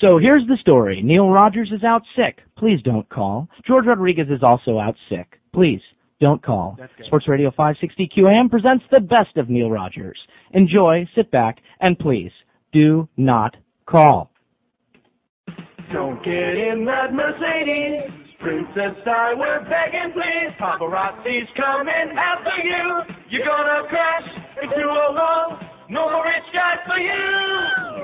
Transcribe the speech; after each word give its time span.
So 0.00 0.18
here's 0.18 0.46
the 0.46 0.58
story. 0.60 1.00
Neil 1.02 1.30
Rogers 1.30 1.70
is 1.74 1.82
out 1.82 2.02
sick. 2.14 2.40
Please 2.58 2.80
don't 2.84 3.08
call. 3.08 3.48
George 3.66 3.86
Rodriguez 3.86 4.28
is 4.28 4.42
also 4.42 4.78
out 4.78 4.94
sick. 5.08 5.38
Please 5.54 5.80
don't 6.20 6.42
call. 6.42 6.78
Sports 7.06 7.26
Radio 7.28 7.50
560 7.50 8.10
QAM 8.16 8.50
presents 8.50 8.84
the 8.90 9.00
best 9.00 9.36
of 9.36 9.48
Neil 9.48 9.70
Rogers. 9.70 10.18
Enjoy, 10.52 11.06
sit 11.14 11.30
back, 11.30 11.58
and 11.80 11.98
please 11.98 12.30
do 12.72 13.08
not 13.16 13.56
call. 13.86 14.30
Don't 15.92 16.22
get 16.24 16.34
in 16.34 16.84
that 16.84 17.14
Mercedes. 17.14 18.26
Princess 18.40 19.00
Di, 19.04 19.34
we're 19.36 19.64
begging, 19.64 20.12
please. 20.12 20.52
Paparazzi's 20.60 21.48
coming 21.56 22.16
after 22.18 22.52
you. 22.62 23.14
You're 23.30 23.46
gonna 23.46 23.88
crash 23.88 24.28
into 24.62 24.84
a 24.84 25.12
wall. 25.12 25.58
No 25.88 26.10
more 26.10 26.24
rich 26.24 26.52
guys 26.52 26.84
for 26.86 26.98
you. 26.98 27.95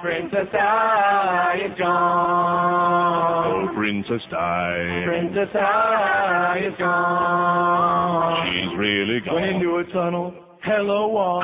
Princess 0.00 0.48
Di 0.52 1.58
is 1.66 1.78
gone. 1.78 3.74
Princess 3.74 4.22
Di. 4.30 5.04
Princess 5.06 5.52
Di 5.52 6.58
is 6.66 6.74
gone. 6.78 8.46
She's 8.46 8.78
really 8.78 9.20
gone. 9.24 9.34
Went 9.34 9.56
into 9.56 9.76
a 9.76 9.84
tunnel. 9.92 10.34
Hello, 10.64 11.08
wall. 11.08 11.42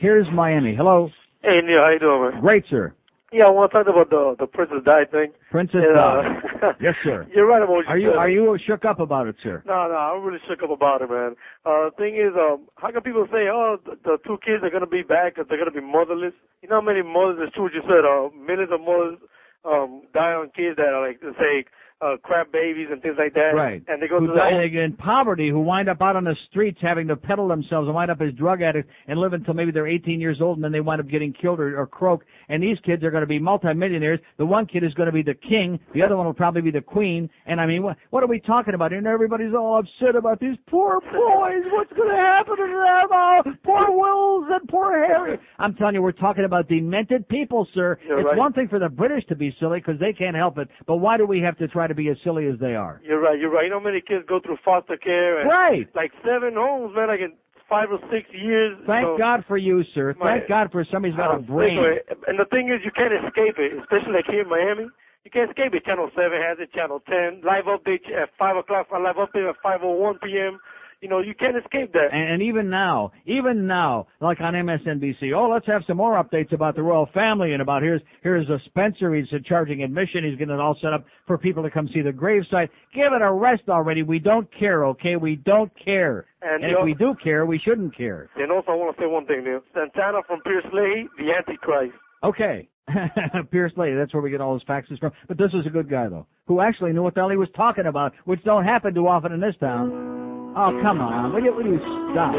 Here's 0.00 0.26
Miami. 0.32 0.74
Hello. 0.74 1.10
Hey 1.42 1.60
Neil, 1.64 1.78
how 1.84 1.90
you 1.92 1.98
doing, 1.98 2.32
man? 2.32 2.40
Great, 2.40 2.64
sir. 2.70 2.94
Yeah, 3.32 3.46
I 3.46 3.50
want 3.50 3.70
to 3.70 3.78
talk 3.78 3.86
about 3.86 4.10
the 4.10 4.34
the 4.38 4.46
Princess 4.50 4.82
Di 4.84 5.04
thing. 5.10 5.30
Princess 5.50 5.86
And, 5.86 5.94
uh, 5.94 6.72
Yes, 6.82 6.94
sir. 7.04 7.26
You're 7.34 7.46
right 7.46 7.62
about 7.62 7.86
what 7.86 7.86
Are 7.86 7.96
you 7.98 8.10
said. 8.10 8.18
are 8.18 8.28
you 8.28 8.58
shook 8.66 8.84
up 8.84 8.98
about 8.98 9.28
it, 9.28 9.36
sir? 9.42 9.62
No, 9.66 9.86
no, 9.86 9.94
I'm 9.94 10.22
really 10.24 10.42
shook 10.48 10.62
up 10.62 10.70
about 10.70 11.02
it, 11.02 11.10
man. 11.10 11.36
Uh, 11.64 11.90
the 11.90 11.94
thing 11.96 12.16
is, 12.18 12.34
um, 12.34 12.66
how 12.76 12.90
can 12.90 13.02
people 13.02 13.26
say, 13.30 13.46
oh, 13.46 13.78
the, 13.86 13.94
the 14.02 14.18
two 14.26 14.38
kids 14.44 14.64
are 14.66 14.70
gonna 14.70 14.90
be 14.90 15.02
back, 15.02 15.36
they're 15.36 15.58
gonna 15.58 15.70
be 15.70 15.80
motherless? 15.80 16.34
You 16.62 16.68
know 16.68 16.80
how 16.82 16.86
many 16.86 17.02
mothers? 17.02 17.38
It's 17.46 17.54
true 17.54 17.70
what 17.70 17.74
you 17.74 17.82
said. 17.86 18.02
Uh, 18.02 18.34
millions 18.34 18.72
of 18.74 18.80
mothers 18.82 19.18
um 19.62 20.02
die 20.14 20.32
on 20.34 20.50
kids 20.56 20.76
that 20.76 20.90
are 20.90 21.06
like, 21.06 21.20
say, 21.38 21.64
uh, 22.02 22.16
crap 22.22 22.50
babies 22.50 22.88
and 22.90 23.02
things 23.02 23.16
like 23.18 23.34
that. 23.34 23.52
Right. 23.54 23.82
And 23.88 24.02
they 24.02 24.08
go 24.08 24.20
who 24.20 24.26
through 24.26 24.36
die 24.36 24.50
whole- 24.52 24.84
in 24.84 24.94
poverty, 24.94 25.50
who 25.50 25.60
wind 25.60 25.88
up 25.88 26.00
out 26.00 26.16
on 26.16 26.24
the 26.24 26.36
streets 26.48 26.78
having 26.80 27.08
to 27.08 27.16
peddle 27.16 27.48
themselves 27.48 27.86
and 27.86 27.94
wind 27.94 28.10
up 28.10 28.20
as 28.20 28.32
drug 28.34 28.62
addicts 28.62 28.90
and 29.06 29.18
live 29.18 29.32
until 29.32 29.54
maybe 29.54 29.70
they're 29.70 29.86
18 29.86 30.20
years 30.20 30.38
old 30.40 30.56
and 30.56 30.64
then 30.64 30.72
they 30.72 30.80
wind 30.80 31.00
up 31.00 31.08
getting 31.08 31.32
killed 31.32 31.60
or, 31.60 31.78
or 31.78 31.86
croaked. 31.86 32.26
And 32.48 32.62
these 32.62 32.78
kids 32.84 33.04
are 33.04 33.10
going 33.10 33.20
to 33.22 33.26
be 33.26 33.38
multimillionaires. 33.38 34.20
The 34.38 34.46
one 34.46 34.66
kid 34.66 34.82
is 34.82 34.94
going 34.94 35.06
to 35.06 35.12
be 35.12 35.22
the 35.22 35.34
king. 35.34 35.78
The 35.94 36.02
other 36.02 36.16
one 36.16 36.26
will 36.26 36.34
probably 36.34 36.62
be 36.62 36.70
the 36.70 36.80
queen. 36.80 37.28
And 37.46 37.60
I 37.60 37.66
mean, 37.66 37.82
what, 37.82 37.96
what 38.10 38.22
are 38.22 38.28
we 38.28 38.40
talking 38.40 38.74
about? 38.74 38.92
And 38.92 39.06
everybody's 39.06 39.54
all 39.54 39.78
upset 39.78 40.16
about 40.16 40.40
these 40.40 40.56
poor 40.68 41.00
boys. 41.00 41.62
What's 41.72 41.92
going 41.92 42.08
to 42.08 42.16
happen 42.16 42.56
to 42.56 42.62
them? 42.62 43.08
Oh, 43.12 43.42
poor 43.64 43.86
Wills 43.90 44.46
and 44.50 44.68
poor 44.68 44.92
Harry. 45.06 45.38
I'm 45.58 45.74
telling 45.74 45.94
you, 45.94 46.02
we're 46.02 46.12
talking 46.12 46.44
about 46.44 46.68
demented 46.68 47.28
people, 47.28 47.66
sir. 47.74 47.98
You're 48.06 48.20
it's 48.20 48.26
right. 48.26 48.36
one 48.38 48.52
thing 48.52 48.68
for 48.68 48.78
the 48.78 48.88
British 48.88 49.26
to 49.28 49.36
be 49.36 49.54
silly 49.60 49.80
because 49.80 50.00
they 50.00 50.12
can't 50.12 50.36
help 50.36 50.58
it. 50.58 50.68
But 50.86 50.96
why 50.96 51.16
do 51.16 51.26
we 51.26 51.40
have 51.40 51.56
to 51.58 51.68
try 51.68 51.86
to 51.90 51.94
be 51.94 52.08
as 52.08 52.16
silly 52.24 52.46
as 52.46 52.58
they 52.58 52.74
are? 52.74 53.00
You're 53.04 53.20
right. 53.20 53.38
You're 53.38 53.50
right. 53.50 53.64
You 53.64 53.70
know 53.70 53.78
how 53.78 53.84
many 53.84 54.00
kids 54.00 54.24
go 54.26 54.40
through 54.40 54.58
foster 54.64 54.96
care 54.96 55.40
and 55.40 55.48
Right. 55.50 55.86
like 55.94 56.12
seven 56.24 56.54
homes, 56.56 56.94
man. 56.96 57.08
Like 57.08 57.20
in 57.20 57.34
five 57.68 57.92
or 57.92 58.00
six 58.10 58.26
years. 58.32 58.76
Thank 58.86 59.06
so- 59.06 59.16
God 59.18 59.44
for 59.46 59.56
you, 59.56 59.84
sir. 59.94 60.14
My- 60.18 60.38
Thank 60.38 60.48
God 60.48 60.72
for 60.72 60.82
somebody's 60.90 61.16
got 61.16 61.30
a 61.30 61.34
oh, 61.34 61.36
I'm 61.36 61.42
brain. 61.44 61.78
And 62.26 62.38
the 62.38 62.46
thing 62.50 62.68
is, 62.68 62.84
you 62.84 62.90
can't 62.90 63.14
escape 63.14 63.58
it, 63.58 63.78
especially 63.78 64.12
like 64.14 64.26
here 64.26 64.42
in 64.42 64.48
Miami. 64.48 64.88
You 65.24 65.30
can't 65.30 65.50
escape 65.50 65.74
it. 65.74 65.84
Channel 65.84 66.10
7 66.16 66.32
has 66.40 66.58
it, 66.58 66.72
Channel 66.72 66.98
10, 67.06 67.42
live 67.44 67.66
update 67.66 68.10
at 68.10 68.30
5 68.38 68.56
o'clock, 68.56 68.88
live 68.90 69.16
update 69.16 69.48
at 69.48 69.56
5.01 69.62 70.18
p.m. 70.22 70.58
You 71.00 71.08
know, 71.08 71.20
you 71.20 71.34
can't 71.34 71.56
escape 71.56 71.94
that. 71.94 72.08
And, 72.12 72.34
and 72.34 72.42
even 72.42 72.68
now, 72.68 73.12
even 73.24 73.66
now, 73.66 74.06
like 74.20 74.38
on 74.40 74.52
MSNBC, 74.52 75.32
oh, 75.34 75.48
let's 75.50 75.66
have 75.66 75.80
some 75.86 75.96
more 75.96 76.22
updates 76.22 76.52
about 76.52 76.76
the 76.76 76.82
royal 76.82 77.08
family 77.14 77.52
and 77.54 77.62
about 77.62 77.82
here's 77.82 78.02
here's 78.22 78.46
a 78.50 78.58
Spencer. 78.66 79.14
He's 79.14 79.26
charging 79.46 79.82
admission. 79.82 80.24
He's 80.28 80.38
getting 80.38 80.52
it 80.54 80.60
all 80.60 80.76
set 80.82 80.92
up 80.92 81.06
for 81.26 81.38
people 81.38 81.62
to 81.62 81.70
come 81.70 81.88
see 81.94 82.02
the 82.02 82.10
gravesite. 82.10 82.68
Give 82.94 83.12
it 83.14 83.22
a 83.22 83.32
rest 83.32 83.62
already. 83.70 84.02
We 84.02 84.18
don't 84.18 84.46
care, 84.58 84.84
okay? 84.88 85.16
We 85.16 85.36
don't 85.36 85.72
care. 85.82 86.26
And 86.42 86.62
And 86.64 86.72
if 86.72 86.78
know- 86.78 86.84
we 86.84 86.92
do 86.92 87.14
care, 87.22 87.46
we 87.46 87.58
shouldn't 87.58 87.96
care. 87.96 88.28
And 88.36 88.52
also, 88.52 88.72
I 88.72 88.74
want 88.74 88.94
to 88.94 89.02
say 89.02 89.06
one 89.06 89.24
thing, 89.24 89.42
Neil. 89.44 89.62
Santana 89.72 90.18
from 90.26 90.42
Pierce 90.42 90.66
Leahy, 90.70 91.08
the 91.18 91.32
Antichrist. 91.32 91.94
Okay. 92.22 92.68
Pierce 93.50 93.72
Lady, 93.76 93.96
that's 93.96 94.12
where 94.12 94.22
we 94.22 94.30
get 94.30 94.40
all 94.42 94.52
his 94.52 94.64
faxes 94.64 94.98
from. 94.98 95.12
But 95.28 95.38
this 95.38 95.50
is 95.54 95.64
a 95.66 95.70
good 95.70 95.88
guy, 95.88 96.08
though, 96.08 96.26
who 96.46 96.60
actually 96.60 96.92
knew 96.92 97.02
what 97.02 97.14
the 97.14 97.20
hell 97.20 97.30
he 97.30 97.36
was 97.36 97.48
talking 97.56 97.86
about, 97.86 98.12
which 98.24 98.42
don't 98.44 98.64
happen 98.64 98.92
too 98.92 99.06
often 99.08 99.32
in 99.32 99.40
this 99.40 99.54
town. 99.60 100.29
Oh, 100.56 100.70
come 100.82 101.00
on. 101.00 101.32
Will 101.32 101.42
you, 101.44 101.54
will 101.54 101.66
you 101.66 101.78
stop? 102.12 102.34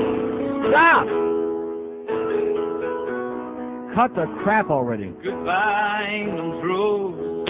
Stop! 0.69 1.07
Cut 3.95 4.15
the 4.15 4.25
crap 4.43 4.69
already. 4.69 5.13
Goodbye, 5.23 6.07
England's 6.11 6.63
rose. 6.63 7.47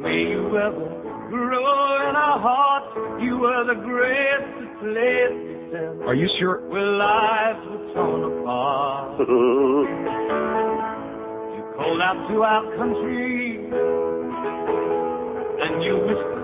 May 0.00 0.18
you 0.34 0.46
ever 0.58 0.86
grow 1.30 2.08
in 2.10 2.14
our 2.16 2.38
hearts. 2.38 3.22
You 3.22 3.38
were 3.38 3.64
the 3.66 3.78
greatest 3.82 4.80
place 4.82 5.38
to 5.72 6.04
Are 6.06 6.14
you 6.14 6.28
sure? 6.38 6.60
where 6.68 6.82
lives 6.98 7.66
were 7.70 7.94
torn 7.94 8.22
apart. 8.38 9.18
You 11.54 11.62
called 11.76 12.00
out 12.02 12.18
to 12.30 12.36
our 12.42 12.62
country, 12.76 13.66
and 15.62 15.82
you 15.82 15.94
whispered 16.06 16.43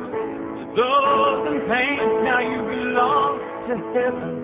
those 0.77 1.41
in 1.51 1.59
pain. 1.69 1.99
Now 2.25 2.41
you 2.41 2.61
belong 2.63 3.33
to 3.69 3.75
heaven, 3.95 4.35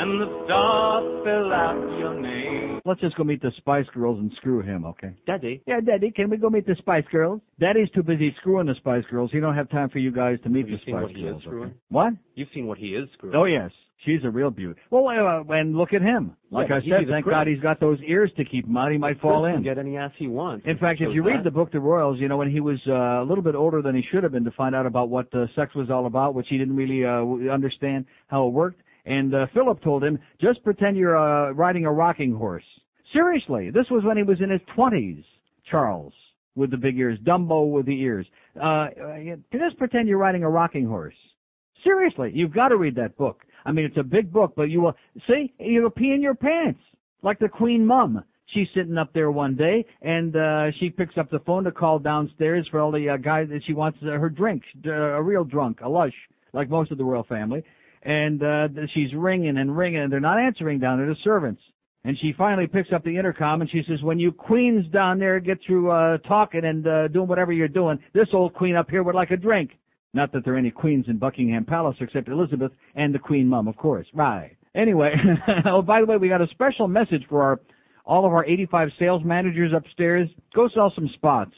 and 0.00 0.20
the 0.20 0.28
stars 0.44 1.24
fell 1.24 1.52
out 1.52 1.98
your 1.98 2.14
name. 2.20 2.80
Let's 2.84 3.00
just 3.00 3.16
go 3.16 3.22
meet 3.24 3.40
the 3.40 3.52
Spice 3.58 3.86
Girls 3.94 4.18
and 4.18 4.32
screw 4.38 4.60
him, 4.62 4.84
okay? 4.86 5.14
Daddy. 5.26 5.62
Yeah, 5.66 5.80
Daddy, 5.80 6.10
can 6.10 6.28
we 6.30 6.36
go 6.36 6.50
meet 6.50 6.66
the 6.66 6.74
Spice 6.78 7.04
Girls? 7.12 7.40
Daddy's 7.60 7.88
too 7.94 8.02
busy 8.02 8.34
screwing 8.40 8.66
the 8.66 8.74
Spice 8.74 9.04
Girls. 9.10 9.30
He 9.32 9.38
don't 9.38 9.54
have 9.54 9.70
time 9.70 9.88
for 9.90 9.98
you 9.98 10.10
guys 10.10 10.38
to 10.42 10.48
meet 10.48 10.62
Have 10.62 10.70
you 10.70 10.76
the 10.78 10.82
seen 10.84 10.94
Spice 10.94 11.02
what 11.04 11.12
he 11.12 11.22
is 11.22 11.30
Girls. 11.30 11.42
screwing? 11.42 11.68
okay? 11.68 11.76
What? 11.90 12.12
You've 12.34 12.48
seen 12.52 12.66
what 12.66 12.78
he 12.78 12.86
is 12.96 13.08
screwing. 13.14 13.36
Oh 13.36 13.44
yes, 13.44 13.70
she's 14.04 14.20
a 14.24 14.30
real 14.30 14.50
beauty. 14.50 14.80
Well, 14.90 15.08
uh, 15.08 15.42
and 15.54 15.76
look 15.76 15.92
at 15.92 16.02
him. 16.02 16.36
Like 16.50 16.68
Yeah, 16.68 16.76
I 16.76 16.80
said, 16.80 17.08
thank. 17.08 17.26
God 17.26 17.46
he's 17.46 17.60
got 17.60 17.80
those 17.80 17.98
ears 18.06 18.30
to 18.36 18.44
keep 18.44 18.66
him 18.66 18.76
out. 18.76 18.92
He 18.92 18.98
might 18.98 19.20
fall 19.20 19.44
in. 19.46 19.62
get 19.62 19.78
any 19.78 19.96
ass 19.96 20.12
he 20.16 20.28
wants. 20.28 20.66
In 20.66 20.78
fact, 20.78 21.00
if 21.00 21.14
you 21.14 21.22
read 21.22 21.38
that. 21.38 21.44
the 21.44 21.50
book 21.50 21.72
The 21.72 21.80
Royals, 21.80 22.18
you 22.20 22.28
know 22.28 22.36
when 22.36 22.50
he 22.50 22.60
was 22.60 22.78
uh, 22.86 23.22
a 23.22 23.26
little 23.26 23.44
bit 23.44 23.54
older 23.54 23.82
than 23.82 23.94
he 23.94 24.02
should 24.10 24.22
have 24.22 24.32
been 24.32 24.44
to 24.44 24.50
find 24.52 24.74
out 24.74 24.86
about 24.86 25.08
what 25.08 25.32
uh, 25.34 25.46
sex 25.56 25.74
was 25.74 25.90
all 25.90 26.06
about, 26.06 26.34
which 26.34 26.46
he 26.48 26.58
didn't 26.58 26.76
really 26.76 27.04
uh, 27.04 27.52
understand 27.52 28.04
how 28.28 28.46
it 28.46 28.50
worked. 28.52 28.80
And 29.04 29.34
uh, 29.34 29.46
Philip 29.52 29.82
told 29.82 30.04
him, 30.04 30.18
just 30.40 30.62
pretend 30.62 30.96
you're 30.96 31.16
uh, 31.16 31.52
riding 31.52 31.86
a 31.86 31.92
rocking 31.92 32.34
horse. 32.34 32.64
Seriously, 33.12 33.70
this 33.70 33.86
was 33.90 34.04
when 34.04 34.16
he 34.16 34.22
was 34.22 34.40
in 34.40 34.50
his 34.50 34.60
twenties. 34.74 35.24
Charles 35.70 36.12
with 36.54 36.70
the 36.70 36.76
big 36.76 36.98
ears, 36.98 37.18
Dumbo 37.24 37.70
with 37.70 37.86
the 37.86 37.98
ears. 38.00 38.26
Uh, 38.56 38.66
uh, 38.66 38.88
just 39.52 39.78
pretend 39.78 40.08
you're 40.08 40.18
riding 40.18 40.42
a 40.42 40.50
rocking 40.50 40.86
horse. 40.86 41.14
Seriously, 41.84 42.30
you've 42.34 42.52
got 42.54 42.68
to 42.68 42.76
read 42.76 42.94
that 42.96 43.16
book. 43.16 43.40
I 43.64 43.72
mean, 43.72 43.84
it's 43.84 43.96
a 43.96 44.02
big 44.02 44.32
book, 44.32 44.54
but 44.56 44.64
you 44.64 44.80
will 44.80 44.96
see 45.26 45.52
you'll 45.58 45.90
pee 45.90 46.12
in 46.12 46.22
your 46.22 46.34
pants 46.34 46.80
like 47.22 47.38
the 47.38 47.48
Queen 47.48 47.86
Mum. 47.86 48.24
She's 48.52 48.68
sitting 48.74 48.98
up 48.98 49.14
there 49.14 49.30
one 49.30 49.56
day, 49.56 49.84
and 50.02 50.36
uh 50.36 50.70
she 50.78 50.90
picks 50.90 51.16
up 51.16 51.30
the 51.30 51.38
phone 51.40 51.64
to 51.64 51.72
call 51.72 51.98
downstairs 51.98 52.66
for 52.70 52.80
all 52.80 52.92
the 52.92 53.08
uh, 53.08 53.16
guys 53.16 53.48
that 53.48 53.62
she 53.66 53.72
wants 53.72 53.98
uh, 54.02 54.10
her 54.10 54.28
drink, 54.28 54.62
uh, 54.86 54.90
a 54.90 55.22
real 55.22 55.44
drunk, 55.44 55.80
a 55.82 55.88
lush, 55.88 56.12
like 56.52 56.68
most 56.68 56.90
of 56.92 56.98
the 56.98 57.04
royal 57.04 57.24
family. 57.24 57.62
And 58.02 58.42
uh 58.42 58.68
she's 58.92 59.14
ringing 59.14 59.56
and 59.56 59.74
ringing, 59.76 60.02
and 60.02 60.12
they're 60.12 60.20
not 60.20 60.38
answering 60.38 60.80
down 60.80 60.98
there, 60.98 61.06
the 61.06 61.16
servants. 61.24 61.62
And 62.04 62.18
she 62.20 62.34
finally 62.36 62.66
picks 62.66 62.92
up 62.92 63.04
the 63.04 63.16
intercom 63.16 63.60
and 63.60 63.70
she 63.70 63.82
says, 63.88 64.02
when 64.02 64.18
you 64.18 64.32
queens 64.32 64.84
down 64.92 65.20
there 65.20 65.38
get 65.38 65.58
through 65.64 65.90
uh 65.90 66.18
talking 66.18 66.64
and 66.64 66.86
uh 66.86 67.08
doing 67.08 67.28
whatever 67.28 67.52
you're 67.52 67.68
doing, 67.68 67.98
this 68.12 68.26
old 68.34 68.52
queen 68.54 68.74
up 68.74 68.90
here 68.90 69.02
would 69.04 69.14
like 69.14 69.30
a 69.30 69.36
drink. 69.36 69.70
Not 70.14 70.32
that 70.32 70.44
there 70.44 70.54
are 70.54 70.58
any 70.58 70.70
queens 70.70 71.06
in 71.08 71.18
Buckingham 71.18 71.64
Palace 71.64 71.96
except 72.00 72.28
Elizabeth 72.28 72.72
and 72.94 73.14
the 73.14 73.18
Queen 73.18 73.48
Mum, 73.48 73.66
of 73.66 73.76
course. 73.76 74.06
Right. 74.12 74.56
Anyway, 74.74 75.12
oh, 75.66 75.82
by 75.82 76.00
the 76.00 76.06
way, 76.06 76.16
we 76.16 76.28
got 76.28 76.42
a 76.42 76.48
special 76.48 76.88
message 76.88 77.24
for 77.28 77.42
our 77.42 77.60
all 78.04 78.26
of 78.26 78.32
our 78.32 78.44
85 78.44 78.88
sales 78.98 79.22
managers 79.24 79.72
upstairs. 79.74 80.28
Go 80.54 80.68
sell 80.74 80.92
some 80.94 81.08
spots. 81.14 81.52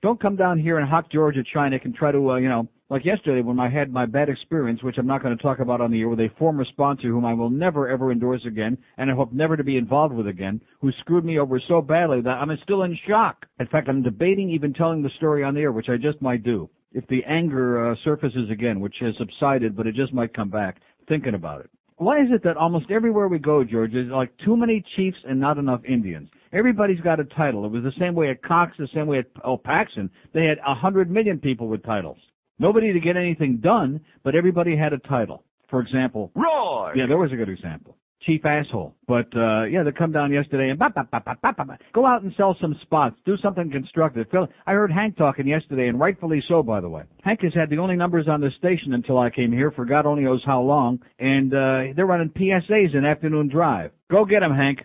Don't 0.00 0.20
come 0.20 0.36
down 0.36 0.58
here 0.58 0.78
in 0.78 0.86
hot 0.86 1.10
Georgia, 1.10 1.42
China, 1.52 1.76
and 1.82 1.94
try 1.94 2.10
to, 2.10 2.30
uh, 2.30 2.36
you 2.36 2.48
know, 2.48 2.68
like 2.88 3.04
yesterday 3.04 3.42
when 3.42 3.60
I 3.60 3.68
had 3.68 3.92
my 3.92 4.06
bad 4.06 4.30
experience, 4.30 4.82
which 4.82 4.96
I'm 4.96 5.06
not 5.06 5.22
going 5.22 5.36
to 5.36 5.42
talk 5.42 5.58
about 5.58 5.80
on 5.80 5.90
the 5.90 6.00
air, 6.00 6.08
with 6.08 6.20
a 6.20 6.30
former 6.38 6.64
sponsor 6.64 7.08
whom 7.08 7.26
I 7.26 7.34
will 7.34 7.50
never 7.50 7.88
ever 7.88 8.10
endorse 8.10 8.40
again, 8.46 8.78
and 8.96 9.10
I 9.10 9.14
hope 9.14 9.32
never 9.32 9.56
to 9.56 9.64
be 9.64 9.76
involved 9.76 10.14
with 10.14 10.26
again, 10.26 10.62
who 10.80 10.90
screwed 11.00 11.24
me 11.24 11.38
over 11.38 11.60
so 11.68 11.82
badly 11.82 12.22
that 12.22 12.30
I'm 12.30 12.56
still 12.62 12.84
in 12.84 12.96
shock. 13.06 13.44
In 13.60 13.66
fact, 13.66 13.88
I'm 13.88 14.02
debating 14.02 14.50
even 14.50 14.72
telling 14.72 15.02
the 15.02 15.10
story 15.18 15.44
on 15.44 15.54
the 15.54 15.60
air, 15.60 15.72
which 15.72 15.90
I 15.90 15.96
just 15.96 16.22
might 16.22 16.42
do. 16.42 16.70
If 16.92 17.06
the 17.08 17.22
anger 17.24 17.90
uh, 17.90 17.94
surfaces 18.04 18.50
again, 18.50 18.80
which 18.80 18.96
has 19.00 19.14
subsided, 19.18 19.76
but 19.76 19.86
it 19.86 19.94
just 19.94 20.12
might 20.14 20.34
come 20.34 20.50
back, 20.50 20.80
thinking 21.08 21.34
about 21.34 21.60
it. 21.60 21.70
Why 21.96 22.20
is 22.20 22.28
it 22.30 22.44
that 22.44 22.56
almost 22.56 22.90
everywhere 22.90 23.28
we 23.28 23.38
go, 23.38 23.64
George, 23.64 23.92
there's 23.92 24.10
like 24.10 24.30
too 24.44 24.56
many 24.56 24.84
chiefs 24.96 25.18
and 25.28 25.38
not 25.40 25.58
enough 25.58 25.80
Indians? 25.84 26.28
Everybody's 26.52 27.00
got 27.00 27.20
a 27.20 27.24
title. 27.24 27.66
It 27.66 27.72
was 27.72 27.82
the 27.82 27.92
same 27.98 28.14
way 28.14 28.30
at 28.30 28.42
Cox, 28.42 28.72
the 28.78 28.88
same 28.94 29.06
way 29.06 29.18
at 29.18 29.26
oh, 29.44 29.56
Paxson. 29.56 30.08
They 30.32 30.44
had 30.44 30.58
a 30.66 30.74
hundred 30.74 31.10
million 31.10 31.38
people 31.38 31.68
with 31.68 31.82
titles. 31.84 32.18
Nobody 32.58 32.92
to 32.92 33.00
get 33.00 33.16
anything 33.16 33.58
done, 33.58 34.00
but 34.24 34.34
everybody 34.34 34.76
had 34.76 34.92
a 34.92 34.98
title. 34.98 35.44
for 35.68 35.80
example. 35.80 36.30
Roy! 36.34 36.92
Yeah, 36.96 37.06
there 37.06 37.18
was 37.18 37.32
a 37.32 37.36
good 37.36 37.48
example. 37.48 37.96
Chief 38.28 38.44
asshole. 38.44 38.94
But 39.06 39.34
uh 39.34 39.64
yeah, 39.64 39.82
they 39.84 39.90
come 39.90 40.12
down 40.12 40.30
yesterday 40.30 40.68
and 40.68 40.78
bop, 40.78 40.94
bop, 40.94 41.10
bop, 41.10 41.24
bop, 41.24 41.40
bop, 41.40 41.56
bop. 41.56 41.78
go 41.94 42.04
out 42.04 42.22
and 42.22 42.32
sell 42.36 42.54
some 42.60 42.76
spots. 42.82 43.16
Do 43.24 43.38
something 43.38 43.70
constructive. 43.70 44.26
Phil, 44.30 44.46
I 44.66 44.72
heard 44.72 44.92
Hank 44.92 45.16
talking 45.16 45.46
yesterday, 45.46 45.88
and 45.88 45.98
rightfully 45.98 46.42
so, 46.46 46.62
by 46.62 46.82
the 46.82 46.90
way. 46.90 47.04
Hank 47.22 47.40
has 47.40 47.54
had 47.54 47.70
the 47.70 47.78
only 47.78 47.96
numbers 47.96 48.28
on 48.28 48.42
the 48.42 48.50
station 48.58 48.92
until 48.92 49.18
I 49.18 49.30
came 49.30 49.50
here 49.50 49.70
for 49.70 49.86
God 49.86 50.04
only 50.04 50.24
knows 50.24 50.42
how 50.44 50.60
long, 50.60 51.00
and 51.18 51.54
uh 51.54 51.94
they're 51.96 52.04
running 52.04 52.28
PSAs 52.28 52.94
in 52.94 53.06
afternoon 53.06 53.48
drive. 53.48 53.92
Go 54.10 54.26
get 54.26 54.42
'em, 54.42 54.52
Hank. 54.54 54.80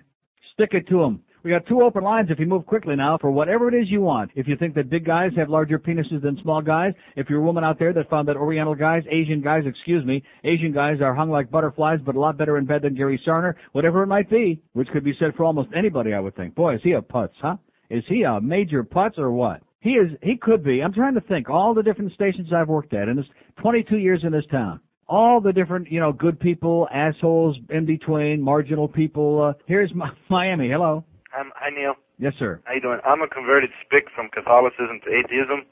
Stick 0.54 0.69
it 0.72 0.88
to 0.88 1.04
'em. 1.04 1.19
We 1.44 1.51
got 1.51 1.68
two 1.68 1.81
open 1.81 2.06
lines 2.06 2.30
if 2.31 2.40
you 2.40 2.45
move 2.45 2.66
quickly 2.66 2.95
now 2.95 3.18
for 3.19 3.30
whatever 3.30 3.68
it 3.68 3.74
is 3.74 3.92
you 3.92 4.00
want. 4.00 4.31
If 4.34 4.48
you 4.48 4.56
think 4.56 4.75
that 4.75 4.90
big 4.90 5.06
guys 5.06 5.31
have 5.36 5.50
larger 5.50 5.78
penises 5.78 6.22
than 6.22 6.40
small 6.42 6.62
guys, 6.62 6.94
if 7.18 7.30
you're 7.30 7.42
a 7.42 7.44
woman 7.44 7.66
out 7.66 7.78
there 7.78 7.92
that 7.92 8.10
found 8.10 8.30
that 8.30 8.38
Oriental 8.38 8.75
guys, 8.75 9.04
Asian 9.12 9.42
guys, 9.42 9.63
excuse 9.66 10.06
me, 10.06 10.24
Asian 10.45 10.72
guys 10.72 11.01
are 11.01 11.13
hung 11.13 11.30
like 11.30 11.51
butterflies 11.51 12.00
but 12.06 12.16
a 12.16 12.19
lot 12.19 12.38
better 12.38 12.57
in 12.57 12.66
bed 12.66 12.84
than 12.84 12.95
Gary 12.95 13.22
Sarner, 13.28 13.56
whatever 13.74 14.04
it 14.04 14.07
might 14.07 14.30
be, 14.30 14.62
which 14.72 14.88
could 14.94 15.04
be 15.04 15.13
said 15.19 15.36
for 15.36 15.44
almost 15.44 15.68
anybody, 15.75 16.13
I 16.13 16.22
would 16.22 16.34
think. 16.38 16.56
Boy, 16.56 16.75
is 16.75 16.81
he 16.81 16.94
a 16.94 17.01
putz, 17.01 17.34
huh? 17.42 17.57
Is 17.89 18.06
he 18.07 18.24
a 18.24 18.39
major 18.39 18.86
putz 18.86 19.18
or 19.18 19.30
what? 19.30 19.62
He 19.81 19.92
is, 19.92 20.12
he 20.22 20.38
could 20.38 20.63
be. 20.63 20.81
I'm 20.81 20.94
trying 20.94 21.16
to 21.16 21.22
think 21.22 21.50
all 21.50 21.74
the 21.74 21.84
different 21.84 22.13
stations 22.13 22.54
I've 22.56 22.69
worked 22.69 22.94
at 22.94 23.10
in 23.10 23.18
this 23.18 23.25
22 23.62 23.98
years 23.98 24.22
in 24.24 24.31
this 24.31 24.46
town. 24.50 24.80
All 25.10 25.42
the 25.42 25.51
different, 25.51 25.92
you 25.92 26.00
know, 26.00 26.13
good 26.13 26.39
people, 26.39 26.88
assholes, 26.89 27.57
in 27.69 27.86
between, 27.86 28.42
marginal 28.42 28.88
people. 28.88 29.44
Uh, 29.44 29.62
here's 29.68 29.92
Miami. 30.30 30.69
Hello. 30.69 31.04
Um, 31.34 31.52
hi, 31.58 31.70
Neil. 31.74 31.96
Yes, 32.20 32.34
sir. 32.38 32.62
How 32.66 32.74
you 32.74 32.82
doing? 32.82 33.00
I'm 33.06 33.22
a 33.22 33.28
converted 33.28 33.72
spick 33.82 34.06
from 34.14 34.30
Catholicism 34.30 35.02
to 35.06 35.10
atheism, 35.10 35.66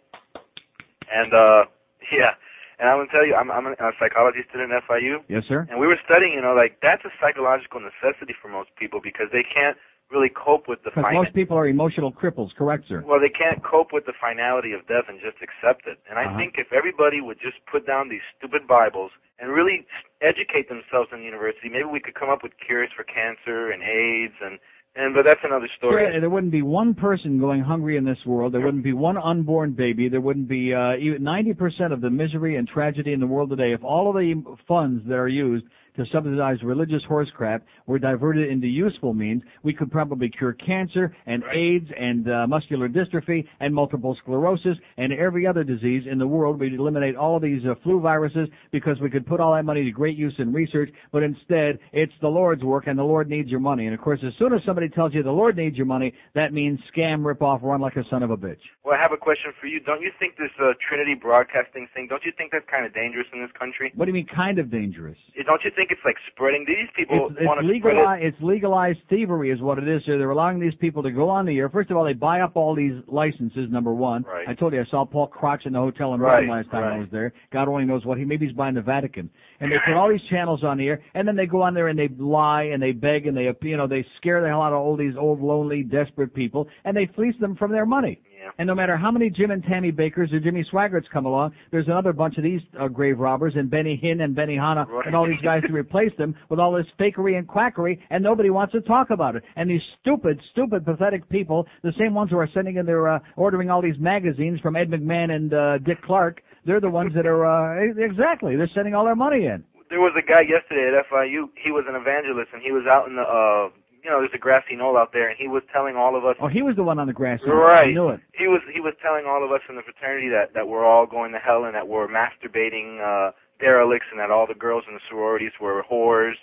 and 1.12 1.32
uh, 1.34 1.70
yeah, 2.12 2.34
and 2.82 2.90
I'm 2.90 2.98
gonna 2.98 3.14
tell 3.14 3.26
you, 3.26 3.36
I'm 3.38 3.52
I'm 3.52 3.68
a 3.70 3.76
psychology 4.02 4.42
student 4.50 4.74
at 4.74 4.84
FIU, 4.90 5.22
Yes, 5.30 5.46
sir. 5.48 5.68
and 5.70 5.80
we 5.80 5.86
were 5.88 6.00
studying, 6.04 6.34
you 6.34 6.42
know, 6.42 6.54
like 6.58 6.82
that's 6.82 7.06
a 7.06 7.14
psychological 7.22 7.80
necessity 7.80 8.34
for 8.42 8.50
most 8.50 8.74
people 8.76 9.00
because 9.02 9.28
they 9.32 9.46
can't 9.46 9.78
really 10.10 10.34
cope 10.34 10.68
with 10.68 10.84
the 10.84 10.90
Because 10.92 11.08
most 11.14 11.32
people 11.34 11.56
are 11.56 11.68
emotional 11.70 12.12
cripples, 12.12 12.52
correct, 12.58 12.84
sir? 12.90 13.00
well, 13.06 13.22
they 13.22 13.32
can't 13.32 13.64
cope 13.64 13.94
with 13.94 14.04
the 14.06 14.12
finality 14.20 14.74
of 14.74 14.84
death 14.92 15.08
and 15.08 15.22
just 15.24 15.38
accept 15.40 15.88
it. 15.88 16.02
And 16.10 16.20
I 16.20 16.26
Uh-huh. 16.26 16.36
think 16.38 16.58
if 16.58 16.74
everybody 16.74 17.22
would 17.22 17.40
just 17.40 17.64
put 17.72 17.88
down 17.88 18.10
these 18.10 18.26
stupid 18.36 18.68
Bibles 18.68 19.12
and 19.40 19.54
really 19.54 19.88
educate 20.20 20.68
themselves 20.68 21.14
in 21.14 21.20
the 21.20 21.26
university, 21.26 21.70
maybe 21.70 21.86
we 21.88 22.02
could 22.02 22.16
come 22.16 22.28
up 22.30 22.44
with 22.44 22.52
cures 22.60 22.92
for 22.92 23.04
cancer 23.08 23.72
and 23.72 23.82
AIDS 23.84 24.36
and 24.42 24.60
and 24.96 25.16
but 25.16 25.24
that's 25.24 25.40
another 25.44 25.70
story. 25.78 26.12
There, 26.12 26.22
there 26.22 26.30
wouldn't 26.30 26.52
be 26.52 26.62
one 26.62 26.94
person 26.94 27.40
going 27.40 27.62
hungry 27.62 27.98
in 27.98 28.04
this 28.04 28.18
world. 28.26 28.54
There 28.54 28.62
wouldn't 28.62 28.84
be 28.84 28.94
one 28.94 29.18
unborn 29.18 29.72
baby. 29.72 30.10
There 30.10 30.20
wouldn't 30.20 30.50
be 30.50 30.74
uh, 30.74 30.96
even 30.98 31.22
90% 31.22 31.94
of 31.94 32.02
the 32.02 32.10
misery 32.10 32.58
and 32.58 32.68
tragedy 32.68 33.14
in 33.14 33.22
the 33.22 33.28
world 33.28 33.50
today. 33.50 33.74
If 33.74 33.84
all 33.84 34.10
of 34.10 34.16
the 34.16 34.44
funds 34.68 35.04
that 35.08 35.16
are 35.16 35.30
used 35.30 35.66
to 35.96 36.06
subsidize 36.12 36.58
religious 36.64 37.04
horse 37.08 37.30
crap 37.36 37.64
were 37.86 38.00
diverted 38.00 38.50
into 38.50 38.68
useful 38.68 39.14
means, 39.14 39.42
we 39.64 39.74
could 39.74 39.92
probably 39.92 40.30
cure 40.30 40.54
cancer 40.54 41.16
and 41.26 41.44
AIDS 41.54 41.88
and 41.98 42.30
uh, 42.30 42.48
muscular 42.48 42.88
dystrophy 42.88 43.46
and 43.60 43.74
multiple 43.74 44.18
sclerosis 44.22 44.78
and 44.98 45.14
every 45.14 45.46
other 45.46 45.64
disease 45.64 46.04
in 46.10 46.18
the 46.18 46.28
world. 46.28 46.60
We'd 46.60 46.74
eliminate 46.74 47.16
all 47.16 47.36
of 47.36 47.42
these 47.42 47.62
uh, 47.66 47.76
flu 47.84 48.00
viruses 48.00 48.48
because 48.72 49.00
we 49.02 49.10
could 49.10 49.26
put 49.26 49.40
all 49.40 49.54
that 49.56 49.64
money 49.64 49.84
to 49.84 49.92
great 49.92 50.18
use 50.18 50.34
in 50.40 50.54
research, 50.54 50.90
but 51.12 51.24
instead 51.24 51.80
it's 51.92 52.14
the 52.22 52.28
Lord's 52.28 52.64
work 52.64 52.88
and 52.88 52.98
the 52.98 53.04
Lord 53.04 53.30
needs 53.30 53.50
your 53.50 53.60
money. 53.60 53.86
And 53.86 53.94
of 53.94 54.02
course, 54.02 54.20
as 54.26 54.34
soon 54.38 54.54
as 54.54 54.62
somebody 54.66 54.90
tells 54.90 55.14
you 55.14 55.24
the 55.24 55.32
Lord 55.32 55.58
needs 55.58 55.76
your 55.76 55.86
money, 55.86 56.14
that 56.36 56.54
means 56.54 56.80
scam, 56.96 57.26
rip 57.26 57.42
off, 57.42 57.62
run 57.64 57.82
like 57.82 57.96
a 57.96 58.04
son 58.10 58.24
of 58.24 58.32
a 58.32 58.38
bitch. 58.38 58.62
Well, 58.84 58.96
I 58.98 59.02
have 59.02 59.12
a 59.12 59.18
question 59.18 59.52
for 59.60 59.68
you. 59.68 59.80
Don't 59.80 60.02
you 60.02 60.12
think 60.20 60.38
this 60.38 60.52
uh, 60.62 60.74
Trinity 60.88 61.16
Broadcasting 61.16 61.88
thing? 61.94 62.08
Don't 62.10 62.24
you 62.24 62.32
think 62.38 62.52
that's 62.52 62.66
kind 62.70 62.86
of 62.86 62.94
dangerous 62.94 63.28
in 63.34 63.42
this 63.42 63.52
country? 63.58 63.92
What 63.96 64.06
do 64.06 64.10
you 64.10 64.16
mean 64.16 64.28
kind 64.28 64.60
of 64.60 64.70
dangerous? 64.70 65.18
Don't 65.46 65.64
you 65.64 65.72
think 65.76 65.81
it's 65.90 66.02
like 66.06 66.18
spreading? 66.32 66.66
These 66.68 66.90
people 66.96 67.30
It's, 67.32 67.38
it's 67.40 67.50
spread 67.50 67.66
it. 67.66 67.68
legalized. 67.68 68.24
It's 68.24 68.38
legalized 68.42 69.00
thievery, 69.10 69.50
is 69.50 69.60
what 69.62 69.80
it 69.80 69.88
is. 69.88 70.04
So 70.06 70.18
they're 70.20 70.30
allowing 70.30 70.60
these 70.60 70.76
people 70.80 71.02
to 71.02 71.12
go 71.12 71.30
on 71.30 71.46
the 71.46 71.58
air. 71.58 71.70
First 71.70 71.90
of 71.90 71.98
all, 71.98 72.04
they 72.04 72.14
buy 72.14 72.42
up 72.42 72.56
all 72.56 72.76
these 72.76 72.94
licenses. 73.08 73.70
Number 73.72 73.94
one, 73.94 74.24
Right. 74.24 74.48
I 74.48 74.54
told 74.54 74.74
you 74.74 74.82
I 74.82 74.86
saw 74.92 75.06
Paul 75.06 75.28
Crotch 75.28 75.66
in 75.66 75.74
the 75.74 75.80
hotel 75.80 76.14
in 76.14 76.20
Right, 76.22 76.42
Rome 76.42 76.50
last 76.50 76.70
time 76.70 76.84
I 76.84 77.00
was 77.00 77.08
there. 77.12 77.34
God 77.52 77.68
only 77.68 77.86
knows 77.86 78.06
what 78.06 78.18
he. 78.18 78.26
Maybe 78.26 78.46
he's 78.46 78.56
buying 78.56 78.76
the 78.76 78.82
Vatican. 78.82 79.30
And 79.60 79.72
they 79.72 79.78
put 79.86 79.96
all 79.96 80.10
these 80.10 80.22
channels 80.30 80.64
on 80.64 80.78
the 80.78 80.88
air, 80.88 81.02
and 81.14 81.28
then 81.28 81.36
they 81.36 81.46
go 81.46 81.62
on 81.62 81.74
there 81.74 81.88
and 81.88 81.98
they 81.98 82.10
lie 82.20 82.64
and 82.64 82.82
they 82.82 82.92
beg 82.92 83.28
and 83.28 83.38
they, 83.38 83.50
you 83.62 83.78
know, 83.78 83.88
they 83.88 84.06
scare 84.18 84.42
the 84.42 84.48
hell 84.48 84.62
out 84.62 84.74
of 84.74 84.80
all 84.80 84.98
these 84.98 85.14
old, 85.18 85.40
lonely, 85.42 85.84
desperate 85.84 86.34
people, 86.34 86.68
and 86.84 86.98
they 86.98 87.08
fleece 87.16 87.36
them 87.40 87.56
from 87.56 87.72
their 87.72 87.86
money. 87.86 88.20
Yeah. 88.42 88.50
And 88.58 88.66
no 88.66 88.74
matter 88.74 88.98
how 88.98 89.12
many 89.12 89.30
Jim 89.30 89.52
and 89.52 89.64
Tammy 89.64 89.92
Bakers 89.92 90.34
or 90.34 90.40
Jimmy 90.40 90.66
Swaggarts 90.74 91.06
come 91.14 91.26
along, 91.28 91.52
there's 91.70 91.86
another 91.86 92.12
bunch 92.12 92.38
of 92.38 92.44
these 92.44 92.62
uh, 92.80 92.88
grave 92.88 93.20
robbers 93.20 93.54
and 93.56 93.70
Benny 93.70 94.00
Hinn 94.04 94.24
and 94.24 94.34
Benny 94.36 94.56
Hanna 94.56 94.86
Right. 94.90 95.06
and 95.06 95.16
all 95.16 95.28
these 95.28 95.40
guys 95.44 95.62
to 95.68 95.74
replace 95.74 96.12
them 96.18 96.34
with 96.50 96.60
all 96.60 96.72
this 96.72 96.88
fakery 97.00 97.38
and 97.38 97.48
quackery, 97.48 98.00
and 98.10 98.24
nobody 98.24 98.50
wants 98.50 98.72
to 98.74 98.82
talk 98.82 99.12
about 99.12 99.36
it. 99.36 99.44
And 99.56 99.70
these 99.70 99.82
stupid, 100.02 100.40
stupid, 100.52 100.86
pathetic 100.86 101.30
people, 101.30 101.68
the 101.84 101.94
same 102.00 102.16
ones 102.16 102.32
who 102.32 102.38
are 102.40 102.50
sending 102.54 102.78
in 102.78 102.86
their, 102.88 103.08
uh, 103.08 103.20
ordering 103.36 103.70
all 103.70 103.82
these 103.82 104.00
magazines 104.00 104.60
from 104.62 104.76
Ed 104.76 104.90
McMahon 104.90 105.30
and 105.32 105.54
uh, 105.54 105.78
Dick 105.80 106.02
Clark, 106.02 106.42
they're 106.66 106.82
the 106.82 106.90
ones 106.90 107.14
that 107.16 107.28
are, 107.28 107.46
uh, 107.46 107.94
exactly, 108.04 108.56
they're 108.56 108.70
sending 108.74 108.96
all 108.96 109.06
their 109.06 109.16
money 109.16 109.46
in. 109.46 109.64
There 109.90 110.00
was 110.00 110.14
a 110.18 110.26
guy 110.26 110.42
yesterday 110.42 110.90
at 110.98 111.06
FIU. 111.12 111.50
He 111.62 111.70
was 111.72 111.84
an 111.88 111.96
evangelist, 111.96 112.50
and 112.54 112.62
he 112.62 112.72
was 112.72 112.86
out 112.90 113.08
in 113.08 113.16
the, 113.18 113.22
uh, 113.24 113.70
you 114.04 114.10
know, 114.10 114.20
there's 114.20 114.34
a 114.34 114.38
grassy 114.40 114.76
knoll 114.76 114.98
out 114.98 115.14
there, 115.14 115.30
and 115.30 115.38
he 115.38 115.48
was 115.48 115.64
telling 115.74 115.96
all 115.96 116.16
of 116.18 116.26
us. 116.26 116.36
Oh, 116.42 116.48
he 116.48 116.62
was 116.62 116.76
the 116.76 116.84
one 116.84 116.98
on 117.00 117.08
the 117.08 117.14
grass. 117.14 117.40
Right. 117.46 117.90
I 117.90 117.92
knew 117.94 118.10
it. 118.10 118.20
He 118.34 118.48
was 118.48 118.62
he 118.74 118.80
was 118.80 118.94
telling 119.02 119.26
all 119.26 119.44
of 119.46 119.52
us 119.52 119.62
in 119.70 119.76
the 119.76 119.82
fraternity 119.84 120.30
that 120.30 120.54
that 120.54 120.68
we're 120.68 120.86
all 120.86 121.06
going 121.06 121.32
to 121.34 121.40
hell 121.40 121.66
and 121.66 121.76
that 121.76 121.88
we're 121.88 122.08
masturbating 122.08 123.00
uh 123.02 123.32
derelicts 123.60 124.08
and 124.12 124.20
that 124.20 124.32
all 124.32 124.48
the 124.48 124.56
girls 124.58 124.84
in 124.88 124.94
the 124.96 125.00
sororities 125.10 125.52
were 125.62 125.84
whores. 125.92 126.34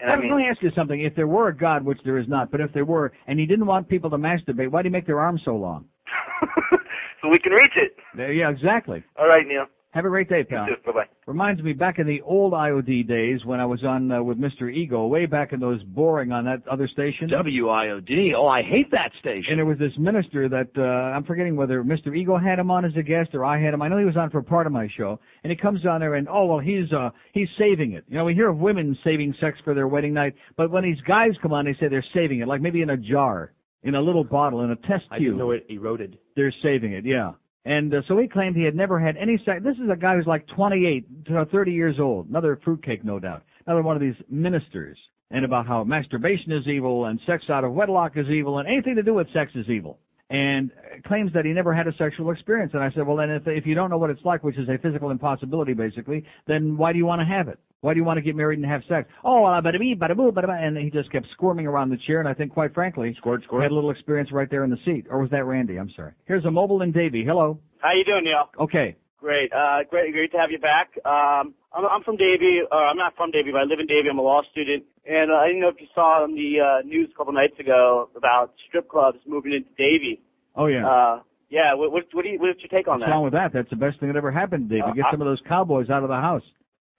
And 0.00 0.10
I 0.10 0.14
Let 0.14 0.18
me- 0.20 0.24
mean, 0.26 0.32
let 0.36 0.38
me 0.44 0.48
ask 0.48 0.62
you 0.62 0.70
something. 0.76 1.00
If 1.00 1.16
there 1.16 1.26
were 1.26 1.48
a 1.48 1.56
God, 1.56 1.84
which 1.84 1.98
there 2.04 2.18
is 2.18 2.28
not, 2.28 2.50
but 2.50 2.60
if 2.60 2.72
there 2.72 2.84
were, 2.84 3.10
and 3.26 3.38
he 3.40 3.46
didn't 3.46 3.66
want 3.66 3.88
people 3.88 4.10
to 4.10 4.16
masturbate, 4.16 4.68
why 4.70 4.82
do 4.82 4.88
he 4.88 4.92
make 4.92 5.06
their 5.06 5.18
arms 5.20 5.40
so 5.44 5.56
long? 5.56 5.86
so 7.22 7.28
we 7.28 7.38
can 7.38 7.52
reach 7.52 7.72
it. 7.76 7.96
There, 8.14 8.32
yeah, 8.32 8.50
exactly. 8.50 9.02
All 9.18 9.26
right, 9.26 9.46
Neil. 9.46 9.64
Have 9.92 10.04
a 10.04 10.08
great 10.08 10.28
day, 10.28 10.44
pal. 10.44 10.66
Bye 10.84 10.92
bye. 10.92 11.04
Reminds 11.26 11.62
me 11.62 11.72
back 11.72 11.98
in 11.98 12.06
the 12.06 12.20
old 12.22 12.52
IOD 12.52 13.08
days 13.08 13.44
when 13.44 13.58
I 13.58 13.64
was 13.64 13.82
on 13.84 14.12
uh, 14.12 14.22
with 14.22 14.38
Mr. 14.38 14.72
Ego, 14.72 15.06
way 15.06 15.24
back 15.24 15.52
in 15.52 15.60
those 15.60 15.82
boring 15.82 16.30
on 16.30 16.44
that 16.44 16.66
other 16.68 16.86
station. 16.88 17.28
WIOD. 17.28 18.34
Oh, 18.36 18.46
I 18.46 18.62
hate 18.62 18.90
that 18.90 19.12
station. 19.20 19.44
And 19.50 19.58
there 19.58 19.66
was 19.66 19.78
this 19.78 19.92
minister 19.98 20.48
that 20.48 20.68
uh, 20.76 20.82
I'm 20.82 21.24
forgetting 21.24 21.56
whether 21.56 21.82
Mr. 21.82 22.14
Ego 22.16 22.36
had 22.36 22.58
him 22.58 22.70
on 22.70 22.84
as 22.84 22.92
a 22.98 23.02
guest 23.02 23.30
or 23.34 23.44
I 23.44 23.60
had 23.60 23.72
him. 23.72 23.80
I 23.80 23.88
know 23.88 23.98
he 23.98 24.04
was 24.04 24.16
on 24.16 24.30
for 24.30 24.42
part 24.42 24.66
of 24.66 24.72
my 24.72 24.88
show, 24.96 25.20
and 25.42 25.50
he 25.50 25.56
comes 25.56 25.84
on 25.86 26.00
there 26.00 26.14
and 26.16 26.28
oh 26.28 26.44
well, 26.46 26.58
he's 26.58 26.92
uh 26.92 27.08
he's 27.32 27.48
saving 27.58 27.92
it. 27.92 28.04
You 28.08 28.18
know, 28.18 28.24
we 28.24 28.34
hear 28.34 28.48
of 28.48 28.58
women 28.58 28.96
saving 29.04 29.34
sex 29.40 29.58
for 29.64 29.74
their 29.74 29.88
wedding 29.88 30.12
night, 30.12 30.34
but 30.56 30.70
when 30.70 30.82
these 30.82 31.00
guys 31.06 31.30
come 31.42 31.52
on, 31.52 31.64
they 31.64 31.74
say 31.80 31.88
they're 31.88 32.04
saving 32.14 32.40
it, 32.40 32.48
like 32.48 32.60
maybe 32.60 32.82
in 32.82 32.90
a 32.90 32.96
jar, 32.96 33.52
in 33.82 33.94
a 33.94 34.00
little 34.00 34.24
bottle, 34.24 34.62
in 34.62 34.70
a 34.70 34.76
test 34.76 35.04
I 35.10 35.16
tube. 35.18 35.24
didn't 35.26 35.38
know 35.38 35.50
it 35.52 35.66
eroded. 35.70 36.18
They're 36.36 36.54
saving 36.62 36.92
it, 36.92 37.04
yeah. 37.06 37.32
And 37.64 37.92
uh, 37.92 38.02
so 38.08 38.18
he 38.18 38.28
claimed 38.28 38.56
he 38.56 38.64
had 38.64 38.74
never 38.74 38.98
had 38.98 39.16
any 39.16 39.40
sex. 39.44 39.60
This 39.62 39.76
is 39.76 39.90
a 39.92 39.96
guy 39.96 40.16
who's 40.16 40.26
like 40.26 40.46
28 40.56 41.26
to 41.26 41.44
30 41.46 41.72
years 41.72 41.96
old. 42.00 42.28
Another 42.28 42.58
fruitcake, 42.64 43.04
no 43.04 43.18
doubt. 43.18 43.42
Another 43.66 43.82
one 43.82 43.96
of 43.96 44.02
these 44.02 44.14
ministers. 44.30 44.98
And 45.30 45.44
about 45.44 45.66
how 45.66 45.84
masturbation 45.84 46.52
is 46.52 46.66
evil 46.66 47.04
and 47.04 47.20
sex 47.26 47.44
out 47.50 47.64
of 47.64 47.72
wedlock 47.72 48.12
is 48.16 48.26
evil 48.28 48.58
and 48.58 48.66
anything 48.66 48.96
to 48.96 49.02
do 49.02 49.14
with 49.14 49.26
sex 49.34 49.52
is 49.54 49.68
evil. 49.68 49.98
And 50.30 50.70
uh, 50.72 51.08
claims 51.08 51.32
that 51.34 51.44
he 51.44 51.52
never 51.52 51.74
had 51.74 51.86
a 51.86 51.92
sexual 51.96 52.30
experience. 52.30 52.72
And 52.74 52.82
I 52.82 52.90
said, 52.90 53.06
well 53.06 53.16
then 53.16 53.30
if, 53.30 53.42
if 53.46 53.66
you 53.66 53.74
don't 53.74 53.90
know 53.90 53.98
what 53.98 54.10
it's 54.10 54.24
like, 54.24 54.44
which 54.44 54.58
is 54.58 54.68
a 54.68 54.78
physical 54.78 55.10
impossibility 55.10 55.72
basically, 55.72 56.24
then 56.46 56.76
why 56.76 56.92
do 56.92 56.98
you 56.98 57.06
want 57.06 57.20
to 57.20 57.26
have 57.26 57.48
it? 57.48 57.58
Why 57.80 57.94
do 57.94 57.98
you 58.00 58.04
want 58.04 58.18
to 58.18 58.22
get 58.22 58.34
married 58.34 58.58
and 58.58 58.68
have 58.68 58.82
sex? 58.88 59.08
Oh, 59.24 59.42
bada 59.64 59.78
bee, 59.78 59.94
bada 59.94 60.16
boo, 60.16 60.32
bada. 60.32 60.50
And 60.50 60.76
he 60.76 60.90
just 60.90 61.12
kept 61.12 61.26
squirming 61.32 61.66
around 61.66 61.90
the 61.90 61.96
chair. 62.06 62.18
And 62.18 62.28
I 62.28 62.34
think, 62.34 62.52
quite 62.52 62.74
frankly, 62.74 63.14
Squirt, 63.18 63.44
squirt. 63.44 63.62
had 63.62 63.70
a 63.70 63.74
little 63.74 63.90
experience 63.90 64.32
right 64.32 64.50
there 64.50 64.64
in 64.64 64.70
the 64.70 64.78
seat. 64.84 65.06
Or 65.08 65.20
was 65.20 65.30
that 65.30 65.44
Randy? 65.44 65.78
I'm 65.78 65.90
sorry. 65.94 66.12
Here's 66.26 66.44
a 66.44 66.50
mobile 66.50 66.82
in 66.82 66.90
Davie. 66.90 67.24
Hello. 67.24 67.60
How 67.78 67.92
you 67.92 68.04
doing, 68.04 68.24
Neil? 68.24 68.50
Okay. 68.60 68.96
Great. 69.20 69.52
Uh, 69.52 69.78
great, 69.90 70.12
great 70.12 70.30
to 70.32 70.38
have 70.38 70.50
you 70.50 70.58
back. 70.58 70.90
Um, 71.04 71.54
I'm, 71.74 71.84
I'm 71.90 72.02
from 72.04 72.16
Davie. 72.16 72.60
Uh, 72.70 72.74
I'm 72.74 72.96
not 72.96 73.16
from 73.16 73.30
Davie, 73.32 73.50
but 73.50 73.58
I 73.58 73.64
live 73.64 73.80
in 73.80 73.86
Davie. 73.86 74.08
I'm 74.10 74.18
a 74.18 74.22
law 74.22 74.42
student, 74.52 74.84
and 75.04 75.30
uh, 75.32 75.34
I 75.34 75.48
didn't 75.48 75.60
know 75.60 75.68
if 75.68 75.80
you 75.80 75.88
saw 75.94 76.22
on 76.22 76.34
the 76.34 76.60
uh, 76.62 76.86
news 76.86 77.10
a 77.12 77.16
couple 77.18 77.32
nights 77.32 77.58
ago 77.58 78.08
about 78.16 78.54
strip 78.68 78.88
clubs 78.88 79.18
moving 79.26 79.52
into 79.52 79.70
Davie. 79.76 80.20
Oh 80.54 80.66
yeah. 80.66 80.86
Uh, 80.86 81.20
yeah. 81.50 81.74
What, 81.74 81.90
what, 81.90 82.04
what 82.12 82.22
do 82.22 82.28
you, 82.28 82.38
what's 82.38 82.60
your 82.60 82.68
take 82.70 82.86
on 82.86 83.00
that? 83.00 83.06
What's 83.06 83.10
wrong 83.10 83.24
with 83.24 83.32
that? 83.32 83.52
That's 83.52 83.70
the 83.70 83.76
best 83.76 83.98
thing 83.98 84.08
that 84.08 84.16
ever 84.16 84.30
happened 84.30 84.68
to 84.70 84.76
Davie. 84.76 84.90
Uh, 84.90 84.94
Get 84.94 85.04
some 85.10 85.20
of 85.20 85.26
those 85.26 85.42
cowboys 85.48 85.90
out 85.90 86.04
of 86.04 86.08
the 86.08 86.16
house. 86.16 86.42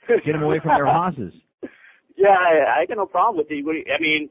Get 0.07 0.33
them 0.33 0.43
away 0.43 0.59
from 0.59 0.75
their 0.75 0.85
houses. 0.91 1.33
yeah, 2.17 2.35
I, 2.35 2.81
I 2.81 2.85
got 2.85 2.97
no 2.97 3.05
problem 3.05 3.37
with 3.37 3.47
it. 3.49 3.63
What 3.63 3.73
do 3.73 3.77
you, 3.79 3.85
I 3.95 4.01
mean, 4.01 4.29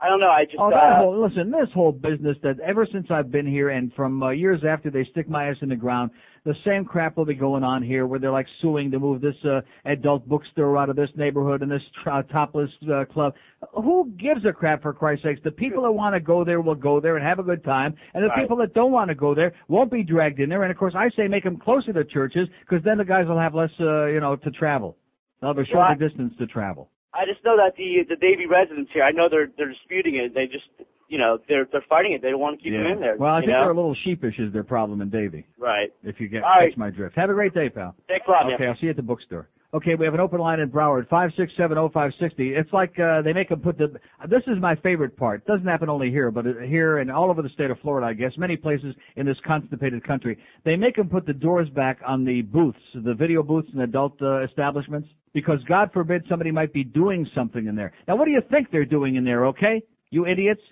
I 0.00 0.08
don't 0.08 0.20
know. 0.20 0.30
I 0.30 0.44
just 0.44 0.56
Oh, 0.58 0.70
that 0.70 0.76
uh, 0.76 0.98
whole 0.98 1.20
listen. 1.20 1.50
This 1.50 1.68
whole 1.74 1.90
business 1.92 2.36
that 2.42 2.60
ever 2.60 2.86
since 2.90 3.08
I've 3.10 3.32
been 3.32 3.46
here, 3.46 3.70
and 3.70 3.92
from 3.94 4.22
uh, 4.22 4.30
years 4.30 4.62
after 4.68 4.90
they 4.90 5.04
stick 5.10 5.28
my 5.28 5.48
ass 5.48 5.56
in 5.60 5.68
the 5.70 5.76
ground, 5.76 6.12
the 6.48 6.54
same 6.64 6.82
crap 6.82 7.18
will 7.18 7.26
be 7.26 7.34
going 7.34 7.62
on 7.62 7.82
here, 7.82 8.06
where 8.06 8.18
they're 8.18 8.32
like 8.32 8.46
suing 8.62 8.90
to 8.90 8.98
move 8.98 9.20
this 9.20 9.34
uh, 9.44 9.60
adult 9.84 10.26
bookstore 10.26 10.78
out 10.78 10.88
of 10.88 10.96
this 10.96 11.10
neighborhood 11.14 11.60
and 11.60 11.70
this 11.70 11.82
uh, 12.10 12.22
topless 12.22 12.70
uh, 12.90 13.04
club. 13.04 13.34
Who 13.74 14.10
gives 14.18 14.46
a 14.46 14.52
crap 14.54 14.80
for 14.80 14.94
Christ's 14.94 15.24
sakes? 15.24 15.40
The 15.44 15.50
people 15.50 15.82
that 15.82 15.92
want 15.92 16.14
to 16.14 16.20
go 16.20 16.44
there 16.44 16.62
will 16.62 16.74
go 16.74 17.00
there 17.00 17.18
and 17.18 17.26
have 17.26 17.38
a 17.38 17.42
good 17.42 17.62
time, 17.64 17.94
and 18.14 18.24
the 18.24 18.28
Right. 18.28 18.40
people 18.40 18.56
that 18.58 18.72
don't 18.72 18.92
want 18.92 19.10
to 19.10 19.14
go 19.14 19.34
there 19.34 19.52
won't 19.68 19.90
be 19.90 20.02
dragged 20.02 20.40
in 20.40 20.48
there. 20.48 20.62
And 20.62 20.70
of 20.70 20.78
course, 20.78 20.94
I 20.96 21.10
say 21.10 21.28
make 21.28 21.44
them 21.44 21.58
closer 21.58 21.92
to 21.92 22.02
churches 22.02 22.48
because 22.60 22.82
then 22.82 22.96
the 22.96 23.04
guys 23.04 23.26
will 23.26 23.38
have 23.38 23.54
less, 23.54 23.70
uh, 23.78 24.06
you 24.06 24.20
know, 24.20 24.34
to 24.36 24.50
travel. 24.50 24.96
They'll 25.42 25.50
have 25.50 25.58
a 25.58 25.66
shorter 25.66 25.90
Right. 25.90 25.98
distance 25.98 26.34
to 26.38 26.46
travel. 26.46 26.88
I 27.18 27.26
just 27.26 27.44
know 27.44 27.56
that 27.56 27.74
the 27.76 28.06
the 28.08 28.16
Davie 28.16 28.46
residents 28.46 28.90
here, 28.94 29.02
I 29.02 29.10
know 29.10 29.28
they're 29.28 29.50
they're 29.56 29.68
disputing 29.70 30.14
it. 30.16 30.34
They 30.34 30.46
just, 30.46 30.70
you 31.08 31.18
know, 31.18 31.38
they're 31.48 31.66
they're 31.72 31.84
fighting 31.88 32.12
it. 32.12 32.22
They 32.22 32.30
don't 32.30 32.40
want 32.40 32.58
to 32.58 32.62
keep 32.62 32.72
them 32.72 32.86
in 32.86 33.00
there. 33.00 33.16
Well, 33.18 33.34
I 33.34 33.40
think 33.40 33.50
know? 33.50 33.62
they're 33.62 33.72
a 33.72 33.74
little 33.74 33.96
sheepish 34.04 34.38
is 34.38 34.52
their 34.52 34.62
problem 34.64 35.00
in 35.02 35.10
Davie. 35.10 35.44
right. 35.58 35.90
If 36.04 36.20
you 36.20 36.28
get 36.28 36.44
All 36.44 36.50
right. 36.50 36.70
catch 36.70 36.78
my 36.78 36.90
drift. 36.90 37.16
Have 37.16 37.30
a 37.30 37.34
great 37.34 37.54
day, 37.54 37.68
pal. 37.68 37.96
Thanks 38.06 38.26
a 38.28 38.30
lot, 38.30 38.46
man. 38.46 38.54
Okay, 38.54 38.66
I'll 38.66 38.76
see 38.76 38.86
you 38.86 38.90
at 38.90 38.96
the 38.96 39.02
bookstore. 39.02 39.48
Okay, 39.74 39.96
we 39.96 40.06
have 40.06 40.14
an 40.14 40.20
open 40.20 40.40
line 40.40 40.60
in 40.60 40.70
Broward, 40.70 41.10
five 41.10 41.30
six 41.36 41.52
seven 41.58 41.76
oh 41.76 41.90
five 41.90 42.12
sixty. 42.18 42.54
It's 42.54 42.72
like 42.72 42.98
uh, 42.98 43.20
they 43.20 43.34
make 43.34 43.50
them 43.50 43.60
put 43.60 43.76
the. 43.76 43.88
This 44.30 44.42
is 44.46 44.56
my 44.60 44.76
favorite 44.76 45.14
part. 45.14 45.44
Doesn't 45.44 45.66
happen 45.66 45.90
only 45.90 46.10
here, 46.10 46.30
but 46.30 46.46
uh, 46.46 46.60
here 46.66 46.98
and 46.98 47.10
all 47.10 47.28
over 47.28 47.42
the 47.42 47.50
state 47.50 47.70
of 47.70 47.78
Florida, 47.80 48.06
I 48.06 48.14
guess, 48.14 48.32
many 48.38 48.56
places 48.56 48.94
in 49.16 49.26
this 49.26 49.36
constipated 49.46 50.06
country, 50.06 50.38
they 50.64 50.76
make 50.76 50.96
them 50.96 51.10
put 51.10 51.26
the 51.26 51.34
doors 51.34 51.68
back 51.68 51.98
on 52.06 52.24
the 52.24 52.40
booths, 52.42 52.78
the 52.94 53.12
video 53.12 53.42
booths 53.42 53.68
in 53.74 53.80
adult 53.80 54.14
uh, 54.22 54.42
establishments, 54.42 55.08
because 55.34 55.58
God 55.68 55.90
forbid 55.92 56.24
somebody 56.28 56.50
might 56.50 56.72
be 56.72 56.84
doing 56.84 57.28
something 57.34 57.66
in 57.66 57.74
there. 57.74 57.92
Now, 58.06 58.16
what 58.16 58.24
do 58.24 58.30
you 58.30 58.42
think 58.50 58.70
they're 58.70 58.84
doing 58.84 59.16
in 59.16 59.24
there? 59.24 59.46
Okay, 59.46 59.82
you 60.10 60.26
idiots. 60.26 60.62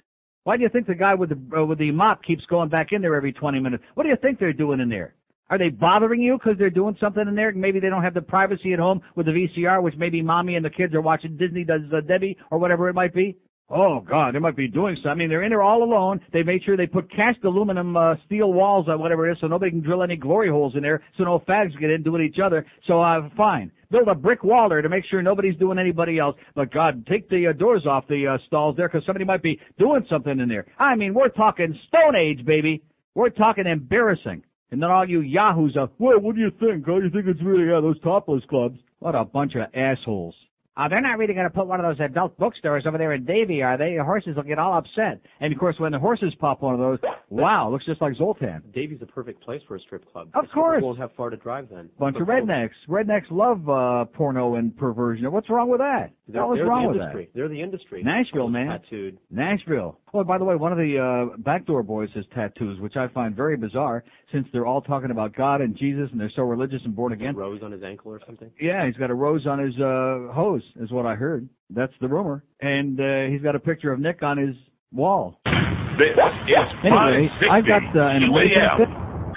Why 0.44 0.56
do 0.56 0.62
you 0.62 0.68
think 0.68 0.86
the 0.86 0.94
guy 0.94 1.14
with 1.14 1.30
the 1.30 1.58
uh, 1.58 1.64
with 1.64 1.78
the 1.78 1.90
mop 1.90 2.22
keeps 2.22 2.44
going 2.46 2.68
back 2.68 2.88
in 2.92 3.02
there 3.02 3.16
every 3.16 3.32
20 3.32 3.58
minutes? 3.60 3.82
What 3.94 4.04
do 4.04 4.10
you 4.10 4.16
think 4.22 4.38
they're 4.38 4.52
doing 4.52 4.80
in 4.80 4.88
there? 4.88 5.14
Are 5.48 5.58
they 5.58 5.68
bothering 5.68 6.20
you 6.20 6.38
because 6.38 6.58
they're 6.58 6.70
doing 6.70 6.96
something 7.00 7.26
in 7.26 7.34
there? 7.34 7.52
Maybe 7.52 7.78
they 7.78 7.88
don't 7.88 8.02
have 8.02 8.14
the 8.14 8.22
privacy 8.22 8.72
at 8.72 8.80
home 8.80 9.00
with 9.14 9.26
the 9.26 9.32
VCR, 9.32 9.80
which 9.82 9.94
maybe 9.96 10.20
mommy 10.20 10.56
and 10.56 10.64
the 10.64 10.70
kids 10.70 10.92
are 10.94 11.00
watching 11.00 11.36
Disney 11.36 11.62
does 11.62 11.82
uh, 11.92 12.00
Debbie 12.00 12.36
or 12.50 12.58
whatever 12.58 12.88
it 12.88 12.94
might 12.94 13.14
be. 13.14 13.36
Oh 13.68 13.98
God, 14.00 14.32
they 14.34 14.38
might 14.38 14.54
be 14.54 14.68
doing 14.68 14.94
something. 14.96 15.10
I 15.10 15.14
mean, 15.14 15.28
they're 15.28 15.42
in 15.42 15.50
there 15.50 15.62
all 15.62 15.82
alone. 15.82 16.20
They 16.32 16.44
made 16.44 16.62
sure 16.62 16.76
they 16.76 16.86
put 16.86 17.10
cast 17.10 17.42
aluminum 17.42 17.96
uh, 17.96 18.14
steel 18.24 18.52
walls 18.52 18.86
or 18.88 18.96
whatever 18.96 19.28
it 19.28 19.32
is, 19.32 19.38
so 19.40 19.48
nobody 19.48 19.72
can 19.72 19.80
drill 19.80 20.04
any 20.04 20.14
glory 20.14 20.48
holes 20.48 20.74
in 20.76 20.82
there, 20.82 21.02
so 21.18 21.24
no 21.24 21.40
fags 21.40 21.78
get 21.80 21.90
in 21.90 22.04
doing 22.04 22.24
each 22.24 22.38
other. 22.42 22.64
So 22.86 23.02
uh, 23.02 23.28
fine, 23.36 23.72
build 23.90 24.06
a 24.06 24.14
brick 24.14 24.44
wall 24.44 24.68
there 24.68 24.82
to 24.82 24.88
make 24.88 25.04
sure 25.10 25.20
nobody's 25.20 25.58
doing 25.58 25.80
anybody 25.80 26.16
else. 26.20 26.36
But 26.54 26.72
God, 26.72 27.04
take 27.06 27.28
the 27.28 27.48
uh, 27.48 27.52
doors 27.54 27.86
off 27.86 28.06
the 28.08 28.34
uh, 28.34 28.38
stalls 28.46 28.76
there 28.76 28.88
because 28.88 29.04
somebody 29.04 29.24
might 29.24 29.42
be 29.42 29.58
doing 29.80 30.06
something 30.08 30.38
in 30.38 30.48
there. 30.48 30.66
I 30.78 30.94
mean, 30.94 31.12
we're 31.12 31.28
talking 31.28 31.76
Stone 31.88 32.14
Age, 32.14 32.46
baby. 32.46 32.84
We're 33.16 33.30
talking 33.30 33.66
embarrassing. 33.66 34.44
And 34.70 34.82
then 34.82 34.90
all 34.90 35.08
you 35.08 35.20
yahoos 35.20 35.76
are, 35.76 35.88
well, 35.98 36.20
what 36.20 36.36
do 36.36 36.40
you 36.40 36.50
think? 36.60 36.84
Oh, 36.88 36.98
you 36.98 37.10
think 37.10 37.26
it's 37.26 37.42
really, 37.42 37.66
yeah, 37.66 37.80
those 37.80 38.00
topless 38.00 38.42
clubs? 38.48 38.78
What 39.00 39.14
a 39.16 39.24
bunch 39.24 39.54
of 39.54 39.62
assholes. 39.74 40.34
Uh, 40.76 40.88
they're 40.88 41.00
not 41.00 41.16
really 41.18 41.32
going 41.32 41.46
to 41.46 41.50
put 41.54 41.66
one 41.66 41.80
of 41.82 41.86
those 41.86 42.04
adult 42.04 42.36
bookstores 42.38 42.84
over 42.86 42.98
there 42.98 43.12
in 43.14 43.24
Davie, 43.24 43.62
are 43.62 43.78
they? 43.78 43.96
The 43.96 44.04
horses 44.04 44.36
will 44.36 44.42
get 44.42 44.58
all 44.58 44.76
upset. 44.76 45.20
And 45.40 45.52
of 45.52 45.58
course, 45.58 45.76
when 45.78 45.92
the 45.92 45.98
horses 45.98 46.34
pop 46.38 46.60
one 46.60 46.74
of 46.74 46.80
those, 46.80 46.98
wow, 47.30 47.70
looks 47.70 47.86
just 47.86 48.02
like 48.02 48.14
Zoltan. 48.16 48.62
Davie's 48.74 49.00
the 49.00 49.06
perfect 49.06 49.42
place 49.42 49.62
for 49.66 49.76
a 49.76 49.80
strip 49.80 50.10
club. 50.12 50.28
Of 50.34 50.44
course. 50.52 50.82
We 50.82 50.86
won't 50.86 50.98
have 50.98 51.12
far 51.16 51.30
to 51.30 51.36
drive 51.38 51.68
then. 51.70 51.88
Bunch 51.98 52.16
of 52.20 52.26
But 52.26 52.34
people- 52.40 52.48
rednecks. 52.54 52.70
Rednecks 52.90 53.30
love 53.30 53.68
uh, 53.68 54.04
porno 54.16 54.56
and 54.56 54.76
perversion. 54.76 55.32
What's 55.32 55.48
wrong 55.48 55.70
with 55.70 55.80
that? 55.80 56.10
They're, 56.28 56.42
What 56.42 56.50
was 56.50 56.58
they're 56.58 56.66
wrong 56.66 56.82
the 56.82 56.88
with 56.88 56.96
industry. 56.98 57.28
They're 57.34 57.48
the 57.48 57.62
industry. 57.62 58.02
Nashville, 58.02 58.48
man. 58.48 58.66
Tattooed. 58.80 59.18
Nashville. 59.30 59.98
Oh, 60.12 60.24
by 60.24 60.38
the 60.38 60.44
way, 60.44 60.56
one 60.56 60.72
of 60.72 60.78
the 60.78 60.98
uh, 61.32 61.36
backdoor 61.38 61.84
boys 61.84 62.08
has 62.16 62.24
tattoos, 62.34 62.80
which 62.80 62.96
I 62.96 63.06
find 63.08 63.36
very 63.36 63.56
bizarre, 63.56 64.02
since 64.32 64.46
they're 64.52 64.66
all 64.66 64.80
talking 64.80 65.12
about 65.12 65.36
God 65.36 65.60
and 65.60 65.76
Jesus, 65.76 66.08
and 66.10 66.20
they're 66.20 66.32
so 66.34 66.42
religious 66.42 66.80
and 66.84 66.96
born 66.96 67.12
A 67.12 67.14
again. 67.14 67.36
rose 67.36 67.60
on 67.62 67.70
his 67.70 67.82
ankle 67.84 68.10
or 68.12 68.20
something. 68.26 68.50
Yeah, 68.60 68.86
he's 68.86 68.96
got 68.96 69.10
a 69.10 69.14
rose 69.14 69.46
on 69.46 69.60
his 69.60 69.74
uh 69.78 70.32
hose, 70.32 70.62
is 70.80 70.90
what 70.90 71.06
I 71.06 71.14
heard. 71.14 71.48
That's 71.70 71.92
the 72.00 72.08
rumor. 72.08 72.42
And 72.60 72.98
uh 73.00 73.30
he's 73.32 73.42
got 73.42 73.54
a 73.54 73.60
picture 73.60 73.92
of 73.92 74.00
Nick 74.00 74.22
on 74.24 74.36
his 74.36 74.56
wall. 74.92 75.38
This 75.44 76.10
is 76.10 76.66
Anyway, 76.84 77.28
I've 77.50 77.66
got 77.66 77.82
uh, 77.96 78.02
an 78.08 78.22
amazing 78.24 78.76
thing. 78.78 79.32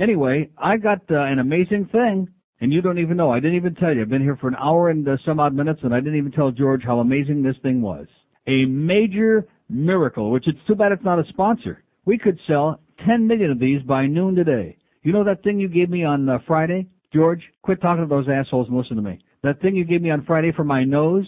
Anyway, 0.00 0.50
I 0.56 0.76
got 0.76 1.00
uh, 1.10 1.16
an 1.22 1.38
amazing 1.40 1.88
thing, 1.90 2.28
and 2.60 2.72
you 2.72 2.82
don't 2.82 2.98
even 2.98 3.16
know. 3.16 3.30
I 3.30 3.40
didn't 3.40 3.56
even 3.56 3.74
tell 3.74 3.94
you. 3.94 4.02
I've 4.02 4.08
been 4.08 4.22
here 4.22 4.36
for 4.36 4.48
an 4.48 4.56
hour 4.56 4.90
and 4.90 5.06
uh, 5.06 5.16
some 5.24 5.40
odd 5.40 5.54
minutes, 5.54 5.80
and 5.82 5.94
I 5.94 6.00
didn't 6.00 6.18
even 6.18 6.32
tell 6.32 6.50
George 6.50 6.82
how 6.84 6.98
amazing 6.98 7.42
this 7.42 7.56
thing 7.62 7.80
was. 7.80 8.06
A 8.46 8.64
major 8.64 9.46
miracle, 9.68 10.30
which 10.30 10.48
it's 10.48 10.58
too 10.66 10.74
bad 10.74 10.92
it's 10.92 11.04
not 11.04 11.18
a 11.18 11.28
sponsor. 11.28 11.84
We 12.04 12.18
could 12.18 12.38
sell 12.46 12.80
10 13.06 13.26
million 13.26 13.50
of 13.50 13.58
these 13.58 13.82
by 13.82 14.06
noon 14.06 14.34
today. 14.34 14.76
You 15.02 15.12
know 15.12 15.24
that 15.24 15.42
thing 15.42 15.60
you 15.60 15.68
gave 15.68 15.90
me 15.90 16.04
on 16.04 16.28
uh, 16.28 16.38
Friday? 16.46 16.88
George, 17.12 17.42
quit 17.62 17.80
talking 17.80 18.04
to 18.04 18.08
those 18.08 18.26
assholes 18.28 18.68
and 18.68 18.76
listen 18.76 18.96
to 18.96 19.02
me. 19.02 19.18
That 19.42 19.60
thing 19.60 19.76
you 19.76 19.84
gave 19.84 20.02
me 20.02 20.10
on 20.10 20.24
Friday 20.24 20.52
for 20.54 20.64
my 20.64 20.84
nose? 20.84 21.26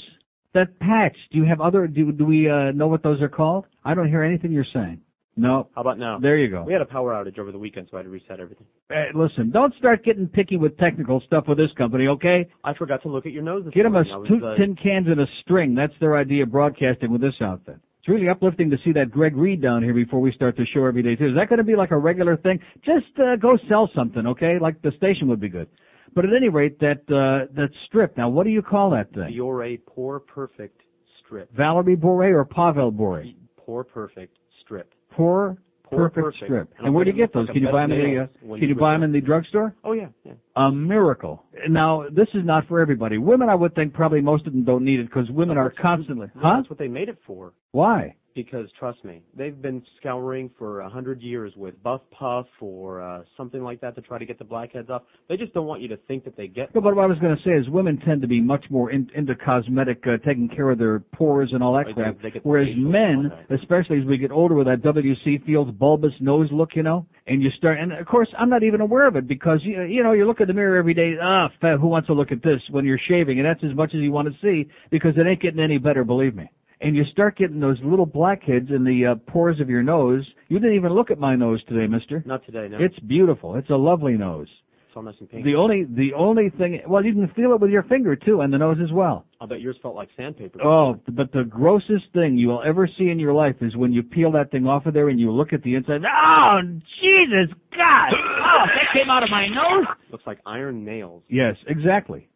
That 0.52 0.78
patch. 0.80 1.16
Do 1.30 1.38
you 1.38 1.44
have 1.44 1.60
other, 1.60 1.86
do, 1.86 2.10
do 2.12 2.26
we 2.26 2.50
uh, 2.50 2.72
know 2.72 2.88
what 2.88 3.02
those 3.02 3.22
are 3.22 3.28
called? 3.28 3.66
I 3.84 3.94
don't 3.94 4.08
hear 4.08 4.22
anything 4.22 4.52
you're 4.52 4.64
saying. 4.74 5.00
No. 5.40 5.68
How 5.74 5.80
about 5.80 5.98
now? 5.98 6.18
There 6.20 6.36
you 6.36 6.50
go. 6.50 6.64
We 6.64 6.74
had 6.74 6.82
a 6.82 6.86
power 6.86 7.12
outage 7.12 7.38
over 7.38 7.50
the 7.50 7.58
weekend, 7.58 7.88
so 7.90 7.96
I 7.96 8.00
had 8.00 8.04
to 8.04 8.10
reset 8.10 8.40
everything. 8.40 8.66
Hey, 8.90 9.06
listen, 9.14 9.50
don't 9.50 9.74
start 9.78 10.04
getting 10.04 10.26
picky 10.26 10.58
with 10.58 10.76
technical 10.76 11.22
stuff 11.26 11.44
with 11.48 11.56
this 11.56 11.70
company, 11.78 12.08
okay? 12.08 12.46
I 12.62 12.74
forgot 12.74 13.02
to 13.02 13.08
look 13.08 13.24
at 13.24 13.32
your 13.32 13.42
nose 13.42 13.64
Get 13.72 13.84
them 13.84 13.96
a 13.96 14.04
morning. 14.04 14.38
Two 14.38 14.46
uh, 14.46 14.56
tin 14.56 14.76
cans 14.76 15.06
and 15.08 15.18
a 15.18 15.26
string. 15.40 15.74
That's 15.74 15.94
their 15.98 16.18
idea 16.18 16.42
of 16.42 16.52
broadcasting 16.52 17.10
with 17.10 17.22
this 17.22 17.34
outfit. 17.40 17.76
It's 18.00 18.08
really 18.08 18.28
uplifting 18.28 18.70
to 18.70 18.76
see 18.84 18.92
that 18.92 19.10
Greg 19.10 19.34
Reed 19.34 19.62
down 19.62 19.82
here 19.82 19.94
before 19.94 20.20
we 20.20 20.30
start 20.32 20.56
the 20.56 20.66
show 20.74 20.84
every 20.84 21.02
day 21.02 21.16
too. 21.16 21.28
Is 21.28 21.34
that 21.36 21.48
going 21.48 21.58
to 21.58 21.64
be 21.64 21.76
like 21.76 21.90
a 21.90 21.98
regular 21.98 22.36
thing? 22.36 22.58
Just 22.84 23.18
uh, 23.18 23.36
go 23.36 23.56
sell 23.68 23.90
something, 23.94 24.26
okay? 24.26 24.58
Like 24.60 24.80
the 24.82 24.92
station 24.98 25.28
would 25.28 25.40
be 25.40 25.48
good. 25.48 25.68
But 26.14 26.26
at 26.26 26.32
any 26.36 26.50
rate, 26.50 26.78
that 26.80 27.00
uh, 27.08 27.50
that 27.54 27.68
strip. 27.86 28.16
Now, 28.18 28.28
what 28.28 28.44
do 28.44 28.50
you 28.50 28.62
call 28.62 28.90
that 28.90 29.12
thing? 29.14 29.28
You're 29.30 29.64
a 29.64 29.76
Pore 29.78 30.20
Perfect 30.20 30.82
strip. 31.24 31.54
Valeri 31.56 31.94
Bure 31.94 32.38
or 32.38 32.44
Pavel 32.44 32.90
Bure? 32.90 33.24
Pore 33.56 33.84
Perfect 33.84 34.36
strip. 34.62 34.92
Poor, 35.10 35.58
Pore 35.90 36.08
Perfect, 36.08 36.24
perfect. 36.24 36.44
strip. 36.44 36.68
And 36.78 36.86
And 36.86 36.94
where 36.94 37.04
do 37.04 37.10
you 37.10 37.16
get 37.16 37.32
those? 37.34 37.48
Can 37.48 37.62
you 37.62 37.70
buy 37.70 37.82
them 37.82 37.92
in 37.92 38.14
the 38.14 38.22
uh, 38.22 38.58
Can 38.58 38.68
you 38.68 38.74
buy 38.74 38.92
them 38.92 39.02
in 39.02 39.12
the 39.12 39.20
drugstore? 39.20 39.74
Oh 39.82 39.92
yeah, 39.92 40.08
yeah. 40.24 40.34
a 40.56 40.70
miracle. 40.70 41.42
Now, 41.68 42.04
this 42.10 42.28
is 42.34 42.44
not 42.44 42.68
for 42.68 42.80
everybody. 42.80 43.18
Women, 43.18 43.48
I 43.48 43.54
would 43.56 43.74
think 43.74 43.92
probably 43.92 44.20
most 44.20 44.46
of 44.46 44.52
them 44.52 44.64
don't 44.64 44.84
need 44.84 45.00
it 45.00 45.06
because 45.06 45.28
women 45.30 45.58
are 45.58 45.70
constantly. 45.70 46.28
Huh? 46.36 46.56
That's 46.58 46.70
what 46.70 46.78
they 46.78 46.88
made 46.88 47.08
it 47.08 47.18
for. 47.26 47.52
Why? 47.72 48.14
Because 48.34 48.66
trust 48.78 49.04
me, 49.04 49.22
they've 49.36 49.60
been 49.60 49.82
scouring 49.98 50.50
for 50.56 50.80
a 50.80 50.88
hundred 50.88 51.20
years 51.20 51.52
with 51.56 51.80
Buff 51.82 52.00
Puff 52.16 52.46
or 52.60 53.02
uh, 53.02 53.22
something 53.36 53.62
like 53.62 53.80
that 53.80 53.96
to 53.96 54.00
try 54.00 54.18
to 54.18 54.24
get 54.24 54.38
the 54.38 54.44
blackheads 54.44 54.88
off. 54.88 55.02
They 55.28 55.36
just 55.36 55.52
don't 55.52 55.66
want 55.66 55.82
you 55.82 55.88
to 55.88 55.96
think 55.96 56.24
that 56.24 56.36
they 56.36 56.46
get. 56.46 56.72
But 56.72 56.84
what 56.84 56.96
I 56.96 57.06
was 57.06 57.18
going 57.18 57.36
to 57.36 57.42
say 57.42 57.50
is 57.50 57.68
women 57.68 57.98
tend 58.06 58.22
to 58.22 58.28
be 58.28 58.40
much 58.40 58.64
more 58.70 58.92
in, 58.92 59.10
into 59.14 59.34
cosmetic, 59.34 60.02
uh, 60.06 60.18
taking 60.24 60.48
care 60.48 60.70
of 60.70 60.78
their 60.78 61.00
pores 61.00 61.50
and 61.52 61.62
all 61.62 61.74
that 61.74 61.92
crap. 61.94 62.22
they 62.22 62.30
get 62.30 62.42
the 62.42 62.48
Whereas 62.48 62.68
men, 62.76 63.32
especially 63.50 64.00
as 64.00 64.04
we 64.06 64.16
get 64.16 64.30
older 64.30 64.54
with 64.54 64.66
that 64.68 64.82
W.C. 64.82 65.38
Fields 65.44 65.70
bulbous 65.72 66.12
nose 66.20 66.48
look, 66.52 66.70
you 66.76 66.82
know, 66.82 67.06
and 67.26 67.42
you 67.42 67.50
start, 67.58 67.78
and 67.78 67.92
of 67.92 68.06
course 68.06 68.28
I'm 68.38 68.50
not 68.50 68.62
even 68.62 68.80
aware 68.80 69.06
of 69.06 69.16
it 69.16 69.26
because 69.26 69.60
you, 69.62 69.82
you 69.82 70.02
know 70.02 70.12
you 70.12 70.26
look 70.26 70.40
in 70.40 70.46
the 70.46 70.54
mirror 70.54 70.78
every 70.78 70.94
day. 70.94 71.14
Ah, 71.20 71.48
who 71.60 71.86
wants 71.88 72.06
to 72.08 72.14
look 72.14 72.32
at 72.32 72.42
this 72.42 72.60
when 72.70 72.84
you're 72.84 73.00
shaving? 73.08 73.38
And 73.38 73.46
that's 73.46 73.62
as 73.64 73.76
much 73.76 73.90
as 73.94 74.00
you 74.00 74.12
want 74.12 74.28
to 74.28 74.34
see 74.40 74.68
because 74.90 75.14
it 75.16 75.26
ain't 75.26 75.40
getting 75.40 75.60
any 75.60 75.78
better, 75.78 76.04
believe 76.04 76.34
me. 76.34 76.50
And 76.82 76.96
you 76.96 77.04
start 77.12 77.36
getting 77.36 77.60
those 77.60 77.78
little 77.84 78.06
blackheads 78.06 78.70
in 78.70 78.84
the 78.84 79.12
uh, 79.12 79.30
pores 79.30 79.60
of 79.60 79.68
your 79.68 79.82
nose. 79.82 80.26
You 80.48 80.58
didn't 80.58 80.76
even 80.76 80.92
look 80.92 81.10
at 81.10 81.18
my 81.18 81.36
nose 81.36 81.62
today, 81.68 81.86
Mister. 81.86 82.22
Not 82.26 82.44
today, 82.46 82.68
no. 82.70 82.78
It's 82.80 82.98
beautiful. 83.00 83.56
It's 83.56 83.68
a 83.70 83.74
lovely 83.76 84.14
nose. 84.14 84.48
it's 84.86 84.96
all 84.96 85.02
nice 85.02 85.14
and 85.20 85.28
pink. 85.30 85.44
The 85.44 85.54
only 85.56 85.84
the 85.84 86.14
only 86.16 86.48
thing 86.56 86.80
well 86.88 87.04
you 87.04 87.12
can 87.12 87.28
feel 87.36 87.52
it 87.52 87.60
with 87.60 87.70
your 87.70 87.82
finger 87.84 88.16
too 88.16 88.40
and 88.40 88.50
the 88.52 88.56
nose 88.58 88.78
as 88.82 88.90
well. 88.92 89.26
I'll 89.42 89.46
bet 89.46 89.60
yours 89.60 89.76
felt 89.82 89.94
like 89.94 90.08
sandpaper. 90.16 90.62
Oh, 90.64 90.98
but 91.08 91.30
the 91.32 91.44
grossest 91.44 92.06
thing 92.14 92.38
you 92.38 92.48
will 92.48 92.62
ever 92.66 92.88
see 92.98 93.08
in 93.10 93.18
your 93.18 93.34
life 93.34 93.56
is 93.60 93.76
when 93.76 93.92
you 93.92 94.02
peel 94.02 94.32
that 94.32 94.50
thing 94.50 94.66
off 94.66 94.86
of 94.86 94.94
there 94.94 95.10
and 95.10 95.20
you 95.20 95.30
look 95.32 95.52
at 95.52 95.62
the 95.62 95.74
inside. 95.74 96.00
Oh, 96.04 96.60
Jesus 97.02 97.54
God! 97.76 98.10
Oh, 98.12 98.64
that 98.66 98.92
came 98.98 99.10
out 99.10 99.22
of 99.22 99.28
my 99.30 99.46
nose. 99.48 99.86
Looks 100.10 100.26
like 100.26 100.38
iron 100.46 100.84
nails. 100.84 101.22
Yes, 101.28 101.56
exactly. 101.66 102.28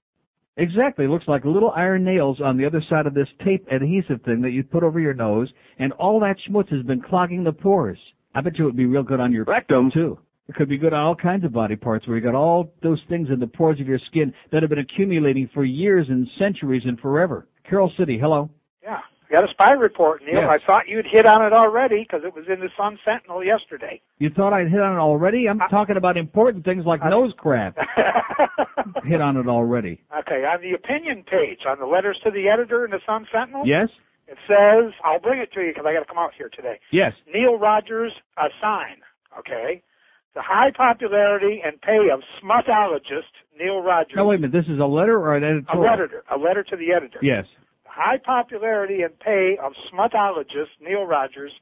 Exactly. 0.56 1.04
It 1.04 1.08
looks 1.08 1.26
like 1.26 1.44
little 1.44 1.70
iron 1.70 2.04
nails 2.04 2.40
on 2.42 2.56
the 2.56 2.64
other 2.64 2.82
side 2.88 3.06
of 3.06 3.14
this 3.14 3.28
tape 3.44 3.66
adhesive 3.73 4.23
thing 4.23 4.40
that 4.42 4.50
you 4.50 4.62
put 4.62 4.84
over 4.84 5.00
your 5.00 5.14
nose, 5.14 5.52
and 5.78 5.92
all 5.94 6.20
that 6.20 6.37
schmutz 6.49 6.70
has 6.70 6.84
been 6.84 7.00
clogging 7.00 7.42
the 7.42 7.52
pores. 7.52 7.99
I 8.34 8.40
bet 8.40 8.58
you 8.58 8.64
it 8.64 8.68
would 8.68 8.76
be 8.76 8.87
real 8.87 9.02
good 9.02 9.20
on 9.20 9.32
your 9.32 9.44
rectum 9.44 9.90
too. 9.92 10.18
It 10.49 10.54
could 10.54 10.68
be 10.68 10.78
good 10.78 10.92
on 10.92 11.00
all 11.00 11.16
kinds 11.16 11.44
of 11.44 11.52
body 11.52 11.75
parts 11.75 12.06
where 12.06 12.16
you 12.16 12.23
got 12.23 12.34
all 12.34 12.73
those 12.82 13.00
things 13.08 13.28
in 13.32 13.40
the 13.40 13.46
pores 13.46 13.80
of 13.80 13.88
your 13.88 14.00
skin 14.11 14.32
that 14.52 14.62
have 14.62 14.70
been 14.70 14.78
accumulating 14.78 15.49
for 15.54 15.64
years 15.64 16.06
and 16.08 16.28
centuries 16.38 16.82
and 16.84 17.00
forever. 17.00 17.46
Carroll 17.68 17.92
City, 17.99 18.18
hello. 18.20 18.50
Yeah. 18.82 18.99
Got 19.34 19.50
a 19.50 19.52
spy 19.52 19.72
report, 19.72 20.22
Neil. 20.22 20.46
Yes. 20.46 20.48
I 20.48 20.64
thought 20.64 20.86
you'd 20.86 21.06
hit 21.10 21.26
on 21.26 21.44
it 21.44 21.52
already 21.52 22.06
because 22.06 22.22
it 22.24 22.32
was 22.32 22.44
in 22.46 22.60
the 22.60 22.70
Sun 22.78 23.00
Sentinel 23.04 23.42
yesterday. 23.42 24.00
You 24.18 24.30
thought 24.30 24.52
I'd 24.52 24.70
hit 24.70 24.78
on 24.78 24.94
it 24.94 25.00
already? 25.00 25.48
I'm 25.48 25.58
talking 25.70 25.96
about 25.96 26.16
important 26.16 26.64
things 26.64 26.86
like 26.86 27.00
nose 27.02 27.32
crap. 27.36 27.76
Hit 29.04 29.20
on 29.20 29.36
it 29.36 29.48
already. 29.48 30.00
okay, 30.20 30.44
on 30.46 30.60
the 30.62 30.72
opinion 30.78 31.24
page, 31.24 31.66
on 31.66 31.80
the 31.80 31.86
letters 31.86 32.16
to 32.22 32.30
the 32.30 32.46
editor 32.48 32.84
in 32.84 32.92
the 32.92 33.00
Sun 33.04 33.26
Sentinel, 33.32 33.66
Yes? 33.66 33.88
it 34.28 34.38
says, 34.46 34.92
I'll 35.02 35.18
bring 35.20 35.40
it 35.40 35.50
to 35.54 35.60
you 35.60 35.72
because 35.74 35.84
I 35.84 35.92
got 35.92 36.00
to 36.00 36.06
come 36.06 36.18
out 36.18 36.30
here 36.38 36.48
today. 36.54 36.78
Yes. 36.92 37.12
Neil 37.26 37.58
Rogers, 37.58 38.12
a 38.38 38.46
sign. 38.62 39.02
Okay. 39.38 39.82
The 40.34 40.42
high 40.42 40.70
popularity 40.76 41.60
and 41.64 41.80
pay 41.80 42.06
of 42.12 42.20
smutologist 42.42 43.34
Neil 43.58 43.80
Rogers. 43.82 44.14
Now 44.14 44.26
wait 44.26 44.36
a 44.36 44.38
minute, 44.46 44.52
this 44.52 44.72
is 44.72 44.78
a 44.80 44.86
letter 44.86 45.18
or 45.18 45.34
an 45.36 45.66
a 45.72 45.78
letter, 45.78 46.22
a 46.30 46.38
letter 46.38 46.62
to 46.62 46.76
the 46.76 46.92
editor. 46.92 47.18
Yes. 47.20 47.46
High 47.94 48.18
popularity 48.18 49.02
and 49.02 49.18
pay 49.20 49.56
of 49.62 49.72
smutologist 49.92 50.74
Neil 50.80 51.04
Rogers 51.06 51.52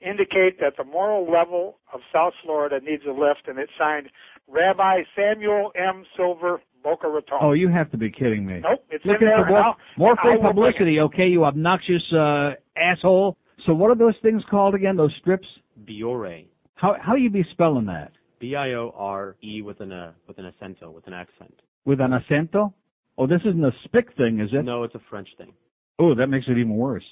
indicate 0.00 0.58
that 0.60 0.74
the 0.76 0.84
moral 0.84 1.30
level 1.30 1.78
of 1.92 2.00
South 2.12 2.32
Florida 2.44 2.78
needs 2.82 3.02
a 3.08 3.12
lift, 3.12 3.46
and 3.46 3.58
it's 3.58 3.70
signed 3.78 4.08
Rabbi 4.48 5.02
Samuel 5.16 5.72
M. 5.76 6.04
Silver 6.16 6.60
Boca 6.82 7.08
Raton. 7.08 7.38
Oh, 7.40 7.52
you 7.52 7.68
have 7.68 7.90
to 7.92 7.96
be 7.96 8.10
kidding 8.10 8.44
me. 8.46 8.60
Nope, 8.62 8.84
it's 8.90 9.04
Looking 9.04 9.28
in 9.28 9.34
there. 9.36 9.44
for 9.46 9.50
more, 9.50 9.74
more 9.96 10.10
I'll- 10.10 10.16
free 10.22 10.32
I 10.32 10.34
will 10.34 10.42
bring 10.42 10.54
publicity, 10.54 11.00
okay, 11.00 11.26
you 11.28 11.44
obnoxious 11.44 12.02
uh, 12.12 12.50
asshole. 12.76 13.36
So 13.66 13.72
what 13.74 13.90
are 13.90 13.94
those 13.96 14.14
things 14.22 14.42
called 14.50 14.74
again? 14.74 14.96
Those 14.96 15.14
strips? 15.20 15.46
Biore. 15.84 16.46
How 16.74 16.96
how 17.00 17.14
you 17.14 17.30
be 17.30 17.44
spelling 17.52 17.86
that? 17.86 18.10
B 18.40 18.56
I 18.56 18.72
O 18.72 18.92
R 18.96 19.36
E 19.42 19.62
with 19.62 19.80
an 19.80 19.92
uh, 19.92 20.12
with 20.26 20.38
an 20.38 20.50
accento, 20.50 20.92
with 20.92 21.06
an 21.06 21.12
accent. 21.14 21.54
With 21.84 22.00
an 22.00 22.10
acento? 22.10 22.72
Oh, 23.16 23.28
this 23.28 23.40
isn't 23.44 23.64
a 23.64 23.70
spick 23.84 24.16
thing, 24.16 24.40
is 24.40 24.50
it? 24.52 24.64
No, 24.64 24.82
it's 24.82 24.96
a 24.96 25.00
French 25.08 25.28
thing. 25.38 25.52
Oh, 25.98 26.14
that 26.14 26.26
makes 26.28 26.46
it 26.48 26.52
even 26.58 26.76
worse. 26.76 27.04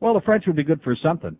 Well, 0.00 0.14
the 0.14 0.20
French 0.22 0.44
would 0.46 0.56
be 0.56 0.64
good 0.64 0.82
for 0.82 0.96
something 1.02 1.36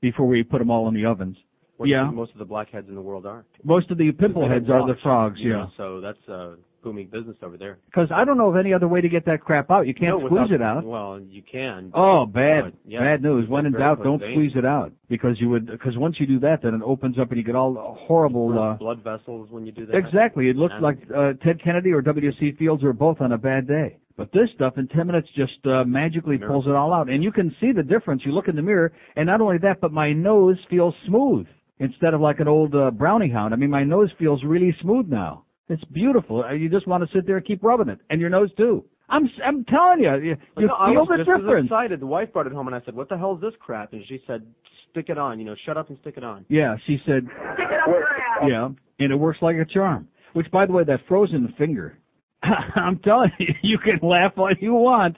before 0.00 0.26
we 0.26 0.42
put 0.42 0.58
them 0.58 0.70
all 0.70 0.88
in 0.88 0.94
the 0.94 1.06
ovens. 1.06 1.36
You 1.80 1.86
Yeah. 1.86 2.10
most 2.10 2.32
of 2.32 2.38
the 2.38 2.44
blackheads 2.44 2.88
in 2.88 2.94
the 2.94 3.00
world 3.00 3.26
are. 3.26 3.44
Most 3.64 3.90
of 3.90 3.98
the 3.98 4.12
pimple 4.12 4.48
heads 4.48 4.68
are 4.70 4.86
the 4.86 4.94
frogs, 5.02 5.40
yeah. 5.40 5.66
so 5.76 6.00
that's 6.00 6.28
a 6.28 6.54
booming 6.84 7.08
business 7.08 7.36
over 7.42 7.56
there. 7.56 7.78
Because 7.86 8.10
I 8.12 8.24
don't 8.24 8.36
know 8.36 8.48
of 8.48 8.56
any 8.56 8.72
other 8.74 8.86
way 8.86 9.00
to 9.00 9.08
get 9.08 9.24
that 9.24 9.40
crap 9.40 9.70
out. 9.70 9.86
You 9.86 9.94
can't 9.94 10.20
No, 10.20 10.26
squeeze 10.26 10.50
without- 10.50 10.54
it 10.54 10.62
out. 10.62 10.84
Well, 10.84 11.18
you 11.20 11.42
can. 11.42 11.90
Oh, 11.94 12.26
bad, 12.26 12.74
yeah, 12.86 13.00
bad 13.00 13.22
news. 13.22 13.48
When 13.48 13.64
in 13.66 13.72
doubt, 13.72 14.02
don't 14.04 14.20
squeeze 14.20 14.54
it 14.54 14.64
out 14.66 14.92
because 15.08 15.40
you 15.40 15.48
would. 15.48 15.66
Because 15.66 15.96
once 15.96 16.20
you 16.20 16.26
do 16.26 16.38
that, 16.40 16.60
then 16.62 16.74
it 16.74 16.82
opens 16.84 17.18
up 17.18 17.30
and 17.30 17.38
you 17.38 17.42
get 17.44 17.56
all 17.56 17.96
horrible. 18.06 18.56
Uh, 18.56 18.74
blood 18.74 19.02
vessels 19.02 19.50
when 19.50 19.64
you 19.66 19.72
do 19.72 19.86
that. 19.86 19.96
exactly. 19.96 20.48
It 20.50 20.56
looks 20.56 20.74
like 20.80 20.98
uh, 21.10 21.32
Ted 21.42 21.60
Kennedy 21.62 21.90
or 21.92 22.02
W.C. 22.02 22.52
Fields 22.52 22.84
are 22.84 22.92
both 22.92 23.20
on 23.20 23.32
a 23.32 23.38
bad 23.38 23.66
day. 23.66 23.96
But 24.16 24.30
this 24.32 24.48
stuff 24.54 24.74
in 24.78 24.86
10 24.88 25.06
minutes 25.08 25.28
just 25.36 25.58
uh, 25.66 25.84
magically 25.84 26.36
Miracle. 26.38 26.62
pulls 26.62 26.66
it 26.66 26.76
all 26.76 26.92
out. 26.92 27.10
And 27.10 27.22
you 27.22 27.32
can 27.32 27.54
see 27.60 27.72
the 27.72 27.82
difference. 27.82 28.22
You 28.24 28.32
look 28.32 28.46
in 28.46 28.54
the 28.54 28.62
mirror, 28.62 28.92
and 29.16 29.26
not 29.26 29.40
only 29.40 29.58
that, 29.58 29.80
but 29.80 29.92
my 29.92 30.12
nose 30.12 30.56
feels 30.70 30.94
smooth 31.08 31.46
instead 31.80 32.14
of 32.14 32.20
like 32.20 32.38
an 32.38 32.46
old 32.46 32.74
uh, 32.76 32.92
brownie 32.92 33.28
hound. 33.30 33.52
I 33.52 33.56
mean, 33.56 33.70
my 33.70 33.82
nose 33.82 34.10
feels 34.18 34.42
really 34.44 34.74
smooth 34.80 35.08
now. 35.08 35.44
It's 35.68 35.82
beautiful. 35.86 36.44
Uh, 36.44 36.52
You 36.52 36.68
just 36.68 36.86
want 36.86 37.02
to 37.08 37.16
sit 37.16 37.26
there 37.26 37.38
and 37.38 37.46
keep 37.46 37.62
rubbing 37.64 37.88
it, 37.88 37.98
and 38.10 38.20
your 38.20 38.30
nose 38.30 38.50
too. 38.56 38.84
I'm 39.08 39.28
I'm 39.44 39.64
telling 39.64 40.00
you, 40.00 40.14
you, 40.16 40.30
Like, 40.56 40.62
you 40.62 40.66
no, 40.66 40.74
I 40.78 40.92
feel 40.92 41.00
was 41.00 41.08
the 41.10 41.24
just 41.24 41.44
as 41.44 41.64
excited. 41.64 42.00
The 42.00 42.06
wife 42.06 42.32
brought 42.32 42.46
it 42.46 42.52
home, 42.52 42.68
and 42.68 42.76
I 42.76 42.80
said, 42.84 42.94
"What 42.94 43.08
the 43.08 43.18
hell 43.18 43.34
is 43.34 43.40
this 43.40 43.52
crap?" 43.60 43.92
And 43.92 44.02
she 44.08 44.18
said, 44.26 44.46
"Stick 44.90 45.06
it 45.08 45.18
on. 45.18 45.38
You 45.38 45.44
know, 45.44 45.54
shut 45.66 45.76
up 45.76 45.88
and 45.90 45.98
stick 46.00 46.14
it 46.16 46.24
on." 46.24 46.44
Yeah, 46.48 46.76
she 46.86 46.98
said. 47.06 47.24
Stick 47.54 47.68
it 47.70 47.80
up 47.80 47.88
your 47.88 48.06
ass. 48.06 48.48
Yeah, 48.48 48.68
and 49.00 49.12
it 49.12 49.16
works 49.16 49.38
like 49.42 49.56
a 49.56 49.64
charm. 49.66 50.08
Which, 50.32 50.50
by 50.50 50.64
the 50.66 50.72
way, 50.72 50.84
that 50.84 51.00
frozen 51.06 51.52
finger. 51.58 51.98
I'm 52.76 52.98
telling 53.00 53.30
you, 53.38 53.54
you 53.62 53.78
can 53.78 54.06
laugh 54.06 54.32
all 54.36 54.50
you 54.60 54.74
want. 54.74 55.16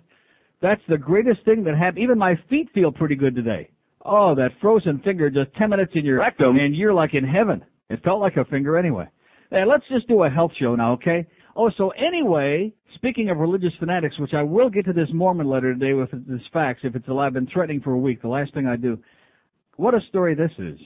That's 0.63 0.81
the 0.89 0.99
greatest 0.99 1.45
thing 1.45 1.65
that 1.65 1.77
happened. 1.77 2.03
Even 2.03 2.19
my 2.19 2.35
feet 2.49 2.69
feel 2.75 2.93
pretty 2.93 3.15
good 3.15 3.35
today. 3.35 3.71
Oh, 4.05 4.35
that 4.37 4.51
frozen 4.61 5.01
finger, 5.05 5.31
just 5.31 5.55
10 5.57 5.71
minutes 5.71 5.93
in 5.95 6.05
your 6.05 6.21
rectum, 6.21 6.57
and 6.57 6.75
you're 6.75 6.95
like 6.95 7.15
in 7.15 7.25
heaven. 7.25 7.65
It 7.91 8.03
felt 8.05 8.21
like 8.21 8.37
a 8.37 8.45
finger 8.45 8.79
anyway. 8.79 9.09
Hey, 9.51 9.65
let's 9.69 9.85
just 9.89 10.09
do 10.09 10.23
a 10.23 10.31
health 10.31 10.53
show 10.59 10.75
now, 10.77 10.93
okay? 10.95 11.27
Oh, 11.57 11.71
so 11.77 11.91
anyway, 11.91 12.73
speaking 12.95 13.31
of 13.31 13.39
religious 13.39 13.73
fanatics, 13.79 14.19
which 14.19 14.35
I 14.35 14.43
will 14.43 14.71
get 14.71 14.85
to 14.87 14.93
this 14.93 15.09
Mormon 15.13 15.49
letter 15.49 15.73
today 15.73 15.93
with 15.93 16.11
this 16.11 16.41
fax 16.53 16.81
if 16.83 16.95
it's 16.95 17.09
alive. 17.09 17.29
I've 17.29 17.35
been 17.35 17.49
threatening 17.53 17.81
for 17.81 17.93
a 17.93 17.99
week. 17.99 18.23
The 18.23 18.29
last 18.29 18.55
thing 18.55 18.67
I 18.67 18.77
do. 18.77 18.99
What 19.77 19.95
a 19.95 20.01
story 20.09 20.35
this 20.35 20.51
is. 20.59 20.79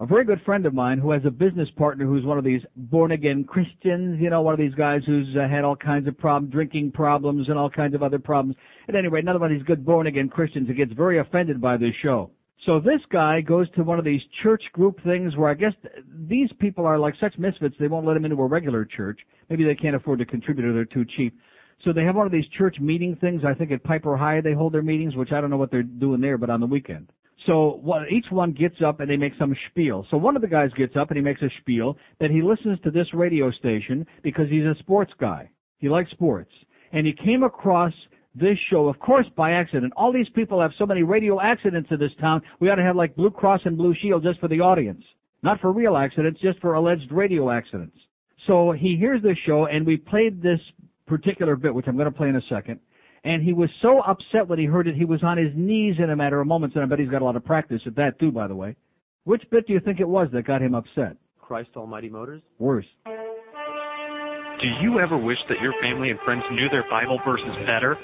A 0.00 0.06
very 0.06 0.24
good 0.24 0.40
friend 0.46 0.64
of 0.64 0.72
mine 0.72 0.96
who 0.98 1.10
has 1.10 1.20
a 1.26 1.30
business 1.30 1.68
partner 1.76 2.06
who's 2.06 2.24
one 2.24 2.38
of 2.38 2.44
these 2.44 2.62
born 2.74 3.12
again 3.12 3.44
Christians, 3.44 4.18
you 4.18 4.30
know, 4.30 4.40
one 4.40 4.54
of 4.54 4.58
these 4.58 4.74
guys 4.74 5.02
who's 5.04 5.28
uh, 5.36 5.46
had 5.46 5.62
all 5.62 5.76
kinds 5.76 6.08
of 6.08 6.16
problems, 6.16 6.50
drinking 6.50 6.92
problems 6.92 7.50
and 7.50 7.58
all 7.58 7.68
kinds 7.68 7.94
of 7.94 8.02
other 8.02 8.18
problems. 8.18 8.56
At 8.88 8.94
any 8.94 9.08
rate, 9.08 9.24
another 9.24 9.40
one 9.40 9.52
of 9.52 9.58
these 9.58 9.66
good 9.66 9.84
born 9.84 10.06
again 10.06 10.30
Christians 10.30 10.68
who 10.68 10.72
gets 10.72 10.94
very 10.94 11.18
offended 11.18 11.60
by 11.60 11.76
this 11.76 11.92
show. 12.02 12.30
So 12.64 12.80
this 12.80 13.02
guy 13.12 13.42
goes 13.42 13.70
to 13.72 13.82
one 13.82 13.98
of 13.98 14.06
these 14.06 14.22
church 14.42 14.62
group 14.72 14.96
things 15.04 15.36
where 15.36 15.50
I 15.50 15.54
guess 15.54 15.74
these 16.26 16.48
people 16.60 16.86
are 16.86 16.98
like 16.98 17.14
such 17.20 17.36
misfits 17.36 17.74
they 17.78 17.88
won't 17.88 18.06
let 18.06 18.16
him 18.16 18.24
into 18.24 18.40
a 18.40 18.46
regular 18.46 18.86
church. 18.86 19.20
Maybe 19.50 19.64
they 19.64 19.74
can't 19.74 19.96
afford 19.96 20.20
to 20.20 20.24
contribute 20.24 20.64
or 20.64 20.72
they're 20.72 20.86
too 20.86 21.04
cheap. 21.14 21.38
So 21.84 21.92
they 21.92 22.04
have 22.04 22.16
one 22.16 22.24
of 22.24 22.32
these 22.32 22.48
church 22.56 22.76
meeting 22.80 23.16
things. 23.20 23.42
I 23.46 23.52
think 23.52 23.70
at 23.70 23.84
Piper 23.84 24.16
High 24.16 24.40
they 24.40 24.54
hold 24.54 24.72
their 24.72 24.82
meetings, 24.82 25.14
which 25.14 25.32
I 25.32 25.42
don't 25.42 25.50
know 25.50 25.58
what 25.58 25.70
they're 25.70 25.82
doing 25.82 26.22
there, 26.22 26.38
but 26.38 26.48
on 26.48 26.60
the 26.60 26.66
weekend. 26.66 27.12
So 27.46 27.78
what, 27.82 28.10
each 28.10 28.26
one 28.30 28.52
gets 28.52 28.76
up 28.84 29.00
and 29.00 29.08
they 29.08 29.16
make 29.16 29.32
some 29.38 29.54
spiel. 29.70 30.06
So 30.10 30.16
one 30.16 30.36
of 30.36 30.42
the 30.42 30.48
guys 30.48 30.70
gets 30.76 30.94
up 30.96 31.10
and 31.10 31.16
he 31.16 31.22
makes 31.22 31.40
a 31.42 31.48
spiel 31.60 31.96
that 32.20 32.30
he 32.30 32.42
listens 32.42 32.78
to 32.80 32.90
this 32.90 33.06
radio 33.14 33.50
station 33.50 34.06
because 34.22 34.48
he's 34.50 34.64
a 34.64 34.74
sports 34.80 35.12
guy. 35.18 35.50
He 35.78 35.88
likes 35.88 36.10
sports. 36.10 36.50
And 36.92 37.06
he 37.06 37.12
came 37.12 37.42
across 37.42 37.92
this 38.34 38.58
show, 38.70 38.88
of 38.88 38.98
course, 38.98 39.26
by 39.36 39.52
accident. 39.52 39.92
All 39.96 40.12
these 40.12 40.28
people 40.34 40.60
have 40.60 40.72
so 40.78 40.86
many 40.86 41.02
radio 41.02 41.40
accidents 41.40 41.88
in 41.90 41.98
this 41.98 42.12
town. 42.20 42.42
We 42.60 42.68
ought 42.68 42.76
to 42.76 42.82
have 42.82 42.96
like 42.96 43.16
Blue 43.16 43.30
Cross 43.30 43.62
and 43.64 43.76
Blue 43.76 43.94
Shield 44.02 44.22
just 44.22 44.38
for 44.40 44.48
the 44.48 44.60
audience. 44.60 45.02
Not 45.42 45.60
for 45.60 45.72
real 45.72 45.96
accidents, 45.96 46.40
just 46.40 46.60
for 46.60 46.74
alleged 46.74 47.10
radio 47.10 47.50
accidents. 47.50 47.96
So 48.46 48.72
he 48.72 48.96
hears 48.98 49.22
this 49.22 49.38
show 49.46 49.66
and 49.66 49.86
we 49.86 49.96
played 49.96 50.42
this 50.42 50.60
particular 51.06 51.56
bit, 51.56 51.74
which 51.74 51.86
I'm 51.88 51.96
going 51.96 52.10
to 52.10 52.16
play 52.16 52.28
in 52.28 52.36
a 52.36 52.42
second. 52.48 52.80
And 53.24 53.42
he 53.42 53.52
was 53.52 53.68
so 53.82 54.00
upset 54.00 54.48
when 54.48 54.58
he 54.58 54.64
heard 54.64 54.86
it, 54.86 54.94
he 54.94 55.04
was 55.04 55.22
on 55.22 55.36
his 55.36 55.52
knees 55.54 55.96
in 55.98 56.10
a 56.10 56.16
matter 56.16 56.40
of 56.40 56.46
moments, 56.46 56.74
and 56.74 56.82
I 56.82 56.86
bet 56.86 56.98
he's 56.98 57.10
got 57.10 57.20
a 57.20 57.24
lot 57.24 57.36
of 57.36 57.44
practice 57.44 57.82
at 57.86 57.96
that 57.96 58.18
too, 58.18 58.32
by 58.32 58.48
the 58.48 58.54
way. 58.54 58.76
Which 59.24 59.42
bit 59.50 59.66
do 59.66 59.74
you 59.74 59.80
think 59.80 60.00
it 60.00 60.08
was 60.08 60.28
that 60.32 60.46
got 60.46 60.62
him 60.62 60.74
upset? 60.74 61.16
Christ 61.38 61.70
Almighty 61.76 62.08
Motors. 62.08 62.40
Worse. 62.58 62.86
Do 63.04 64.68
you 64.82 65.00
ever 65.00 65.18
wish 65.18 65.38
that 65.48 65.60
your 65.60 65.74
family 65.82 66.10
and 66.10 66.18
friends 66.24 66.44
knew 66.52 66.68
their 66.70 66.84
Bible 66.88 67.18
verses 67.24 67.56
better? 67.66 67.96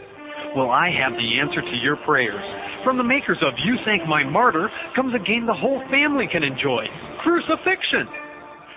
Well, 0.57 0.71
I 0.71 0.89
have 0.89 1.13
the 1.13 1.41
answer 1.41 1.61
to 1.61 1.77
your 1.83 1.97
prayers. 2.05 2.41
From 2.85 2.97
the 2.97 3.05
makers 3.05 3.39
of 3.45 3.53
You 3.65 3.77
Sank 3.85 4.09
My 4.09 4.25
Martyr 4.25 4.69
comes 4.95 5.13
a 5.15 5.19
game 5.19 5.47
the 5.47 5.53
whole 5.53 5.81
family 5.91 6.29
can 6.33 6.43
enjoy 6.43 6.85
Crucifixion. 7.23 8.09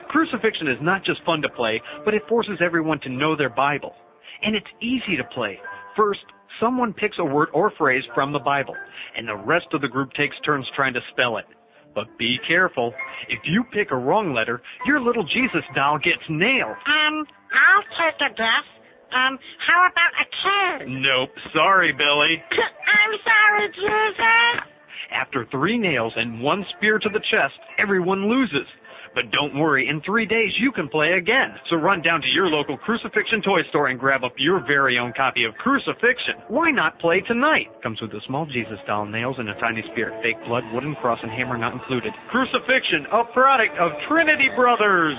Crucifixion 0.10 0.68
is 0.68 0.78
not 0.82 1.06
just 1.06 1.24
fun 1.26 1.42
to 1.42 1.50
play, 1.50 1.82
but 2.04 2.14
it 2.14 2.24
forces 2.28 2.60
everyone 2.64 3.00
to 3.04 3.10
know 3.10 3.36
their 3.36 3.50
Bible. 3.50 3.94
And 4.42 4.56
it's 4.56 4.68
easy 4.82 5.16
to 5.18 5.24
play. 5.36 5.60
First, 6.00 6.24
someone 6.62 6.94
picks 6.94 7.18
a 7.20 7.26
word 7.26 7.50
or 7.54 7.74
phrase 7.78 8.04
from 8.16 8.32
the 8.32 8.40
Bible, 8.40 8.76
and 9.18 9.28
the 9.28 9.36
rest 9.36 9.68
of 9.74 9.82
the 9.82 9.90
group 9.90 10.14
takes 10.14 10.36
turns 10.46 10.66
trying 10.74 10.94
to 10.94 11.02
spell 11.12 11.36
it. 11.36 11.46
But 11.94 12.08
be 12.18 12.38
careful. 12.48 12.94
If 13.28 13.40
you 13.44 13.66
pick 13.74 13.92
a 13.92 13.98
wrong 13.98 14.34
letter, 14.34 14.62
your 14.86 15.02
little 15.02 15.24
Jesus 15.24 15.68
doll 15.76 15.98
gets 15.98 16.24
nailed. 16.30 16.80
Um, 16.88 17.28
I'll 17.52 17.88
take 18.00 18.16
a 18.16 18.32
guess. 18.32 18.68
Um, 19.12 19.40
how 19.68 19.90
about 19.92 20.14
a 20.16 20.26
K? 20.32 20.86
Nope. 20.88 21.36
Sorry, 21.52 21.92
Billy. 21.92 22.40
I'm 22.96 23.14
sorry, 23.20 23.68
Jesus. 23.68 24.70
After 25.12 25.46
three 25.52 25.78
nails 25.78 26.14
and 26.16 26.42
one 26.42 26.64
spear 26.78 27.00
to 27.00 27.10
the 27.10 27.20
chest, 27.20 27.60
everyone 27.78 28.30
loses. 28.30 28.68
But 29.16 29.32
don't 29.32 29.58
worry, 29.58 29.88
in 29.88 30.02
three 30.06 30.26
days 30.26 30.52
you 30.60 30.72
can 30.72 30.90
play 30.90 31.14
again. 31.18 31.56
So 31.70 31.78
run 31.78 32.02
down 32.02 32.22
to 32.22 32.28
your 32.28 32.48
local 32.48 32.78
Crucifixion 32.78 33.42
toy 33.44 33.62
store 33.70 33.88
and 33.88 34.00
grab 34.00 34.24
up 34.24 34.34
your 34.38 34.60
very 34.66 34.98
own 34.98 35.14
copy 35.16 35.46
of 35.46 35.54
Crucifixion. 35.56 36.44
Why 36.48 36.72
not 36.72 37.00
play 37.00 37.22
tonight? 37.28 37.68
Comes 37.82 38.02
with 38.02 38.12
a 38.12 38.22
small 38.28 38.46
Jesus 38.46 38.80
doll, 38.88 39.06
nails, 39.06 39.36
and 39.40 39.50
a 39.50 39.60
tiny 39.60 39.84
spear. 39.92 40.12
Fake 40.22 40.40
blood, 40.48 40.64
wooden 40.74 40.96
cross, 41.02 41.20
and 41.22 41.32
hammer 41.32 41.58
not 41.58 41.74
included. 41.74 42.14
Crucifixion, 42.32 43.06
a 43.12 43.24
product 43.34 43.78
of 43.80 43.92
Trinity 44.08 44.50
Brothers. 44.56 45.16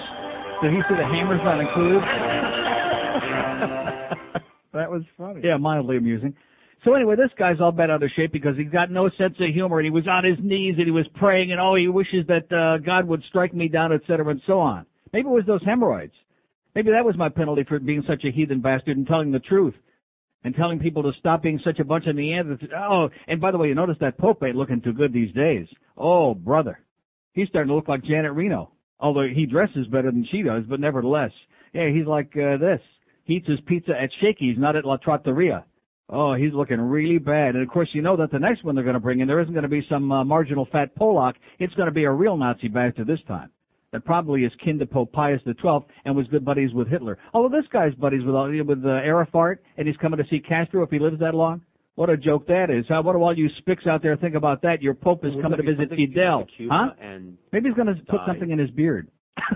Did 0.63 0.73
he 0.73 0.81
say 0.89 0.97
the 0.97 1.09
hammer's 1.09 1.41
not 1.43 1.61
included? 1.61 2.03
That 4.73 4.91
was 4.91 5.03
funny. 5.19 5.41
Yeah, 5.43 5.57
mildly 5.57 5.97
amusing. 5.97 6.35
So 6.85 6.95
anyway, 6.95 7.17
this 7.17 7.31
guy's 7.39 7.61
all 7.61 7.73
bent 7.73 7.91
out 7.91 8.03
of 8.03 8.11
shape 8.17 8.33
because 8.33 8.57
he's 8.57 8.71
got 8.71 8.91
no 8.91 9.11
sense 9.19 9.35
of 9.39 9.53
humor 9.53 9.79
and 9.79 9.87
he 9.87 9.91
was 9.91 10.09
on 10.09 10.25
his 10.25 10.39
knees 10.43 10.77
and 10.79 10.87
he 10.87 10.91
was 10.91 11.07
praying 11.15 11.53
and 11.53 11.61
oh, 11.61 11.75
he 11.75 11.89
wishes 11.89 12.27
that 12.29 12.51
uh, 12.51 12.79
God 12.79 13.07
would 13.07 13.23
strike 13.29 13.53
me 13.53 13.69
down, 13.69 13.93
et 13.93 14.01
cetera, 14.07 14.29
and 14.29 14.41
so 14.47 14.61
on. 14.61 14.87
Maybe 15.13 15.29
it 15.29 15.33
was 15.33 15.45
those 15.47 15.65
hemorrhoids. 15.65 16.15
Maybe 16.75 16.91
that 16.91 17.05
was 17.05 17.17
my 17.19 17.29
penalty 17.29 17.65
for 17.69 17.79
being 17.79 18.05
such 18.09 18.25
a 18.25 18.31
heathen 18.31 18.61
bastard 18.61 18.97
and 18.97 19.07
telling 19.07 19.33
the 19.33 19.41
truth 19.41 19.75
and 20.45 20.55
telling 20.55 20.79
people 20.79 21.03
to 21.03 21.13
stop 21.19 21.43
being 21.43 21.61
such 21.65 21.81
a 21.81 21.85
bunch 21.85 22.07
of 22.07 22.17
Neanderthals. 22.17 22.73
Oh, 22.75 23.09
and 23.27 23.41
by 23.41 23.51
the 23.51 23.59
way, 23.59 23.69
you 23.69 23.75
notice 23.75 23.97
that 24.01 24.17
Pope 24.17 24.43
ain't 24.43 24.57
looking 24.57 24.81
too 24.81 24.95
good 24.95 25.13
these 25.13 25.35
days. 25.35 25.67
Oh, 25.99 26.35
brother. 26.35 26.79
He's 27.35 27.49
starting 27.49 27.69
to 27.69 27.75
look 27.75 27.89
like 27.89 28.05
Janet 28.05 28.33
Reno. 28.33 28.71
Although 28.99 29.27
he 29.35 29.47
dresses 29.47 29.87
better 29.89 30.11
than 30.11 30.27
she 30.31 30.43
does, 30.43 30.65
but 30.69 30.81
nevertheless. 30.81 31.33
Yeah, 31.73 31.91
he's 31.91 32.07
like 32.07 32.33
uh, 32.37 32.57
this. 32.57 32.81
He 33.25 33.35
eats 33.35 33.49
his 33.49 33.61
pizza 33.67 33.93
at 33.93 34.11
Shakey's, 34.21 34.59
not 34.59 34.77
at 34.77 34.85
La 34.85 34.97
Trattoria. 34.97 35.65
Oh, 36.13 36.35
he's 36.35 36.53
looking 36.53 36.81
really 36.81 37.19
bad. 37.19 37.55
And 37.55 37.63
of 37.63 37.69
course, 37.69 37.89
you 37.93 38.03
know 38.03 38.17
that 38.17 38.33
the 38.33 38.39
next 38.39 38.65
one 38.65 38.75
they're 38.75 38.85
going 38.85 38.95
to 38.95 39.01
bring 39.01 39.21
in, 39.21 39.29
there 39.29 39.41
isn't 39.41 39.53
going 39.53 39.63
to 39.63 39.69
be 39.69 39.87
some 39.89 40.11
uh, 40.11 40.25
marginal 40.25 40.67
fat 40.73 40.95
Polak. 40.97 41.35
It's 41.61 41.75
going 41.75 41.87
to 41.87 41.95
be 41.95 42.05
a 42.05 42.11
real 42.11 42.37
Nazi 42.37 42.69
bastard 42.69 43.07
this 43.07 43.21
time. 43.29 43.51
That 43.93 44.05
probably 44.05 44.45
is 44.45 44.53
kin 44.65 44.79
to 44.79 44.87
Pope 44.87 45.13
Pius 45.13 45.41
XII 45.45 45.79
and 46.05 46.17
was 46.17 46.27
good 46.29 46.45
buddies 46.45 46.73
with 46.73 46.89
Hitler. 46.89 47.19
Although 47.33 47.57
this 47.57 47.67
guy's 47.73 47.95
buddies 47.95 48.23
with 48.25 48.35
uh, 48.35 48.65
with 48.65 48.85
uh, 48.85 48.89
Arafat, 48.89 49.59
and 49.77 49.87
he's 49.87 49.97
coming 49.97 50.19
to 50.19 50.25
see 50.31 50.41
Castro 50.41 50.83
if 50.85 50.91
he 50.91 50.99
lives 50.99 51.19
that 51.21 51.35
long. 51.35 51.63
What 51.97 52.09
a 52.09 52.17
joke 52.17 52.47
that 52.47 52.71
is. 52.71 52.85
Huh? 52.89 53.03
What 53.03 53.15
do 53.15 53.23
all 53.23 53.37
you 53.37 53.49
spicks 53.59 53.87
out 53.87 54.03
there 54.03 54.17
think 54.17 54.35
about 54.35 54.63
that? 54.63 54.81
Your 54.81 54.95
Pope 54.95 55.25
is 55.25 55.33
Looks 55.33 55.43
coming 55.43 55.59
to 55.59 55.65
visit 55.65 55.91
Fidel. 55.91 56.47
Huh? 56.71 56.91
And 57.01 57.37
Maybe 57.53 57.69
he's 57.69 57.77
going 57.77 57.89
to 57.89 58.03
put 58.05 58.21
something 58.27 58.51
in 58.51 58.59
his 58.59 58.71
beard. 58.71 59.09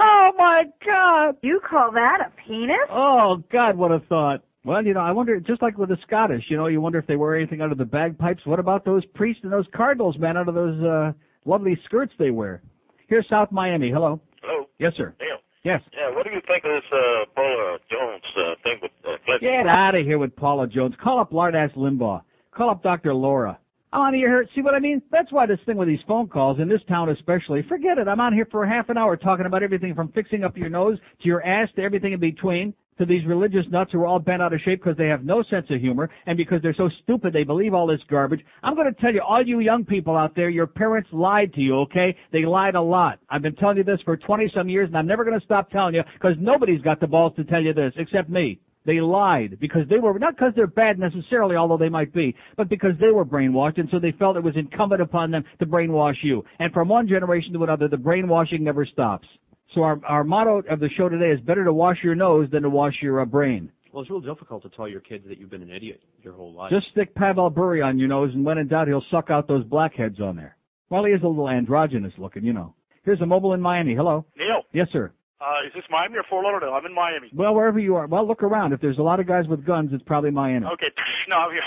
oh 0.00 0.30
my 0.36 0.64
God! 0.84 1.36
You 1.42 1.60
call 1.68 1.92
that 1.92 2.18
a 2.26 2.48
penis? 2.48 2.76
Oh 2.90 3.42
God, 3.52 3.76
what 3.76 3.92
a 3.92 4.00
thought. 4.00 4.42
Well, 4.64 4.84
you 4.84 4.94
know, 4.94 5.00
I 5.00 5.12
wonder, 5.12 5.38
just 5.40 5.60
like 5.60 5.76
with 5.76 5.90
the 5.90 5.98
Scottish, 6.06 6.44
you 6.48 6.56
know, 6.56 6.68
you 6.68 6.80
wonder 6.80 6.98
if 6.98 7.06
they 7.06 7.16
wear 7.16 7.36
anything 7.36 7.60
under 7.60 7.74
the 7.74 7.84
bagpipes. 7.84 8.46
What 8.46 8.58
about 8.58 8.84
those 8.84 9.04
priests 9.14 9.42
and 9.44 9.52
those 9.52 9.66
cardinals, 9.74 10.16
man, 10.18 10.38
under 10.38 10.52
those 10.52 10.82
uh, 10.82 11.12
lovely 11.44 11.78
skirts 11.84 12.12
they 12.18 12.30
wear? 12.30 12.62
Here's 13.06 13.26
South 13.28 13.52
Miami. 13.52 13.90
Hello. 13.90 14.20
Hello. 14.42 14.64
Yes, 14.78 14.92
sir. 14.96 15.14
Neil. 15.20 15.36
Yes. 15.64 15.80
Yeah, 15.92 16.14
what 16.14 16.24
do 16.24 16.30
you 16.30 16.40
think 16.46 16.64
of 16.64 16.70
this 16.70 16.90
uh, 16.92 17.24
Paula 17.34 17.78
Jones 17.90 18.22
uh, 18.36 18.54
thing 18.62 18.78
with 18.82 18.90
uh, 19.04 19.16
Clinton? 19.24 19.48
Get 19.48 19.66
out 19.66 19.94
of 19.94 20.04
here 20.04 20.18
with 20.18 20.34
Paula 20.36 20.66
Jones. 20.66 20.94
Call 21.02 21.20
up 21.20 21.32
Lard 21.32 21.54
Ass 21.54 21.70
Limbaugh. 21.76 22.22
Call 22.54 22.70
up 22.70 22.82
Dr. 22.82 23.14
Laura. 23.14 23.58
I'm 23.94 24.00
on 24.00 24.14
here. 24.14 24.44
See 24.56 24.60
what 24.60 24.74
I 24.74 24.80
mean? 24.80 25.00
That's 25.12 25.30
why 25.30 25.46
this 25.46 25.60
thing 25.66 25.76
with 25.76 25.86
these 25.86 26.00
phone 26.08 26.26
calls 26.26 26.58
in 26.58 26.68
this 26.68 26.80
town 26.88 27.10
especially. 27.10 27.62
Forget 27.68 27.96
it. 27.96 28.08
I'm 28.08 28.18
on 28.18 28.32
here 28.32 28.48
for 28.50 28.66
half 28.66 28.88
an 28.88 28.98
hour 28.98 29.16
talking 29.16 29.46
about 29.46 29.62
everything 29.62 29.94
from 29.94 30.10
fixing 30.10 30.42
up 30.42 30.56
your 30.56 30.68
nose 30.68 30.98
to 31.22 31.28
your 31.28 31.46
ass 31.46 31.68
to 31.76 31.82
everything 31.82 32.12
in 32.12 32.18
between 32.18 32.74
to 32.98 33.06
these 33.06 33.24
religious 33.24 33.64
nuts 33.70 33.92
who 33.92 34.00
are 34.00 34.06
all 34.06 34.18
bent 34.18 34.42
out 34.42 34.52
of 34.52 34.60
shape 34.64 34.82
because 34.82 34.96
they 34.96 35.06
have 35.06 35.24
no 35.24 35.44
sense 35.44 35.66
of 35.70 35.80
humor 35.80 36.10
and 36.26 36.36
because 36.36 36.60
they're 36.60 36.74
so 36.76 36.90
stupid 37.04 37.32
they 37.32 37.44
believe 37.44 37.72
all 37.72 37.86
this 37.86 38.00
garbage. 38.10 38.40
I'm 38.64 38.74
going 38.74 38.92
to 38.92 39.00
tell 39.00 39.14
you, 39.14 39.22
all 39.22 39.46
you 39.46 39.60
young 39.60 39.84
people 39.84 40.16
out 40.16 40.34
there, 40.34 40.50
your 40.50 40.66
parents 40.66 41.08
lied 41.12 41.52
to 41.54 41.60
you, 41.60 41.78
okay? 41.82 42.16
They 42.32 42.44
lied 42.44 42.74
a 42.74 42.82
lot. 42.82 43.20
I've 43.30 43.42
been 43.42 43.54
telling 43.54 43.76
you 43.76 43.84
this 43.84 44.00
for 44.04 44.16
20 44.16 44.50
some 44.56 44.68
years 44.68 44.88
and 44.88 44.98
I'm 44.98 45.06
never 45.06 45.24
going 45.24 45.38
to 45.38 45.44
stop 45.44 45.70
telling 45.70 45.94
you 45.94 46.02
because 46.14 46.34
nobody's 46.40 46.82
got 46.82 46.98
the 46.98 47.06
balls 47.06 47.34
to 47.36 47.44
tell 47.44 47.62
you 47.62 47.72
this 47.72 47.92
except 47.96 48.28
me. 48.28 48.58
They 48.86 49.00
lied 49.00 49.58
because 49.60 49.82
they 49.88 49.98
were, 49.98 50.18
not 50.18 50.36
because 50.36 50.52
they're 50.54 50.66
bad 50.66 50.98
necessarily, 50.98 51.56
although 51.56 51.78
they 51.78 51.88
might 51.88 52.12
be, 52.12 52.34
but 52.56 52.68
because 52.68 52.92
they 53.00 53.10
were 53.10 53.24
brainwashed 53.24 53.78
and 53.78 53.88
so 53.90 53.98
they 53.98 54.12
felt 54.12 54.36
it 54.36 54.42
was 54.42 54.56
incumbent 54.56 55.00
upon 55.00 55.30
them 55.30 55.44
to 55.58 55.66
brainwash 55.66 56.16
you. 56.22 56.44
And 56.58 56.72
from 56.72 56.88
one 56.88 57.08
generation 57.08 57.52
to 57.54 57.64
another, 57.64 57.88
the 57.88 57.96
brainwashing 57.96 58.62
never 58.62 58.84
stops. 58.84 59.26
So 59.74 59.82
our, 59.82 59.98
our 60.06 60.22
motto 60.22 60.62
of 60.70 60.80
the 60.80 60.90
show 60.96 61.08
today 61.08 61.30
is 61.30 61.40
better 61.40 61.64
to 61.64 61.72
wash 61.72 61.96
your 62.02 62.14
nose 62.14 62.48
than 62.52 62.62
to 62.62 62.70
wash 62.70 62.94
your 63.00 63.20
uh, 63.20 63.24
brain. 63.24 63.72
Well, 63.92 64.02
it's 64.02 64.10
real 64.10 64.20
difficult 64.20 64.62
to 64.64 64.68
tell 64.70 64.88
your 64.88 65.00
kids 65.00 65.24
that 65.28 65.38
you've 65.38 65.50
been 65.50 65.62
an 65.62 65.70
idiot 65.70 66.00
your 66.22 66.34
whole 66.34 66.52
life. 66.52 66.70
Just 66.70 66.88
stick 66.90 67.14
Pavel 67.14 67.48
Bure 67.48 67.82
on 67.82 67.98
your 67.98 68.08
nose 68.08 68.30
and 68.34 68.44
when 68.44 68.58
in 68.58 68.68
doubt, 68.68 68.88
he'll 68.88 69.04
suck 69.10 69.30
out 69.30 69.48
those 69.48 69.64
blackheads 69.64 70.20
on 70.20 70.36
there. 70.36 70.56
Well, 70.90 71.04
he 71.04 71.12
is 71.12 71.22
a 71.22 71.26
little 71.26 71.48
androgynous 71.48 72.12
looking, 72.18 72.44
you 72.44 72.52
know. 72.52 72.74
Here's 73.04 73.20
a 73.20 73.26
mobile 73.26 73.54
in 73.54 73.60
Miami. 73.60 73.94
Hello. 73.94 74.24
Neil, 74.36 74.62
Yes, 74.72 74.88
sir. 74.92 75.12
Uh, 75.40 75.66
is 75.66 75.72
this 75.74 75.84
Miami 75.90 76.16
or 76.18 76.24
Fort 76.30 76.44
Lauderdale? 76.44 76.74
I'm 76.74 76.86
in 76.86 76.94
Miami. 76.94 77.28
Well, 77.34 77.54
wherever 77.54 77.78
you 77.78 77.96
are. 77.96 78.06
Well, 78.06 78.26
look 78.26 78.42
around. 78.42 78.72
If 78.72 78.80
there's 78.80 78.98
a 78.98 79.02
lot 79.02 79.20
of 79.20 79.26
guys 79.26 79.46
with 79.48 79.64
guns, 79.66 79.90
it's 79.92 80.02
probably 80.04 80.30
Miami. 80.30 80.66
Okay, 80.66 80.88
no, 81.28 81.36
I'm 81.36 81.50
here. 81.52 81.62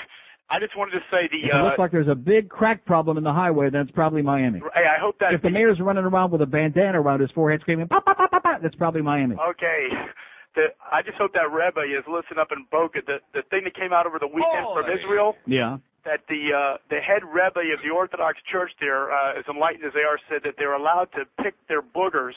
I 0.50 0.60
just 0.60 0.78
wanted 0.78 0.92
to 0.92 1.04
say 1.12 1.28
the. 1.30 1.44
If 1.44 1.52
it 1.52 1.56
Uh, 1.56 1.64
looks 1.66 1.80
like 1.80 1.92
there's 1.92 2.08
a 2.08 2.16
big 2.16 2.48
crack 2.48 2.86
problem 2.86 3.18
in 3.18 3.24
the 3.26 3.34
highway, 3.34 3.70
then 3.70 3.82
it's 3.82 3.92
probably 3.92 4.22
Miami. 4.22 4.62
hey, 4.74 4.86
I 4.88 5.00
hope 5.00 5.20
that. 5.20 5.34
If 5.34 5.42
the 5.42 5.50
mayor's 5.50 5.80
running 5.82 6.06
around 6.06 6.32
with 6.32 6.42
a 6.42 6.46
bandana 6.46 7.02
around 7.02 7.20
his 7.20 7.30
forehead 7.32 7.60
screaming, 7.62 7.88
pop, 7.90 8.06
pop, 8.06 8.16
pop, 8.18 8.32
pop, 8.32 8.44
pop, 8.44 8.62
that's 8.62 8.76
probably 8.76 9.02
Miami. 9.02 9.36
Okay. 9.36 9.88
The, 10.56 10.72
I 10.90 11.04
just 11.04 11.18
hope 11.20 11.34
that 11.34 11.52
Rebbe 11.52 11.84
is 11.86 12.02
listening 12.08 12.40
up 12.40 12.50
in 12.56 12.66
Boca. 12.72 13.00
The 13.06 13.20
the 13.36 13.44
thing 13.52 13.62
that 13.66 13.76
came 13.76 13.92
out 13.94 14.08
over 14.08 14.18
the 14.18 14.26
weekend 14.32 14.66
from 14.74 14.88
Israel, 14.90 15.36
Yeah. 15.46 15.78
that 16.06 16.22
the 16.32 16.50
uh, 16.56 16.78
the 16.90 16.98
head 17.04 17.22
Rebbe 17.28 17.60
of 17.76 17.84
the 17.84 17.92
Orthodox 17.94 18.40
Church 18.50 18.72
there, 18.80 19.12
uh, 19.12 19.38
as 19.38 19.44
enlightened 19.52 19.84
as 19.86 19.94
they 19.94 20.02
are, 20.08 20.18
said 20.32 20.42
that 20.48 20.56
they're 20.58 20.74
allowed 20.74 21.12
to 21.14 21.28
pick 21.44 21.54
their 21.68 21.84
boogers 21.84 22.34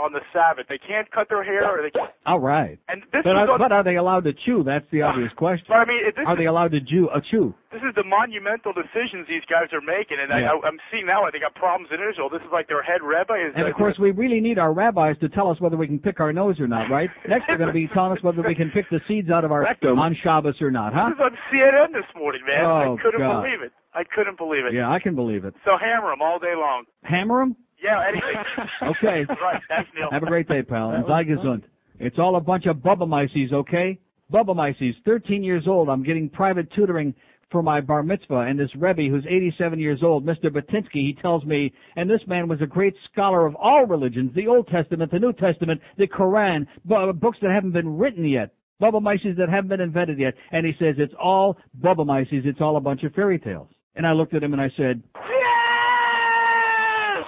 on 0.00 0.12
the 0.16 0.24
Sabbath. 0.32 0.66
They 0.68 0.78
can't 0.80 1.10
cut 1.12 1.28
their 1.28 1.44
hair, 1.44 1.68
or 1.68 1.82
they 1.84 1.90
can't. 1.92 2.10
All 2.24 2.40
right. 2.40 2.78
And 2.88 3.02
this 3.12 3.20
But 3.22 3.36
are, 3.36 3.58
but 3.58 3.70
are 3.72 3.84
they 3.84 3.96
allowed 3.96 4.24
to 4.24 4.32
chew? 4.32 4.64
That's 4.64 4.86
the 4.90 5.02
obvious 5.02 5.30
question. 5.36 5.66
But 5.68 5.76
I 5.76 5.84
mean, 5.84 6.00
Are 6.24 6.32
is 6.32 6.38
they 6.38 6.46
allowed 6.46 6.72
to 6.72 6.80
chew? 6.80 7.08
Uh, 7.12 7.20
chew? 7.30 7.52
this 7.70 7.82
is 7.86 7.94
the 7.94 8.02
monumental 8.02 8.72
decisions 8.74 9.28
these 9.30 9.46
guys 9.46 9.68
are 9.76 9.84
making, 9.84 10.18
and 10.18 10.32
Yeah. 10.32 10.50
I, 10.56 10.66
I'm 10.66 10.80
seeing 10.90 11.06
now 11.06 11.22
they 11.30 11.38
got 11.38 11.54
problems 11.54 11.92
in 11.92 12.00
Israel. 12.02 12.26
This 12.32 12.42
is 12.42 12.50
like 12.50 12.66
their 12.66 12.82
head 12.82 12.98
rabbi 13.04 13.38
is. 13.46 13.52
And 13.54 13.68
of 13.68 13.74
course, 13.76 13.94
we 14.00 14.10
really 14.10 14.40
need 14.40 14.58
our 14.58 14.72
rabbis 14.72 15.16
to 15.20 15.28
tell 15.28 15.50
us 15.52 15.60
whether 15.60 15.76
we 15.76 15.86
can 15.86 15.98
pick 16.00 16.18
our 16.18 16.32
nose 16.32 16.58
or 16.58 16.66
not, 16.66 16.88
right? 16.90 17.10
Next, 17.28 17.44
they're 17.46 17.58
going 17.60 17.68
to 17.70 17.76
be 17.76 17.86
telling 17.94 18.12
us 18.16 18.22
whether 18.24 18.42
we 18.42 18.54
can 18.54 18.70
pick 18.70 18.88
the 18.90 19.00
seeds 19.06 19.30
out 19.30 19.44
of 19.44 19.52
our 19.52 19.62
Rectum. 19.62 19.98
on 19.98 20.16
Shabbos 20.22 20.56
or 20.60 20.70
not, 20.70 20.92
huh? 20.94 21.10
This 21.10 21.20
is 21.20 21.24
on 21.28 21.36
CNN 21.52 21.92
this 21.92 22.08
morning, 22.16 22.42
man. 22.46 22.64
Oh, 22.64 22.96
I 22.98 23.02
couldn't 23.02 23.20
God. 23.20 23.42
believe 23.42 23.62
it. 23.62 23.72
I 23.94 24.02
couldn't 24.04 24.38
believe 24.38 24.64
it. 24.66 24.72
Yeah, 24.74 24.88
I 24.90 24.98
can 25.00 25.14
believe 25.14 25.44
it. 25.44 25.54
So 25.64 25.72
hammer 25.80 26.10
them 26.10 26.22
all 26.22 26.38
day 26.38 26.54
long. 26.56 26.84
Hammer 27.02 27.42
'em? 27.42 27.56
Yeah, 27.82 28.02
anything. 28.08 28.66
Okay. 28.82 29.24
right, 29.28 29.60
thanks, 29.68 29.90
Neil. 29.94 30.08
Have 30.10 30.22
a 30.22 30.26
great 30.26 30.48
day, 30.48 30.62
pal. 30.62 30.90
And 30.90 31.02
was 31.04 31.10
It's 31.98 32.18
all 32.18 32.36
a 32.36 32.40
bunch 32.40 32.66
of 32.66 32.76
Bubba 32.76 33.06
Mices, 33.06 33.52
okay? 33.52 33.98
Bubba 34.32 34.54
Mices, 34.54 34.94
13 35.04 35.42
years 35.42 35.64
old. 35.66 35.88
I'm 35.88 36.02
getting 36.02 36.28
private 36.28 36.68
tutoring 36.74 37.14
for 37.50 37.62
my 37.62 37.80
bar 37.80 38.02
mitzvah, 38.02 38.40
and 38.40 38.58
this 38.58 38.70
Rebbe, 38.76 39.08
who's 39.10 39.26
87 39.28 39.78
years 39.78 40.00
old, 40.04 40.24
Mr. 40.24 40.46
Batinsky, 40.46 41.02
he 41.02 41.16
tells 41.20 41.44
me, 41.44 41.72
and 41.96 42.08
this 42.08 42.20
man 42.28 42.48
was 42.48 42.60
a 42.62 42.66
great 42.66 42.94
scholar 43.12 43.44
of 43.44 43.56
all 43.56 43.86
religions, 43.86 44.30
the 44.34 44.46
Old 44.46 44.68
Testament, 44.68 45.10
the 45.10 45.18
New 45.18 45.32
Testament, 45.32 45.80
the 45.98 46.06
Koran, 46.06 46.66
bu- 46.84 47.12
books 47.14 47.38
that 47.42 47.50
haven't 47.50 47.72
been 47.72 47.98
written 47.98 48.24
yet, 48.24 48.50
Bubba 48.80 49.02
Mices 49.02 49.36
that 49.36 49.48
haven't 49.48 49.68
been 49.68 49.80
invented 49.80 50.18
yet, 50.18 50.34
and 50.52 50.64
he 50.64 50.72
says 50.78 50.94
it's 50.98 51.12
all 51.20 51.56
Bubba 51.82 52.06
Mices, 52.06 52.46
it's 52.46 52.60
all 52.60 52.76
a 52.76 52.80
bunch 52.80 53.02
of 53.02 53.12
fairy 53.14 53.38
tales. 53.38 53.68
And 53.96 54.06
I 54.06 54.12
looked 54.12 54.34
at 54.34 54.42
him 54.42 54.52
and 54.52 54.62
I 54.62 54.70
said, 54.76 55.02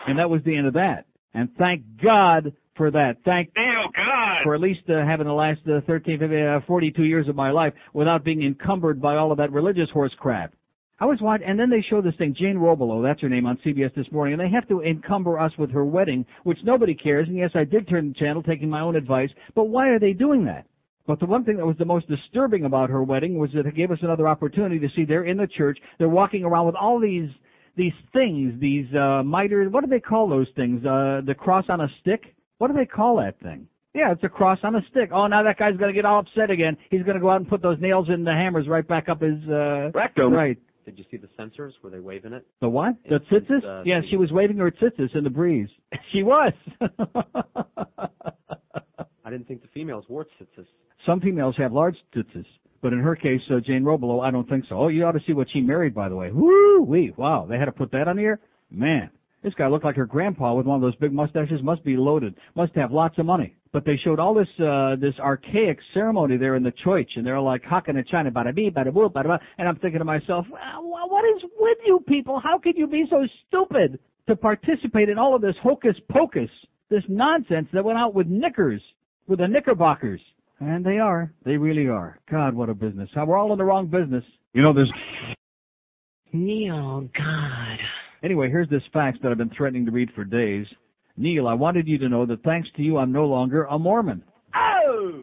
and 0.06 0.18
that 0.18 0.30
was 0.30 0.40
the 0.44 0.56
end 0.56 0.66
of 0.66 0.74
that. 0.74 1.06
And 1.34 1.48
thank 1.58 1.82
God 2.02 2.52
for 2.76 2.90
that. 2.90 3.16
Thank 3.24 3.54
God. 3.54 4.38
for 4.44 4.54
at 4.54 4.60
least 4.60 4.80
uh, 4.88 5.04
having 5.06 5.26
the 5.26 5.32
last 5.32 5.60
uh, 5.66 5.80
13, 5.86 6.18
15, 6.18 6.38
uh, 6.38 6.60
42 6.66 7.04
years 7.04 7.28
of 7.28 7.36
my 7.36 7.50
life 7.50 7.72
without 7.92 8.24
being 8.24 8.42
encumbered 8.42 9.00
by 9.00 9.16
all 9.16 9.30
of 9.30 9.38
that 9.38 9.52
religious 9.52 9.90
horse 9.90 10.12
crap. 10.18 10.52
I 11.00 11.04
was 11.04 11.18
watching, 11.20 11.48
and 11.48 11.58
then 11.58 11.68
they 11.68 11.84
show 11.90 12.00
this 12.00 12.14
thing, 12.16 12.34
Jane 12.38 12.56
Robelot, 12.56 13.02
that's 13.02 13.20
her 13.22 13.28
name 13.28 13.44
on 13.44 13.58
CBS 13.66 13.92
this 13.94 14.06
morning, 14.12 14.34
and 14.34 14.40
they 14.40 14.54
have 14.54 14.68
to 14.68 14.82
encumber 14.82 15.38
us 15.38 15.50
with 15.58 15.70
her 15.72 15.84
wedding, 15.84 16.24
which 16.44 16.58
nobody 16.62 16.94
cares, 16.94 17.26
and 17.26 17.36
yes, 17.36 17.50
I 17.54 17.64
did 17.64 17.88
turn 17.88 18.10
the 18.10 18.14
channel 18.14 18.42
taking 18.42 18.70
my 18.70 18.80
own 18.80 18.94
advice, 18.94 19.30
but 19.56 19.64
why 19.64 19.88
are 19.88 19.98
they 19.98 20.12
doing 20.12 20.44
that? 20.44 20.66
But 21.06 21.18
the 21.18 21.26
one 21.26 21.44
thing 21.44 21.56
that 21.56 21.66
was 21.66 21.76
the 21.78 21.84
most 21.84 22.06
disturbing 22.08 22.64
about 22.64 22.88
her 22.90 23.02
wedding 23.02 23.36
was 23.36 23.50
that 23.54 23.66
it 23.66 23.74
gave 23.74 23.90
us 23.90 23.98
another 24.02 24.28
opportunity 24.28 24.78
to 24.78 24.88
see 24.94 25.04
they're 25.04 25.24
in 25.24 25.38
the 25.38 25.48
church, 25.48 25.78
they're 25.98 26.08
walking 26.08 26.44
around 26.44 26.66
with 26.66 26.76
all 26.76 27.00
these, 27.00 27.28
these 27.76 27.92
things, 28.12 28.60
these, 28.60 28.86
uh, 28.94 29.22
mitre, 29.22 29.68
what 29.70 29.82
do 29.84 29.90
they 29.90 30.00
call 30.00 30.28
those 30.28 30.48
things? 30.56 30.84
Uh, 30.84 31.20
the 31.24 31.34
cross 31.34 31.64
on 31.68 31.80
a 31.80 31.88
stick? 32.00 32.34
What 32.58 32.68
do 32.68 32.74
they 32.74 32.86
call 32.86 33.16
that 33.16 33.38
thing? 33.40 33.66
Yeah, 33.94 34.12
it's 34.12 34.22
a 34.24 34.28
cross 34.28 34.58
on 34.62 34.74
a 34.74 34.80
stick. 34.90 35.10
Oh, 35.12 35.26
now 35.26 35.42
that 35.42 35.58
guy's 35.58 35.76
gonna 35.76 35.92
get 35.92 36.04
all 36.04 36.20
upset 36.20 36.50
again. 36.50 36.76
He's 36.90 37.02
gonna 37.02 37.20
go 37.20 37.30
out 37.30 37.36
and 37.40 37.48
put 37.48 37.60
those 37.62 37.78
nails 37.80 38.08
in 38.08 38.24
the 38.24 38.32
hammers 38.32 38.66
right 38.68 38.86
back 38.86 39.08
up 39.08 39.20
his, 39.20 39.36
uh, 39.48 39.90
Rectum. 39.94 40.32
Right. 40.32 40.56
Did 40.84 40.98
you 40.98 41.04
see 41.10 41.16
the 41.16 41.28
censers? 41.36 41.74
Were 41.82 41.90
they 41.90 42.00
waving 42.00 42.32
it? 42.32 42.44
The 42.60 42.68
what? 42.68 42.96
The 43.08 43.16
It's- 43.16 43.30
tzitzis? 43.42 43.64
uh, 43.64 43.82
yeah, 43.84 44.00
the- 44.00 44.06
she 44.08 44.16
was 44.16 44.32
waving 44.32 44.56
her 44.58 44.70
tzitzis 44.70 45.14
in 45.14 45.24
the 45.24 45.30
breeze. 45.30 45.68
She 46.12 46.22
was. 46.22 46.52
I 49.24 49.30
didn't 49.30 49.46
think 49.46 49.62
the 49.62 49.68
females 49.68 50.04
wore 50.08 50.24
tzitzis. 50.24 50.66
Some 51.06 51.20
females 51.20 51.56
have 51.58 51.72
large 51.72 51.96
tzitzis, 52.14 52.44
but 52.82 52.92
in 52.92 52.98
her 52.98 53.16
case, 53.16 53.40
uh, 53.50 53.60
Jane 53.60 53.84
Robelot, 53.84 54.26
I 54.26 54.30
don't 54.30 54.48
think 54.48 54.64
so. 54.68 54.76
Oh, 54.76 54.88
you 54.88 55.04
ought 55.04 55.12
to 55.12 55.22
see 55.26 55.32
what 55.32 55.46
she 55.52 55.60
married, 55.60 55.94
by 55.94 56.08
the 56.08 56.16
way. 56.16 56.30
Woo 56.32 56.82
wee! 56.82 57.12
Wow, 57.16 57.46
they 57.48 57.56
had 57.56 57.66
to 57.66 57.72
put 57.72 57.92
that 57.92 58.08
on 58.08 58.18
here. 58.18 58.40
Man, 58.70 59.10
this 59.42 59.54
guy 59.54 59.68
looked 59.68 59.84
like 59.84 59.96
her 59.96 60.06
grandpa 60.06 60.54
with 60.54 60.66
one 60.66 60.76
of 60.76 60.82
those 60.82 60.96
big 60.96 61.12
mustaches. 61.12 61.62
Must 61.62 61.84
be 61.84 61.96
loaded. 61.96 62.34
Must 62.54 62.74
have 62.74 62.92
lots 62.92 63.18
of 63.18 63.26
money. 63.26 63.56
But 63.72 63.84
they 63.84 63.98
showed 64.04 64.18
all 64.18 64.34
this 64.34 64.48
uh 64.60 64.96
this 65.00 65.14
archaic 65.18 65.78
ceremony 65.94 66.36
there 66.36 66.56
in 66.56 66.62
the 66.62 66.72
church, 66.84 67.10
and 67.16 67.24
they're 67.24 67.40
like 67.40 67.64
hocking 67.64 67.96
and 67.96 68.06
china, 68.06 68.30
bada 68.30 68.54
bee, 68.54 68.70
bada 68.70 68.92
boo, 68.92 69.08
bada 69.08 69.28
ba. 69.28 69.40
And 69.58 69.68
I'm 69.68 69.76
thinking 69.76 69.98
to 69.98 70.04
myself, 70.04 70.46
what 70.50 71.24
is 71.36 71.42
with 71.58 71.78
you 71.86 72.04
people? 72.06 72.40
How 72.40 72.58
can 72.58 72.74
you 72.76 72.86
be 72.86 73.04
so 73.08 73.26
stupid 73.48 73.98
to 74.28 74.36
participate 74.36 75.08
in 75.08 75.18
all 75.18 75.34
of 75.34 75.42
this 75.42 75.56
hocus 75.62 75.96
pocus, 76.10 76.50
this 76.90 77.02
nonsense 77.08 77.68
that 77.72 77.84
went 77.84 77.98
out 77.98 78.14
with 78.14 78.26
knickers, 78.26 78.82
with 79.26 79.38
the 79.38 79.48
knickerbockers? 79.48 80.20
And 80.62 80.86
they 80.86 80.98
are. 80.98 81.32
They 81.44 81.56
really 81.56 81.88
are. 81.88 82.20
God, 82.30 82.54
what 82.54 82.68
a 82.68 82.74
business. 82.74 83.08
How 83.12 83.24
we're 83.24 83.36
all 83.36 83.50
in 83.50 83.58
the 83.58 83.64
wrong 83.64 83.88
business. 83.88 84.22
You 84.52 84.62
know, 84.62 84.72
there's. 84.72 84.92
Neil, 86.32 87.08
God. 87.16 87.78
Anyway, 88.22 88.48
here's 88.48 88.68
this 88.68 88.82
fax 88.92 89.18
that 89.22 89.32
I've 89.32 89.38
been 89.38 89.50
threatening 89.56 89.84
to 89.86 89.90
read 89.90 90.10
for 90.14 90.22
days. 90.22 90.64
Neil, 91.16 91.48
I 91.48 91.54
wanted 91.54 91.88
you 91.88 91.98
to 91.98 92.08
know 92.08 92.26
that 92.26 92.44
thanks 92.44 92.68
to 92.76 92.82
you, 92.82 92.98
I'm 92.98 93.10
no 93.10 93.24
longer 93.24 93.64
a 93.64 93.76
Mormon. 93.76 94.22
Oh! 94.54 95.22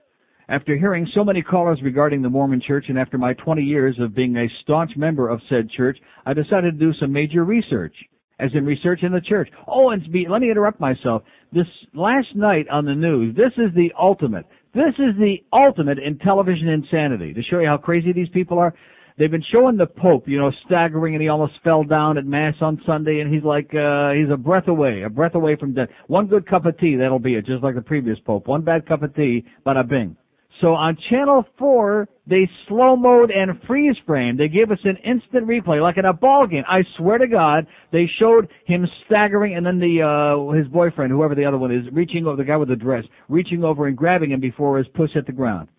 After 0.49 0.77
hearing 0.77 1.07
so 1.15 1.23
many 1.23 1.41
callers 1.41 1.79
regarding 1.81 2.21
the 2.21 2.29
Mormon 2.29 2.61
church 2.67 2.85
and 2.89 2.99
after 2.99 3.17
my 3.17 3.33
20 3.35 3.61
years 3.61 3.95
of 3.97 4.13
being 4.13 4.35
a 4.35 4.51
staunch 4.63 4.91
member 4.97 5.29
of 5.29 5.39
said 5.47 5.69
church, 5.69 5.97
I 6.25 6.33
decided 6.33 6.77
to 6.77 6.85
do 6.85 6.91
some 6.99 7.13
major 7.13 7.45
research. 7.45 7.95
As 8.39 8.51
in 8.53 8.65
research 8.65 9.03
in 9.03 9.11
the 9.11 9.21
church. 9.21 9.49
Oh, 9.67 9.89
and 9.89 10.01
be, 10.11 10.25
let 10.29 10.41
me 10.41 10.49
interrupt 10.49 10.79
myself. 10.79 11.23
This 11.53 11.67
last 11.93 12.35
night 12.35 12.67
on 12.69 12.85
the 12.85 12.95
news, 12.95 13.35
this 13.35 13.51
is 13.57 13.73
the 13.75 13.91
ultimate. 13.99 14.45
This 14.73 14.93
is 14.99 15.15
the 15.17 15.37
ultimate 15.51 15.97
in 15.97 16.19
television 16.19 16.67
insanity. 16.67 17.33
To 17.33 17.41
show 17.41 17.59
you 17.59 17.67
how 17.67 17.77
crazy 17.77 18.13
these 18.13 18.29
people 18.29 18.59
are, 18.59 18.73
they've 19.17 19.31
been 19.31 19.43
showing 19.51 19.77
the 19.77 19.87
Pope, 19.87 20.27
you 20.27 20.37
know, 20.37 20.51
staggering 20.65 21.15
and 21.15 21.21
he 21.21 21.27
almost 21.27 21.53
fell 21.63 21.83
down 21.83 22.19
at 22.19 22.25
Mass 22.25 22.53
on 22.61 22.79
Sunday 22.85 23.19
and 23.19 23.33
he's 23.33 23.43
like, 23.43 23.73
uh, 23.73 24.11
he's 24.11 24.29
a 24.31 24.37
breath 24.37 24.67
away, 24.67 25.01
a 25.01 25.09
breath 25.09 25.33
away 25.33 25.55
from 25.55 25.73
death. 25.73 25.89
One 26.05 26.27
good 26.27 26.47
cup 26.47 26.67
of 26.67 26.77
tea, 26.77 26.95
that'll 26.95 27.17
be 27.17 27.33
it, 27.33 27.47
just 27.47 27.63
like 27.63 27.73
the 27.73 27.81
previous 27.81 28.19
Pope. 28.19 28.47
One 28.47 28.61
bad 28.61 28.87
cup 28.87 29.01
of 29.01 29.15
tea, 29.15 29.43
bada 29.65 29.87
bing. 29.87 30.15
So 30.61 30.73
on 30.73 30.97
channel 31.09 31.45
four, 31.57 32.07
they 32.27 32.49
slow 32.67 32.95
mode 32.95 33.31
and 33.31 33.61
freeze 33.65 33.95
frame. 34.05 34.35
They 34.35 34.49
gave 34.49 34.71
us 34.71 34.79
an 34.83 34.97
instant 34.97 35.47
replay, 35.47 35.81
like 35.81 35.97
in 35.97 36.05
a 36.05 36.11
ball 36.13 36.47
game. 36.47 36.63
I 36.67 36.81
swear 36.97 37.17
to 37.17 37.27
God, 37.27 37.65
they 37.93 38.09
showed 38.19 38.49
him 38.65 38.85
staggering, 39.05 39.55
and 39.55 39.65
then 39.65 39.79
the 39.79 40.01
uh 40.01 40.51
his 40.57 40.67
boyfriend, 40.67 41.11
whoever 41.11 41.33
the 41.33 41.45
other 41.45 41.57
one 41.57 41.71
is, 41.71 41.85
reaching 41.93 42.25
over 42.27 42.35
the 42.35 42.43
guy 42.43 42.57
with 42.57 42.69
the 42.69 42.75
dress, 42.75 43.05
reaching 43.29 43.63
over 43.63 43.87
and 43.87 43.95
grabbing 43.95 44.31
him 44.31 44.41
before 44.41 44.77
his 44.77 44.87
puss 44.95 45.09
hit 45.13 45.25
the 45.25 45.31
ground. 45.31 45.69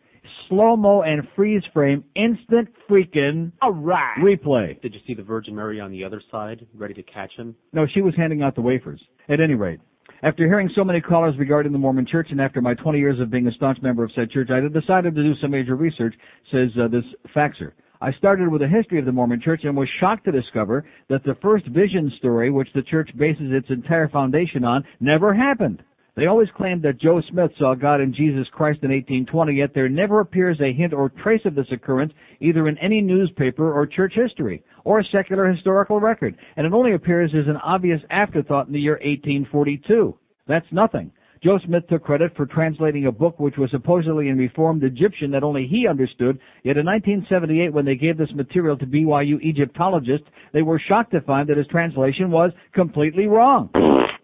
slow-mo 0.49 1.03
and 1.03 1.23
freeze 1.37 1.63
frame 1.75 2.03
instant 2.17 2.69
freaking 2.89 3.53
All 3.63 3.73
right. 3.73 4.17
replay. 4.19 4.81
Did 4.81 4.95
you 4.95 5.01
see 5.07 5.15
the 5.15 5.23
Virgin 5.23 5.55
Mary 5.55 5.79
on 5.81 5.91
the 5.93 6.03
other 6.05 6.23
side, 6.31 6.67
ready 6.75 6.95
to 6.95 7.03
catch 7.03 7.33
him? 7.37 7.55
No, 7.73 7.87
she 7.93 8.01
was 8.01 8.15
handing 8.17 8.43
out 8.43 8.55
the 8.55 8.63
wafers. 8.63 9.01
At 9.29 9.41
any 9.41 9.55
rate, 9.55 9.79
after 10.23 10.47
hearing 10.47 10.71
so 10.75 10.85
many 10.85 11.01
callers 11.01 11.35
regarding 11.39 11.73
the 11.73 11.79
Mormon 11.79 12.07
Church 12.07 12.29
and 12.31 12.41
after 12.41 12.61
my 12.61 12.75
20 12.75 12.99
years 12.99 13.19
of 13.21 13.31
being 13.31 13.47
a 13.47 13.53
staunch 13.53 13.79
member 13.83 14.05
of 14.05 14.11
said 14.15 14.31
church, 14.31 14.51
I 14.51 14.61
decided 14.61 15.15
to 15.15 15.23
do 15.23 15.33
some 15.41 15.51
major 15.51 15.77
research, 15.77 16.15
says 16.53 16.69
uh, 16.79 16.89
this 16.89 17.05
faxer. 17.35 17.73
I 18.03 18.13
started 18.13 18.49
with 18.49 18.63
a 18.63 18.69
history 18.69 18.99
of 18.99 19.05
the 19.05 19.13
Mormon 19.13 19.41
Church 19.43 19.61
and 19.65 19.77
was 19.77 19.89
shocked 19.99 20.25
to 20.25 20.33
discover 20.33 20.87
that 21.09 21.23
the 21.25 21.37
first 21.43 21.67
vision 21.67 22.11
story, 22.19 22.51
which 22.51 22.69
the 22.75 22.83
church 22.83 23.11
bases 23.19 23.51
its 23.51 23.69
entire 23.69 24.09
foundation 24.09 24.65
on, 24.65 24.85
never 25.01 25.35
happened. 25.35 25.83
They 26.21 26.27
always 26.27 26.51
claimed 26.55 26.83
that 26.83 27.01
Joe 27.01 27.23
Smith 27.31 27.51
saw 27.59 27.75
God 27.75 28.03
in 28.03 28.13
Jesus 28.13 28.47
Christ 28.53 28.81
in 28.83 28.91
1820, 28.91 29.55
yet 29.55 29.71
there 29.73 29.89
never 29.89 30.21
appears 30.21 30.61
a 30.61 30.71
hint 30.71 30.93
or 30.93 31.09
trace 31.09 31.41
of 31.47 31.55
this 31.55 31.73
occurrence 31.73 32.13
either 32.41 32.69
in 32.69 32.77
any 32.77 33.01
newspaper 33.01 33.73
or 33.73 33.87
church 33.87 34.13
history 34.15 34.63
or 34.85 35.01
a 35.01 35.05
secular 35.11 35.51
historical 35.51 35.99
record, 35.99 36.37
and 36.59 36.67
it 36.67 36.75
only 36.75 36.93
appears 36.93 37.31
as 37.35 37.49
an 37.49 37.57
obvious 37.57 38.03
afterthought 38.11 38.67
in 38.67 38.75
the 38.75 38.79
year 38.79 39.01
1842. 39.03 40.15
That's 40.47 40.67
nothing. 40.71 41.11
Joe 41.43 41.59
Smith 41.65 41.85
took 41.89 42.05
credit 42.05 42.37
for 42.37 42.45
translating 42.45 43.07
a 43.07 43.13
book 43.13 43.41
which 43.41 43.57
was 43.57 43.71
supposedly 43.71 44.29
in 44.29 44.37
Reformed 44.37 44.85
Egyptian 44.85 45.31
that 45.31 45.43
only 45.43 45.67
he 45.67 45.89
understood, 45.89 46.39
yet 46.65 46.77
in 46.77 46.85
1978 46.85 47.73
when 47.73 47.87
they 47.87 47.95
gave 47.95 48.19
this 48.19 48.35
material 48.35 48.77
to 48.77 48.85
BYU 48.85 49.41
Egyptologists, 49.41 50.27
they 50.53 50.61
were 50.61 50.83
shocked 50.87 51.13
to 51.13 51.23
find 51.23 51.49
that 51.49 51.57
his 51.57 51.67
translation 51.69 52.31
was 52.31 52.53
completely 52.75 53.27
wrong. 53.27 53.71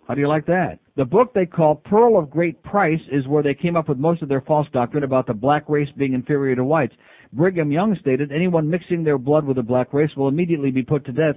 How 0.07 0.15
do 0.15 0.21
you 0.21 0.29
like 0.29 0.47
that? 0.47 0.79
The 0.97 1.05
book 1.05 1.35
they 1.35 1.47
call 1.47 1.75
Pearl 1.75 2.17
of 2.17 2.31
Great 2.31 2.63
Price 2.63 3.01
is 3.11 3.27
where 3.27 3.43
they 3.43 3.55
came 3.55 3.75
up 3.75 3.89
with 3.89 3.99
most 3.99 4.23
of 4.23 4.29
their 4.29 4.41
false 4.41 4.69
doctrine 4.73 5.03
about 5.03 5.27
the 5.27 5.35
black 5.35 5.69
race 5.69 5.89
being 5.97 6.15
inferior 6.15 6.55
to 6.55 6.65
whites. 6.65 6.95
Brigham 7.33 7.73
Young 7.73 7.97
stated 8.01 8.31
anyone 8.31 8.71
mixing 8.71 9.03
their 9.03 9.19
blood 9.19 9.45
with 9.45 9.57
the 9.57 9.65
black 9.65 9.93
race 9.93 10.11
will 10.17 10.29
immediately 10.29 10.71
be 10.71 10.85
put 10.85 11.05
to 11.07 11.13
death. 11.13 11.35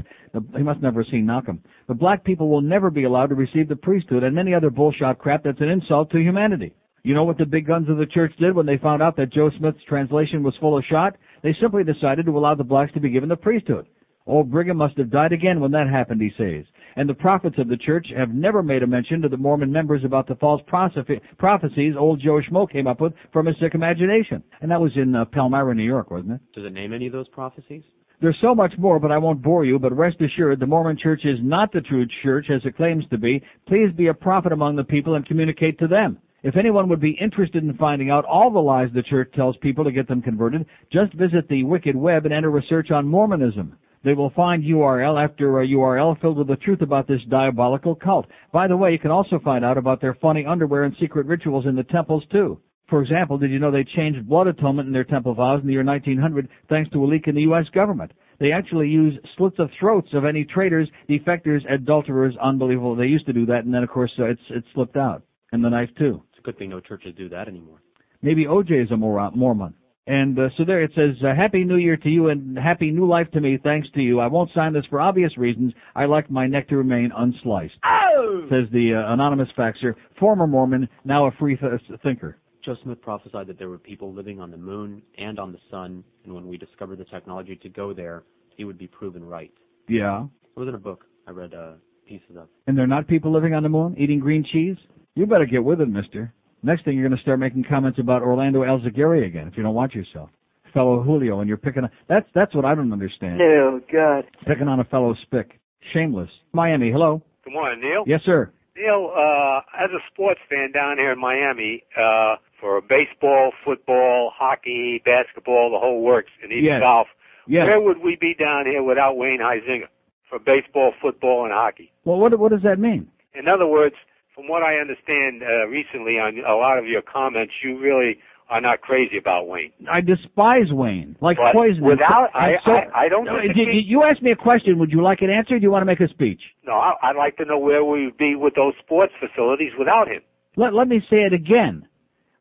He 0.55 0.62
must 0.62 0.82
never 0.82 1.01
have 1.01 1.12
seen 1.12 1.25
Malcolm. 1.25 1.63
The 1.88 1.95
black 1.95 2.23
people 2.23 2.47
will 2.47 2.62
never 2.62 2.91
be 2.91 3.05
allowed 3.05 3.27
to 3.27 3.36
receive 3.36 3.67
the 3.67 3.75
priesthood 3.75 4.23
and 4.23 4.36
many 4.36 4.53
other 4.53 4.69
bullshot 4.69 5.17
crap 5.17 5.43
that's 5.43 5.62
an 5.62 5.69
insult 5.69 6.12
to 6.12 6.19
humanity. 6.19 6.75
You 7.01 7.15
know 7.15 7.23
what 7.23 7.39
the 7.39 7.45
big 7.45 7.65
guns 7.65 7.89
of 7.89 7.97
the 7.97 8.05
church 8.05 8.34
did 8.39 8.55
when 8.55 8.67
they 8.67 8.77
found 8.77 9.01
out 9.01 9.15
that 9.17 9.34
Joe 9.34 9.49
Smith's 9.58 9.84
translation 9.88 10.43
was 10.43 10.53
full 10.60 10.77
of 10.77 10.84
shot? 10.86 11.15
They 11.41 11.55
simply 11.60 11.84
decided 11.84 12.27
to 12.27 12.38
allow 12.38 12.53
the 12.53 12.63
blacks 12.63 12.93
to 12.93 12.99
be 12.99 13.10
given 13.10 13.29
the 13.29 13.36
priesthood. 13.36 13.88
Old 14.30 14.52
Brigham 14.52 14.78
must 14.78 14.98
have 14.98 15.10
died 15.10 15.34
again 15.34 15.60
when 15.60 15.72
that 15.72 15.89
happened, 15.89 16.22
he 16.22 16.32
says. 16.38 16.65
And 16.96 17.10
the 17.10 17.15
prophets 17.15 17.56
of 17.58 17.68
the 17.68 17.78
church 17.78 18.08
have 18.15 18.30
never 18.30 18.62
made 18.62 18.84
a 18.84 18.88
mention 18.88 19.22
to 19.22 19.30
the 19.30 19.38
Mormon 19.38 19.72
members 19.72 20.04
about 20.06 20.28
the 20.28 20.36
false 20.36 20.62
prophecies 20.68 21.96
old 21.98 22.22
Joe 22.22 22.39
Schmo 22.39 22.70
came 22.70 22.86
up 22.86 23.02
with 23.02 23.13
from 23.34 23.48
his 23.48 23.56
sick 23.60 23.74
imagination. 23.74 24.44
And 24.62 24.70
that 24.70 24.80
was 24.80 24.92
in 24.96 25.15
uh, 25.15 25.26
Palmyra, 25.26 25.74
New 25.74 25.84
York, 25.84 26.12
wasn't 26.12 26.34
it? 26.34 26.42
Does 26.54 26.65
it 26.65 26.74
name 26.74 26.94
any 26.94 27.08
of 27.08 27.13
those 27.13 27.28
prophecies? 27.30 27.84
There's 28.22 28.38
so 28.42 28.54
much 28.54 28.74
more, 28.78 29.00
but 29.00 29.12
I 29.12 29.18
won't 29.18 29.42
bore 29.42 29.65
you, 29.65 29.80
but 29.80 29.98
rest 29.98 30.18
assured 30.22 30.60
the 30.60 30.68
Mormon 30.68 30.98
church 31.02 31.22
is 31.24 31.39
not 31.42 31.72
the 31.72 31.82
true 31.82 32.06
church 32.22 32.48
as 32.54 32.62
it 32.65 32.76
claims 32.76 33.06
to 33.10 33.18
be. 33.18 33.42
Please 33.68 33.92
be 33.96 34.08
a 34.08 34.13
prophet 34.13 34.52
among 34.52 34.76
the 34.76 34.84
people 34.84 35.15
and 35.15 35.26
communicate 35.26 35.80
to 35.80 35.88
them. 35.88 36.20
If 36.44 36.56
anyone 36.56 36.88
would 36.89 37.02
be 37.02 37.18
interested 37.20 37.63
in 37.63 37.78
finding 37.78 38.10
out 38.10 38.26
all 38.26 38.52
the 38.52 38.60
lies 38.60 38.89
the 38.94 39.04
church 39.04 39.32
tells 39.34 39.58
people 39.58 39.86
to 39.86 39.92
get 39.92 40.08
them 40.08 40.22
converted, 40.22 40.65
just 40.92 41.13
visit 41.13 41.48
the 41.48 41.63
Wicked 41.63 41.96
Web 41.96 42.26
and 42.26 42.34
enter 42.34 42.56
a 42.58 42.62
search 42.70 42.92
on 42.92 43.08
Mormonism. 43.08 43.76
They 44.03 44.13
will 44.13 44.29
find 44.29 44.63
URL 44.63 45.21
after 45.21 45.59
a 45.59 45.67
URL 45.67 46.19
filled 46.21 46.38
with 46.38 46.47
the 46.47 46.55
truth 46.55 46.81
about 46.81 47.07
this 47.07 47.21
diabolical 47.29 47.95
cult. 47.95 48.27
By 48.53 48.67
the 48.67 48.77
way, 48.77 48.91
you 48.91 48.99
can 48.99 49.12
also 49.12 49.39
find 49.43 49.65
out 49.65 49.77
about 49.77 49.99
their 49.99 50.13
funny 50.21 50.45
underwear 50.45 50.85
and 50.85 50.95
secret 50.99 51.25
rituals 51.25 51.65
in 51.65 51.75
the 51.75 51.83
temples 51.83 52.23
too. 52.31 52.59
For 52.89 53.01
example, 53.03 53.38
did 53.38 53.51
you 53.51 53.59
know 53.59 53.71
they 53.71 53.83
changed 53.83 54.27
blood 54.27 54.47
atonement 54.47 54.88
in 54.88 54.93
their 54.93 55.03
temple 55.03 55.35
vows 55.35 55.62
in 55.62 55.67
the 55.67 55.73
year 55.73 55.83
1900 55.83 56.49
thanks 56.69 56.89
to 56.91 57.03
a 57.03 57.05
leak 57.05 57.27
in 57.27 57.35
the 57.35 57.41
U.S. 57.41 57.65
government? 57.73 58.12
They 58.39 58.51
actually 58.51 58.88
use 58.88 59.13
slits 59.38 59.59
of 59.59 59.69
throats 59.79 60.07
of 60.13 60.25
any 60.25 60.45
traitors, 60.45 60.89
defectors, 61.09 61.62
adulterers. 61.71 62.35
Unbelievable. 62.41 62.95
They 62.95 63.05
used 63.05 63.25
to 63.27 63.33
do 63.33 63.45
that, 63.47 63.65
and 63.65 63.73
then 63.73 63.83
of 63.83 63.89
course 63.89 64.12
uh, 64.17 64.25
it's 64.25 64.41
it 64.49 64.63
slipped 64.73 64.95
out, 64.95 65.23
and 65.51 65.63
the 65.63 65.69
knife 65.69 65.89
too. 65.97 66.23
It's 66.31 66.39
a 66.39 66.41
good 66.41 66.57
thing 66.57 66.69
no 66.69 66.79
churches 66.79 67.13
do 67.17 67.29
that 67.29 67.47
anymore. 67.47 67.81
Maybe 68.21 68.45
OJ 68.45 68.83
is 68.83 68.91
a 68.91 68.97
Mor- 68.97 69.31
Mormon. 69.31 69.73
And 70.10 70.39
uh, 70.39 70.50
so 70.58 70.65
there 70.65 70.82
it 70.82 70.89
says, 70.95 71.24
uh, 71.24 71.36
Happy 71.36 71.63
New 71.63 71.78
Year 71.78 71.95
to 71.95 72.10
you 72.10 72.30
and 72.30 72.58
Happy 72.58 72.89
New 72.89 73.08
Life 73.08 73.30
to 73.34 73.39
me, 73.39 73.60
thanks 73.63 73.88
to 73.93 74.02
you. 74.02 74.19
I 74.19 74.26
won't 74.26 74.50
sign 74.56 74.74
this 74.74 74.84
for 74.89 75.00
obvious 75.00 75.38
reasons. 75.38 75.72
I 75.95 76.06
like 76.06 76.32
my 76.32 76.48
neck 76.48 76.67
to 76.69 76.78
remain 76.78 77.12
unsliced. 77.12 77.78
Oh! 77.86 78.41
Says 78.50 78.67
the 78.72 78.95
uh, 78.95 79.13
anonymous 79.13 79.50
faxer, 79.56 79.93
former 80.19 80.48
Mormon, 80.48 80.89
now 81.06 81.28
a 81.28 81.32
free 81.34 81.56
th- 81.56 81.74
thinker. 82.02 82.38
Joe 82.65 82.76
Smith 82.82 83.00
prophesied 83.04 83.45
that 83.45 83.60
there 83.60 83.69
were 83.69 83.78
people 83.78 84.12
living 84.12 84.41
on 84.41 84.50
the 84.50 84.58
moon 84.58 85.04
and 85.19 85.38
on 85.38 85.52
the 85.52 85.60
sun, 85.69 86.04
and 86.24 86.34
when 86.34 86.48
we 86.48 86.58
discovered 86.58 86.98
the 86.98 87.06
technology 87.06 87.56
to 87.58 87.69
go 87.69 87.93
there, 87.93 88.24
he 88.58 88.63
would 88.63 88.80
be 88.80 88.88
proven 88.88 89.24
right. 89.24 89.54
Yeah. 89.88 90.24
It 90.24 90.60
was 90.60 90.67
in 90.67 90.74
a 90.74 90.80
book 90.80 91.06
I 91.28 91.32
read 91.32 91.54
uh, 91.54 91.74
pieces 92.08 92.36
of. 92.36 92.48
And 92.65 92.76
they're 92.76 92.88
not 92.88 93.08
people 93.08 93.32
living 93.32 93.54
on 93.54 93.62
the 93.62 93.69
moon, 93.69 93.95
eating 93.95 94.19
green 94.19 94.43
cheese? 94.52 94.78
You 95.13 95.28
better 95.28 95.45
get 95.45 95.63
with 95.63 95.82
it, 95.82 95.88
mister. 95.88 96.34
Next 96.63 96.84
thing 96.86 96.98
you're 96.98 97.08
going 97.08 97.17
to 97.17 97.22
start 97.22 97.39
making 97.39 97.65
comments 97.69 98.00
about 98.00 98.22
Orlando 98.22 98.62
Alzugaray 98.62 99.26
again 99.26 99.48
if 99.48 99.56
you 99.58 99.63
don't 99.63 99.76
watch 99.76 99.93
yourself. 99.95 100.30
Fellow 100.74 101.02
Julio, 101.02 101.39
and 101.39 101.48
you're 101.48 101.58
picking 101.58 101.84
on, 101.84 101.89
that's, 102.08 102.28
that's 102.36 102.54
what 102.54 102.63
I 102.65 102.76
don't 102.76 102.93
understand. 102.93 103.39
No, 103.39 103.82
God. 103.91 104.26
Picking 104.45 104.67
on 104.67 104.80
a 104.80 104.84
fellow 104.84 105.15
spick. 105.24 105.60
Shameless. 105.93 106.30
Miami, 106.54 106.91
hello? 106.91 107.24
Good 107.43 107.54
morning, 107.54 107.82
Neil. 107.82 108.04
Yes, 108.06 108.22
sir. 108.26 108.52
Neil, 108.78 109.12
uh, 109.15 109.62
as 109.84 109.89
a 109.91 110.00
sports 110.13 110.39
fan 110.50 110.72
down 110.72 110.98
here 110.98 111.12
in 111.12 111.19
Miami, 111.19 111.84
uh, 111.98 112.36
for 112.60 112.82
baseball, 112.82 113.52
football, 113.65 114.32
hockey, 114.36 115.02
basketball, 115.06 115.72
the 115.72 115.80
whole 115.80 116.02
works, 116.04 116.30
and 116.43 116.52
even 116.52 116.65
Yes. 116.65 116.82
golf, 116.82 117.08
Yes. 117.48 117.65
where 117.65 117.80
would 117.82 118.00
we 118.04 118.15
be 118.19 118.36
down 118.36 118.65
here 118.67 118.84
without 118.84 119.17
Wayne 119.17 119.39
Huizinga 119.39 119.88
for 120.30 120.38
baseball, 120.39 120.91
football, 121.02 121.45
and 121.45 121.54
hockey? 121.54 121.91
Well, 122.06 122.19
what, 122.19 122.38
what 122.38 122.52
does 122.52 122.62
that 122.63 122.78
mean? 122.78 123.08
In 123.34 123.48
other 123.48 123.65
words, 123.65 123.95
from 124.39 124.47
what 124.47 124.63
I 124.63 124.75
understand 124.80 125.43
uh, 125.43 125.67
recently 125.67 126.13
on 126.13 126.39
a 126.47 126.56
lot 126.56 126.78
of 126.78 126.86
your 126.88 127.02
comments, 127.02 127.52
you 127.63 127.78
really 127.78 128.19
are 128.49 128.62
not 128.62 128.82
crazy 128.82 129.17
about 129.17 129.47
Wayne. 129.47 129.71
I 129.91 129.99
despise 130.02 130.71
Wayne, 130.71 131.15
like 131.21 131.38
But 131.38 131.54
poison. 131.54 131.84
without- 131.84 132.32
I- 132.34 132.56
I- 132.65 132.88
I 133.06 133.10
don't 133.10 133.25
No, 133.25 133.38
you, 133.41 133.65
you 133.73 134.04
asked 134.04 134.23
me 134.23 134.32
a 134.32 134.36
question. 134.36 134.80
Would 134.80 134.91
you 134.91 135.02
like 135.02 135.21
an 135.21 135.30
answer? 135.30 135.60
Do 135.60 135.63
you 135.63 135.71
want 135.71 135.82
to 135.82 135.86
make 135.86 135.99
a 135.99 136.08
speech? 136.08 136.41
No, 136.65 136.73
I, 136.73 136.93
I'd 137.04 137.15
like 137.17 137.36
to 137.38 137.45
know 137.45 137.60
where 137.60 137.84
we 137.84 138.06
would 138.06 138.17
be 138.17 138.36
with 138.36 138.56
those 138.56 138.73
sports 138.84 139.13
facilities 139.19 139.71
without 139.78 140.08
him. 140.08 140.21
Let 140.56 140.73
Let 140.73 140.88
me 140.88 141.02
say 141.10 141.17
it 141.17 141.34
again. 141.34 141.86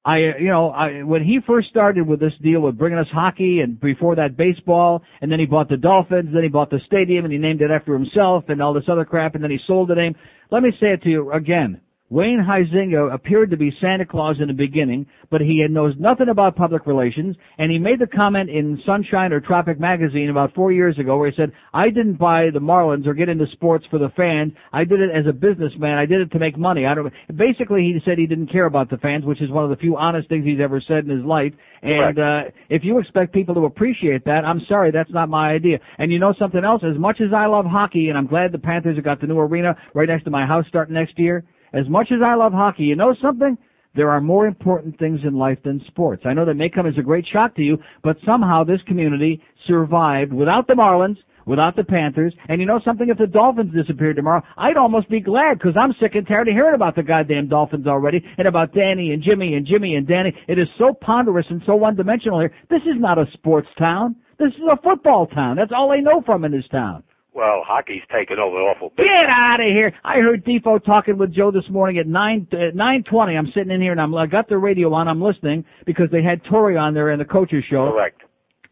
I, 0.04 0.14
uh, 0.14 0.38
you 0.38 0.48
know, 0.48 0.70
I, 0.70 1.02
when 1.02 1.22
he 1.22 1.40
first 1.46 1.68
started 1.68 2.06
with 2.06 2.20
this 2.20 2.32
deal 2.40 2.60
with 2.60 2.78
bringing 2.78 2.98
us 2.98 3.08
hockey 3.12 3.60
and 3.60 3.78
before 3.78 4.14
that 4.16 4.36
baseball, 4.38 5.02
and 5.20 5.30
then 5.30 5.38
he 5.40 5.44
bought 5.44 5.68
the 5.68 5.76
Dolphins, 5.76 6.30
then 6.32 6.42
he 6.42 6.48
bought 6.48 6.70
the 6.70 6.80
stadium 6.86 7.24
and 7.26 7.32
he 7.32 7.38
named 7.38 7.60
it 7.60 7.70
after 7.70 7.92
himself 7.92 8.44
and 8.48 8.62
all 8.62 8.72
this 8.72 8.88
other 8.88 9.04
crap, 9.04 9.34
and 9.34 9.44
then 9.44 9.50
he 9.50 9.58
sold 9.66 9.88
the 9.88 9.94
name. 9.94 10.14
Let 10.50 10.62
me 10.62 10.70
say 10.80 10.92
it 10.94 11.02
to 11.02 11.10
you 11.10 11.32
again. 11.32 11.82
Wayne 12.10 12.42
Huizinga 12.42 13.12
appeared 13.12 13.50
to 13.50 13.58
be 13.58 13.70
Santa 13.82 14.06
Claus 14.06 14.36
in 14.40 14.48
the 14.48 14.54
beginning, 14.54 15.06
but 15.30 15.42
he 15.42 15.62
knows 15.68 15.94
nothing 15.98 16.30
about 16.30 16.56
public 16.56 16.86
relations, 16.86 17.36
and 17.58 17.70
he 17.70 17.78
made 17.78 17.98
the 17.98 18.06
comment 18.06 18.48
in 18.48 18.80
Sunshine 18.86 19.30
or 19.30 19.40
Tropic 19.40 19.78
magazine 19.78 20.30
about 20.30 20.54
four 20.54 20.72
years 20.72 20.98
ago 20.98 21.18
where 21.18 21.30
he 21.30 21.36
said, 21.36 21.52
I 21.74 21.90
didn't 21.90 22.14
buy 22.14 22.46
the 22.52 22.60
Marlins 22.60 23.06
or 23.06 23.12
get 23.12 23.28
into 23.28 23.44
sports 23.52 23.84
for 23.90 23.98
the 23.98 24.08
fans. 24.16 24.54
I 24.72 24.84
did 24.84 25.00
it 25.00 25.10
as 25.14 25.26
a 25.28 25.34
businessman. 25.34 25.98
I 25.98 26.06
did 26.06 26.22
it 26.22 26.32
to 26.32 26.38
make 26.38 26.56
money. 26.56 26.86
I 26.86 26.94
don't, 26.94 27.12
basically 27.36 27.82
he 27.82 28.00
said 28.06 28.16
he 28.16 28.26
didn't 28.26 28.50
care 28.50 28.66
about 28.66 28.88
the 28.88 28.96
fans, 28.96 29.26
which 29.26 29.42
is 29.42 29.50
one 29.50 29.64
of 29.64 29.70
the 29.70 29.76
few 29.76 29.98
honest 29.98 30.30
things 30.30 30.46
he's 30.46 30.60
ever 30.62 30.80
said 30.88 31.04
in 31.04 31.10
his 31.10 31.24
life. 31.26 31.52
And, 31.82 32.18
uh, 32.18 32.50
if 32.70 32.84
you 32.84 32.98
expect 32.98 33.34
people 33.34 33.54
to 33.54 33.66
appreciate 33.66 34.24
that, 34.24 34.46
I'm 34.46 34.62
sorry, 34.66 34.90
that's 34.90 35.12
not 35.12 35.28
my 35.28 35.50
idea. 35.50 35.78
And 35.98 36.10
you 36.10 36.18
know 36.18 36.32
something 36.38 36.64
else? 36.64 36.82
As 36.82 36.98
much 36.98 37.20
as 37.20 37.34
I 37.36 37.46
love 37.46 37.66
hockey, 37.66 38.08
and 38.08 38.16
I'm 38.16 38.26
glad 38.26 38.52
the 38.52 38.58
Panthers 38.58 38.96
have 38.96 39.04
got 39.04 39.20
the 39.20 39.26
new 39.26 39.38
arena 39.38 39.76
right 39.94 40.08
next 40.08 40.24
to 40.24 40.30
my 40.30 40.46
house 40.46 40.64
starting 40.68 40.94
next 40.94 41.18
year, 41.18 41.44
as 41.72 41.88
much 41.88 42.08
as 42.12 42.20
I 42.24 42.34
love 42.34 42.52
hockey, 42.52 42.84
you 42.84 42.96
know 42.96 43.14
something? 43.22 43.56
There 43.94 44.10
are 44.10 44.20
more 44.20 44.46
important 44.46 44.98
things 44.98 45.20
in 45.24 45.34
life 45.34 45.58
than 45.64 45.82
sports. 45.88 46.22
I 46.24 46.32
know 46.32 46.44
that 46.44 46.54
may 46.54 46.68
come 46.68 46.86
as 46.86 46.98
a 46.98 47.02
great 47.02 47.26
shock 47.32 47.56
to 47.56 47.62
you, 47.62 47.78
but 48.04 48.16
somehow 48.24 48.62
this 48.62 48.80
community 48.86 49.42
survived 49.66 50.32
without 50.32 50.66
the 50.66 50.74
Marlins, 50.74 51.16
without 51.46 51.74
the 51.74 51.82
Panthers, 51.82 52.34
and 52.48 52.60
you 52.60 52.66
know 52.66 52.80
something? 52.84 53.08
If 53.08 53.18
the 53.18 53.26
Dolphins 53.26 53.74
disappeared 53.74 54.16
tomorrow, 54.16 54.42
I'd 54.56 54.76
almost 54.76 55.08
be 55.08 55.20
glad 55.20 55.58
because 55.58 55.74
I'm 55.80 55.94
sick 56.00 56.14
and 56.14 56.26
tired 56.28 56.46
of 56.46 56.54
hearing 56.54 56.74
about 56.74 56.94
the 56.94 57.02
goddamn 57.02 57.48
Dolphins 57.48 57.86
already 57.86 58.22
and 58.36 58.46
about 58.46 58.74
Danny 58.74 59.12
and 59.12 59.22
Jimmy 59.22 59.54
and 59.54 59.66
Jimmy 59.66 59.94
and 59.94 60.06
Danny. 60.06 60.32
It 60.46 60.58
is 60.58 60.68
so 60.78 60.92
ponderous 60.92 61.46
and 61.48 61.62
so 61.66 61.74
one-dimensional 61.74 62.40
here. 62.40 62.54
This 62.68 62.82
is 62.82 63.00
not 63.00 63.18
a 63.18 63.24
sports 63.32 63.68
town. 63.78 64.14
This 64.38 64.52
is 64.52 64.62
a 64.70 64.80
football 64.80 65.26
town. 65.26 65.56
That's 65.56 65.72
all 65.74 65.90
they 65.90 66.02
know 66.02 66.22
from 66.24 66.44
in 66.44 66.52
this 66.52 66.68
town. 66.70 67.02
Well, 67.34 67.62
hockey's 67.64 68.02
taken 68.12 68.38
over 68.38 68.56
awful 68.56 68.88
big. 68.96 69.06
Get 69.06 69.28
out 69.30 69.60
of 69.60 69.66
here! 69.66 69.92
I 70.02 70.16
heard 70.16 70.44
Defo 70.44 70.82
talking 70.84 71.18
with 71.18 71.34
Joe 71.34 71.50
this 71.50 71.68
morning 71.70 71.98
at 71.98 72.06
nine 72.06 72.48
uh, 72.52 72.74
nine 72.74 73.04
twenty. 73.08 73.36
I'm 73.36 73.48
sitting 73.54 73.70
in 73.70 73.80
here 73.80 73.92
and 73.92 74.00
I'm 74.00 74.14
I 74.14 74.26
got 74.26 74.48
the 74.48 74.58
radio 74.58 74.92
on. 74.94 75.08
I'm 75.08 75.22
listening 75.22 75.64
because 75.86 76.06
they 76.10 76.22
had 76.22 76.42
Tori 76.50 76.76
on 76.76 76.94
there 76.94 77.10
in 77.10 77.18
the 77.18 77.24
coaches 77.24 77.64
show. 77.70 77.92
Correct. 77.92 78.22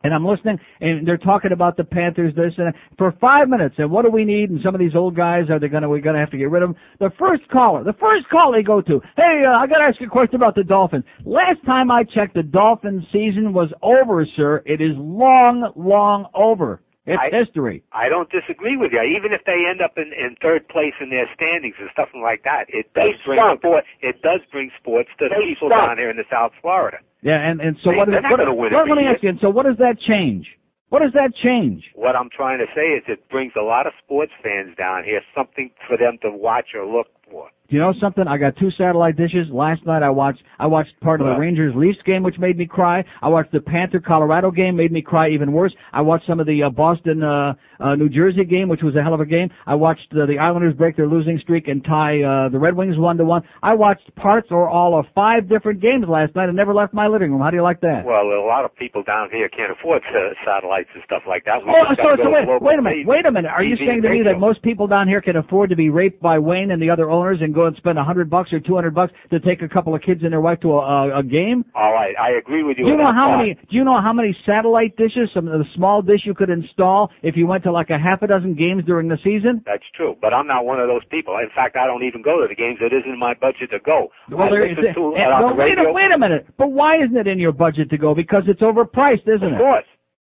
And 0.02 0.14
I'm 0.14 0.24
listening, 0.24 0.58
and 0.80 1.06
they're 1.06 1.16
talking 1.16 1.52
about 1.52 1.76
the 1.76 1.82
Panthers 1.82 2.34
this 2.36 2.52
and 2.58 2.68
that 2.68 2.74
for 2.96 3.12
five 3.20 3.48
minutes. 3.48 3.74
And 3.78 3.90
what 3.90 4.04
do 4.04 4.10
we 4.10 4.24
need? 4.24 4.50
And 4.50 4.60
some 4.64 4.74
of 4.74 4.78
these 4.78 4.94
old 4.94 5.16
guys 5.16 5.50
are 5.50 5.58
they 5.58 5.68
gonna 5.68 5.88
we're 5.88 6.00
gonna 6.00 6.20
have 6.20 6.30
to 6.30 6.38
get 6.38 6.50
rid 6.50 6.62
of 6.62 6.70
them? 6.70 6.76
The 7.00 7.10
first 7.18 7.48
caller, 7.50 7.82
the 7.82 7.94
first 7.94 8.28
call 8.30 8.52
they 8.52 8.62
go 8.62 8.80
to, 8.80 9.00
hey, 9.16 9.42
uh, 9.46 9.56
I 9.56 9.66
gotta 9.66 9.84
ask 9.84 10.00
you 10.00 10.06
a 10.06 10.10
question 10.10 10.36
about 10.36 10.54
the 10.54 10.64
Dolphins. 10.64 11.04
Last 11.24 11.64
time 11.66 11.90
I 11.90 12.04
checked, 12.04 12.34
the 12.34 12.42
Dolphins 12.42 13.04
season 13.12 13.52
was 13.52 13.72
over, 13.82 14.24
sir. 14.36 14.62
It 14.64 14.80
is 14.80 14.92
long, 14.96 15.72
long 15.76 16.26
over. 16.34 16.82
It's 17.06 17.22
I- 17.22 17.30
history. 17.30 17.82
I 17.92 18.08
don't 18.10 18.28
disagree 18.30 18.76
with 18.76 18.90
you. 18.92 19.00
Even 19.00 19.32
if 19.32 19.42
they 19.46 19.62
end 19.70 19.80
up 19.80 19.94
in, 19.96 20.10
in 20.12 20.34
third 20.42 20.66
place 20.68 20.94
in 21.00 21.10
their 21.10 21.30
standings 21.34 21.74
and 21.78 21.88
stuff 21.92 22.08
like 22.18 22.42
that, 22.42 22.66
it 22.68 22.90
does 22.94 23.14
They 23.14 23.24
bring 23.24 23.38
stunk. 23.38 23.60
sport. 23.60 23.84
It 24.02 24.20
does 24.22 24.40
bring 24.50 24.70
sports 24.78 25.10
to 25.22 25.28
the 25.30 25.38
people 25.38 25.70
stunk. 25.70 25.86
down 25.86 25.98
here 25.98 26.10
in 26.10 26.16
the 26.18 26.26
South 26.30 26.52
Florida. 26.60 26.98
Yeah, 27.22 27.38
and 27.38 27.60
and 27.60 27.76
so 27.82 27.90
They- 27.90 27.96
what? 27.96 28.08
Is, 28.10 28.14
what 28.26 28.38
win 28.58 28.72
let, 28.74 28.86
me 28.98 29.06
ask 29.06 29.22
you. 29.22 29.30
And 29.30 29.40
so 29.40 29.50
what 29.50 29.66
does 29.66 29.78
that 29.78 29.98
change? 30.02 30.46
What 30.90 31.02
does 31.02 31.12
that 31.14 31.34
change? 31.42 31.82
What 31.94 32.14
I'm 32.14 32.30
trying 32.30 32.58
to 32.58 32.66
say 32.74 32.94
is 32.94 33.02
it 33.08 33.28
brings 33.28 33.52
a 33.58 33.62
lot 33.62 33.86
of 33.86 33.92
sports 34.04 34.30
fans 34.42 34.76
down 34.76 35.02
here, 35.02 35.20
something 35.34 35.70
for 35.88 35.96
them 35.96 36.18
to 36.22 36.30
watch 36.30 36.74
or 36.74 36.86
look 36.86 37.08
for. 37.30 37.50
Do 37.68 37.74
you 37.74 37.82
know 37.82 37.92
something? 38.00 38.28
I 38.28 38.38
got 38.38 38.56
two 38.56 38.70
satellite 38.78 39.16
dishes. 39.16 39.48
Last 39.50 39.84
night 39.86 40.02
I 40.02 40.10
watched 40.10 40.42
I 40.58 40.66
watched 40.66 40.98
part 41.00 41.20
of 41.20 41.26
the 41.26 41.34
Rangers 41.34 41.74
Leafs 41.76 41.98
game, 42.06 42.22
which 42.22 42.38
made 42.38 42.56
me 42.56 42.66
cry. 42.66 43.04
I 43.20 43.28
watched 43.28 43.52
the 43.52 43.60
Panther 43.60 44.00
Colorado 44.00 44.50
game, 44.50 44.76
made 44.76 44.92
me 44.92 45.02
cry 45.02 45.30
even 45.30 45.52
worse. 45.52 45.74
I 45.92 46.00
watched 46.02 46.26
some 46.26 46.38
of 46.40 46.46
the 46.46 46.62
uh, 46.62 46.70
Boston 46.70 47.22
uh, 47.22 47.54
uh, 47.80 47.94
New 47.96 48.08
Jersey 48.08 48.44
game, 48.44 48.68
which 48.68 48.82
was 48.82 48.94
a 48.96 49.02
hell 49.02 49.14
of 49.14 49.20
a 49.20 49.26
game. 49.26 49.48
I 49.66 49.74
watched 49.74 50.06
uh, 50.12 50.26
the 50.26 50.38
Islanders 50.38 50.74
break 50.74 50.96
their 50.96 51.08
losing 51.08 51.38
streak 51.42 51.68
and 51.68 51.84
tie 51.84 52.22
uh, 52.22 52.48
the 52.48 52.58
Red 52.58 52.74
Wings 52.76 52.96
one 52.96 53.16
to 53.18 53.24
one. 53.24 53.42
I 53.62 53.74
watched 53.74 54.14
parts 54.14 54.48
or 54.50 54.68
all 54.68 54.98
of 54.98 55.06
five 55.14 55.48
different 55.48 55.80
games 55.82 56.06
last 56.08 56.34
night 56.36 56.48
and 56.48 56.56
never 56.56 56.72
left 56.72 56.94
my 56.94 57.08
living 57.08 57.32
room. 57.32 57.40
How 57.42 57.50
do 57.50 57.56
you 57.56 57.62
like 57.62 57.80
that? 57.80 58.04
Well, 58.06 58.22
a 58.22 58.46
lot 58.46 58.64
of 58.64 58.74
people 58.76 59.02
down 59.02 59.28
here 59.32 59.48
can't 59.48 59.72
afford 59.72 60.02
uh, 60.08 60.32
satellites 60.44 60.88
and 60.94 61.02
stuff 61.04 61.22
like 61.28 61.44
that. 61.44 61.64
We 61.64 61.70
Oh, 61.70 61.94
so, 61.96 62.22
so 62.22 62.30
wait, 62.30 62.46
wait 62.62 62.78
a 62.78 62.82
minute, 62.82 63.06
wait 63.06 63.26
a 63.26 63.32
minute. 63.32 63.50
Are 63.50 63.64
you 63.64 63.76
saying 63.76 64.02
to 64.02 64.08
me 64.08 64.22
that 64.24 64.38
most 64.38 64.62
people 64.62 64.86
down 64.86 65.08
here 65.08 65.20
can 65.20 65.36
afford 65.36 65.70
to 65.70 65.76
be 65.76 65.90
raped 65.90 66.22
by 66.22 66.38
Wayne 66.38 66.70
and 66.70 66.80
the 66.80 66.90
other 66.90 67.10
owners 67.10 67.38
and 67.42 67.55
go 67.56 67.64
and 67.64 67.74
spend 67.76 67.98
a 67.98 68.04
hundred 68.04 68.28
bucks 68.28 68.52
or 68.52 68.60
two 68.60 68.74
hundred 68.76 68.94
bucks 68.94 69.12
to 69.32 69.40
take 69.40 69.62
a 69.62 69.68
couple 69.68 69.94
of 69.94 70.02
kids 70.02 70.20
and 70.22 70.30
their 70.32 70.44
wife 70.44 70.60
to 70.60 70.72
a, 70.72 70.80
a, 70.84 71.20
a 71.20 71.22
game? 71.24 71.64
All 71.74 71.92
right, 71.92 72.12
I 72.20 72.36
agree 72.36 72.62
with 72.62 72.76
you. 72.76 72.84
Do 72.84 72.90
you 72.92 73.00
know 73.00 73.12
how 73.12 73.32
part. 73.32 73.40
many? 73.40 73.54
Do 73.54 73.74
you 73.74 73.84
know 73.84 74.00
how 74.00 74.12
many 74.12 74.36
satellite 74.44 74.96
dishes, 74.96 75.32
some 75.32 75.48
of 75.48 75.58
the 75.58 75.64
small 75.74 76.02
dish 76.02 76.28
you 76.28 76.34
could 76.34 76.50
install 76.50 77.10
if 77.22 77.34
you 77.34 77.46
went 77.46 77.64
to 77.64 77.72
like 77.72 77.88
a 77.88 77.98
half 77.98 78.20
a 78.20 78.28
dozen 78.28 78.54
games 78.54 78.84
during 78.84 79.08
the 79.08 79.18
season? 79.24 79.64
That's 79.64 79.88
true, 79.96 80.14
but 80.20 80.34
I'm 80.36 80.46
not 80.46 80.64
one 80.64 80.78
of 80.78 80.88
those 80.88 81.04
people. 81.10 81.34
In 81.40 81.48
fact, 81.56 81.76
I 81.76 81.86
don't 81.86 82.04
even 82.04 82.20
go 82.22 82.42
to 82.42 82.46
the 82.48 82.54
games. 82.54 82.78
It 82.80 82.92
isn't 82.92 83.10
in 83.10 83.18
my 83.18 83.34
budget 83.34 83.72
to 83.72 83.80
go. 83.80 84.12
Well, 84.30 84.52
there, 84.52 84.68
listen 84.68 84.92
to 84.92 85.16
it 85.16 85.24
on 85.24 85.42
well, 85.42 85.56
the 85.56 85.64
wait, 85.64 85.78
a, 85.80 85.90
wait 85.90 86.12
a 86.14 86.18
minute. 86.18 86.46
But 86.58 86.70
why 86.70 87.02
isn't 87.02 87.16
it 87.16 87.26
in 87.26 87.38
your 87.38 87.52
budget 87.52 87.88
to 87.90 87.98
go? 87.98 88.14
Because 88.14 88.44
it's 88.46 88.60
overpriced, 88.60 89.24
isn't 89.24 89.56
Of 89.56 89.56
it? 89.56 89.86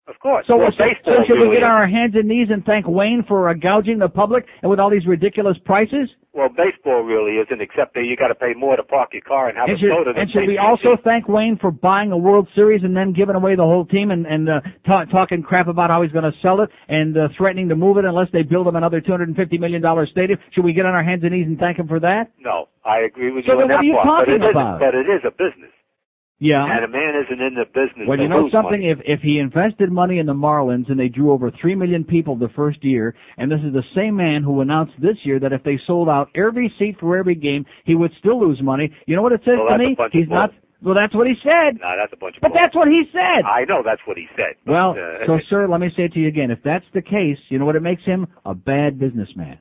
Of 0.08 0.18
course. 0.20 0.46
So, 0.48 0.56
well, 0.56 0.72
so, 0.76 0.84
so 1.04 1.10
should 1.26 1.38
we 1.40 1.54
get 1.54 1.62
on 1.62 1.70
our 1.70 1.86
hands 1.88 2.14
and 2.16 2.26
knees 2.26 2.48
and 2.50 2.64
thank 2.64 2.86
Wayne 2.88 3.24
for 3.28 3.48
uh, 3.48 3.54
gouging 3.54 3.98
the 3.98 4.08
public 4.08 4.46
and 4.62 4.70
with 4.70 4.80
all 4.80 4.90
these 4.90 5.06
ridiculous 5.06 5.56
prices? 5.64 6.08
Well, 6.32 6.48
baseball 6.48 7.02
really 7.02 7.36
isn't, 7.42 7.60
except 7.60 7.94
that 7.94 8.04
you 8.04 8.14
got 8.16 8.28
to 8.28 8.34
pay 8.34 8.52
more 8.56 8.76
to 8.76 8.82
park 8.84 9.10
your 9.12 9.22
car 9.22 9.48
and 9.48 9.58
have 9.58 9.68
And 9.68 9.76
a 9.76 9.80
should, 9.80 9.90
soda. 9.90 10.12
and 10.18 10.30
should 10.30 10.46
we 10.46 10.56
also 10.56 10.96
thank 11.02 11.26
Wayne 11.28 11.58
for 11.60 11.70
buying 11.70 12.12
a 12.12 12.16
World 12.18 12.46
Series 12.54 12.82
and 12.84 12.96
then 12.96 13.12
giving 13.12 13.34
away 13.34 13.56
the 13.56 13.62
whole 13.66 13.84
team 13.86 14.10
and, 14.12 14.24
and 14.26 14.48
uh, 14.48 14.60
ta- 14.86 15.04
talking 15.06 15.42
crap 15.42 15.66
about 15.68 15.90
how 15.90 16.02
he's 16.02 16.12
going 16.12 16.24
to 16.30 16.36
sell 16.40 16.60
it 16.62 16.70
and 16.88 17.16
uh, 17.16 17.28
threatening 17.36 17.68
to 17.70 17.76
move 17.76 17.96
it 17.98 18.04
unless 18.04 18.28
they 18.32 18.42
build 18.42 18.66
him 18.68 18.76
another 18.76 19.00
$250 19.00 19.34
million 19.58 19.82
stadium? 20.12 20.38
Should 20.54 20.64
we 20.64 20.72
get 20.72 20.86
on 20.86 20.94
our 20.94 21.02
hands 21.04 21.22
and 21.24 21.32
knees 21.32 21.46
and 21.46 21.58
thank 21.58 21.76
him 21.78 21.88
for 21.88 21.98
that? 22.00 22.30
No, 22.38 22.68
I 22.84 23.00
agree 23.00 23.32
with 23.32 23.44
So 23.46 23.52
you 23.54 23.58
on 23.62 23.68
what 23.68 23.80
are 23.80 23.84
you 23.84 23.98
part. 24.00 24.26
talking 24.28 24.38
but 24.40 24.50
about? 24.50 24.76
Isn't, 24.78 24.86
but 24.86 24.94
it 24.94 25.08
is 25.10 25.22
a 25.26 25.32
business, 25.32 25.72
Yeah. 26.40 26.64
and 26.64 26.84
a 26.84 26.88
man 26.88 27.14
isn't 27.24 27.40
in 27.40 27.54
the 27.54 27.64
business. 27.66 28.06
Well, 28.06 28.18
you 28.18 28.28
know 28.28 28.48
something? 28.52 28.80
money. 28.80 28.90
If 28.90 28.98
if 29.04 29.20
he 29.20 29.38
invested 29.38 29.90
money 29.90 30.18
in 30.18 30.26
the 30.26 30.34
Marlins 30.34 30.88
and 30.88 30.98
they 30.98 31.08
drew 31.08 31.32
over 31.32 31.50
three 31.60 31.74
million 31.74 32.04
people 32.04 32.36
the 32.36 32.48
first 32.54 32.84
year, 32.84 33.14
and 33.36 33.50
this 33.50 33.60
is 33.66 33.72
the 33.72 33.82
same 33.94 34.16
man 34.16 34.42
who 34.44 34.60
announced 34.60 34.94
this 35.00 35.16
year 35.24 35.40
that 35.40 35.52
if 35.52 35.64
they 35.64 35.78
sold 35.86 36.08
out 36.08 36.28
every 36.36 36.72
seat 36.78 36.96
for 37.00 37.16
every 37.16 37.34
game, 37.34 37.66
he 37.84 37.94
would 37.96 38.12
still 38.20 38.38
lose 38.40 38.60
money. 38.62 38.92
You 39.06 39.16
know 39.16 39.22
what 39.22 39.32
it 39.32 39.40
says 39.44 39.58
Well, 39.58 39.76
to 39.76 39.78
me? 39.78 39.96
He's 40.12 40.28
not. 40.28 40.50
Well, 40.80 40.94
that's 40.94 41.12
what 41.12 41.26
he 41.26 41.34
said. 41.42 41.80
No, 41.80 41.94
that's 41.98 42.12
a 42.12 42.16
bunch 42.16 42.36
of. 42.36 42.42
But 42.42 42.52
bull. 42.52 42.58
that's 42.62 42.74
what 42.76 42.86
he 42.86 43.02
said. 43.10 43.44
I 43.44 43.64
know 43.64 43.82
that's 43.84 44.00
what 44.06 44.16
he 44.16 44.26
said. 44.36 44.54
but, 44.64 44.72
Well, 44.72 44.90
uh, 44.92 45.26
so 45.26 45.38
sir, 45.50 45.66
let 45.66 45.80
me 45.80 45.88
say 45.96 46.04
it 46.04 46.12
to 46.12 46.20
you 46.20 46.28
again. 46.28 46.52
If 46.52 46.60
that's 46.64 46.84
the 46.94 47.02
case, 47.02 47.38
you 47.48 47.58
know 47.58 47.64
what 47.66 47.74
it 47.74 47.82
makes 47.82 48.04
him? 48.04 48.28
A 48.44 48.54
bad 48.54 49.00
businessman. 49.00 49.58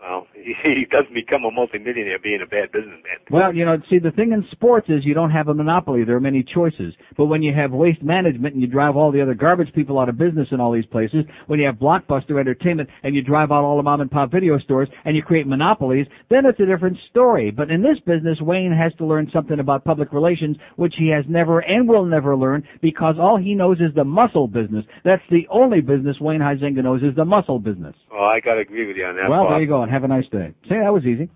Well, 0.00 0.26
he 0.34 0.86
doesn't 0.90 1.14
become 1.14 1.44
a 1.44 1.50
multimillionaire 1.50 2.18
being 2.22 2.40
a 2.42 2.48
bad 2.48 2.72
businessman. 2.72 3.20
Well, 3.30 3.54
you 3.54 3.64
know, 3.64 3.76
see, 3.90 3.98
the 3.98 4.10
thing 4.10 4.32
in 4.32 4.44
sports 4.50 4.88
is 4.88 5.04
you 5.04 5.14
don't 5.14 5.30
have 5.30 5.48
a 5.48 5.54
monopoly. 5.54 6.04
There 6.04 6.16
are 6.16 6.20
many 6.20 6.42
choices. 6.42 6.94
But 7.16 7.26
when 7.26 7.42
you 7.42 7.54
have 7.54 7.72
waste 7.72 8.02
management 8.02 8.54
and 8.54 8.62
you 8.62 8.68
drive 8.68 8.96
all 8.96 9.12
the 9.12 9.22
other 9.22 9.34
garbage 9.34 9.72
people 9.74 9.98
out 9.98 10.08
of 10.08 10.18
business 10.18 10.48
in 10.52 10.60
all 10.60 10.72
these 10.72 10.86
places, 10.86 11.24
when 11.46 11.60
you 11.60 11.66
have 11.66 11.76
blockbuster 11.76 12.40
entertainment 12.40 12.88
and 13.02 13.14
you 13.14 13.22
drive 13.22 13.50
out 13.50 13.64
all 13.64 13.76
the 13.76 13.82
mom 13.82 14.00
and 14.00 14.10
pop 14.10 14.32
video 14.32 14.58
stores 14.58 14.88
and 15.04 15.16
you 15.16 15.22
create 15.22 15.46
monopolies, 15.46 16.06
then 16.30 16.46
it's 16.46 16.60
a 16.60 16.66
different 16.66 16.96
story. 17.10 17.50
But 17.50 17.70
in 17.70 17.82
this 17.82 17.98
business, 18.06 18.38
Wayne 18.40 18.72
has 18.72 18.92
to 18.98 19.06
learn 19.06 19.30
something 19.32 19.60
about 19.60 19.84
public 19.84 20.12
relations, 20.12 20.56
which 20.76 20.94
he 20.98 21.08
has 21.10 21.24
never 21.28 21.60
and 21.60 21.88
will 21.88 22.06
never 22.06 22.36
learn 22.36 22.66
because 22.80 23.16
all 23.20 23.36
he 23.36 23.54
knows 23.54 23.78
is 23.78 23.94
the 23.94 24.04
muscle 24.04 24.48
business. 24.48 24.84
That's 25.04 25.22
the 25.30 25.46
only 25.50 25.80
business 25.80 26.16
Wayne 26.20 26.40
Huizenga 26.40 26.82
knows 26.82 27.02
is 27.02 27.14
the 27.16 27.24
muscle 27.24 27.58
business. 27.58 27.94
Well, 28.10 28.24
I 28.24 28.40
got 28.40 28.54
to 28.54 28.60
agree 28.60 28.86
with 28.86 28.96
you 28.96 29.04
on 29.04 29.16
that. 29.16 29.28
Well, 29.28 29.44
part. 29.44 29.50
there 29.52 29.62
you 29.62 29.68
go, 29.68 29.82
have 29.90 30.04
a 30.04 30.08
nice 30.08 30.28
day. 30.30 30.54
See, 30.68 30.76
that 30.82 30.92
was 30.92 31.04
easy. 31.04 31.28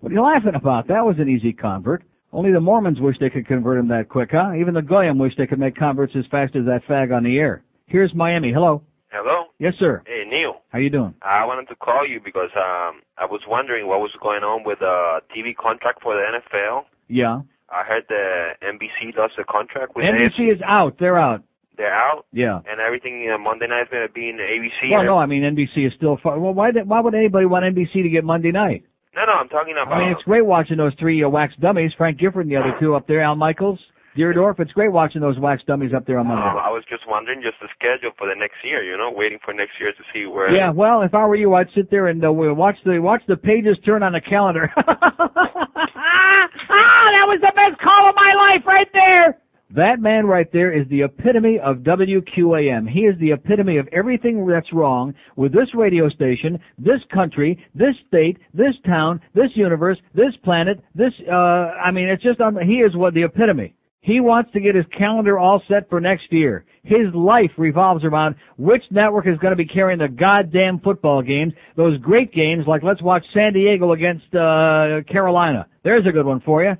What 0.00 0.12
are 0.12 0.14
you 0.14 0.22
laughing 0.22 0.54
about? 0.54 0.88
That 0.88 1.04
was 1.04 1.16
an 1.18 1.28
easy 1.28 1.52
convert. 1.52 2.02
Only 2.32 2.52
the 2.52 2.60
Mormons 2.60 3.00
wish 3.00 3.16
they 3.18 3.30
could 3.30 3.46
convert 3.46 3.78
him 3.78 3.88
that 3.88 4.08
quick, 4.08 4.30
huh? 4.32 4.54
Even 4.58 4.74
the 4.74 4.82
Goyim 4.82 5.18
wish 5.18 5.32
they 5.36 5.46
could 5.46 5.58
make 5.58 5.76
converts 5.76 6.12
as 6.16 6.24
fast 6.30 6.54
as 6.54 6.64
that 6.66 6.82
fag 6.88 7.14
on 7.14 7.24
the 7.24 7.38
air. 7.38 7.62
Here's 7.86 8.14
Miami. 8.14 8.52
Hello. 8.52 8.82
Hello. 9.10 9.46
Yes, 9.58 9.74
sir. 9.80 10.02
Hey, 10.06 10.22
Neil. 10.30 10.62
How 10.68 10.78
you 10.78 10.90
doing? 10.90 11.14
I 11.22 11.44
wanted 11.44 11.68
to 11.68 11.74
call 11.74 12.06
you 12.06 12.20
because 12.24 12.50
um, 12.54 13.02
I 13.18 13.26
was 13.26 13.40
wondering 13.48 13.88
what 13.88 13.98
was 13.98 14.12
going 14.22 14.44
on 14.44 14.62
with 14.64 14.78
the 14.78 15.18
TV 15.36 15.56
contract 15.56 16.00
for 16.02 16.14
the 16.14 16.38
NFL. 16.38 16.84
Yeah. 17.08 17.40
I 17.68 17.82
heard 17.82 18.04
the 18.08 18.54
NBC 18.62 19.16
lost 19.16 19.34
the 19.36 19.44
contract 19.44 19.96
with 19.96 20.04
NBC 20.04 20.52
is 20.52 20.60
out. 20.64 20.96
They're 21.00 21.18
out. 21.18 21.42
They're 21.76 21.94
out, 21.94 22.26
Yeah. 22.32 22.60
and 22.70 22.80
everything 22.80 23.30
uh, 23.32 23.38
Monday 23.38 23.66
night 23.66 23.82
is 23.82 23.88
going 23.90 24.06
to 24.06 24.12
be 24.12 24.28
in 24.28 24.36
the 24.36 24.42
ABC. 24.42 24.90
Well, 24.92 25.04
no, 25.04 25.18
I 25.18 25.26
mean 25.26 25.42
NBC 25.42 25.86
is 25.86 25.92
still 25.96 26.18
far. 26.22 26.38
Well, 26.38 26.52
why? 26.52 26.72
did- 26.72 26.86
Why 26.88 27.00
would 27.00 27.14
anybody 27.14 27.46
want 27.46 27.64
NBC 27.64 28.02
to 28.02 28.08
get 28.10 28.24
Monday 28.24 28.52
night? 28.52 28.84
no, 29.16 29.24
no, 29.24 29.32
I'm 29.32 29.48
talking 29.48 29.74
about. 29.80 29.92
I 29.94 29.98
mean, 29.98 30.10
it's 30.12 30.22
great 30.24 30.44
watching 30.44 30.76
those 30.76 30.92
three 31.00 31.24
uh, 31.24 31.28
wax 31.28 31.54
dummies, 31.60 31.92
Frank 31.96 32.18
Gifford 32.18 32.46
and 32.46 32.52
the 32.52 32.56
other 32.60 32.74
two 32.78 32.94
up 32.94 33.06
there, 33.08 33.22
Al 33.22 33.34
Michaels, 33.34 33.80
Dierdorf. 34.16 34.60
It's 34.60 34.72
great 34.72 34.92
watching 34.92 35.20
those 35.20 35.38
wax 35.38 35.62
dummies 35.66 35.92
up 35.94 36.06
there 36.06 36.18
on 36.18 36.26
Uh, 36.26 36.34
Monday. 36.34 36.60
I 36.62 36.70
was 36.70 36.84
just 36.90 37.02
wondering, 37.08 37.40
just 37.42 37.56
the 37.60 37.68
schedule 37.74 38.10
for 38.18 38.28
the 38.28 38.34
next 38.38 38.56
year. 38.62 38.82
You 38.84 38.96
know, 38.98 39.10
waiting 39.10 39.38
for 39.44 39.54
next 39.54 39.72
year 39.80 39.92
to 39.92 40.02
see 40.12 40.26
where. 40.26 40.54
Yeah, 40.54 40.70
well, 40.70 41.02
if 41.02 41.14
I 41.14 41.24
were 41.26 41.36
you, 41.36 41.54
I'd 41.54 41.68
sit 41.74 41.90
there 41.90 42.08
and 42.08 42.22
uh, 42.24 42.30
we'll 42.32 42.54
watch 42.54 42.76
the 42.84 42.98
watch 43.00 43.22
the 43.26 43.36
pages 43.36 43.78
turn 43.86 44.02
on 44.02 44.12
the 44.12 44.20
calendar. 44.20 44.70
ah, 44.86 47.06
that 47.14 47.26
was 47.26 47.40
the 47.40 47.52
best 47.54 47.80
call 47.80 48.08
of 48.08 48.14
my 48.14 48.32
life 48.36 48.66
right 48.66 48.88
there. 48.92 49.38
That 49.74 50.00
man 50.00 50.26
right 50.26 50.50
there 50.52 50.72
is 50.76 50.88
the 50.88 51.02
epitome 51.02 51.58
of 51.62 51.78
WQAM. 51.78 52.90
He 52.90 53.00
is 53.00 53.18
the 53.20 53.30
epitome 53.30 53.78
of 53.78 53.88
everything 53.92 54.44
that's 54.44 54.72
wrong 54.72 55.14
with 55.36 55.52
this 55.52 55.68
radio 55.74 56.08
station, 56.08 56.58
this 56.76 57.00
country, 57.14 57.56
this 57.74 57.94
state, 58.08 58.38
this 58.52 58.74
town, 58.84 59.20
this 59.32 59.50
universe, 59.54 59.98
this 60.12 60.34
planet, 60.42 60.82
this, 60.94 61.12
uh, 61.30 61.34
I 61.34 61.92
mean, 61.92 62.08
it's 62.08 62.22
just, 62.22 62.40
un- 62.40 62.58
he 62.66 62.78
is 62.78 62.96
what 62.96 63.14
the 63.14 63.22
epitome. 63.22 63.74
He 64.00 64.18
wants 64.18 64.50
to 64.52 64.60
get 64.60 64.74
his 64.74 64.86
calendar 64.96 65.38
all 65.38 65.62
set 65.68 65.88
for 65.88 66.00
next 66.00 66.32
year. 66.32 66.64
His 66.82 67.14
life 67.14 67.50
revolves 67.58 68.02
around 68.02 68.34
which 68.56 68.82
network 68.90 69.28
is 69.28 69.38
going 69.38 69.52
to 69.52 69.56
be 69.56 69.66
carrying 69.66 69.98
the 69.98 70.08
goddamn 70.08 70.80
football 70.80 71.22
games, 71.22 71.52
those 71.76 71.98
great 71.98 72.32
games 72.32 72.64
like 72.66 72.82
let's 72.82 73.02
watch 73.02 73.22
San 73.34 73.52
Diego 73.52 73.92
against, 73.92 74.34
uh, 74.34 75.02
Carolina. 75.12 75.66
There's 75.84 76.06
a 76.08 76.12
good 76.12 76.26
one 76.26 76.40
for 76.40 76.64
you. 76.64 76.72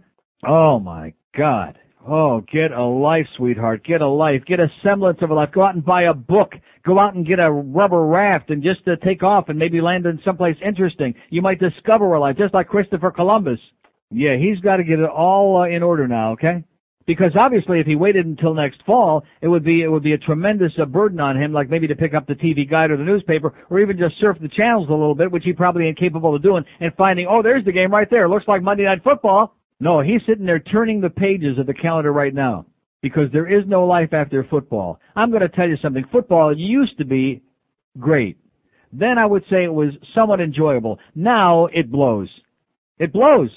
Oh 0.45 0.81
my 0.81 1.13
God. 1.37 1.79
Oh, 2.09 2.41
get 2.41 2.73
a 2.73 2.83
life, 2.83 3.27
sweetheart. 3.37 3.85
Get 3.85 4.01
a 4.01 4.09
life. 4.09 4.43
Get 4.47 4.59
a 4.59 4.69
semblance 4.83 5.19
of 5.21 5.31
a 5.31 5.35
life. 5.35 5.51
Go 5.53 5.63
out 5.63 5.75
and 5.75 5.85
buy 5.85 6.05
a 6.05 6.15
book. 6.15 6.53
Go 6.87 6.99
out 6.99 7.15
and 7.15 7.27
get 7.27 7.39
a 7.39 7.51
rubber 7.51 8.07
raft 8.07 8.49
and 8.49 8.63
just 8.63 8.81
uh, 8.89 8.97
take 9.05 9.23
off 9.23 9.49
and 9.49 9.59
maybe 9.59 9.83
land 9.83 10.07
in 10.07 10.19
someplace 10.25 10.57
interesting. 10.65 11.15
You 11.29 11.43
might 11.43 11.61
discover 11.61 12.15
a 12.15 12.21
life, 12.21 12.37
just 12.39 12.55
like 12.55 12.69
Christopher 12.69 13.11
Columbus. 13.11 13.59
Yeah, 14.11 14.37
he's 14.39 14.59
got 14.61 14.77
to 14.77 14.85
get 14.85 14.99
it 14.99 15.11
all 15.11 15.59
uh, 15.61 15.69
in 15.69 15.83
order 15.83 16.09
now, 16.09 16.33
okay? 16.33 16.65
Because 17.07 17.33
obviously, 17.39 17.81
if 17.81 17.87
he 17.87 17.97
waited 17.97 18.25
until 18.25 18.55
next 18.55 18.83
fall, 18.87 19.25
it 19.43 19.49
would 19.49 19.65
be 19.65 19.83
it 19.83 19.89
would 19.89 20.03
be 20.03 20.13
a 20.13 20.19
tremendous 20.19 20.73
uh, 20.81 20.87
burden 20.87 21.21
on 21.21 21.37
him, 21.37 21.53
like 21.53 21.69
maybe 21.69 21.87
to 21.89 21.97
pick 21.97 22.15
up 22.15 22.27
the 22.27 22.35
TV 22.35 22.69
guide 22.69 22.91
or 22.91 22.97
the 22.97 23.05
newspaper, 23.05 23.53
or 23.69 23.81
even 23.81 23.99
just 23.99 24.15
surf 24.21 24.37
the 24.41 24.49
channels 24.49 24.89
a 24.89 24.93
little 24.93 25.15
bit, 25.15 25.31
which 25.31 25.45
he 25.45 25.53
probably 25.53 25.89
incapable 25.89 26.35
of 26.35 26.43
doing, 26.43 26.65
and 26.79 26.93
finding, 26.95 27.27
oh, 27.29 27.43
there's 27.43 27.65
the 27.65 27.73
game 27.73 27.91
right 27.91 28.09
there. 28.11 28.29
Looks 28.29 28.49
like 28.49 28.63
Monday 28.63 28.85
Night 28.85 29.03
Football. 29.05 29.55
No, 29.81 30.01
he's 30.01 30.21
sitting 30.29 30.45
there 30.47 30.59
turning 30.61 31.01
the 31.01 31.11
pages 31.11 31.59
of 31.59 31.67
the 31.67 31.75
calendar 31.75 32.13
right 32.13 32.35
now 32.35 32.67
because 33.03 33.33
there 33.33 33.51
is 33.51 33.65
no 33.67 33.87
life 33.87 34.13
after 34.13 34.47
football. 34.51 35.01
I'm 35.17 35.31
going 35.31 35.43
to 35.43 35.49
tell 35.49 35.69
you 35.69 35.77
something. 35.83 36.05
Football 36.13 36.57
used 36.57 36.99
to 36.99 37.05
be 37.05 37.43
great. 37.99 38.37
Then 38.93 39.19
I 39.19 39.27
would 39.27 39.43
say 39.51 39.65
it 39.65 39.73
was 39.73 39.95
somewhat 40.15 40.41
enjoyable. 40.41 40.99
Now 41.15 41.67
it 41.67 41.91
blows. 41.91 42.29
It 42.99 43.13
blows. 43.13 43.51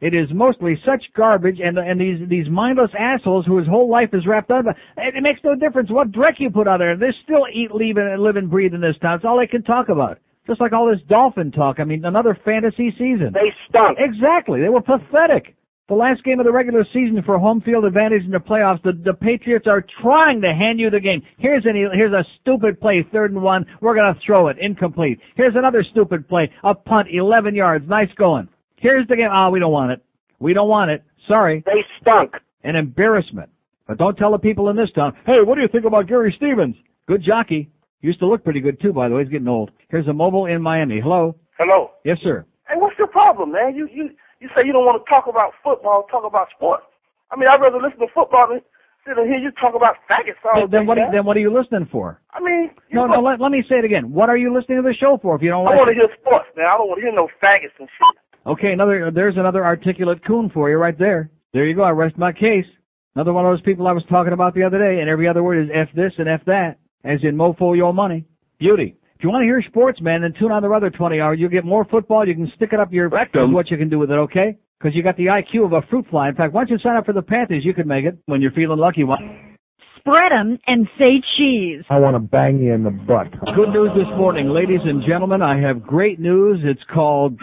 It 0.00 0.14
is 0.14 0.28
mostly 0.32 0.80
such 0.86 1.02
garbage 1.16 1.58
and 1.62 1.76
and 1.76 2.00
these 2.00 2.28
these 2.28 2.48
mindless 2.48 2.90
assholes 2.96 3.44
whose 3.46 3.66
whole 3.66 3.90
life 3.90 4.10
is 4.12 4.26
wrapped 4.26 4.50
up. 4.50 4.64
It, 4.96 5.16
it 5.16 5.22
makes 5.22 5.40
no 5.42 5.56
difference 5.56 5.90
what 5.90 6.12
dreck 6.12 6.34
you 6.38 6.50
put 6.50 6.68
out 6.68 6.78
there. 6.78 6.96
They 6.96 7.12
still 7.24 7.46
eat, 7.52 7.72
leave, 7.74 7.96
and 7.96 8.22
live 8.22 8.36
and 8.36 8.48
breathe 8.48 8.74
in 8.74 8.80
this 8.80 8.94
town. 9.02 9.16
It's 9.16 9.24
all 9.24 9.38
they 9.38 9.48
can 9.48 9.64
talk 9.64 9.88
about. 9.88 10.18
Just 10.46 10.60
like 10.60 10.72
all 10.72 10.88
this 10.88 11.02
dolphin 11.08 11.50
talk. 11.50 11.80
I 11.80 11.84
mean, 11.84 12.04
another 12.04 12.38
fantasy 12.44 12.90
season. 12.92 13.32
They 13.34 13.52
stunk. 13.68 13.98
Exactly. 14.00 14.60
They 14.60 14.68
were 14.68 14.80
pathetic. 14.80 15.56
The 15.88 15.94
last 15.94 16.22
game 16.22 16.38
of 16.38 16.44
the 16.44 16.52
regular 16.52 16.84
season 16.92 17.22
for 17.24 17.38
home 17.38 17.62
field 17.62 17.86
advantage 17.86 18.22
in 18.22 18.30
the 18.30 18.38
playoffs, 18.38 18.82
the, 18.82 18.92
the 18.92 19.14
Patriots 19.14 19.66
are 19.66 19.82
trying 20.02 20.42
to 20.42 20.52
hand 20.52 20.78
you 20.78 20.90
the 20.90 21.00
game. 21.00 21.22
Here's 21.38 21.64
an, 21.64 21.76
here's 21.94 22.12
a 22.12 22.24
stupid 22.40 22.78
play, 22.78 23.06
third 23.10 23.32
and 23.32 23.42
one. 23.42 23.64
We're 23.80 23.94
gonna 23.94 24.18
throw 24.26 24.48
it, 24.48 24.58
incomplete. 24.60 25.18
Here's 25.34 25.54
another 25.56 25.82
stupid 25.90 26.28
play, 26.28 26.52
a 26.62 26.74
punt, 26.74 27.08
11 27.10 27.54
yards, 27.54 27.88
nice 27.88 28.12
going. 28.18 28.48
Here's 28.76 29.08
the 29.08 29.16
game. 29.16 29.30
Ah, 29.32 29.48
we 29.48 29.60
don't 29.60 29.72
want 29.72 29.92
it. 29.92 30.04
We 30.38 30.52
don't 30.52 30.68
want 30.68 30.90
it. 30.90 31.02
Sorry. 31.26 31.62
They 31.64 31.82
stunk. 32.02 32.32
An 32.64 32.76
embarrassment. 32.76 33.48
But 33.86 33.96
don't 33.96 34.16
tell 34.16 34.32
the 34.32 34.38
people 34.38 34.68
in 34.68 34.76
this 34.76 34.90
town, 34.94 35.14
hey, 35.24 35.38
what 35.42 35.54
do 35.54 35.62
you 35.62 35.68
think 35.68 35.86
about 35.86 36.06
Gary 36.06 36.34
Stevens? 36.36 36.76
Good 37.06 37.24
jockey. 37.26 37.70
Used 38.02 38.18
to 38.20 38.26
look 38.26 38.44
pretty 38.44 38.60
good 38.60 38.78
too, 38.80 38.92
by 38.92 39.08
the 39.08 39.14
way. 39.14 39.22
He's 39.22 39.32
getting 39.32 39.48
old. 39.48 39.70
Here's 39.88 40.06
a 40.06 40.12
mobile 40.12 40.44
in 40.46 40.60
Miami. 40.60 41.00
Hello? 41.00 41.34
Hello. 41.58 41.92
Yes, 42.04 42.18
sir. 42.22 42.44
Hey, 42.68 42.74
what's 42.76 42.96
your 42.98 43.08
problem, 43.08 43.52
man? 43.52 43.74
You 43.74 43.88
you 43.90 44.10
you 44.40 44.48
say 44.54 44.62
you 44.66 44.72
don't 44.72 44.86
want 44.86 45.02
to 45.02 45.06
talk 45.08 45.26
about 45.26 45.52
football, 45.62 46.06
talk 46.10 46.24
about 46.24 46.48
sports. 46.54 46.84
I 47.30 47.36
mean, 47.36 47.48
I'd 47.50 47.60
rather 47.60 47.80
listen 47.82 47.98
to 48.00 48.10
football 48.14 48.46
than 48.48 48.60
sit 49.04 49.18
and 49.18 49.26
hear 49.28 49.38
you 49.38 49.50
talk 49.60 49.74
about 49.74 49.96
faggots 50.08 50.40
all 50.44 50.64
Well, 50.64 50.68
then 50.68 50.86
what? 50.86 50.98
Are, 50.98 51.08
man. 51.08 51.12
then 51.12 51.24
what 51.24 51.36
are 51.36 51.44
you 51.44 51.52
listening 51.52 51.88
for? 51.90 52.20
I 52.32 52.40
mean, 52.40 52.70
you 52.88 52.96
No, 52.96 53.06
no. 53.06 53.20
Let, 53.20 53.40
let 53.40 53.50
me 53.52 53.62
say 53.68 53.76
it 53.82 53.84
again. 53.84 54.12
What 54.12 54.28
are 54.28 54.36
you 54.36 54.52
listening 54.54 54.78
to 54.78 54.86
the 54.86 54.94
show 54.98 55.18
for? 55.20 55.36
If 55.36 55.42
you 55.42 55.50
don't 55.50 55.64
like, 55.64 55.74
I 55.74 55.76
like 55.76 55.86
want 55.86 55.96
to 55.96 55.96
it? 55.98 56.08
hear 56.08 56.10
sports, 56.20 56.48
man. 56.56 56.66
I 56.66 56.76
don't 56.78 56.88
want 56.88 56.98
to 57.00 57.04
hear 57.06 57.14
no 57.14 57.28
faggots 57.42 57.76
and 57.78 57.88
shit. 57.88 58.14
Okay, 58.46 58.72
another. 58.72 59.10
There's 59.14 59.36
another 59.36 59.64
articulate 59.64 60.24
coon 60.26 60.50
for 60.52 60.70
you 60.70 60.76
right 60.76 60.98
there. 60.98 61.30
There 61.52 61.66
you 61.66 61.74
go. 61.74 61.82
I 61.82 61.90
rest 61.90 62.16
my 62.16 62.32
case. 62.32 62.66
Another 63.14 63.32
one 63.32 63.44
of 63.44 63.52
those 63.52 63.62
people 63.62 63.88
I 63.88 63.92
was 63.92 64.04
talking 64.08 64.32
about 64.32 64.54
the 64.54 64.62
other 64.62 64.78
day, 64.78 65.00
and 65.00 65.08
every 65.10 65.26
other 65.28 65.42
word 65.42 65.64
is 65.64 65.70
f 65.74 65.88
this 65.94 66.12
and 66.18 66.28
f 66.28 66.40
that, 66.46 66.76
as 67.04 67.18
in 67.24 67.36
mofo 67.36 67.76
your 67.76 67.92
money. 67.92 68.24
Beauty. 68.58 68.96
If 69.18 69.24
you 69.24 69.30
want 69.30 69.42
to 69.42 69.46
hear 69.46 69.60
sports, 69.68 70.00
man, 70.00 70.22
then 70.22 70.32
tune 70.38 70.52
on 70.52 70.62
the 70.62 70.70
other 70.70 70.90
20 70.90 71.18
hour. 71.18 71.34
You'll 71.34 71.50
get 71.50 71.64
more 71.64 71.84
football. 71.84 72.24
You 72.26 72.36
can 72.36 72.52
stick 72.54 72.68
it 72.72 72.78
up 72.78 72.92
your 72.92 73.08
rectum. 73.08 73.52
What 73.52 73.68
you 73.68 73.76
can 73.76 73.88
do 73.88 73.98
with 73.98 74.12
it, 74.12 74.14
okay? 74.14 74.56
Because 74.78 74.94
you 74.94 75.02
got 75.02 75.16
the 75.16 75.26
IQ 75.26 75.64
of 75.64 75.72
a 75.72 75.82
fruit 75.90 76.06
fly. 76.08 76.28
In 76.28 76.36
fact, 76.36 76.52
once 76.52 76.70
you 76.70 76.78
sign 76.78 76.96
up 76.96 77.04
for 77.04 77.12
the 77.12 77.22
Panthers, 77.22 77.64
you 77.64 77.74
can 77.74 77.88
make 77.88 78.04
it 78.04 78.16
when 78.26 78.40
you're 78.40 78.52
feeling 78.52 78.78
lucky. 78.78 79.02
One. 79.02 79.56
Spread 79.96 80.30
'em 80.30 80.56
and 80.68 80.88
say 80.96 81.20
cheese. 81.36 81.82
I 81.90 81.98
want 81.98 82.14
to 82.14 82.20
bang 82.20 82.62
you 82.62 82.72
in 82.72 82.84
the 82.84 82.92
butt. 82.92 83.32
Good 83.56 83.70
news 83.70 83.90
this 83.96 84.06
morning, 84.16 84.50
ladies 84.50 84.82
and 84.84 85.02
gentlemen. 85.02 85.42
I 85.42 85.58
have 85.62 85.82
great 85.82 86.20
news. 86.20 86.60
It's 86.62 86.84
called. 86.84 87.40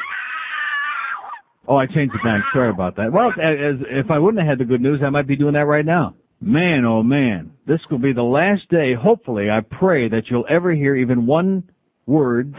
Oh, 1.68 1.76
I 1.76 1.88
changed 1.88 2.14
the 2.14 2.32
name. 2.32 2.42
Sorry 2.54 2.70
about 2.70 2.96
that. 2.96 3.12
Well, 3.12 3.32
as, 3.32 3.82
if 3.90 4.10
I 4.10 4.18
wouldn't 4.18 4.40
have 4.40 4.48
had 4.48 4.60
the 4.60 4.66
good 4.72 4.82
news, 4.82 5.02
I 5.04 5.10
might 5.10 5.28
be 5.28 5.36
doing 5.36 5.56
that 5.56 5.66
right 5.66 5.86
now. 5.86 6.16
Man, 6.42 6.86
oh 6.86 7.02
man, 7.02 7.52
this 7.66 7.80
will 7.90 7.98
be 7.98 8.14
the 8.14 8.22
last 8.22 8.70
day. 8.70 8.94
Hopefully, 8.94 9.50
I 9.50 9.62
pray 9.62 10.10
that 10.10 10.24
you'll 10.30 10.46
ever 10.50 10.74
hear 10.74 10.96
even 10.96 11.26
one 11.26 11.70
word 12.06 12.54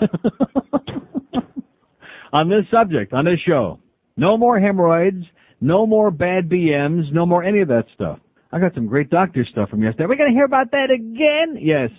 on 2.32 2.48
this 2.48 2.64
subject, 2.70 3.12
on 3.12 3.24
this 3.24 3.38
show. 3.46 3.78
No 4.16 4.36
more 4.36 4.58
hemorrhoids, 4.58 5.24
no 5.60 5.86
more 5.86 6.10
bad 6.10 6.48
BMs, 6.48 7.12
no 7.12 7.26
more 7.26 7.44
any 7.44 7.60
of 7.60 7.68
that 7.68 7.84
stuff. 7.94 8.18
I 8.52 8.58
got 8.58 8.74
some 8.74 8.86
great 8.86 9.10
doctor 9.10 9.46
stuff 9.50 9.70
from 9.70 9.82
yesterday. 9.82 10.04
Are 10.04 10.08
we 10.08 10.16
going 10.16 10.30
to 10.30 10.34
hear 10.34 10.44
about 10.44 10.72
that 10.72 10.90
again? 10.90 11.56
Yes. 11.60 11.90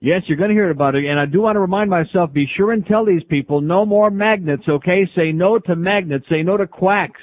Yes, 0.00 0.22
you're 0.26 0.38
going 0.38 0.48
to 0.48 0.54
hear 0.54 0.70
about 0.70 0.94
it. 0.94 1.04
And 1.04 1.20
I 1.20 1.26
do 1.26 1.42
want 1.42 1.56
to 1.56 1.60
remind 1.60 1.90
myself, 1.90 2.32
be 2.32 2.46
sure 2.56 2.72
and 2.72 2.84
tell 2.86 3.04
these 3.04 3.22
people 3.28 3.60
no 3.60 3.84
more 3.84 4.10
magnets, 4.10 4.64
okay? 4.68 5.06
Say 5.14 5.30
no 5.32 5.58
to 5.58 5.76
magnets. 5.76 6.24
Say 6.30 6.42
no 6.42 6.56
to 6.56 6.66
quacks. 6.66 7.20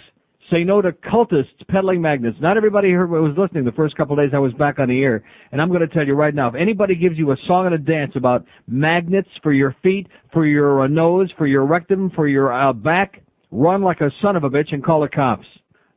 Say 0.52 0.64
no 0.64 0.82
to 0.82 0.94
cultists 0.94 1.68
peddling 1.68 2.02
magnets. 2.02 2.38
Not 2.40 2.56
everybody 2.56 2.92
heard 2.92 3.10
was 3.10 3.36
listening 3.38 3.66
the 3.66 3.74
first 3.74 3.98
couple 3.98 4.18
of 4.18 4.26
days 4.26 4.34
I 4.34 4.40
was 4.40 4.54
back 4.54 4.80
on 4.80 4.88
the 4.88 5.02
air. 5.02 5.24
And 5.52 5.62
I'm 5.62 5.68
going 5.68 5.82
to 5.82 5.88
tell 5.88 6.08
you 6.08 6.14
right 6.14 6.34
now, 6.34 6.48
if 6.48 6.56
anybody 6.56 6.96
gives 6.96 7.18
you 7.18 7.32
a 7.32 7.38
song 7.48 7.66
and 7.66 7.76
a 7.76 7.78
dance 7.78 8.14
about 8.16 8.46
magnets 8.66 9.28
for 9.44 9.52
your 9.52 9.76
feet, 9.84 10.08
for 10.32 10.46
your 10.46 10.84
uh, 10.84 10.88
nose, 10.88 11.30
for 11.38 11.48
your 11.48 11.66
rectum, 11.66 12.12
for 12.16 12.30
your 12.30 12.54
uh, 12.54 12.72
back, 12.72 13.22
run 13.52 13.82
like 13.82 14.00
a 14.00 14.10
son 14.22 14.38
of 14.38 14.46
a 14.46 14.50
bitch 14.50 14.74
and 14.74 14.86
call 14.86 15.02
the 15.02 15.10
cops. 15.10 15.46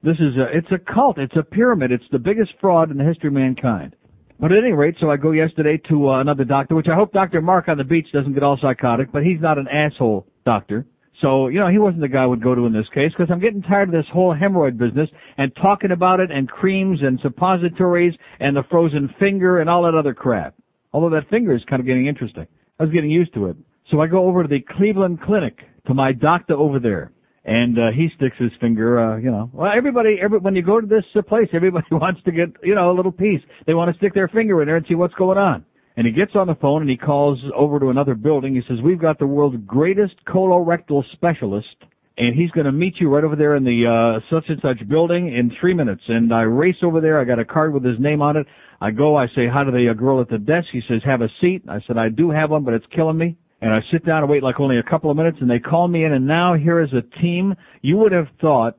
This 0.02 0.16
is 0.16 0.36
a, 0.36 0.56
it's 0.56 0.72
a 0.72 0.92
cult. 0.92 1.18
It's 1.18 1.36
a 1.36 1.44
pyramid. 1.44 1.92
It's 1.92 2.04
the 2.10 2.18
biggest 2.18 2.50
fraud 2.60 2.90
in 2.90 2.96
the 2.96 3.04
history 3.04 3.28
of 3.28 3.34
mankind. 3.34 3.94
But 4.40 4.50
at 4.50 4.64
any 4.64 4.72
rate, 4.72 4.96
so 4.98 5.10
I 5.10 5.16
go 5.16 5.32
yesterday 5.32 5.80
to 5.90 6.08
uh, 6.08 6.20
another 6.20 6.44
doctor, 6.44 6.74
which 6.74 6.88
I 6.90 6.96
hope 6.96 7.12
Dr. 7.12 7.42
Mark 7.42 7.68
on 7.68 7.76
the 7.76 7.84
beach 7.84 8.06
doesn't 8.12 8.32
get 8.32 8.42
all 8.42 8.58
psychotic, 8.60 9.12
but 9.12 9.22
he's 9.22 9.40
not 9.40 9.58
an 9.58 9.68
asshole 9.68 10.26
doctor. 10.44 10.86
So, 11.20 11.48
you 11.48 11.60
know, 11.60 11.68
he 11.68 11.78
wasn't 11.78 12.00
the 12.00 12.08
guy 12.08 12.22
I 12.22 12.26
would 12.26 12.42
go 12.42 12.54
to 12.54 12.64
in 12.66 12.72
this 12.72 12.88
case 12.94 13.12
because 13.16 13.30
I'm 13.30 13.40
getting 13.40 13.62
tired 13.62 13.88
of 13.88 13.94
this 13.94 14.10
whole 14.12 14.34
hemorrhoid 14.34 14.78
business 14.78 15.08
and 15.36 15.52
talking 15.56 15.90
about 15.90 16.20
it 16.20 16.30
and 16.30 16.48
creams 16.48 17.00
and 17.02 17.20
suppositories 17.20 18.14
and 18.38 18.56
the 18.56 18.62
frozen 18.70 19.12
finger 19.18 19.60
and 19.60 19.68
all 19.68 19.82
that 19.82 19.94
other 19.94 20.14
crap. 20.14 20.54
Although 20.92 21.10
that 21.10 21.28
finger 21.28 21.54
is 21.54 21.62
kind 21.68 21.80
of 21.80 21.86
getting 21.86 22.06
interesting. 22.06 22.46
I 22.78 22.84
was 22.84 22.92
getting 22.92 23.10
used 23.10 23.34
to 23.34 23.46
it. 23.46 23.56
So 23.90 24.00
I 24.00 24.06
go 24.06 24.26
over 24.26 24.42
to 24.42 24.48
the 24.48 24.60
Cleveland 24.60 25.20
Clinic 25.20 25.58
to 25.86 25.94
my 25.94 26.12
doctor 26.12 26.54
over 26.54 26.78
there. 26.78 27.12
And 27.44 27.78
uh, 27.78 27.90
he 27.94 28.08
sticks 28.16 28.36
his 28.38 28.50
finger, 28.60 29.00
uh, 29.00 29.16
you 29.16 29.30
know. 29.30 29.50
Well, 29.52 29.72
everybody, 29.74 30.18
every, 30.22 30.38
when 30.38 30.54
you 30.54 30.62
go 30.62 30.78
to 30.78 30.86
this 30.86 31.04
uh, 31.16 31.22
place, 31.22 31.48
everybody 31.54 31.86
wants 31.90 32.20
to 32.24 32.32
get, 32.32 32.48
you 32.62 32.74
know, 32.74 32.92
a 32.92 32.94
little 32.94 33.12
piece. 33.12 33.40
They 33.66 33.72
want 33.72 33.90
to 33.90 33.96
stick 33.98 34.12
their 34.14 34.28
finger 34.28 34.60
in 34.60 34.68
there 34.68 34.76
and 34.76 34.86
see 34.86 34.94
what's 34.94 35.14
going 35.14 35.38
on. 35.38 35.64
And 36.00 36.06
he 36.06 36.14
gets 36.14 36.34
on 36.34 36.46
the 36.46 36.54
phone 36.54 36.80
and 36.80 36.88
he 36.88 36.96
calls 36.96 37.38
over 37.54 37.78
to 37.78 37.90
another 37.90 38.14
building. 38.14 38.54
He 38.54 38.62
says, 38.66 38.80
"We've 38.82 38.98
got 38.98 39.18
the 39.18 39.26
world's 39.26 39.58
greatest 39.66 40.14
colorectal 40.26 41.04
specialist, 41.12 41.76
and 42.16 42.34
he's 42.34 42.50
going 42.52 42.64
to 42.64 42.72
meet 42.72 42.94
you 42.98 43.10
right 43.10 43.22
over 43.22 43.36
there 43.36 43.54
in 43.54 43.64
the 43.64 43.84
uh, 43.84 44.34
such 44.34 44.48
and 44.48 44.58
such 44.62 44.88
building 44.88 45.28
in 45.28 45.52
three 45.60 45.74
minutes." 45.74 46.00
And 46.08 46.32
I 46.32 46.40
race 46.40 46.78
over 46.82 47.02
there. 47.02 47.20
I 47.20 47.24
got 47.24 47.38
a 47.38 47.44
card 47.44 47.74
with 47.74 47.84
his 47.84 48.00
name 48.00 48.22
on 48.22 48.38
it. 48.38 48.46
I 48.80 48.92
go. 48.92 49.14
I 49.14 49.26
say 49.36 49.46
hi 49.46 49.62
to 49.62 49.70
the 49.70 49.90
uh, 49.90 49.92
girl 49.92 50.22
at 50.22 50.30
the 50.30 50.38
desk. 50.38 50.68
He 50.72 50.80
says, 50.88 51.02
"Have 51.04 51.20
a 51.20 51.28
seat." 51.42 51.64
I 51.68 51.80
said, 51.86 51.98
"I 51.98 52.08
do 52.08 52.30
have 52.30 52.50
one, 52.50 52.64
but 52.64 52.72
it's 52.72 52.86
killing 52.96 53.18
me." 53.18 53.36
And 53.60 53.70
I 53.70 53.80
sit 53.92 54.06
down 54.06 54.22
and 54.22 54.30
wait 54.30 54.42
like 54.42 54.58
only 54.58 54.78
a 54.78 54.82
couple 54.82 55.10
of 55.10 55.18
minutes, 55.18 55.36
and 55.42 55.50
they 55.50 55.58
call 55.58 55.86
me 55.86 56.06
in. 56.06 56.14
And 56.14 56.26
now 56.26 56.54
here 56.54 56.80
is 56.80 56.94
a 56.94 57.02
team. 57.20 57.54
You 57.82 57.98
would 57.98 58.12
have 58.12 58.28
thought 58.40 58.78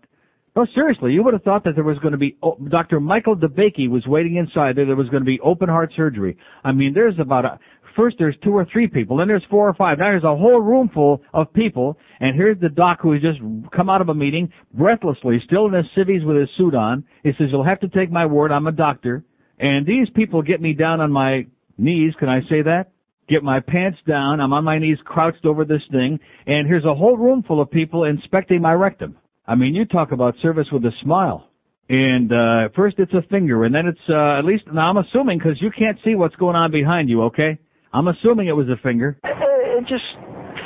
no, 0.55 0.65
seriously, 0.75 1.13
you 1.13 1.23
would 1.23 1.33
have 1.33 1.43
thought 1.43 1.63
that 1.63 1.75
there 1.75 1.83
was 1.83 1.97
going 1.99 2.11
to 2.11 2.17
be 2.17 2.37
oh, 2.43 2.57
Dr. 2.69 2.99
Michael 2.99 3.37
DeBakey 3.37 3.89
was 3.89 4.05
waiting 4.05 4.35
inside 4.35 4.75
there. 4.75 4.85
There 4.85 4.97
was 4.97 5.07
going 5.07 5.21
to 5.21 5.25
be 5.25 5.39
open 5.39 5.69
heart 5.69 5.93
surgery. 5.95 6.37
I 6.63 6.73
mean, 6.73 6.93
there's 6.93 7.15
about 7.19 7.45
a, 7.45 7.59
first 7.95 8.17
there's 8.19 8.35
two 8.43 8.51
or 8.51 8.67
three 8.71 8.87
people, 8.87 9.15
then 9.15 9.29
there's 9.29 9.45
four 9.49 9.69
or 9.69 9.73
five. 9.73 9.99
Now 9.99 10.11
there's 10.11 10.25
a 10.25 10.35
whole 10.35 10.59
room 10.59 10.89
full 10.93 11.21
of 11.33 11.53
people, 11.53 11.97
and 12.19 12.35
here's 12.35 12.59
the 12.59 12.67
doc 12.67 12.99
who 13.01 13.13
has 13.13 13.21
just 13.21 13.39
come 13.73 13.89
out 13.89 14.01
of 14.01 14.09
a 14.09 14.13
meeting, 14.13 14.51
breathlessly, 14.73 15.41
still 15.45 15.67
in 15.67 15.73
his 15.73 15.85
civvies 15.95 16.23
with 16.25 16.35
his 16.35 16.49
suit 16.57 16.75
on. 16.75 17.05
He 17.23 17.31
says, 17.37 17.47
"You'll 17.51 17.63
have 17.63 17.79
to 17.79 17.87
take 17.87 18.11
my 18.11 18.25
word. 18.25 18.51
I'm 18.51 18.67
a 18.67 18.73
doctor." 18.73 19.23
And 19.57 19.85
these 19.85 20.09
people 20.09 20.41
get 20.41 20.59
me 20.59 20.73
down 20.73 20.99
on 20.99 21.11
my 21.13 21.45
knees. 21.77 22.13
Can 22.19 22.27
I 22.27 22.41
say 22.49 22.61
that? 22.63 22.87
Get 23.29 23.41
my 23.41 23.61
pants 23.61 23.99
down. 24.05 24.41
I'm 24.41 24.51
on 24.51 24.65
my 24.65 24.79
knees, 24.79 24.97
crouched 25.05 25.45
over 25.45 25.63
this 25.63 25.83
thing, 25.91 26.19
and 26.45 26.67
here's 26.67 26.83
a 26.83 26.93
whole 26.93 27.15
room 27.15 27.41
full 27.43 27.61
of 27.61 27.71
people 27.71 28.03
inspecting 28.03 28.61
my 28.61 28.73
rectum. 28.73 29.15
I 29.51 29.55
mean, 29.55 29.75
you 29.75 29.83
talk 29.83 30.13
about 30.13 30.35
service 30.41 30.67
with 30.71 30.85
a 30.85 30.91
smile. 31.03 31.49
And 31.89 32.31
uh 32.31 32.69
first 32.73 32.95
it's 32.99 33.13
a 33.13 33.21
finger, 33.29 33.65
and 33.65 33.75
then 33.75 33.85
it's 33.85 33.99
uh 34.07 34.39
at 34.39 34.45
least 34.45 34.63
now 34.71 34.89
I'm 34.89 34.95
assuming 34.95 35.39
because 35.39 35.61
you 35.61 35.71
can't 35.77 35.97
see 36.05 36.15
what's 36.15 36.37
going 36.37 36.55
on 36.55 36.71
behind 36.71 37.09
you. 37.09 37.23
Okay, 37.23 37.59
I'm 37.91 38.07
assuming 38.07 38.47
it 38.47 38.55
was 38.55 38.69
a 38.69 38.81
finger. 38.81 39.17
It 39.25 39.83
just 39.89 40.05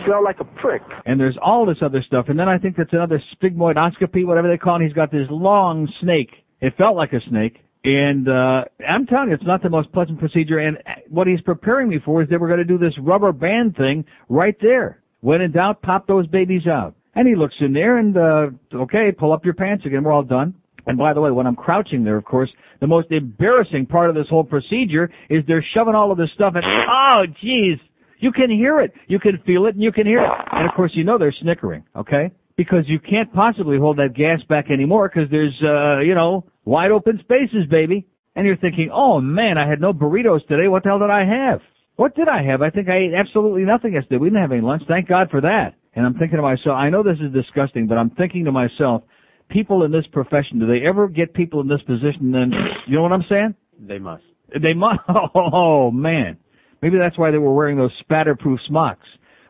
felt 0.07 0.23
like 0.23 0.39
a 0.39 0.43
prick. 0.61 0.83
And 1.07 1.19
there's 1.19 1.37
all 1.41 1.65
this 1.65 1.77
other 1.81 2.03
stuff, 2.05 2.25
and 2.27 2.37
then 2.37 2.47
I 2.47 2.59
think 2.59 2.75
that's 2.77 2.93
another 2.93 3.19
sigmoidoscopy, 3.41 4.23
whatever 4.23 4.47
they 4.47 4.57
call 4.57 4.79
it. 4.79 4.83
He's 4.83 4.93
got 4.93 5.11
this 5.11 5.25
long 5.31 5.91
snake. 6.01 6.29
It 6.61 6.73
felt 6.77 6.95
like 6.95 7.11
a 7.13 7.21
snake. 7.27 7.57
And 7.83 8.29
uh 8.29 8.65
I'm 8.87 9.07
telling 9.07 9.29
you, 9.29 9.33
it's 9.33 9.43
not 9.47 9.63
the 9.63 9.69
most 9.71 9.91
pleasant 9.93 10.19
procedure. 10.19 10.59
And 10.59 10.77
what 11.09 11.25
he's 11.25 11.41
preparing 11.41 11.89
me 11.89 11.97
for 12.05 12.21
is 12.21 12.29
that 12.29 12.39
we're 12.39 12.49
going 12.49 12.59
to 12.67 12.73
do 12.75 12.77
this 12.77 12.93
rubber 13.01 13.31
band 13.31 13.77
thing 13.77 14.05
right 14.29 14.57
there. 14.61 15.01
When 15.21 15.41
in 15.41 15.53
doubt, 15.53 15.81
pop 15.81 16.05
those 16.05 16.27
babies 16.27 16.67
out. 16.67 16.93
And 17.15 17.27
he 17.27 17.35
looks 17.35 17.55
in 17.61 17.73
there 17.73 17.97
and, 17.97 18.17
uh, 18.17 18.47
okay, 18.73 19.11
pull 19.17 19.31
up 19.31 19.45
your 19.45 19.53
pants 19.53 19.85
again. 19.85 20.03
We're 20.03 20.11
all 20.11 20.23
done. 20.23 20.55
And 20.85 20.97
by 20.97 21.13
the 21.13 21.21
way, 21.21 21.31
when 21.31 21.47
I'm 21.47 21.55
crouching 21.55 22.03
there, 22.03 22.17
of 22.17 22.25
course, 22.25 22.49
the 22.79 22.87
most 22.87 23.11
embarrassing 23.11 23.87
part 23.87 24.09
of 24.09 24.15
this 24.15 24.27
whole 24.29 24.43
procedure 24.43 25.09
is 25.29 25.43
they're 25.47 25.65
shoving 25.73 25.95
all 25.95 26.11
of 26.11 26.17
this 26.17 26.29
stuff 26.35 26.53
in. 26.55 26.61
Oh, 26.63 27.23
jeez. 27.43 27.79
You 28.19 28.31
can 28.31 28.49
hear 28.49 28.81
it. 28.81 28.93
You 29.07 29.19
can 29.19 29.39
feel 29.45 29.65
it 29.65 29.75
and 29.75 29.83
you 29.83 29.91
can 29.91 30.05
hear 30.05 30.19
it. 30.19 30.31
And 30.51 30.67
of 30.69 30.75
course, 30.75 30.91
you 30.93 31.03
know 31.03 31.17
they're 31.17 31.35
snickering, 31.41 31.83
okay? 31.95 32.31
Because 32.57 32.83
you 32.87 32.99
can't 32.99 33.31
possibly 33.33 33.77
hold 33.77 33.97
that 33.97 34.13
gas 34.15 34.39
back 34.47 34.69
anymore 34.71 35.09
because 35.13 35.29
there's, 35.29 35.55
uh, 35.63 35.99
you 35.99 36.15
know, 36.15 36.45
wide 36.63 36.91
open 36.91 37.19
spaces, 37.19 37.67
baby. 37.69 38.07
And 38.35 38.45
you're 38.45 38.57
thinking, 38.57 38.89
oh 38.93 39.19
man, 39.21 39.57
I 39.57 39.67
had 39.67 39.81
no 39.81 39.93
burritos 39.93 40.45
today. 40.47 40.67
What 40.67 40.83
the 40.83 40.89
hell 40.89 40.99
did 40.99 41.09
I 41.09 41.25
have? 41.25 41.61
What 41.95 42.15
did 42.15 42.27
I 42.27 42.43
have? 42.43 42.61
I 42.61 42.69
think 42.69 42.89
I 42.89 42.97
ate 42.97 43.13
absolutely 43.17 43.63
nothing 43.63 43.93
yesterday. 43.93 44.17
We 44.17 44.29
didn't 44.29 44.41
have 44.41 44.51
any 44.51 44.61
lunch. 44.61 44.83
Thank 44.87 45.07
God 45.07 45.29
for 45.31 45.41
that. 45.41 45.75
And 45.95 46.05
I'm 46.05 46.13
thinking 46.15 46.37
to 46.37 46.41
myself, 46.41 46.75
I 46.75 46.89
know 46.89 47.03
this 47.03 47.17
is 47.21 47.33
disgusting, 47.33 47.87
but 47.87 47.97
I'm 47.97 48.09
thinking 48.11 48.45
to 48.45 48.51
myself, 48.51 49.03
people 49.49 49.83
in 49.83 49.91
this 49.91 50.05
profession, 50.11 50.59
do 50.59 50.67
they 50.67 50.85
ever 50.85 51.07
get 51.07 51.33
people 51.33 51.61
in 51.61 51.67
this 51.67 51.81
position 51.81 52.31
then, 52.31 52.51
you 52.87 52.95
know 52.95 53.01
what 53.01 53.13
I'm 53.13 53.25
saying? 53.29 53.55
They 53.79 53.99
must. 53.99 54.23
They 54.61 54.73
must, 54.73 54.99
oh 55.35 55.91
man. 55.91 56.37
Maybe 56.81 56.97
that's 56.97 57.17
why 57.17 57.31
they 57.31 57.37
were 57.37 57.53
wearing 57.53 57.77
those 57.77 57.91
spatterproof 58.07 58.57
smocks. 58.67 59.07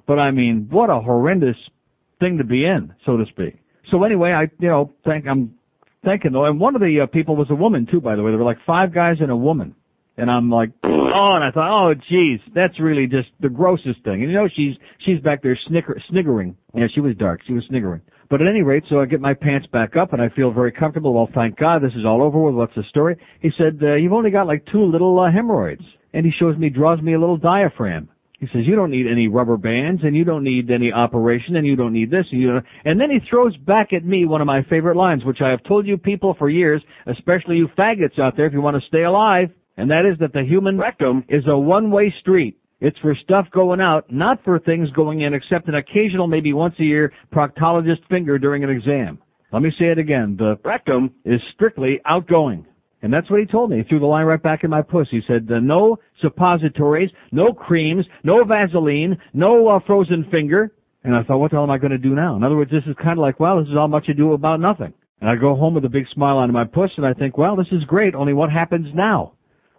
But 0.07 0.19
I 0.19 0.31
mean, 0.31 0.67
what 0.69 0.89
a 0.89 0.99
horrendous 0.99 1.57
thing 2.19 2.37
to 2.37 2.43
be 2.43 2.63
in, 2.65 2.93
so 3.05 3.17
to 3.17 3.25
speak. 3.29 3.57
So 3.91 4.03
anyway, 4.03 4.31
I 4.31 4.43
you 4.59 4.69
know 4.69 4.93
thank 5.03 5.25
I'm 5.27 5.55
thanking 6.03 6.31
though, 6.31 6.45
and 6.45 6.59
one 6.59 6.75
of 6.75 6.81
the 6.81 7.01
uh, 7.03 7.07
people 7.07 7.35
was 7.35 7.47
a 7.49 7.55
woman 7.55 7.87
too, 7.91 7.99
by 8.01 8.15
the 8.15 8.23
way. 8.23 8.31
There 8.31 8.37
were 8.37 8.45
like 8.45 8.59
five 8.65 8.93
guys 8.93 9.17
and 9.19 9.31
a 9.31 9.35
woman, 9.35 9.75
and 10.17 10.29
I'm 10.31 10.49
like, 10.49 10.71
oh, 10.83 11.33
and 11.35 11.43
I 11.43 11.51
thought, 11.51 11.69
oh, 11.69 11.93
geez, 11.93 12.39
that's 12.53 12.79
really 12.79 13.07
just 13.07 13.29
the 13.39 13.49
grossest 13.49 14.03
thing. 14.03 14.23
And 14.23 14.31
you 14.31 14.33
know, 14.33 14.47
she's 14.55 14.75
she's 15.05 15.19
back 15.21 15.43
there 15.43 15.57
snicker, 15.67 16.01
sniggering. 16.09 16.55
Yeah, 16.73 16.87
she 16.93 17.01
was 17.01 17.15
dark. 17.15 17.41
She 17.45 17.53
was 17.53 17.63
sniggering. 17.69 18.01
But 18.29 18.41
at 18.41 18.47
any 18.47 18.63
rate, 18.63 18.83
so 18.89 18.99
I 18.99 19.05
get 19.05 19.21
my 19.21 19.33
pants 19.33 19.67
back 19.71 19.95
up 19.95 20.13
and 20.13 20.21
I 20.21 20.29
feel 20.29 20.51
very 20.51 20.71
comfortable. 20.71 21.13
Well, 21.13 21.29
thank 21.33 21.59
God, 21.59 21.83
this 21.83 21.93
is 21.95 22.05
all 22.05 22.23
over 22.23 22.41
with. 22.41 22.55
What's 22.55 22.75
the 22.75 22.83
story? 22.89 23.17
He 23.41 23.51
said, 23.57 23.79
uh, 23.81 23.95
you've 23.95 24.13
only 24.13 24.31
got 24.31 24.47
like 24.47 24.65
two 24.71 24.83
little 24.83 25.19
uh, 25.19 25.31
hemorrhoids. 25.31 25.83
And 26.13 26.25
he 26.25 26.31
shows 26.39 26.57
me, 26.57 26.69
draws 26.69 27.01
me 27.01 27.13
a 27.13 27.19
little 27.19 27.37
diaphragm. 27.37 28.09
He 28.39 28.47
says, 28.47 28.63
you 28.65 28.75
don't 28.75 28.91
need 28.91 29.05
any 29.07 29.27
rubber 29.27 29.57
bands 29.57 30.01
and 30.03 30.15
you 30.15 30.23
don't 30.23 30.43
need 30.43 30.71
any 30.71 30.91
operation 30.91 31.55
and 31.55 31.65
you 31.65 31.75
don't 31.75 31.93
need 31.93 32.09
this 32.09 32.25
and 32.31 32.41
you 32.41 32.51
don't. 32.53 32.65
And 32.83 32.99
then 32.99 33.09
he 33.09 33.19
throws 33.29 33.55
back 33.57 33.93
at 33.93 34.03
me 34.03 34.25
one 34.25 34.41
of 34.41 34.47
my 34.47 34.63
favorite 34.69 34.97
lines, 34.97 35.23
which 35.23 35.39
I 35.41 35.49
have 35.49 35.63
told 35.63 35.85
you 35.85 35.97
people 35.97 36.35
for 36.37 36.49
years, 36.49 36.81
especially 37.05 37.57
you 37.57 37.67
faggots 37.77 38.19
out 38.19 38.35
there 38.35 38.45
if 38.45 38.53
you 38.53 38.61
want 38.61 38.75
to 38.75 38.87
stay 38.87 39.03
alive. 39.03 39.49
And 39.77 39.89
that 39.91 40.09
is 40.09 40.17
that 40.19 40.33
the 40.33 40.43
human 40.43 40.77
rectum 40.77 41.23
is 41.27 41.43
a 41.47 41.57
one-way 41.57 42.13
street. 42.21 42.57
It's 42.81 42.97
for 42.99 43.15
stuff 43.23 43.47
going 43.51 43.81
out, 43.81 44.11
not 44.11 44.43
for 44.43 44.59
things 44.59 44.89
going 44.91 45.21
in, 45.21 45.33
except 45.33 45.67
an 45.67 45.75
occasional, 45.75 46.27
maybe 46.27 46.53
once 46.53 46.75
a 46.79 46.83
year, 46.83 47.11
proctologist 47.33 48.07
finger 48.09 48.37
during 48.37 48.63
an 48.63 48.69
exam. 48.69 49.19
Let 49.51 49.61
me 49.61 49.71
say 49.79 49.85
it 49.85 49.97
again. 49.97 50.35
The 50.37 50.59
rectum 50.63 51.11
is 51.23 51.39
strictly 51.53 52.01
outgoing. 52.05 52.65
And 53.01 53.13
that's 53.13 53.29
what 53.29 53.39
he 53.39 53.45
told 53.45 53.69
me. 53.69 53.77
He 53.77 53.83
threw 53.83 53.99
the 53.99 54.05
line 54.05 54.25
right 54.25 54.41
back 54.41 54.63
in 54.63 54.69
my 54.69 54.81
puss. 54.81 55.07
He 55.11 55.21
said, 55.27 55.47
no 55.47 55.97
suppositories, 56.21 57.11
no 57.31 57.53
creams, 57.53 58.05
no 58.23 58.43
Vaseline, 58.43 59.17
no 59.33 59.67
uh, 59.67 59.79
frozen 59.85 60.25
finger. 60.31 60.73
And 61.03 61.15
I 61.15 61.21
thought, 61.21 61.37
what 61.37 61.51
the 61.51 61.57
hell 61.57 61.63
am 61.63 61.69
I 61.69 61.77
going 61.77 61.91
to 61.91 61.99
do 61.99 62.15
now? 62.15 62.35
In 62.35 62.43
other 62.43 62.55
words, 62.55 62.71
this 62.71 62.83
is 62.87 62.95
kind 62.97 63.19
of 63.19 63.21
like, 63.21 63.39
well, 63.39 63.59
this 63.59 63.69
is 63.69 63.77
all 63.77 63.87
much 63.87 64.09
ado 64.09 64.33
about 64.33 64.59
nothing. 64.59 64.91
And 65.21 65.29
I 65.29 65.35
go 65.35 65.55
home 65.55 65.75
with 65.75 65.85
a 65.85 65.89
big 65.89 66.05
smile 66.13 66.37
on 66.37 66.51
my 66.51 66.65
puss 66.65 66.89
and 66.97 67.05
I 67.05 67.13
think, 67.13 67.37
well, 67.37 67.55
this 67.55 67.67
is 67.71 67.83
great, 67.85 68.15
only 68.15 68.33
what 68.33 68.51
happens 68.51 68.87
now? 68.93 69.33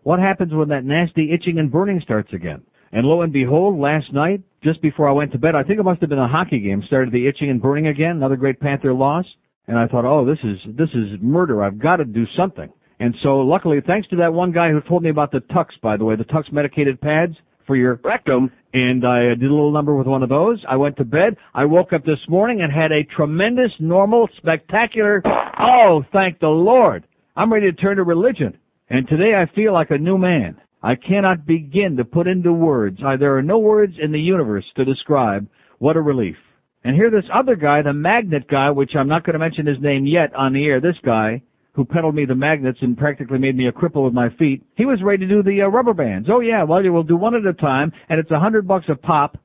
What 0.06 0.20
happens 0.20 0.54
when 0.54 0.68
that 0.68 0.84
nasty 0.84 1.32
itching 1.34 1.58
and 1.58 1.68
burning 1.68 2.00
starts 2.00 2.32
again? 2.32 2.62
And 2.92 3.04
lo 3.04 3.22
and 3.22 3.32
behold, 3.32 3.76
last 3.76 4.12
night, 4.12 4.40
just 4.62 4.80
before 4.80 5.08
I 5.08 5.12
went 5.12 5.32
to 5.32 5.38
bed, 5.38 5.56
I 5.56 5.64
think 5.64 5.80
it 5.80 5.82
must 5.82 6.00
have 6.00 6.08
been 6.08 6.20
a 6.20 6.28
hockey 6.28 6.60
game, 6.60 6.84
started 6.86 7.12
the 7.12 7.26
itching 7.26 7.50
and 7.50 7.60
burning 7.60 7.88
again, 7.88 8.10
another 8.10 8.36
great 8.36 8.60
Panther 8.60 8.94
loss. 8.94 9.24
And 9.66 9.76
I 9.76 9.88
thought, 9.88 10.04
oh, 10.04 10.24
this 10.24 10.38
is, 10.44 10.58
this 10.78 10.90
is 10.90 11.20
murder. 11.20 11.60
I've 11.60 11.80
got 11.80 11.96
to 11.96 12.04
do 12.04 12.22
something. 12.38 12.72
And 13.00 13.16
so 13.24 13.38
luckily, 13.38 13.78
thanks 13.84 14.06
to 14.10 14.16
that 14.18 14.32
one 14.32 14.52
guy 14.52 14.70
who 14.70 14.80
told 14.80 15.02
me 15.02 15.10
about 15.10 15.32
the 15.32 15.40
Tucks, 15.52 15.74
by 15.82 15.96
the 15.96 16.04
way, 16.04 16.14
the 16.14 16.22
Tucks 16.22 16.50
medicated 16.52 17.00
pads 17.00 17.34
for 17.66 17.74
your 17.74 17.98
rectum, 18.04 18.52
and 18.72 19.04
I 19.04 19.32
uh, 19.32 19.34
did 19.34 19.50
a 19.50 19.52
little 19.52 19.72
number 19.72 19.96
with 19.96 20.06
one 20.06 20.22
of 20.22 20.28
those. 20.28 20.64
I 20.68 20.76
went 20.76 20.98
to 20.98 21.04
bed. 21.04 21.36
I 21.52 21.64
woke 21.64 21.92
up 21.92 22.04
this 22.04 22.20
morning 22.28 22.60
and 22.62 22.72
had 22.72 22.92
a 22.92 23.02
tremendous, 23.16 23.72
normal, 23.80 24.28
spectacular, 24.36 25.20
oh, 25.58 26.04
thank 26.12 26.38
the 26.38 26.46
Lord. 26.46 27.08
I'm 27.34 27.52
ready 27.52 27.72
to 27.72 27.76
turn 27.76 27.96
to 27.96 28.04
religion. 28.04 28.56
And 28.88 29.08
today 29.08 29.34
I 29.34 29.52
feel 29.54 29.72
like 29.72 29.90
a 29.90 29.98
new 29.98 30.16
man. 30.16 30.60
I 30.82 30.94
cannot 30.94 31.46
begin 31.46 31.96
to 31.96 32.04
put 32.04 32.28
into 32.28 32.52
words. 32.52 32.98
I, 33.04 33.16
there 33.16 33.36
are 33.36 33.42
no 33.42 33.58
words 33.58 33.94
in 34.00 34.12
the 34.12 34.20
universe 34.20 34.64
to 34.76 34.84
describe 34.84 35.48
what 35.78 35.96
a 35.96 36.00
relief. 36.00 36.36
And 36.84 36.94
here 36.94 37.10
this 37.10 37.28
other 37.34 37.56
guy, 37.56 37.82
the 37.82 37.92
magnet 37.92 38.46
guy, 38.48 38.70
which 38.70 38.92
I'm 38.96 39.08
not 39.08 39.24
going 39.24 39.34
to 39.34 39.40
mention 39.40 39.66
his 39.66 39.80
name 39.80 40.06
yet 40.06 40.32
on 40.36 40.52
the 40.52 40.64
air, 40.64 40.80
this 40.80 40.94
guy, 41.04 41.42
who 41.72 41.84
peddled 41.84 42.14
me 42.14 42.24
the 42.24 42.34
magnets 42.36 42.78
and 42.80 42.96
practically 42.96 43.38
made 43.38 43.56
me 43.56 43.66
a 43.66 43.72
cripple 43.72 44.04
with 44.04 44.14
my 44.14 44.28
feet, 44.38 44.64
he 44.76 44.86
was 44.86 45.02
ready 45.02 45.26
to 45.26 45.34
do 45.34 45.42
the 45.42 45.62
uh, 45.62 45.66
rubber 45.66 45.92
bands. 45.92 46.28
Oh 46.30 46.40
yeah, 46.40 46.62
well 46.62 46.82
you 46.82 46.92
will 46.92 47.02
do 47.02 47.16
one 47.16 47.34
at 47.34 47.44
a 47.44 47.52
time, 47.52 47.92
and 48.08 48.20
it's 48.20 48.30
a 48.30 48.38
hundred 48.38 48.68
bucks 48.68 48.86
a 48.88 48.94
pop. 48.94 49.36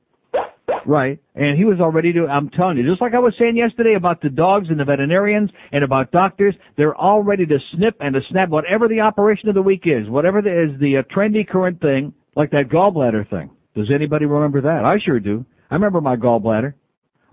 Right. 0.86 1.18
And 1.34 1.58
he 1.58 1.64
was 1.64 1.78
all 1.80 1.90
ready 1.90 2.12
to, 2.12 2.26
I'm 2.26 2.50
telling 2.50 2.76
you, 2.76 2.88
just 2.88 3.00
like 3.00 3.14
I 3.14 3.18
was 3.18 3.34
saying 3.38 3.56
yesterday 3.56 3.94
about 3.96 4.20
the 4.20 4.28
dogs 4.28 4.66
and 4.68 4.78
the 4.78 4.84
veterinarians 4.84 5.50
and 5.70 5.84
about 5.84 6.10
doctors, 6.10 6.54
they're 6.76 6.94
all 6.94 7.22
ready 7.22 7.46
to 7.46 7.58
snip 7.74 7.96
and 8.00 8.14
to 8.14 8.20
snap 8.30 8.48
whatever 8.48 8.88
the 8.88 9.00
operation 9.00 9.48
of 9.48 9.54
the 9.54 9.62
week 9.62 9.82
is, 9.84 10.08
whatever 10.08 10.42
the, 10.42 10.50
is 10.50 10.80
the 10.80 10.98
uh, 10.98 11.14
trendy 11.14 11.46
current 11.46 11.80
thing, 11.80 12.12
like 12.36 12.50
that 12.50 12.68
gallbladder 12.72 13.28
thing. 13.30 13.50
Does 13.74 13.90
anybody 13.94 14.26
remember 14.26 14.60
that? 14.62 14.84
I 14.84 14.96
sure 15.04 15.20
do. 15.20 15.44
I 15.70 15.74
remember 15.74 16.00
my 16.00 16.16
gallbladder. 16.16 16.74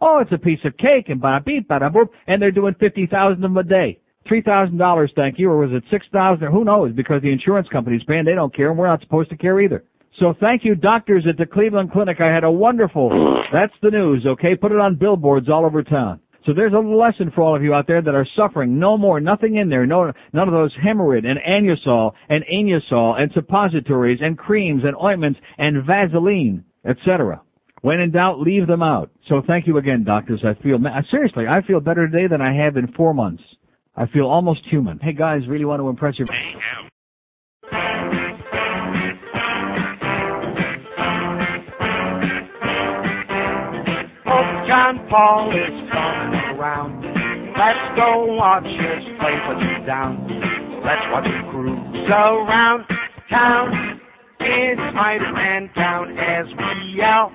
Oh, 0.02 0.20
it's 0.22 0.32
a 0.32 0.38
piece 0.38 0.60
of 0.64 0.78
cake 0.78 1.10
and 1.10 1.22
bada 1.22 1.44
beep, 1.44 1.68
bada 1.68 1.92
boop, 1.92 2.10
and 2.28 2.42
they're 2.42 2.52
doing 2.52 2.76
50,000 2.80 3.34
of 3.34 3.42
them 3.42 3.58
a 3.58 3.64
day. 3.64 4.00
$3,000, 4.30 5.08
thank 5.16 5.40
you, 5.40 5.50
or 5.50 5.58
was 5.58 5.72
it 5.74 5.84
6,000 5.90 6.44
or 6.44 6.52
who 6.52 6.64
knows 6.64 6.94
because 6.94 7.22
the 7.22 7.32
insurance 7.32 7.68
company's 7.72 8.04
paying, 8.08 8.26
they 8.26 8.36
don't 8.36 8.56
care 8.56 8.70
and 8.70 8.78
we're 8.78 8.88
not 8.88 9.02
supposed 9.02 9.30
to 9.32 9.38
care 9.38 9.60
either. 9.60 9.84
So 10.20 10.34
thank 10.40 10.66
you, 10.66 10.76
doctors 10.76 11.26
at 11.30 11.38
the 11.38 11.46
Cleveland 11.46 11.92
Clinic. 11.92 12.18
I 12.20 12.34
had 12.34 12.44
a 12.44 12.52
wonderful, 12.52 13.10
that's 13.54 13.74
the 13.82 13.90
news, 13.90 14.26
okay? 14.28 14.56
Put 14.56 14.74
it 14.74 14.80
on 14.80 14.96
billboards 14.96 15.48
all 15.50 15.66
over 15.66 15.82
town. 15.82 16.20
So 16.46 16.54
there's 16.54 16.74
a 16.74 16.80
lesson 16.80 17.32
for 17.34 17.42
all 17.42 17.56
of 17.56 17.64
you 17.64 17.74
out 17.74 17.88
there 17.88 18.02
that 18.02 18.16
are 18.16 18.28
suffering. 18.36 18.80
No 18.80 18.98
more, 18.98 19.20
nothing 19.20 19.56
in 19.56 19.70
there. 19.70 19.86
No, 19.86 20.12
none 20.34 20.48
of 20.48 20.54
those 20.54 20.76
hemorrhoid 20.86 21.26
and 21.26 21.40
anusol 21.40 22.14
and 22.28 22.44
anusol 22.52 23.20
and 23.20 23.32
suppositories 23.34 24.20
and 24.22 24.38
creams 24.38 24.84
and 24.84 24.96
ointments 24.96 25.40
and 25.58 25.86
Vaseline, 25.86 26.66
etc. 26.86 27.42
When 27.82 28.00
in 28.00 28.12
doubt, 28.12 28.40
leave 28.40 28.68
them 28.68 28.84
out. 28.84 29.12
So 29.28 29.42
thank 29.46 29.68
you 29.68 29.78
again, 29.78 30.04
doctors. 30.04 30.44
I 30.44 30.62
feel, 30.62 30.80
seriously, 31.12 31.46
I 31.48 31.62
feel 31.66 31.80
better 31.80 32.10
today 32.10 32.28
than 32.28 32.42
I 32.42 32.54
have 32.66 32.78
in 32.78 32.92
four 32.94 33.14
months. 33.14 33.44
I 33.96 34.08
feel 34.08 34.26
almost 34.26 34.62
human. 34.70 35.00
Hey 35.00 35.14
guys, 35.14 35.42
really 35.48 35.66
want 35.66 35.82
to 35.82 35.88
impress 35.88 36.18
your. 36.18 36.28
John 44.80 44.96
Paul 45.10 45.52
is 45.52 45.76
coming 45.92 46.56
around. 46.56 47.04
Let's 47.04 48.00
go 48.00 48.32
watch 48.32 48.64
his 48.64 49.04
play 49.20 49.36
put 49.44 49.60
you 49.60 49.86
down. 49.86 50.24
Let's 50.88 51.04
watch 51.12 51.28
him 51.28 51.52
cruise 51.52 52.08
around 52.08 52.86
town 53.30 54.00
in 54.40 54.76
Spider-Man 54.94 55.70
town 55.76 56.18
as 56.18 56.46
we 56.48 56.96
yell, 56.96 57.30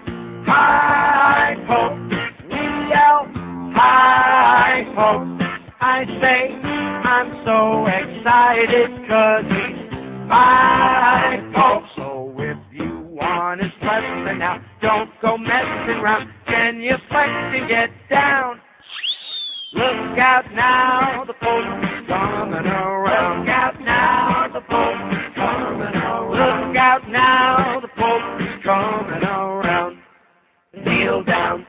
hi 0.48 1.54
ho, 1.68 1.92
we 2.48 2.64
yell, 2.88 3.28
hi 3.76 4.80
ho. 4.96 5.20
I 5.82 6.04
say 6.24 6.48
I'm 7.04 7.28
so 7.44 7.84
excited 7.84 8.88
cause 9.06 9.44
he's 9.52 9.92
hi 10.32 11.44
ho. 11.54 11.84
So 11.94 12.34
if 12.38 12.56
you 12.72 12.93
want 13.14 13.62
his 13.62 13.70
blessing 13.80 14.38
now, 14.38 14.58
don't 14.82 15.10
go 15.22 15.38
messing 15.38 16.02
around. 16.02 16.28
Can 16.46 16.80
you 16.80 16.96
flex 17.08 17.30
and 17.30 17.68
get 17.68 17.90
down? 18.10 18.60
Look 19.72 20.18
out 20.18 20.44
now, 20.54 21.24
the 21.26 21.32
is 21.32 22.06
coming 22.08 22.66
around. 22.66 23.40
Look 23.40 23.48
out 23.48 23.80
now, 23.80 24.48
the 24.52 24.58
is 24.58 25.34
coming 25.34 25.94
around. 25.94 26.30
Look 26.30 26.76
out 26.76 27.08
now, 27.08 27.80
the 27.80 27.88
is 27.88 28.64
coming 28.64 29.22
around. 29.22 29.98
Kneel 30.74 31.24
down. 31.24 31.66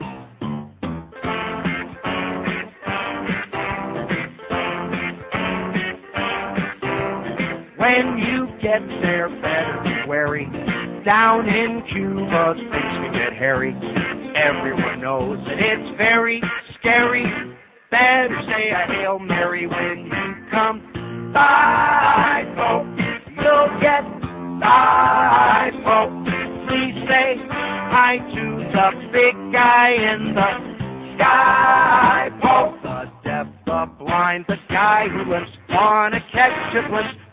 When 7.78 8.18
you 8.18 8.46
get 8.62 8.80
there, 9.02 9.28
better 9.28 9.82
be 9.84 10.08
wary. 10.08 10.65
Down 11.06 11.46
in 11.46 11.86
Cuba, 11.94 12.54
things 12.58 12.72
can 12.72 13.12
get 13.14 13.38
hairy. 13.38 13.70
Everyone 14.34 15.00
knows 15.00 15.38
that 15.46 15.54
it's 15.54 15.96
very 15.96 16.42
scary. 16.80 17.22
Better 17.92 18.34
say 18.50 18.74
a 18.74 18.92
Hail 18.92 19.20
Mary 19.20 19.68
when 19.68 20.10
you 20.10 20.50
come 20.50 20.82
by, 21.32 22.42
folks. 22.58 22.90
You'll 23.38 23.70
get 23.78 24.02
by, 24.58 25.70
folks. 25.86 26.26
Please 26.66 26.98
say 27.06 27.38
hi 27.94 28.18
to 28.18 28.44
the 28.74 28.88
big 29.14 29.34
guy 29.54 29.94
in 29.94 30.34
the 30.34 30.50
sky, 31.14 32.30
folks. 32.42 32.82
The 32.82 33.06
deaf, 33.22 33.46
the 33.64 33.86
blind, 34.02 34.44
the 34.48 34.58
guy 34.68 35.06
who 35.06 35.30
wanna 35.70 36.18
catch 36.34 36.74
a 36.74 36.88
glimpse. 36.88 37.14
Won't 37.14 37.25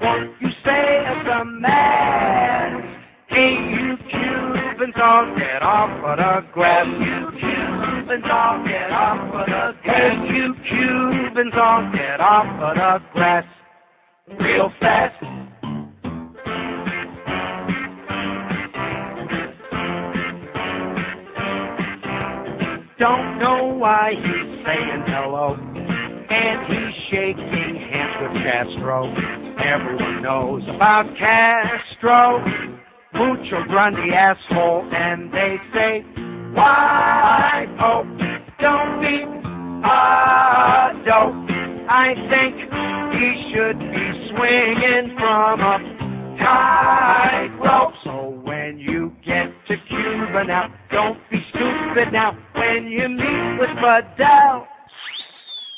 off 5.74 5.90
of 6.06 6.18
the 6.18 6.54
Cubans, 7.34 8.26
all 8.30 8.64
get 8.64 8.92
off 8.94 9.34
of 9.34 9.46
the. 9.50 9.74
Hey, 9.82 10.14
Cubans, 10.70 11.54
all 11.58 11.92
get 11.92 12.22
off 12.22 12.46
of 12.62 12.76
the 12.78 13.00
grass. 13.14 13.46
Real 14.40 14.70
fast. 14.80 15.18
Don't 23.00 23.40
know 23.40 23.74
why 23.76 24.12
he's 24.14 24.66
saying 24.66 25.04
hello. 25.08 25.56
And 25.56 26.60
he's 26.70 26.96
shaking 27.10 27.76
hands 27.90 28.16
with 28.22 28.44
Castro. 28.46 29.10
Everyone 29.58 30.22
knows 30.22 30.62
about 30.70 31.06
Castro. 31.18 32.73
Mucho 33.16 33.64
grande 33.70 34.12
asshole, 34.14 34.90
and 34.92 35.32
they 35.32 35.56
say, 35.74 36.04
why, 36.54 37.66
oh, 37.80 38.04
Don't 38.60 39.02
be 39.02 39.24
a 39.86 41.06
dope. 41.06 41.50
I 41.90 42.14
think 42.32 42.56
he 43.14 43.30
should 43.54 43.80
be 43.80 44.06
swinging 44.32 45.16
from 45.20 45.60
a 45.60 45.78
tightrope. 46.40 47.94
So 48.04 48.42
when 48.44 48.80
you 48.80 49.12
get 49.26 49.52
to 49.68 49.76
Cuba 49.90 50.44
now, 50.48 50.74
don't 50.92 51.20
be 51.30 51.38
stupid 51.50 52.12
now. 52.14 52.32
When 52.56 52.88
you 52.88 53.10
meet 53.10 53.58
with 53.60 53.70
Fidel, 53.78 54.68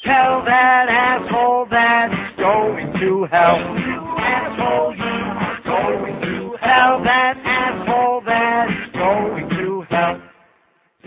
tell 0.06 0.44
that 0.46 0.86
asshole 0.90 1.68
that 1.72 2.10
he's 2.12 2.38
going 2.40 2.94
to 3.02 3.28
hell. 3.32 3.60
You 3.76 4.02
Asshole, 4.16 4.96
you 4.96 5.04
are 5.04 5.60
going 5.66 6.22
to 6.22 6.45
hell. 6.76 7.00
That 7.04 7.36
asshole 7.40 8.22
that 8.28 8.68
is 8.68 8.92
going 8.94 9.48
to 9.50 9.84
hell. 9.90 10.20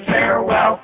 Farewell. 0.09 0.81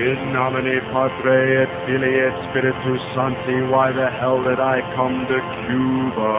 In 0.00 0.32
nomine 0.32 0.80
Patre 0.92 1.60
et 1.60 1.70
Filii 1.84 2.20
et 2.24 2.36
Spiritus 2.48 3.02
Sancti, 3.12 3.68
why 3.68 3.92
the 3.92 4.08
hell 4.16 4.40
did 4.42 4.56
I 4.56 4.80
come 4.96 5.28
to 5.28 5.38
Cuba? 5.68 6.32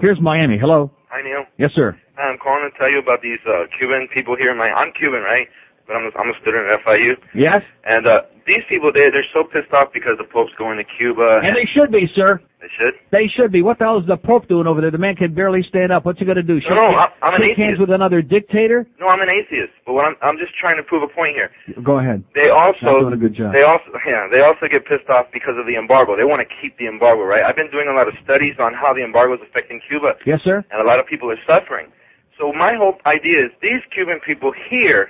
Here's 0.00 0.20
Miami. 0.22 0.56
Hello. 0.56 0.90
Hi, 1.10 1.22
Neil. 1.26 1.42
Yes, 1.58 1.72
sir. 1.74 1.98
I'm 2.16 2.38
calling 2.38 2.70
to 2.70 2.78
tell 2.78 2.86
you 2.90 3.00
about 3.02 3.20
these 3.20 3.42
uh, 3.48 3.66
Cuban 3.76 4.06
people 4.14 4.36
here 4.38 4.52
in 4.52 4.58
my. 4.58 4.70
I'm 4.70 4.92
Cuban, 4.94 5.22
right? 5.26 5.48
But 5.88 5.96
I'm 5.96 6.06
a, 6.06 6.10
I'm 6.14 6.30
a 6.30 6.36
student 6.40 6.70
at 6.70 6.78
FIU. 6.86 7.18
Yes. 7.34 7.58
And 7.82 8.06
uh, 8.06 8.22
these 8.46 8.64
people, 8.68 8.90
they 8.92 9.08
they're 9.12 9.26
so 9.32 9.44
pissed 9.44 9.72
off 9.72 9.92
because 9.92 10.16
the 10.18 10.28
Pope's 10.28 10.52
going 10.58 10.78
to 10.78 10.86
Cuba. 10.98 11.40
And 11.44 11.56
they 11.56 11.66
should 11.70 11.90
be, 11.90 12.06
sir. 12.14 12.40
They 12.60 12.68
should. 12.76 12.94
They 13.08 13.26
should 13.32 13.50
be. 13.50 13.64
What 13.64 13.80
the 13.80 13.88
hell 13.88 13.96
is 13.96 14.04
the 14.04 14.20
Pope 14.20 14.44
doing 14.46 14.68
over 14.68 14.84
there? 14.84 14.92
The 14.92 15.00
man 15.00 15.16
can 15.16 15.32
barely 15.32 15.64
stand 15.64 15.88
up. 15.90 16.04
What's 16.04 16.20
he 16.20 16.28
going 16.28 16.36
to 16.36 16.44
do? 16.44 16.60
Shake, 16.60 16.76
No, 16.76 16.92
no, 16.92 17.08
I'm 17.24 17.32
an 17.32 17.40
shake 17.40 17.56
hands 17.56 17.80
with 17.80 17.88
another 17.88 18.20
dictator? 18.20 18.84
No, 19.00 19.08
I'm 19.08 19.24
an 19.24 19.32
atheist. 19.32 19.72
But 19.88 19.96
what 19.96 20.04
I'm 20.04 20.16
I'm 20.20 20.36
just 20.36 20.52
trying 20.60 20.76
to 20.76 20.84
prove 20.84 21.00
a 21.00 21.08
point 21.08 21.32
here. 21.32 21.48
Go 21.80 21.98
ahead. 21.98 22.20
They 22.36 22.52
Not 22.52 22.76
also 22.76 23.08
doing 23.08 23.16
a 23.16 23.22
good 23.22 23.32
job. 23.32 23.56
they 23.56 23.64
also 23.64 23.88
yeah 24.06 24.28
they 24.28 24.44
also 24.44 24.68
get 24.68 24.84
pissed 24.84 25.08
off 25.08 25.32
because 25.32 25.56
of 25.56 25.64
the 25.64 25.80
embargo. 25.80 26.20
They 26.20 26.28
want 26.28 26.44
to 26.44 26.50
keep 26.60 26.76
the 26.76 26.84
embargo, 26.84 27.24
right? 27.24 27.40
I've 27.40 27.56
been 27.56 27.72
doing 27.72 27.88
a 27.88 27.96
lot 27.96 28.06
of 28.06 28.14
studies 28.20 28.60
on 28.60 28.76
how 28.76 28.92
the 28.92 29.00
embargo 29.02 29.40
is 29.40 29.42
affecting 29.48 29.80
Cuba, 29.88 30.20
Yes, 30.28 30.44
sir. 30.44 30.60
and 30.68 30.78
a 30.84 30.86
lot 30.86 31.00
of 31.00 31.08
people 31.08 31.32
are 31.32 31.40
suffering. 31.48 31.88
So 32.36 32.52
my 32.52 32.76
whole 32.76 32.96
idea 33.08 33.48
is 33.48 33.52
these 33.64 33.80
Cuban 33.92 34.20
people 34.24 34.52
here, 34.68 35.08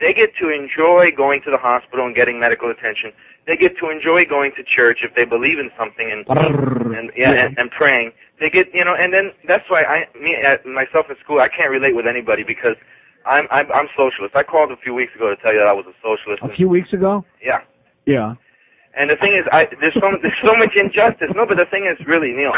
they 0.00 0.16
get 0.16 0.32
to 0.40 0.48
enjoy 0.48 1.12
going 1.12 1.44
to 1.44 1.50
the 1.52 1.60
hospital 1.60 2.08
and 2.08 2.16
getting 2.16 2.40
medical 2.40 2.72
attention. 2.72 3.12
They 3.46 3.56
get 3.56 3.76
to 3.80 3.92
enjoy 3.92 4.24
going 4.24 4.52
to 4.56 4.62
church 4.64 5.04
if 5.04 5.12
they 5.14 5.28
believe 5.28 5.60
in 5.60 5.68
something 5.76 6.08
and 6.08 6.24
and 6.96 7.12
yeah, 7.16 7.32
and, 7.32 7.56
and 7.56 7.68
praying. 7.70 8.12
They 8.40 8.48
get 8.48 8.72
you 8.72 8.84
know, 8.84 8.96
and 8.96 9.12
then 9.12 9.36
that's 9.44 9.68
why 9.68 9.84
I 9.84 10.08
me 10.16 10.36
myself 10.64 11.06
in 11.12 11.16
school 11.22 11.40
I 11.40 11.48
can't 11.52 11.70
relate 11.70 11.94
with 11.94 12.08
anybody 12.08 12.42
because 12.42 12.76
I'm 13.28 13.44
I'm 13.52 13.68
I'm 13.72 13.88
socialist. 13.92 14.32
I 14.34 14.42
called 14.42 14.72
a 14.72 14.80
few 14.80 14.96
weeks 14.96 15.12
ago 15.14 15.28
to 15.28 15.36
tell 15.36 15.52
you 15.52 15.60
that 15.60 15.68
I 15.68 15.76
was 15.76 15.84
a 15.84 15.96
socialist. 16.00 16.40
A 16.42 16.56
few 16.56 16.68
weeks 16.68 16.92
ago? 16.92 17.24
Yeah. 17.44 17.60
Yeah. 18.06 18.34
And 18.96 19.06
the 19.08 19.16
thing 19.22 19.32
is, 19.38 19.46
I 19.54 19.70
there's 19.78 19.94
so 19.94 20.10
there's 20.20 20.34
so 20.42 20.54
much 20.58 20.74
injustice. 20.74 21.30
No, 21.38 21.46
but 21.46 21.56
the 21.56 21.66
thing 21.70 21.86
is, 21.86 21.94
really, 22.10 22.34
Neil. 22.34 22.50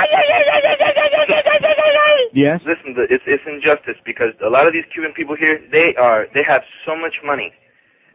Yes. 2.32 2.60
Listen, 2.64 2.96
it's 3.10 3.24
it's 3.26 3.42
injustice 3.46 4.00
because 4.06 4.32
a 4.44 4.48
lot 4.48 4.66
of 4.66 4.72
these 4.72 4.84
Cuban 4.92 5.12
people 5.12 5.36
here, 5.36 5.60
they 5.70 5.92
are 6.00 6.26
they 6.32 6.40
have 6.48 6.62
so 6.86 6.96
much 6.96 7.14
money, 7.24 7.52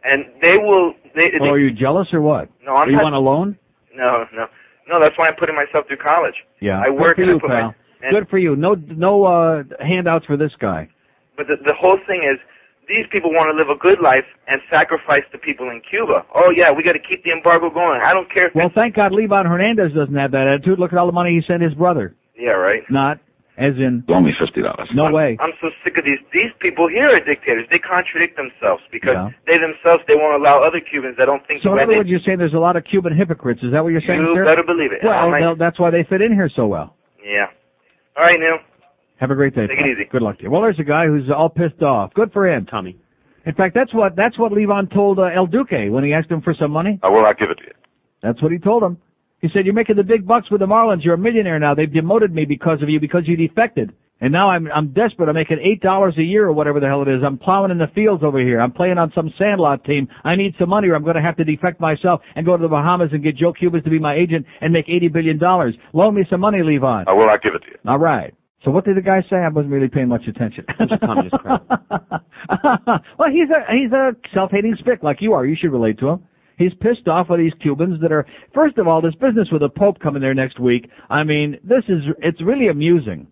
and 0.02 0.26
they 0.42 0.58
will. 0.58 0.94
They, 1.14 1.30
Oh, 1.40 1.50
are 1.54 1.58
you 1.58 1.70
jealous 1.70 2.08
or 2.12 2.20
what? 2.20 2.48
No, 2.64 2.74
I'm 2.74 2.88
Are 2.88 2.90
you 2.90 2.96
not- 2.96 3.04
want 3.04 3.14
a 3.14 3.18
loan? 3.20 3.58
no, 3.94 4.24
no, 4.34 4.46
no. 4.88 4.98
That's 5.00 5.16
why 5.16 5.28
I'm 5.28 5.36
putting 5.38 5.54
myself 5.54 5.86
through 5.86 5.98
college. 6.02 6.34
Yeah. 6.60 6.82
I 6.84 6.90
work 6.90 7.16
Good 7.16 7.22
for 7.22 7.22
and 7.22 7.30
I 7.30 7.34
you, 7.34 7.40
put 7.40 7.50
pal. 7.50 7.62
my. 7.68 7.74
And, 8.02 8.10
Good 8.14 8.28
for 8.28 8.38
you. 8.38 8.56
No, 8.56 8.74
no 8.74 9.24
uh 9.24 9.62
handouts 9.80 10.26
for 10.26 10.36
this 10.36 10.52
guy. 10.60 10.88
But 11.36 11.46
the 11.46 11.56
the 11.64 11.74
whole 11.78 11.98
thing 12.06 12.22
is, 12.26 12.38
these 12.88 13.06
people 13.12 13.30
want 13.30 13.52
to 13.52 13.56
live 13.56 13.68
a 13.68 13.78
good 13.78 14.00
life 14.02 14.24
and 14.48 14.60
sacrifice 14.72 15.22
the 15.30 15.38
people 15.38 15.68
in 15.70 15.80
Cuba. 15.84 16.24
Oh 16.34 16.50
yeah, 16.50 16.72
we 16.72 16.82
got 16.82 16.96
to 16.96 17.04
keep 17.04 17.22
the 17.22 17.30
embargo 17.30 17.68
going. 17.70 18.00
I 18.02 18.10
don't 18.16 18.32
care 18.32 18.48
if. 18.48 18.54
Well, 18.54 18.72
thank 18.74 18.96
God 18.96 19.12
Livan 19.12 19.46
Hernandez 19.46 19.92
doesn't 19.92 20.16
have 20.16 20.32
that 20.32 20.48
attitude. 20.48 20.78
Look 20.80 20.92
at 20.92 20.98
all 20.98 21.06
the 21.06 21.12
money 21.16 21.36
he 21.36 21.42
sent 21.46 21.62
his 21.62 21.74
brother. 21.74 22.16
yeah, 22.34 22.56
right. 22.56 22.82
Not 22.90 23.20
as 23.58 23.74
in. 23.76 24.04
Loan 24.08 24.24
me 24.24 24.32
fifty 24.38 24.62
dollars. 24.62 24.88
No 24.94 25.10
way. 25.10 25.36
I'm 25.42 25.52
so 25.60 25.68
sick 25.84 25.98
of 25.98 26.04
these. 26.08 26.18
These 26.32 26.54
people 26.62 26.88
here 26.88 27.10
are 27.10 27.20
dictators. 27.20 27.66
They 27.70 27.78
contradict 27.82 28.38
themselves 28.38 28.82
because 28.90 29.18
Yeah. 29.18 29.30
they 29.50 29.58
themselves 29.60 30.00
they 30.08 30.14
won't 30.16 30.40
allow 30.40 30.62
other 30.64 30.80
Cubans 30.80 31.16
that 31.18 31.26
don't 31.26 31.44
think 31.46 31.60
So 31.62 31.70
the 31.70 31.72
in 31.72 31.76
way 31.76 31.82
other 31.84 31.96
words, 32.00 32.08
you're 32.08 32.22
saying 32.24 32.38
there's 32.38 32.54
a 32.56 32.62
lot 32.62 32.76
of 32.78 32.84
Cuban 32.88 33.12
hypocrites. 33.12 33.60
Is 33.62 33.72
that 33.76 33.82
what 33.84 33.90
you're 33.92 34.06
saying, 34.06 34.22
You 34.22 34.32
sir? 34.34 34.44
better 34.46 34.62
believe 34.64 34.92
it. 34.94 35.02
Well, 35.02 35.12
I'm 35.12 35.30
like- 35.34 35.42
they'll- 35.42 35.56
that's 35.60 35.78
why 35.78 35.90
they 35.90 36.04
fit 36.06 36.22
in 36.22 36.32
here 36.32 36.48
so 36.48 36.66
well. 36.70 36.94
yeah. 37.22 37.50
All 38.16 38.24
right, 38.24 38.38
Neil. 38.40 38.58
Have 39.20 39.30
a 39.30 39.34
great 39.34 39.54
day. 39.54 39.66
Take 39.66 39.78
it 39.78 39.86
easy. 39.86 40.08
Good 40.10 40.22
luck 40.22 40.38
to 40.38 40.44
you. 40.44 40.50
Well, 40.50 40.62
there's 40.62 40.78
a 40.78 40.84
guy 40.84 41.06
who's 41.06 41.28
all 41.34 41.48
pissed 41.48 41.82
off. 41.82 42.14
Good 42.14 42.32
for 42.32 42.48
him. 42.48 42.66
Tommy. 42.66 42.96
In 43.46 43.54
fact, 43.54 43.74
that's 43.74 43.92
what 43.94 44.14
that's 44.14 44.38
what 44.38 44.52
Livan 44.52 44.92
told 44.92 45.18
uh, 45.18 45.22
El 45.34 45.46
Duque 45.46 45.90
when 45.90 46.04
he 46.04 46.12
asked 46.12 46.30
him 46.30 46.42
for 46.42 46.54
some 46.58 46.70
money. 46.70 46.98
I 47.02 47.08
will 47.08 47.22
not 47.22 47.38
give 47.38 47.50
it 47.50 47.56
to 47.58 47.64
you. 47.64 47.72
That's 48.22 48.42
what 48.42 48.52
he 48.52 48.58
told 48.58 48.82
him. 48.82 48.98
He 49.40 49.48
said, 49.54 49.64
"You're 49.64 49.74
making 49.74 49.96
the 49.96 50.02
big 50.02 50.26
bucks 50.26 50.50
with 50.50 50.60
the 50.60 50.66
Marlins. 50.66 51.04
You're 51.04 51.14
a 51.14 51.18
millionaire 51.18 51.58
now. 51.58 51.74
They've 51.74 51.92
demoted 51.92 52.32
me 52.32 52.44
because 52.44 52.82
of 52.82 52.88
you 52.88 53.00
because 53.00 53.22
you 53.26 53.36
defected, 53.36 53.92
and 54.20 54.32
now 54.32 54.50
I'm 54.50 54.68
I'm 54.70 54.92
desperate. 54.92 55.28
I'm 55.28 55.34
making 55.34 55.58
eight 55.64 55.80
dollars 55.80 56.14
a 56.18 56.22
year 56.22 56.46
or 56.46 56.52
whatever 56.52 56.80
the 56.80 56.86
hell 56.86 57.02
it 57.02 57.08
is. 57.08 57.22
I'm 57.24 57.38
plowing 57.38 57.70
in 57.70 57.78
the 57.78 57.86
fields 57.94 58.22
over 58.24 58.40
here. 58.40 58.60
I'm 58.60 58.72
playing 58.72 58.98
on 58.98 59.12
some 59.14 59.32
sandlot 59.38 59.84
team. 59.84 60.08
I 60.24 60.34
need 60.34 60.54
some 60.58 60.68
money, 60.68 60.88
or 60.88 60.96
I'm 60.96 61.04
going 61.04 61.16
to 61.16 61.22
have 61.22 61.36
to 61.36 61.44
defect 61.44 61.80
myself 61.80 62.20
and 62.34 62.44
go 62.44 62.56
to 62.56 62.62
the 62.62 62.68
Bahamas 62.68 63.10
and 63.12 63.22
get 63.22 63.36
Joe 63.36 63.52
Cubas 63.52 63.84
to 63.84 63.90
be 63.90 64.00
my 64.00 64.14
agent 64.14 64.44
and 64.60 64.72
make 64.72 64.88
eighty 64.88 65.08
billion 65.08 65.38
dollars. 65.38 65.74
Loan 65.92 66.16
me 66.16 66.24
some 66.28 66.40
money, 66.40 66.58
Livan. 66.58 67.04
I 67.06 67.12
will 67.12 67.26
not 67.26 67.40
give 67.40 67.54
it 67.54 67.60
to 67.60 67.70
you. 67.70 67.78
All 67.86 67.98
right. 67.98 68.34
So 68.64 68.70
what 68.72 68.84
did 68.84 68.96
the 68.96 69.02
guy 69.02 69.22
say? 69.30 69.36
I 69.36 69.48
wasn't 69.48 69.72
really 69.72 69.88
paying 69.88 70.08
much 70.08 70.26
attention. 70.28 70.64
communist 71.04 71.36
crap. 71.36 71.66
well, 73.18 73.30
he's 73.30 73.48
a 73.50 73.72
he's 73.72 73.92
a 73.92 74.12
self-hating 74.34 74.76
spick 74.80 75.02
like 75.02 75.18
you 75.20 75.32
are. 75.32 75.46
You 75.46 75.56
should 75.58 75.72
relate 75.72 75.98
to 76.00 76.08
him. 76.08 76.24
He's 76.56 76.72
pissed 76.80 77.06
off 77.06 77.28
with 77.30 77.38
these 77.38 77.52
Cubans 77.62 78.00
that 78.02 78.10
are. 78.10 78.26
First 78.52 78.78
of 78.78 78.88
all, 78.88 79.00
this 79.00 79.14
business 79.14 79.48
with 79.52 79.62
the 79.62 79.68
Pope 79.68 80.00
coming 80.00 80.20
there 80.20 80.34
next 80.34 80.58
week. 80.58 80.90
I 81.08 81.22
mean, 81.22 81.56
this 81.62 81.84
is 81.88 82.02
it's 82.20 82.42
really 82.42 82.66
amusing 82.66 83.28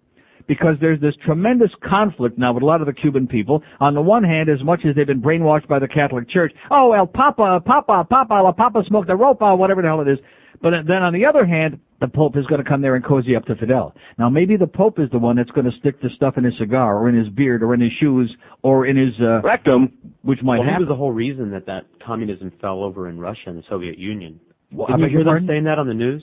because 0.46 0.76
there's 0.80 1.00
this 1.00 1.14
tremendous 1.24 1.70
conflict 1.82 2.38
now 2.38 2.52
with 2.52 2.62
a 2.62 2.66
lot 2.66 2.80
of 2.80 2.86
the 2.86 2.92
Cuban 2.92 3.26
people. 3.26 3.64
On 3.80 3.94
the 3.94 4.00
one 4.00 4.22
hand, 4.22 4.48
as 4.48 4.62
much 4.64 4.80
as 4.88 4.94
they've 4.94 5.06
been 5.06 5.22
brainwashed 5.22 5.66
by 5.66 5.80
the 5.80 5.88
Catholic 5.88 6.30
Church, 6.30 6.52
oh, 6.70 6.92
El 6.92 7.08
Papa, 7.08 7.60
Papa, 7.64 8.06
Papa, 8.08 8.34
La 8.34 8.52
Papa 8.52 8.82
smoked 8.86 9.10
a 9.10 9.16
ropa, 9.16 9.54
uh, 9.54 9.56
whatever 9.56 9.82
the 9.82 9.88
hell 9.88 10.00
it 10.00 10.08
is. 10.08 10.18
But 10.62 10.70
then 10.86 11.02
on 11.02 11.12
the 11.12 11.26
other 11.26 11.44
hand, 11.44 11.80
the 12.00 12.08
Pope 12.08 12.36
is 12.36 12.44
going 12.46 12.62
to 12.62 12.68
come 12.68 12.82
there 12.82 12.94
and 12.94 13.04
cozy 13.04 13.34
up 13.36 13.44
to 13.46 13.56
Fidel. 13.56 13.94
Now 14.18 14.28
maybe 14.28 14.56
the 14.56 14.66
Pope 14.66 14.98
is 14.98 15.08
the 15.10 15.18
one 15.18 15.36
that's 15.36 15.50
going 15.50 15.64
to 15.70 15.76
stick 15.78 16.00
the 16.02 16.08
stuff 16.16 16.34
in 16.36 16.44
his 16.44 16.54
cigar 16.58 16.98
or 16.98 17.08
in 17.08 17.16
his 17.16 17.28
beard 17.30 17.62
or 17.62 17.74
in 17.74 17.80
his 17.80 17.92
shoes 18.00 18.34
or 18.62 18.86
in 18.86 18.96
his 18.96 19.14
uh, 19.20 19.40
rectum, 19.42 19.92
which 20.22 20.40
might 20.42 20.58
well, 20.58 20.64
he 20.66 20.70
happen. 20.70 20.86
was 20.86 20.88
the 20.92 20.96
whole 20.96 21.12
reason 21.12 21.50
that 21.52 21.66
that 21.66 21.82
communism 22.04 22.52
fell 22.60 22.82
over 22.82 23.08
in 23.08 23.18
Russia 23.18 23.40
and 23.46 23.58
the 23.58 23.62
Soviet 23.68 23.98
Union. 23.98 24.38
Well, 24.72 24.86
I 24.88 24.92
Didn't 24.92 25.00
you 25.00 25.04
beg 25.06 25.10
hear 25.10 25.18
your 25.20 25.24
them 25.24 25.30
pardon? 25.32 25.48
saying 25.48 25.64
that 25.64 25.78
on 25.78 25.86
the 25.86 25.94
news? 25.94 26.22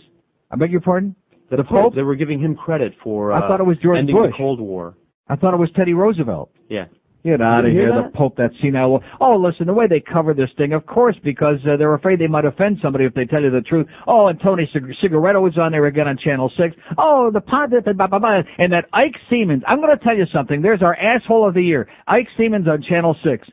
I 0.52 0.56
beg 0.58 0.72
your 0.72 0.82
pardon? 0.82 1.16
That 1.50 1.58
The 1.58 1.64
Pope? 1.64 1.96
They 1.96 2.02
were 2.04 2.16
giving 2.16 2.40
him 2.40 2.56
credit 2.56 2.94
for. 3.04 3.32
I 3.32 3.40
Uh, 3.40 3.48
thought 3.48 3.60
it 3.60 3.66
was 3.66 3.78
George 3.82 3.98
ending 4.00 4.16
Bush. 4.16 4.32
the 4.32 4.38
Cold 4.38 4.60
War. 4.60 4.96
I 5.28 5.36
thought 5.36 5.54
it 5.54 5.58
was 5.58 5.70
Teddy 5.76 5.94
Roosevelt. 5.94 6.52
Yeah. 6.70 6.86
Get 7.24 7.42
out 7.42 7.64
of 7.64 7.72
here, 7.72 7.88
hear 7.88 7.96
the 7.96 8.10
that? 8.10 8.14
Pope, 8.14 8.36
that 8.36 8.52
senile. 8.62 9.02
Oh, 9.22 9.38
listen, 9.38 9.66
the 9.66 9.74
way 9.74 9.88
they 9.88 10.02
cover 10.02 10.34
this 10.34 10.50
thing, 10.58 10.74
of 10.74 10.86
course, 10.86 11.16
because 11.24 11.56
uh, 11.66 11.78
they're 11.78 11.94
afraid 11.94 12.20
they 12.20 12.28
might 12.28 12.44
offend 12.44 12.80
somebody 12.82 13.06
if 13.06 13.14
they 13.14 13.24
tell 13.24 13.42
you 13.42 13.50
the 13.50 13.62
truth. 13.62 13.88
Oh, 14.06 14.28
and 14.28 14.38
Tony 14.42 14.70
Cig- 14.74 14.94
Cigaretto 15.02 15.40
was 15.40 15.58
on 15.58 15.72
there 15.72 15.86
again 15.86 16.10
on 16.10 16.18
Channel 16.18 16.52
6. 16.58 16.76
Oh, 16.98 17.32
the 17.32 17.42
and 17.86 17.98
blah, 17.98 18.08
blah, 18.08 18.20
blah. 18.20 18.42
And 18.58 18.74
that 18.74 18.90
Ike 18.92 19.16
Seamans, 19.32 19.62
I'm 19.66 19.80
going 19.80 19.98
to 19.98 20.04
tell 20.04 20.18
you 20.18 20.26
something. 20.34 20.62
There's 20.62 20.82
our 20.82 20.98
asshole 20.98 21.48
of 21.48 21.54
the 21.54 21.64
year. 21.64 21.88
Ike 22.08 22.28
Seamans 22.38 22.68
on 22.68 22.84
Channel 22.84 23.16
6. 23.24 23.48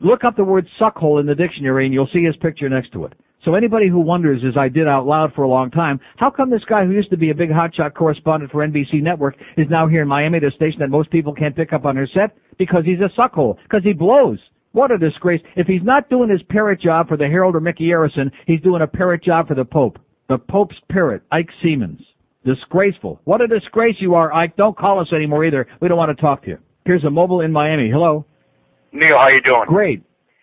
Look 0.00 0.22
up 0.22 0.36
the 0.36 0.44
word 0.44 0.68
suckhole 0.80 1.18
in 1.18 1.26
the 1.26 1.34
dictionary 1.34 1.86
and 1.86 1.92
you'll 1.92 2.08
see 2.12 2.22
his 2.22 2.36
picture 2.36 2.68
next 2.68 2.92
to 2.92 3.06
it. 3.06 3.14
So 3.46 3.54
anybody 3.54 3.88
who 3.88 4.00
wonders, 4.00 4.42
as 4.44 4.56
I 4.58 4.68
did 4.68 4.88
out 4.88 5.06
loud 5.06 5.32
for 5.32 5.44
a 5.44 5.48
long 5.48 5.70
time, 5.70 6.00
how 6.16 6.30
come 6.30 6.50
this 6.50 6.64
guy 6.68 6.84
who 6.84 6.90
used 6.90 7.10
to 7.10 7.16
be 7.16 7.30
a 7.30 7.34
big 7.34 7.48
hotshot 7.48 7.94
correspondent 7.94 8.50
for 8.50 8.66
NBC 8.66 9.00
Network 9.00 9.36
is 9.56 9.68
now 9.70 9.86
here 9.86 10.02
in 10.02 10.08
Miami 10.08 10.38
at 10.38 10.44
a 10.44 10.50
station 10.50 10.80
that 10.80 10.90
most 10.90 11.12
people 11.12 11.32
can't 11.32 11.54
pick 11.54 11.72
up 11.72 11.84
on 11.84 11.94
her 11.94 12.08
set? 12.12 12.36
Because 12.58 12.84
he's 12.84 12.98
a 12.98 13.08
suckhole. 13.16 13.56
Because 13.62 13.84
he 13.84 13.92
blows. 13.92 14.40
What 14.72 14.90
a 14.90 14.98
disgrace. 14.98 15.40
If 15.54 15.68
he's 15.68 15.84
not 15.84 16.10
doing 16.10 16.28
his 16.28 16.42
parrot 16.50 16.80
job 16.80 17.06
for 17.06 17.16
the 17.16 17.28
Herald 17.28 17.54
or 17.54 17.60
Micky 17.60 17.84
Arison, 17.84 18.32
he's 18.48 18.60
doing 18.62 18.82
a 18.82 18.86
parrot 18.88 19.22
job 19.22 19.46
for 19.46 19.54
the 19.54 19.64
Pope. 19.64 20.00
The 20.28 20.38
Pope's 20.38 20.74
parrot, 20.90 21.22
Ike 21.30 21.50
Seamans. 21.64 22.02
Disgraceful. 22.44 23.20
What 23.24 23.42
a 23.42 23.46
disgrace 23.46 23.94
you 24.00 24.16
are, 24.16 24.32
Ike. 24.32 24.56
Don't 24.56 24.76
call 24.76 24.98
us 24.98 25.12
anymore 25.14 25.44
either. 25.44 25.68
We 25.80 25.86
don't 25.86 25.96
want 25.96 26.16
to 26.16 26.20
talk 26.20 26.42
to 26.42 26.48
you. 26.48 26.58
Here's 26.84 27.04
a 27.04 27.10
mobile 27.10 27.42
in 27.42 27.52
Miami. 27.52 27.90
Hello. 27.92 28.26
Neil, 28.92 29.16
how 29.16 29.28
you 29.28 29.40
doing? 29.40 29.66
Great. 29.68 30.02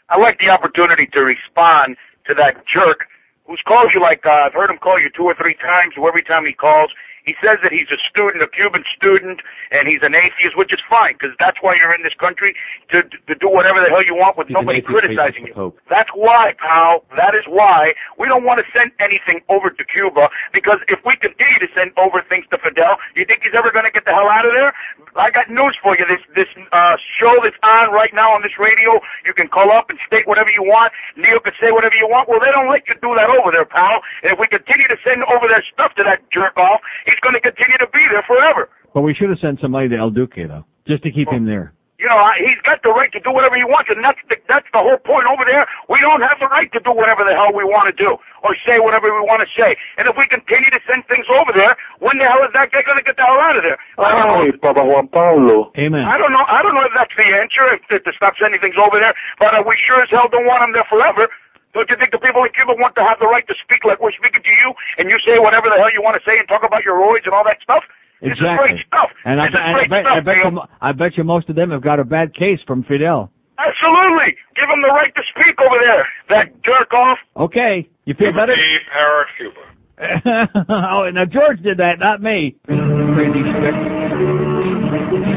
I 0.09 0.17
like 0.17 0.37
the 0.39 0.49
opportunity 0.49 1.07
to 1.11 1.19
respond 1.19 1.97
to 2.27 2.33
that 2.35 2.63
jerk 2.67 3.07
who's 3.45 3.61
called 3.67 3.91
you 3.93 4.01
like 4.01 4.25
uh, 4.25 4.47
I've 4.47 4.53
heard 4.53 4.69
him 4.69 4.77
call 4.77 4.99
you 4.99 5.09
two 5.15 5.23
or 5.23 5.35
three 5.35 5.55
times. 5.55 5.93
Every 5.97 6.23
time 6.23 6.45
he 6.45 6.53
calls, 6.53 6.91
He 7.23 7.33
says 7.39 7.59
that 7.63 7.71
he's 7.71 7.87
a 7.87 7.99
student, 8.03 8.43
a 8.43 8.51
Cuban 8.51 8.83
student, 8.91 9.39
and 9.71 9.87
he's 9.87 10.03
an 10.03 10.11
atheist, 10.11 10.59
which 10.59 10.75
is 10.75 10.83
fine 10.91 11.15
because 11.15 11.31
that's 11.39 11.55
why 11.63 11.75
you're 11.79 11.95
in 11.95 12.03
this 12.03 12.15
country 12.19 12.51
to 12.91 13.03
to 13.03 13.33
do 13.39 13.47
whatever 13.47 13.79
the 13.79 13.87
hell 13.87 14.03
you 14.03 14.15
want 14.15 14.35
with 14.35 14.51
He's 14.51 14.59
nobody 14.59 14.83
criticizing 14.83 15.47
you. 15.47 15.53
Pope. 15.55 15.79
That's 15.87 16.11
why, 16.11 16.51
pal. 16.59 17.07
That 17.15 17.31
is 17.31 17.47
why 17.47 17.95
we 18.19 18.27
don't 18.27 18.43
want 18.43 18.59
to 18.59 18.67
send 18.75 18.91
anything 18.99 19.39
over 19.47 19.71
to 19.71 19.83
Cuba 19.87 20.27
because 20.51 20.83
if 20.91 20.99
we 21.07 21.15
continue 21.19 21.59
to 21.63 21.69
send 21.71 21.95
over 21.95 22.19
things 22.27 22.43
to 22.51 22.59
Fidel, 22.59 22.99
you 23.15 23.23
think 23.23 23.43
he's 23.47 23.55
ever 23.55 23.71
going 23.71 23.87
to 23.87 23.93
get 23.93 24.03
the 24.03 24.11
hell 24.11 24.27
out 24.27 24.43
of 24.43 24.51
there? 24.51 24.75
I 25.15 25.31
got 25.31 25.47
news 25.47 25.77
for 25.79 25.95
you. 25.95 26.03
This 26.09 26.23
this 26.35 26.51
uh, 26.75 26.95
show 27.21 27.33
that's 27.39 27.57
on 27.63 27.95
right 27.95 28.11
now 28.11 28.35
on 28.35 28.43
this 28.43 28.59
radio, 28.59 28.99
you 29.23 29.31
can 29.31 29.47
call 29.47 29.71
up 29.71 29.87
and 29.87 29.97
state 30.03 30.27
whatever 30.27 30.51
you 30.51 30.65
want. 30.65 30.91
Neil 31.15 31.39
can 31.39 31.55
say 31.61 31.71
whatever 31.71 31.95
you 31.95 32.09
want. 32.09 32.27
Well, 32.27 32.41
they 32.43 32.51
don't 32.51 32.67
let 32.67 32.83
you 32.89 32.99
do 32.99 33.15
that 33.15 33.29
over 33.31 33.53
there, 33.53 33.65
pal. 33.65 34.03
And 34.25 34.35
if 34.35 34.37
we 34.41 34.49
continue 34.51 34.89
to 34.91 34.97
send 35.05 35.23
over 35.31 35.47
their 35.47 35.63
stuff 35.71 35.95
to 35.95 36.03
that 36.03 36.25
jerk 36.33 36.57
off, 36.57 36.81
he's 37.13 37.21
going 37.21 37.37
to 37.37 37.43
continue 37.45 37.77
to 37.77 37.89
be 37.93 38.01
there 38.09 38.25
forever. 38.25 38.73
But 38.97 39.05
we 39.05 39.13
should 39.13 39.29
have 39.29 39.37
sent 39.39 39.61
somebody 39.61 39.89
to 39.93 39.97
El 40.01 40.09
Duque 40.09 40.49
though, 40.49 40.65
just 40.89 41.05
to 41.05 41.13
keep 41.13 41.29
him 41.29 41.45
there. 41.45 41.73
You 42.01 42.09
know, 42.11 42.19
I- 42.19 42.35
he's 42.41 42.59
got 42.67 42.83
the 42.83 42.91
right 42.91 43.07
to 43.15 43.21
do 43.23 43.31
whatever 43.31 43.55
he 43.55 43.63
wants, 43.63 43.87
and 43.87 44.03
that's 44.03 44.19
the, 44.27 44.35
that's 44.51 44.67
the 44.75 44.81
whole 44.83 44.99
point 45.07 45.23
over 45.23 45.45
there. 45.47 45.63
We 45.87 46.03
don't 46.03 46.19
have 46.19 46.35
the 46.41 46.51
right 46.51 46.67
to 46.75 46.79
do 46.83 46.91
whatever 46.91 47.23
the 47.23 47.31
hell 47.31 47.55
we 47.55 47.63
want 47.63 47.87
to 47.87 47.95
do 47.95 48.19
or 48.43 48.51
say 48.67 48.75
whatever 48.83 49.07
we 49.07 49.23
want 49.23 49.39
to 49.39 49.47
say. 49.55 49.71
And 49.95 50.03
if 50.11 50.17
we 50.19 50.27
continue 50.27 50.67
to 50.75 50.81
send 50.83 51.07
things 51.07 51.23
over 51.31 51.55
there, 51.55 51.79
when 52.03 52.19
the 52.19 52.27
hell 52.27 52.43
is 52.43 52.51
that 52.59 52.75
guy 52.75 52.83
going 52.83 52.99
to 52.99 53.07
get 53.07 53.15
the 53.15 53.23
hell 53.23 53.39
out 53.39 53.55
of 53.55 53.63
there? 53.63 53.79
I 53.95 54.09
don't 54.19 54.27
know. 54.27 54.41
Ay, 54.43 54.51
Papa 54.59 54.83
Juan 54.83 55.07
Pablo. 55.15 55.71
Amen. 55.79 56.03
I 56.03 56.19
don't 56.19 56.35
know. 56.35 56.43
I 56.43 56.59
don't 56.59 56.75
know 56.75 56.83
if 56.83 56.91
that's 56.91 57.15
the 57.15 57.23
answer. 57.39 57.63
If, 57.71 57.87
if 57.87 58.03
to 58.03 58.11
stop 58.19 58.35
sending 58.35 58.59
things 58.59 58.75
over 58.75 58.99
there, 58.99 59.15
but 59.39 59.55
uh, 59.55 59.63
we 59.63 59.79
sure 59.87 60.03
as 60.03 60.11
hell 60.11 60.27
don't 60.27 60.43
want 60.43 60.59
them 60.59 60.75
there 60.75 60.89
forever. 60.91 61.31
Don't 61.73 61.89
you 61.89 61.97
think 61.97 62.13
the 62.13 62.21
people 62.21 62.45
in 62.45 62.53
Cuba 62.53 62.77
want 62.77 62.93
to 63.01 63.03
have 63.03 63.17
the 63.17 63.25
right 63.25 63.45
to 63.49 63.55
speak 63.65 63.81
like 63.81 63.97
we're 63.97 64.13
speaking 64.13 64.45
to 64.45 64.53
you, 64.53 64.67
and 65.01 65.09
you 65.09 65.17
say 65.25 65.41
whatever 65.41 65.73
the 65.73 65.77
hell 65.81 65.89
you 65.89 66.05
want 66.05 66.13
to 66.13 66.23
say 66.25 66.37
and 66.37 66.45
talk 66.45 66.61
about 66.61 66.85
your 66.85 67.01
roids 67.01 67.25
and 67.25 67.33
all 67.33 67.43
that 67.49 67.57
stuff? 67.65 67.81
This 68.21 68.37
is 68.37 68.45
great 68.55 68.79
stuff. 68.87 69.09
And 69.25 69.41
I, 69.41 69.49
this 69.49 69.57
is 69.57 69.59
and 69.59 69.75
I 69.75 69.83
bet, 69.89 70.03
stuff, 70.05 70.15
I 70.15 70.21
bet 70.21 70.37
you, 70.37 70.49
I 70.79 70.91
bet 70.93 71.11
you 71.17 71.23
most 71.25 71.49
of 71.49 71.57
them 71.57 71.73
have 71.73 71.81
got 71.81 71.99
a 71.99 72.05
bad 72.05 72.31
case 72.37 72.61
from 72.63 72.85
Fidel. 72.85 73.33
Absolutely. 73.57 74.37
Give 74.55 74.69
them 74.69 74.81
the 74.85 74.93
right 74.93 75.13
to 75.13 75.23
speak 75.33 75.57
over 75.59 75.77
there. 75.81 76.05
That 76.29 76.53
jerk 76.61 76.93
off. 76.93 77.17
Okay, 77.49 77.89
you 78.05 78.13
feel 78.13 78.31
better? 78.31 78.53
Para 78.53 79.25
Cuba. 79.35 79.63
oh, 80.69 81.09
now 81.09 81.25
George 81.25 81.61
did 81.61 81.77
that, 81.77 81.99
not 81.99 82.21
me. 82.21 82.55
Crazy. 82.65 83.43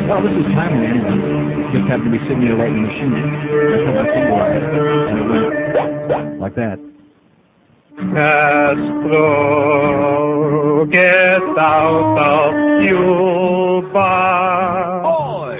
Well, 0.08 0.22
this 0.22 0.32
is 0.36 0.46
timely 0.54 0.86
anyway. 0.86 1.35
Just 1.72 1.86
happened 1.90 2.12
to 2.12 2.18
be 2.18 2.22
sitting 2.24 2.42
there 2.46 2.56
writing 2.56 2.82
the 2.82 2.88
machine. 2.88 3.10
That's 3.12 3.82
how 3.86 3.92
my 3.94 4.06
finger 4.06 4.32
was. 4.32 4.52
And 5.10 5.18
it 5.18 5.26
went 5.26 6.40
like 6.40 6.54
that. 6.54 6.78
Castro, 9.06 9.24
get 10.86 11.42
out 11.58 12.18
of 12.22 12.54
Cuba. 12.86 14.12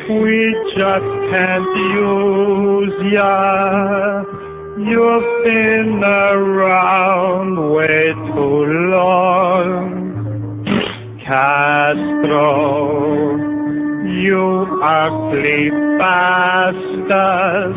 We 0.09 0.54
just 0.76 1.11
can't 1.32 1.70
use 1.96 2.96
ya. 3.12 4.22
You've 4.78 5.28
been 5.44 6.04
around 6.04 7.57
way 7.72 8.14
too 8.32 8.62
long. 8.92 9.74
Castro, 11.26 12.44
you 14.09 14.66
ugly 14.82 15.70
bastard. 15.98 17.74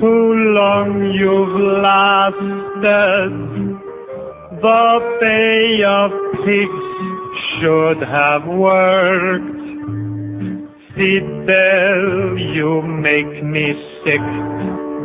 Too 0.00 0.32
long 0.58 0.90
you've 1.14 1.58
lasted. 1.82 3.32
The 4.62 4.84
Bay 5.20 5.82
of 5.86 6.10
Pigs 6.44 6.86
should 7.60 8.00
have 8.06 8.44
worked. 8.46 9.62
Fidel, 10.94 12.38
you 12.54 12.82
make 12.82 13.42
me 13.42 13.74
sick. 14.04 14.26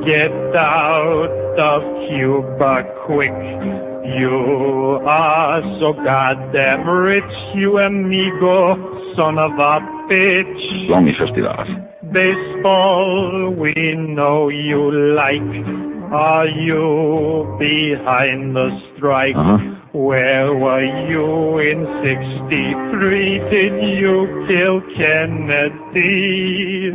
Get 0.05 0.36
out 0.55 1.57
of 1.57 1.82
Cuba 2.09 2.74
quick. 3.05 3.87
You 4.08 5.03
are 5.03 5.62
so 5.82 5.91
goddamn 5.91 6.88
rich, 6.88 7.24
you 7.55 7.78
amigo, 7.78 9.14
son 9.18 9.38
of 9.38 9.51
a 9.51 9.84
bitch. 10.08 10.88
Long 10.88 11.12
festividades. 11.20 11.76
Baseball, 12.14 13.53
we 13.60 13.74
know 13.97 14.47
you 14.47 15.14
like. 15.14 15.51
Are 16.14 16.47
you 16.47 17.58
behind 17.60 18.55
the 18.55 18.70
strike? 18.95 19.36
Uh-huh. 19.36 19.76
Where 19.98 20.54
were 20.54 20.86
you 21.10 21.58
in 21.58 21.82
63? 22.06 23.50
Did 23.50 23.82
you 23.98 24.45
kill 24.45 24.78
Kennedy? 24.93 26.93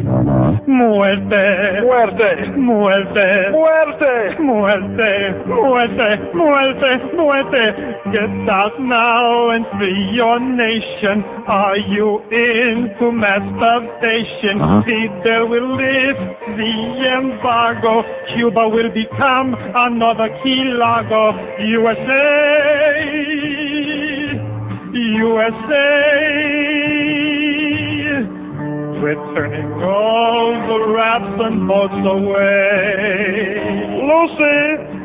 Muerte. 0.70 1.82
Muerte. 1.82 2.46
Muerte. 2.55 3.50
Muerte. 3.50 4.38
Muerte. 4.38 5.34
Muerte. 5.50 6.30
Muerte. 6.32 6.90
Muerte. 7.18 7.64
Get 8.14 8.30
out 8.48 8.78
now 8.78 9.50
and 9.50 9.66
free 9.76 10.14
your 10.14 10.38
nation. 10.38 11.24
Are 11.50 11.74
you 11.76 12.22
into 12.30 13.11
masturbation? 13.11 14.62
Uh-huh. 14.62 14.78
Fidel 14.86 15.48
will 15.50 15.74
lift 15.74 16.22
the 16.55 16.70
embargo. 17.18 18.07
Cuba 18.36 18.68
will 18.68 18.90
become 18.94 19.57
another 19.59 20.28
Key 20.44 20.70
Largo. 20.78 21.34
USA. 21.59 22.91
USA. 24.93 25.88
We're 29.03 29.20
turning 29.34 29.72
all 29.82 30.53
the 30.68 30.78
rats 30.93 31.40
and 31.40 31.66
boats 31.66 32.07
away. 32.07 33.32
Lucy. 34.09 35.01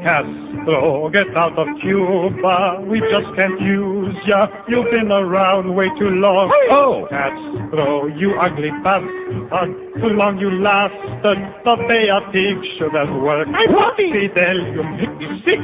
Castro, 0.00 1.12
get 1.12 1.28
out 1.36 1.56
of 1.60 1.68
Cuba. 1.84 2.80
We 2.88 3.00
just 3.04 3.28
can't 3.36 3.60
use 3.60 4.16
ya. 4.24 4.48
You've 4.68 4.88
been 4.88 5.12
around 5.12 5.76
way 5.76 5.92
too 6.00 6.08
long. 6.16 6.48
Oh! 6.72 7.04
Castro, 7.12 8.08
you 8.16 8.32
ugly 8.40 8.72
bastard. 8.80 9.76
Too 10.00 10.12
long 10.16 10.40
you 10.40 10.48
lasted. 10.64 11.38
The 11.64 11.74
Bay 11.84 12.08
of 12.08 12.24
Pigs 12.32 12.64
should 12.80 12.96
have 12.96 13.12
worked. 13.20 13.52
I'm 13.52 13.72
Fidel, 13.96 14.58
you 14.72 14.82
make 14.96 15.14
me 15.20 15.28
sick. 15.44 15.60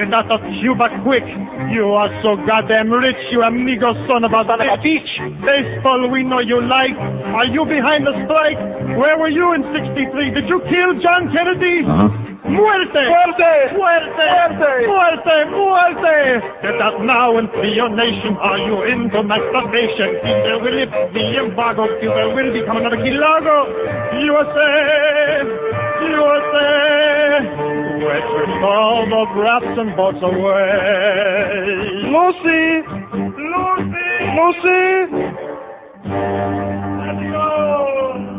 Get 0.00 0.08
out 0.16 0.32
of 0.32 0.40
Cuba 0.64 0.88
quick. 1.04 1.26
You 1.68 1.92
are 1.92 2.08
so 2.24 2.40
goddamn 2.48 2.88
rich, 2.88 3.20
you 3.30 3.44
amigo 3.44 3.92
son 4.08 4.24
of 4.24 4.32
a 4.32 4.42
bitch. 4.48 5.12
Baseball, 5.44 6.08
we 6.08 6.24
know 6.24 6.40
you 6.40 6.64
like. 6.64 6.96
Are 7.36 7.46
you 7.52 7.68
behind 7.68 8.08
the 8.08 8.16
strike? 8.24 8.60
Where 8.96 9.20
were 9.20 9.30
you 9.30 9.52
in 9.52 9.62
63? 9.76 10.32
Did 10.32 10.48
you 10.48 10.58
kill 10.64 10.90
John 11.04 11.28
Kennedy? 11.28 11.84
Muerte! 11.84 12.33
Muerte! 12.44 13.00
Muerte! 13.08 13.72
Muerte! 13.72 14.68
Muerte! 14.84 15.36
Muerte! 15.48 16.16
Get 16.60 16.76
out 16.76 17.00
now 17.00 17.38
and 17.38 17.48
free 17.56 17.72
your 17.72 17.88
nation. 17.88 18.36
Are 18.36 18.58
you 18.58 18.84
into 18.84 19.22
masturbation? 19.24 20.20
Cuba 20.20 20.60
will 20.60 20.76
lift 20.76 20.92
the 21.16 21.24
embargo. 21.40 21.88
Cuba 22.00 22.36
will 22.36 22.52
become 22.52 22.76
another 22.84 23.00
Key 23.00 23.16
Largo. 23.16 23.64
USA! 24.28 25.40
USA! 26.04 26.68
Wait 28.04 28.28
with 28.36 28.60
all 28.60 29.08
the 29.08 29.24
rats 29.40 29.78
and 29.80 29.96
boats 29.96 30.20
away. 30.20 31.64
Lucy! 32.12 32.84
Lucy! 33.40 34.10
Lucy! 34.36 34.84
Let's 37.00 37.24
go! 37.32 38.33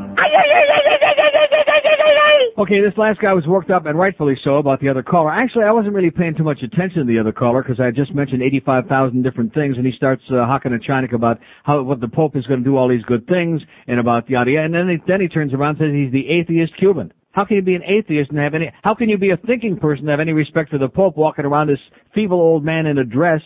Okay, 2.58 2.80
this 2.80 2.98
last 2.98 3.20
guy 3.20 3.34
was 3.34 3.46
worked 3.46 3.70
up, 3.70 3.86
and 3.86 4.00
rightfully 4.00 4.36
so, 4.42 4.58
about 4.58 4.80
the 4.80 4.88
other 4.88 5.04
caller. 5.04 5.30
Actually, 5.30 5.66
I 5.66 5.72
wasn't 5.72 5.94
really 5.94 6.10
paying 6.10 6.36
too 6.36 6.44
much 6.44 6.64
attention 6.64 7.06
to 7.06 7.06
the 7.06 7.20
other 7.20 7.34
caller 7.34 7.62
because 7.62 7.82
I 7.82 7.92
just 7.92 8.16
mentioned 8.16 8.42
85,000 8.42 9.24
different 9.24 9.54
things, 9.54 9.76
and 9.78 9.86
he 9.86 9.92
starts 9.92 10.24
uh, 10.32 10.46
hawking 10.46 10.72
a 10.72 10.80
China 10.80 11.08
about 11.14 11.40
how 11.64 11.84
what 11.84 12.00
the 12.00 12.08
Pope 12.08 12.36
is 12.36 12.46
going 12.48 12.64
to 12.64 12.66
do 12.66 12.78
all 12.78 12.88
these 12.88 13.04
good 13.04 13.28
things 13.28 13.62
and 13.88 14.00
about 14.00 14.30
yada 14.30 14.52
yada, 14.52 14.66
and 14.66 14.74
then 14.74 14.88
he, 14.88 14.98
then 15.06 15.20
he 15.20 15.28
turns 15.28 15.54
around 15.54 15.82
and 15.82 15.92
says 15.92 15.92
he's 15.94 16.14
the 16.14 16.32
atheist 16.32 16.72
Cuban. 16.80 17.12
How 17.34 17.44
can 17.44 17.58
you 17.58 17.62
be 17.62 17.76
an 17.76 17.84
atheist 17.84 18.32
and 18.32 18.40
have 18.40 18.56
any? 18.56 18.72
How 18.84 18.96
can 18.96 19.10
you 19.10 19.18
be 19.18 19.32
a 19.32 19.38
thinking 19.38 19.78
person 19.78 20.06
and 20.06 20.12
have 20.12 20.22
any 20.22 20.32
respect 20.32 20.70
for 20.70 20.78
the 20.78 20.88
Pope 20.88 21.18
walking 21.18 21.44
around 21.44 21.68
this 21.68 21.84
feeble 22.14 22.40
old 22.40 22.64
man 22.64 22.86
in 22.86 22.98
a 22.98 23.04
dress, 23.04 23.42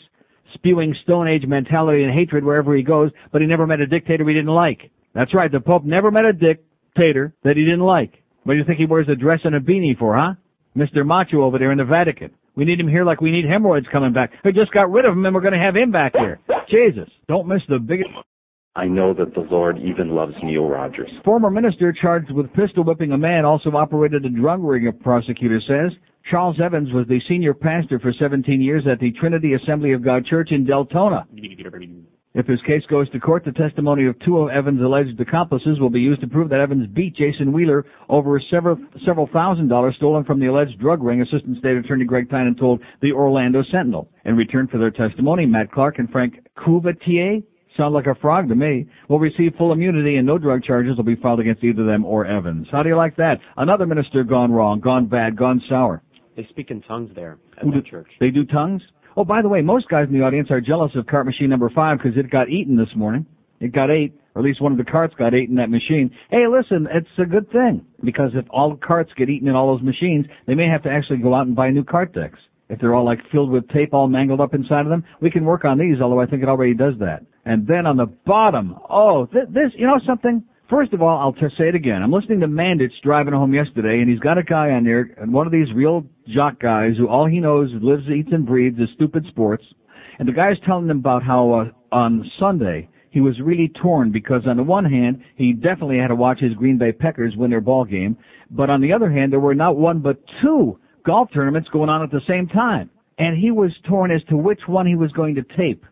spewing 0.54 0.96
Stone 1.04 1.28
Age 1.28 1.48
mentality 1.48 2.04
and 2.04 2.14
hatred 2.14 2.46
wherever 2.46 2.76
he 2.76 2.84
goes, 2.84 3.10
but 3.32 3.42
he 3.42 3.48
never 3.48 3.66
met 3.66 3.80
a 3.80 3.88
dictator 3.88 4.24
he 4.28 4.36
didn't 4.36 4.54
like? 4.54 4.92
That's 5.14 5.34
right, 5.34 5.52
the 5.52 5.60
Pope 5.60 5.84
never 5.86 6.12
met 6.12 6.26
a 6.26 6.34
dictator 6.34 7.34
that 7.44 7.58
he 7.58 7.64
didn't 7.64 7.82
like. 7.82 8.24
What 8.44 8.54
do 8.54 8.60
you 8.60 8.66
think 8.66 8.80
he 8.80 8.86
wears 8.86 9.08
a 9.10 9.16
dress 9.16 9.40
and 9.44 9.56
a 9.56 9.60
beanie 9.60 9.98
for, 9.98 10.16
huh? 10.18 10.34
Mr. 10.78 11.06
Macho 11.06 11.44
over 11.44 11.58
there 11.58 11.72
in 11.72 11.78
the 11.78 11.86
Vatican. 11.86 12.32
We 12.56 12.66
need 12.66 12.80
him 12.80 12.88
here 12.88 13.06
like 13.06 13.22
we 13.22 13.32
need 13.32 13.46
hemorrhoids 13.46 13.88
coming 13.92 14.14
back. 14.14 14.32
We 14.44 14.52
just 14.52 14.72
got 14.72 14.92
rid 14.92 15.06
of 15.06 15.14
him 15.14 15.26
and 15.26 15.34
we're 15.34 15.42
going 15.42 15.54
to 15.54 15.60
have 15.60 15.76
him 15.76 15.92
back 15.92 16.14
here. 16.18 16.40
Jesus, 16.70 17.10
don't 17.28 17.48
miss 17.48 17.62
the 17.70 17.80
biggest. 17.80 18.10
I 18.76 18.86
know 18.86 19.14
that 19.14 19.34
the 19.34 19.48
Lord 19.52 19.78
even 19.80 20.16
loves 20.16 20.34
Neil 20.44 20.68
Rogers. 20.68 21.10
Former 21.26 21.50
minister 21.50 21.94
charged 21.94 22.32
with 22.32 22.54
pistol 22.54 22.84
whipping 22.84 23.12
a 23.12 23.18
man 23.18 23.44
also 23.44 23.72
operated 23.72 24.26
a 24.26 24.30
drug 24.30 24.64
ring, 24.64 24.88
a 24.88 24.92
prosecutor 24.92 25.60
says. 25.68 25.98
Charles 26.30 26.58
Evans 26.64 26.94
was 26.94 27.08
the 27.08 27.20
senior 27.28 27.54
pastor 27.54 28.00
for 28.00 28.14
17 28.18 28.62
years 28.62 28.84
at 28.90 29.00
the 29.00 29.12
Trinity 29.14 29.54
Assembly 29.54 29.94
of 29.94 30.04
God 30.04 30.26
Church 30.26 30.50
in 30.52 30.66
Deltona. 30.66 31.26
If 32.40 32.48
his 32.48 32.62
case 32.62 32.84
goes 32.90 33.10
to 33.10 33.20
court, 33.20 33.44
the 33.44 33.52
testimony 33.52 34.06
of 34.08 34.18
two 34.20 34.38
of 34.38 34.50
Evans' 34.50 34.82
alleged 34.82 35.20
accomplices 35.20 35.78
will 35.82 35.90
be 35.90 36.00
used 36.00 36.22
to 36.22 36.28
prove 36.28 36.48
that 36.50 36.62
Evans 36.62 36.88
beat 36.88 37.14
Jason 37.14 37.52
Wheeler 37.52 37.86
over 38.08 38.42
several 38.50 38.78
several 39.06 39.28
thousand 39.34 39.68
dollars 39.68 39.96
stolen 39.98 40.24
from 40.24 40.40
the 40.40 40.46
alleged 40.46 40.80
drug 40.80 41.04
ring. 41.04 41.22
Assistant 41.22 41.58
State 41.58 41.76
Attorney 41.76 42.06
Greg 42.06 42.30
Tynan 42.30 42.56
told 42.58 42.80
the 43.02 43.12
Orlando 43.12 43.62
Sentinel. 43.70 44.10
In 44.24 44.38
return 44.38 44.70
for 44.70 44.78
their 44.78 44.90
testimony, 44.90 45.46
Matt 45.46 45.70
Clark 45.74 46.00
and 46.00 46.10
Frank 46.12 46.36
Couvetier 46.58 47.44
sound 47.76 47.94
like 47.94 48.08
a 48.08 48.16
frog 48.16 48.48
to 48.48 48.56
me, 48.56 48.88
will 49.10 49.20
receive 49.20 49.54
full 49.58 49.74
immunity 49.74 50.16
and 50.16 50.26
no 50.26 50.38
drug 50.38 50.64
charges 50.64 50.96
will 50.96 51.04
be 51.04 51.16
filed 51.18 51.42
against 51.42 51.64
either 51.64 51.86
them 51.86 52.06
or 52.06 52.26
Evans. 52.26 52.68
How 52.72 52.84
do 52.84 52.90
you 52.90 52.96
like 52.96 53.18
that? 53.18 53.36
Another 53.58 53.86
minister 53.86 54.24
gone 54.24 54.52
wrong, 54.52 54.80
gone 54.80 55.08
bad, 55.08 55.36
gone 55.36 55.62
sour. 55.68 56.02
They 56.38 56.48
speak 56.52 56.72
in 56.72 56.82
tongues 56.84 57.12
there 57.16 57.38
at 57.58 57.70
do- 57.70 57.82
church. 57.82 58.08
They 58.22 58.30
do 58.30 58.46
tongues? 58.46 58.82
Oh, 59.20 59.26
by 59.26 59.42
the 59.42 59.50
way, 59.50 59.62
most 59.62 59.90
guys 59.90 60.08
in 60.08 60.18
the 60.18 60.24
audience 60.24 60.50
are 60.50 60.62
jealous 60.62 60.94
of 60.96 61.06
cart 61.06 61.26
machine 61.26 61.50
number 61.50 61.70
five 61.76 61.98
because 61.98 62.18
it 62.18 62.32
got 62.32 62.48
eaten 62.48 62.78
this 62.78 62.88
morning. 62.96 63.26
It 63.60 63.74
got 63.74 63.92
ate, 63.92 64.18
or 64.34 64.42
at 64.42 64.46
least 64.46 64.62
one 64.62 64.72
of 64.72 64.78
the 64.78 64.90
carts 64.90 65.14
got 65.20 65.34
ate 65.34 65.50
in 65.50 65.56
that 65.56 65.70
machine. 65.70 66.10
Hey, 66.32 66.48
listen, 66.50 66.88
it's 66.90 67.10
a 67.18 67.26
good 67.26 67.52
thing 67.52 67.86
because 68.02 68.32
if 68.34 68.46
all 68.50 68.70
the 68.70 68.78
carts 68.78 69.12
get 69.18 69.30
eaten 69.30 69.50
in 69.50 69.56
all 69.56 69.76
those 69.76 69.84
machines, 69.84 70.26
they 70.48 70.56
may 70.56 70.70
have 70.70 70.84
to 70.84 70.90
actually 70.90 71.18
go 71.18 71.36
out 71.36 71.48
and 71.48 71.54
buy 71.54 71.70
new 71.70 71.84
cart 71.84 72.14
decks. 72.14 72.40
If 72.70 72.80
they're 72.80 72.96
all 72.96 73.04
like 73.04 73.20
filled 73.30 73.52
with 73.52 73.68
tape 73.68 73.94
all 73.94 74.08
mangled 74.08 74.40
up 74.40 74.54
inside 74.54 74.86
of 74.86 74.90
them, 74.90 75.04
we 75.22 75.30
can 75.30 75.44
work 75.44 75.66
on 75.66 75.78
these, 75.78 76.00
although 76.02 76.22
I 76.22 76.26
think 76.26 76.42
it 76.42 76.48
already 76.48 76.74
does 76.74 76.94
that. 77.02 77.26
And 77.44 77.68
then 77.68 77.86
on 77.88 77.98
the 77.98 78.06
bottom, 78.06 78.78
oh, 78.90 79.26
th- 79.26 79.50
this, 79.50 79.74
you 79.76 79.86
know 79.86 80.00
something? 80.08 80.46
First 80.70 80.94
of 80.94 81.02
all, 81.02 81.18
I'll 81.18 81.32
just 81.32 81.58
say 81.58 81.68
it 81.68 81.74
again. 81.74 82.04
I'm 82.04 82.12
listening 82.12 82.42
to 82.42 82.48
Mandich 82.48 82.92
driving 83.04 83.34
home 83.34 83.56
yesterday, 83.56 84.02
and 84.02 84.10
he's 84.10 84.20
got 84.20 84.38
a 84.38 84.44
guy 84.44 84.70
on 84.70 84.84
there, 84.84 85.10
and 85.18 85.34
one 85.34 85.48
of 85.48 85.52
these 85.52 85.68
real 85.74 86.06
jock 86.28 86.60
guys 86.60 86.92
who 86.96 87.08
all 87.08 87.26
he 87.26 87.40
knows 87.40 87.72
lives, 87.82 88.04
eats, 88.08 88.30
and 88.32 88.46
breathes 88.46 88.78
is 88.78 88.88
stupid 88.94 89.26
sports. 89.30 89.64
And 90.20 90.28
the 90.28 90.32
guy's 90.34 90.58
telling 90.68 90.88
him 90.88 91.00
about 91.00 91.24
how 91.24 91.72
uh, 91.92 91.96
on 91.96 92.30
Sunday 92.40 92.88
he 93.10 93.20
was 93.20 93.40
really 93.42 93.72
torn 93.82 94.12
because 94.12 94.44
on 94.46 94.58
the 94.58 94.64
one 94.64 94.86
hand 94.86 95.24
he 95.38 95.54
definitely 95.54 95.98
had 95.98 96.10
to 96.10 96.16
watch 96.16 96.40
his 96.40 96.54
Green 96.54 96.78
Bay 96.78 96.92
Packers 96.92 97.34
win 97.36 97.50
their 97.50 97.62
ball 97.62 97.84
game, 97.84 98.16
but 98.52 98.70
on 98.70 98.80
the 98.80 98.94
other 98.94 99.10
hand 99.10 99.32
there 99.32 99.40
were 99.40 99.56
not 99.56 99.76
one 99.76 100.02
but 100.02 100.18
two 100.44 100.78
golf 101.04 101.30
tournaments 101.34 101.70
going 101.74 101.90
on 101.90 102.04
at 102.04 102.12
the 102.12 102.22
same 102.28 102.48
time, 102.48 102.92
and 103.18 103.42
he 103.42 103.50
was 103.50 103.72
torn 103.88 104.12
as 104.12 104.22
to 104.30 104.38
which 104.38 104.62
one 104.68 104.86
he 104.86 104.96
was 104.96 105.12
going 105.14 105.34
to 105.34 105.44
tape. 105.58 105.84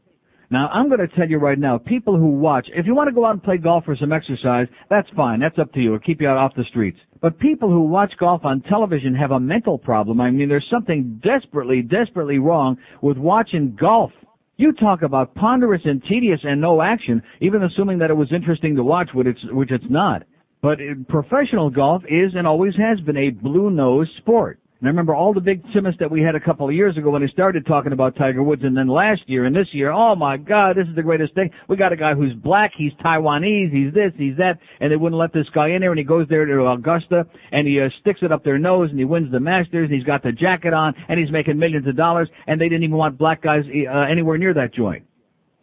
Now, 0.49 0.69
I'm 0.69 0.87
going 0.87 1.01
to 1.01 1.13
tell 1.13 1.29
you 1.29 1.39
right 1.39 1.59
now, 1.59 1.77
people 1.77 2.17
who 2.17 2.27
watch, 2.27 2.67
if 2.73 2.85
you 2.85 2.95
want 2.95 3.09
to 3.09 3.13
go 3.13 3.25
out 3.25 3.31
and 3.31 3.43
play 3.43 3.57
golf 3.57 3.83
for 3.83 3.97
some 3.97 4.13
exercise, 4.13 4.67
that's 4.89 5.09
fine. 5.15 5.41
That's 5.41 5.59
up 5.59 5.73
to 5.73 5.79
you. 5.79 5.95
It'll 5.95 6.05
keep 6.05 6.21
you 6.21 6.29
out 6.29 6.37
off 6.37 6.55
the 6.55 6.63
streets. 6.69 6.97
But 7.21 7.37
people 7.37 7.69
who 7.69 7.81
watch 7.81 8.13
golf 8.17 8.45
on 8.45 8.61
television 8.61 9.13
have 9.15 9.31
a 9.31 9.39
mental 9.39 9.77
problem. 9.77 10.21
I 10.21 10.31
mean, 10.31 10.47
there's 10.47 10.67
something 10.71 11.21
desperately, 11.21 11.81
desperately 11.81 12.37
wrong 12.37 12.77
with 13.01 13.17
watching 13.17 13.75
golf. 13.77 14.11
You 14.55 14.71
talk 14.71 15.01
about 15.01 15.35
ponderous 15.35 15.81
and 15.83 16.01
tedious 16.09 16.39
and 16.43 16.61
no 16.61 16.81
action, 16.81 17.21
even 17.41 17.63
assuming 17.63 17.99
that 17.99 18.09
it 18.09 18.15
was 18.15 18.31
interesting 18.33 18.75
to 18.77 18.83
watch, 18.83 19.09
which 19.13 19.27
it's, 19.27 19.39
which 19.51 19.71
it's 19.71 19.85
not. 19.89 20.23
But 20.61 20.79
uh, 20.79 20.95
professional 21.09 21.69
golf 21.69 22.03
is 22.05 22.31
and 22.35 22.47
always 22.47 22.73
has 22.77 22.99
been 23.01 23.17
a 23.17 23.29
blue-nosed 23.31 24.11
sport. 24.17 24.59
And 24.80 24.88
I 24.88 24.89
remember 24.89 25.15
all 25.15 25.34
the 25.34 25.41
big 25.41 25.63
chemists 25.73 25.99
that 25.99 26.11
we 26.11 26.21
had 26.21 26.36
a 26.36 26.39
couple 26.39 26.67
of 26.67 26.75
years 26.75 26.95
ago 26.97 27.09
when 27.09 27.23
they 27.23 27.28
started 27.30 27.65
talking 27.65 27.93
about 27.93 28.15
Tiger 28.15 28.43
Woods, 28.43 28.61
and 28.63 28.78
then 28.78 28.88
last 28.88 29.21
year 29.25 29.45
and 29.45 29.55
this 29.55 29.65
year, 29.71 29.91
oh 29.91 30.15
my 30.15 30.38
God, 30.38 30.78
this 30.78 30.88
is 30.88 30.95
the 30.95 31.01
greatest 31.01 31.34
thing. 31.34 31.49
We 31.67 31.78
got 31.78 31.93
a 31.93 31.95
guy 31.95 32.13
who's 32.13 32.34
black, 32.34 32.73
he's 32.78 32.91
Taiwanese, 33.03 33.71
he's 33.71 33.91
this, 33.91 34.11
he's 34.17 34.38
that, 34.38 34.59
and 34.80 34.91
they 34.91 34.95
wouldn't 34.95 35.19
let 35.19 35.34
this 35.34 35.47
guy 35.53 35.69
in 35.69 35.82
there, 35.82 35.89
and 35.89 35.97
he 35.97 36.05
goes 36.05 36.28
there 36.30 36.45
to 36.45 36.67
Augusta, 36.67 37.25
and 37.51 37.67
he 37.67 37.82
uh, 37.82 37.89
sticks 38.01 38.19
it 38.21 38.32
up 38.32 38.43
their 38.43 38.59
nose, 38.59 38.91
and 38.91 38.99
he 38.99 39.05
wins 39.05 39.32
the 39.32 39.39
Masters, 39.39 39.89
and 39.89 39.97
he's 39.97 40.05
got 40.05 40.21
the 40.21 40.32
jacket 40.32 40.73
on, 40.73 40.93
and 41.09 41.19
he's 41.19 41.32
making 41.32 41.57
millions 41.57 41.88
of 41.88 41.97
dollars, 41.97 42.30
and 42.45 42.61
they 42.61 42.69
didn't 42.69 42.84
even 42.84 42.97
want 42.97 43.17
black 43.17 43.41
guys 43.41 43.63
uh, 43.65 43.99
anywhere 44.11 44.38
near 44.38 44.53
that 44.53 44.75
joint. 44.75 45.03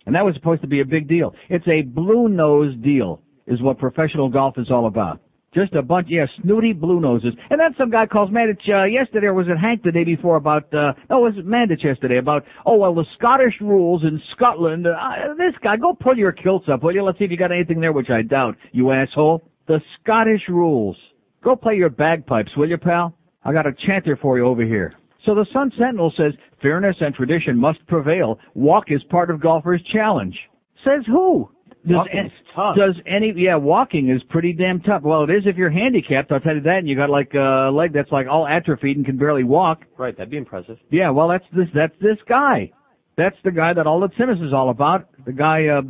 And 0.06 0.16
that 0.16 0.24
was 0.24 0.34
supposed 0.34 0.62
to 0.62 0.68
be 0.68 0.80
a 0.80 0.84
big 0.84 1.06
deal. 1.06 1.34
It's 1.48 1.66
a 1.68 1.82
blue 1.82 2.28
nose 2.28 2.74
deal, 2.82 3.22
is 3.46 3.62
what 3.62 3.78
professional 3.78 4.28
golf 4.28 4.58
is 4.58 4.72
all 4.72 4.88
about. 4.88 5.20
Just 5.54 5.72
a 5.74 5.82
bunch, 5.82 6.08
yeah, 6.10 6.26
snooty 6.42 6.72
blue 6.72 7.00
noses. 7.00 7.32
And 7.48 7.60
then 7.60 7.74
some 7.78 7.88
guy 7.88 8.06
calls 8.06 8.28
Mandich, 8.30 8.68
uh, 8.68 8.84
yesterday, 8.84 9.28
or 9.28 9.34
was 9.34 9.46
it 9.46 9.56
Hank 9.56 9.84
the 9.84 9.92
day 9.92 10.02
before 10.02 10.34
about, 10.34 10.64
uh, 10.74 10.94
no, 11.08 11.24
it 11.24 11.34
was 11.36 11.44
Mandich 11.44 11.84
yesterday 11.84 12.18
about, 12.18 12.44
oh, 12.66 12.76
well, 12.76 12.92
the 12.92 13.04
Scottish 13.16 13.54
rules 13.60 14.02
in 14.02 14.20
Scotland, 14.34 14.86
uh, 14.86 15.34
this 15.38 15.54
guy, 15.62 15.76
go 15.76 15.94
pull 15.94 16.18
your 16.18 16.32
kilts 16.32 16.66
up, 16.72 16.82
will 16.82 16.92
you? 16.92 17.04
Let's 17.04 17.18
see 17.18 17.24
if 17.24 17.30
you 17.30 17.36
got 17.36 17.52
anything 17.52 17.80
there, 17.80 17.92
which 17.92 18.10
I 18.10 18.22
doubt, 18.22 18.56
you 18.72 18.90
asshole. 18.90 19.48
The 19.68 19.80
Scottish 20.02 20.42
rules. 20.48 20.96
Go 21.44 21.54
play 21.54 21.76
your 21.76 21.90
bagpipes, 21.90 22.50
will 22.56 22.68
you, 22.68 22.78
pal? 22.78 23.16
I 23.44 23.52
got 23.52 23.66
a 23.66 23.72
chanter 23.86 24.18
for 24.20 24.36
you 24.36 24.46
over 24.46 24.64
here. 24.64 24.94
So 25.24 25.34
the 25.34 25.46
Sun 25.52 25.70
Sentinel 25.78 26.12
says, 26.16 26.32
fairness 26.62 26.96
and 27.00 27.14
tradition 27.14 27.56
must 27.56 27.86
prevail. 27.86 28.38
Walk 28.54 28.86
is 28.88 29.02
part 29.04 29.30
of 29.30 29.40
golfer's 29.40 29.82
challenge. 29.92 30.36
Says 30.84 31.04
who? 31.06 31.48
Does, 31.86 31.96
Walking's 31.96 32.32
tough. 32.56 32.76
does 32.76 32.94
any, 33.06 33.34
yeah, 33.36 33.56
walking 33.56 34.08
is 34.08 34.22
pretty 34.30 34.54
damn 34.54 34.80
tough. 34.80 35.02
Well, 35.02 35.24
it 35.24 35.30
is 35.30 35.42
if 35.44 35.56
you're 35.56 35.70
handicapped, 35.70 36.32
I'll 36.32 36.40
tell 36.40 36.54
you 36.54 36.62
that, 36.62 36.78
and 36.78 36.88
you 36.88 36.96
got 36.96 37.10
like 37.10 37.34
a 37.34 37.70
leg 37.70 37.92
that's 37.92 38.10
like 38.10 38.26
all 38.26 38.46
atrophied 38.48 38.96
and 38.96 39.04
can 39.04 39.18
barely 39.18 39.44
walk. 39.44 39.82
Right, 39.98 40.16
that'd 40.16 40.30
be 40.30 40.38
impressive. 40.38 40.78
Yeah, 40.90 41.10
well, 41.10 41.28
that's 41.28 41.44
this, 41.54 41.68
that's 41.74 41.92
this 42.00 42.16
guy. 42.26 42.72
That's 43.16 43.36
the 43.44 43.52
guy 43.52 43.74
that 43.74 43.86
all 43.86 44.00
the 44.00 44.08
tennis 44.08 44.38
is 44.40 44.52
all 44.52 44.70
about. 44.70 45.08
The 45.24 45.32
guy, 45.32 45.66
uh, 45.66 45.82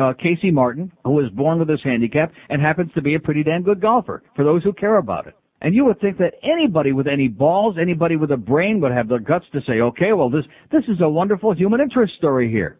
uh, 0.00 0.12
Casey 0.14 0.50
Martin, 0.50 0.92
who 1.04 1.12
was 1.12 1.30
born 1.32 1.58
with 1.58 1.68
this 1.68 1.80
handicap 1.82 2.32
and 2.48 2.62
happens 2.62 2.90
to 2.94 3.02
be 3.02 3.16
a 3.16 3.20
pretty 3.20 3.42
damn 3.42 3.62
good 3.62 3.80
golfer 3.80 4.22
for 4.36 4.44
those 4.44 4.62
who 4.62 4.72
care 4.72 4.96
about 4.96 5.26
it. 5.26 5.34
And 5.62 5.74
you 5.74 5.84
would 5.84 6.00
think 6.00 6.16
that 6.18 6.34
anybody 6.42 6.92
with 6.92 7.06
any 7.06 7.28
balls, 7.28 7.76
anybody 7.78 8.16
with 8.16 8.30
a 8.30 8.36
brain 8.36 8.80
would 8.80 8.92
have 8.92 9.08
the 9.08 9.18
guts 9.18 9.44
to 9.52 9.60
say, 9.66 9.80
okay, 9.80 10.14
well, 10.14 10.30
this, 10.30 10.44
this 10.72 10.84
is 10.88 11.02
a 11.02 11.08
wonderful 11.08 11.54
human 11.54 11.80
interest 11.80 12.14
story 12.16 12.50
here. 12.50 12.78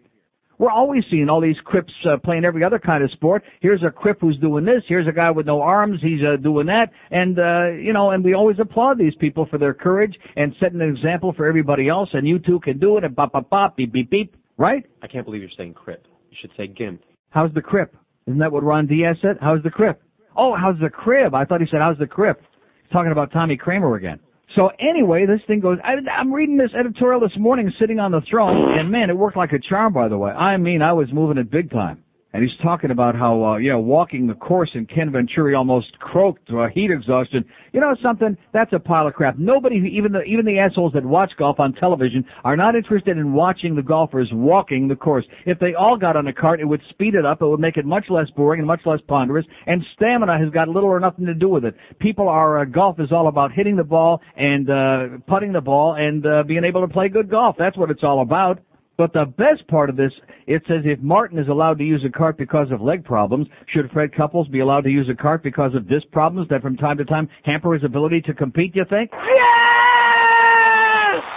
We're 0.61 0.71
always 0.71 1.05
seeing 1.11 1.31
all 1.31 1.41
these 1.41 1.57
crips 1.65 1.91
uh, 2.05 2.19
playing 2.23 2.45
every 2.45 2.63
other 2.63 2.79
kind 2.79 3.03
of 3.03 3.11
sport. 3.13 3.43
Here's 3.63 3.83
a 3.83 3.91
crip 3.91 4.19
who's 4.21 4.37
doing 4.41 4.67
this. 4.67 4.83
Here's 4.87 5.09
a 5.09 5.13
guy 5.13 5.31
with 5.31 5.47
no 5.47 5.63
arms. 5.63 6.01
He's 6.03 6.21
uh, 6.21 6.37
doing 6.37 6.67
that. 6.67 6.89
And, 7.11 7.39
uh, 7.39 7.83
you 7.83 7.95
know, 7.95 8.11
and 8.11 8.23
we 8.23 8.35
always 8.35 8.59
applaud 8.61 8.99
these 8.99 9.15
people 9.19 9.47
for 9.51 9.57
their 9.57 9.73
courage 9.73 10.15
and 10.37 10.55
setting 10.61 10.83
an 10.83 10.95
example 10.95 11.33
for 11.35 11.47
everybody 11.47 11.89
else. 11.89 12.11
And 12.13 12.29
you 12.29 12.39
too 12.39 12.61
can 12.63 12.79
do 12.79 12.99
it. 12.99 13.05
And 13.05 13.17
bop, 13.17 13.33
bop, 13.33 13.49
bop, 13.49 13.75
beep, 13.79 13.91
beep, 13.91 14.11
beep. 14.11 14.37
Right? 14.59 14.85
I 15.03 15.07
can't 15.07 15.25
believe 15.25 15.41
you're 15.41 15.51
saying 15.57 15.73
crip. 15.73 16.07
You 16.31 16.37
should 16.43 16.51
say 16.59 16.67
gimp. 16.67 17.01
How's 17.31 17.55
the 17.55 17.63
crip? 17.63 17.97
Isn't 18.27 18.41
that 18.41 18.53
what 18.53 18.63
Ron 18.63 18.87
Diaz 18.87 19.17
said? 19.23 19.39
How's 19.41 19.63
the 19.63 19.71
crip? 19.71 20.03
Oh, 20.37 20.55
how's 20.55 20.79
the 20.79 20.91
crib? 20.91 21.35
I 21.35 21.47
thought 21.47 21.63
he 21.63 21.69
said, 21.71 21.81
how's 21.81 21.97
the 21.97 22.07
crip? 22.07 22.39
He's 22.83 22.93
talking 22.93 23.13
about 23.13 23.33
Tommy 23.33 23.57
Kramer 23.57 23.95
again. 23.95 24.21
So 24.57 24.71
anyway, 24.81 25.27
this 25.27 25.41
thing 25.47 25.61
goes, 25.61 25.79
I, 25.85 25.93
I'm 26.11 26.33
reading 26.33 26.57
this 26.57 26.71
editorial 26.79 27.21
this 27.21 27.37
morning 27.39 27.73
sitting 27.79 28.01
on 28.01 28.11
the 28.11 28.21
throne, 28.29 28.79
and 28.79 28.91
man, 28.91 29.09
it 29.09 29.17
worked 29.17 29.37
like 29.37 29.53
a 29.53 29.59
charm, 29.61 29.93
by 29.93 30.09
the 30.09 30.19
way. 30.19 30.33
I 30.33 30.57
mean, 30.57 30.83
I 30.83 30.93
was 30.93 31.09
moving 31.13 31.39
it 31.39 31.51
big 31.51 31.71
time. 31.71 32.03
And 32.33 32.45
he's 32.45 32.57
talking 32.63 32.93
about 32.93 33.17
how, 33.17 33.45
uh, 33.45 33.57
you 33.57 33.71
know, 33.71 33.81
walking 33.81 34.29
the 34.29 34.35
course 34.35 34.71
and 34.75 34.89
Ken 34.89 35.11
Venturi 35.11 35.55
almost 35.55 35.99
croaked 35.99 36.49
uh, 36.51 36.69
heat 36.73 36.91
exhaustion. 36.93 37.45
You 37.73 37.81
know 37.81 37.97
something? 38.01 38.37
That's 38.53 38.73
a 38.73 38.79
pile 38.79 39.09
of 39.09 39.15
crap. 39.15 39.37
Nobody, 39.37 39.77
even 39.93 40.13
the, 40.13 40.23
even 40.23 40.45
the 40.45 40.61
assholes 40.61 40.93
that 40.93 41.05
watch 41.05 41.33
golf 41.37 41.59
on 41.59 41.73
television 41.73 42.25
are 42.45 42.57
not 42.57 42.77
interested 42.77 43.17
in 43.17 43.33
watching 43.33 43.75
the 43.75 43.83
golfers 43.83 44.29
walking 44.33 44.87
the 44.87 44.95
course. 44.95 45.25
If 45.45 45.59
they 45.59 45.75
all 45.75 45.97
got 45.97 46.17
on 46.17 46.29
a 46.29 46.33
cart, 46.33 46.61
it 46.61 46.67
would 46.67 46.83
speed 46.91 47.17
it 47.17 47.27
up. 47.27 47.43
It 47.43 47.47
would 47.47 47.59
make 47.59 47.77
it 47.77 47.85
much 47.85 48.05
less 48.09 48.31
boring 48.37 48.61
and 48.61 48.67
much 48.67 48.83
less 48.87 49.01
ponderous. 49.09 49.47
And 49.67 49.83
stamina 49.97 50.39
has 50.39 50.51
got 50.51 50.69
little 50.69 50.89
or 50.89 51.01
nothing 51.01 51.27
to 51.27 51.35
do 51.35 51.49
with 51.49 51.65
it. 51.65 51.75
People 51.99 52.29
are, 52.29 52.61
uh, 52.61 52.65
golf 52.65 53.01
is 53.01 53.11
all 53.11 53.27
about 53.27 53.51
hitting 53.53 53.75
the 53.75 53.83
ball 53.83 54.21
and, 54.37 54.71
uh, 54.71 55.19
putting 55.27 55.53
the 55.53 55.61
ball 55.61 55.95
and, 55.95 56.25
uh, 56.25 56.45
being 56.45 56.63
able 56.63 56.87
to 56.87 56.93
play 56.93 57.09
good 57.09 57.29
golf. 57.29 57.57
That's 57.59 57.77
what 57.77 57.91
it's 57.91 58.05
all 58.05 58.23
about. 58.23 58.61
But 59.01 59.15
the 59.15 59.25
best 59.25 59.67
part 59.69 59.89
of 59.89 59.97
this, 59.97 60.13
it 60.51 60.63
says 60.67 60.83
if 60.85 60.99
Martin 60.99 61.39
is 61.39 61.47
allowed 61.47 61.79
to 61.79 61.85
use 61.85 62.05
a 62.05 62.11
cart 62.11 62.37
because 62.37 62.73
of 62.73 62.81
leg 62.81 63.05
problems, 63.05 63.47
should 63.73 63.89
Fred 63.93 64.13
Couples 64.13 64.49
be 64.49 64.59
allowed 64.59 64.81
to 64.81 64.91
use 64.91 65.09
a 65.09 65.15
cart 65.15 65.45
because 65.45 65.77
of 65.77 65.89
disc 65.89 66.07
problems 66.11 66.49
that 66.49 66.61
from 66.61 66.77
time 66.77 66.99
to 66.99 67.05
time 67.05 67.29
hamper 67.45 67.73
his 67.73 67.85
ability 67.85 68.21
to 68.23 68.35
compete, 68.35 68.75
you 68.75 68.85
think? 68.91 69.13
Yes! 69.13 69.21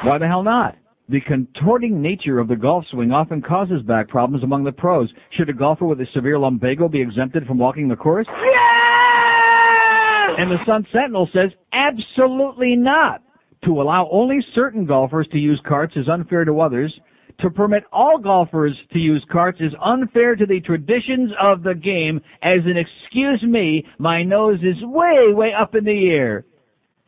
Why 0.03 0.17
the 0.17 0.27
hell 0.27 0.41
not? 0.41 0.77
The 1.09 1.21
contorting 1.21 2.01
nature 2.01 2.39
of 2.39 2.47
the 2.47 2.55
golf 2.55 2.85
swing 2.89 3.11
often 3.11 3.43
causes 3.43 3.83
back 3.83 4.07
problems 4.09 4.43
among 4.43 4.63
the 4.63 4.71
pros. 4.71 5.13
Should 5.37 5.49
a 5.49 5.53
golfer 5.53 5.85
with 5.85 6.01
a 6.01 6.07
severe 6.15 6.39
lumbago 6.39 6.89
be 6.89 6.99
exempted 6.99 7.45
from 7.45 7.59
walking 7.59 7.87
the 7.87 7.95
course? 7.95 8.25
Yes! 8.27 8.35
And 10.39 10.49
the 10.49 10.57
Sun 10.65 10.87
Sentinel 10.91 11.29
says 11.31 11.51
absolutely 11.71 12.75
not. 12.75 13.21
To 13.65 13.79
allow 13.79 14.09
only 14.11 14.39
certain 14.55 14.87
golfers 14.87 15.27
to 15.33 15.37
use 15.37 15.61
carts 15.67 15.95
is 15.95 16.09
unfair 16.09 16.45
to 16.45 16.59
others. 16.59 16.91
To 17.43 17.49
permit 17.49 17.83
all 17.91 18.19
golfers 18.19 18.73
to 18.93 18.99
use 18.99 19.23
carts 19.29 19.59
is 19.59 19.73
unfair 19.83 20.37
to 20.37 20.45
the 20.45 20.61
traditions 20.61 21.29
of 21.41 21.61
the 21.61 21.75
game 21.75 22.21
as 22.41 22.59
an 22.63 22.77
excuse 22.77 23.43
me, 23.43 23.85
my 23.99 24.23
nose 24.23 24.59
is 24.61 24.81
way, 24.81 25.33
way 25.33 25.51
up 25.53 25.75
in 25.75 25.83
the 25.83 26.09
air. 26.09 26.45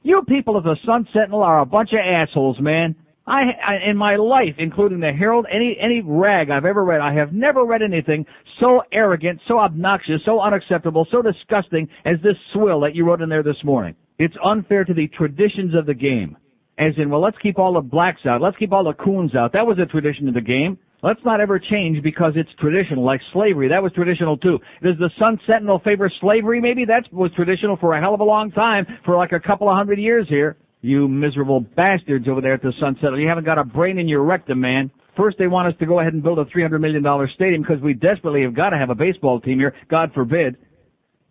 You 0.03 0.23
people 0.27 0.57
of 0.57 0.65
the 0.65 0.75
Sun 0.85 1.07
Sentinel 1.13 1.41
are 1.41 1.61
a 1.61 1.65
bunch 1.65 1.91
of 1.93 1.99
assholes, 1.99 2.59
man. 2.59 2.97
I, 3.25 3.43
I, 3.65 3.89
in 3.89 3.95
my 3.95 4.17
life, 4.17 4.55
including 4.57 4.99
the 4.99 5.13
Herald, 5.13 5.45
any, 5.49 5.77
any 5.81 6.01
rag 6.05 6.49
I've 6.49 6.65
ever 6.65 6.83
read, 6.83 6.99
I 6.99 7.13
have 7.13 7.31
never 7.31 7.63
read 7.63 7.81
anything 7.81 8.25
so 8.59 8.81
arrogant, 8.91 9.39
so 9.47 9.59
obnoxious, 9.59 10.19
so 10.25 10.41
unacceptable, 10.41 11.07
so 11.11 11.21
disgusting 11.21 11.87
as 12.03 12.17
this 12.21 12.35
swill 12.51 12.81
that 12.81 12.93
you 12.93 13.05
wrote 13.05 13.21
in 13.21 13.29
there 13.29 13.41
this 13.41 13.63
morning. 13.63 13.95
It's 14.19 14.35
unfair 14.43 14.83
to 14.83 14.93
the 14.93 15.07
traditions 15.07 15.73
of 15.73 15.85
the 15.85 15.93
game. 15.93 16.35
As 16.77 16.93
in, 16.97 17.09
well, 17.09 17.21
let's 17.21 17.37
keep 17.41 17.57
all 17.57 17.73
the 17.73 17.81
blacks 17.81 18.21
out. 18.25 18.41
Let's 18.41 18.57
keep 18.57 18.73
all 18.73 18.83
the 18.83 18.93
coons 18.93 19.35
out. 19.35 19.53
That 19.53 19.65
was 19.65 19.77
a 19.79 19.85
tradition 19.85 20.27
of 20.27 20.33
the 20.33 20.41
game. 20.41 20.77
Let's 21.03 21.19
not 21.23 21.39
ever 21.39 21.59
change 21.59 22.01
because 22.03 22.33
it's 22.35 22.49
traditional, 22.59 23.05
like 23.05 23.21
slavery. 23.31 23.69
That 23.69 23.83
was 23.83 23.93
traditional 23.93 24.37
too. 24.37 24.59
Does 24.81 24.97
the 24.97 25.09
Sun 25.19 25.39
Sentinel 25.45 25.79
favor 25.79 26.11
slavery? 26.19 26.59
Maybe 26.59 26.83
that 26.85 27.03
was 27.13 27.31
traditional 27.35 27.77
for 27.77 27.93
a 27.93 28.01
hell 28.01 28.13
of 28.13 28.19
a 28.19 28.23
long 28.23 28.51
time, 28.51 28.85
for 29.05 29.15
like 29.15 29.31
a 29.31 29.39
couple 29.39 29.69
of 29.69 29.77
hundred 29.77 29.99
years 29.99 30.25
here. 30.27 30.57
You 30.81 31.07
miserable 31.07 31.61
bastards 31.61 32.27
over 32.27 32.41
there 32.41 32.53
at 32.53 32.61
the 32.61 32.73
Sun 32.79 32.95
Sentinel. 32.95 33.19
You 33.19 33.27
haven't 33.27 33.45
got 33.45 33.57
a 33.57 33.63
brain 33.63 33.99
in 33.99 34.07
your 34.07 34.23
rectum, 34.23 34.59
man. 34.59 34.91
First, 35.15 35.37
they 35.37 35.47
want 35.47 35.67
us 35.67 35.79
to 35.79 35.85
go 35.85 35.99
ahead 35.99 36.13
and 36.13 36.21
build 36.21 36.39
a 36.39 36.45
$300 36.45 36.81
million 36.81 37.03
stadium 37.35 37.61
because 37.61 37.81
we 37.81 37.93
desperately 37.93 38.43
have 38.43 38.55
got 38.55 38.71
to 38.71 38.77
have 38.77 38.89
a 38.89 38.95
baseball 38.95 39.39
team 39.39 39.59
here. 39.59 39.73
God 39.89 40.11
forbid 40.13 40.57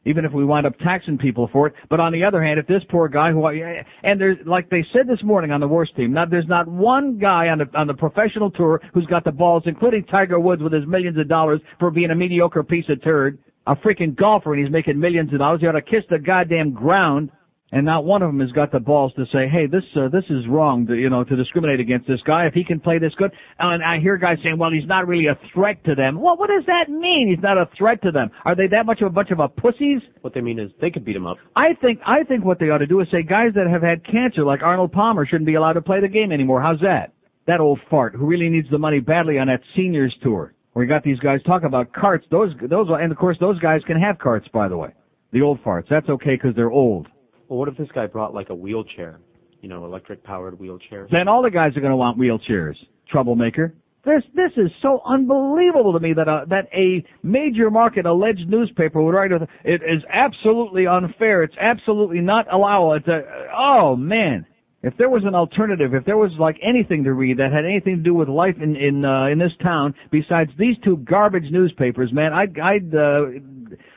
even 0.05 0.25
if 0.25 0.33
we 0.33 0.45
wind 0.45 0.67
up 0.67 0.79
taxing 0.79 1.19
people 1.19 1.49
for 1.53 1.67
it. 1.67 1.75
But 1.91 2.01
on 2.01 2.13
the 2.13 2.25
other 2.25 2.43
hand, 2.43 2.59
if 2.59 2.67
this 2.67 2.83
poor 2.91 3.09
guy 3.09 3.31
who 3.31 3.45
and 3.47 4.21
there's 4.21 4.39
like 4.47 4.71
they 4.71 4.85
said 4.93 5.07
this 5.07 5.23
morning 5.23 5.51
on 5.51 5.61
the 5.61 5.69
worst 5.69 5.95
team, 5.97 6.13
now 6.13 6.25
there's 6.27 6.49
not 6.49 6.67
one 6.69 7.19
guy 7.19 7.49
on 7.49 7.59
the 7.59 7.67
on 7.79 7.87
the 7.87 7.95
professional 7.95 8.51
tour 8.51 8.81
who's 8.93 9.07
got 9.07 9.25
the 9.25 9.33
balls, 9.33 9.65
including 9.67 10.05
Tiger 10.05 10.41
Woods 10.41 10.63
with 10.63 10.73
his 10.73 10.87
millions 10.87 11.19
of 11.19 11.29
dollars 11.29 11.61
for 11.79 11.91
being 11.91 12.11
a 12.11 12.15
mediocre 12.15 12.63
piece 12.63 12.87
of 12.89 13.03
turd, 13.03 13.39
a 13.67 13.77
freaking 13.77 14.17
golfer, 14.17 14.55
and 14.55 14.65
he's 14.65 14.73
making 14.73 14.99
millions 14.99 15.33
of 15.33 15.39
dollars. 15.39 15.61
You 15.63 15.69
ought 15.69 15.73
to 15.73 15.83
kiss 15.83 16.05
the 16.11 16.19
goddamn 16.19 16.73
ground 16.73 17.31
and 17.75 17.85
not 17.85 18.05
one 18.05 18.23
of 18.23 18.29
them 18.29 18.39
has 18.39 18.53
got 18.53 18.71
the 18.71 18.79
balls 18.79 19.13
to 19.15 19.27
say, 19.33 19.49
"Hey, 19.49 19.67
this 19.67 19.83
uh, 19.97 20.09
this 20.09 20.23
is 20.31 20.47
wrong," 20.49 20.87
to, 20.87 20.95
you 20.95 21.11
know, 21.11 21.25
to 21.25 21.35
discriminate 21.35 21.81
against 21.81 22.07
this 22.07 22.21
guy 22.25 22.47
if 22.47 22.55
he 22.55 22.63
can 22.63 22.79
play 22.79 22.99
this 22.99 23.13
good. 23.17 23.33
And 23.59 23.83
I 23.83 23.99
hear 23.99 24.17
guys 24.17 24.39
saying, 24.45 24.59
"Well, 24.59 24.71
he's 24.71 24.87
not 24.87 25.09
really 25.09 25.27
a 25.27 25.37
threat 25.53 25.83
to 25.87 25.97
them." 25.97 26.21
Well, 26.21 26.37
what 26.37 26.51
does 26.51 26.65
that 26.67 26.89
mean? 26.89 27.27
He's 27.35 27.43
not 27.43 27.59
a 27.59 27.69
threat 27.77 28.01
to 28.03 28.13
them. 28.13 28.31
Are 28.45 28.55
they 28.55 28.69
that 28.69 28.87
much 28.87 29.01
of 29.01 29.09
a 29.09 29.11
bunch 29.11 29.33
of 29.33 29.41
a 29.41 29.49
pussies? 29.49 30.01
What 30.21 30.35
they 30.35 30.41
mean 30.41 30.61
is 30.61 30.71
they 30.81 30.93
could 30.93 31.05
beat 31.05 31.17
him 31.17 31.27
up. 31.27 31.39
I 31.57 31.75
think 31.83 31.99
I 32.07 32.23
think 32.23 32.45
what 32.45 32.61
they 32.61 32.71
ought 32.71 32.79
to 32.79 32.87
do 32.87 33.01
is 33.01 33.09
say 33.11 33.25
guys 33.25 33.51
that 33.57 33.67
have 33.67 33.83
had 33.83 34.07
cancer, 34.07 34.45
like 34.45 34.63
Arnold 34.63 34.93
Palmer, 34.93 35.27
shouldn't 35.27 35.47
be 35.47 35.55
allowed 35.55 35.73
to 35.73 35.83
play 35.83 36.01
the 36.01 36.09
game 36.09 36.31
anymore. 36.31 36.63
How's 36.63 36.81
that? 36.81 37.13
That 37.49 37.59
old 37.59 37.81
fart 37.91 38.15
who 38.15 38.25
really 38.25 38.49
needs 38.49 38.71
the 38.71 38.79
money 38.79 39.01
badly 39.01 39.39
on 39.41 39.49
that 39.49 39.61
seniors 39.75 40.15
tour. 40.23 40.55
Where 40.75 40.85
you 40.85 40.89
got 40.89 41.03
these 41.03 41.19
guys 41.19 41.43
talk 41.43 41.65
about 41.65 41.93
carts. 41.93 42.25
Those 42.31 42.51
those 42.71 42.87
and 42.89 43.11
of 43.11 43.19
course 43.19 43.37
those 43.41 43.59
guys 43.59 43.81
can 43.85 44.01
have 44.01 44.21
carts, 44.21 44.47
by 44.53 44.69
the 44.69 44.77
way. 44.77 44.91
The 45.33 45.43
old 45.43 45.61
farts. 45.65 45.89
That's 45.91 46.09
okay 46.09 46.37
because 46.37 46.55
they're 46.55 46.71
old. 46.71 47.09
Well, 47.55 47.61
what 47.61 47.69
if 47.69 47.77
this 47.77 47.89
guy 47.95 48.09
brought 48.09 48.35
like 48.35 48.51
a 48.51 48.55
wheelchair? 48.55 49.21
You 49.61 49.69
know, 49.69 49.85
electric 49.85 50.25
powered 50.25 50.59
wheelchair. 50.59 51.07
Then 51.13 51.29
all 51.29 51.41
the 51.41 51.53
guys 51.53 51.77
are 51.77 51.81
going 51.81 51.93
to 51.93 51.97
want 51.97 52.19
wheelchairs. 52.19 52.75
Troublemaker. 53.09 53.73
This 54.05 54.25
this 54.35 54.51
is 54.57 54.73
so 54.83 55.01
unbelievable 55.07 55.93
to 55.93 56.01
me 56.01 56.15
that 56.15 56.27
a, 56.27 56.47
that 56.49 56.67
a 56.75 57.05
major 57.23 57.71
market 57.71 58.07
alleged 58.07 58.49
newspaper 58.49 59.01
would 59.01 59.13
write 59.15 59.31
it 59.31 59.83
is 59.83 60.03
absolutely 60.13 60.89
unfair. 60.89 61.45
It's 61.45 61.55
absolutely 61.61 62.21
not 62.21 62.53
allowable. 62.53 62.95
It's 62.95 63.07
a, 63.07 63.23
oh 63.57 63.95
man. 63.95 64.47
If 64.83 64.97
there 64.99 65.09
was 65.09 65.23
an 65.25 65.37
alternative, 65.37 65.95
if 65.95 66.05
there 66.05 66.17
was 66.17 66.33
like 66.41 66.57
anything 66.61 67.05
to 67.05 67.13
read 67.13 67.39
that 67.39 67.53
had 67.53 67.65
anything 67.65 67.99
to 67.99 68.03
do 68.03 68.15
with 68.15 68.29
life 68.29 68.57
in 68.61 68.75
in 68.75 69.05
uh, 69.05 69.29
in 69.29 69.39
this 69.39 69.53
town 69.63 69.95
besides 70.11 70.51
these 70.59 70.75
two 70.83 70.97
garbage 70.97 71.51
newspapers, 71.53 72.13
man, 72.13 72.33
I'd 72.33 72.59
I'd 72.59 72.93
uh, 72.93 73.21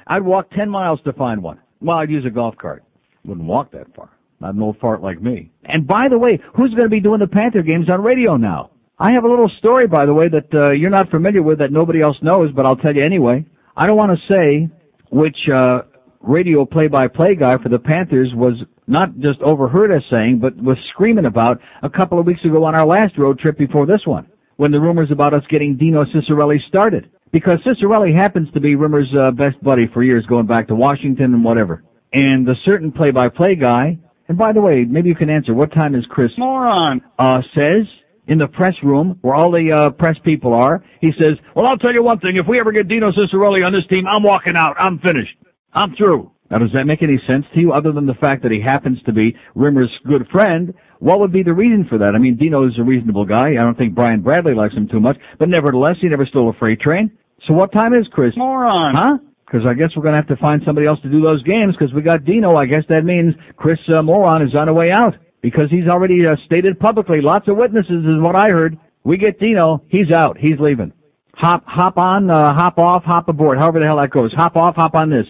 I'd 0.05 0.23
walk 0.23 0.51
ten 0.51 0.69
miles 0.69 0.99
to 1.05 1.13
find 1.13 1.41
one. 1.41 1.59
Well, 1.81 1.97
I'd 1.97 2.11
use 2.11 2.25
a 2.25 2.29
golf 2.29 2.55
cart. 2.55 2.83
Wouldn't 3.27 3.45
walk 3.45 3.71
that 3.73 3.93
far. 3.93 4.09
Not 4.39 4.55
an 4.55 4.61
old 4.61 4.77
fart 4.79 5.03
like 5.03 5.21
me. 5.21 5.51
And 5.65 5.85
by 5.85 6.07
the 6.09 6.17
way, 6.17 6.39
who's 6.55 6.71
going 6.71 6.85
to 6.85 6.89
be 6.89 7.01
doing 7.01 7.19
the 7.19 7.27
Panther 7.27 7.61
games 7.61 7.89
on 7.89 8.01
radio 8.01 8.37
now? 8.37 8.71
I 8.97 9.11
have 9.11 9.25
a 9.25 9.29
little 9.29 9.51
story, 9.59 9.85
by 9.85 10.05
the 10.05 10.13
way, 10.13 10.27
that 10.29 10.47
uh, 10.53 10.71
you're 10.71 10.89
not 10.89 11.11
familiar 11.11 11.43
with 11.43 11.59
that 11.59 11.71
nobody 11.71 12.01
else 12.01 12.15
knows, 12.21 12.51
but 12.55 12.65
I'll 12.65 12.77
tell 12.77 12.95
you 12.95 13.03
anyway. 13.03 13.45
I 13.75 13.85
don't 13.85 13.97
want 13.97 14.17
to 14.17 14.33
say 14.33 14.73
which 15.11 15.37
uh, 15.53 15.81
radio 16.21 16.65
play-by-play 16.65 17.35
guy 17.35 17.57
for 17.61 17.69
the 17.69 17.79
Panthers 17.79 18.31
was 18.33 18.53
not 18.87 19.15
just 19.19 19.41
overheard 19.41 19.91
us 19.91 20.03
saying, 20.09 20.39
but 20.41 20.55
was 20.55 20.77
screaming 20.93 21.25
about 21.25 21.59
a 21.83 21.89
couple 21.89 22.19
of 22.19 22.25
weeks 22.25 22.43
ago 22.45 22.63
on 22.63 22.75
our 22.75 22.87
last 22.87 23.17
road 23.17 23.39
trip 23.39 23.57
before 23.57 23.85
this 23.85 24.01
one, 24.05 24.27
when 24.55 24.71
the 24.71 24.79
rumors 24.79 25.11
about 25.11 25.33
us 25.33 25.43
getting 25.49 25.77
Dino 25.77 26.05
Ciccarelli 26.05 26.57
started. 26.69 27.11
Because 27.31 27.59
Ciccarelli 27.67 28.15
happens 28.15 28.47
to 28.53 28.61
be 28.61 28.75
Rimmer's 28.75 29.13
uh, 29.19 29.31
best 29.31 29.61
buddy 29.61 29.87
for 29.93 30.01
years, 30.01 30.25
going 30.27 30.47
back 30.47 30.69
to 30.69 30.75
Washington 30.75 31.33
and 31.33 31.43
whatever 31.43 31.83
and 32.13 32.47
the 32.47 32.55
certain 32.65 32.91
play-by-play 32.91 33.55
guy, 33.55 33.97
and 34.27 34.37
by 34.37 34.53
the 34.53 34.61
way, 34.61 34.85
maybe 34.87 35.09
you 35.09 35.15
can 35.15 35.29
answer, 35.29 35.53
what 35.53 35.71
time 35.73 35.95
is 35.95 36.05
Chris 36.09 36.31
Moron 36.37 37.01
uh, 37.17 37.39
says 37.55 37.85
in 38.27 38.37
the 38.37 38.47
press 38.47 38.73
room 38.83 39.19
where 39.21 39.35
all 39.35 39.51
the 39.51 39.71
uh, 39.71 39.89
press 39.91 40.15
people 40.23 40.53
are, 40.53 40.83
he 40.99 41.11
says, 41.17 41.37
well, 41.55 41.65
I'll 41.65 41.77
tell 41.77 41.93
you 41.93 42.03
one 42.03 42.19
thing, 42.19 42.35
if 42.35 42.47
we 42.47 42.59
ever 42.59 42.71
get 42.71 42.87
Dino 42.87 43.11
Ciccarelli 43.11 43.65
on 43.65 43.71
this 43.71 43.87
team, 43.89 44.05
I'm 44.05 44.23
walking 44.23 44.55
out. 44.57 44.75
I'm 44.79 44.99
finished. 44.99 45.35
I'm 45.73 45.95
through. 45.95 46.31
Now, 46.49 46.59
does 46.59 46.71
that 46.73 46.85
make 46.85 47.03
any 47.03 47.19
sense 47.27 47.45
to 47.53 47.59
you 47.59 47.73
other 47.73 47.91
than 47.91 48.05
the 48.05 48.13
fact 48.15 48.43
that 48.43 48.51
he 48.51 48.61
happens 48.61 49.01
to 49.05 49.13
be 49.13 49.35
Rimmer's 49.55 49.91
good 50.07 50.27
friend? 50.31 50.73
What 50.99 51.19
would 51.19 51.31
be 51.31 51.43
the 51.43 51.53
reason 51.53 51.85
for 51.89 51.97
that? 51.99 52.13
I 52.15 52.19
mean, 52.19 52.37
Dino 52.37 52.65
is 52.65 52.73
a 52.79 52.83
reasonable 52.83 53.25
guy. 53.25 53.51
I 53.59 53.63
don't 53.63 53.77
think 53.77 53.95
Brian 53.95 54.21
Bradley 54.21 54.55
likes 54.55 54.73
him 54.73 54.87
too 54.89 54.99
much, 54.99 55.17
but 55.39 55.49
nevertheless, 55.49 55.95
he 56.01 56.07
never 56.07 56.25
stole 56.25 56.49
a 56.49 56.53
freight 56.53 56.79
train. 56.79 57.11
So 57.47 57.53
what 57.53 57.71
time 57.71 57.93
is 57.93 58.07
Chris? 58.11 58.33
Moron. 58.35 58.95
Huh? 58.95 59.17
Because 59.47 59.65
I 59.65 59.73
guess 59.73 59.95
we're 59.95 60.03
going 60.03 60.13
to 60.13 60.19
have 60.19 60.27
to 60.27 60.35
find 60.43 60.61
somebody 60.65 60.87
else 60.87 60.99
to 61.03 61.09
do 61.09 61.21
those 61.21 61.41
games 61.43 61.73
because 61.79 61.93
we 61.95 62.01
got 62.01 62.25
Dino. 62.25 62.55
I 62.57 62.65
guess 62.65 62.83
that 62.89 63.05
means 63.05 63.33
Chris 63.55 63.79
uh, 63.87 64.01
Moron 64.01 64.41
is 64.41 64.53
on 64.53 64.67
the 64.67 64.73
way 64.73 64.91
out 64.91 65.15
because 65.41 65.71
he's 65.71 65.87
already 65.87 66.27
uh, 66.27 66.35
stated 66.45 66.77
publicly. 66.79 67.21
Lots 67.21 67.47
of 67.47 67.55
witnesses 67.55 68.03
is 68.03 68.19
what 68.19 68.35
I 68.35 68.49
heard. 68.49 68.77
We 69.05 69.17
get 69.17 69.39
Dino. 69.39 69.83
He's 69.87 70.11
out. 70.11 70.37
He's 70.37 70.59
leaving. 70.59 70.91
Hop, 71.35 71.63
hop 71.65 71.97
on, 71.97 72.29
uh, 72.29 72.53
hop 72.53 72.77
off, 72.77 73.03
hop 73.05 73.29
aboard. 73.29 73.57
However 73.57 73.79
the 73.79 73.85
hell 73.85 73.97
that 73.97 74.09
goes. 74.09 74.33
Hop 74.33 74.57
off, 74.57 74.75
hop 74.75 74.95
on 74.95 75.09
this. 75.09 75.27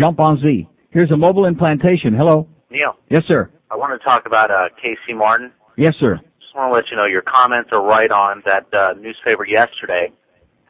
Jump 0.00 0.18
on 0.18 0.40
Z. 0.40 0.66
Here's 0.90 1.10
a 1.10 1.16
mobile 1.16 1.44
implantation. 1.44 2.14
Hello. 2.16 2.48
Neil, 2.70 2.96
Yes, 3.10 3.22
sir. 3.28 3.50
I 3.70 3.76
want 3.76 3.98
to 3.98 4.02
talk 4.02 4.24
about 4.24 4.50
uh, 4.50 4.68
Casey 4.80 5.12
Martin. 5.14 5.52
Yes, 5.76 5.94
sir. 6.00 6.16
Just 6.40 6.54
want 6.54 6.70
to 6.70 6.74
let 6.74 6.84
you 6.90 6.96
know 6.96 7.04
your 7.04 7.22
comments 7.22 7.70
are 7.72 7.82
right 7.82 8.10
on. 8.10 8.42
That 8.46 8.64
uh, 8.72 8.94
newspaper 8.98 9.44
yesterday 9.44 10.12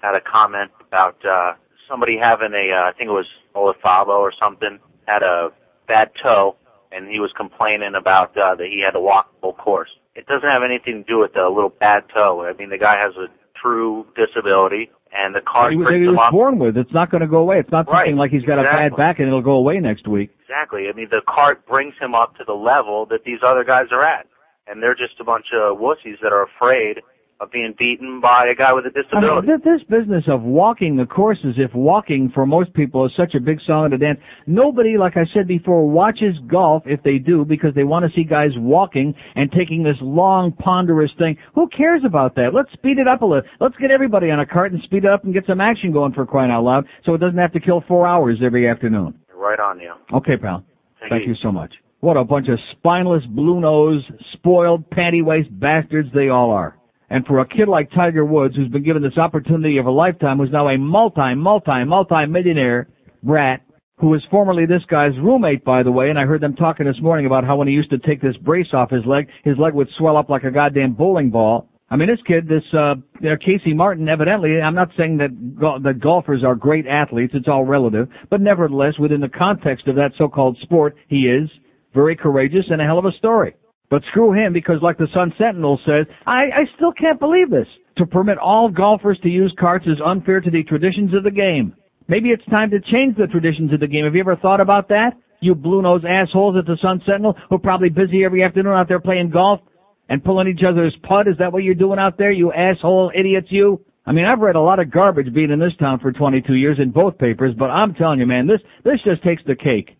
had 0.00 0.14
a 0.14 0.20
comment 0.20 0.70
about 0.86 1.16
uh, 1.24 1.54
somebody 1.92 2.16
having 2.16 2.56
a, 2.56 2.72
uh, 2.72 2.88
I 2.88 2.92
think 2.96 3.12
it 3.12 3.12
was 3.12 3.28
Olafabo 3.54 4.16
or 4.16 4.32
something, 4.40 4.80
had 5.06 5.22
a 5.22 5.52
bad 5.86 6.08
toe, 6.22 6.56
and 6.90 7.06
he 7.06 7.20
was 7.20 7.30
complaining 7.36 7.92
about 7.92 8.32
uh, 8.32 8.56
that 8.56 8.66
he 8.72 8.80
had 8.80 8.96
to 8.96 9.00
walk 9.00 9.28
a 9.28 9.46
walkable 9.46 9.56
course. 9.56 9.90
It 10.16 10.24
doesn't 10.26 10.48
have 10.48 10.62
anything 10.64 11.04
to 11.04 11.06
do 11.08 11.20
with 11.20 11.34
the 11.34 11.44
little 11.52 11.72
bad 11.72 12.04
toe. 12.12 12.48
I 12.48 12.56
mean, 12.56 12.70
the 12.70 12.78
guy 12.80 12.96
has 12.96 13.12
a 13.16 13.28
true 13.60 14.06
disability, 14.16 14.90
and 15.12 15.34
the 15.34 15.44
car 15.44 15.70
he 15.70 15.76
was, 15.76 15.92
he 15.92 16.08
was 16.08 16.16
up. 16.16 16.32
born 16.32 16.58
with. 16.58 16.76
It's 16.76 16.92
not 16.92 17.10
going 17.10 17.20
to 17.20 17.28
go 17.28 17.38
away. 17.44 17.60
It's 17.60 17.70
not 17.70 17.86
Right, 17.88 18.08
something 18.08 18.16
like 18.16 18.30
he's 18.32 18.44
got 18.44 18.58
a 18.58 18.64
bad 18.64 18.96
back 18.96 19.20
and 19.20 19.28
it'll 19.28 19.44
go 19.44 19.60
away 19.60 19.78
next 19.78 20.08
week. 20.08 20.32
Exactly. 20.48 20.88
I 20.88 20.96
mean, 20.96 21.08
the 21.10 21.20
cart 21.28 21.66
brings 21.66 21.94
him 22.00 22.14
up 22.14 22.36
to 22.36 22.44
the 22.44 22.56
level 22.56 23.06
that 23.12 23.24
these 23.24 23.40
other 23.44 23.64
guys 23.64 23.92
are 23.92 24.04
at, 24.04 24.26
and 24.66 24.82
they're 24.82 24.96
just 24.96 25.20
a 25.20 25.24
bunch 25.24 25.46
of 25.52 25.76
wussies 25.78 26.20
that 26.22 26.32
are 26.32 26.44
afraid 26.44 27.00
of 27.42 27.50
being 27.50 27.74
beaten 27.76 28.20
by 28.20 28.46
a 28.46 28.54
guy 28.54 28.72
with 28.72 28.84
a 28.86 28.90
I 28.94 28.94
mean, 28.94 29.02
disability. 29.02 29.46
th- 29.48 29.62
this 29.64 29.82
business 29.90 30.24
of 30.28 30.42
walking 30.42 30.96
the 30.96 31.06
course 31.06 31.38
as 31.44 31.54
if 31.58 31.74
walking 31.74 32.30
for 32.32 32.46
most 32.46 32.72
people 32.72 33.04
is 33.04 33.12
such 33.16 33.34
a 33.34 33.40
big 33.40 33.58
song 33.66 33.86
and 33.86 33.94
a 33.94 33.98
dance. 33.98 34.20
Nobody, 34.46 34.96
like 34.96 35.16
I 35.16 35.24
said 35.34 35.48
before, 35.48 35.88
watches 35.90 36.36
golf 36.46 36.84
if 36.86 37.02
they 37.02 37.18
do 37.18 37.44
because 37.44 37.74
they 37.74 37.82
want 37.84 38.04
to 38.04 38.12
see 38.14 38.22
guys 38.24 38.50
walking 38.56 39.12
and 39.34 39.50
taking 39.50 39.82
this 39.82 39.96
long, 40.00 40.52
ponderous 40.52 41.10
thing. 41.18 41.36
Who 41.56 41.68
cares 41.76 42.02
about 42.06 42.36
that? 42.36 42.50
Let's 42.54 42.72
speed 42.72 42.98
it 42.98 43.08
up 43.08 43.22
a 43.22 43.26
little. 43.26 43.48
Let's 43.60 43.76
get 43.76 43.90
everybody 43.90 44.30
on 44.30 44.38
a 44.38 44.46
cart 44.46 44.72
and 44.72 44.80
speed 44.84 45.04
it 45.04 45.10
up 45.10 45.24
and 45.24 45.34
get 45.34 45.44
some 45.46 45.60
action 45.60 45.92
going 45.92 46.12
for 46.12 46.24
crying 46.24 46.52
out 46.52 46.62
loud 46.62 46.86
so 47.04 47.14
it 47.14 47.18
doesn't 47.18 47.38
have 47.38 47.52
to 47.54 47.60
kill 47.60 47.82
four 47.88 48.06
hours 48.06 48.38
every 48.44 48.68
afternoon. 48.68 49.14
right 49.34 49.58
on 49.58 49.80
you. 49.80 49.92
Okay, 50.14 50.36
pal. 50.40 50.64
Thank 51.00 51.10
Thank 51.10 51.22
you. 51.26 51.30
you 51.30 51.36
so 51.42 51.50
much. 51.50 51.72
What 51.98 52.16
a 52.16 52.24
bunch 52.24 52.46
of 52.48 52.58
spineless, 52.72 53.22
blue-nosed, 53.30 54.06
spoiled, 54.32 54.88
panty-waist 54.90 55.48
bastards 55.58 56.08
they 56.14 56.28
all 56.28 56.50
are. 56.50 56.76
And 57.12 57.26
for 57.26 57.40
a 57.40 57.46
kid 57.46 57.68
like 57.68 57.90
Tiger 57.90 58.24
Woods, 58.24 58.56
who's 58.56 58.70
been 58.70 58.84
given 58.84 59.02
this 59.02 59.18
opportunity 59.18 59.76
of 59.76 59.84
a 59.84 59.90
lifetime, 59.90 60.38
who's 60.38 60.50
now 60.50 60.68
a 60.68 60.78
multi, 60.78 61.34
multi, 61.36 61.84
multi-millionaire 61.84 62.88
brat, 63.22 63.60
who 63.98 64.06
was 64.06 64.22
formerly 64.30 64.64
this 64.64 64.80
guy's 64.90 65.12
roommate, 65.22 65.62
by 65.62 65.82
the 65.82 65.92
way, 65.92 66.08
and 66.08 66.18
I 66.18 66.24
heard 66.24 66.40
them 66.40 66.56
talking 66.56 66.86
this 66.86 67.02
morning 67.02 67.26
about 67.26 67.44
how 67.44 67.56
when 67.56 67.68
he 67.68 67.74
used 67.74 67.90
to 67.90 67.98
take 67.98 68.22
this 68.22 68.36
brace 68.38 68.72
off 68.72 68.90
his 68.90 69.04
leg, 69.04 69.28
his 69.44 69.58
leg 69.58 69.74
would 69.74 69.88
swell 69.98 70.16
up 70.16 70.30
like 70.30 70.44
a 70.44 70.50
goddamn 70.50 70.94
bowling 70.94 71.28
ball. 71.28 71.68
I 71.90 71.96
mean, 71.96 72.08
this 72.08 72.18
kid, 72.26 72.48
this 72.48 72.64
uh, 72.72 72.94
know, 73.20 73.36
Casey 73.44 73.74
Martin, 73.74 74.08
evidently, 74.08 74.58
I'm 74.58 74.74
not 74.74 74.88
saying 74.96 75.18
that 75.18 75.60
go- 75.60 75.80
that 75.80 76.00
golfers 76.00 76.42
are 76.42 76.54
great 76.54 76.86
athletes; 76.86 77.34
it's 77.36 77.46
all 77.46 77.66
relative. 77.66 78.08
But 78.30 78.40
nevertheless, 78.40 78.94
within 78.98 79.20
the 79.20 79.28
context 79.28 79.86
of 79.86 79.96
that 79.96 80.12
so-called 80.16 80.56
sport, 80.62 80.96
he 81.08 81.26
is 81.26 81.50
very 81.92 82.16
courageous 82.16 82.64
and 82.70 82.80
a 82.80 82.84
hell 82.86 82.98
of 82.98 83.04
a 83.04 83.12
story. 83.18 83.54
But 83.92 84.04
screw 84.08 84.32
him, 84.32 84.54
because 84.54 84.76
like 84.80 84.96
the 84.96 85.06
Sun 85.12 85.34
Sentinel 85.36 85.78
says, 85.84 86.06
I, 86.26 86.44
I 86.44 86.64
still 86.76 86.92
can't 86.92 87.20
believe 87.20 87.50
this. 87.50 87.66
To 87.98 88.06
permit 88.06 88.38
all 88.38 88.70
golfers 88.70 89.18
to 89.22 89.28
use 89.28 89.54
carts 89.60 89.84
is 89.84 90.00
unfair 90.02 90.40
to 90.40 90.50
the 90.50 90.62
traditions 90.62 91.12
of 91.12 91.24
the 91.24 91.30
game. 91.30 91.76
Maybe 92.08 92.30
it's 92.30 92.44
time 92.46 92.70
to 92.70 92.80
change 92.80 93.18
the 93.18 93.26
traditions 93.26 93.70
of 93.70 93.80
the 93.80 93.86
game. 93.86 94.06
Have 94.06 94.14
you 94.14 94.22
ever 94.22 94.36
thought 94.36 94.62
about 94.62 94.88
that? 94.88 95.10
You 95.42 95.54
blue-nosed 95.54 96.06
assholes 96.06 96.56
at 96.58 96.64
the 96.64 96.78
Sun 96.80 97.02
Sentinel 97.04 97.36
who 97.50 97.56
are 97.56 97.58
probably 97.58 97.90
busy 97.90 98.24
every 98.24 98.42
afternoon 98.42 98.72
out 98.72 98.88
there 98.88 98.98
playing 98.98 99.28
golf 99.28 99.60
and 100.08 100.24
pulling 100.24 100.48
each 100.48 100.64
other's 100.66 100.96
putt. 101.06 101.28
Is 101.28 101.36
that 101.38 101.52
what 101.52 101.62
you're 101.62 101.74
doing 101.74 101.98
out 101.98 102.16
there, 102.16 102.32
you 102.32 102.50
asshole 102.50 103.12
idiots, 103.14 103.48
you? 103.50 103.84
I 104.06 104.12
mean, 104.12 104.24
I've 104.24 104.40
read 104.40 104.56
a 104.56 104.60
lot 104.62 104.78
of 104.78 104.90
garbage 104.90 105.34
being 105.34 105.50
in 105.50 105.58
this 105.58 105.76
town 105.78 105.98
for 106.00 106.12
22 106.12 106.54
years 106.54 106.78
in 106.80 106.92
both 106.92 107.18
papers, 107.18 107.54
but 107.58 107.68
I'm 107.68 107.92
telling 107.92 108.20
you, 108.20 108.26
man, 108.26 108.46
this, 108.46 108.60
this 108.84 109.00
just 109.04 109.22
takes 109.22 109.42
the 109.46 109.54
cake. 109.54 109.98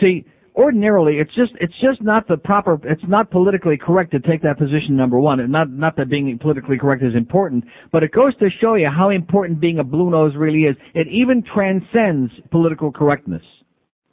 See, 0.00 0.24
ordinarily 0.56 1.18
it's 1.18 1.34
just 1.34 1.52
it's 1.60 1.74
just 1.80 2.02
not 2.02 2.26
the 2.28 2.36
proper 2.36 2.78
it's 2.84 3.02
not 3.06 3.30
politically 3.30 3.76
correct 3.76 4.10
to 4.12 4.20
take 4.20 4.42
that 4.42 4.58
position 4.58 4.96
number 4.96 5.18
one. 5.18 5.40
And 5.40 5.52
not 5.52 5.70
not 5.70 5.96
that 5.96 6.08
being 6.08 6.38
politically 6.40 6.78
correct 6.78 7.02
is 7.02 7.14
important 7.14 7.64
but 7.92 8.02
it 8.02 8.12
goes 8.12 8.36
to 8.38 8.48
show 8.60 8.74
you 8.74 8.88
how 8.88 9.10
important 9.10 9.60
being 9.60 9.78
a 9.78 9.84
blue 9.84 10.10
nose 10.10 10.32
really 10.36 10.62
is. 10.62 10.76
It 10.94 11.08
even 11.08 11.42
transcends 11.54 12.32
political 12.50 12.90
correctness 12.90 13.42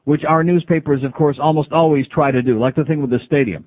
which 0.06 0.24
our 0.28 0.44
newspapers 0.44 1.04
of 1.04 1.14
course 1.14 1.38
almost 1.42 1.72
always 1.72 2.06
try 2.14 2.32
to 2.32 2.42
do 2.42 2.60
like 2.60 2.76
the 2.76 2.84
thing 2.84 3.02
with 3.02 3.10
the 3.10 3.20
stadium 3.26 3.66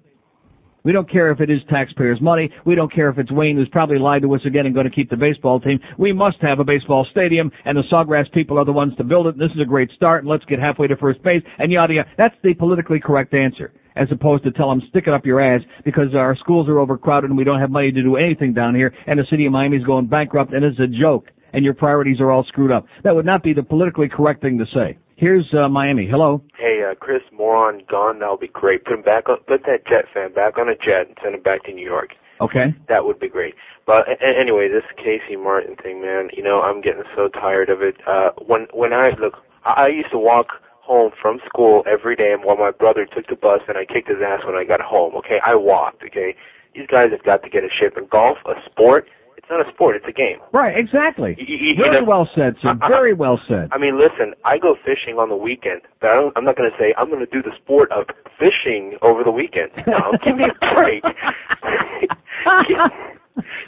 we 0.87 0.93
don't 0.93 1.11
care 1.11 1.33
if 1.33 1.41
it 1.41 1.51
is 1.51 1.59
taxpayers' 1.69 2.21
money. 2.21 2.49
We 2.65 2.77
don't 2.77 2.95
care 2.95 3.11
if 3.11 3.19
it's 3.19 3.33
Wayne 3.33 3.57
who's 3.57 3.69
probably 3.71 3.99
lied 3.99 4.23
to 4.23 4.33
us 4.37 4.41
again 4.47 4.67
and 4.67 4.75
going 4.75 4.89
to 4.89 4.95
keep 4.95 5.11
the 5.11 5.17
baseball 5.17 5.59
team. 5.59 5.81
We 5.99 6.13
must 6.13 6.37
have 6.43 6.61
a 6.61 6.65
baseball 6.65 7.05
stadium, 7.11 7.51
and 7.65 7.77
the 7.77 7.83
Sawgrass 7.91 8.31
people 8.33 8.57
are 8.57 8.65
the 8.65 8.71
ones 8.71 8.93
to 8.99 9.03
build 9.03 9.27
it. 9.27 9.37
This 9.37 9.51
is 9.53 9.61
a 9.61 9.65
great 9.65 9.91
start, 9.97 10.23
and 10.23 10.31
let's 10.31 10.45
get 10.45 10.61
halfway 10.61 10.87
to 10.87 10.97
first 10.97 11.21
base, 11.25 11.43
and 11.59 11.73
yada 11.73 11.95
yada. 11.95 12.09
That's 12.17 12.37
the 12.45 12.55
politically 12.55 13.01
correct 13.01 13.35
answer, 13.35 13.73
as 13.97 14.07
opposed 14.13 14.45
to 14.45 14.53
tell 14.53 14.69
them 14.71 14.81
stick 14.91 15.09
it 15.09 15.13
up 15.13 15.27
your 15.27 15.41
ass 15.41 15.61
because 15.85 16.15
our 16.15 16.37
schools 16.37 16.69
are 16.69 16.79
overcrowded 16.79 17.31
and 17.31 17.37
we 17.37 17.43
don't 17.43 17.59
have 17.59 17.71
money 17.71 17.91
to 17.91 18.03
do 18.05 18.15
anything 18.15 18.55
down 18.55 18.77
here, 18.77 18.95
and 19.09 19.19
the 19.19 19.27
city 19.29 19.45
of 19.45 19.51
Miami 19.51 19.79
is 19.79 19.85
going 19.85 20.07
bankrupt, 20.07 20.55
and 20.55 20.65
it's 20.65 20.79
a 20.79 20.87
joke, 20.87 21.33
and 21.53 21.65
your 21.65 21.75
priorities 21.75 22.21
are 22.21 22.31
all 22.31 22.45
screwed 22.45 22.71
up. 22.71 22.87
That 23.03 23.17
would 23.17 23.27
not 23.27 23.43
be 23.43 23.53
the 23.53 23.65
politically 23.65 24.09
correct 24.09 24.41
thing 24.41 24.57
to 24.59 24.67
say. 24.73 24.99
Here's 25.17 25.47
uh, 25.55 25.69
Miami. 25.69 26.07
Hello. 26.07 26.43
Hey, 26.59 26.85
uh, 26.85 26.95
Chris 26.95 27.23
Moron 27.33 27.83
gone. 27.91 28.19
That 28.21 28.31
would 28.31 28.41
be 28.41 28.49
great. 28.49 28.85
Put 28.85 28.95
him 28.95 29.03
back 29.03 29.29
on. 29.29 29.39
Put 29.49 29.63
that 29.65 29.87
Jet 29.89 30.05
fan 30.13 30.33
back 30.35 30.59
on 30.59 30.69
a 30.69 30.75
jet 30.77 31.09
and 31.09 31.17
send 31.23 31.35
him 31.35 31.43
back 31.43 31.65
to 31.65 31.73
New 31.73 31.85
York. 31.85 32.11
Okay. 32.41 32.77
That 32.89 33.07
would 33.07 33.19
be 33.19 33.29
great. 33.29 33.55
But 33.87 34.05
a- 34.09 34.21
anyway, 34.21 34.69
this 34.69 34.85
Casey 34.99 35.37
Martin 35.37 35.75
thing, 35.83 36.03
man. 36.03 36.29
You 36.37 36.43
know, 36.43 36.61
I'm 36.61 36.83
getting 36.83 37.05
so 37.17 37.29
tired 37.29 37.71
of 37.71 37.81
it. 37.81 37.97
Uh, 38.07 38.31
when 38.45 38.67
when 38.75 38.93
I 38.93 39.11
look, 39.19 39.41
I, 39.65 39.85
I 39.85 39.89
used 39.89 40.11
to 40.13 40.19
walk 40.19 40.61
home 40.85 41.13
from 41.21 41.41
school 41.49 41.83
every 41.91 42.15
day, 42.15 42.31
and 42.33 42.45
while 42.45 42.57
my 42.59 42.71
brother 42.71 43.07
took 43.07 43.27
the 43.29 43.37
bus, 43.37 43.61
and 43.69 43.79
I 43.79 43.87
kicked 43.87 44.09
his 44.09 44.21
ass 44.21 44.45
when 44.45 44.55
I 44.55 44.65
got 44.65 44.83
home. 44.83 45.17
Okay, 45.17 45.39
I 45.45 45.55
walked. 45.57 46.05
Okay, 46.05 46.37
these 46.75 46.87
guys 46.93 47.09
have 47.11 47.25
got 47.25 47.43
to 47.43 47.49
get 47.49 47.65
a 47.65 47.73
ship. 47.73 47.97
And 47.97 48.09
golf, 48.11 48.37
a 48.45 48.53
sport. 48.69 49.09
It's 49.37 49.47
not 49.51 49.61
a 49.61 49.71
sport. 49.73 49.97
It's 49.97 50.07
a 50.09 50.13
game. 50.13 50.39
Right, 50.53 50.77
exactly. 50.77 51.37
You- 51.39 51.57
you 51.57 51.75
Very 51.77 52.01
know- 52.01 52.09
well 52.09 52.29
said, 52.35 52.57
sir. 52.63 52.75
Very 52.89 53.13
well 53.15 53.39
said. 53.49 53.69
I 53.71 53.79
mean, 53.79 53.99
listen, 53.99 54.35
I 54.45 54.59
go 54.59 54.75
fishing 54.85 55.19
on 55.19 55.29
the 55.29 55.37
weekend, 55.37 55.83
but 56.01 56.11
I 56.11 56.15
don't, 56.15 56.33
I'm 56.37 56.45
not 56.45 56.57
going 56.57 56.71
to 56.71 56.77
say 56.79 56.95
I'm 56.99 57.09
going 57.11 57.25
to 57.25 57.31
do 57.31 57.43
the 57.43 57.55
sport 57.63 57.93
of 57.93 58.07
fishing 58.39 58.97
over 59.03 59.23
the 59.23 59.31
weekend. 59.31 59.71
No, 59.87 60.13
give 60.25 60.37
me 60.37 60.45
a 60.45 60.75
break. 60.75 61.05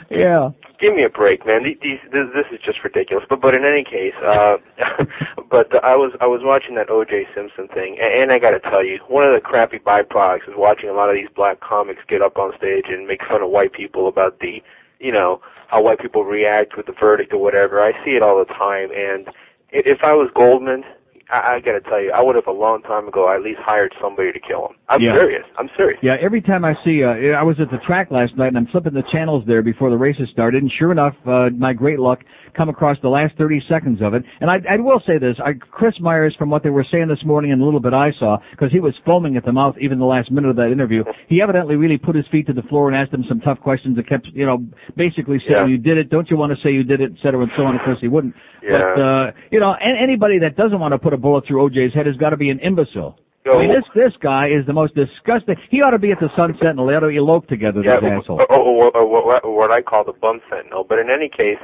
Yeah. 0.09 0.49
give 0.81 0.95
me 0.95 1.03
a 1.05 1.09
break, 1.13 1.45
man. 1.45 1.61
These, 1.63 1.77
these 1.83 2.01
this, 2.11 2.25
this 2.33 2.49
is 2.51 2.59
just 2.65 2.79
ridiculous. 2.83 3.23
But 3.29 3.41
but 3.41 3.53
in 3.53 3.61
any 3.63 3.83
case, 3.85 4.17
uh, 4.25 4.57
but 5.53 5.69
I 5.85 5.93
was 5.95 6.11
I 6.19 6.25
was 6.25 6.41
watching 6.43 6.73
that 6.75 6.89
O.J. 6.89 7.27
Simpson 7.35 7.67
thing, 7.69 7.97
and, 8.01 8.23
and 8.23 8.31
I 8.33 8.39
got 8.41 8.57
to 8.57 8.59
tell 8.59 8.83
you, 8.83 8.97
one 9.07 9.23
of 9.29 9.33
the 9.37 9.41
crappy 9.45 9.77
byproducts 9.77 10.49
is 10.49 10.57
watching 10.57 10.89
a 10.89 10.93
lot 10.93 11.09
of 11.09 11.15
these 11.15 11.29
black 11.35 11.59
comics 11.61 12.01
get 12.09 12.23
up 12.23 12.37
on 12.37 12.51
stage 12.57 12.85
and 12.89 13.05
make 13.05 13.21
fun 13.29 13.43
of 13.45 13.51
white 13.51 13.71
people 13.73 14.07
about 14.09 14.39
the, 14.39 14.57
you 14.97 15.11
know, 15.13 15.41
how 15.69 15.81
white 15.83 15.99
people 15.99 16.23
react 16.25 16.75
with 16.75 16.87
the 16.87 16.93
verdict 16.99 17.33
or 17.33 17.41
whatever. 17.41 17.81
I 17.81 17.91
see 18.03 18.11
it 18.11 18.23
all 18.23 18.39
the 18.39 18.53
time, 18.53 18.89
and 18.91 19.27
if 19.71 19.99
I 20.03 20.13
was 20.13 20.29
Goldman. 20.35 20.83
I, 21.31 21.55
I 21.55 21.59
gotta 21.59 21.81
tell 21.81 22.01
you, 22.01 22.11
I 22.11 22.21
would 22.21 22.35
have 22.35 22.47
a 22.47 22.51
long 22.51 22.81
time 22.81 23.07
ago 23.07 23.29
at 23.33 23.41
least 23.41 23.59
hired 23.61 23.93
somebody 24.01 24.31
to 24.31 24.39
kill 24.39 24.67
him. 24.67 24.75
I'm 24.89 25.01
Yeah. 25.01 25.13
serious. 25.13 25.45
I'm 25.57 25.69
serious. 25.77 25.99
Yeah, 26.01 26.15
every 26.21 26.41
time 26.41 26.65
I 26.65 26.75
see, 26.83 27.03
uh, 27.03 27.09
I 27.37 27.43
was 27.43 27.59
at 27.59 27.69
the 27.71 27.77
track 27.85 28.09
last 28.11 28.35
night 28.37 28.47
and 28.47 28.57
I'm 28.57 28.67
flipping 28.67 28.93
the 28.93 29.03
channels 29.11 29.43
there 29.45 29.61
before 29.61 29.89
the 29.89 29.97
races 29.97 30.29
started 30.31 30.61
and 30.63 30.71
sure 30.79 30.91
enough, 30.91 31.13
uh, 31.27 31.49
my 31.55 31.73
great 31.73 31.99
luck 31.99 32.19
come 32.57 32.67
across 32.67 32.97
the 33.01 33.09
last 33.09 33.35
30 33.37 33.61
seconds 33.69 34.01
of 34.01 34.13
it. 34.15 34.23
And 34.41 34.49
I, 34.49 34.57
I 34.69 34.77
will 34.77 35.01
say 35.05 35.17
this, 35.19 35.35
I, 35.43 35.53
Chris 35.53 35.93
Myers, 36.01 36.35
from 36.37 36.49
what 36.49 36.63
they 36.63 36.71
were 36.71 36.85
saying 36.91 37.07
this 37.07 37.23
morning 37.23 37.51
and 37.51 37.61
a 37.61 37.65
little 37.65 37.79
bit 37.79 37.93
I 37.93 38.11
saw, 38.19 38.37
because 38.51 38.71
he 38.71 38.79
was 38.79 38.93
foaming 39.05 39.37
at 39.37 39.45
the 39.45 39.51
mouth 39.51 39.75
even 39.79 39.99
the 39.99 40.05
last 40.05 40.31
minute 40.31 40.49
of 40.49 40.55
that 40.55 40.71
interview, 40.71 41.03
he 41.27 41.41
evidently 41.41 41.75
really 41.75 41.97
put 41.97 42.15
his 42.15 42.25
feet 42.31 42.47
to 42.47 42.53
the 42.53 42.63
floor 42.63 42.87
and 42.89 42.97
asked 42.97 43.13
him 43.13 43.23
some 43.29 43.39
tough 43.41 43.59
questions 43.59 43.95
that 43.97 44.09
kept, 44.09 44.27
you 44.33 44.45
know, 44.45 44.65
basically 44.97 45.37
saying, 45.47 45.51
Yeah. 45.51 45.67
you 45.67 45.77
did 45.77 45.97
it, 45.97 46.09
don't 46.09 46.29
you 46.29 46.37
want 46.37 46.51
to 46.51 46.57
say 46.63 46.71
you 46.71 46.83
did 46.83 47.01
it, 47.01 47.11
et 47.13 47.21
cetera, 47.21 47.41
and 47.41 47.51
so 47.55 47.63
on. 47.63 47.75
Of 47.75 47.81
course 47.85 47.99
he 48.01 48.07
wouldn't. 48.07 48.33
Yeah. 48.63 48.71
But, 48.95 49.01
uh, 49.01 49.31
you 49.51 49.59
know, 49.59 49.73
and 49.79 49.97
anybody 49.97 50.39
that 50.39 50.57
doesn't 50.57 50.79
want 50.79 50.93
to 50.93 50.97
put 50.97 51.13
a 51.13 51.17
bullet 51.19 51.45
through 51.47 51.69
OJ's 51.69 51.93
head 51.93 52.05
has 52.05 52.15
got 52.17 52.31
to 52.31 52.37
be 52.37 52.49
an 52.49 52.59
imbecile. 52.59 53.19
Yo, 53.45 53.55
I 53.55 53.61
mean, 53.63 53.71
this 53.71 53.87
this 53.95 54.11
guy 54.21 54.47
is 54.47 54.65
the 54.67 54.73
most 54.73 54.93
disgusting. 54.95 55.55
He 55.71 55.81
ought 55.81 55.91
to 55.91 55.99
be 55.99 56.11
at 56.11 56.19
the 56.19 56.27
Sun 56.35 56.55
Sentinel. 56.59 56.87
They 56.87 56.95
ought 56.95 57.07
to 57.07 57.13
elope 57.13 57.47
together. 57.47 57.79
Yeah, 57.79 57.99
these 58.01 58.23
assholes. 58.23 58.41
or, 58.43 58.51
or, 58.51 58.91
or, 58.91 58.97
or 58.97 59.25
what, 59.25 59.41
what 59.47 59.71
I 59.71 59.81
call 59.81 60.03
the 60.03 60.11
bum 60.11 60.41
sentinel. 60.49 60.83
But 60.83 60.99
in 60.99 61.07
any 61.07 61.29
case, 61.29 61.55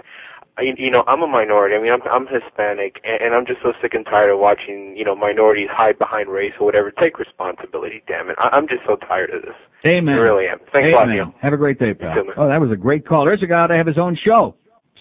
I, 0.58 0.72
you 0.78 0.90
know, 0.90 1.04
I'm 1.08 1.22
a 1.22 1.28
minority. 1.28 1.76
I 1.76 1.84
mean, 1.84 1.92
I'm 1.92 2.00
I'm 2.08 2.28
Hispanic, 2.32 3.04
and, 3.04 3.28
and 3.28 3.32
I'm 3.36 3.46
just 3.46 3.60
so 3.62 3.74
sick 3.82 3.94
and 3.94 4.06
tired 4.06 4.32
of 4.32 4.40
watching, 4.40 4.96
you 4.96 5.04
know, 5.04 5.16
minorities 5.16 5.68
hide 5.68 6.00
behind 6.00 6.30
race 6.30 6.54
or 6.60 6.66
whatever. 6.66 6.92
Take 6.92 7.20
responsibility, 7.20 8.04
damn 8.08 8.30
it. 8.30 8.40
I, 8.40 8.56
I'm 8.56 8.68
just 8.68 8.88
so 8.88 8.96
tired 8.96 9.36
of 9.36 9.42
this. 9.44 9.60
Amen. 9.86 10.16
I 10.16 10.24
really 10.24 10.48
am. 10.48 10.60
Thanks 10.72 10.88
a 10.88 10.96
lot, 10.96 11.12
Amen. 11.12 11.16
Neil. 11.16 11.34
Have 11.42 11.52
a 11.52 11.60
great 11.60 11.78
day, 11.78 11.94
pal. 11.94 12.16
Too. 12.16 12.32
Oh, 12.38 12.48
that 12.48 12.64
was 12.64 12.72
a 12.72 12.80
great 12.80 13.06
call. 13.06 13.26
There's 13.26 13.44
a 13.44 13.52
guy 13.52 13.68
to 13.68 13.76
have 13.76 13.86
his 13.86 14.00
own 14.00 14.18
show. 14.24 14.56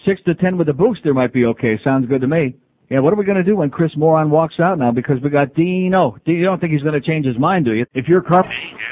Six 0.05 0.21
to 0.27 0.35
ten 0.35 0.57
with 0.57 0.67
the 0.67 0.73
booster 0.73 1.13
might 1.13 1.31
be 1.31 1.45
okay. 1.45 1.79
Sounds 1.83 2.05
good 2.07 2.21
to 2.21 2.27
me. 2.27 2.55
Yeah, 2.89 2.99
what 2.99 3.13
are 3.13 3.15
we 3.15 3.25
going 3.25 3.37
to 3.37 3.43
do 3.43 3.55
when 3.55 3.71
Chris 3.71 3.91
Moron 3.97 4.29
walks 4.29 4.55
out 4.59 4.77
now? 4.77 4.91
Because 4.91 5.15
we 5.23 5.29
got 5.29 5.55
Dino. 5.55 6.17
Do 6.25 6.31
You 6.31 6.45
don't 6.45 6.59
think 6.59 6.71
he's 6.71 6.83
going 6.83 6.99
to 6.99 7.05
change 7.05 7.25
his 7.25 7.37
mind, 7.37 7.65
do 7.65 7.73
you? 7.73 7.85
If 7.93 8.07
you're 8.07 8.21
Carp, 8.21 8.45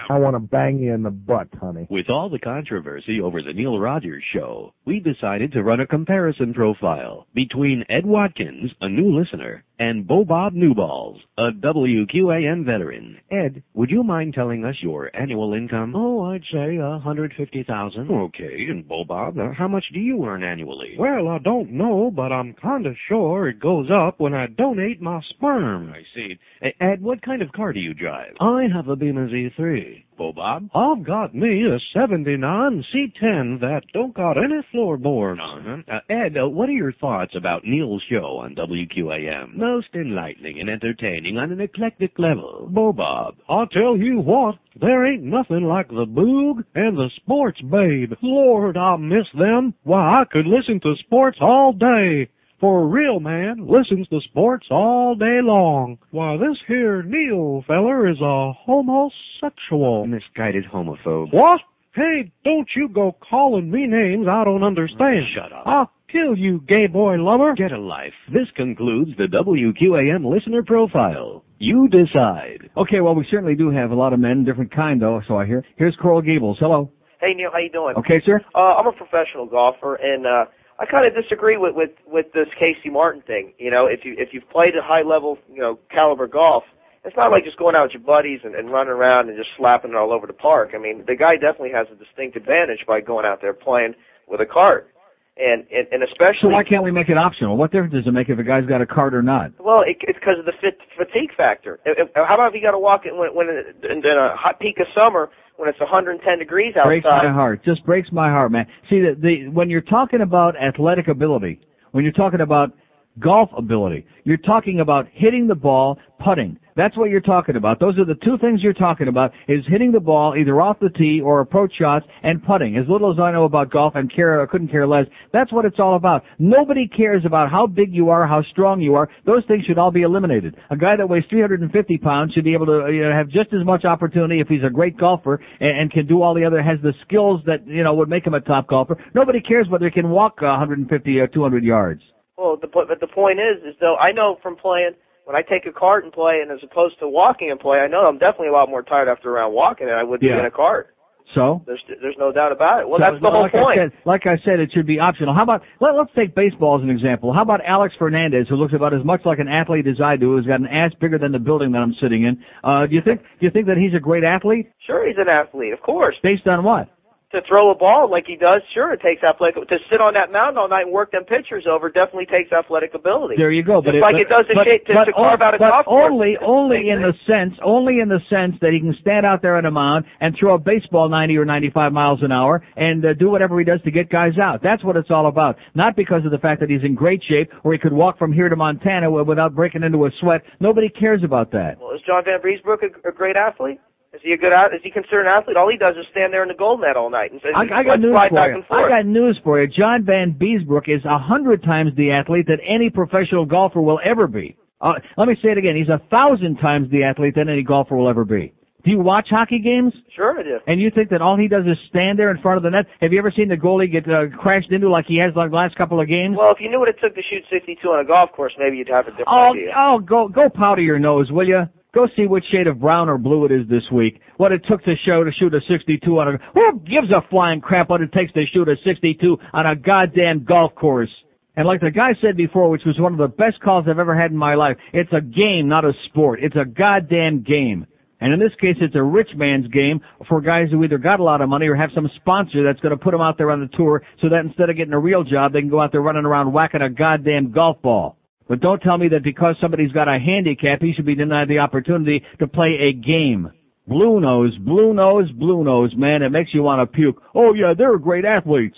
I 0.09 0.17
want 0.17 0.35
to 0.35 0.39
bang 0.39 0.79
you 0.79 0.93
in 0.93 1.03
the 1.03 1.11
butt, 1.11 1.47
honey. 1.61 1.87
With 1.89 2.09
all 2.09 2.29
the 2.29 2.39
controversy 2.39 3.21
over 3.21 3.41
the 3.41 3.53
Neil 3.53 3.79
Rogers 3.79 4.23
show, 4.33 4.73
we 4.85 4.99
decided 4.99 5.51
to 5.53 5.63
run 5.63 5.79
a 5.79 5.87
comparison 5.87 6.53
profile 6.53 7.27
between 7.35 7.85
Ed 7.87 8.05
Watkins, 8.05 8.71
a 8.81 8.89
new 8.89 9.17
listener, 9.17 9.63
and 9.83 10.07
Bo 10.07 10.23
Bob 10.23 10.53
Newballs, 10.53 11.17
a 11.37 11.51
WQAM 11.51 12.65
veteran. 12.65 13.17
Ed, 13.29 13.63
would 13.73 13.89
you 13.89 14.01
mind 14.01 14.33
telling 14.33 14.63
us 14.63 14.75
your 14.81 15.13
annual 15.13 15.53
income? 15.53 15.93
Oh, 15.93 16.23
I'd 16.23 16.43
say 16.53 16.77
a 16.77 16.99
hundred 16.99 17.33
fifty 17.37 17.63
thousand. 17.63 18.09
Okay, 18.09 18.67
and 18.69 18.87
Bo 18.87 19.03
Bob, 19.03 19.37
uh, 19.37 19.51
how 19.51 19.67
much 19.67 19.83
do 19.93 19.99
you 19.99 20.23
earn 20.25 20.41
annually? 20.41 20.95
Well, 20.97 21.27
I 21.27 21.39
don't 21.39 21.71
know, 21.71 22.09
but 22.15 22.31
I'm 22.31 22.53
kinda 22.53 22.93
sure 23.09 23.49
it 23.49 23.59
goes 23.59 23.89
up 23.91 24.21
when 24.21 24.33
I 24.33 24.47
donate 24.47 25.01
my 25.01 25.19
sperm. 25.31 25.91
I 25.93 26.03
see. 26.15 26.39
Ed, 26.79 27.01
what 27.01 27.21
kind 27.21 27.41
of 27.41 27.51
car 27.51 27.73
do 27.73 27.81
you 27.81 27.93
drive? 27.93 28.35
I 28.39 28.67
have 28.73 28.87
a 28.87 28.95
Beamer 28.95 29.27
Z3. 29.27 30.03
Bo 30.17 30.33
Bob? 30.33 30.69
I've 30.73 31.05
got 31.05 31.33
me 31.35 31.63
a 31.65 31.79
79 31.97 32.83
C10 32.93 33.59
that 33.61 33.81
don't 33.93 34.13
got 34.13 34.37
any 34.37 34.61
floorboards. 34.71 35.39
Uh-huh. 35.43 35.77
Uh, 35.87 35.99
Ed, 36.09 36.37
uh, 36.37 36.47
what 36.47 36.69
are 36.69 36.73
your 36.73 36.93
thoughts 36.93 37.33
about 37.35 37.65
Neil's 37.65 38.03
show 38.09 38.39
on 38.41 38.55
WQAM? 38.55 39.55
Most 39.55 39.87
enlightening 39.93 40.59
and 40.59 40.69
entertaining 40.69 41.37
on 41.37 41.51
an 41.51 41.61
eclectic 41.61 42.17
level. 42.17 42.67
Bo 42.71 42.93
Bob. 42.93 43.35
I'll 43.49 43.67
tell 43.67 43.97
you 43.97 44.19
what, 44.19 44.55
there 44.79 45.05
ain't 45.05 45.23
nothing 45.23 45.63
like 45.63 45.89
the 45.89 46.05
Boog 46.05 46.63
and 46.75 46.97
the 46.97 47.09
Sports 47.17 47.61
Babe. 47.61 48.13
Lord, 48.21 48.77
I 48.77 48.97
miss 48.97 49.27
them. 49.37 49.73
Why, 49.83 50.21
I 50.21 50.23
could 50.31 50.45
listen 50.47 50.79
to 50.81 50.95
sports 51.05 51.37
all 51.41 51.73
day. 51.73 52.29
For 52.63 52.83
a 52.83 52.87
real 52.87 53.19
man 53.19 53.67
listens 53.67 54.07
to 54.07 54.21
sports 54.21 54.67
all 54.71 55.15
day 55.15 55.39
long. 55.43 55.97
while 56.11 56.37
this 56.37 56.57
here 56.65 57.03
Neil 57.03 57.61
feller 57.67 58.09
is 58.09 58.21
a 58.21 58.53
homosexual. 58.53 60.07
Misguided 60.07 60.63
homophobe. 60.73 61.33
What? 61.33 61.59
Hey, 61.93 62.31
don't 62.45 62.69
you 62.73 62.87
go 62.87 63.17
calling 63.29 63.69
me 63.69 63.85
names 63.85 64.27
I 64.29 64.45
don't 64.45 64.63
understand. 64.63 65.25
Shut 65.35 65.51
up. 65.51 65.67
I'll 65.67 65.91
kill 66.09 66.37
you, 66.37 66.61
gay 66.65 66.87
boy 66.87 67.15
lover. 67.15 67.53
Get 67.53 67.73
a 67.73 67.77
life. 67.77 68.13
This 68.31 68.47
concludes 68.55 69.11
the 69.17 69.25
WQAM 69.27 70.23
listener 70.23 70.63
profile. 70.63 71.43
You 71.59 71.89
decide. 71.89 72.69
Okay, 72.77 73.01
well, 73.01 73.13
we 73.13 73.27
certainly 73.29 73.55
do 73.55 73.71
have 73.71 73.91
a 73.91 73.95
lot 73.95 74.13
of 74.13 74.21
men, 74.21 74.45
different 74.45 74.73
kind 74.73 75.01
though, 75.01 75.19
so 75.27 75.35
I 75.35 75.45
hear. 75.45 75.65
Here's 75.75 75.97
Coral 76.01 76.21
Gables. 76.21 76.59
Hello. 76.61 76.93
Hey 77.19 77.33
Neil, 77.33 77.49
how 77.51 77.59
you 77.59 77.69
doing? 77.69 77.95
Okay, 77.97 78.21
sir. 78.25 78.39
Uh, 78.55 78.79
I'm 78.79 78.87
a 78.87 78.93
professional 78.93 79.47
golfer, 79.47 79.95
and 79.95 80.25
uh, 80.25 80.45
I 80.79 80.85
kind 80.85 81.05
of 81.05 81.13
disagree 81.13 81.57
with 81.57 81.75
with 81.75 81.91
with 82.07 82.33
this 82.33 82.47
Casey 82.57 82.89
Martin 82.89 83.21
thing. 83.21 83.53
You 83.57 83.71
know, 83.71 83.85
if 83.85 84.01
you 84.03 84.15
if 84.17 84.29
you've 84.33 84.49
played 84.49 84.75
at 84.75 84.83
high 84.83 85.03
level, 85.03 85.37
you 85.51 85.61
know, 85.61 85.79
caliber 85.91 86.27
golf, 86.27 86.63
it's 87.05 87.15
not 87.15 87.31
like 87.31 87.43
just 87.43 87.57
going 87.57 87.75
out 87.75 87.83
with 87.83 87.93
your 87.93 88.03
buddies 88.03 88.39
and, 88.43 88.55
and 88.55 88.71
running 88.71 88.93
around 88.93 89.29
and 89.29 89.37
just 89.37 89.49
slapping 89.57 89.91
it 89.91 89.97
all 89.97 90.11
over 90.11 90.25
the 90.25 90.33
park. 90.33 90.71
I 90.73 90.79
mean, 90.79 91.03
the 91.05 91.15
guy 91.15 91.35
definitely 91.35 91.71
has 91.75 91.87
a 91.91 91.95
distinct 91.95 92.37
advantage 92.37 92.87
by 92.87 93.01
going 93.01 93.25
out 93.25 93.39
there 93.41 93.53
playing 93.53 93.93
with 94.27 94.41
a 94.41 94.49
cart, 94.49 94.89
and 95.37 95.61
and, 95.69 95.85
and 95.91 96.01
So 96.01 96.09
especially 96.09 96.57
why 96.57 96.63
can't 96.63 96.83
we 96.83 96.91
make 96.91 97.09
it 97.09 97.17
optional? 97.17 97.55
What 97.55 97.71
difference 97.71 97.93
does 97.93 98.07
it 98.07 98.13
make 98.15 98.29
if 98.29 98.39
a 98.39 98.43
guy's 98.43 98.65
got 98.65 98.81
a 98.81 98.89
card 98.89 99.13
or 99.13 99.21
not? 99.21 99.53
Well, 99.59 99.85
it, 99.85 99.97
it's 100.01 100.17
because 100.17 100.39
of 100.39 100.45
the 100.45 100.57
fit, 100.57 100.81
fatigue 100.97 101.37
factor. 101.37 101.77
If, 101.85 102.09
if, 102.09 102.15
how 102.15 102.33
about 102.33 102.49
if 102.49 102.55
you 102.55 102.65
got 102.65 102.73
to 102.73 102.81
walk 102.81 103.05
it 103.05 103.13
when, 103.13 103.35
when 103.37 103.45
in, 103.49 104.01
in 104.01 104.17
a 104.17 104.33
hot 104.33 104.59
peak 104.59 104.81
of 104.81 104.87
summer 104.97 105.29
when 105.57 105.69
it's 105.69 105.79
110 105.79 106.39
degrees 106.39 106.73
outside? 106.75 106.87
breaks 106.89 107.05
my 107.05 107.31
heart. 107.31 107.63
Just 107.63 107.85
breaks 107.85 108.11
my 108.11 108.29
heart, 108.29 108.51
man. 108.51 108.65
See, 108.89 108.99
the, 108.99 109.15
the 109.19 109.49
when 109.49 109.69
you're 109.69 109.81
talking 109.81 110.21
about 110.21 110.55
athletic 110.61 111.07
ability, 111.07 111.59
when 111.91 112.03
you're 112.03 112.13
talking 112.13 112.41
about 112.41 112.71
golf 113.19 113.49
ability. 113.57 114.05
You're 114.23 114.37
talking 114.37 114.79
about 114.79 115.07
hitting 115.13 115.47
the 115.47 115.55
ball, 115.55 115.97
putting. 116.23 116.57
That's 116.75 116.97
what 116.97 117.11
you're 117.11 117.21
talking 117.21 117.55
about. 117.55 117.79
Those 117.79 117.99
are 117.99 118.05
the 118.05 118.17
two 118.25 118.37
things 118.39 118.61
you're 118.63 118.73
talking 118.73 119.07
about 119.07 119.31
is 119.47 119.63
hitting 119.67 119.91
the 119.91 119.99
ball 119.99 120.35
either 120.35 120.59
off 120.59 120.79
the 120.79 120.89
tee 120.89 121.21
or 121.23 121.39
approach 121.41 121.73
shots 121.79 122.05
and 122.23 122.43
putting. 122.43 122.77
As 122.77 122.85
little 122.89 123.11
as 123.11 123.19
I 123.19 123.31
know 123.31 123.45
about 123.45 123.69
golf 123.69 123.93
and 123.95 124.13
care, 124.13 124.41
I 124.41 124.47
couldn't 124.47 124.69
care 124.69 124.87
less. 124.87 125.05
That's 125.31 125.53
what 125.53 125.65
it's 125.65 125.79
all 125.79 125.95
about. 125.95 126.23
Nobody 126.39 126.87
cares 126.87 127.23
about 127.25 127.51
how 127.51 127.67
big 127.67 127.93
you 127.93 128.09
are, 128.09 128.25
how 128.25 128.41
strong 128.51 128.81
you 128.81 128.95
are. 128.95 129.07
Those 129.25 129.43
things 129.47 129.65
should 129.65 129.77
all 129.77 129.91
be 129.91 130.01
eliminated. 130.01 130.55
A 130.71 130.77
guy 130.77 130.95
that 130.95 131.07
weighs 131.07 131.23
350 131.29 131.97
pounds 131.99 132.33
should 132.33 132.43
be 132.43 132.53
able 132.53 132.65
to 132.65 132.91
you 132.91 133.03
know, 133.03 133.11
have 133.11 133.27
just 133.27 133.53
as 133.53 133.63
much 133.65 133.85
opportunity 133.85 134.39
if 134.39 134.47
he's 134.47 134.63
a 134.65 134.73
great 134.73 134.97
golfer 134.97 135.39
and, 135.59 135.81
and 135.81 135.91
can 135.91 136.07
do 136.07 136.23
all 136.23 136.33
the 136.33 136.45
other, 136.45 136.63
has 136.63 136.79
the 136.81 136.93
skills 137.05 137.41
that, 137.45 137.67
you 137.67 137.83
know, 137.83 137.93
would 137.93 138.09
make 138.09 138.25
him 138.25 138.33
a 138.33 138.41
top 138.41 138.67
golfer. 138.67 138.97
Nobody 139.13 139.41
cares 139.41 139.67
whether 139.69 139.85
he 139.85 139.91
can 139.91 140.09
walk 140.09 140.41
150 140.41 141.19
or 141.19 141.27
200 141.27 141.63
yards. 141.63 142.01
Well, 142.37 142.57
the 142.59 142.67
but 142.67 142.99
the 142.99 143.07
point 143.07 143.39
is, 143.39 143.63
is 143.63 143.75
though 143.79 143.95
I 143.95 144.11
know 144.11 144.37
from 144.41 144.55
playing 144.55 144.91
when 145.25 145.35
I 145.35 145.41
take 145.41 145.65
a 145.65 145.71
cart 145.71 146.03
and 146.03 146.11
play, 146.11 146.39
and 146.41 146.51
as 146.51 146.59
opposed 146.63 146.99
to 146.99 147.07
walking 147.07 147.51
and 147.51 147.59
play, 147.59 147.77
I 147.79 147.87
know 147.87 148.05
I'm 148.05 148.17
definitely 148.17 148.49
a 148.49 148.53
lot 148.53 148.69
more 148.69 148.81
tired 148.83 149.07
after 149.07 149.29
a 149.29 149.33
round 149.33 149.53
walking 149.53 149.87
than 149.87 149.95
I 149.95 150.03
would 150.03 150.19
be 150.19 150.27
in 150.27 150.45
a 150.45 150.51
cart. 150.51 150.93
So? 151.35 151.63
There's 151.65 151.81
there's 152.01 152.17
no 152.19 152.31
doubt 152.31 152.51
about 152.51 152.81
it. 152.81 152.89
Well, 152.89 152.99
So, 152.99 153.09
that's 153.09 153.21
the 153.21 153.31
whole 153.31 153.43
like 153.43 153.51
point. 153.53 153.79
I 153.79 153.83
said, 153.85 153.91
like 154.05 154.21
I 154.25 154.37
said, 154.43 154.59
it 154.59 154.69
should 154.73 154.85
be 154.85 154.99
optional. 154.99 155.33
How 155.33 155.43
about 155.43 155.61
let, 155.79 155.95
let's 155.95 156.11
take 156.15 156.35
baseball 156.35 156.77
as 156.77 156.83
an 156.83 156.89
example. 156.89 157.33
How 157.33 157.41
about 157.41 157.61
Alex 157.65 157.95
Fernandez, 157.97 158.47
who 158.49 158.55
looks 158.55 158.73
about 158.75 158.93
as 158.93 159.03
much 159.03 159.21
like 159.25 159.39
an 159.39 159.47
athlete 159.47 159.87
as 159.87 160.01
I 160.03 160.17
do, 160.17 160.35
who's 160.35 160.45
got 160.45 160.59
an 160.59 160.67
ass 160.67 160.91
bigger 160.99 161.17
than 161.17 161.31
the 161.31 161.39
building 161.39 161.71
that 161.71 161.79
I'm 161.79 161.95
sitting 162.01 162.23
in? 162.23 162.43
Uh, 162.63 162.85
do 162.85 162.93
you 162.93 163.01
think 163.01 163.21
do 163.39 163.45
you 163.47 163.51
think 163.51 163.67
that 163.67 163.77
he's 163.77 163.95
a 163.95 164.03
great 164.03 164.23
athlete? 164.23 164.69
Sure, 164.85 165.07
he's 165.07 165.17
an 165.17 165.29
athlete, 165.29 165.73
of 165.73 165.81
course. 165.81 166.15
Based 166.21 166.45
on 166.45 166.63
what? 166.63 166.89
To 167.33 167.41
throw 167.49 167.71
a 167.71 167.75
ball 167.75 168.11
like 168.11 168.25
he 168.29 168.37
does, 168.37 168.61
sure, 168.77 168.93
it 168.93 169.01
takes 169.01 169.23
athletic. 169.25 169.57
To 169.67 169.77
sit 169.89 169.97
on 169.97 170.13
that 170.13 170.31
mound 170.31 170.53
all 170.55 170.69
night 170.69 170.85
and 170.85 170.93
work 170.93 171.09
them 171.11 171.25
pitchers 171.25 171.65
over 171.65 171.89
definitely 171.89 172.29
takes 172.29 172.53
athletic 172.53 172.93
ability. 172.93 173.41
There 173.41 173.51
you 173.51 173.65
go. 173.65 173.81
But 173.81 173.97
Just 173.97 174.05
like 174.05 174.21
it 174.21 174.29
does 174.29 174.45
to, 174.45 174.53
but, 174.53 174.69
shape, 174.69 174.85
to, 174.85 174.93
but, 174.93 175.05
to 175.09 175.13
carve 175.17 175.41
out 175.41 175.55
a 175.55 175.57
but 175.57 175.73
golf 175.73 175.85
course. 175.89 176.13
only 176.13 176.37
only 176.37 176.93
in 176.93 177.01
the 177.01 177.09
sense 177.25 177.57
only 177.65 178.05
in 178.05 178.07
the 178.07 178.21
sense 178.29 178.53
that 178.61 178.69
he 178.69 178.77
can 178.77 178.93
stand 179.01 179.25
out 179.25 179.41
there 179.41 179.57
on 179.57 179.65
a 179.65 179.71
mound 179.73 180.05
and 180.21 180.37
throw 180.37 180.53
a 180.53 180.61
baseball 180.61 181.09
90 181.09 181.33
or 181.37 181.45
95 181.45 181.91
miles 181.91 182.19
an 182.21 182.31
hour 182.31 182.61
and 182.77 183.03
uh, 183.03 183.17
do 183.17 183.33
whatever 183.33 183.57
he 183.57 183.65
does 183.65 183.81
to 183.81 183.89
get 183.89 184.13
guys 184.13 184.37
out. 184.37 184.61
That's 184.61 184.83
what 184.83 184.95
it's 184.95 185.09
all 185.09 185.25
about. 185.25 185.57
Not 185.73 185.95
because 185.95 186.25
of 186.25 186.31
the 186.31 186.37
fact 186.37 186.61
that 186.61 186.69
he's 186.69 186.85
in 186.85 186.93
great 186.93 187.23
shape 187.25 187.49
or 187.63 187.73
he 187.73 187.79
could 187.79 187.93
walk 187.93 188.19
from 188.19 188.31
here 188.31 188.47
to 188.47 188.55
Montana 188.55 189.09
without 189.09 189.55
breaking 189.55 189.81
into 189.81 190.05
a 190.05 190.11
sweat. 190.21 190.41
Nobody 190.59 190.87
cares 190.87 191.23
about 191.25 191.49
that. 191.51 191.81
Well, 191.81 191.97
is 191.97 192.01
John 192.05 192.21
Vanbiesbrouck 192.23 192.85
a, 192.85 193.09
a 193.09 193.11
great 193.11 193.35
athlete? 193.35 193.79
Is 194.13 194.21
he 194.23 194.31
a 194.33 194.37
good? 194.37 194.53
Is 194.75 194.81
he 194.83 194.91
considered 194.91 195.21
an 195.25 195.33
athlete? 195.35 195.57
All 195.57 195.69
he 195.69 195.77
does 195.77 195.95
is 195.97 196.05
stand 196.11 196.31
there 196.31 196.43
in 196.43 196.47
the 196.49 196.53
gold 196.53 196.81
net 196.81 196.95
all 196.95 197.09
night 197.09 197.31
and 197.31 197.41
says, 197.41 197.51
I, 197.55 197.63
I 197.79 197.83
got 197.83 197.99
news 197.99 198.13
for 198.29 198.49
you. 198.53 198.63
I 198.69 198.89
got 198.89 199.05
news 199.05 199.39
for 199.43 199.59
you. 199.61 199.67
John 199.67 200.03
Vanbiesbrouck 200.03 200.85
is 200.87 201.03
a 201.05 201.17
hundred 201.17 201.63
times 201.63 201.91
the 201.97 202.11
athlete 202.11 202.45
that 202.47 202.59
any 202.67 202.89
professional 202.89 203.45
golfer 203.45 203.81
will 203.81 203.99
ever 204.05 204.27
be. 204.27 204.55
Uh, 204.81 204.93
let 205.17 205.27
me 205.27 205.35
say 205.41 205.49
it 205.49 205.57
again. 205.57 205.75
He's 205.75 205.89
a 205.89 206.01
thousand 206.09 206.57
times 206.57 206.91
the 206.91 207.03
athlete 207.03 207.33
that 207.35 207.47
any 207.49 207.63
golfer 207.63 207.95
will 207.95 208.09
ever 208.09 208.23
be. 208.25 208.53
Do 208.85 208.91
you 208.91 208.99
watch 208.99 209.27
hockey 209.31 209.59
games? 209.63 209.93
Sure, 210.13 210.37
I 210.37 210.43
do. 210.43 210.57
And 210.67 210.79
you 210.81 210.91
think 210.93 211.09
that 211.09 211.21
all 211.21 211.37
he 211.37 211.47
does 211.47 211.63
is 211.65 211.77
stand 211.89 212.19
there 212.19 212.29
in 212.29 212.41
front 212.41 212.57
of 212.57 212.63
the 212.63 212.69
net? 212.69 212.85
Have 212.99 213.13
you 213.13 213.17
ever 213.19 213.31
seen 213.33 213.47
the 213.47 213.55
goalie 213.55 213.89
get 213.89 214.03
uh, 214.11 214.27
crashed 214.37 214.71
into 214.71 214.89
like 214.89 215.05
he 215.07 215.17
has 215.23 215.33
like 215.37 215.51
the 215.51 215.55
last 215.55 215.75
couple 215.77 216.01
of 216.01 216.07
games? 216.09 216.35
Well, 216.37 216.51
if 216.51 216.57
you 216.59 216.69
knew 216.69 216.79
what 216.79 216.89
it 216.89 216.97
took 217.01 217.15
to 217.15 217.21
shoot 217.31 217.43
62 217.49 217.79
on 217.87 218.03
a 218.03 218.05
golf 218.07 218.31
course, 218.33 218.51
maybe 218.59 218.75
you'd 218.75 218.89
have 218.89 219.07
a 219.07 219.11
different 219.11 219.29
Oh, 219.31 219.53
idea. 219.55 219.71
oh, 219.75 219.99
go 219.99 220.27
go 220.27 220.49
powder 220.53 220.81
your 220.81 220.99
nose, 220.99 221.31
will 221.31 221.47
you? 221.47 221.63
Go 221.93 222.07
see 222.15 222.25
which 222.25 222.43
shade 222.51 222.65
of 222.65 222.79
brown 222.79 223.07
or 223.07 223.19
blue 223.19 223.45
it 223.45 223.51
is 223.51 223.67
this 223.69 223.83
week. 223.91 224.19
What 224.37 224.51
it 224.51 224.61
took 224.67 224.83
to 224.83 224.95
show 225.05 225.23
to 225.23 225.31
shoot 225.31 225.53
a 225.53 225.59
62 225.69 226.19
on 226.19 226.27
a. 226.27 226.37
Who 226.55 226.79
gives 226.79 227.11
a 227.11 227.21
flying 227.29 227.61
crap 227.61 227.89
what 227.89 228.01
it 228.01 228.11
takes 228.11 228.33
to 228.33 228.43
shoot 228.51 228.67
a 228.67 228.75
62 228.83 229.37
on 229.53 229.65
a 229.67 229.75
goddamn 229.75 230.43
golf 230.43 230.73
course? 230.73 231.11
And 231.55 231.67
like 231.67 231.81
the 231.81 231.91
guy 231.91 232.13
said 232.19 232.35
before, 232.35 232.69
which 232.71 232.81
was 232.83 232.99
one 232.99 233.11
of 233.11 233.19
the 233.19 233.27
best 233.27 233.59
calls 233.63 233.85
I've 233.87 233.99
ever 233.99 234.19
had 234.19 234.31
in 234.31 234.37
my 234.37 234.55
life, 234.55 234.77
it's 234.91 235.13
a 235.13 235.21
game, 235.21 235.67
not 235.67 235.85
a 235.85 235.91
sport. 236.09 236.39
It's 236.41 236.55
a 236.55 236.65
goddamn 236.65 237.43
game. 237.43 237.85
And 238.19 238.33
in 238.33 238.39
this 238.39 238.55
case, 238.59 238.77
it's 238.81 238.95
a 238.95 239.03
rich 239.03 239.29
man's 239.35 239.67
game 239.67 239.99
for 240.27 240.41
guys 240.41 240.69
who 240.71 240.83
either 240.83 240.97
got 240.97 241.19
a 241.19 241.23
lot 241.23 241.41
of 241.41 241.49
money 241.49 241.67
or 241.67 241.75
have 241.75 241.89
some 241.93 242.09
sponsor 242.15 242.63
that's 242.63 242.79
going 242.79 242.97
to 242.97 243.03
put 243.03 243.11
them 243.11 243.21
out 243.21 243.37
there 243.37 243.51
on 243.51 243.59
the 243.59 243.77
tour 243.77 244.01
so 244.19 244.29
that 244.29 244.39
instead 244.45 244.71
of 244.71 244.77
getting 244.77 244.93
a 244.93 244.99
real 244.99 245.23
job, 245.23 245.53
they 245.53 245.59
can 245.59 245.69
go 245.69 245.81
out 245.81 245.91
there 245.91 246.01
running 246.01 246.25
around 246.25 246.53
whacking 246.53 246.81
a 246.81 246.89
goddamn 246.89 247.51
golf 247.51 247.79
ball. 247.83 248.17
But 248.53 248.59
don't 248.59 248.81
tell 248.81 248.99
me 248.99 249.07
that 249.07 249.23
because 249.23 249.55
somebody's 249.59 249.91
got 249.93 250.07
a 250.07 250.19
handicap, 250.19 250.79
he 250.79 250.93
should 250.93 251.07
be 251.07 251.15
denied 251.15 251.47
the 251.47 251.57
opportunity 251.57 252.23
to 252.37 252.45
play 252.45 252.77
a 252.87 252.93
game. 252.93 253.51
Blue 253.87 254.19
nose, 254.19 254.55
blue 254.59 254.93
nose, 254.93 255.27
blue 255.31 255.63
nose, 255.63 255.91
man, 255.97 256.21
it 256.21 256.29
makes 256.29 256.53
you 256.53 256.61
want 256.61 256.79
to 256.79 256.95
puke. 256.95 257.19
Oh 257.33 257.55
yeah, 257.55 257.73
they're 257.75 257.97
great 257.97 258.25
athletes. 258.25 258.77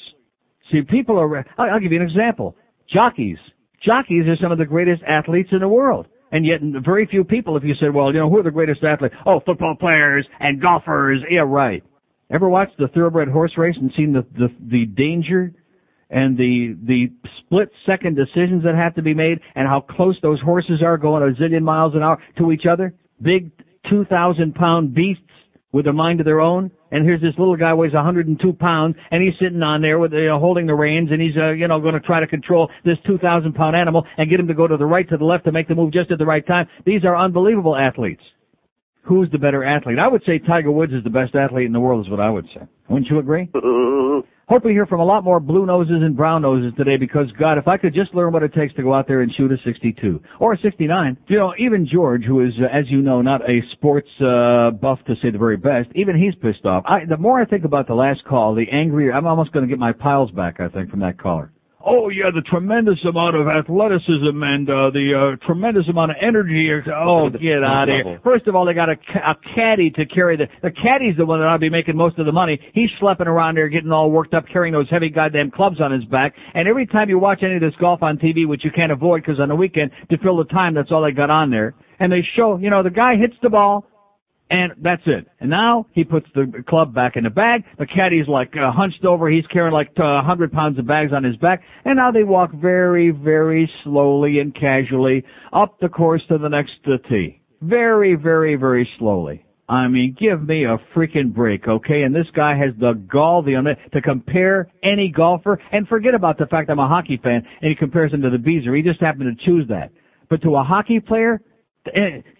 See, 0.71 0.79
people 0.89 1.19
are, 1.19 1.39
I'll, 1.57 1.73
I'll 1.73 1.79
give 1.81 1.91
you 1.91 1.99
an 1.99 2.07
example. 2.07 2.55
Jockeys. 2.89 3.37
Jockeys 3.85 4.23
are 4.27 4.37
some 4.41 4.53
of 4.53 4.59
the 4.59 4.65
greatest 4.65 5.03
athletes 5.03 5.49
in 5.51 5.59
the 5.59 5.67
world. 5.67 6.07
And 6.31 6.45
yet 6.45 6.61
very 6.81 7.05
few 7.05 7.25
people, 7.25 7.57
if 7.57 7.63
you 7.65 7.73
said, 7.77 7.93
well, 7.93 8.13
you 8.13 8.19
know, 8.19 8.29
who 8.29 8.39
are 8.39 8.43
the 8.43 8.51
greatest 8.51 8.81
athletes? 8.81 9.15
Oh, 9.25 9.41
football 9.45 9.75
players 9.77 10.25
and 10.39 10.61
golfers. 10.61 11.19
Yeah, 11.29 11.41
right. 11.45 11.83
Ever 12.31 12.47
watched 12.47 12.77
the 12.77 12.87
thoroughbred 12.87 13.27
horse 13.27 13.51
race 13.57 13.75
and 13.77 13.91
seen 13.97 14.13
the, 14.13 14.25
the, 14.39 14.47
the 14.69 14.85
danger 14.85 15.51
and 16.09 16.37
the, 16.37 16.77
the 16.83 17.11
split 17.39 17.69
second 17.85 18.15
decisions 18.15 18.63
that 18.63 18.75
have 18.75 18.95
to 18.95 19.01
be 19.01 19.13
made 19.13 19.39
and 19.55 19.67
how 19.67 19.81
close 19.81 20.17
those 20.21 20.39
horses 20.41 20.81
are 20.83 20.97
going 20.97 21.23
a 21.23 21.41
zillion 21.41 21.63
miles 21.63 21.95
an 21.95 22.03
hour 22.03 22.21
to 22.37 22.51
each 22.51 22.65
other? 22.69 22.93
Big 23.21 23.51
2,000 23.89 24.55
pound 24.55 24.93
beasts 24.93 25.21
with 25.71 25.87
a 25.87 25.93
mind 25.93 26.21
of 26.21 26.25
their 26.25 26.39
own. 26.39 26.71
And 26.91 27.05
here's 27.05 27.19
this 27.19 27.33
little 27.37 27.57
guy 27.57 27.73
weighs 27.73 27.93
102 27.93 28.53
pounds, 28.53 28.95
and 29.11 29.21
he's 29.21 29.33
sitting 29.41 29.61
on 29.61 29.81
there 29.81 29.99
with 29.99 30.13
you 30.13 30.27
know, 30.27 30.39
holding 30.39 30.67
the 30.67 30.73
reins, 30.73 31.09
and 31.11 31.21
he's 31.21 31.35
uh, 31.35 31.51
you 31.51 31.67
know 31.67 31.81
going 31.81 31.95
to 31.95 31.99
try 31.99 32.21
to 32.21 32.27
control 32.27 32.69
this 32.85 32.95
2,000 33.05 33.53
pound 33.53 33.75
animal 33.75 34.05
and 34.17 34.29
get 34.29 34.39
him 34.39 34.47
to 34.47 34.53
go 34.53 34.67
to 34.67 34.77
the 34.77 34.85
right, 34.85 35.07
to 35.09 35.17
the 35.17 35.25
left, 35.25 35.43
to 35.43 35.51
make 35.51 35.67
the 35.67 35.75
move 35.75 35.91
just 35.91 36.11
at 36.11 36.17
the 36.17 36.25
right 36.25 36.47
time. 36.47 36.67
These 36.85 37.03
are 37.03 37.17
unbelievable 37.17 37.75
athletes. 37.75 38.21
Who's 39.05 39.29
the 39.31 39.37
better 39.37 39.63
athlete? 39.63 39.99
I 39.99 40.07
would 40.07 40.23
say 40.25 40.39
Tiger 40.39 40.71
Woods 40.71 40.91
is 40.91 41.03
the 41.03 41.11
best 41.11 41.35
athlete 41.35 41.67
in 41.67 41.73
the 41.73 41.79
world, 41.79 42.05
is 42.05 42.09
what 42.09 42.19
I 42.19 42.29
would 42.29 42.45
say. 42.53 42.61
Wouldn't 42.89 43.09
you 43.09 43.19
agree? 43.19 43.49
Hope 44.47 44.63
we 44.63 44.73
hear 44.73 44.85
from 44.85 44.99
a 44.99 45.05
lot 45.05 45.23
more 45.23 45.39
blue 45.39 45.65
noses 45.65 46.01
and 46.01 46.15
brown 46.15 46.43
noses 46.43 46.71
today 46.77 46.97
because 46.97 47.25
God, 47.39 47.57
if 47.57 47.67
I 47.67 47.77
could 47.77 47.95
just 47.95 48.13
learn 48.13 48.31
what 48.31 48.43
it 48.43 48.53
takes 48.53 48.75
to 48.75 48.83
go 48.83 48.93
out 48.93 49.07
there 49.07 49.21
and 49.21 49.31
shoot 49.35 49.51
a 49.51 49.57
62 49.65 50.21
or 50.39 50.53
a 50.53 50.57
69. 50.59 51.17
You 51.27 51.37
know, 51.37 51.53
even 51.57 51.87
George, 51.91 52.23
who 52.23 52.45
is, 52.45 52.53
uh, 52.59 52.65
as 52.65 52.85
you 52.87 53.01
know, 53.01 53.23
not 53.23 53.41
a 53.41 53.61
sports 53.71 54.09
uh, 54.21 54.69
buff 54.69 54.99
to 55.07 55.15
say 55.21 55.31
the 55.31 55.39
very 55.39 55.57
best, 55.57 55.89
even 55.95 56.15
he's 56.15 56.35
pissed 56.35 56.65
off. 56.65 56.83
I, 56.87 57.05
the 57.09 57.17
more 57.17 57.41
I 57.41 57.45
think 57.45 57.65
about 57.65 57.87
the 57.87 57.95
last 57.95 58.23
call, 58.23 58.53
the 58.53 58.65
angrier 58.71 59.13
I'm 59.13 59.25
almost 59.25 59.51
going 59.51 59.65
to 59.65 59.69
get 59.69 59.79
my 59.79 59.93
piles 59.93 60.29
back. 60.29 60.59
I 60.59 60.69
think 60.69 60.91
from 60.91 60.99
that 60.99 61.19
caller. 61.19 61.51
Oh 61.85 62.09
yeah, 62.09 62.33
the 62.33 62.41
tremendous 62.41 62.97
amount 63.07 63.35
of 63.35 63.45
athleticism 63.45 64.33
and 64.41 64.67
uh, 64.67 64.89
the 64.89 65.37
uh, 65.37 65.45
tremendous 65.45 65.85
amount 65.87 66.11
of 66.11 66.17
energy. 66.19 66.67
Oh, 66.89 67.29
get 67.29 67.61
out 67.61 67.85
of 67.87 68.05
here! 68.05 68.19
First 68.23 68.47
of 68.47 68.55
all, 68.55 68.65
they 68.65 68.73
got 68.73 68.89
a, 68.89 68.97
a 69.21 69.35
caddy 69.53 69.91
to 69.91 70.05
carry 70.07 70.35
the. 70.35 70.47
The 70.63 70.71
caddy's 70.71 71.15
the 71.15 71.27
one 71.27 71.39
that 71.39 71.45
ought 71.45 71.57
to 71.57 71.59
be 71.59 71.69
making 71.69 71.95
most 71.95 72.17
of 72.17 72.25
the 72.25 72.31
money. 72.31 72.59
He's 72.73 72.89
schlepping 72.99 73.27
around 73.27 73.57
there, 73.57 73.69
getting 73.69 73.91
all 73.91 74.09
worked 74.09 74.33
up, 74.33 74.45
carrying 74.51 74.73
those 74.73 74.89
heavy 74.89 75.09
goddamn 75.09 75.51
clubs 75.51 75.79
on 75.79 75.91
his 75.91 76.03
back. 76.05 76.33
And 76.55 76.67
every 76.67 76.87
time 76.87 77.07
you 77.07 77.19
watch 77.19 77.43
any 77.43 77.55
of 77.55 77.61
this 77.61 77.75
golf 77.79 78.01
on 78.01 78.17
TV, 78.17 78.47
which 78.47 78.65
you 78.65 78.71
can't 78.75 78.91
avoid 78.91 79.21
because 79.21 79.39
on 79.39 79.49
the 79.49 79.55
weekend 79.55 79.91
to 80.09 80.17
fill 80.17 80.37
the 80.37 80.45
time, 80.45 80.73
that's 80.73 80.91
all 80.91 81.03
they 81.03 81.11
got 81.11 81.29
on 81.29 81.51
there. 81.51 81.75
And 81.99 82.11
they 82.11 82.25
show, 82.35 82.57
you 82.57 82.71
know, 82.71 82.81
the 82.81 82.89
guy 82.89 83.15
hits 83.15 83.35
the 83.43 83.49
ball, 83.49 83.85
and 84.49 84.73
that's 84.81 85.01
it. 85.05 85.27
And 85.39 85.49
now 85.49 85.87
he 85.93 86.03
puts 86.03 86.27
the 86.35 86.63
club 86.67 86.93
back 86.93 87.15
in 87.15 87.23
the 87.23 87.29
bag. 87.29 87.63
The 87.79 87.85
caddy's 87.85 88.27
like 88.27 88.53
uh, 88.55 88.71
hunched 88.71 89.03
over. 89.03 89.29
He's 89.29 89.45
carrying 89.47 89.73
like 89.73 89.91
a 89.97 90.21
hundred 90.21 90.51
pounds 90.51 90.77
of 90.77 90.87
bags 90.87 91.11
on 91.13 91.23
his 91.23 91.35
back. 91.37 91.63
And 91.83 91.97
now 91.97 92.11
they 92.11 92.23
walk 92.23 92.51
very, 92.53 93.11
very 93.11 93.69
slowly 93.83 94.39
and 94.39 94.53
casually 94.53 95.23
up 95.51 95.79
the 95.79 95.89
course 95.89 96.21
to 96.29 96.37
the 96.37 96.49
next 96.49 96.73
uh, 96.85 96.97
tee. 97.09 97.41
Very, 97.61 98.15
very, 98.15 98.55
very 98.55 98.87
slowly. 98.99 99.45
I 99.67 99.87
mean, 99.87 100.15
give 100.19 100.47
me 100.47 100.65
a 100.65 100.77
freaking 100.95 101.33
break, 101.33 101.67
okay? 101.67 102.03
And 102.03 102.13
this 102.13 102.27
guy 102.35 102.55
has 102.55 102.75
the 102.79 102.93
gall, 103.11 103.41
the 103.41 103.55
to 103.93 104.01
compare 104.01 104.71
any 104.83 105.11
golfer, 105.15 105.59
and 105.71 105.87
forget 105.87 106.13
about 106.13 106.37
the 106.37 106.45
fact 106.45 106.69
I'm 106.69 106.77
a 106.77 106.87
hockey 106.87 107.19
fan, 107.21 107.41
and 107.61 107.69
he 107.69 107.75
compares 107.75 108.13
him 108.13 108.21
to 108.21 108.29
the 108.29 108.37
Beezer. 108.37 108.75
He 108.75 108.83
just 108.83 109.01
happened 109.01 109.35
to 109.35 109.45
choose 109.45 109.67
that. 109.69 109.89
But 110.29 110.43
to 110.43 110.55
a 110.55 110.63
hockey 110.63 110.99
player, 110.99 111.41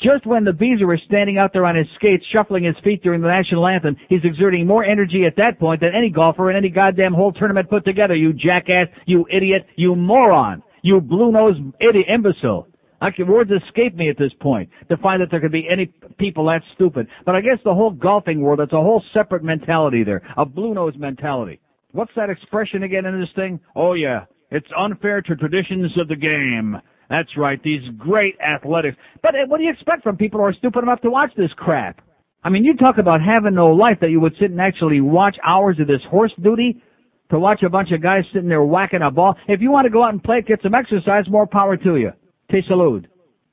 just 0.01 0.25
when 0.25 0.43
the 0.43 0.51
Beezer 0.51 0.91
is 0.93 1.01
standing 1.05 1.37
out 1.37 1.51
there 1.53 1.65
on 1.65 1.75
his 1.75 1.87
skates, 1.95 2.23
shuffling 2.33 2.63
his 2.63 2.75
feet 2.83 3.03
during 3.03 3.21
the 3.21 3.27
national 3.27 3.67
anthem, 3.67 3.95
he's 4.09 4.23
exerting 4.23 4.65
more 4.65 4.83
energy 4.83 5.23
at 5.27 5.35
that 5.37 5.59
point 5.59 5.81
than 5.81 5.91
any 5.95 6.09
golfer 6.09 6.49
in 6.49 6.57
any 6.57 6.69
goddamn 6.69 7.13
whole 7.13 7.31
tournament 7.31 7.69
put 7.69 7.85
together. 7.85 8.15
You 8.15 8.33
jackass, 8.33 8.87
you 9.05 9.25
idiot, 9.31 9.67
you 9.75 9.95
moron, 9.95 10.63
you 10.81 10.99
blue-nosed 10.99 11.59
idiot, 11.79 12.07
imbecile. 12.13 12.67
I 13.01 13.11
can, 13.11 13.27
words 13.27 13.51
escape 13.51 13.95
me 13.95 14.09
at 14.09 14.17
this 14.17 14.31
point 14.41 14.69
to 14.89 14.97
find 14.97 15.21
that 15.21 15.27
there 15.29 15.41
could 15.41 15.51
be 15.51 15.67
any 15.71 15.93
people 16.17 16.45
that 16.45 16.61
stupid. 16.73 17.07
But 17.25 17.35
I 17.35 17.41
guess 17.41 17.59
the 17.63 17.73
whole 17.73 17.91
golfing 17.91 18.41
world, 18.41 18.61
it's 18.61 18.73
a 18.73 18.77
whole 18.77 19.03
separate 19.13 19.43
mentality 19.43 20.03
there, 20.03 20.21
a 20.37 20.45
blue-nosed 20.45 20.97
mentality. 20.97 21.59
What's 21.91 22.11
that 22.15 22.29
expression 22.29 22.83
again 22.83 23.05
in 23.05 23.19
this 23.19 23.29
thing? 23.35 23.59
Oh 23.75 23.93
yeah, 23.93 24.25
it's 24.49 24.67
unfair 24.77 25.21
to 25.21 25.35
traditions 25.35 25.91
of 25.99 26.07
the 26.07 26.15
game. 26.15 26.81
That's 27.09 27.29
right, 27.37 27.61
these 27.63 27.81
great 27.97 28.35
athletics. 28.39 28.97
But 29.21 29.35
uh, 29.35 29.47
what 29.47 29.57
do 29.57 29.63
you 29.63 29.71
expect 29.71 30.03
from 30.03 30.17
people 30.17 30.39
who 30.39 30.45
are 30.45 30.53
stupid 30.53 30.83
enough 30.83 31.01
to 31.01 31.09
watch 31.09 31.31
this 31.37 31.51
crap? 31.55 32.01
I 32.43 32.49
mean, 32.49 32.63
you 32.63 32.75
talk 32.75 32.97
about 32.99 33.21
having 33.21 33.55
no 33.55 33.67
life 33.67 33.97
that 34.01 34.09
you 34.11 34.19
would 34.19 34.33
sit 34.39 34.51
and 34.51 34.61
actually 34.61 35.01
watch 35.01 35.35
hours 35.45 35.79
of 35.79 35.87
this 35.87 36.01
horse 36.09 36.31
duty. 36.41 36.81
to 37.31 37.39
watch 37.39 37.63
a 37.65 37.69
bunch 37.69 37.91
of 37.91 38.03
guys 38.03 38.23
sitting 38.33 38.49
there 38.49 38.63
whacking 38.63 39.01
a 39.01 39.09
ball. 39.09 39.35
If 39.47 39.61
you 39.61 39.71
want 39.71 39.85
to 39.85 39.91
go 39.91 40.03
out 40.03 40.13
and 40.13 40.23
play, 40.23 40.43
get 40.47 40.61
some 40.61 40.75
exercise, 40.75 41.25
more 41.27 41.47
power 41.47 41.75
to 41.75 41.95
you. 41.95 42.11
Te 42.51 42.61
salud. 42.69 43.05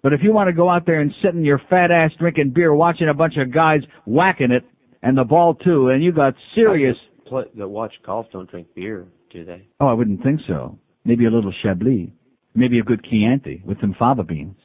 But 0.03 0.12
if 0.12 0.20
you 0.23 0.33
want 0.33 0.49
to 0.49 0.53
go 0.53 0.69
out 0.69 0.85
there 0.85 1.01
and 1.01 1.12
sit 1.23 1.35
in 1.35 1.45
your 1.45 1.61
fat 1.70 1.91
ass 1.91 2.11
drinking 2.19 2.53
beer, 2.55 2.74
watching 2.74 3.09
a 3.09 3.15
bunch 3.15 3.35
of 3.39 3.53
guys 3.53 3.81
whacking 4.05 4.51
it, 4.51 4.65
and 5.03 5.16
the 5.16 5.24
ball 5.24 5.55
too, 5.55 5.89
and 5.89 6.03
you 6.03 6.12
got 6.12 6.35
serious. 6.55 6.97
Play, 7.27 7.45
that 7.57 7.69
watch 7.69 7.95
golf 8.05 8.27
don't 8.33 8.51
drink 8.51 8.69
beer, 8.74 9.07
do 9.33 9.45
they? 9.45 9.66
Oh, 9.81 9.87
I 9.87 9.93
wouldn't 9.95 10.23
think 10.23 10.41
so. 10.47 10.79
Maybe 11.05 11.24
a 11.27 11.31
little 11.31 11.53
Chablis. 11.62 12.11
Maybe 12.55 12.79
a 12.79 12.83
good 12.83 13.05
Chianti 13.05 13.62
with 13.65 13.81
some 13.81 13.95
fava 13.99 14.23
beans. 14.23 14.57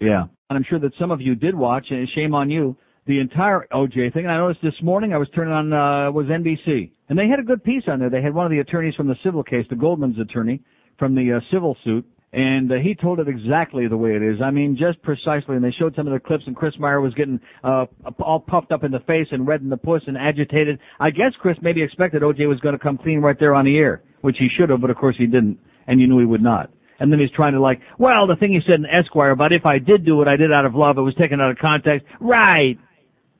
Yeah. 0.00 0.24
And 0.50 0.56
I'm 0.56 0.64
sure 0.68 0.78
that 0.80 0.92
some 0.98 1.10
of 1.10 1.20
you 1.20 1.34
did 1.34 1.54
watch, 1.54 1.86
and 1.90 2.08
shame 2.14 2.34
on 2.34 2.50
you, 2.50 2.76
the 3.06 3.20
entire 3.20 3.66
OJ 3.72 4.12
thing. 4.12 4.24
And 4.24 4.30
I 4.30 4.38
noticed 4.38 4.60
this 4.62 4.74
morning 4.82 5.12
I 5.12 5.18
was 5.18 5.28
turning 5.34 5.52
on, 5.52 5.72
uh, 5.72 6.10
was 6.12 6.26
NBC. 6.26 6.90
And 7.08 7.18
they 7.18 7.26
had 7.28 7.38
a 7.38 7.42
good 7.42 7.64
piece 7.64 7.84
on 7.88 8.00
there. 8.00 8.10
They 8.10 8.22
had 8.22 8.34
one 8.34 8.46
of 8.46 8.52
the 8.52 8.58
attorneys 8.58 8.94
from 8.94 9.08
the 9.08 9.16
civil 9.24 9.42
case, 9.42 9.64
the 9.70 9.76
Goldman's 9.76 10.18
attorney 10.18 10.60
from 10.98 11.14
the 11.14 11.38
uh, 11.38 11.40
civil 11.52 11.76
suit. 11.84 12.06
And 12.32 12.70
uh, 12.70 12.74
he 12.76 12.94
told 12.94 13.20
it 13.20 13.28
exactly 13.28 13.88
the 13.88 13.96
way 13.96 14.10
it 14.10 14.22
is. 14.22 14.40
I 14.44 14.50
mean, 14.50 14.76
just 14.78 15.02
precisely. 15.02 15.56
And 15.56 15.64
they 15.64 15.74
showed 15.78 15.94
some 15.96 16.06
of 16.06 16.12
the 16.12 16.20
clips, 16.20 16.44
and 16.46 16.54
Chris 16.54 16.74
Myers 16.78 17.02
was 17.02 17.14
getting 17.14 17.40
uh, 17.64 17.86
all 18.20 18.40
puffed 18.40 18.70
up 18.70 18.84
in 18.84 18.90
the 18.90 19.00
face 19.00 19.28
and 19.30 19.46
red 19.46 19.62
in 19.62 19.70
the 19.70 19.78
puss 19.78 20.02
and 20.06 20.16
agitated. 20.18 20.78
I 21.00 21.08
guess 21.08 21.32
Chris 21.40 21.56
maybe 21.62 21.82
expected 21.82 22.20
OJ 22.20 22.46
was 22.46 22.60
going 22.60 22.74
to 22.74 22.78
come 22.78 22.98
clean 22.98 23.20
right 23.20 23.36
there 23.40 23.54
on 23.54 23.64
the 23.64 23.78
air, 23.78 24.02
which 24.20 24.36
he 24.38 24.48
should 24.58 24.68
have, 24.68 24.82
but 24.82 24.90
of 24.90 24.96
course 24.98 25.16
he 25.18 25.24
didn't, 25.24 25.58
and 25.86 25.98
you 25.98 26.06
knew 26.06 26.18
he 26.18 26.26
would 26.26 26.42
not. 26.42 26.70
And 26.98 27.12
then 27.12 27.20
he's 27.20 27.30
trying 27.30 27.52
to 27.52 27.60
like, 27.60 27.80
well, 27.98 28.26
the 28.26 28.36
thing 28.36 28.52
he 28.52 28.60
said 28.66 28.80
in 28.80 28.86
Esquire 28.86 29.30
about 29.30 29.52
if 29.52 29.64
I 29.66 29.78
did 29.78 30.04
do 30.04 30.16
what 30.16 30.28
I 30.28 30.36
did 30.36 30.52
out 30.52 30.66
of 30.66 30.74
love, 30.74 30.98
it 30.98 31.02
was 31.02 31.14
taken 31.14 31.40
out 31.40 31.50
of 31.50 31.58
context. 31.58 32.06
Right. 32.20 32.76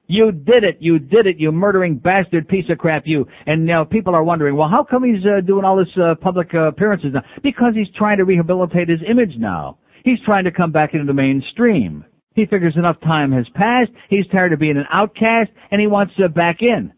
You 0.07 0.33
did 0.33 0.65
it. 0.65 0.79
You 0.81 0.99
did 0.99 1.27
it. 1.27 1.37
You 1.39 1.53
murdering 1.53 1.99
bastard 1.99 2.49
piece 2.49 2.65
of 2.71 2.79
crap. 2.79 3.03
You. 3.05 3.27
And 3.47 3.67
now 3.67 3.85
people 3.85 4.15
are 4.15 4.25
wondering, 4.25 4.57
well, 4.57 4.69
how 4.69 4.87
come 4.89 5.05
he's 5.05 5.25
uh, 5.25 5.43
doing 5.47 5.65
all 5.65 5.77
this 5.77 5.93
uh, 6.03 6.15
public 6.21 6.49
uh, 6.55 6.69
appearances 6.69 7.11
now? 7.13 7.23
Because 7.43 7.75
he's 7.75 7.95
trying 7.97 8.17
to 8.19 8.25
rehabilitate 8.25 8.89
his 8.89 9.01
image 9.09 9.33
now. 9.37 9.79
He's 10.05 10.19
trying 10.25 10.45
to 10.45 10.53
come 10.53 10.73
back 10.73 10.95
into 10.95 11.05
the 11.05 11.13
mainstream. 11.13 12.05
He 12.35 12.47
figures 12.47 12.75
enough 12.77 13.01
time 13.01 13.33
has 13.33 13.47
passed. 13.55 13.91
He's 14.09 14.27
tired 14.33 14.53
of 14.53 14.61
being 14.61 14.79
an 14.79 14.87
outcast, 14.93 15.51
and 15.71 15.81
he 15.81 15.87
wants 15.87 16.15
to 16.17 16.29
back 16.29 16.59
in. 16.61 16.93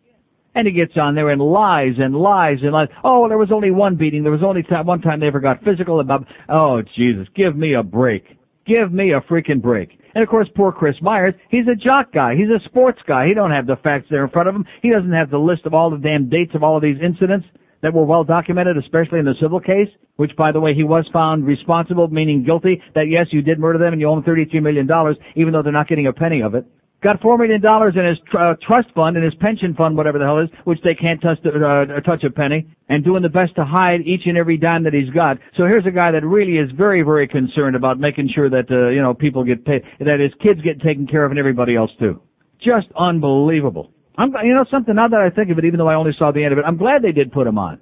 And 0.55 0.67
he 0.67 0.73
gets 0.73 0.93
on 0.97 1.15
there 1.15 1.31
and 1.31 1.41
lies 1.41 1.95
and 1.99 2.15
lies 2.15 2.59
and 2.63 2.73
lies. 2.73 2.89
Oh, 3.05 3.29
there 3.29 3.39
was 3.39 3.53
only 3.53 3.71
one 3.71 3.97
beating. 3.97 4.23
There 4.23 4.33
was 4.33 4.43
only 4.45 4.63
time, 4.65 4.87
one 4.87 5.01
time 5.01 5.21
they 5.21 5.29
ever 5.29 5.41
got 5.41 5.63
physical. 5.63 6.01
About, 6.01 6.27
oh, 6.49 6.83
Jesus, 6.97 7.29
give 7.37 7.57
me 7.57 7.75
a 7.75 7.83
break. 7.83 8.25
Give 8.67 8.93
me 8.93 9.13
a 9.13 9.21
freaking 9.21 9.63
break. 9.63 9.91
And 10.15 10.23
of 10.23 10.29
course, 10.29 10.49
poor 10.57 10.73
Chris 10.73 10.97
Myers, 11.01 11.35
he's 11.51 11.67
a 11.71 11.77
jock 11.77 12.13
guy. 12.13 12.35
He's 12.35 12.49
a 12.49 12.63
sports 12.69 12.99
guy. 13.07 13.29
He 13.29 13.35
don't 13.35 13.53
have 13.53 13.67
the 13.67 13.77
facts 13.77 14.07
there 14.11 14.25
in 14.25 14.31
front 14.31 14.49
of 14.49 14.55
him. 14.55 14.65
He 14.83 14.91
doesn't 14.91 15.13
have 15.13 15.31
the 15.31 15.39
list 15.39 15.67
of 15.67 15.75
all 15.75 15.91
the 15.91 15.99
damn 15.99 16.29
dates 16.29 16.55
of 16.55 16.63
all 16.63 16.77
of 16.77 16.83
these 16.83 16.99
incidents 17.03 17.47
that 17.83 17.95
were 17.95 18.05
well 18.05 18.25
documented, 18.25 18.77
especially 18.77 19.21
in 19.21 19.25
the 19.25 19.35
civil 19.41 19.61
case, 19.61 19.89
which 20.17 20.33
by 20.37 20.53
the 20.53 20.61
way, 20.61 20.75
he 20.75 20.85
was 20.85 21.09
found 21.13 21.47
responsible, 21.47 22.09
meaning 22.09 22.45
guilty, 22.45 22.83
that 22.95 23.09
yes, 23.09 23.27
you 23.31 23.41
did 23.41 23.59
murder 23.59 23.79
them 23.79 23.93
and 23.93 24.01
you 24.01 24.09
owe 24.09 24.21
them 24.21 24.25
$33 24.25 24.63
million, 24.63 24.89
even 25.37 25.53
though 25.53 25.63
they're 25.63 25.73
not 25.73 25.89
getting 25.89 26.07
a 26.07 26.13
penny 26.13 26.43
of 26.43 26.55
it. 26.55 26.67
Got 27.03 27.21
$4 27.23 27.39
million 27.39 27.65
in 27.65 28.05
his 28.05 28.19
tr- 28.31 28.39
uh, 28.39 28.55
trust 28.61 28.89
fund, 28.95 29.17
and 29.17 29.25
his 29.25 29.35
pension 29.41 29.75
fund, 29.75 29.97
whatever 29.97 30.19
the 30.19 30.25
hell 30.27 30.39
it 30.39 30.45
is, 30.45 30.51
which 30.65 30.81
they 30.85 30.95
can't 30.95 31.21
touch, 31.23 31.39
uh, 31.47 32.01
touch 32.05 32.25
a 32.25 32.31
penny, 32.31 32.69
and 32.91 33.03
doing 33.03 33.23
the 33.23 33.31
best 33.31 33.55
to 33.57 33.65
hide 33.65 34.03
each 34.05 34.23
and 34.27 34.37
every 34.37 34.59
dime 34.59 34.85
that 34.85 34.93
he's 34.93 35.09
got. 35.11 35.39
So 35.57 35.65
here's 35.65 35.87
a 35.87 35.91
guy 35.91 36.11
that 36.13 36.25
really 36.27 36.59
is 36.59 36.71
very, 36.77 37.01
very 37.01 37.27
concerned 37.27 37.75
about 37.75 37.99
making 37.99 38.29
sure 38.35 38.51
that, 38.51 38.71
uh, 38.71 38.91
you 38.91 39.01
know, 39.01 39.15
people 39.15 39.45
get 39.45 39.65
paid, 39.65 39.83
that 39.99 40.21
his 40.21 40.33
kids 40.43 40.61
get 40.61 40.83
taken 40.83 41.07
care 41.07 41.25
of 41.25 41.31
and 41.31 41.39
everybody 41.39 41.75
else 41.75 41.91
too. 41.99 42.21
Just 42.59 42.89
unbelievable. 42.99 43.91
I'm, 44.19 44.35
you 44.45 44.53
know 44.53 44.67
something, 44.71 44.95
now 44.95 45.09
that 45.09 45.21
I 45.21 45.31
think 45.35 45.51
of 45.51 45.57
it, 45.57 45.65
even 45.65 45.79
though 45.79 45.89
I 45.89 45.95
only 45.95 46.13
saw 46.19 46.33
the 46.33 46.45
end 46.45 46.53
of 46.53 46.59
it, 46.59 46.67
I'm 46.67 46.77
glad 46.77 47.01
they 47.01 47.13
did 47.13 47.33
put 47.33 47.47
him 47.47 47.57
on. 47.57 47.81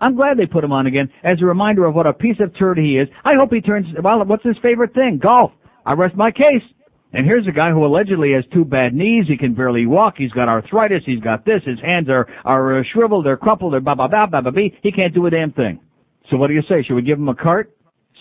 I'm 0.00 0.14
glad 0.14 0.36
they 0.36 0.46
put 0.46 0.62
him 0.62 0.72
on 0.72 0.86
again 0.86 1.08
as 1.24 1.38
a 1.42 1.44
reminder 1.44 1.84
of 1.84 1.96
what 1.96 2.06
a 2.06 2.12
piece 2.12 2.36
of 2.38 2.56
turd 2.56 2.78
he 2.78 2.98
is. 2.98 3.08
I 3.24 3.34
hope 3.34 3.52
he 3.52 3.60
turns, 3.60 3.86
well, 4.02 4.24
what's 4.24 4.44
his 4.44 4.56
favorite 4.62 4.94
thing? 4.94 5.18
Golf. 5.20 5.50
I 5.84 5.94
rest 5.94 6.14
my 6.14 6.30
case. 6.30 6.62
And 7.14 7.26
here's 7.26 7.46
a 7.46 7.52
guy 7.52 7.70
who 7.70 7.84
allegedly 7.84 8.32
has 8.32 8.44
two 8.52 8.64
bad 8.64 8.94
knees. 8.94 9.26
He 9.28 9.36
can 9.36 9.54
barely 9.54 9.86
walk. 9.86 10.14
He's 10.16 10.32
got 10.32 10.48
arthritis. 10.48 11.02
He's 11.04 11.20
got 11.20 11.44
this. 11.44 11.60
His 11.66 11.78
hands 11.80 12.08
are 12.08 12.26
are 12.44 12.80
uh, 12.80 12.82
shriveled. 12.92 13.26
They're 13.26 13.36
crumpled. 13.36 13.74
They're 13.74 13.80
ba 13.80 13.94
ba 13.94 14.08
ba 14.08 14.26
ba 14.30 14.42
ba 14.42 14.50
bee. 14.50 14.76
He 14.82 14.92
can't 14.92 15.12
do 15.14 15.26
a 15.26 15.30
damn 15.30 15.52
thing. 15.52 15.80
So 16.30 16.36
what 16.36 16.46
do 16.48 16.54
you 16.54 16.62
say? 16.68 16.82
Should 16.86 16.94
we 16.94 17.02
give 17.02 17.18
him 17.18 17.28
a 17.28 17.34
cart? 17.34 17.70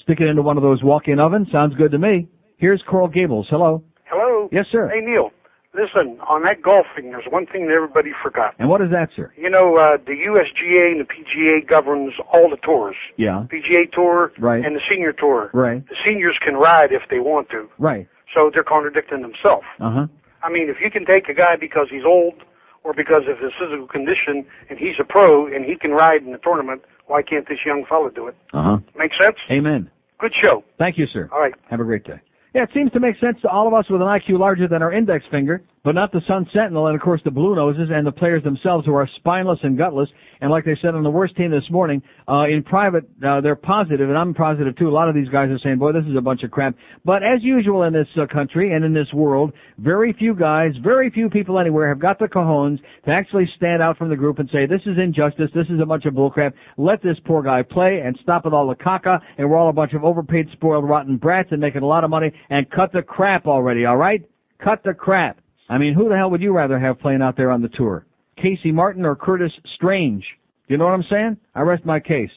Stick 0.04 0.20
it 0.20 0.28
into 0.28 0.42
one 0.42 0.58
of 0.58 0.64
those 0.64 0.84
walk-in 0.84 1.20
ovens? 1.20 1.48
Sounds 1.52 1.76
good 1.76 1.92
to 1.92 2.00
me. 2.00 2.28
Here's 2.58 2.82
Coral 2.90 3.08
Gables. 3.08 3.48
Hello. 3.50 3.84
Hello. 4.06 4.50
Yes, 4.52 4.66
sir. 4.72 4.90
Hey, 4.94 5.00
Neil. 5.06 5.30
Listen, 5.74 6.20
on 6.28 6.44
that 6.44 6.62
golfing, 6.62 7.12
there's 7.12 7.24
one 7.32 7.46
thing 7.46 7.68
that 7.68 7.74
everybody 7.74 8.10
forgot. 8.22 8.56
And 8.60 8.68
what 8.68 8.82
is 8.82 8.90
that, 8.92 9.08
sir? 9.16 9.32
You 9.38 9.50
know, 9.50 9.78
uh, 9.78 9.98
the 10.06 10.12
USGA 10.12 10.92
and 10.92 11.00
the 11.00 11.06
PGA 11.08 11.66
governs 11.66 12.12
all 12.34 12.50
the 12.50 12.58
tours. 12.58 12.96
Yeah. 13.16 13.46
PGA 13.48 13.90
Tour 13.94 14.34
Right. 14.38 14.66
and 14.66 14.76
the 14.76 14.82
Senior 14.92 15.14
Tour. 15.14 15.50
Right. 15.54 15.88
The 15.88 15.96
seniors 16.06 16.38
can 16.44 16.56
ride 16.56 16.92
if 16.92 17.04
they 17.10 17.20
want 17.20 17.50
to. 17.52 17.70
Right. 17.80 18.08
So 18.34 18.50
they're 18.54 18.64
contradicting 18.64 19.22
themselves. 19.22 19.66
Uh 19.80 19.92
huh. 19.92 20.08
I 20.44 20.50
mean, 20.50 20.70
if 20.70 20.78
you 20.82 20.90
can 20.90 21.06
take 21.06 21.30
a 21.30 21.34
guy 21.34 21.56
because 21.60 21.88
he's 21.92 22.06
old 22.06 22.42
or 22.84 22.94
because 22.94 23.24
of 23.30 23.38
his 23.38 23.52
physical 23.60 23.88
condition 23.88 24.46
and 24.70 24.80
he's 24.80 24.96
a 25.00 25.04
pro 25.04 25.46
and 25.46 25.66
he 25.66 25.76
can 25.78 25.92
ride 25.92 26.24
in 26.24 26.32
the 26.32 26.40
tournament, 26.40 26.82
why 27.08 27.22
can't 27.22 27.48
this 27.48 27.60
young 27.66 27.86
fella 27.88 28.10
do 28.14 28.28
it? 28.28 28.36
Uh 28.54 28.64
huh. 28.64 28.78
Make 28.98 29.12
sense? 29.14 29.38
Amen. 29.52 29.90
Good 30.20 30.34
show. 30.42 30.64
Thank 30.78 30.98
you, 30.98 31.06
sir. 31.12 31.30
All 31.32 31.40
right. 31.40 31.54
Have 31.70 31.80
a 31.80 31.84
great 31.84 32.04
day. 32.04 32.22
Yeah, 32.54 32.64
it 32.64 32.70
seems 32.74 32.92
to 32.92 33.00
make 33.00 33.16
sense 33.20 33.38
to 33.44 33.50
all 33.50 33.68
of 33.68 33.74
us 33.74 33.86
with 33.90 34.02
an 34.02 34.08
IQ 34.08 34.40
larger 34.40 34.68
than 34.68 34.82
our 34.82 34.92
index 34.92 35.26
finger, 35.32 35.64
but 35.84 35.96
not 35.96 36.12
the 36.12 36.22
Sun 36.28 36.48
Sentinel 36.54 36.88
and 36.88 36.96
of 36.96 37.02
course 37.02 37.22
the 37.24 37.32
Blue 37.32 37.56
Noses 37.56 37.90
and 37.92 38.06
the 38.06 38.12
players 38.12 38.44
themselves 38.44 38.86
who 38.86 38.94
are 38.94 39.10
spineless 39.18 39.60
and 39.64 39.78
gutless. 39.78 40.10
And 40.40 40.50
like 40.50 40.66
they 40.66 40.78
said 40.82 40.96
on 40.96 41.04
the 41.04 41.10
worst 41.10 41.36
team 41.36 41.52
this 41.52 41.70
morning, 41.70 42.02
uh, 42.28 42.46
in 42.46 42.64
private, 42.64 43.04
uh, 43.26 43.42
they're 43.42 43.56
positive, 43.56 44.10
and 44.10 44.18
I'm 44.18 44.34
positive 44.34 44.76
too. 44.76 44.90
A 44.90 44.92
lot 44.92 45.10
of 45.10 45.16
these 45.16 45.30
guys 45.30 45.50
are 45.50 45.60
saying, 45.64 45.78
boy, 45.78 45.92
this 45.92 46.06
is 46.06 46.18
a 46.18 46.22
bunch 46.22 46.44
of 46.44 46.52
crap. 46.52 46.76
But 47.06 47.24
as 47.24 47.42
usual 47.42 47.84
in 47.84 47.94
this 47.94 48.08
uh, 48.18 48.26
country 48.32 48.74
and 48.74 48.84
in 48.84 48.94
this 48.94 49.08
world, 49.14 49.54
very 49.78 50.14
few 50.14 50.36
guys, 50.36 50.72
very 50.84 51.10
few 51.12 51.30
people 51.30 51.60
anywhere 51.60 51.90
have 51.90 52.00
got 52.00 52.20
the 52.20 52.26
cojones 52.26 52.80
to 53.06 53.12
actually 53.12 53.50
stand 53.56 53.82
out 53.82 53.98
from 53.98 54.10
the 54.10 54.16
group 54.16 54.40
and 54.40 54.50
say, 54.52 54.66
this 54.66 54.82
is 54.86 54.98
injustice, 54.98 55.50
this 55.54 55.68
is 55.70 55.80
a 55.82 55.86
bunch 55.86 56.06
of 56.06 56.14
bullcrap, 56.14 56.54
let 56.78 57.04
this 57.04 57.18
poor 57.26 57.44
guy 57.44 57.62
play 57.62 58.02
and 58.04 58.18
stop 58.24 58.46
with 58.46 58.54
all 58.54 58.68
the 58.68 58.76
caca, 58.76 59.20
and 59.38 59.50
we're 59.50 59.58
all 59.58 59.70
a 59.70 59.74
bunch 59.74 59.94
of 59.94 60.04
overpaid, 60.04 60.48
spoiled, 60.54 60.88
rotten 60.88 61.18
brats 61.18 61.50
and 61.52 61.60
making 61.60 61.82
a 61.82 61.88
lot 61.88 62.04
of 62.04 62.10
money, 62.10 62.32
and 62.50 62.70
cut 62.72 62.92
the 62.94 63.02
crap 63.02 63.46
already, 63.46 63.86
alright? 63.86 64.24
Cut 64.64 64.82
the 64.84 64.94
crap. 64.94 65.41
I 65.72 65.78
mean, 65.78 65.94
who 65.94 66.10
the 66.10 66.18
hell 66.18 66.30
would 66.32 66.42
you 66.42 66.52
rather 66.54 66.78
have 66.78 67.00
playing 67.00 67.22
out 67.22 67.38
there 67.38 67.50
on 67.50 67.62
the 67.62 67.70
tour? 67.70 68.06
Casey 68.36 68.74
Martin 68.74 69.06
or 69.06 69.16
Curtis 69.16 69.54
Strange? 69.76 70.26
You 70.68 70.78
know 70.78 70.84
what 70.84 70.94
I'm 70.94 71.06
saying? 71.10 71.38
I 71.56 71.62
rest 71.62 71.86
my 71.86 72.02
case. 72.02 72.30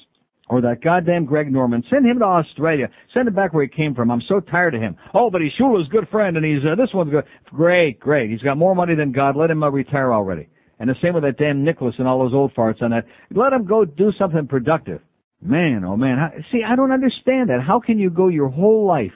Or 0.49 0.61
that 0.61 0.85
goddamn 0.85 1.25
Greg 1.25 1.51
Norman. 1.51 1.83
Send 1.91 2.07
him 2.07 2.21
to 2.21 2.25
Australia. 2.25 2.89
Send 3.13 3.27
him 3.27 3.35
back 3.35 3.53
where 3.53 3.65
he 3.65 3.69
came 3.69 3.93
from. 3.93 4.13
I'm 4.13 4.23
so 4.29 4.39
tired 4.39 4.77
of 4.77 4.83
him. 4.83 4.97
Oh, 5.15 5.31
but 5.31 5.41
he's 5.41 5.51
Shula's 5.59 5.89
good 5.89 6.09
friend 6.11 6.37
and 6.37 6.47
he's, 6.47 6.65
uh, 6.65 6.77
this 6.77 6.91
one's 6.95 7.11
good. 7.11 7.25
Great, 7.47 7.99
great. 7.99 8.31
He's 8.31 8.43
got 8.43 8.57
more 8.57 8.77
money 8.77 8.95
than 8.95 9.11
God. 9.11 9.37
Let 9.37 9.51
him 9.51 9.65
uh, 9.65 9.71
retire 9.71 10.13
already. 10.13 10.49
And 10.79 10.89
the 10.89 10.95
same 11.03 11.15
with 11.15 11.25
that 11.25 11.37
damn 11.37 11.65
Nicklaus 11.65 11.95
and 11.99 12.07
all 12.07 12.21
those 12.21 12.35
old 12.35 12.55
farts 12.55 12.83
on 12.83 12.91
that. 12.91 13.05
Let 13.35 13.53
him 13.53 13.67
go 13.67 13.85
do 13.85 14.13
something 14.17 14.47
productive. 14.47 15.01
Man, 15.43 15.83
oh 15.85 15.97
man. 15.97 16.17
See, 16.53 16.61
I 16.65 16.77
don't 16.77 16.93
understand 16.93 17.51
that. 17.51 17.65
How 17.67 17.81
can 17.81 17.99
you 17.99 18.11
go 18.11 18.29
your 18.29 18.49
whole 18.49 18.87
life 18.87 19.13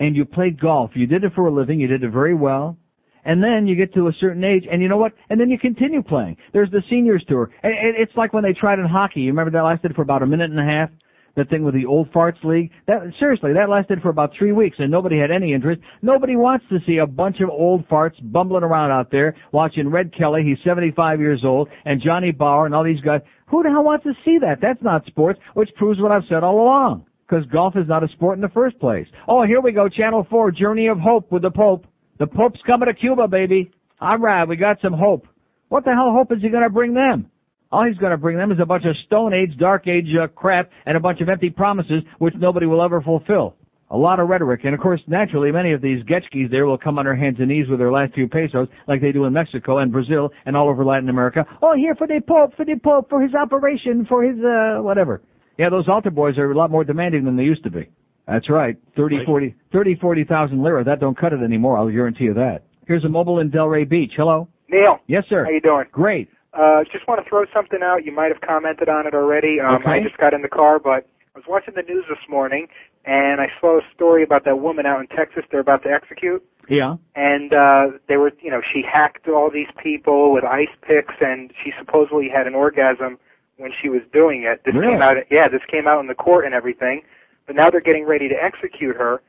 and 0.00 0.14
you 0.14 0.26
played 0.26 0.60
golf? 0.60 0.90
You 0.94 1.06
did 1.06 1.24
it 1.24 1.32
for 1.34 1.46
a 1.46 1.54
living. 1.54 1.80
You 1.80 1.86
did 1.86 2.02
it 2.02 2.10
very 2.10 2.34
well. 2.34 2.76
And 3.24 3.42
then 3.42 3.66
you 3.66 3.74
get 3.76 3.94
to 3.94 4.08
a 4.08 4.12
certain 4.20 4.44
age, 4.44 4.64
and 4.70 4.82
you 4.82 4.88
know 4.88 4.98
what? 4.98 5.12
And 5.30 5.40
then 5.40 5.50
you 5.50 5.58
continue 5.58 6.02
playing. 6.02 6.36
There's 6.52 6.70
the 6.70 6.82
seniors 6.90 7.24
tour. 7.28 7.50
It's 7.62 8.12
like 8.16 8.32
when 8.32 8.44
they 8.44 8.52
tried 8.52 8.78
in 8.78 8.86
hockey. 8.86 9.20
You 9.20 9.30
remember 9.30 9.50
that 9.52 9.62
lasted 9.62 9.94
for 9.94 10.02
about 10.02 10.22
a 10.22 10.26
minute 10.26 10.50
and 10.50 10.60
a 10.60 10.64
half? 10.64 10.90
That 11.36 11.50
thing 11.50 11.64
with 11.64 11.74
the 11.74 11.84
old 11.84 12.12
farts 12.12 12.44
league? 12.44 12.70
That, 12.86 13.12
seriously, 13.18 13.54
that 13.54 13.68
lasted 13.68 14.00
for 14.02 14.08
about 14.08 14.30
three 14.38 14.52
weeks 14.52 14.76
and 14.78 14.88
nobody 14.88 15.18
had 15.18 15.32
any 15.32 15.52
interest. 15.52 15.80
Nobody 16.00 16.36
wants 16.36 16.64
to 16.68 16.78
see 16.86 16.98
a 16.98 17.08
bunch 17.08 17.40
of 17.40 17.50
old 17.50 17.88
farts 17.88 18.14
bumbling 18.30 18.62
around 18.62 18.92
out 18.92 19.10
there 19.10 19.34
watching 19.50 19.88
Red 19.88 20.14
Kelly, 20.16 20.44
he's 20.44 20.58
75 20.64 21.18
years 21.18 21.40
old, 21.44 21.68
and 21.84 22.00
Johnny 22.00 22.30
Bower 22.30 22.66
and 22.66 22.74
all 22.74 22.84
these 22.84 23.00
guys. 23.00 23.20
Who 23.48 23.64
the 23.64 23.70
hell 23.70 23.82
wants 23.82 24.04
to 24.04 24.12
see 24.24 24.38
that? 24.42 24.58
That's 24.62 24.80
not 24.80 25.06
sports, 25.06 25.40
which 25.54 25.70
proves 25.74 26.00
what 26.00 26.12
I've 26.12 26.22
said 26.28 26.44
all 26.44 26.62
along. 26.62 27.06
Because 27.28 27.44
golf 27.46 27.74
is 27.76 27.88
not 27.88 28.04
a 28.04 28.08
sport 28.08 28.38
in 28.38 28.42
the 28.42 28.48
first 28.50 28.78
place. 28.78 29.08
Oh, 29.26 29.44
here 29.44 29.60
we 29.60 29.72
go, 29.72 29.88
Channel 29.88 30.28
4, 30.30 30.52
Journey 30.52 30.86
of 30.86 31.00
Hope 31.00 31.32
with 31.32 31.42
the 31.42 31.50
Pope. 31.50 31.84
The 32.18 32.26
Pope's 32.26 32.60
coming 32.66 32.86
to 32.86 32.94
Cuba, 32.94 33.26
baby. 33.26 33.72
All 34.00 34.18
right, 34.18 34.44
we 34.44 34.56
got 34.56 34.78
some 34.80 34.92
hope. 34.92 35.26
What 35.68 35.84
the 35.84 35.92
hell 35.92 36.12
hope 36.12 36.30
is 36.30 36.42
he 36.42 36.48
going 36.48 36.62
to 36.62 36.70
bring 36.70 36.94
them? 36.94 37.30
All 37.72 37.84
he's 37.84 37.98
going 37.98 38.12
to 38.12 38.16
bring 38.16 38.36
them 38.36 38.52
is 38.52 38.58
a 38.62 38.66
bunch 38.66 38.84
of 38.84 38.94
Stone 39.06 39.34
Age, 39.34 39.58
Dark 39.58 39.88
Age 39.88 40.06
uh, 40.22 40.28
crap 40.28 40.70
and 40.86 40.96
a 40.96 41.00
bunch 41.00 41.20
of 41.20 41.28
empty 41.28 41.50
promises 41.50 42.02
which 42.18 42.34
nobody 42.36 42.66
will 42.66 42.82
ever 42.82 43.00
fulfill. 43.00 43.56
A 43.90 43.96
lot 43.96 44.20
of 44.20 44.28
rhetoric. 44.28 44.60
And 44.64 44.74
of 44.74 44.80
course, 44.80 45.00
naturally, 45.08 45.50
many 45.50 45.72
of 45.72 45.82
these 45.82 46.04
Getchkis 46.04 46.50
there 46.50 46.66
will 46.66 46.78
come 46.78 46.98
on 46.98 47.04
their 47.04 47.16
hands 47.16 47.36
and 47.40 47.48
knees 47.48 47.68
with 47.68 47.80
their 47.80 47.90
last 47.90 48.14
few 48.14 48.28
pesos 48.28 48.68
like 48.86 49.00
they 49.00 49.10
do 49.10 49.24
in 49.24 49.32
Mexico 49.32 49.78
and 49.78 49.90
Brazil 49.90 50.30
and 50.46 50.56
all 50.56 50.68
over 50.68 50.84
Latin 50.84 51.08
America. 51.08 51.44
Oh, 51.62 51.74
here 51.76 51.96
for 51.96 52.06
the 52.06 52.20
Pope, 52.26 52.52
for 52.56 52.64
the 52.64 52.78
Pope, 52.82 53.10
for 53.10 53.20
his 53.20 53.34
operation, 53.34 54.06
for 54.08 54.22
his, 54.22 54.36
uh, 54.38 54.80
whatever. 54.80 55.22
Yeah, 55.58 55.70
those 55.70 55.88
altar 55.88 56.10
boys 56.10 56.38
are 56.38 56.50
a 56.50 56.56
lot 56.56 56.70
more 56.70 56.84
demanding 56.84 57.24
than 57.24 57.36
they 57.36 57.42
used 57.42 57.64
to 57.64 57.70
be. 57.70 57.88
That's 58.26 58.48
right. 58.48 58.76
Thirty, 58.96 59.18
forty, 59.26 59.54
thirty, 59.72 59.96
forty 59.96 60.24
thousand 60.24 60.62
lira. 60.62 60.82
That 60.84 61.00
don't 61.00 61.18
cut 61.18 61.32
it 61.32 61.42
anymore. 61.42 61.76
I'll 61.78 61.90
guarantee 61.90 62.24
you 62.24 62.34
that. 62.34 62.62
Here's 62.86 63.04
a 63.04 63.08
mobile 63.08 63.38
in 63.40 63.50
Delray 63.50 63.88
Beach. 63.88 64.12
Hello. 64.16 64.48
Neil. 64.70 64.98
Yes, 65.06 65.24
sir. 65.28 65.44
How 65.44 65.50
you 65.50 65.60
doing? 65.60 65.84
Great. 65.92 66.28
Uh, 66.54 66.84
just 66.92 67.06
want 67.08 67.22
to 67.22 67.28
throw 67.28 67.44
something 67.52 67.80
out. 67.82 68.04
You 68.04 68.12
might 68.12 68.30
have 68.32 68.40
commented 68.40 68.88
on 68.88 69.06
it 69.06 69.14
already. 69.14 69.58
Um, 69.60 69.76
Okay. 69.76 69.90
I 69.90 70.02
just 70.02 70.16
got 70.18 70.32
in 70.32 70.42
the 70.42 70.48
car, 70.48 70.78
but 70.78 71.06
I 71.34 71.38
was 71.38 71.44
watching 71.48 71.74
the 71.74 71.82
news 71.82 72.04
this 72.08 72.18
morning, 72.30 72.68
and 73.04 73.40
I 73.40 73.48
saw 73.60 73.78
a 73.78 73.82
story 73.94 74.22
about 74.22 74.44
that 74.44 74.60
woman 74.60 74.86
out 74.86 75.00
in 75.00 75.06
Texas 75.08 75.42
they're 75.50 75.60
about 75.60 75.82
to 75.82 75.90
execute. 75.90 76.42
Yeah. 76.68 76.96
And 77.16 77.52
uh, 77.52 77.98
they 78.08 78.16
were, 78.16 78.32
you 78.40 78.50
know, 78.50 78.60
she 78.72 78.82
hacked 78.82 79.28
all 79.28 79.50
these 79.52 79.66
people 79.82 80.32
with 80.32 80.44
ice 80.44 80.72
picks, 80.82 81.14
and 81.20 81.52
she 81.62 81.72
supposedly 81.78 82.28
had 82.34 82.46
an 82.46 82.54
orgasm 82.54 83.18
when 83.58 83.70
she 83.82 83.88
was 83.88 84.00
doing 84.12 84.44
it. 84.44 84.62
This 84.64 84.74
Really? 84.74 84.92
came 84.94 85.02
out, 85.02 85.16
yeah, 85.30 85.48
this 85.48 85.60
came 85.70 85.86
out 85.86 86.00
in 86.00 86.06
the 86.06 86.14
court 86.14 86.44
and 86.46 86.54
everything. 86.54 87.02
But 87.46 87.56
now 87.56 87.70
they're 87.70 87.80
getting 87.80 88.06
ready 88.06 88.28
to 88.28 88.34
execute 88.34 88.96
her, 88.96 89.20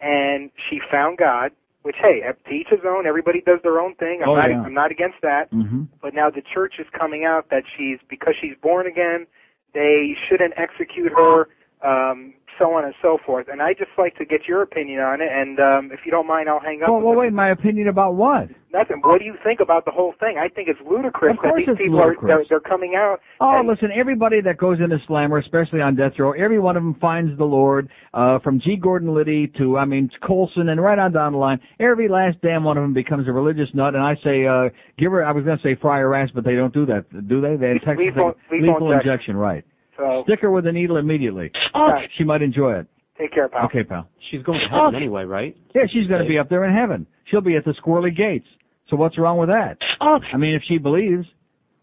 and 0.00 0.50
she 0.68 0.80
found 0.90 1.18
God. 1.18 1.52
Which, 1.82 1.96
hey, 2.00 2.20
to 2.22 2.54
each 2.54 2.68
his 2.70 2.80
own. 2.86 3.06
Everybody 3.08 3.40
does 3.40 3.58
their 3.64 3.80
own 3.80 3.96
thing. 3.96 4.20
I'm 4.22 4.28
Oh, 4.28 4.34
not, 4.36 4.50
yeah. 4.50 4.62
I'm 4.62 4.72
not 4.74 4.92
against 4.92 5.16
that. 5.22 5.50
Mm-hmm. 5.50 5.82
But 6.00 6.14
now 6.14 6.30
the 6.30 6.42
church 6.54 6.74
is 6.78 6.86
coming 6.96 7.24
out 7.24 7.50
that 7.50 7.64
she's 7.76 7.98
because 8.08 8.34
she's 8.40 8.54
born 8.62 8.86
again, 8.86 9.26
they 9.74 10.14
shouldn't 10.28 10.54
execute 10.56 11.10
her, 11.10 11.48
um, 11.82 12.34
so 12.58 12.72
on 12.74 12.84
and 12.84 12.94
so 13.02 13.18
forth. 13.24 13.46
And 13.50 13.60
I 13.62 13.72
just 13.74 13.90
like 13.98 14.16
to 14.16 14.24
get 14.24 14.48
your 14.48 14.62
opinion 14.62 15.00
on 15.00 15.20
it. 15.20 15.28
And 15.30 15.58
um, 15.58 15.90
if 15.92 16.00
you 16.04 16.10
don't 16.10 16.26
mind, 16.26 16.48
I'll 16.48 16.60
hang 16.60 16.82
up. 16.82 16.88
Well, 16.90 17.00
well, 17.00 17.16
wait. 17.16 17.32
My 17.32 17.50
opinion 17.50 17.88
about 17.88 18.14
what? 18.14 18.48
Nothing. 18.72 19.02
What 19.02 19.18
do 19.18 19.26
you 19.26 19.34
think 19.44 19.60
about 19.60 19.84
the 19.84 19.90
whole 19.90 20.14
thing? 20.18 20.38
I 20.40 20.48
think 20.48 20.68
it's 20.68 20.80
ludicrous 20.88 21.36
that 21.42 21.52
these 21.54 21.66
people 21.76 22.00
are 22.00 22.08
ludicrous. 22.08 22.46
they're, 22.48 22.58
they're 22.58 22.70
coming 22.70 22.94
out. 22.96 23.18
Oh, 23.38 23.58
and, 23.58 23.68
listen, 23.68 23.90
everybody 23.94 24.40
that 24.40 24.56
goes 24.56 24.78
into 24.80 24.96
Slammer, 25.06 25.38
especially 25.38 25.82
on 25.82 25.94
death 25.94 26.12
row, 26.18 26.32
every 26.32 26.58
one 26.58 26.78
of 26.78 26.82
them 26.82 26.96
finds 26.98 27.36
the 27.36 27.44
Lord, 27.44 27.90
uh, 28.14 28.38
from 28.38 28.60
G. 28.60 28.76
Gordon 28.80 29.14
Liddy 29.14 29.52
to, 29.58 29.76
I 29.76 29.84
mean, 29.84 30.08
Colson 30.26 30.70
and 30.70 30.80
right 30.80 30.98
on 30.98 31.12
down 31.12 31.32
the 31.32 31.38
line. 31.38 31.60
Every 31.78 32.08
last 32.08 32.38
damn 32.40 32.64
one 32.64 32.78
of 32.78 32.82
them 32.82 32.94
becomes 32.94 33.28
a 33.28 33.32
religious 33.32 33.68
nut, 33.74 33.94
and 33.94 34.02
I 34.02 34.14
say, 34.24 34.46
uh, 34.46 34.70
give 34.98 35.12
her, 35.12 35.22
I 35.22 35.32
was 35.32 35.44
going 35.44 35.58
to 35.58 35.62
say 35.62 35.76
fry 35.78 35.98
her 35.98 36.14
ass, 36.14 36.30
but 36.34 36.44
they 36.44 36.54
don't 36.54 36.72
do 36.72 36.86
that, 36.86 37.04
do 37.28 37.42
they? 37.42 37.56
They 37.56 37.72
in 37.72 37.80
Texas, 37.84 37.98
lethal- 37.98 38.34
lethal 38.50 38.72
lethal 38.72 38.92
injection, 38.92 39.36
right. 39.36 39.64
So 40.02 40.24
Stick 40.26 40.40
her 40.40 40.50
with 40.50 40.66
a 40.66 40.72
needle 40.72 40.96
immediately. 40.96 41.52
Okay. 41.74 42.10
She 42.18 42.24
might 42.24 42.42
enjoy 42.42 42.80
it. 42.80 42.86
take 43.18 43.32
care, 43.32 43.48
pal. 43.48 43.66
Okay, 43.66 43.84
pal. 43.84 44.08
She's 44.30 44.42
going 44.42 44.58
to 44.58 44.76
oh. 44.76 44.86
heaven 44.86 44.96
anyway, 44.96 45.24
right? 45.24 45.56
Yeah, 45.74 45.82
she's 45.92 46.08
going 46.08 46.22
to 46.22 46.28
be 46.28 46.38
up 46.38 46.48
there 46.48 46.64
in 46.64 46.74
heaven. 46.74 47.06
She'll 47.30 47.40
be 47.40 47.56
at 47.56 47.64
the 47.64 47.74
squirrely 47.82 48.16
gates. 48.16 48.46
So 48.90 48.96
what's 48.96 49.16
wrong 49.16 49.38
with 49.38 49.48
that? 49.48 49.76
Oh. 50.00 50.18
I 50.34 50.36
mean, 50.36 50.54
if 50.54 50.62
she 50.66 50.78
believes, 50.78 51.24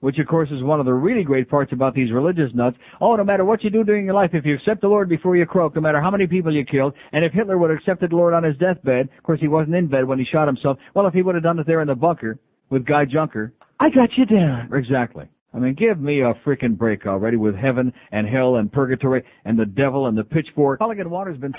which 0.02 0.18
of 0.20 0.28
course 0.28 0.50
is 0.52 0.62
one 0.64 0.80
of 0.80 0.86
the 0.86 0.94
really 0.94 1.24
great 1.24 1.50
parts 1.50 1.72
about 1.72 1.94
these 1.94 2.12
religious 2.12 2.52
nuts. 2.54 2.78
Oh, 3.00 3.16
no 3.16 3.24
matter 3.24 3.46
what 3.46 3.64
you 3.64 3.70
do 3.70 3.84
during 3.84 4.06
your 4.06 4.14
life, 4.14 4.32
if 4.34 4.46
you 4.46 4.56
accept 4.56 4.82
the 4.82 4.88
Lord 4.88 5.08
before 5.10 5.36
you 5.36 5.46
croak, 5.46 5.76
no 5.76 5.82
matter 5.82 6.02
how 6.02 6.12
many 6.12 6.28
people 6.28 6.54
you 6.54 6.66
killed, 6.66 6.94
and 7.12 7.24
if 7.24 7.34
Hitler 7.34 7.58
would 7.58 7.70
have 7.70 7.80
accepted 7.80 8.12
the 8.12 8.16
Lord 8.16 8.34
on 8.34 8.44
his 8.44 8.58
deathbed, 8.58 9.10
of 9.18 9.24
course 9.24 9.40
he 9.40 9.48
wasn't 9.48 9.76
in 9.76 9.88
bed 9.88 10.06
when 10.06 10.20
he 10.20 10.26
shot 10.26 10.48
himself. 10.48 10.78
Well, 10.94 11.08
if 11.08 11.14
he 11.14 11.22
would 11.22 11.36
have 11.36 11.44
done 11.44 11.60
it 11.60 11.68
there 11.68 11.82
in 11.82 11.88
the 11.88 11.96
bunker 11.96 12.38
with 12.70 12.86
Guy 12.86 13.06
Junker, 13.06 13.54
I 13.80 13.90
got 13.90 14.10
you 14.18 14.26
down. 14.26 14.72
Exactly. 14.74 15.26
I 15.54 15.60
mean, 15.60 15.74
give 15.74 16.00
me 16.00 16.22
a 16.22 16.34
freaking 16.46 16.78
break 16.78 17.06
already 17.08 17.38
with 17.38 17.56
heaven 17.56 17.92
and 18.12 18.28
hell 18.28 18.58
and 18.58 18.72
purgatory 18.72 19.24
and 19.46 19.58
the 19.58 19.66
devil 19.66 20.08
and 20.08 20.18
the 20.18 20.24
pitchfork. 20.24 20.80
Pelican 20.80 21.10
Water's 21.10 21.38
been 21.38 21.54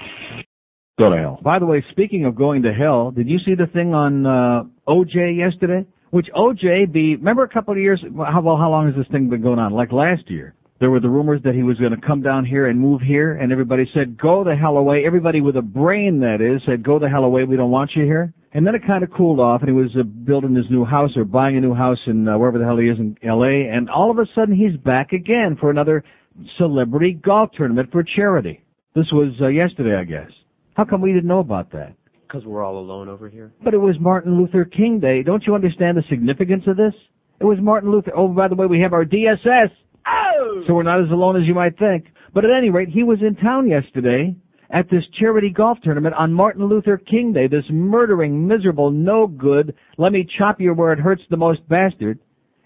Go 0.98 1.10
to 1.10 1.16
hell. 1.16 1.40
by 1.42 1.58
the 1.58 1.66
way, 1.66 1.82
speaking 1.90 2.26
of 2.26 2.36
going 2.36 2.62
to 2.62 2.72
hell, 2.72 3.10
did 3.10 3.28
you 3.28 3.38
see 3.44 3.54
the 3.54 3.66
thing 3.66 3.94
on 3.94 4.26
uh, 4.26 4.62
OJ 4.86 5.36
yesterday? 5.36 5.86
Which 6.10 6.26
OJ, 6.36 6.92
the 6.92 7.16
remember 7.16 7.44
a 7.44 7.48
couple 7.48 7.72
of 7.72 7.78
years? 7.78 8.02
How 8.04 8.40
well, 8.42 8.56
how 8.56 8.70
long 8.70 8.86
has 8.86 8.96
this 8.96 9.06
thing 9.10 9.30
been 9.30 9.42
going 9.42 9.58
on? 9.58 9.72
Like 9.72 9.92
last 9.92 10.28
year, 10.28 10.54
there 10.80 10.90
were 10.90 11.00
the 11.00 11.08
rumors 11.08 11.40
that 11.44 11.54
he 11.54 11.62
was 11.62 11.78
going 11.78 11.92
to 11.92 12.06
come 12.06 12.20
down 12.20 12.44
here 12.44 12.66
and 12.66 12.78
move 12.78 13.00
here, 13.00 13.32
and 13.32 13.52
everybody 13.52 13.88
said, 13.94 14.18
"Go 14.20 14.42
the 14.44 14.56
hell 14.56 14.76
away." 14.76 15.04
Everybody 15.06 15.40
with 15.40 15.56
a 15.56 15.62
brain, 15.62 16.20
that 16.20 16.40
is, 16.40 16.60
said, 16.66 16.82
"Go 16.82 16.98
the 16.98 17.08
hell 17.08 17.24
away. 17.24 17.44
We 17.44 17.56
don't 17.56 17.70
want 17.70 17.92
you 17.94 18.04
here." 18.04 18.34
And 18.52 18.66
then 18.66 18.74
it 18.74 18.82
kind 18.84 19.04
of 19.04 19.10
cooled 19.16 19.38
off, 19.38 19.60
and 19.62 19.68
he 19.68 19.74
was 19.74 19.90
uh, 19.98 20.02
building 20.02 20.56
his 20.56 20.64
new 20.70 20.84
house 20.84 21.10
or 21.16 21.24
buying 21.24 21.56
a 21.56 21.60
new 21.60 21.74
house 21.74 21.98
in 22.06 22.26
uh, 22.26 22.36
wherever 22.36 22.58
the 22.58 22.64
hell 22.64 22.78
he 22.78 22.88
is 22.88 22.98
in 22.98 23.16
L.A. 23.22 23.68
And 23.72 23.88
all 23.88 24.10
of 24.10 24.18
a 24.18 24.26
sudden, 24.34 24.56
he's 24.56 24.76
back 24.80 25.12
again 25.12 25.56
for 25.60 25.70
another 25.70 26.02
celebrity 26.58 27.12
golf 27.12 27.50
tournament 27.56 27.90
for 27.92 28.02
charity. 28.02 28.62
This 28.94 29.06
was 29.12 29.32
uh, 29.40 29.48
yesterday, 29.48 29.94
I 29.94 30.04
guess. 30.04 30.30
How 30.74 30.84
come 30.84 31.00
we 31.00 31.12
didn't 31.12 31.28
know 31.28 31.38
about 31.38 31.70
that? 31.72 31.94
Because 32.26 32.44
we're 32.44 32.64
all 32.64 32.78
alone 32.78 33.08
over 33.08 33.28
here. 33.28 33.52
But 33.62 33.74
it 33.74 33.78
was 33.78 33.96
Martin 34.00 34.36
Luther 34.36 34.64
King 34.64 34.98
Day. 34.98 35.22
Don't 35.22 35.44
you 35.46 35.54
understand 35.54 35.96
the 35.96 36.02
significance 36.08 36.64
of 36.66 36.76
this? 36.76 36.94
It 37.40 37.44
was 37.44 37.58
Martin 37.60 37.90
Luther. 37.90 38.12
Oh, 38.16 38.28
by 38.28 38.48
the 38.48 38.54
way, 38.56 38.66
we 38.66 38.80
have 38.80 38.92
our 38.92 39.04
DSS. 39.04 39.70
Oh! 40.06 40.64
So 40.66 40.74
we're 40.74 40.82
not 40.82 41.00
as 41.00 41.10
alone 41.10 41.40
as 41.40 41.46
you 41.46 41.54
might 41.54 41.78
think. 41.78 42.06
But 42.34 42.44
at 42.44 42.50
any 42.56 42.70
rate, 42.70 42.88
he 42.88 43.02
was 43.02 43.18
in 43.20 43.36
town 43.36 43.68
yesterday 43.68 44.34
at 44.72 44.88
this 44.90 45.02
charity 45.18 45.50
golf 45.50 45.78
tournament 45.82 46.14
on 46.14 46.32
Martin 46.32 46.66
Luther 46.66 46.96
King 46.96 47.32
Day. 47.32 47.48
This 47.48 47.64
murdering, 47.70 48.46
miserable, 48.46 48.90
no 48.90 49.26
good, 49.26 49.74
let 49.98 50.12
me 50.12 50.28
chop 50.38 50.60
you 50.60 50.72
where 50.74 50.92
it 50.92 51.00
hurts 51.00 51.22
the 51.30 51.36
most 51.36 51.66
bastard 51.68 52.18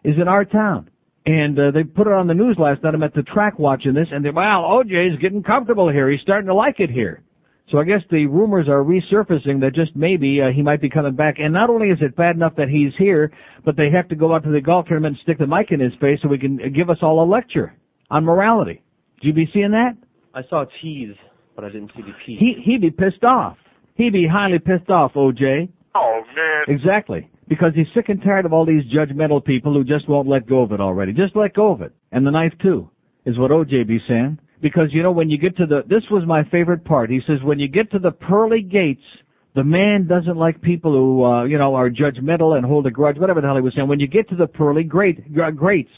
is 0.04 0.16
in 0.20 0.28
our 0.28 0.44
town. 0.44 0.90
And 1.26 1.58
uh, 1.58 1.70
they 1.72 1.84
put 1.84 2.06
it 2.06 2.12
on 2.12 2.26
the 2.26 2.34
news 2.34 2.56
last 2.58 2.82
night. 2.82 2.94
I'm 2.94 3.02
at 3.02 3.14
the 3.14 3.22
track 3.22 3.58
watching 3.58 3.94
this, 3.94 4.08
and 4.12 4.22
they, 4.22 4.30
wow, 4.30 4.82
OJ's 4.84 5.20
getting 5.22 5.42
comfortable 5.42 5.90
here. 5.90 6.10
He's 6.10 6.20
starting 6.20 6.48
to 6.48 6.54
like 6.54 6.80
it 6.80 6.90
here. 6.90 7.22
So 7.70 7.78
I 7.78 7.84
guess 7.84 8.02
the 8.10 8.26
rumors 8.26 8.68
are 8.68 8.84
resurfacing 8.84 9.60
that 9.60 9.74
just 9.74 9.96
maybe 9.96 10.40
uh, 10.42 10.52
he 10.54 10.60
might 10.60 10.82
be 10.82 10.90
coming 10.90 11.16
back. 11.16 11.36
And 11.38 11.54
not 11.54 11.70
only 11.70 11.88
is 11.88 11.98
it 12.02 12.14
bad 12.14 12.36
enough 12.36 12.56
that 12.56 12.68
he's 12.68 12.92
here, 12.98 13.32
but 13.64 13.74
they 13.74 13.88
have 13.90 14.08
to 14.08 14.16
go 14.16 14.34
out 14.34 14.44
to 14.44 14.50
the 14.50 14.60
golf 14.60 14.86
tournament 14.86 15.16
and 15.16 15.22
stick 15.22 15.38
the 15.38 15.46
mic 15.46 15.70
in 15.70 15.80
his 15.80 15.94
face 15.98 16.18
so 16.22 16.30
he 16.30 16.38
can 16.38 16.60
uh, 16.60 16.68
give 16.74 16.90
us 16.90 16.98
all 17.00 17.24
a 17.24 17.26
lecture 17.26 17.74
on 18.10 18.24
morality. 18.24 18.82
Did 19.22 19.28
you 19.28 19.32
be 19.32 19.48
seeing 19.54 19.70
that? 19.70 19.96
I 20.34 20.42
saw 20.50 20.62
a 20.62 20.66
tease, 20.82 21.16
but 21.54 21.64
I 21.64 21.68
didn't 21.68 21.90
see 21.96 22.02
the 22.02 22.12
P. 22.24 22.36
He 22.38 22.62
he'd 22.64 22.80
be 22.80 22.90
pissed 22.90 23.24
off. 23.24 23.56
He'd 23.94 24.12
be 24.12 24.26
highly 24.30 24.58
pissed 24.58 24.90
off, 24.90 25.12
OJ. 25.14 25.68
Oh 25.94 26.22
man. 26.34 26.64
Exactly. 26.68 27.30
Because 27.48 27.72
he's 27.74 27.86
sick 27.94 28.08
and 28.08 28.22
tired 28.22 28.46
of 28.46 28.52
all 28.52 28.64
these 28.64 28.82
judgmental 28.92 29.44
people 29.44 29.74
who 29.74 29.84
just 29.84 30.08
won't 30.08 30.28
let 30.28 30.48
go 30.48 30.62
of 30.62 30.72
it 30.72 30.80
already. 30.80 31.12
Just 31.12 31.36
let 31.36 31.54
go 31.54 31.72
of 31.72 31.82
it. 31.82 31.92
And 32.10 32.26
the 32.26 32.30
knife 32.30 32.54
too, 32.62 32.90
is 33.26 33.38
what 33.38 33.50
OJ 33.50 33.86
be 33.86 33.98
saying. 34.08 34.38
Because 34.62 34.88
you 34.92 35.02
know, 35.02 35.12
when 35.12 35.28
you 35.28 35.38
get 35.38 35.56
to 35.58 35.66
the, 35.66 35.82
this 35.86 36.02
was 36.10 36.24
my 36.26 36.42
favorite 36.50 36.84
part. 36.84 37.10
He 37.10 37.20
says, 37.26 37.36
when 37.42 37.58
you 37.58 37.68
get 37.68 37.90
to 37.92 37.98
the 37.98 38.12
pearly 38.12 38.62
gates, 38.62 39.02
the 39.54 39.62
man 39.62 40.08
doesn't 40.08 40.36
like 40.36 40.60
people 40.62 40.92
who, 40.92 41.24
uh, 41.24 41.44
you 41.44 41.58
know, 41.58 41.74
are 41.74 41.90
judgmental 41.90 42.56
and 42.56 42.64
hold 42.64 42.86
a 42.86 42.90
grudge, 42.90 43.18
whatever 43.18 43.40
the 43.40 43.46
hell 43.46 43.56
he 43.56 43.62
was 43.62 43.74
saying. 43.76 43.88
When 43.88 44.00
you 44.00 44.08
get 44.08 44.28
to 44.30 44.36
the 44.36 44.46
pearly 44.46 44.82
great, 44.82 45.32
gr- 45.32 45.50
greats. 45.50 45.90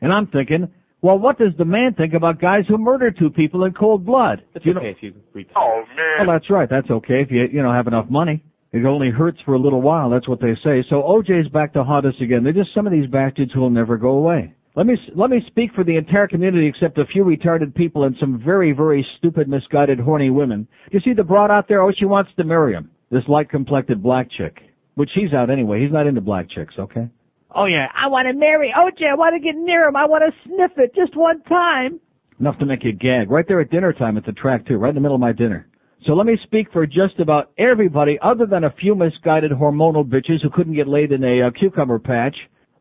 And 0.00 0.12
I'm 0.12 0.26
thinking, 0.26 0.68
well, 1.06 1.18
what 1.18 1.38
does 1.38 1.52
the 1.56 1.64
man 1.64 1.94
think 1.94 2.14
about 2.14 2.40
guys 2.40 2.64
who 2.68 2.76
murder 2.78 3.10
two 3.10 3.30
people 3.30 3.64
in 3.64 3.72
cold 3.72 4.04
blood? 4.04 4.42
It's 4.54 4.66
You 4.66 4.74
know- 4.74 4.80
if 4.82 5.02
you 5.02 5.14
read. 5.32 5.46
Oh 5.54 5.82
man. 5.96 6.26
well, 6.26 6.34
that's 6.36 6.50
right. 6.50 6.68
That's 6.68 6.90
okay 6.90 7.20
if 7.22 7.30
you 7.30 7.46
you 7.52 7.62
know 7.62 7.72
have 7.72 7.86
enough 7.86 8.10
money. 8.10 8.42
It 8.72 8.84
only 8.84 9.10
hurts 9.10 9.38
for 9.44 9.54
a 9.54 9.58
little 9.58 9.80
while. 9.80 10.10
That's 10.10 10.28
what 10.28 10.40
they 10.40 10.54
say. 10.64 10.84
So 10.90 10.96
OJ's 11.02 11.48
back 11.48 11.72
to 11.74 11.84
haunt 11.84 12.04
us 12.04 12.14
again. 12.20 12.42
They're 12.42 12.52
just 12.52 12.74
some 12.74 12.86
of 12.86 12.92
these 12.92 13.06
bastards 13.06 13.52
who 13.52 13.60
will 13.60 13.70
never 13.70 13.96
go 13.96 14.10
away. 14.10 14.52
Let 14.74 14.86
me 14.86 14.96
let 15.14 15.30
me 15.30 15.40
speak 15.46 15.70
for 15.74 15.84
the 15.84 15.96
entire 15.96 16.26
community, 16.28 16.66
except 16.66 16.98
a 16.98 17.06
few 17.06 17.24
retarded 17.24 17.74
people 17.74 18.04
and 18.04 18.14
some 18.20 18.42
very 18.44 18.72
very 18.72 19.06
stupid, 19.18 19.48
misguided, 19.48 19.98
horny 20.00 20.30
women. 20.30 20.66
You 20.90 21.00
see 21.00 21.14
the 21.14 21.24
broad 21.24 21.50
out 21.50 21.68
there? 21.68 21.80
Oh, 21.82 21.92
she 21.98 22.04
wants 22.04 22.30
to 22.36 22.44
marry 22.44 22.72
him. 22.74 22.90
This 23.10 23.22
light 23.28 23.48
complected 23.48 24.02
black 24.02 24.28
chick, 24.36 24.58
which 24.96 25.10
he's 25.14 25.32
out 25.32 25.48
anyway. 25.50 25.80
He's 25.80 25.92
not 25.92 26.06
into 26.08 26.20
black 26.20 26.50
chicks, 26.50 26.74
okay? 26.78 27.08
Oh 27.56 27.64
yeah, 27.64 27.86
I 27.94 28.08
want 28.08 28.28
to 28.28 28.34
marry 28.34 28.70
OJ. 28.76 29.10
I 29.10 29.14
want 29.14 29.34
to 29.34 29.40
get 29.40 29.58
near 29.58 29.88
him. 29.88 29.96
I 29.96 30.04
want 30.04 30.22
to 30.28 30.48
sniff 30.48 30.72
it 30.76 30.94
just 30.94 31.16
one 31.16 31.40
time. 31.44 31.98
Enough 32.38 32.58
to 32.58 32.66
make 32.66 32.84
you 32.84 32.92
gag. 32.92 33.30
Right 33.30 33.46
there 33.48 33.62
at 33.62 33.70
dinner 33.70 33.94
time 33.94 34.18
it's 34.18 34.28
a 34.28 34.32
track 34.32 34.66
too, 34.66 34.76
right 34.76 34.90
in 34.90 34.94
the 34.94 35.00
middle 35.00 35.14
of 35.14 35.22
my 35.22 35.32
dinner. 35.32 35.66
So 36.06 36.12
let 36.12 36.26
me 36.26 36.38
speak 36.44 36.70
for 36.70 36.86
just 36.86 37.18
about 37.18 37.52
everybody 37.56 38.18
other 38.22 38.44
than 38.44 38.64
a 38.64 38.74
few 38.78 38.94
misguided 38.94 39.52
hormonal 39.52 40.04
bitches 40.04 40.42
who 40.42 40.50
couldn't 40.50 40.74
get 40.74 40.86
laid 40.86 41.12
in 41.12 41.24
a 41.24 41.46
uh, 41.46 41.50
cucumber 41.58 41.98
patch. 41.98 42.36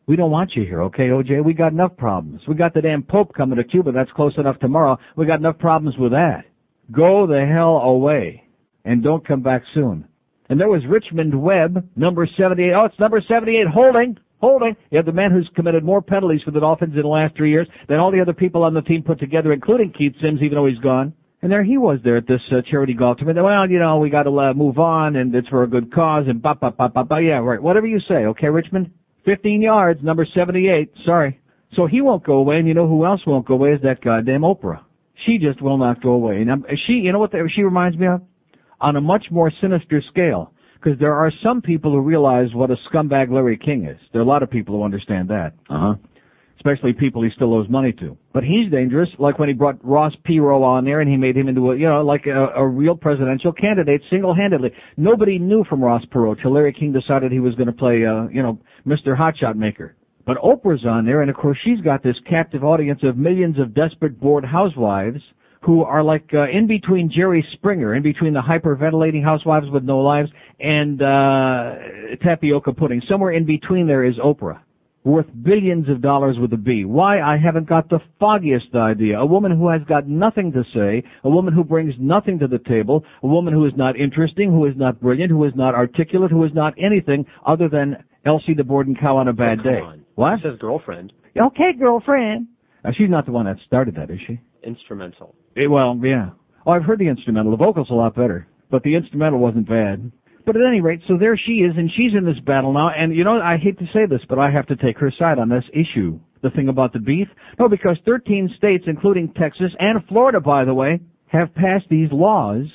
We 0.07 0.18
don't 0.18 0.30
want 0.30 0.52
you 0.56 0.64
here, 0.64 0.84
okay, 0.84 1.07
OJ? 1.07 1.43
We 1.43 1.53
got 1.53 1.72
enough 1.72 1.95
problems. 1.97 2.41
We 2.45 2.53
got 2.53 2.73
the 2.73 2.81
damn 2.81 3.02
Pope 3.02 3.34
coming 3.34 3.57
to 3.57 3.64
Cuba. 3.64 3.93
That's 3.93 4.11
close 4.11 4.34
enough 4.38 4.60
tomorrow. 4.60 4.97
We 5.15 5.26
got 5.26 5.39
enough 5.39 5.57
problems 5.57 5.97
with 5.97 6.11
that. 6.11 6.43
Go 6.91 7.26
the 7.26 7.49
hell 7.52 7.77
away. 7.77 8.43
And 8.84 9.02
don't 9.02 9.26
come 9.26 9.41
back 9.41 9.64
soon. 9.73 10.06
And 10.49 10.60
there 10.60 10.69
was 10.69 10.84
Richmond 10.88 11.41
Webb, 11.41 11.88
number 11.95 12.27
78. 12.38 12.73
Oh, 12.73 12.85
it's 12.85 12.99
number 12.99 13.23
78, 13.27 13.65
holding, 13.73 14.18
holding. 14.45 14.76
You 14.91 14.97
have 14.97 15.05
the 15.05 15.11
man 15.11 15.31
who's 15.31 15.49
committed 15.55 15.84
more 15.84 16.01
penalties 16.01 16.41
for 16.43 16.51
the 16.51 16.59
Dolphins 16.59 16.93
in 16.95 17.01
the 17.01 17.07
last 17.07 17.35
three 17.35 17.51
years 17.51 17.67
than 17.89 17.97
all 17.97 18.11
the 18.11 18.22
other 18.22 18.34
people 18.34 18.63
on 18.63 18.73
the 18.73 18.81
team 18.81 19.03
put 19.03 19.19
together, 19.19 19.51
including 19.51 19.91
Keith 19.91 20.13
Sims, 20.22 20.41
even 20.41 20.55
though 20.55 20.67
he's 20.67 20.80
gone. 20.80 21.13
And 21.41 21.51
there 21.51 21.63
he 21.63 21.77
was 21.77 21.99
there 22.03 22.17
at 22.17 22.27
this 22.27 22.41
uh, 22.51 22.61
charity 22.69 22.93
golf 22.93 23.17
tournament. 23.17 23.45
Well, 23.45 23.69
you 23.69 23.80
know, 23.80 23.97
we 23.97 24.09
got 24.09 24.23
to 24.23 24.39
uh, 24.39 24.53
move 24.53 24.80
on, 24.80 25.15
and 25.15 25.34
it's 25.35 25.47
for 25.49 25.63
a 25.63 25.67
good 25.67 25.93
cause, 25.93 26.26
and 26.27 26.41
ba 26.41 26.55
ba 26.59 26.72
ba 26.72 26.89
ba 26.89 27.03
ba. 27.03 27.22
Yeah, 27.22 27.39
right. 27.39 27.61
Whatever 27.61 27.88
you 27.88 27.99
say, 28.07 28.26
okay, 28.26 28.47
Richmond. 28.47 28.91
15 29.26 29.61
yards, 29.61 30.03
number 30.03 30.26
78. 30.35 30.91
Sorry. 31.05 31.39
So 31.76 31.88
he 31.88 32.01
won't 32.01 32.23
go 32.23 32.34
away, 32.34 32.57
and 32.57 32.67
you 32.67 32.73
know 32.73 32.88
who 32.88 33.05
else 33.05 33.22
won't 33.26 33.47
go 33.47 33.55
away 33.55 33.73
is 33.73 33.81
that 33.81 34.01
goddamn 34.01 34.41
Oprah. 34.41 34.81
She 35.26 35.38
just 35.39 35.61
will 35.61 35.77
not 35.77 36.01
go 36.01 36.11
away. 36.11 36.38
And 36.38 36.51
I'm, 36.51 36.65
she, 36.88 36.93
you 36.93 37.11
know 37.11 37.19
what 37.19 37.31
the, 37.31 37.49
she 37.53 37.63
reminds 37.63 37.97
me 37.97 38.07
of? 38.07 38.22
On 38.80 38.95
a 38.95 39.01
much 39.01 39.26
more 39.31 39.51
sinister 39.61 40.01
scale. 40.11 40.51
Because 40.86 40.99
there 40.99 41.16
are 41.16 41.32
some 41.44 41.64
people 41.64 41.91
who 41.91 41.99
realize 41.99 42.53
what 42.53 42.70
a 42.70 42.76
scumbag 42.88 43.32
Larry 43.32 43.57
King 43.57 43.86
is. 43.86 43.98
There 44.12 44.22
are 44.22 44.24
a 44.24 44.28
lot 44.28 44.44
of 44.44 44.52
people 44.52 44.76
who 44.76 44.84
understand 44.84 45.30
that. 45.30 45.53
Uh 45.68 45.80
huh. 45.80 45.94
Especially 46.57 46.94
people 46.94 47.24
he 47.24 47.30
still 47.36 47.56
owes 47.56 47.68
money 47.68 47.91
to. 47.94 48.16
But 48.34 48.44
he's 48.44 48.72
dangerous, 48.72 49.10
like 49.18 49.40
when 49.40 49.49
he 49.49 49.53
brought 49.56 49.84
Ross 49.84 50.14
Perot 50.28 50.62
on 50.62 50.86
there 50.86 51.02
and 51.02 51.10
he 51.10 51.18
made 51.18 51.36
him 51.36 51.48
into 51.48 51.72
a, 51.72 51.76
you 51.76 51.88
know, 51.88 52.03
like 52.03 52.28
a, 52.28 52.49
a 52.56 52.68
real 52.68 52.95
presidential 52.95 53.52
candidate 53.52 54.02
single-handedly. 54.12 54.70
Nobody 54.95 55.40
knew 55.40 55.64
from 55.68 55.84
Ross 55.84 56.03
Perot 56.14 56.40
till 56.41 56.53
Larry 56.53 56.74
King 56.74 56.94
decided 56.94 57.32
he 57.32 57.40
was 57.40 57.56
going 57.56 57.68
to 57.68 57.74
play, 57.74 58.06
uh, 58.06 58.28
you 58.28 58.44
know, 58.44 58.60
Mr. 58.86 59.18
Hotshot 59.18 59.56
Maker. 59.56 59.95
But 60.28 60.38
Oprah's 60.38 60.86
on 60.86 61.06
there, 61.06 61.22
and 61.22 61.32
of 61.32 61.36
course 61.36 61.57
she's 61.64 61.82
got 61.82 62.03
this 62.03 62.16
captive 62.30 62.64
audience 62.64 62.99
of 63.03 63.18
millions 63.18 63.60
of 63.60 63.74
desperate, 63.74 64.20
bored 64.20 64.45
housewives 64.45 65.22
who 65.65 65.83
are 65.83 66.03
like 66.03 66.29
uh, 66.33 66.47
in 66.49 66.67
between 66.67 67.11
Jerry 67.13 67.45
Springer, 67.53 67.95
in 67.95 68.03
between 68.03 68.33
the 68.33 68.41
hyperventilating 68.41 69.23
housewives 69.23 69.65
with 69.71 69.83
no 69.83 69.99
lives 69.99 70.29
and 70.59 71.01
uh, 71.01 71.75
tapioca 72.23 72.71
pudding. 72.73 73.01
Somewhere 73.09 73.31
in 73.31 73.45
between 73.45 73.87
there 73.87 74.03
is 74.03 74.15
Oprah, 74.23 74.59
worth 75.03 75.25
billions 75.43 75.89
of 75.89 76.01
dollars 76.01 76.37
with 76.39 76.53
a 76.53 76.57
B. 76.57 76.85
Why? 76.85 77.19
I 77.19 77.37
haven't 77.37 77.67
got 77.67 77.89
the 77.89 77.99
foggiest 78.19 78.75
idea. 78.75 79.19
A 79.19 79.25
woman 79.25 79.57
who 79.57 79.69
has 79.69 79.81
got 79.87 80.07
nothing 80.07 80.51
to 80.51 80.63
say, 80.73 81.03
a 81.23 81.29
woman 81.29 81.53
who 81.53 81.63
brings 81.63 81.93
nothing 81.99 82.37
to 82.39 82.47
the 82.47 82.59
table, 82.59 83.03
a 83.23 83.27
woman 83.27 83.53
who 83.53 83.65
is 83.65 83.73
not 83.75 83.99
interesting, 83.99 84.51
who 84.51 84.65
is 84.65 84.73
not 84.75 85.01
brilliant, 85.01 85.31
who 85.31 85.43
is 85.45 85.53
not 85.55 85.73
articulate, 85.73 86.29
who 86.29 86.43
is 86.43 86.51
not 86.53 86.73
anything 86.77 87.25
other 87.45 87.69
than 87.69 88.03
Elsie 88.23 88.53
the 88.55 88.63
Borden 88.63 88.95
cow 88.95 89.17
on 89.17 89.27
a 89.27 89.33
bad 89.33 89.63
day. 89.63 89.79
What? 90.13 90.33
It 90.33 90.39
says 90.43 90.59
girlfriend. 90.59 91.11
Okay, 91.39 91.71
girlfriend. 91.77 92.47
Now, 92.83 92.91
she's 92.95 93.09
not 93.09 93.25
the 93.25 93.31
one 93.31 93.45
that 93.45 93.57
started 93.65 93.95
that, 93.95 94.11
is 94.11 94.19
she? 94.27 94.39
Instrumental. 94.63 95.35
Eh, 95.56 95.68
well, 95.69 95.99
yeah. 96.03 96.32
Oh, 96.65 96.72
I've 96.72 96.84
heard 96.84 96.99
the 96.99 97.07
instrumental. 97.07 97.52
The 97.52 97.57
vocal's 97.57 97.90
a 97.90 97.94
lot 97.94 98.15
better, 98.15 98.48
but 98.69 98.84
the 98.84 98.95
instrumental 98.95 99.40
wasn't 99.40 99.68
bad. 99.68 100.11
But 100.45 100.56
at 100.56 100.61
any 100.68 100.82
rate, 100.82 101.02
so 101.07 101.18
there 101.18 101.38
she 101.38 101.53
is, 101.53 101.73
and 101.77 101.90
she's 101.95 102.14
in 102.15 102.26
this 102.26 102.40
battle 102.45 102.73
now. 102.73 102.90
And 102.95 103.15
you 103.15 103.23
know, 103.23 103.40
I 103.41 103.57
hate 103.57 103.80
to 103.80 103.86
say 103.94 104.06
this, 104.07 104.22
but 104.30 104.38
I 104.38 104.52
have 104.52 104.68
to 104.68 104.76
take 104.76 104.98
her 104.99 105.11
side 105.18 105.40
on 105.40 105.49
this 105.49 105.64
issue. 105.73 106.19
The 106.44 106.52
thing 106.52 106.69
about 106.69 106.94
the 106.94 106.99
beef? 106.99 107.27
No, 107.57 107.68
because 107.68 107.98
13 108.06 108.53
states, 108.57 108.84
including 108.86 109.34
Texas 109.34 109.72
and 109.80 110.06
Florida, 110.07 110.40
by 110.40 110.65
the 110.65 110.73
way, 110.73 110.99
have 111.27 111.56
passed 111.56 111.86
these 111.90 112.10
laws 112.11 112.65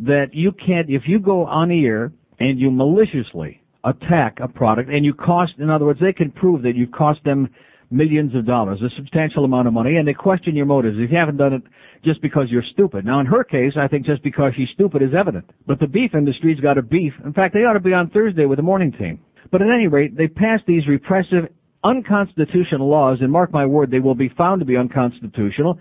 that 0.00 0.30
you 0.32 0.50
can't, 0.52 0.90
if 0.90 1.02
you 1.06 1.20
go 1.20 1.44
on 1.44 1.70
air 1.70 2.12
and 2.40 2.58
you 2.58 2.72
maliciously 2.72 3.62
attack 3.84 4.38
a 4.42 4.48
product 4.48 4.90
and 4.90 5.04
you 5.04 5.14
cost, 5.14 5.52
in 5.58 5.70
other 5.70 5.84
words, 5.84 6.00
they 6.00 6.12
can 6.12 6.32
prove 6.32 6.62
that 6.62 6.74
you 6.74 6.88
cost 6.88 7.20
them 7.24 7.48
millions 7.90 8.34
of 8.34 8.46
dollars, 8.46 8.80
a 8.82 8.90
substantial 8.96 9.44
amount 9.44 9.68
of 9.68 9.74
money, 9.74 9.96
and 9.96 10.08
they 10.08 10.14
question 10.14 10.56
your 10.56 10.66
motives 10.66 10.96
if 10.98 11.10
you 11.10 11.16
haven't 11.16 11.36
done 11.36 11.52
it 11.52 11.62
just 12.04 12.22
because 12.22 12.46
you're 12.50 12.64
stupid. 12.72 13.04
Now, 13.04 13.20
in 13.20 13.26
her 13.26 13.42
case, 13.44 13.72
I 13.76 13.88
think 13.88 14.06
just 14.06 14.22
because 14.22 14.52
she's 14.56 14.68
stupid 14.74 15.02
is 15.02 15.14
evident. 15.18 15.50
But 15.66 15.80
the 15.80 15.86
beef 15.86 16.14
industry's 16.14 16.60
got 16.60 16.78
a 16.78 16.82
beef. 16.82 17.12
In 17.24 17.32
fact, 17.32 17.54
they 17.54 17.60
ought 17.60 17.74
to 17.74 17.80
be 17.80 17.92
on 17.92 18.10
Thursday 18.10 18.46
with 18.46 18.58
the 18.58 18.62
morning 18.62 18.92
team. 18.92 19.20
But 19.50 19.62
at 19.62 19.68
any 19.74 19.88
rate, 19.88 20.16
they 20.16 20.28
passed 20.28 20.64
these 20.66 20.86
repressive, 20.88 21.48
unconstitutional 21.82 22.88
laws, 22.88 23.18
and 23.20 23.30
mark 23.30 23.52
my 23.52 23.66
word, 23.66 23.90
they 23.90 24.00
will 24.00 24.14
be 24.14 24.30
found 24.36 24.60
to 24.60 24.66
be 24.66 24.76
unconstitutional, 24.76 25.78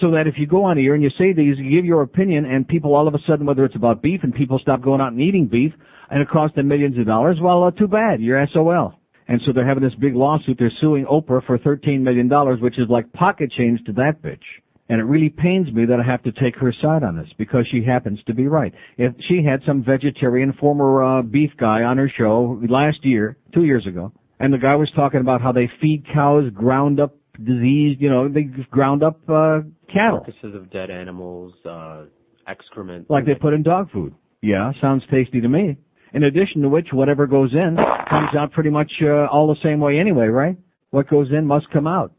so 0.00 0.10
that 0.12 0.26
if 0.26 0.34
you 0.38 0.46
go 0.46 0.64
on 0.64 0.78
here 0.78 0.94
and 0.94 1.02
you 1.02 1.10
say 1.18 1.32
these, 1.32 1.58
you 1.58 1.70
give 1.70 1.84
your 1.84 2.02
opinion, 2.02 2.44
and 2.46 2.66
people 2.66 2.94
all 2.94 3.06
of 3.06 3.14
a 3.14 3.18
sudden, 3.26 3.46
whether 3.46 3.64
it's 3.64 3.76
about 3.76 4.02
beef, 4.02 4.20
and 4.22 4.34
people 4.34 4.58
stop 4.58 4.82
going 4.82 5.00
out 5.00 5.12
and 5.12 5.20
eating 5.20 5.46
beef, 5.46 5.72
and 6.10 6.22
it 6.22 6.28
costs 6.28 6.56
them 6.56 6.68
millions 6.68 6.98
of 6.98 7.06
dollars, 7.06 7.38
well, 7.40 7.64
uh, 7.64 7.70
too 7.70 7.88
bad, 7.88 8.20
you're 8.20 8.44
SOL. 8.52 8.94
And 9.28 9.40
so 9.46 9.52
they're 9.52 9.66
having 9.66 9.82
this 9.82 9.94
big 9.94 10.14
lawsuit. 10.14 10.56
They're 10.58 10.72
suing 10.80 11.06
Oprah 11.06 11.46
for 11.46 11.58
$13 11.58 12.00
million, 12.00 12.28
which 12.60 12.78
is 12.78 12.88
like 12.88 13.12
pocket 13.12 13.52
change 13.56 13.82
to 13.86 13.92
that 13.92 14.20
bitch. 14.22 14.42
And 14.88 15.00
it 15.00 15.04
really 15.04 15.30
pains 15.30 15.72
me 15.72 15.86
that 15.86 16.00
I 16.00 16.10
have 16.10 16.22
to 16.24 16.32
take 16.32 16.56
her 16.56 16.72
side 16.82 17.02
on 17.02 17.16
this 17.16 17.28
because 17.38 17.66
she 17.70 17.82
happens 17.84 18.18
to 18.26 18.34
be 18.34 18.46
right. 18.46 18.74
If 18.98 19.14
she 19.28 19.42
had 19.44 19.60
some 19.66 19.82
vegetarian 19.84 20.52
former 20.54 21.02
uh, 21.20 21.22
beef 21.22 21.50
guy 21.58 21.82
on 21.82 21.96
her 21.98 22.10
show 22.18 22.60
last 22.68 22.98
year, 23.04 23.36
two 23.54 23.64
years 23.64 23.86
ago, 23.86 24.12
and 24.40 24.52
the 24.52 24.58
guy 24.58 24.74
was 24.74 24.90
talking 24.94 25.20
about 25.20 25.40
how 25.40 25.52
they 25.52 25.70
feed 25.80 26.04
cows 26.12 26.50
ground 26.52 27.00
up 27.00 27.14
diseased, 27.38 28.00
you 28.00 28.10
know, 28.10 28.28
they 28.28 28.42
ground 28.70 29.02
up 29.02 29.20
uh, 29.28 29.60
cattle 29.92 30.20
Carcasses 30.20 30.54
of 30.54 30.70
dead 30.70 30.90
animals, 30.90 31.54
uh, 31.64 32.02
excrement. 32.46 33.08
like 33.08 33.24
they 33.24 33.34
put 33.34 33.54
in 33.54 33.62
dog 33.62 33.90
food. 33.92 34.14
Yeah, 34.42 34.72
sounds 34.80 35.04
tasty 35.10 35.40
to 35.40 35.48
me. 35.48 35.78
In 36.12 36.24
addition 36.24 36.60
to 36.62 36.68
which, 36.68 36.88
whatever 36.92 37.26
goes 37.26 37.52
in 37.52 37.76
comes 38.10 38.36
out 38.38 38.52
pretty 38.52 38.68
much 38.70 38.90
uh, 39.02 39.26
all 39.26 39.46
the 39.46 39.60
same 39.62 39.80
way 39.80 39.98
anyway, 39.98 40.26
right? 40.26 40.56
What 40.90 41.08
goes 41.08 41.28
in 41.30 41.46
must 41.46 41.70
come 41.70 41.86
out. 41.86 42.12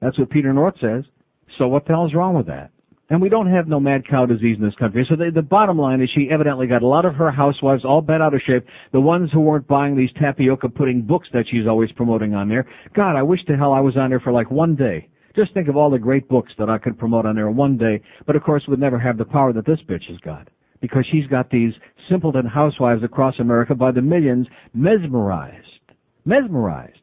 That's 0.00 0.18
what 0.18 0.28
Peter 0.30 0.52
North 0.52 0.74
says. 0.80 1.04
So 1.62 1.68
what 1.68 1.84
the 1.86 1.92
hell's 1.92 2.12
wrong 2.12 2.34
with 2.34 2.46
that? 2.46 2.72
And 3.08 3.22
we 3.22 3.28
don't 3.28 3.46
have 3.46 3.68
no 3.68 3.78
mad 3.78 4.08
cow 4.08 4.26
disease 4.26 4.56
in 4.58 4.64
this 4.64 4.74
country. 4.80 5.06
So 5.08 5.14
the, 5.14 5.30
the 5.32 5.42
bottom 5.42 5.78
line 5.78 6.00
is 6.00 6.10
she 6.12 6.26
evidently 6.28 6.66
got 6.66 6.82
a 6.82 6.88
lot 6.88 7.04
of 7.04 7.14
her 7.14 7.30
housewives 7.30 7.84
all 7.84 8.00
bent 8.00 8.20
out 8.20 8.34
of 8.34 8.40
shape. 8.44 8.66
The 8.92 8.98
ones 8.98 9.30
who 9.32 9.42
weren't 9.42 9.68
buying 9.68 9.96
these 9.96 10.10
tapioca 10.20 10.68
pudding 10.70 11.02
books 11.02 11.28
that 11.32 11.44
she's 11.48 11.68
always 11.68 11.92
promoting 11.92 12.34
on 12.34 12.48
there. 12.48 12.66
God, 12.96 13.14
I 13.14 13.22
wish 13.22 13.44
to 13.44 13.56
hell 13.56 13.72
I 13.72 13.78
was 13.78 13.96
on 13.96 14.10
there 14.10 14.18
for 14.18 14.32
like 14.32 14.50
one 14.50 14.74
day. 14.74 15.08
Just 15.36 15.54
think 15.54 15.68
of 15.68 15.76
all 15.76 15.88
the 15.88 16.00
great 16.00 16.28
books 16.28 16.50
that 16.58 16.68
I 16.68 16.78
could 16.78 16.98
promote 16.98 17.26
on 17.26 17.36
there 17.36 17.48
one 17.48 17.78
day. 17.78 18.02
But 18.26 18.34
of 18.34 18.42
course 18.42 18.64
would 18.66 18.80
never 18.80 18.98
have 18.98 19.18
the 19.18 19.24
power 19.24 19.52
that 19.52 19.66
this 19.66 19.78
bitch 19.88 20.08
has 20.08 20.18
got. 20.18 20.48
Because 20.80 21.06
she's 21.12 21.28
got 21.28 21.48
these 21.48 21.74
simpleton 22.10 22.46
housewives 22.46 23.04
across 23.04 23.38
America 23.38 23.76
by 23.76 23.92
the 23.92 24.02
millions 24.02 24.48
mesmerized. 24.74 25.64
Mesmerized. 26.24 26.98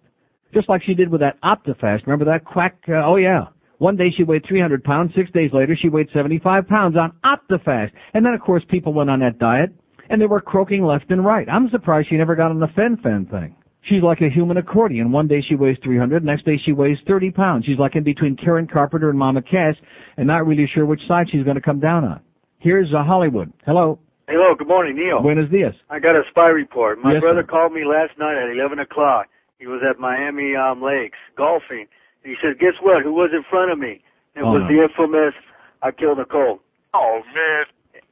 Just 0.54 0.68
like 0.68 0.82
she 0.84 0.96
did 0.96 1.08
with 1.08 1.22
that 1.22 1.40
Optifast. 1.44 2.06
Remember 2.06 2.26
that 2.26 2.44
quack? 2.44 2.76
Uh, 2.90 3.06
oh 3.06 3.16
yeah. 3.16 3.46
One 3.80 3.96
day 3.96 4.12
she 4.16 4.24
weighed 4.24 4.46
300 4.48 4.84
pounds. 4.84 5.12
Six 5.16 5.32
days 5.32 5.52
later 5.54 5.76
she 5.82 5.90
weighed 5.90 6.10
75 6.14 6.68
pounds 6.68 6.96
on 6.98 7.14
Optifast. 7.26 7.92
And 8.14 8.26
then 8.26 8.34
of 8.34 8.42
course 8.42 8.64
people 8.70 8.94
went 8.94 9.10
on 9.10 9.20
that 9.22 9.40
diet 9.40 9.72
and 10.10 10.22
they 10.22 10.26
were 10.26 10.42
croaking 10.42 10.84
left 10.84 11.10
and 11.10 11.26
right. 11.26 11.48
I'm 11.50 11.70
surprised 11.70 12.10
she 12.10 12.18
never 12.18 12.36
got 12.36 12.52
on 12.52 12.60
the 12.60 12.68
fen-phen 12.76 13.30
thing. 13.32 13.56
She's 13.84 14.04
like 14.04 14.20
a 14.22 14.30
human 14.30 14.58
accordion. 14.58 15.12
One 15.12 15.28
day 15.28 15.42
she 15.48 15.56
weighs 15.56 15.78
300, 15.84 16.24
next 16.24 16.46
day 16.46 16.58
she 16.64 16.74
weighs 16.74 16.98
30 17.08 17.32
pounds. 17.32 17.66
She's 17.66 17.80
like 17.80 17.96
in 17.96 18.04
between 18.04 18.36
Karen 18.36 18.68
Carpenter 18.68 19.10
and 19.10 19.18
Mama 19.18 19.42
Cass 19.42 19.76
and 20.18 20.28
not 20.28 20.46
really 20.46 20.70
sure 20.74 20.86
which 20.86 21.02
side 21.08 21.28
she's 21.32 21.44
going 21.44 21.56
to 21.56 21.62
come 21.62 21.80
down 21.80 22.04
on. 22.04 22.20
Here's 22.60 22.94
uh, 22.94 23.04
Hollywood. 23.04 23.54
Hello. 23.66 24.00
Hello, 24.28 24.54
good 24.58 24.68
morning, 24.68 24.96
Neil. 24.98 25.22
Buenos 25.24 25.50
dias. 25.50 25.74
I 25.90 26.00
got 26.00 26.16
a 26.16 26.22
spy 26.30 26.50
report. 26.50 27.00
My 27.00 27.14
Yes, 27.14 27.22
brother 27.22 27.42
sir. 27.42 27.48
called 27.48 27.72
me 27.74 27.82
last 27.86 28.20
night 28.20 28.36
at 28.38 28.52
11 28.54 28.80
o'clock. 28.80 29.28
He 29.58 29.66
was 29.68 29.82
at 29.90 29.98
Miami 30.00 30.56
um, 30.56 30.84
Lakes 30.84 31.18
golfing. 31.38 31.88
And 32.24 32.32
he 32.34 32.38
said, 32.42 32.60
guess 32.60 32.76
what? 32.82 33.04
Who 33.04 33.14
was 33.14 33.32
in 33.34 33.44
front 33.50 33.72
of 33.72 33.80
me? 33.80 34.02
It 34.36 34.44
Oh, 34.44 34.52
was 34.54 34.62
no. 34.62 34.68
the 34.68 34.84
infamous 34.84 35.34
I 35.82 35.92
killed 35.92 36.18
Nicole. 36.18 36.60
Oh 36.94 37.22
man. 37.34 37.66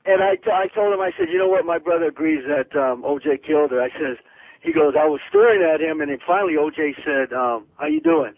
And 0.05 0.23
I, 0.23 0.35
t- 0.35 0.51
I 0.51 0.67
told 0.67 0.93
him, 0.93 1.01
I 1.01 1.11
said, 1.17 1.27
you 1.29 1.37
know 1.37 1.47
what? 1.49 1.65
My 1.65 1.77
brother 1.77 2.05
agrees 2.05 2.43
that 2.47 2.71
um, 2.79 3.03
OJ 3.03 3.43
killed 3.43 3.71
her. 3.71 3.81
I 3.81 3.89
says, 3.91 4.15
he 4.61 4.71
goes, 4.71 4.95
I 4.97 5.05
was 5.05 5.19
staring 5.27 5.61
at 5.61 5.81
him, 5.81 5.99
and 5.99 6.09
then 6.09 6.19
finally 6.25 6.53
OJ 6.55 6.95
said, 7.03 7.35
um, 7.35 7.67
how 7.75 7.87
you 7.87 7.99
doing? 7.99 8.33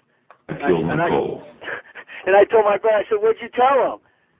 And 0.50 0.64
I, 0.64 0.70
and, 0.70 1.02
I, 1.02 1.08
and 2.26 2.36
I 2.36 2.44
told 2.46 2.66
my 2.66 2.78
brother, 2.78 2.98
I 2.98 3.04
said, 3.08 3.22
what'd 3.22 3.42
you 3.42 3.50
tell 3.54 3.78
him? 3.86 4.00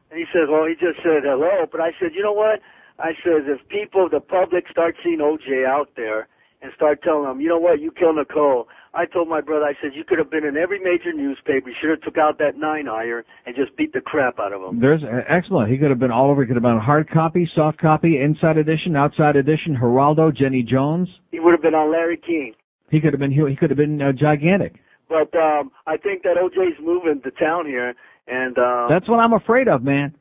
And 0.10 0.18
he 0.20 0.26
says, 0.34 0.50
well, 0.50 0.66
he 0.66 0.74
just 0.74 0.98
said 1.06 1.22
hello. 1.24 1.66
But 1.72 1.82
I 1.82 1.92
said, 2.00 2.12
you 2.16 2.24
know 2.24 2.34
what? 2.34 2.62
I 2.98 3.14
says, 3.24 3.46
if 3.46 3.62
people, 3.70 4.10
the 4.10 4.20
public 4.20 4.66
start 4.70 4.96
seeing 5.04 5.20
OJ 5.20 5.66
out 5.66 5.94
there 5.96 6.28
and 6.62 6.74
start 6.76 7.04
telling 7.04 7.24
them, 7.26 7.40
you 7.40 7.48
know 7.48 7.60
what, 7.60 7.80
you 7.80 7.92
killed 7.92 8.18
Nicole. 8.18 8.68
I 8.94 9.06
told 9.06 9.28
my 9.30 9.40
brother, 9.42 9.66
I 9.66 9.74
said, 9.82 9.92
you 9.94 10.04
could 10.04 10.18
have 10.18 10.32
been 10.32 10.44
in 10.44 10.58
every 10.58 10.80
major 10.80 11.14
newspaper. 11.14 11.70
You 11.70 11.76
should 11.80 11.92
have 11.92 12.02
took 12.02 12.18
out 12.18 12.40
that 12.40 12.58
nine 12.58 12.88
iron 12.88 13.24
and 13.46 13.56
just 13.56 13.76
beat 13.78 13.94
the 13.94 14.02
crap 14.02 14.40
out 14.40 14.52
of 14.52 14.62
him. 14.62 14.80
There's 14.80 15.04
uh, 15.04 15.22
excellent. 15.30 15.72
He 15.72 15.78
could 15.78 15.90
have 15.92 16.00
been 16.00 16.12
all 16.12 16.32
over. 16.32 16.42
He 16.42 16.48
could 16.48 16.56
have 16.56 16.64
been 16.64 16.80
hard 16.80 17.10
copy, 17.10 17.50
soft 17.56 17.80
copy, 17.80 18.20
inside 18.20 18.58
edition, 18.58 18.96
outside 18.96 19.36
edition, 19.36 19.78
Geraldo, 19.80 20.36
Jenny 20.36 20.64
Jones. 20.64 21.08
He 21.32 21.40
would 21.40 21.52
have 21.52 21.62
been 21.62 21.76
on 21.76 21.92
Larry 21.92 22.18
King. 22.18 22.54
He 22.90 23.00
could 23.00 23.14
have 23.14 23.20
been. 23.20 23.32
He 23.32 23.56
could 23.56 23.70
have 23.70 23.78
been 23.78 24.02
uh, 24.02 24.12
gigantic. 24.12 24.76
But 25.08 25.34
um 25.38 25.72
I 25.88 25.98
think 25.98 26.24
that 26.24 26.38
OJ's 26.38 26.78
moving 26.82 27.22
to 27.24 27.32
town 27.32 27.66
here, 27.68 27.94
and 28.28 28.58
um, 28.58 28.88
That's 28.90 29.08
what 29.08 29.18
I'm 29.20 29.34
afraid 29.34 29.68
of, 29.68 29.84
man. 29.84 30.14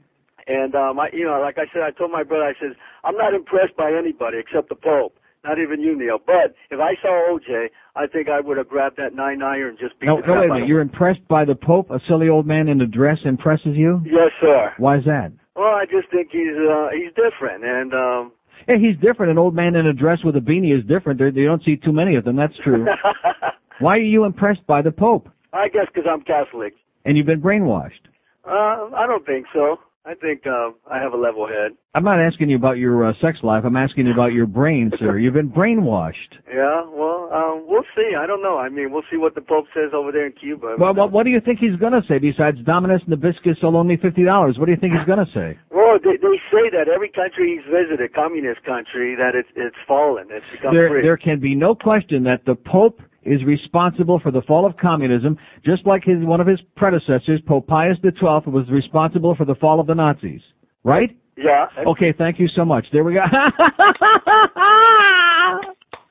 and 0.47 0.75
um, 0.75 0.99
I, 0.99 1.09
you 1.13 1.25
know, 1.25 1.41
like 1.41 1.59
I 1.59 1.65
said, 1.73 1.83
I 1.83 1.91
told 1.91 2.11
my 2.11 2.23
brother, 2.23 2.45
I 2.45 2.55
said, 2.61 2.77
I'm 3.05 3.17
not 3.17 3.35
impressed 3.35 3.77
by 3.77 3.93
anybody 3.93 4.39
except 4.39 4.71
the 4.71 4.75
Pope, 4.77 5.18
not 5.49 5.59
even 5.59 5.81
you, 5.81 5.97
Neil. 5.99 6.19
But 6.25 6.55
if 6.71 6.79
I 6.79 6.95
saw 7.01 7.33
OJ, 7.33 7.69
I 7.97 8.07
think 8.07 8.29
I 8.29 8.41
would 8.41 8.59
have 8.59 8.69
grabbed 8.69 8.97
that 8.99 9.15
nine 9.15 9.43
iron 9.43 9.71
and 9.71 9.79
just 9.79 9.99
beat 9.99 10.07
No, 10.07 10.21
the 10.21 10.27
no, 10.27 10.41
wait 10.41 10.51
a 10.51 10.55
minute. 10.55 10.69
You're 10.69 10.81
impressed 10.81 11.27
by 11.29 11.45
the 11.45 11.55
Pope? 11.55 11.91
A 11.91 12.01
silly 12.09 12.29
old 12.29 12.47
man 12.47 12.69
in 12.69 12.81
a 12.81 12.87
dress 12.87 13.19
impresses 13.25 13.75
you? 13.75 14.01
Yes, 14.05 14.31
sir. 14.41 14.73
Why 14.79 14.99
is 14.99 15.05
that? 15.05 15.33
Well, 15.57 15.75
I 15.75 15.85
just 15.91 16.11
think 16.11 16.29
he's 16.31 16.55
uh, 16.55 16.89
he's 16.95 17.11
different, 17.17 17.65
and 17.65 17.93
um, 17.95 18.33
Hey, 18.69 18.75
he's 18.79 18.97
different. 19.01 19.33
An 19.33 19.39
old 19.39 19.55
man 19.55 19.77
in 19.77 19.87
a 19.87 19.93
dress 19.95 20.19
with 20.23 20.37
a 20.37 20.41
beanie 20.41 20.77
is 20.77 20.85
different. 20.87 21.19
There, 21.19 21.29
you 21.29 21.47
don't 21.47 21.65
see 21.65 21.77
too 21.77 21.93
many 21.93 22.17
of 22.17 22.25
them. 22.25 22.37
That's 22.37 22.57
true. 22.63 22.87
Why 23.81 23.97
are 23.97 24.01
you 24.01 24.25
impressed 24.25 24.67
by 24.67 24.83
the 24.83 24.93
Pope? 24.93 25.29
I 25.53 25.69
guess 25.69 25.87
because 25.93 26.09
I'm 26.11 26.21
Catholic. 26.23 26.75
And 27.05 27.17
you've 27.17 27.27
been 27.27 27.41
brainwashed. 27.41 28.05
Uh, 28.45 28.95
I 28.95 29.07
don't 29.07 29.25
think 29.25 29.47
so. 29.55 29.79
I 30.09 30.15
think 30.15 30.47
uh, 30.47 30.71
I 30.91 31.03
have 31.03 31.13
a 31.13 31.19
level 31.19 31.47
head. 31.47 31.77
I'm 31.95 32.03
not 32.03 32.19
asking 32.19 32.49
you 32.49 32.57
about 32.57 32.79
your 32.79 33.07
uh, 33.07 33.13
sex 33.21 33.37
life. 33.43 33.65
I'm 33.67 33.77
asking 33.77 34.07
you 34.07 34.15
about 34.15 34.33
your 34.33 34.47
brain, 34.47 34.91
sir. 34.99 35.19
You've 35.19 35.35
been 35.35 35.51
brainwashed. 35.51 36.33
Yeah, 36.49 36.89
well, 36.89 37.29
um, 37.31 37.67
we'll 37.69 37.85
see. 37.95 38.17
I 38.17 38.27
don't 38.27 38.43
know. 38.43 38.57
I 38.57 38.71
mean, 38.71 38.91
we'll 38.91 39.05
see 39.11 39.19
what 39.19 39.35
the 39.35 39.43
Pope 39.43 39.67
says 39.75 39.93
over 39.93 40.11
there 40.11 40.25
in 40.25 40.33
Cuba. 40.33 40.77
Well, 40.79 40.95
what, 40.95 41.13
what 41.13 41.25
do 41.25 41.31
you 41.31 41.41
think 41.45 41.59
he's 41.59 41.77
going 41.77 41.93
to 41.93 42.01
say 42.09 42.17
besides 42.19 42.57
Dominus 42.65 43.03
Nabiscus 43.07 43.61
sold 43.61 43.75
only 43.75 43.99
fifty 43.99 44.25
dollars? 44.25 44.57
What 44.59 44.65
do 44.65 44.73
you 44.73 44.79
think 44.81 44.95
he's 44.97 45.05
going 45.07 45.21
to 45.21 45.31
say? 45.35 45.59
Well, 45.71 45.99
they, 46.03 46.17
they 46.17 46.41
say 46.49 46.73
that 46.73 46.89
every 46.89 47.11
country 47.13 47.61
he's 47.61 47.67
visited, 47.69 48.15
communist 48.15 48.65
country, 48.65 49.15
that 49.15 49.35
it's 49.37 49.51
it's 49.57 49.77
fallen. 49.87 50.29
It's 50.31 50.47
become 50.51 50.73
There, 50.73 50.89
free. 50.89 51.03
there 51.03 51.19
can 51.19 51.39
be 51.39 51.55
no 51.55 51.75
question 51.75 52.25
that 52.25 52.47
the 52.47 52.55
Pope 52.55 53.03
is 53.33 53.45
responsible 53.45 54.21
for 54.21 54.31
the 54.31 54.43
fall 54.43 54.67
of 54.67 54.77
communism, 54.77 55.37
just 55.65 55.87
like 55.87 56.05
his 56.05 56.17
one 56.21 56.41
of 56.41 56.47
his 56.47 56.61
predecessors, 56.77 57.41
Pope 57.47 57.67
Pius 57.67 57.97
XII, 58.03 58.51
was 58.51 58.67
responsible 58.71 59.35
for 59.35 59.45
the 59.45 59.55
fall 59.57 59.81
of 59.81 59.87
the 59.87 59.95
Nazis. 59.95 60.41
Right? 60.85 61.17
Yeah. 61.37 61.67
Okay, 61.87 62.13
thank 62.17 62.41
you 62.41 62.49
so 62.57 62.65
much. 62.65 62.87
There 62.93 63.05
we 63.05 63.15
go. 63.15 63.21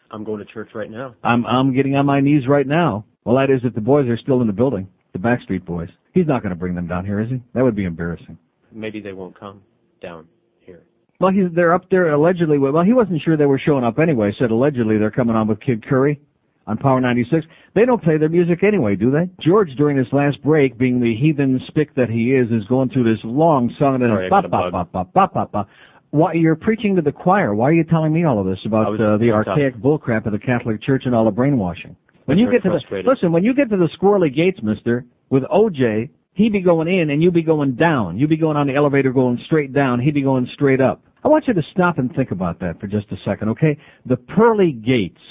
I'm 0.09 0.23
going 0.23 0.39
to 0.39 0.45
church 0.45 0.69
right 0.73 0.89
now. 0.89 1.15
I'm 1.23 1.45
I'm 1.45 1.75
getting 1.75 1.95
on 1.95 2.05
my 2.05 2.21
knees 2.21 2.43
right 2.47 2.65
now. 2.65 3.05
Well, 3.25 3.35
that 3.35 3.53
is 3.53 3.59
if 3.63 3.73
the 3.75 3.81
boys 3.81 4.07
are 4.07 4.17
still 4.17 4.39
in 4.41 4.47
the 4.47 4.53
building, 4.53 4.87
the 5.11 5.19
Backstreet 5.19 5.65
Boys. 5.65 5.89
He's 6.13 6.27
not 6.27 6.41
going 6.41 6.51
to 6.51 6.55
bring 6.55 6.75
them 6.75 6.87
down 6.87 7.05
here, 7.05 7.19
is 7.19 7.29
he? 7.29 7.41
That 7.53 7.63
would 7.63 7.75
be 7.75 7.83
embarrassing. 7.83 8.37
Maybe 8.71 9.01
they 9.01 9.11
won't 9.11 9.37
come 9.37 9.61
down 10.01 10.27
here. 10.61 10.83
Well, 11.19 11.31
he's 11.31 11.53
they're 11.53 11.73
up 11.73 11.89
there 11.91 12.13
allegedly. 12.13 12.57
Well, 12.57 12.83
he 12.83 12.93
wasn't 12.93 13.21
sure 13.23 13.35
they 13.35 13.45
were 13.45 13.61
showing 13.63 13.83
up 13.83 13.99
anyway. 13.99 14.31
Said 14.39 14.51
allegedly 14.51 14.97
they're 14.97 15.11
coming 15.11 15.35
on 15.35 15.47
with 15.47 15.59
Kid 15.59 15.85
Curry 15.85 16.21
on 16.67 16.77
Power 16.77 17.01
96. 17.01 17.45
They 17.75 17.85
don't 17.85 18.01
play 18.01 18.17
their 18.17 18.29
music 18.29 18.63
anyway, 18.63 18.95
do 18.95 19.11
they? 19.11 19.29
George, 19.41 19.69
during 19.77 19.97
this 19.97 20.07
last 20.11 20.41
break, 20.43 20.77
being 20.77 20.99
the 20.99 21.15
heathen 21.15 21.59
spick 21.67 21.95
that 21.95 22.09
he 22.09 22.33
is, 22.33 22.51
is 22.51 22.67
going 22.67 22.89
through 22.89 23.03
this 23.03 23.21
long 23.23 23.73
song 23.79 23.95
and 23.95 24.03
then 24.03 24.09
Sorry, 24.09 24.27
I 24.27 24.41
ba 24.41 24.47
ba 24.47 24.69
ba 24.71 25.05
ba 25.13 25.29
ba 25.33 25.47
ba. 25.51 25.67
Why 26.11 26.33
you're 26.33 26.55
preaching 26.55 26.95
to 26.95 27.01
the 27.01 27.11
choir? 27.11 27.53
Why 27.53 27.69
are 27.69 27.73
you 27.73 27.83
telling 27.83 28.13
me 28.13 28.23
all 28.25 28.39
of 28.39 28.45
this 28.45 28.59
about 28.65 28.95
uh, 28.95 29.17
the 29.17 29.31
archaic 29.31 29.75
bullcrap 29.77 30.25
of 30.25 30.31
the 30.31 30.39
Catholic 30.39 30.81
Church 30.81 31.03
and 31.05 31.13
all 31.13 31.25
the 31.25 31.31
brainwashing? 31.31 31.95
When 32.25 32.37
you 32.37 32.51
get 32.51 32.63
to 32.63 32.69
the 32.69 33.03
listen, 33.09 33.31
when 33.31 33.43
you 33.43 33.53
get 33.53 33.69
to 33.69 33.77
the 33.77 33.89
squirrely 33.99 34.33
gates, 34.33 34.59
Mister, 34.61 35.05
with 35.29 35.43
OJ, 35.43 36.09
he 36.33 36.49
be 36.49 36.61
going 36.61 36.87
in 36.87 37.09
and 37.09 37.21
you 37.21 37.31
be 37.31 37.41
going 37.41 37.75
down. 37.75 38.17
You 38.17 38.27
be 38.27 38.37
going 38.37 38.57
on 38.57 38.67
the 38.67 38.75
elevator 38.75 39.11
going 39.11 39.39
straight 39.45 39.73
down. 39.73 39.99
He 39.99 40.11
be 40.11 40.21
going 40.21 40.47
straight 40.53 40.81
up. 40.81 41.03
I 41.23 41.29
want 41.29 41.45
you 41.47 41.53
to 41.53 41.63
stop 41.71 41.97
and 41.97 42.13
think 42.15 42.31
about 42.31 42.59
that 42.59 42.79
for 42.79 42.87
just 42.87 43.07
a 43.11 43.15
second, 43.25 43.49
okay? 43.49 43.77
The 44.05 44.17
pearly 44.17 44.71
gates 44.71 45.21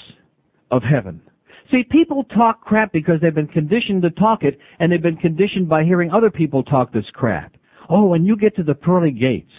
of 0.71 0.83
heaven. 0.83 1.21
See, 1.70 1.82
people 1.90 2.24
talk 2.24 2.60
crap 2.60 2.93
because 2.93 3.16
they've 3.20 3.34
been 3.34 3.48
conditioned 3.48 4.02
to 4.02 4.10
talk 4.10 4.43
it, 4.43 4.59
and 4.78 4.90
they've 4.90 5.02
been 5.02 5.16
conditioned 5.16 5.68
by 5.68 5.84
hearing 5.84 6.10
other 6.12 6.30
people 6.30 6.62
talk 6.62 6.93
this 6.93 7.05
crap. 7.12 7.55
Oh, 7.88 8.06
when 8.06 8.24
you 8.24 8.36
get 8.36 8.55
to 8.56 8.62
the 8.62 8.74
pearly 8.74 9.10
gates, 9.10 9.51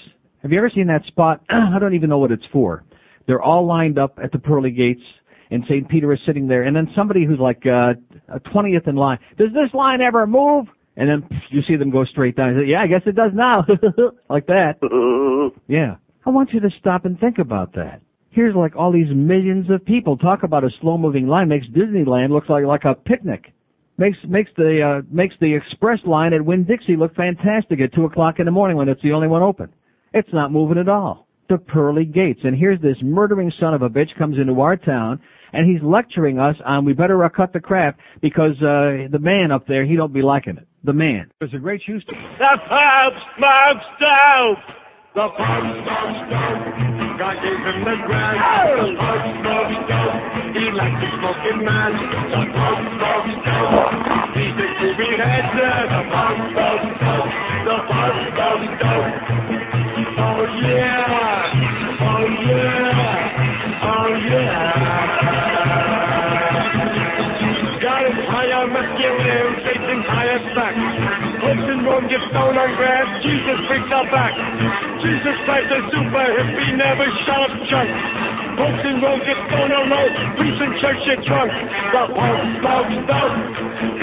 have 0.42 0.52
you 0.52 0.58
ever 0.58 0.72
seen 0.74 0.88
that 0.88 1.06
spot? 1.08 1.42
I 1.50 1.80
don't 1.80 1.96
even 1.96 2.10
know 2.10 2.18
what 2.18 2.32
it's 2.32 2.44
for. 2.52 2.84
They're 3.26 3.42
all 3.42 3.66
lined 3.66 4.00
up 4.00 4.20
at 4.24 4.32
the 4.32 4.40
pearly 4.40 4.72
gates, 4.72 5.02
and 5.52 5.64
St. 5.66 5.90
Peter 5.90 6.14
is 6.14 6.20
sitting 6.26 6.48
there, 6.48 6.64
and 6.64 6.76
then 6.76 6.88
somebody 6.96 7.26
who's 7.26 7.40
like 7.40 7.64
uh, 7.66 7.94
a 8.34 8.40
20th 8.54 8.88
in 8.88 8.96
line, 8.96 9.20
does 9.38 9.50
this 9.50 9.74
line 9.74 10.02
ever 10.02 10.26
move? 10.26 10.66
And 10.96 11.08
then 11.08 11.30
pff, 11.30 11.42
you 11.52 11.62
see 11.68 11.76
them 11.76 11.92
go 11.92 12.06
straight 12.06 12.36
down. 12.36 12.56
Say, 12.60 12.72
yeah, 12.72 12.82
I 12.82 12.88
guess 12.88 13.02
it 13.06 13.16
does 13.16 13.32
now. 13.34 13.66
like 14.30 14.48
that. 14.48 14.76
Yeah. 15.68 15.96
I 16.26 16.30
want 16.30 16.52
you 16.52 16.60
to 16.60 16.70
stop 16.80 17.06
and 17.06 17.18
think 17.20 17.38
about 17.38 17.74
that. 17.74 18.02
Here's 18.38 18.56
like 18.56 18.76
all 18.76 18.92
these 18.92 19.10
millions 19.10 19.68
of 19.72 19.84
people 19.84 20.16
talk 20.16 20.44
about 20.44 20.64
a 20.64 20.70
slow 20.80 20.96
moving 20.96 21.28
line 21.28 21.48
makes 21.48 21.66
Disneyland 21.70 22.30
look 22.30 22.48
like 22.50 22.66
like 22.66 22.84
a 22.84 22.94
picnic. 22.94 23.52
Makes 23.98 24.20
makes 24.28 24.52
the 24.56 25.00
uh, 25.00 25.02
makes 25.12 25.34
the 25.42 25.56
express 25.56 25.98
line 26.06 26.34
at 26.34 26.46
Winn 26.46 26.64
Dixie 26.64 26.96
look 26.96 27.16
fantastic 27.16 27.82
at 27.82 27.96
two 27.96 28.06
o'clock 28.06 28.36
in 28.38 28.46
the 28.46 28.52
morning 28.52 28.78
when 28.78 28.90
it's 28.90 29.02
the 29.02 29.12
only 29.12 29.28
one 29.28 29.42
open. 29.42 29.74
It's 30.14 30.30
not 30.34 30.52
moving 30.52 30.78
at 30.78 30.88
all. 30.88 31.28
The 31.50 31.58
pearly 31.58 32.06
gates. 32.06 32.42
And 32.44 32.56
here's 32.56 32.80
this 32.80 32.98
murdering 33.02 33.52
son 33.60 33.74
of 33.74 33.82
a 33.82 33.90
bitch 33.90 34.16
comes 34.20 34.38
into 34.40 34.62
our 34.62 34.78
town 34.78 35.20
and 35.52 35.68
he's 35.68 35.82
lecturing 35.82 36.38
us 36.38 36.58
on 36.64 36.86
we 36.86 36.94
better 36.94 37.26
uh, 37.26 37.30
cut 37.30 37.54
the 37.54 37.60
crap 37.60 37.98
because 38.22 38.54
uh, 38.62 39.10
the 39.10 39.20
man 39.20 39.52
up 39.52 39.66
there 39.66 39.84
he 39.84 39.96
don't 39.96 40.14
be 40.14 40.22
liking 40.22 40.58
it. 40.58 40.68
The 40.84 40.94
man. 40.94 41.32
There's 41.40 41.56
a 41.56 41.58
great 41.58 41.82
shoe 41.88 42.00
store. 42.02 42.14
The 42.38 42.58
pub's 42.70 43.18
smokes 43.36 43.86
dope. 44.00 44.87
The 45.18 45.26
pub 45.34 45.34
smokes 45.34 46.30
dope. 46.30 46.62
God 47.18 47.36
gave 47.42 47.58
him 47.66 47.82
the 47.82 47.96
grand. 48.06 48.38
The 48.38 48.94
pub 49.02 49.18
smokes 49.42 49.82
dope. 49.90 50.14
He 50.54 50.70
likes 50.78 50.94
the 51.02 51.10
smoking 51.18 51.66
man. 51.66 51.90
The 51.90 52.44
pub 52.54 52.78
smokes 52.86 53.34
dope. 53.42 53.98
He's 54.38 54.54
a 54.62 54.68
groovy 54.78 55.10
header. 55.18 55.90
The 55.90 56.02
pub 56.14 56.38
smokes 56.54 57.02
dope. 57.02 57.34
The 57.66 57.78
pub 57.90 58.14
smokes 58.30 58.78
dope. 58.78 59.18
Oh 60.22 60.46
yeah. 60.62 61.50
Oh 61.98 62.30
yeah. 62.46 63.90
Oh 63.90 64.14
yeah. 64.22 64.87
Rome 71.88 72.04
get 72.12 72.20
stoned 72.28 72.60
on 72.60 72.76
grass, 72.76 73.08
Jesus 73.24 73.58
freaks 73.72 73.88
out 73.96 74.12
back. 74.12 74.36
Jesus 75.00 75.36
Christ 75.48 75.72
is 75.72 75.84
super 75.88 76.28
hippie, 76.36 76.76
never 76.76 77.08
shut 77.24 77.48
up 77.48 77.54
junk. 77.72 77.88
Folks 78.60 78.84
in 78.84 79.00
Rome 79.00 79.24
get 79.24 79.40
stoned 79.48 79.72
on 79.72 79.88
road, 79.88 80.12
priests 80.36 80.60
in 80.68 80.72
church 80.84 81.00
get 81.08 81.24
drunk. 81.24 81.48
The 81.48 82.04
Pope 82.12 82.44
smokes 82.60 83.00
dope, 83.08 83.40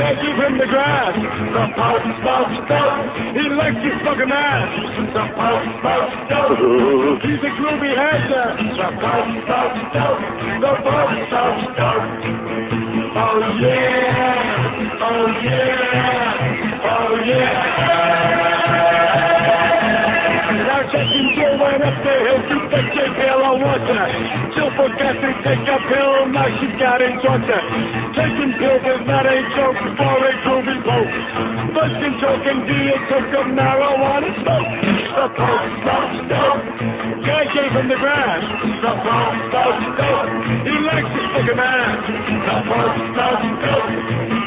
they 0.00 0.12
give 0.16 0.38
him 0.48 0.54
the 0.56 0.68
grass. 0.72 1.12
The 1.12 1.64
Pope 1.76 2.08
smokes 2.24 2.56
dope, 2.72 3.04
he 3.36 3.44
likes 3.52 3.80
his 3.84 3.98
fucking 4.00 4.32
ass. 4.32 4.70
The 5.12 5.24
Pope 5.36 5.66
smokes 5.84 6.16
dope, 6.32 7.20
he's 7.20 7.42
a 7.44 7.52
groovy 7.52 7.92
header. 7.92 8.48
The 8.80 8.88
Pope 8.96 9.28
smokes 9.44 9.84
dope, 9.92 10.24
the 10.56 10.72
Pope 10.88 11.14
smokes 11.28 11.68
dope. 11.76 12.08
Oh 13.12 13.44
yeah, 13.60 15.04
oh 15.04 15.26
yeah, 15.44 16.63
oh 16.84 17.14
yeah. 17.24 17.52
Now 20.54 20.82
keep 20.92 21.28
that 25.00 25.16
to 25.22 25.30
take 25.44 25.66
a 25.68 25.78
pill, 25.88 26.14
now 26.32 26.48
she 26.60 26.66
got 26.78 27.00
in. 27.02 27.14
Taking 28.14 28.52
pills 28.60 28.84
is 28.84 29.02
not 29.06 29.26
a 29.26 29.36
joke 29.56 29.80
for 29.96 30.16
a 30.22 30.32
groovy 30.44 30.78
pope. 30.84 31.14
Busting 31.74 32.16
joke 32.20 32.46
and 32.46 32.62
deal 32.68 32.96
took 33.10 33.28
a 33.34 33.42
marijuana 33.54 34.30
smoke. 34.42 34.70
The 35.16 35.26
pope 35.34 35.72
smokes 35.82 36.20
dope. 36.30 36.64
Guy 37.26 37.44
gave 37.54 37.72
him 37.74 37.86
the 37.88 37.98
grass. 37.98 38.42
The 38.84 38.92
pope 39.04 39.38
smokes 39.50 39.88
dope. 39.98 40.32
He 40.68 40.74
likes 40.86 41.10
dope. 41.12 41.32
He's 41.34 41.48
a 41.48 41.54
down. 41.56 41.96
The 42.44 42.56
pope 42.68 42.98
smokes 43.10 43.50
dope. 43.64 44.43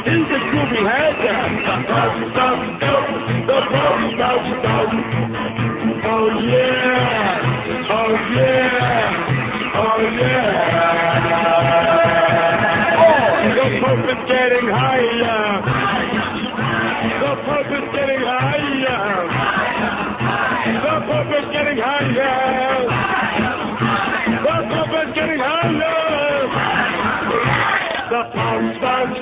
The 28.08 28.24
pope 28.32 28.72
smokes 28.80 29.17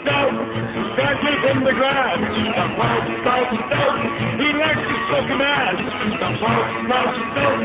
Oh, 1.55 1.63
the 1.63 1.71
grass. 1.71 2.19
The 2.19 2.67
Pope 2.75 3.07
smokes 3.23 3.59
dope. 3.71 4.03
He 4.43 4.47
likes 4.59 4.83
his 4.83 5.03
fucking 5.07 5.39
ass. 5.39 5.79
The 6.19 6.29
Pope 6.35 6.71
smokes 6.83 7.21
dope. 7.31 7.63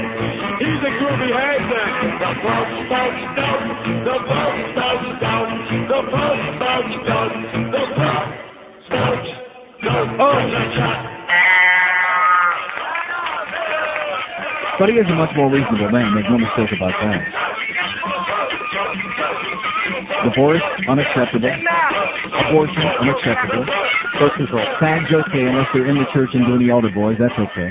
He's 0.62 0.82
a 0.86 0.92
groovy 0.94 1.30
hater. 1.34 1.86
The 2.22 2.30
Pope 2.38 2.70
smokes 2.86 3.24
dope. 3.34 3.66
The 4.06 4.16
Pope 4.30 4.58
smokes 4.70 5.10
dope. 5.18 5.54
The 5.90 6.00
Pope 6.06 6.42
smokes 6.54 6.96
dope. 7.02 7.34
The 7.74 7.84
Pope 7.98 8.30
smokes 8.86 9.30
dope. 9.82 10.10
Oh, 10.22 10.38
But 14.78 14.88
he 14.88 14.94
is 14.96 15.04
a 15.10 15.14
much 15.18 15.34
more 15.36 15.50
reasonable 15.50 15.90
man, 15.90 16.14
make 16.14 16.24
no 16.30 16.38
mistake 16.38 16.72
about 16.72 16.94
that. 17.02 17.20
Divorce, 20.30 20.62
unacceptable. 20.88 21.50
Abortion, 21.50 22.84
unacceptable. 23.00 23.64
Birth 24.20 24.36
control. 24.36 24.66
Fags, 24.80 25.10
okay, 25.10 25.44
unless 25.48 25.66
they're 25.72 25.88
in 25.88 25.96
the 25.96 26.08
church 26.12 26.30
and 26.34 26.46
doing 26.46 26.66
the 26.66 26.72
altar 26.72 26.90
boys, 26.94 27.16
that's 27.18 27.34
okay. 27.34 27.70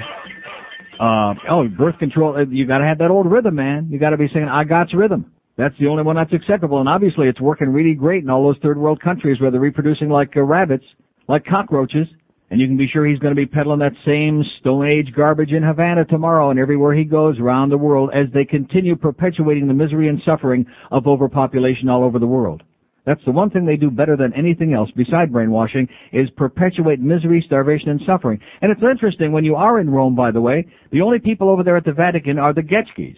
Uh, 1.00 1.34
oh, 1.50 1.68
birth 1.68 1.98
control, 2.00 2.36
uh, 2.36 2.46
you 2.50 2.68
gotta 2.68 2.84
have 2.86 2.98
that 3.00 3.12
old 3.12 3.32
rhythm, 3.32 3.56
man. 3.56 3.88
You 3.92 4.00
gotta 4.00 4.18
be 4.18 4.28
saying, 4.34 4.48
I 4.52 4.64
got's 4.64 4.94
rhythm. 4.94 5.32
That's 5.58 5.76
the 5.80 5.88
only 5.88 6.04
one 6.04 6.16
that's 6.16 6.34
acceptable, 6.34 6.80
and 6.80 6.88
obviously 6.88 7.28
it's 7.28 7.40
working 7.40 7.70
really 7.70 7.94
great 7.94 8.24
in 8.24 8.30
all 8.30 8.44
those 8.44 8.58
third 8.64 8.78
world 8.78 9.02
countries 9.02 9.40
where 9.42 9.52
they're 9.52 9.60
reproducing 9.60 10.10
like 10.10 10.36
uh, 10.36 10.42
rabbits, 10.42 10.86
like 11.28 11.46
cockroaches, 11.46 12.08
and 12.50 12.60
you 12.60 12.68
can 12.68 12.78
be 12.78 12.88
sure 12.88 13.06
he's 13.06 13.20
going 13.20 13.36
to 13.36 13.40
be 13.40 13.46
peddling 13.46 13.80
that 13.80 13.94
same 14.06 14.44
Stone 14.60 14.88
Age 14.88 15.14
garbage 15.16 15.52
in 15.52 15.64
Havana 15.64 16.06
tomorrow 16.06 16.50
and 16.50 16.60
everywhere 16.60 16.96
he 16.96 17.04
goes 17.04 17.40
around 17.40 17.70
the 17.70 17.78
world 17.78 18.10
as 18.14 18.32
they 18.34 18.46
continue 18.46 18.96
perpetuating 18.96 19.68
the 19.68 19.74
misery 19.74 20.08
and 20.08 20.22
suffering 20.26 20.66
of 20.92 21.08
overpopulation 21.08 21.90
all 21.90 22.04
over 22.04 22.18
the 22.18 22.28
world. 22.28 22.64
That's 23.06 23.24
the 23.26 23.32
one 23.32 23.50
thing 23.50 23.66
they 23.66 23.78
do 23.78 23.90
better 23.90 24.16
than 24.18 24.34
anything 24.36 24.74
else, 24.74 24.92
beside 24.96 25.32
brainwashing, 25.32 25.88
is 26.12 26.30
perpetuate 26.38 27.00
misery, 27.00 27.44
starvation, 27.46 27.90
and 27.90 28.02
suffering. 28.06 28.40
And 28.62 28.72
it's 28.72 28.82
interesting, 28.84 29.32
when 29.32 29.46
you 29.46 29.56
are 29.56 29.80
in 29.80 29.90
Rome, 29.90 30.16
by 30.16 30.32
the 30.32 30.42
way, 30.42 30.68
the 30.92 31.02
only 31.02 31.18
people 31.18 31.50
over 31.50 31.64
there 31.64 31.78
at 31.78 31.86
the 31.86 31.94
Vatican 31.94 32.38
are 32.38 32.54
the 32.54 32.62
Getchkis. 32.62 33.18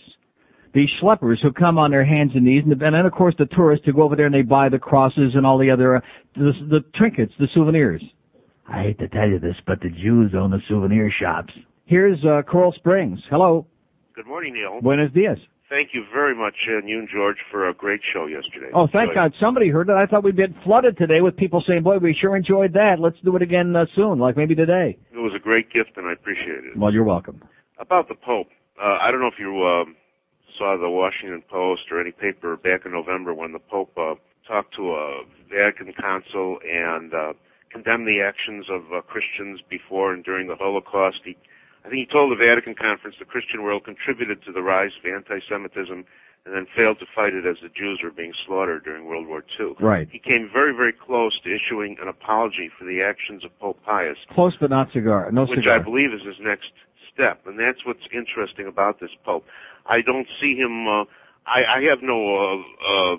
These 0.73 0.89
schleppers 1.01 1.41
who 1.41 1.51
come 1.51 1.77
on 1.77 1.91
their 1.91 2.05
hands 2.05 2.31
and 2.35 2.45
knees, 2.45 2.63
and 2.65 2.79
then 2.79 2.93
of 2.93 3.11
course 3.11 3.35
the 3.37 3.47
tourists 3.47 3.85
who 3.85 3.91
go 3.91 4.03
over 4.03 4.15
there 4.15 4.27
and 4.27 4.35
they 4.35 4.43
buy 4.43 4.69
the 4.69 4.79
crosses 4.79 5.33
and 5.35 5.45
all 5.45 5.57
the 5.57 5.69
other, 5.69 5.97
uh, 5.97 6.01
the, 6.35 6.53
the 6.69 6.79
trinkets, 6.95 7.33
the 7.39 7.47
souvenirs. 7.53 8.01
I 8.67 8.83
hate 8.83 8.99
to 8.99 9.07
tell 9.07 9.27
you 9.27 9.39
this, 9.39 9.55
but 9.65 9.79
the 9.81 9.89
Jews 9.89 10.31
own 10.37 10.51
the 10.51 10.59
souvenir 10.67 11.11
shops. 11.21 11.53
Here's 11.85 12.23
uh, 12.25 12.41
Coral 12.43 12.73
Springs. 12.73 13.19
Hello. 13.29 13.65
Good 14.15 14.27
morning, 14.27 14.53
Neil. 14.53 14.81
Buenos 14.81 15.11
dias. 15.13 15.39
thank 15.69 15.89
you 15.93 16.03
very 16.13 16.35
much, 16.35 16.53
and 16.67 16.87
you 16.87 16.99
and 16.99 17.07
George, 17.11 17.37
for 17.49 17.69
a 17.69 17.73
great 17.73 18.01
show 18.13 18.27
yesterday. 18.27 18.71
Oh, 18.73 18.87
thank 18.91 19.13
God 19.13 19.33
somebody 19.39 19.69
heard 19.69 19.89
it. 19.89 19.93
I 19.93 20.05
thought 20.05 20.23
we'd 20.23 20.35
been 20.35 20.55
flooded 20.63 20.97
today 20.97 21.21
with 21.21 21.35
people 21.37 21.63
saying, 21.67 21.83
"Boy, 21.83 21.97
we 21.97 22.13
sure 22.19 22.35
enjoyed 22.35 22.73
that. 22.73 22.97
Let's 22.99 23.17
do 23.23 23.35
it 23.35 23.41
again 23.41 23.75
uh, 23.75 23.85
soon, 23.95 24.19
like 24.19 24.37
maybe 24.37 24.55
today." 24.55 24.97
It 25.11 25.17
was 25.17 25.33
a 25.35 25.39
great 25.39 25.71
gift, 25.71 25.91
and 25.97 26.07
I 26.07 26.13
appreciate 26.13 26.63
it. 26.65 26.77
Well, 26.77 26.93
you're 26.93 27.03
welcome. 27.03 27.41
About 27.79 28.07
the 28.09 28.15
Pope, 28.15 28.47
uh, 28.81 28.97
I 29.01 29.11
don't 29.11 29.21
know 29.21 29.27
if 29.27 29.39
you 29.39 29.63
um, 29.65 29.95
saw 30.57 30.77
the 30.77 30.89
Washington 30.89 31.41
Post 31.49 31.83
or 31.91 31.99
any 31.99 32.11
paper 32.11 32.55
back 32.57 32.85
in 32.85 32.91
November 32.91 33.33
when 33.33 33.53
the 33.53 33.59
Pope 33.59 33.91
uh, 33.97 34.15
talked 34.47 34.75
to 34.75 34.91
a 34.91 35.23
Vatican 35.49 35.93
consul 35.99 36.59
and 36.63 37.13
uh, 37.13 37.33
condemned 37.71 38.07
the 38.07 38.21
actions 38.21 38.67
of 38.69 38.91
uh, 38.91 39.01
Christians 39.01 39.61
before 39.69 40.13
and 40.13 40.23
during 40.23 40.47
the 40.47 40.55
Holocaust. 40.55 41.23
He, 41.23 41.37
I 41.85 41.89
think 41.89 42.07
he 42.07 42.09
told 42.11 42.31
the 42.31 42.39
Vatican 42.39 42.75
conference 42.75 43.15
the 43.19 43.25
Christian 43.25 43.63
world 43.63 43.83
contributed 43.85 44.43
to 44.45 44.51
the 44.51 44.61
rise 44.61 44.91
of 44.99 45.09
anti-Semitism 45.09 46.05
and 46.45 46.55
then 46.55 46.65
failed 46.75 46.97
to 46.99 47.05
fight 47.13 47.33
it 47.33 47.45
as 47.45 47.57
the 47.61 47.69
Jews 47.69 48.01
were 48.03 48.09
being 48.11 48.33
slaughtered 48.45 48.83
during 48.83 49.05
World 49.05 49.27
War 49.27 49.43
II. 49.59 49.73
Right. 49.79 50.09
He 50.11 50.17
came 50.17 50.49
very, 50.51 50.73
very 50.73 50.93
close 50.93 51.39
to 51.43 51.49
issuing 51.53 51.97
an 52.01 52.07
apology 52.07 52.69
for 52.77 52.85
the 52.85 53.01
actions 53.01 53.45
of 53.45 53.53
Pope 53.59 53.77
Pius 53.85 54.17
Close 54.33 54.57
but 54.59 54.69
not 54.69 54.91
cigar. 54.91 55.29
No 55.31 55.45
which 55.45 55.59
cigar. 55.59 55.79
I 55.79 55.83
believe 55.83 56.13
is 56.13 56.25
his 56.25 56.41
next 56.41 56.73
step, 57.13 57.45
and 57.45 57.59
that's 57.59 57.85
what's 57.85 58.05
interesting 58.09 58.65
about 58.65 58.99
this 58.99 59.11
Pope. 59.23 59.45
I 59.85 60.01
don't 60.01 60.27
see 60.41 60.55
him. 60.55 60.87
Uh, 60.87 61.05
I, 61.45 61.77
I 61.77 61.79
have 61.89 62.01
no 62.01 62.17
uh, 62.17 62.57
uh, 62.57 63.15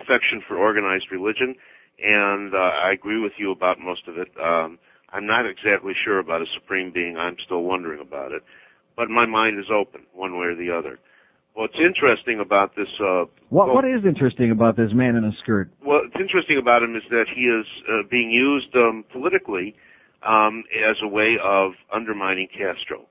affection 0.00 0.40
for 0.46 0.56
organized 0.56 1.06
religion, 1.12 1.56
and 2.02 2.54
uh, 2.54 2.58
I 2.58 2.92
agree 2.92 3.20
with 3.20 3.32
you 3.38 3.52
about 3.52 3.78
most 3.78 4.08
of 4.08 4.18
it. 4.18 4.28
Um, 4.40 4.78
I'm 5.10 5.26
not 5.26 5.46
exactly 5.46 5.92
sure 6.04 6.18
about 6.18 6.42
a 6.42 6.46
supreme 6.58 6.92
being. 6.92 7.16
I'm 7.16 7.36
still 7.44 7.62
wondering 7.62 8.00
about 8.00 8.32
it, 8.32 8.42
but 8.96 9.08
my 9.08 9.26
mind 9.26 9.58
is 9.58 9.66
open 9.72 10.02
one 10.12 10.38
way 10.38 10.46
or 10.46 10.56
the 10.56 10.76
other. 10.76 10.98
What's 11.54 11.76
interesting 11.78 12.40
about 12.40 12.74
this 12.74 12.88
uh, 13.00 13.24
What 13.48 13.72
What 13.72 13.84
is 13.84 14.04
interesting 14.04 14.50
about 14.50 14.76
this 14.76 14.90
man 14.92 15.14
in 15.14 15.24
a 15.24 15.30
skirt? 15.42 15.70
Well, 15.86 16.00
what's 16.02 16.20
interesting 16.20 16.58
about 16.60 16.82
him 16.82 16.96
is 16.96 17.02
that 17.10 17.26
he 17.32 17.42
is 17.42 17.64
uh, 17.88 18.08
being 18.10 18.30
used 18.30 18.74
um, 18.74 19.04
politically 19.12 19.76
um, 20.26 20.64
as 20.74 20.96
a 21.02 21.08
way 21.08 21.36
of 21.42 21.72
undermining 21.94 22.48
Castro. 22.48 23.06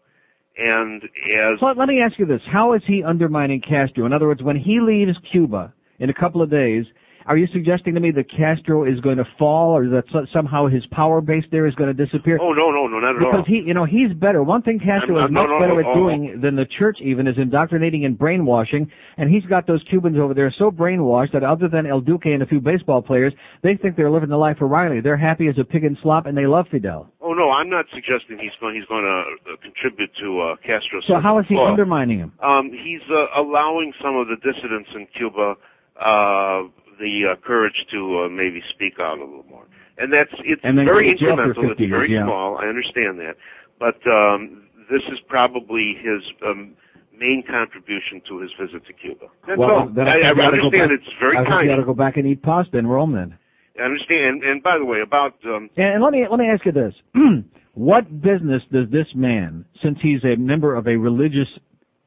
And 0.57 1.03
as 1.03 1.59
So 1.61 1.67
let 1.67 1.87
me 1.87 2.01
ask 2.01 2.19
you 2.19 2.25
this: 2.25 2.41
How 2.51 2.73
is 2.73 2.81
he 2.85 3.01
undermining 3.01 3.61
Castro? 3.61 4.05
In 4.05 4.11
other 4.11 4.27
words, 4.27 4.43
when 4.43 4.57
he 4.57 4.79
leaves 4.81 5.17
Cuba 5.31 5.73
in 5.99 6.09
a 6.09 6.13
couple 6.13 6.41
of 6.41 6.51
days, 6.51 6.83
are 7.25 7.37
you 7.37 7.47
suggesting 7.53 7.93
to 7.95 7.99
me 7.99 8.11
that 8.11 8.29
Castro 8.29 8.83
is 8.85 8.99
going 8.99 9.17
to 9.17 9.25
fall, 9.39 9.75
or 9.75 9.87
that 9.89 10.03
so- 10.11 10.25
somehow 10.33 10.67
his 10.67 10.85
power 10.91 11.21
base 11.21 11.43
there 11.51 11.67
is 11.67 11.75
going 11.75 11.95
to 11.95 12.05
disappear? 12.05 12.37
oh 12.41 12.53
no 12.53 12.71
no 12.71 12.87
no 12.87 12.99
not 12.99 13.15
at 13.15 13.19
Because 13.19 13.25
all. 13.25 13.31
Because 13.43 13.47
he, 13.47 13.63
you 13.65 13.73
know, 13.73 13.85
he's 13.85 14.11
better. 14.13 14.43
One 14.43 14.61
thing 14.61 14.79
Castro 14.79 15.17
I'm- 15.17 15.29
is 15.29 15.31
no, 15.31 15.41
much 15.41 15.49
no, 15.49 15.59
better 15.59 15.73
no, 15.75 15.79
at 15.79 15.85
oh, 15.85 15.95
doing 15.95 16.41
than 16.41 16.55
the 16.55 16.65
church 16.79 16.97
even 17.01 17.27
is 17.27 17.35
indoctrinating 17.37 18.05
and 18.05 18.17
brainwashing. 18.17 18.91
And 19.17 19.29
he's 19.29 19.45
got 19.45 19.67
those 19.67 19.83
Cubans 19.89 20.17
over 20.17 20.33
there 20.33 20.53
so 20.57 20.71
brainwashed 20.71 21.33
that 21.33 21.43
other 21.43 21.67
than 21.67 21.85
El 21.85 22.01
Duque 22.01 22.25
and 22.25 22.41
a 22.43 22.45
few 22.45 22.59
baseball 22.59 23.01
players, 23.01 23.33
they 23.61 23.75
think 23.75 23.95
they're 23.95 24.11
living 24.11 24.29
the 24.29 24.37
life 24.37 24.57
of 24.61 24.69
Riley. 24.69 25.01
They're 25.01 25.17
happy 25.17 25.47
as 25.47 25.55
a 25.59 25.63
pig 25.63 25.83
in 25.83 25.97
slop, 26.01 26.25
and 26.25 26.37
they 26.37 26.45
love 26.47 26.65
Fidel. 26.71 27.09
Oh 27.21 27.33
no, 27.33 27.51
I'm 27.51 27.69
not 27.69 27.85
suggesting 27.93 28.37
he's 28.39 28.51
going 28.59 28.75
he's 28.75 28.85
going 28.85 29.03
to 29.03 29.53
uh, 29.53 29.55
contribute 29.61 30.11
to 30.21 30.41
uh, 30.41 30.55
Castro's. 30.57 31.05
So 31.07 31.19
how 31.21 31.39
is 31.39 31.45
he 31.47 31.57
undermining 31.57 32.19
him? 32.19 32.33
Um, 32.43 32.71
he's 32.71 33.01
uh, 33.09 33.39
allowing 33.39 33.93
some 34.03 34.15
of 34.17 34.27
the 34.27 34.35
dissidents 34.35 34.89
in 34.95 35.07
Cuba 35.17 35.55
uh, 35.99 36.63
the 36.99 37.33
uh, 37.33 37.35
courage 37.45 37.75
to 37.91 38.25
uh, 38.25 38.29
maybe 38.29 38.61
speak 38.73 38.99
out 38.99 39.17
a 39.17 39.23
little 39.25 39.45
more, 39.49 39.65
and 39.97 40.11
that's 40.11 40.33
it's 40.45 40.61
And 40.63 40.75
very 40.85 41.15
go 41.19 41.35
to 41.35 41.35
jail 41.35 41.35
for 41.37 41.53
incremental. 41.53 41.71
It's 41.71 41.89
very 41.89 42.09
years, 42.09 42.21
yeah. 42.21 42.25
small. 42.25 42.57
I 42.57 42.65
understand 42.67 43.19
that, 43.19 43.35
but 43.79 43.97
um, 44.09 44.67
this 44.91 45.01
is 45.11 45.19
probably 45.27 45.95
his 45.97 46.21
um, 46.45 46.75
main 47.17 47.43
contribution 47.47 48.21
to 48.29 48.39
his 48.39 48.51
visit 48.59 48.85
to 48.87 48.93
Cuba. 48.93 49.27
That's 49.47 49.59
all. 49.59 49.89
then 49.93 50.07
I, 50.07 50.11
I 50.11 50.33
think 50.33 50.37
you 50.37 50.43
oughta 50.43 50.57
go 50.57 50.65
understand 50.67 50.89
back- 50.89 50.99
it's 50.99 51.13
very 51.19 51.37
I 51.37 51.43
kind. 51.45 51.65
you 51.67 51.73
ought 51.73 51.83
to 51.83 51.85
go 51.85 51.93
back 51.93 52.17
and 52.17 52.27
eat 52.27 52.41
pasta 52.41 52.77
in 52.77 52.87
Rome 52.87 53.13
then. 53.13 53.37
I 53.79 53.83
understand. 53.85 54.43
And, 54.43 54.43
and 54.43 54.63
by 54.63 54.77
the 54.77 54.85
way, 54.85 54.99
about 55.01 55.33
um, 55.45 55.69
And, 55.77 55.95
and 55.97 56.03
let 56.03 56.11
me 56.13 56.25
let 56.29 56.39
me 56.39 56.47
ask 56.47 56.65
you 56.65 56.71
this: 56.71 56.93
What 57.73 58.05
business 58.21 58.61
does 58.71 58.89
this 58.91 59.07
man, 59.15 59.65
since 59.81 59.97
he's 60.01 60.23
a 60.23 60.35
member 60.37 60.75
of 60.75 60.87
a 60.87 60.95
religious, 60.95 61.47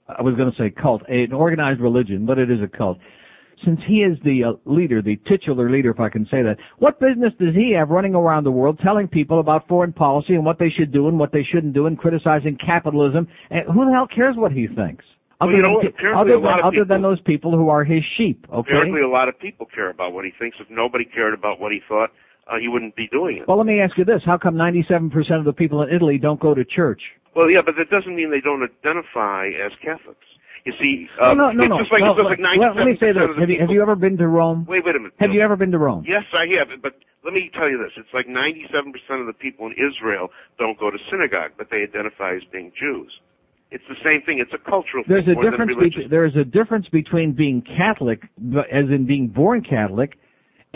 I 0.08 0.22
was 0.22 0.34
going 0.36 0.50
to 0.50 0.56
say 0.56 0.70
cult, 0.70 1.02
an 1.08 1.32
organized 1.32 1.80
religion, 1.80 2.24
but 2.26 2.38
it 2.38 2.50
is 2.50 2.58
a 2.62 2.68
cult. 2.76 2.98
Since 3.66 3.80
he 3.88 3.97
is 3.97 4.16
the 4.22 4.44
uh, 4.44 4.52
leader, 4.64 5.02
the 5.02 5.16
titular 5.28 5.68
leader, 5.68 5.90
if 5.90 5.98
I 5.98 6.09
can 6.09 6.24
say 6.30 6.40
that, 6.47 6.56
what 6.78 7.01
business 7.01 7.32
does 7.36 7.52
he 7.52 7.74
have 7.76 7.90
running 7.90 8.14
around 8.14 8.44
the 8.44 8.52
world 8.52 8.78
telling 8.78 9.09
people 9.09 9.40
about 9.40 9.66
foreign 9.66 9.93
policy 9.93 10.34
and 10.34 10.44
what 10.44 10.60
they 10.60 10.70
should 10.70 10.93
do 10.93 11.09
and 11.09 11.18
what 11.18 11.32
they 11.32 11.43
shouldn't 11.43 11.74
do 11.74 11.86
and 11.86 11.98
criticizing 11.98 12.56
capitalism? 12.64 13.26
And 13.51 13.66
who 13.66 13.84
the 13.84 13.90
hell 13.90 14.06
cares 14.06 14.36
what 14.36 14.52
he 14.52 14.68
thinks? 14.68 15.05
Well, 15.40 15.51
Other 15.51 15.56
you 15.56 15.62
know 15.62 15.82
than, 15.82 16.14
other 16.16 16.38
than, 16.38 16.59
of 16.62 16.64
other 16.64 16.84
than 16.88 17.02
those 17.02 17.20
people 17.22 17.51
who 17.51 17.68
are 17.68 17.82
his 17.82 18.05
sheep, 18.16 18.47
okay? 18.48 18.70
apparently 18.70 19.02
a 19.02 19.09
lot 19.09 19.28
of 19.28 19.36
people 19.38 19.66
care 19.66 19.90
about 19.90 20.12
what 20.12 20.24
he 20.24 20.30
thinks. 20.38 20.56
If 20.60 20.70
nobody 20.70 21.05
cared 21.05 21.34
about 21.34 21.59
what 21.60 21.72
he 21.72 21.80
thought, 21.88 22.10
uh, 22.47 22.56
he 22.60 22.68
wouldn't 22.68 22.94
be 22.94 23.09
doing 23.10 23.38
it. 23.38 23.48
Well, 23.48 23.59
let 23.59 23.66
me 23.66 23.80
ask 23.80 23.98
you 23.98 24.05
this: 24.05 24.22
How 24.24 24.38
come 24.38 24.55
97% 24.55 25.12
of 25.38 25.44
the 25.44 25.52
people 25.52 25.82
in 25.82 25.93
Italy 25.93 26.16
don't 26.16 26.40
go 26.40 26.55
to 26.55 26.64
church? 26.64 27.02
Well, 27.34 27.51
yeah, 27.51 27.60
but 27.66 27.74
that 27.76 27.90
doesn't 27.90 28.14
mean 28.14 28.30
they 28.30 28.40
don't 28.40 28.62
identify 28.62 29.48
as 29.48 29.72
Catholics. 29.84 30.24
You 30.66 30.74
see, 30.82 31.06
uh, 31.22 31.30
no, 31.30 31.55
no, 31.55 31.62
it's 31.62 31.70
no. 31.70 31.78
just 31.78 31.94
like 31.94 32.02
no, 32.02 32.10
it's 32.10 32.18
just 32.18 32.30
like 32.34 32.43
let, 32.43 32.74
let 32.74 32.90
me 32.90 32.98
say 32.98 33.14
this: 33.14 33.22
have 33.38 33.47
you, 33.47 33.62
have 33.62 33.70
you 33.70 33.78
ever 33.78 33.94
been 33.94 34.18
to 34.18 34.26
Rome? 34.26 34.66
Wait, 34.66 34.82
wait 34.82 34.98
a 34.98 34.98
minute. 34.98 35.14
Have 35.22 35.30
you 35.30 35.38
ever 35.38 35.55
been 35.55 35.70
to 35.70 35.78
Rome? 35.78 36.02
Yes, 36.02 36.26
I 36.34 36.51
have. 36.59 36.74
But 36.82 36.98
let 37.22 37.30
me 37.30 37.55
tell 37.55 37.70
you 37.70 37.78
this: 37.78 37.94
it's 37.94 38.10
like 38.10 38.26
97% 38.26 38.82
of 39.22 39.30
the 39.30 39.38
people 39.38 39.70
in 39.70 39.78
Israel 39.78 40.34
don't 40.59 40.74
go 40.74 40.90
to 40.90 40.98
synagogue, 41.06 41.55
but 41.55 41.70
they 41.70 41.86
identify 41.86 42.34
as 42.34 42.43
being 42.51 42.74
Jews. 42.74 43.14
It's 43.70 43.86
the 43.86 43.94
same 44.02 44.26
thing. 44.26 44.43
It's 44.43 44.51
a 44.51 44.59
cultural 44.59 45.06
There's 45.06 45.24
thing 45.24 45.38
a 45.38 45.40
more 45.40 45.55
difference. 45.55 45.78
Be- 45.78 46.10
there's 46.10 46.34
a 46.34 46.43
difference 46.43 46.90
between 46.90 47.30
being 47.30 47.62
Catholic, 47.62 48.26
as 48.66 48.90
in 48.90 49.06
being 49.06 49.30
born 49.30 49.62
Catholic, 49.62 50.18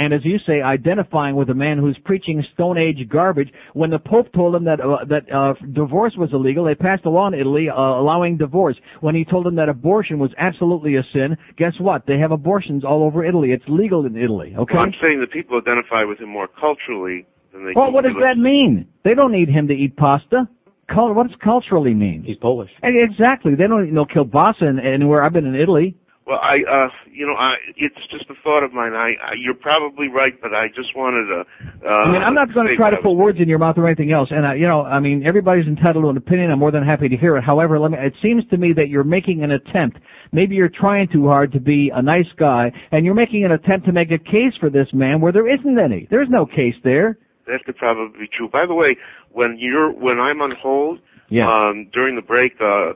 and 0.00 0.14
as 0.14 0.22
you 0.24 0.38
say, 0.46 0.62
identifying 0.62 1.36
with 1.36 1.50
a 1.50 1.54
man 1.54 1.76
who's 1.76 1.98
preaching 2.06 2.42
Stone 2.54 2.78
Age 2.78 3.06
garbage. 3.10 3.50
When 3.74 3.90
the 3.90 3.98
Pope 3.98 4.32
told 4.32 4.54
them 4.54 4.64
that 4.64 4.80
uh, 4.80 5.04
that 5.10 5.30
uh, 5.30 5.52
divorce 5.74 6.14
was 6.16 6.30
illegal, 6.32 6.64
they 6.64 6.74
passed 6.74 7.04
a 7.04 7.10
law 7.10 7.28
in 7.28 7.34
Italy 7.34 7.66
uh, 7.68 7.78
allowing 7.78 8.38
divorce. 8.38 8.76
When 9.02 9.14
he 9.14 9.26
told 9.26 9.44
them 9.44 9.56
that 9.56 9.68
abortion 9.68 10.18
was 10.18 10.30
absolutely 10.38 10.96
a 10.96 11.02
sin, 11.12 11.36
guess 11.58 11.74
what? 11.78 12.06
They 12.06 12.18
have 12.18 12.32
abortions 12.32 12.82
all 12.82 13.02
over 13.02 13.22
Italy. 13.22 13.50
It's 13.52 13.64
legal 13.68 14.06
in 14.06 14.16
Italy. 14.16 14.54
Okay. 14.58 14.72
Well, 14.72 14.84
I'm 14.84 14.94
saying 15.02 15.20
that 15.20 15.32
people 15.32 15.58
identify 15.58 16.04
with 16.04 16.18
him 16.18 16.30
more 16.30 16.48
culturally 16.48 17.26
than 17.52 17.66
they 17.66 17.72
Well, 17.76 17.88
do 17.88 17.92
what 17.92 18.04
does 18.04 18.16
that 18.22 18.38
mean? 18.38 18.88
They 19.04 19.12
don't 19.12 19.32
need 19.32 19.50
him 19.50 19.68
to 19.68 19.74
eat 19.74 19.98
pasta. 19.98 20.48
Cul- 20.88 21.12
what 21.12 21.28
does 21.28 21.36
culturally 21.44 21.92
mean? 21.92 22.24
He's 22.26 22.38
Polish. 22.38 22.70
Exactly. 22.82 23.54
They 23.54 23.66
don't 23.66 23.92
know 23.92 24.06
kielbasa 24.06 24.82
anywhere. 24.82 25.22
I've 25.22 25.34
been 25.34 25.44
in 25.44 25.54
Italy. 25.54 25.94
Well, 26.30 26.38
I, 26.38 26.62
uh, 26.62 26.88
you 27.10 27.26
know, 27.26 27.34
I, 27.34 27.56
it's 27.74 27.98
just 28.12 28.30
a 28.30 28.34
thought 28.44 28.62
of 28.62 28.72
mine. 28.72 28.92
I, 28.92 29.18
I, 29.18 29.32
you're 29.36 29.52
probably 29.52 30.06
right, 30.06 30.40
but 30.40 30.54
I 30.54 30.68
just 30.68 30.94
wanted 30.94 31.26
to. 31.26 31.40
Uh, 31.84 31.90
I 31.90 32.12
mean, 32.12 32.22
I'm 32.22 32.34
not 32.34 32.54
going 32.54 32.68
to 32.68 32.76
try 32.76 32.90
to 32.90 32.98
put 33.02 33.14
words 33.14 33.38
in 33.42 33.48
your 33.48 33.58
mouth 33.58 33.74
or 33.76 33.84
anything 33.88 34.12
else. 34.12 34.28
And, 34.30 34.46
uh, 34.46 34.52
you 34.52 34.68
know, 34.68 34.82
I 34.82 35.00
mean, 35.00 35.26
everybody's 35.26 35.66
entitled 35.66 36.04
to 36.04 36.08
an 36.08 36.16
opinion. 36.16 36.52
I'm 36.52 36.60
more 36.60 36.70
than 36.70 36.84
happy 36.86 37.08
to 37.08 37.16
hear 37.16 37.36
it. 37.36 37.42
However, 37.42 37.80
let 37.80 37.90
me, 37.90 37.98
it 37.98 38.14
seems 38.22 38.44
to 38.50 38.58
me 38.58 38.72
that 38.76 38.86
you're 38.88 39.02
making 39.02 39.42
an 39.42 39.50
attempt. 39.50 39.98
Maybe 40.30 40.54
you're 40.54 40.70
trying 40.70 41.08
too 41.12 41.26
hard 41.26 41.50
to 41.50 41.58
be 41.58 41.90
a 41.92 42.00
nice 42.00 42.30
guy, 42.38 42.70
and 42.92 43.04
you're 43.04 43.18
making 43.18 43.44
an 43.44 43.50
attempt 43.50 43.86
to 43.86 43.92
make 43.92 44.12
a 44.12 44.18
case 44.18 44.54
for 44.60 44.70
this 44.70 44.86
man 44.94 45.20
where 45.20 45.32
there 45.32 45.52
isn't 45.52 45.80
any. 45.80 46.06
There's 46.12 46.28
no 46.30 46.46
case 46.46 46.78
there. 46.84 47.18
That 47.48 47.64
could 47.66 47.76
probably 47.76 48.16
be 48.20 48.28
true. 48.30 48.48
By 48.48 48.66
the 48.68 48.74
way, 48.74 48.96
when 49.32 49.56
you're 49.58 49.90
when 49.90 50.20
I'm 50.20 50.40
on 50.42 50.52
hold 50.62 51.00
Yeah. 51.28 51.50
um, 51.50 51.90
during 51.92 52.14
the 52.14 52.22
break, 52.22 52.52
uh, 52.60 52.92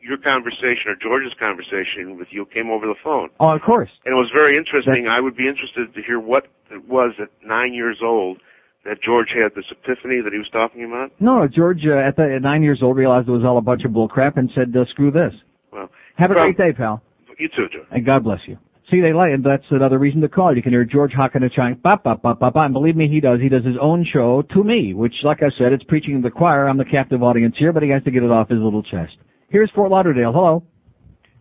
your 0.00 0.16
conversation 0.18 0.88
or 0.88 0.96
George's 0.96 1.34
conversation 1.38 2.16
with 2.18 2.28
you 2.30 2.46
came 2.46 2.70
over 2.70 2.86
the 2.86 2.94
phone, 3.02 3.28
Oh, 3.40 3.50
of 3.50 3.62
course. 3.62 3.90
and 4.04 4.12
it 4.12 4.16
was 4.16 4.30
very 4.32 4.56
interesting. 4.56 5.06
I 5.08 5.20
would 5.20 5.36
be 5.36 5.48
interested 5.48 5.92
to 5.94 6.02
hear 6.02 6.20
what 6.20 6.46
it 6.70 6.88
was 6.88 7.12
at 7.20 7.28
nine 7.44 7.74
years 7.74 7.98
old 8.02 8.38
that 8.84 9.02
George 9.02 9.28
had 9.34 9.54
this 9.54 9.66
epiphany 9.70 10.20
that 10.22 10.32
he 10.32 10.38
was 10.38 10.48
talking 10.50 10.84
about. 10.84 11.10
No, 11.20 11.46
George, 11.48 11.82
uh, 11.84 11.96
at, 11.98 12.16
the, 12.16 12.36
at 12.36 12.42
nine 12.42 12.62
years 12.62 12.80
old, 12.82 12.96
realized 12.96 13.28
it 13.28 13.32
was 13.32 13.44
all 13.44 13.58
a 13.58 13.62
bunch 13.62 13.84
of 13.84 13.92
bull 13.92 14.08
crap 14.08 14.36
and 14.36 14.50
said, 14.54 14.74
uh, 14.76 14.84
screw 14.90 15.10
this. 15.10 15.34
Well, 15.72 15.90
Have 16.16 16.30
a 16.30 16.34
Well- 16.34 16.44
great 16.52 16.56
day, 16.58 16.72
pal. 16.72 17.02
you 17.38 17.48
too, 17.48 17.68
George. 17.68 17.86
And 17.90 18.04
God 18.06 18.24
bless 18.24 18.40
you. 18.46 18.56
See, 18.90 19.00
they 19.02 19.12
like, 19.12 19.32
and 19.34 19.44
that's 19.44 19.64
another 19.70 19.98
reason 19.98 20.22
to 20.22 20.28
call. 20.30 20.56
You 20.56 20.62
can 20.62 20.72
hear 20.72 20.82
George 20.84 21.12
chime, 21.12 21.74
bop, 21.82 22.02
bop, 22.04 22.22
bop, 22.22 22.38
bop, 22.40 22.54
bop. 22.54 22.64
And 22.64 22.72
believe 22.72 22.96
me, 22.96 23.06
he 23.06 23.20
does. 23.20 23.38
He 23.38 23.50
does 23.50 23.62
his 23.64 23.76
own 23.78 24.06
show 24.10 24.40
to 24.54 24.64
me, 24.64 24.94
which, 24.94 25.12
like 25.24 25.42
I 25.42 25.50
said, 25.58 25.74
it's 25.74 25.84
preaching 25.84 26.22
to 26.22 26.22
the 26.26 26.30
choir. 26.30 26.66
I'm 26.66 26.78
the 26.78 26.86
captive 26.86 27.22
audience 27.22 27.54
here, 27.58 27.70
but 27.72 27.82
he 27.82 27.90
has 27.90 28.02
to 28.04 28.10
get 28.10 28.22
it 28.22 28.30
off 28.30 28.48
his 28.48 28.60
little 28.60 28.82
chest. 28.82 29.12
Here's 29.48 29.70
Fort 29.74 29.90
Lauderdale. 29.90 30.32
Hello. 30.32 30.62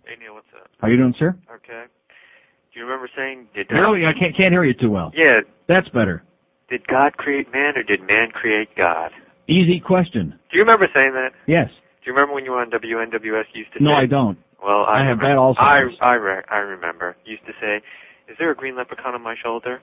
Hey 0.06 0.14
Neil, 0.20 0.34
what's 0.34 0.48
up? 0.56 0.70
How 0.80 0.88
you 0.88 0.98
doing, 0.98 1.14
sir? 1.20 1.36
Okay. 1.54 1.84
Do 2.74 2.80
you 2.80 2.86
remember 2.86 3.10
saying 3.16 3.48
did 3.56 3.68
Really, 3.72 4.06
I 4.06 4.14
can't 4.18 4.36
can't 4.36 4.52
hear 4.52 4.64
you 4.64 4.74
too 4.74 4.90
well. 4.90 5.12
Yeah, 5.16 5.42
That's 5.68 5.90
better. 5.90 6.24
did 6.70 6.86
God 6.88 7.18
create 7.18 7.52
man 7.52 7.74
or 7.76 7.84
did 7.84 8.02
man 8.02 8.30
create 8.32 8.70
God? 8.78 9.12
Easy 9.50 9.80
question. 9.86 10.32
Do 10.52 10.58
you 10.58 10.62
remember 10.62 10.88
saying 10.94 11.14
that? 11.14 11.32
Yes. 11.48 11.70
Do 12.04 12.12
you 12.12 12.14
remember 12.14 12.34
when 12.34 12.46
you 12.46 12.52
were 12.52 12.62
on 12.62 12.70
WNWS 12.70 13.44
you 13.54 13.62
used 13.64 13.74
to 13.78 13.84
No, 13.84 13.92
say 13.92 14.04
I 14.04 14.06
don't. 14.06 14.38
Well, 14.64 14.84
I, 14.88 15.02
I 15.04 15.08
have 15.08 15.20
remember- 15.20 15.24
bad 15.24 15.38
Alzheimer's. 15.38 15.98
I 16.02 16.06
I 16.06 16.14
re- 16.16 16.44
I 16.50 16.58
remember. 16.58 17.16
You 17.26 17.32
used 17.34 17.46
to 17.46 17.54
say, 17.62 17.78
"Is 18.32 18.38
there 18.40 18.52
a 18.52 18.56
green 18.56 18.76
leprechaun 18.78 19.14
on 19.16 19.22
my 19.22 19.36
shoulder?" 19.42 19.82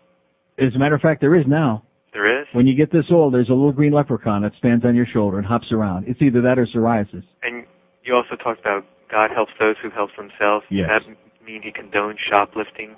As 0.59 0.75
a 0.75 0.79
matter 0.79 0.95
of 0.95 1.01
fact, 1.01 1.21
there 1.21 1.35
is 1.35 1.47
now. 1.47 1.83
There 2.13 2.41
is. 2.41 2.47
When 2.53 2.67
you 2.67 2.77
get 2.77 2.93
this 2.93 3.07
old, 3.11 3.35
there's 3.35 3.49
a 3.49 3.53
little 3.53 3.73
green 3.73 3.93
leprechaun 3.93 4.43
that 4.43 4.53
stands 4.59 4.85
on 4.85 4.95
your 4.95 5.07
shoulder 5.13 5.39
and 5.39 5.47
hops 5.47 5.67
around. 5.73 6.07
It's 6.07 6.23
either 6.23 6.41
that 6.43 6.59
or 6.61 6.67
psoriasis. 6.67 7.25
And 7.43 7.65
you 8.05 8.14
also 8.14 8.36
talked 8.36 8.60
about 8.60 8.85
God 9.10 9.31
helps 9.35 9.52
those 9.59 9.76
who 9.82 9.90
help 9.90 10.10
themselves. 10.16 10.64
Yes. 10.70 10.89
Does 10.89 11.14
that 11.16 11.44
mean 11.44 11.62
he 11.62 11.70
condones 11.72 12.16
shoplifting? 12.31 12.97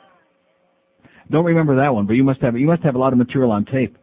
Don't 1.30 1.44
remember 1.44 1.76
that 1.76 1.92
one, 1.92 2.06
but 2.06 2.14
you 2.14 2.24
must 2.24 2.40
have 2.40 2.56
you 2.56 2.66
must 2.66 2.82
have 2.82 2.94
a 2.94 2.98
lot 2.98 3.12
of 3.12 3.18
material 3.18 3.50
on 3.50 3.64
tape. 3.64 3.96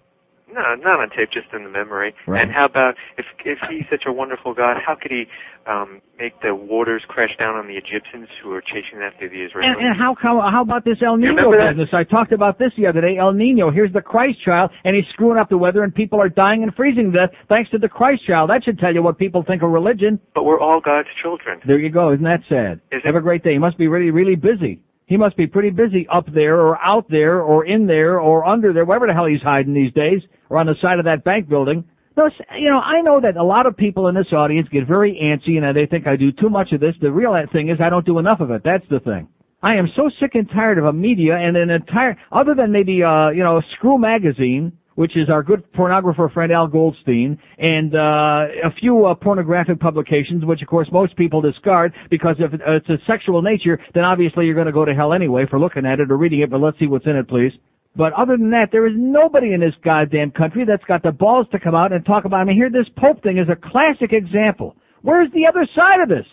No, 0.53 0.61
not 0.77 0.99
on 1.01 1.09
tape, 1.09 1.29
just 1.33 1.47
in 1.53 1.63
the 1.63 1.69
memory. 1.69 2.13
Right. 2.27 2.41
And 2.43 2.51
how 2.51 2.65
about 2.65 2.93
if 3.17 3.25
if 3.43 3.57
he's 3.69 3.85
such 3.89 4.03
a 4.05 4.11
wonderful 4.13 4.53
God, 4.53 4.77
how 4.85 4.95
could 4.95 5.11
he 5.11 5.25
um 5.65 6.01
make 6.19 6.39
the 6.41 6.53
waters 6.53 7.01
crash 7.07 7.31
down 7.39 7.55
on 7.55 7.67
the 7.67 7.73
Egyptians 7.73 8.27
who 8.43 8.51
are 8.53 8.61
chasing 8.61 9.01
after 9.01 9.27
the 9.27 9.41
And, 9.41 9.51
Israelis? 9.51 9.81
and 9.81 9.97
how 9.97 10.15
how 10.21 10.39
how 10.51 10.61
about 10.61 10.85
this 10.85 10.97
El 11.01 11.17
Nino 11.17 11.33
remember 11.33 11.57
that? 11.57 11.71
business? 11.75 11.89
I 11.93 12.03
talked 12.03 12.31
about 12.31 12.59
this 12.59 12.71
the 12.77 12.85
other 12.85 13.01
day. 13.01 13.17
El 13.17 13.33
Nino, 13.33 13.71
here's 13.71 13.91
the 13.93 14.01
Christ 14.01 14.37
child, 14.45 14.69
and 14.83 14.95
he's 14.95 15.05
screwing 15.13 15.37
up 15.39 15.49
the 15.49 15.57
weather, 15.57 15.83
and 15.83 15.93
people 15.93 16.21
are 16.21 16.29
dying 16.29 16.61
and 16.63 16.73
freezing 16.75 17.11
to 17.11 17.17
death 17.27 17.29
thanks 17.49 17.71
to 17.71 17.77
the 17.79 17.89
Christ 17.89 18.21
child. 18.27 18.49
That 18.51 18.63
should 18.63 18.77
tell 18.77 18.93
you 18.93 19.01
what 19.01 19.17
people 19.17 19.43
think 19.47 19.63
of 19.63 19.69
religion. 19.71 20.19
But 20.35 20.43
we're 20.43 20.59
all 20.59 20.79
God's 20.79 21.09
children. 21.21 21.61
There 21.65 21.79
you 21.79 21.89
go. 21.89 22.11
Isn't 22.13 22.25
that 22.25 22.41
sad? 22.47 22.79
Is 22.91 23.01
Have 23.05 23.15
a 23.15 23.21
great 23.21 23.43
day. 23.43 23.53
He 23.53 23.59
must 23.59 23.77
be 23.77 23.87
really, 23.87 24.11
really 24.11 24.35
busy. 24.35 24.81
He 25.05 25.17
must 25.17 25.35
be 25.35 25.47
pretty 25.47 25.69
busy 25.69 26.07
up 26.11 26.25
there 26.33 26.59
or 26.61 26.77
out 26.81 27.05
there 27.09 27.41
or 27.41 27.65
in 27.65 27.87
there 27.87 28.19
or 28.19 28.45
under 28.45 28.71
there, 28.73 28.85
wherever 28.85 29.05
the 29.05 29.13
hell 29.13 29.25
he's 29.25 29.41
hiding 29.41 29.73
these 29.73 29.91
days, 29.93 30.21
or 30.53 30.59
on 30.59 30.67
the 30.67 30.75
side 30.81 30.99
of 30.99 31.05
that 31.05 31.23
bank 31.23 31.49
building. 31.49 31.83
No, 32.15 32.29
you 32.55 32.69
know, 32.69 32.77
I 32.77 33.01
know 33.01 33.19
that 33.19 33.37
a 33.37 33.43
lot 33.43 33.65
of 33.65 33.75
people 33.75 34.07
in 34.07 34.13
this 34.13 34.31
audience 34.31 34.67
get 34.71 34.87
very 34.87 35.17
antsy 35.17 35.57
and 35.57 35.75
they 35.75 35.87
think 35.87 36.05
I 36.05 36.15
do 36.15 36.31
too 36.31 36.49
much 36.49 36.71
of 36.71 36.79
this. 36.79 36.93
The 37.01 37.11
real 37.11 37.33
thing 37.51 37.69
is 37.69 37.79
I 37.83 37.89
don't 37.89 38.05
do 38.05 38.19
enough 38.19 38.39
of 38.39 38.51
it. 38.51 38.61
That's 38.63 38.85
the 38.87 38.99
thing. 38.99 39.27
I 39.63 39.75
am 39.75 39.87
so 39.95 40.11
sick 40.19 40.35
and 40.35 40.47
tired 40.47 40.77
of 40.77 40.85
a 40.85 40.93
media 40.93 41.35
and 41.35 41.57
an 41.57 41.71
entire, 41.71 42.15
other 42.31 42.53
than 42.53 42.71
maybe, 42.71 43.01
uh, 43.01 43.29
you 43.29 43.41
know, 43.41 43.61
Screw 43.77 43.97
Magazine, 43.97 44.73
which 44.93 45.17
is 45.17 45.27
our 45.27 45.41
good 45.41 45.63
pornographer 45.73 46.31
friend 46.31 46.51
Al 46.51 46.67
Goldstein, 46.67 47.39
and 47.57 47.95
uh, 47.95 48.45
a 48.63 48.71
few 48.79 49.07
uh, 49.07 49.15
pornographic 49.15 49.79
publications, 49.79 50.45
which 50.45 50.61
of 50.61 50.67
course 50.67 50.87
most 50.91 51.15
people 51.15 51.41
discard 51.41 51.93
because 52.11 52.35
if 52.37 52.53
it's 52.53 52.89
a 52.89 52.97
sexual 53.07 53.41
nature, 53.41 53.79
then 53.95 54.03
obviously 54.03 54.45
you're 54.45 54.53
going 54.53 54.67
to 54.67 54.73
go 54.73 54.85
to 54.85 54.93
hell 54.93 55.13
anyway 55.13 55.45
for 55.49 55.59
looking 55.59 55.87
at 55.87 55.99
it 55.99 56.11
or 56.11 56.17
reading 56.17 56.41
it. 56.41 56.51
But 56.51 56.61
let's 56.61 56.77
see 56.77 56.85
what's 56.85 57.07
in 57.07 57.15
it, 57.15 57.27
please. 57.27 57.53
But 57.95 58.13
other 58.13 58.37
than 58.37 58.49
that, 58.51 58.69
there 58.71 58.87
is 58.87 58.93
nobody 58.95 59.53
in 59.53 59.59
this 59.59 59.75
goddamn 59.83 60.31
country 60.31 60.65
that's 60.65 60.83
got 60.85 61.03
the 61.03 61.11
balls 61.11 61.47
to 61.51 61.59
come 61.59 61.75
out 61.75 61.93
and 61.93 62.03
talk 62.05 62.25
about. 62.25 62.39
I 62.39 62.43
mean, 62.43 62.55
here 62.55 62.69
this 62.69 62.89
Pope 62.97 63.21
thing 63.21 63.37
is 63.37 63.47
a 63.49 63.55
classic 63.55 64.13
example. 64.13 64.75
Where's 65.03 65.31
the 65.33 65.45
other 65.47 65.67
side 65.75 66.01
of 66.01 66.09
this? 66.09 66.25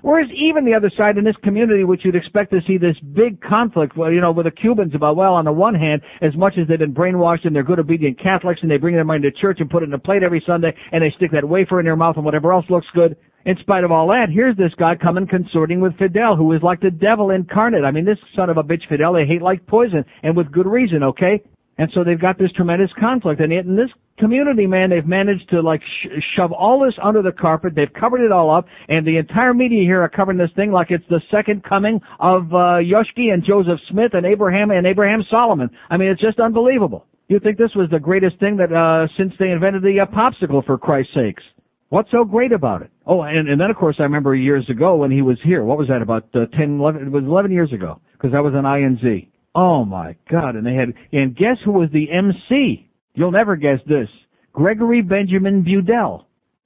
Where's 0.00 0.28
even 0.30 0.66
the 0.66 0.74
other 0.74 0.90
side 0.98 1.16
in 1.16 1.24
this 1.24 1.36
community, 1.42 1.82
which 1.82 2.02
you'd 2.04 2.14
expect 2.14 2.50
to 2.52 2.60
see 2.66 2.76
this 2.76 2.96
big 3.14 3.40
conflict, 3.40 3.96
well, 3.96 4.12
you 4.12 4.20
know, 4.20 4.32
with 4.32 4.44
the 4.44 4.50
Cubans 4.50 4.94
about, 4.94 5.16
well, 5.16 5.32
on 5.32 5.46
the 5.46 5.52
one 5.52 5.74
hand, 5.74 6.02
as 6.20 6.36
much 6.36 6.54
as 6.60 6.68
they've 6.68 6.78
been 6.78 6.92
brainwashed 6.92 7.46
and 7.46 7.56
they're 7.56 7.62
good 7.62 7.78
obedient 7.78 8.20
Catholics 8.22 8.60
and 8.60 8.70
they 8.70 8.76
bring 8.76 8.94
their 8.94 9.04
money 9.04 9.22
to 9.22 9.30
church 9.30 9.60
and 9.60 9.70
put 9.70 9.82
it 9.82 9.86
in 9.86 9.94
a 9.94 9.98
plate 9.98 10.22
every 10.22 10.42
Sunday 10.46 10.76
and 10.92 11.02
they 11.02 11.10
stick 11.16 11.30
that 11.32 11.48
wafer 11.48 11.80
in 11.80 11.86
their 11.86 11.96
mouth 11.96 12.16
and 12.16 12.24
whatever 12.24 12.52
else 12.52 12.66
looks 12.68 12.86
good. 12.94 13.16
In 13.46 13.56
spite 13.60 13.84
of 13.84 13.92
all 13.92 14.08
that, 14.08 14.28
here's 14.32 14.56
this 14.56 14.72
guy 14.78 14.94
coming 14.96 15.26
consorting 15.26 15.80
with 15.80 15.98
Fidel, 15.98 16.34
who 16.34 16.50
is 16.52 16.62
like 16.62 16.80
the 16.80 16.90
devil 16.90 17.30
incarnate. 17.30 17.84
I 17.84 17.90
mean, 17.90 18.06
this 18.06 18.18
son 18.34 18.48
of 18.48 18.56
a 18.56 18.62
bitch 18.62 18.88
Fidel, 18.88 19.12
they 19.12 19.26
hate 19.26 19.42
like 19.42 19.66
poison, 19.66 20.04
and 20.22 20.34
with 20.34 20.50
good 20.50 20.66
reason, 20.66 21.02
okay? 21.02 21.42
And 21.76 21.90
so 21.92 22.04
they've 22.04 22.20
got 22.20 22.38
this 22.38 22.52
tremendous 22.52 22.90
conflict, 22.98 23.40
and 23.40 23.52
yet 23.52 23.66
in 23.66 23.76
this 23.76 23.90
community, 24.18 24.66
man, 24.66 24.90
they've 24.90 25.06
managed 25.06 25.50
to 25.50 25.60
like 25.60 25.82
sh- 25.82 26.22
shove 26.36 26.52
all 26.52 26.84
this 26.84 26.94
under 27.02 27.20
the 27.20 27.32
carpet. 27.32 27.74
They've 27.74 27.92
covered 27.92 28.24
it 28.24 28.32
all 28.32 28.54
up, 28.54 28.66
and 28.88 29.06
the 29.06 29.18
entire 29.18 29.52
media 29.52 29.82
here 29.82 30.00
are 30.00 30.08
covering 30.08 30.38
this 30.38 30.52
thing 30.56 30.70
like 30.72 30.90
it's 30.90 31.04
the 31.10 31.20
second 31.30 31.64
coming 31.64 32.00
of 32.20 32.44
uh, 32.52 32.80
Yoshki 32.80 33.32
and 33.32 33.44
Joseph 33.44 33.80
Smith 33.90 34.12
and 34.14 34.24
Abraham 34.24 34.70
and 34.70 34.86
Abraham 34.86 35.22
Solomon. 35.28 35.68
I 35.90 35.96
mean, 35.96 36.08
it's 36.08 36.22
just 36.22 36.38
unbelievable. 36.38 37.06
You 37.28 37.40
think 37.40 37.58
this 37.58 37.74
was 37.74 37.90
the 37.90 37.98
greatest 37.98 38.38
thing 38.38 38.56
that 38.58 38.72
uh, 38.72 39.08
since 39.18 39.32
they 39.38 39.50
invented 39.50 39.82
the 39.82 40.00
uh, 40.00 40.06
popsicle, 40.06 40.64
for 40.64 40.78
Christ's 40.78 41.12
sakes? 41.14 41.42
What's 41.88 42.10
so 42.10 42.24
great 42.24 42.52
about 42.52 42.82
it? 42.82 42.90
Oh, 43.06 43.22
and, 43.22 43.48
and 43.48 43.60
then 43.60 43.70
of 43.70 43.76
course 43.76 43.96
I 43.98 44.04
remember 44.04 44.34
years 44.34 44.68
ago 44.70 44.96
when 44.96 45.10
he 45.10 45.22
was 45.22 45.38
here. 45.44 45.62
What 45.62 45.78
was 45.78 45.88
that 45.88 46.02
about 46.02 46.28
uh, 46.34 46.46
10, 46.56 46.78
11, 46.78 47.06
it 47.06 47.10
was 47.10 47.24
11 47.24 47.52
years 47.52 47.72
ago 47.72 48.00
because 48.12 48.32
I 48.34 48.40
was 48.40 48.54
on 48.54 48.64
INZ. 48.64 49.28
Oh 49.54 49.84
my 49.84 50.16
God! 50.30 50.56
And 50.56 50.66
they 50.66 50.74
had, 50.74 50.92
and 51.12 51.36
guess 51.36 51.56
who 51.64 51.72
was 51.72 51.88
the 51.92 52.10
MC? 52.10 52.90
You'll 53.14 53.30
never 53.30 53.54
guess 53.54 53.78
this. 53.86 54.08
Gregory 54.52 55.00
Benjamin 55.00 55.64
Budell 55.64 56.24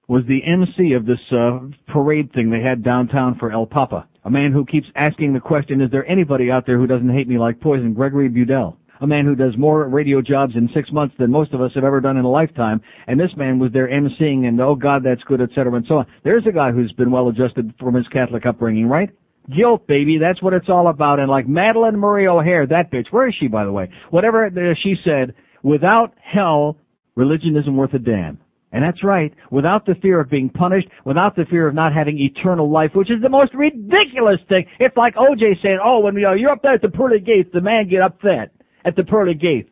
was 0.09 0.23
the 0.27 0.41
MC 0.43 0.95
of 0.95 1.05
this 1.05 1.19
uh, 1.31 1.61
parade 1.93 2.33
thing 2.33 2.51
they 2.51 2.63
had 2.63 2.83
downtown 2.83 3.37
for 3.39 3.53
El 3.53 3.67
Papa. 3.67 4.09
A 4.25 4.31
man 4.31 4.53
who 4.53 4.65
keeps 4.65 4.87
asking 4.97 5.35
the 5.35 5.41
question, 5.41 5.83
is 5.83 5.91
there 5.91 6.07
anybody 6.11 6.51
out 6.51 6.65
there 6.67 6.79
who 6.79 6.87
doesn't 6.87 7.15
hate 7.15 7.29
me 7.29 7.39
like 7.39 7.61
poison? 7.61 7.93
Gregory 7.93 8.31
Budell. 8.31 8.77
A 9.01 9.07
man 9.07 9.25
who 9.25 9.37
does 9.37 9.57
more 9.57 9.89
radio 9.89 10.21
jobs 10.21 10.55
in 10.57 10.69
six 10.75 10.91
months 10.91 11.15
than 11.19 11.31
most 11.31 11.53
of 11.53 11.61
us 11.61 11.71
have 11.75 11.85
ever 11.85 12.01
done 12.01 12.17
in 12.17 12.25
a 12.25 12.31
lifetime. 12.31 12.81
And 13.07 13.19
this 13.19 13.31
man 13.37 13.59
was 13.59 13.73
there 13.73 13.89
emceeing 13.89 14.47
and, 14.47 14.61
oh 14.61 14.75
God, 14.75 15.03
that's 15.05 15.23
good, 15.23 15.41
et 15.41 15.51
cetera, 15.55 15.75
and 15.75 15.87
so 15.87 15.99
on. 15.99 16.07
There's 16.25 16.47
a 16.49 16.53
guy 16.53 16.73
who's 16.73 16.93
been 16.93 17.11
well 17.11 17.29
adjusted 17.29 17.75
from 17.79 17.95
his 17.95 18.09
Catholic 18.09 18.45
upbringing, 18.45 18.89
right? 18.89 19.11
Guilt, 19.57 19.87
baby. 19.87 20.19
That's 20.21 20.43
what 20.43 20.53
it's 20.53 20.69
all 20.69 20.89
about. 20.89 21.21
And 21.21 21.31
like 21.31 21.47
Madalyn 21.47 21.95
Murray 21.95 22.27
O'Hair, 22.27 22.67
that 22.67 22.91
bitch, 22.93 23.07
where 23.11 23.29
is 23.29 23.35
she, 23.39 23.47
by 23.47 23.65
the 23.65 23.73
way? 23.73 23.89
Whatever 24.11 24.51
she 24.83 24.95
said, 25.05 25.35
without 25.63 26.13
hell, 26.21 26.77
religion 27.15 27.57
isn't 27.57 27.77
worth 27.77 27.95
a 27.95 27.99
damn. 27.99 28.39
And 28.71 28.85
that's 28.85 29.03
right. 29.03 29.33
Without 29.51 29.87
the 29.87 29.95
fear 30.03 30.21
of 30.21 30.29
being 30.29 30.51
punished, 30.51 30.89
without 31.07 31.37
the 31.37 31.47
fear 31.49 31.69
of 31.69 31.75
not 31.75 31.95
having 31.95 32.19
eternal 32.19 32.71
life, 32.71 32.91
which 32.95 33.11
is 33.11 33.23
the 33.23 33.31
most 33.31 33.55
ridiculous 33.55 34.41
thing. 34.49 34.67
It's 34.79 34.97
like 34.97 35.15
OJ 35.15 35.63
saying, 35.63 35.79
oh, 35.83 36.01
when 36.01 36.15
know, 36.21 36.35
you're 36.35 36.51
up 36.51 36.61
there 36.63 36.75
at 36.75 36.83
the 36.83 36.91
pearly 36.91 37.21
gates, 37.21 37.49
the 37.55 37.63
man 37.63 37.89
get 37.89 38.03
upset 38.03 38.53
at 38.85 38.97
the 38.97 39.05
pearly 39.05 39.35
gates. 39.35 39.71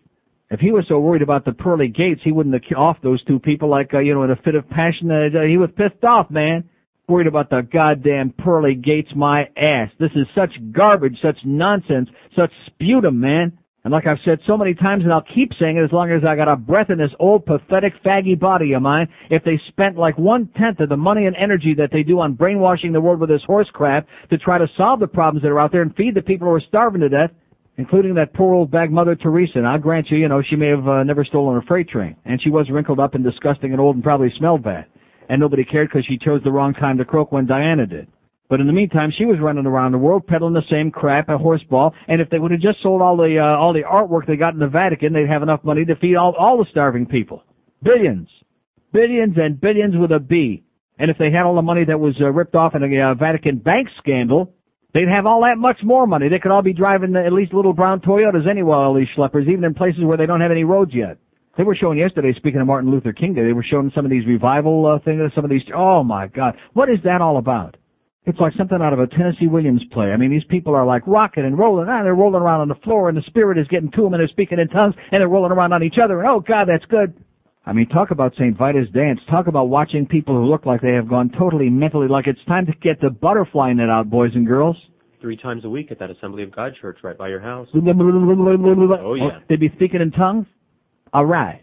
If 0.50 0.60
he 0.60 0.70
was 0.70 0.84
so 0.88 1.00
worried 1.00 1.22
about 1.22 1.44
the 1.44 1.52
pearly 1.52 1.88
gates, 1.88 2.20
he 2.22 2.30
wouldn't 2.30 2.54
have 2.54 2.78
off 2.78 2.98
those 3.02 3.22
two 3.24 3.40
people 3.40 3.68
like, 3.68 3.92
uh, 3.92 3.98
you 3.98 4.14
know, 4.14 4.22
in 4.22 4.30
a 4.30 4.36
fit 4.36 4.54
of 4.54 4.68
passion. 4.68 5.10
Uh, 5.10 5.42
he 5.48 5.56
was 5.56 5.70
pissed 5.76 6.04
off, 6.04 6.30
man. 6.30 6.68
Worried 7.08 7.26
about 7.26 7.50
the 7.50 7.62
goddamn 7.62 8.32
pearly 8.36 8.74
gates, 8.74 9.10
my 9.14 9.42
ass. 9.56 9.90
This 9.98 10.10
is 10.14 10.26
such 10.34 10.50
garbage, 10.72 11.16
such 11.22 11.38
nonsense, 11.44 12.08
such 12.36 12.50
sputum, 12.66 13.20
man. 13.20 13.58
And 13.86 13.92
like 13.92 14.06
I've 14.08 14.18
said 14.24 14.40
so 14.48 14.56
many 14.56 14.74
times, 14.74 15.04
and 15.04 15.12
I'll 15.12 15.22
keep 15.22 15.52
saying 15.60 15.76
it 15.76 15.84
as 15.84 15.92
long 15.92 16.10
as 16.10 16.24
I 16.26 16.34
got 16.34 16.52
a 16.52 16.56
breath 16.56 16.90
in 16.90 16.98
this 16.98 17.14
old 17.20 17.46
pathetic 17.46 17.92
faggy 18.04 18.36
body 18.36 18.72
of 18.72 18.82
mine, 18.82 19.06
if 19.30 19.44
they 19.44 19.60
spent 19.68 19.96
like 19.96 20.18
one 20.18 20.48
tenth 20.58 20.80
of 20.80 20.88
the 20.88 20.96
money 20.96 21.26
and 21.26 21.36
energy 21.36 21.74
that 21.78 21.90
they 21.92 22.02
do 22.02 22.18
on 22.18 22.34
brainwashing 22.34 22.92
the 22.92 23.00
world 23.00 23.20
with 23.20 23.30
this 23.30 23.44
horse 23.46 23.68
crap 23.72 24.08
to 24.30 24.38
try 24.38 24.58
to 24.58 24.66
solve 24.76 24.98
the 24.98 25.06
problems 25.06 25.42
that 25.42 25.52
are 25.52 25.60
out 25.60 25.70
there 25.70 25.82
and 25.82 25.94
feed 25.94 26.16
the 26.16 26.22
people 26.22 26.48
who 26.48 26.54
are 26.54 26.62
starving 26.66 27.00
to 27.00 27.08
death, 27.08 27.30
including 27.78 28.14
that 28.14 28.34
poor 28.34 28.54
old 28.54 28.70
bag 28.70 28.90
mother 28.90 29.14
Teresa. 29.14 29.58
And 29.58 29.66
I'll 29.66 29.78
grant 29.78 30.10
you, 30.10 30.18
you 30.18 30.28
know, 30.28 30.42
she 30.48 30.56
may 30.56 30.68
have 30.68 30.86
uh, 30.86 31.02
never 31.04 31.24
stolen 31.24 31.56
a 31.56 31.62
freight 31.62 31.88
train, 31.88 32.16
and 32.24 32.40
she 32.42 32.50
was 32.50 32.70
wrinkled 32.70 33.00
up 33.00 33.14
and 33.14 33.24
disgusting 33.24 33.72
and 33.72 33.80
old 33.80 33.96
and 33.96 34.04
probably 34.04 34.32
smelled 34.38 34.62
bad. 34.62 34.86
And 35.28 35.40
nobody 35.40 35.64
cared 35.64 35.88
because 35.88 36.06
she 36.06 36.18
chose 36.18 36.40
the 36.44 36.52
wrong 36.52 36.72
time 36.74 36.98
to 36.98 37.04
croak 37.04 37.32
when 37.32 37.46
Diana 37.46 37.86
did. 37.86 38.06
But 38.48 38.60
in 38.60 38.68
the 38.68 38.72
meantime, 38.72 39.10
she 39.16 39.24
was 39.24 39.38
running 39.40 39.66
around 39.66 39.90
the 39.90 39.98
world 39.98 40.26
peddling 40.26 40.54
the 40.54 40.62
same 40.70 40.92
crap 40.92 41.28
at 41.28 41.40
horseball. 41.40 41.92
And 42.06 42.20
if 42.20 42.30
they 42.30 42.38
would 42.38 42.52
have 42.52 42.60
just 42.60 42.80
sold 42.80 43.02
all 43.02 43.16
the 43.16 43.38
uh, 43.40 43.58
all 43.58 43.72
the 43.72 43.82
artwork 43.82 44.26
they 44.26 44.36
got 44.36 44.54
in 44.54 44.60
the 44.60 44.68
Vatican, 44.68 45.12
they'd 45.12 45.28
have 45.28 45.42
enough 45.42 45.64
money 45.64 45.84
to 45.84 45.96
feed 45.96 46.14
all 46.14 46.34
all 46.38 46.58
the 46.58 46.66
starving 46.70 47.06
people. 47.06 47.42
Billions, 47.82 48.28
billions 48.92 49.34
and 49.36 49.60
billions 49.60 49.94
with 49.96 50.12
a 50.12 50.20
B. 50.20 50.62
And 50.98 51.10
if 51.10 51.18
they 51.18 51.30
had 51.30 51.42
all 51.42 51.56
the 51.56 51.62
money 51.62 51.84
that 51.84 51.98
was 51.98 52.14
uh, 52.20 52.30
ripped 52.30 52.54
off 52.54 52.74
in 52.74 52.82
a 52.82 53.10
uh, 53.10 53.14
Vatican 53.14 53.58
bank 53.58 53.88
scandal, 53.98 54.54
they'd 54.96 55.12
have 55.12 55.26
all 55.26 55.42
that 55.42 55.58
much 55.58 55.76
more 55.84 56.06
money. 56.06 56.28
They 56.28 56.38
could 56.38 56.50
all 56.50 56.62
be 56.62 56.72
driving 56.72 57.12
the, 57.12 57.24
at 57.24 57.32
least 57.32 57.52
little 57.52 57.74
brown 57.74 58.00
Toyotas 58.00 58.48
anyway. 58.48 58.74
All 58.74 58.94
these 58.94 59.12
schleppers, 59.16 59.46
even 59.46 59.64
in 59.64 59.74
places 59.74 60.00
where 60.02 60.16
they 60.16 60.24
don't 60.24 60.40
have 60.40 60.50
any 60.50 60.64
roads 60.64 60.92
yet. 60.94 61.18
They 61.56 61.64
were 61.64 61.76
showing 61.76 61.98
yesterday, 61.98 62.32
speaking 62.36 62.60
of 62.60 62.66
Martin 62.66 62.90
Luther 62.90 63.12
King 63.12 63.34
Day, 63.34 63.44
they 63.44 63.52
were 63.52 63.64
showing 63.68 63.92
some 63.94 64.04
of 64.04 64.10
these 64.10 64.26
revival 64.26 64.86
uh, 64.86 65.04
things, 65.04 65.20
some 65.34 65.44
of 65.44 65.50
these, 65.50 65.62
oh 65.74 66.02
my 66.02 66.26
God, 66.28 66.54
what 66.72 66.88
is 66.88 66.98
that 67.04 67.20
all 67.20 67.38
about? 67.38 67.76
It's 68.26 68.40
like 68.40 68.52
something 68.58 68.78
out 68.82 68.92
of 68.92 68.98
a 68.98 69.06
Tennessee 69.06 69.46
Williams 69.46 69.82
play. 69.92 70.06
I 70.06 70.16
mean, 70.16 70.30
these 70.30 70.44
people 70.50 70.74
are 70.74 70.84
like 70.84 71.06
rocking 71.06 71.44
and 71.44 71.56
rolling. 71.56 71.88
Ah, 71.88 72.02
they're 72.02 72.14
rolling 72.14 72.42
around 72.42 72.60
on 72.60 72.68
the 72.68 72.74
floor 72.82 73.08
and 73.08 73.16
the 73.16 73.22
spirit 73.28 73.56
is 73.56 73.68
getting 73.68 73.90
to 73.92 74.02
them 74.02 74.14
and 74.14 74.20
they're 74.20 74.28
speaking 74.28 74.58
in 74.58 74.68
tongues 74.68 74.94
and 75.12 75.20
they're 75.20 75.28
rolling 75.28 75.52
around 75.52 75.72
on 75.72 75.84
each 75.84 75.94
other. 76.02 76.18
And 76.18 76.28
oh 76.28 76.40
God, 76.40 76.66
that's 76.66 76.84
good. 76.86 77.14
I 77.66 77.72
mean, 77.72 77.88
talk 77.88 78.12
about 78.12 78.32
St. 78.34 78.56
Vitus 78.56 78.88
dance. 78.94 79.18
Talk 79.28 79.48
about 79.48 79.64
watching 79.64 80.06
people 80.06 80.36
who 80.36 80.46
look 80.48 80.66
like 80.66 80.80
they 80.80 80.92
have 80.92 81.08
gone 81.08 81.32
totally 81.36 81.68
mentally, 81.68 82.06
like 82.06 82.28
it's 82.28 82.42
time 82.46 82.64
to 82.66 82.72
get 82.80 83.00
the 83.00 83.10
butterfly 83.10 83.72
net 83.72 83.90
out, 83.90 84.08
boys 84.08 84.30
and 84.34 84.46
girls. 84.46 84.76
Three 85.20 85.36
times 85.36 85.64
a 85.64 85.68
week 85.68 85.90
at 85.90 85.98
that 85.98 86.10
Assembly 86.10 86.44
of 86.44 86.54
God 86.54 86.74
church 86.80 86.98
right 87.02 87.18
by 87.18 87.28
your 87.28 87.40
house. 87.40 87.66
Oh, 89.02 89.14
yeah. 89.14 89.40
They'd 89.48 89.58
be 89.58 89.70
speaking 89.74 90.00
in 90.00 90.12
tongues? 90.12 90.46
All 91.12 91.24
right. 91.24 91.62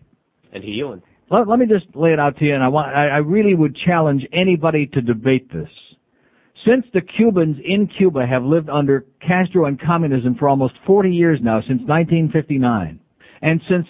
And 0.52 0.62
healing. 0.62 1.02
Let, 1.32 1.48
let 1.48 1.58
me 1.58 1.66
just 1.68 1.86
lay 1.96 2.12
it 2.12 2.20
out 2.20 2.38
to 2.38 2.46
you, 2.46 2.54
and 2.54 2.64
I 2.64 2.68
want, 2.68 2.94
I, 2.94 3.08
I 3.08 3.18
really 3.18 3.56
would 3.56 3.78
challenge 3.86 4.24
anybody 4.34 4.88
to 4.88 5.02
debate 5.02 5.52
this. 5.54 5.70
Since 6.68 6.86
the 6.94 7.02
Cubans 7.02 7.58
in 7.64 7.90
Cuba 7.98 8.26
have 8.26 8.44
lived 8.44 8.70
under 8.70 9.06
Castro 9.26 9.66
and 9.66 9.80
communism 9.80 10.36
for 10.38 10.50
almost 10.50 10.74
40 10.86 11.10
years 11.10 11.40
now, 11.42 11.62
since 11.62 11.82
1959, 11.88 13.00
and 13.42 13.62
since 13.70 13.86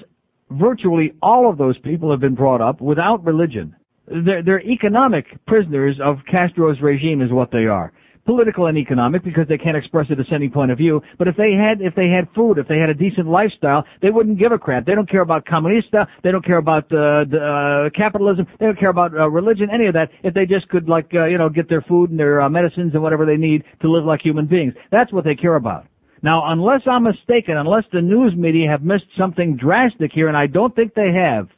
virtually 0.52 1.14
all 1.22 1.50
of 1.50 1.58
those 1.58 1.78
people 1.80 2.12
have 2.12 2.20
been 2.20 2.36
brought 2.36 2.62
up 2.62 2.82
without 2.82 3.24
religion, 3.24 3.76
they're, 4.08 4.44
they're 4.44 4.62
economic 4.62 5.26
prisoners 5.48 5.98
of 6.04 6.18
Castro's 6.30 6.78
regime 6.82 7.22
is 7.22 7.32
what 7.32 7.52
they 7.52 7.66
are. 7.66 7.94
political 8.26 8.68
and 8.68 8.78
economic 8.78 9.24
because 9.24 9.48
they 9.48 9.58
can't 9.58 9.78
express 9.78 10.06
a 10.10 10.16
dissenting 10.16 10.52
point 10.52 10.72
of 10.72 10.78
view. 10.78 11.02
But 11.18 11.28
if 11.28 11.36
they 11.36 11.52
had, 11.54 11.82
if 11.82 11.96
they 11.96 12.08
had 12.08 12.28
food, 12.36 12.58
if 12.58 12.68
they 12.68 12.78
had 12.78 12.90
a 12.90 12.94
decent 12.94 13.28
lifestyle, 13.28 13.84
they 14.02 14.10
wouldn't 14.10 14.40
give 14.40 14.52
a 14.52 14.58
crap. 14.58 14.86
They 14.86 14.96
don't 14.96 15.10
care 15.10 15.22
about 15.22 15.46
comunista. 15.46 16.08
They 16.24 16.32
don't 16.32 16.46
care 16.46 16.58
about 16.58 16.86
uh, 16.86 17.26
the, 17.30 17.90
uh, 17.92 17.98
capitalism. 17.98 18.48
They 18.60 18.66
don't 18.66 18.80
care 18.80 18.90
about 18.90 19.14
uh, 19.14 19.30
religion, 19.30 19.70
any 19.74 19.88
of 19.88 19.94
that. 19.94 20.10
If 20.24 20.34
they 20.34 20.46
just 20.46 20.68
could, 20.70 20.88
like, 20.88 21.12
uh, 21.14 21.26
you 21.26 21.38
know, 21.38 21.50
get 21.50 21.70
their 21.70 21.82
food 21.82 22.10
and 22.12 22.20
their 22.20 22.42
uh, 22.42 22.50
medicines 22.50 22.92
and 22.94 23.04
whatever 23.04 23.26
they 23.26 23.38
need 23.38 23.64
to 23.82 23.92
live 23.92 24.06
like 24.06 24.22
human 24.22 24.48
beings, 24.48 24.74
that's 24.92 25.12
what 25.12 25.24
they 25.24 25.36
care 25.36 25.56
about. 25.56 25.88
Now, 26.24 26.52
unless 26.52 26.82
I'm 26.90 27.04
mistaken, 27.04 27.58
unless 27.58 27.84
the 27.92 28.02
news 28.02 28.34
media 28.36 28.70
have 28.70 28.82
missed 28.82 29.06
something 29.18 29.58
drastic 29.58 30.12
here, 30.14 30.30
and 30.30 30.38
I 30.38 30.48
don't 30.48 30.74
think 30.74 30.94
they 30.94 31.12
have, 31.14 31.50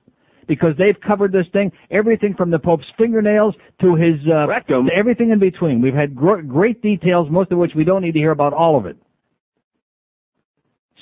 because 0.47 0.71
they've 0.79 0.99
covered 1.07 1.31
this 1.31 1.45
thing, 1.53 1.71
everything 1.91 2.33
from 2.35 2.49
the 2.49 2.57
Pope's 2.57 2.85
fingernails 2.97 3.53
to 3.81 3.95
his 3.95 4.15
uh, 4.27 4.47
Rectum. 4.47 4.89
everything 4.93 5.29
in 5.29 5.39
between. 5.39 5.81
We've 5.81 5.93
had 5.93 6.15
gr- 6.15 6.41
great 6.41 6.81
details, 6.81 7.27
most 7.29 7.51
of 7.51 7.59
which 7.59 7.71
we 7.75 7.83
don't 7.83 8.01
need 8.01 8.13
to 8.13 8.19
hear 8.19 8.31
about 8.31 8.53
all 8.53 8.75
of 8.75 8.87
it. 8.87 8.97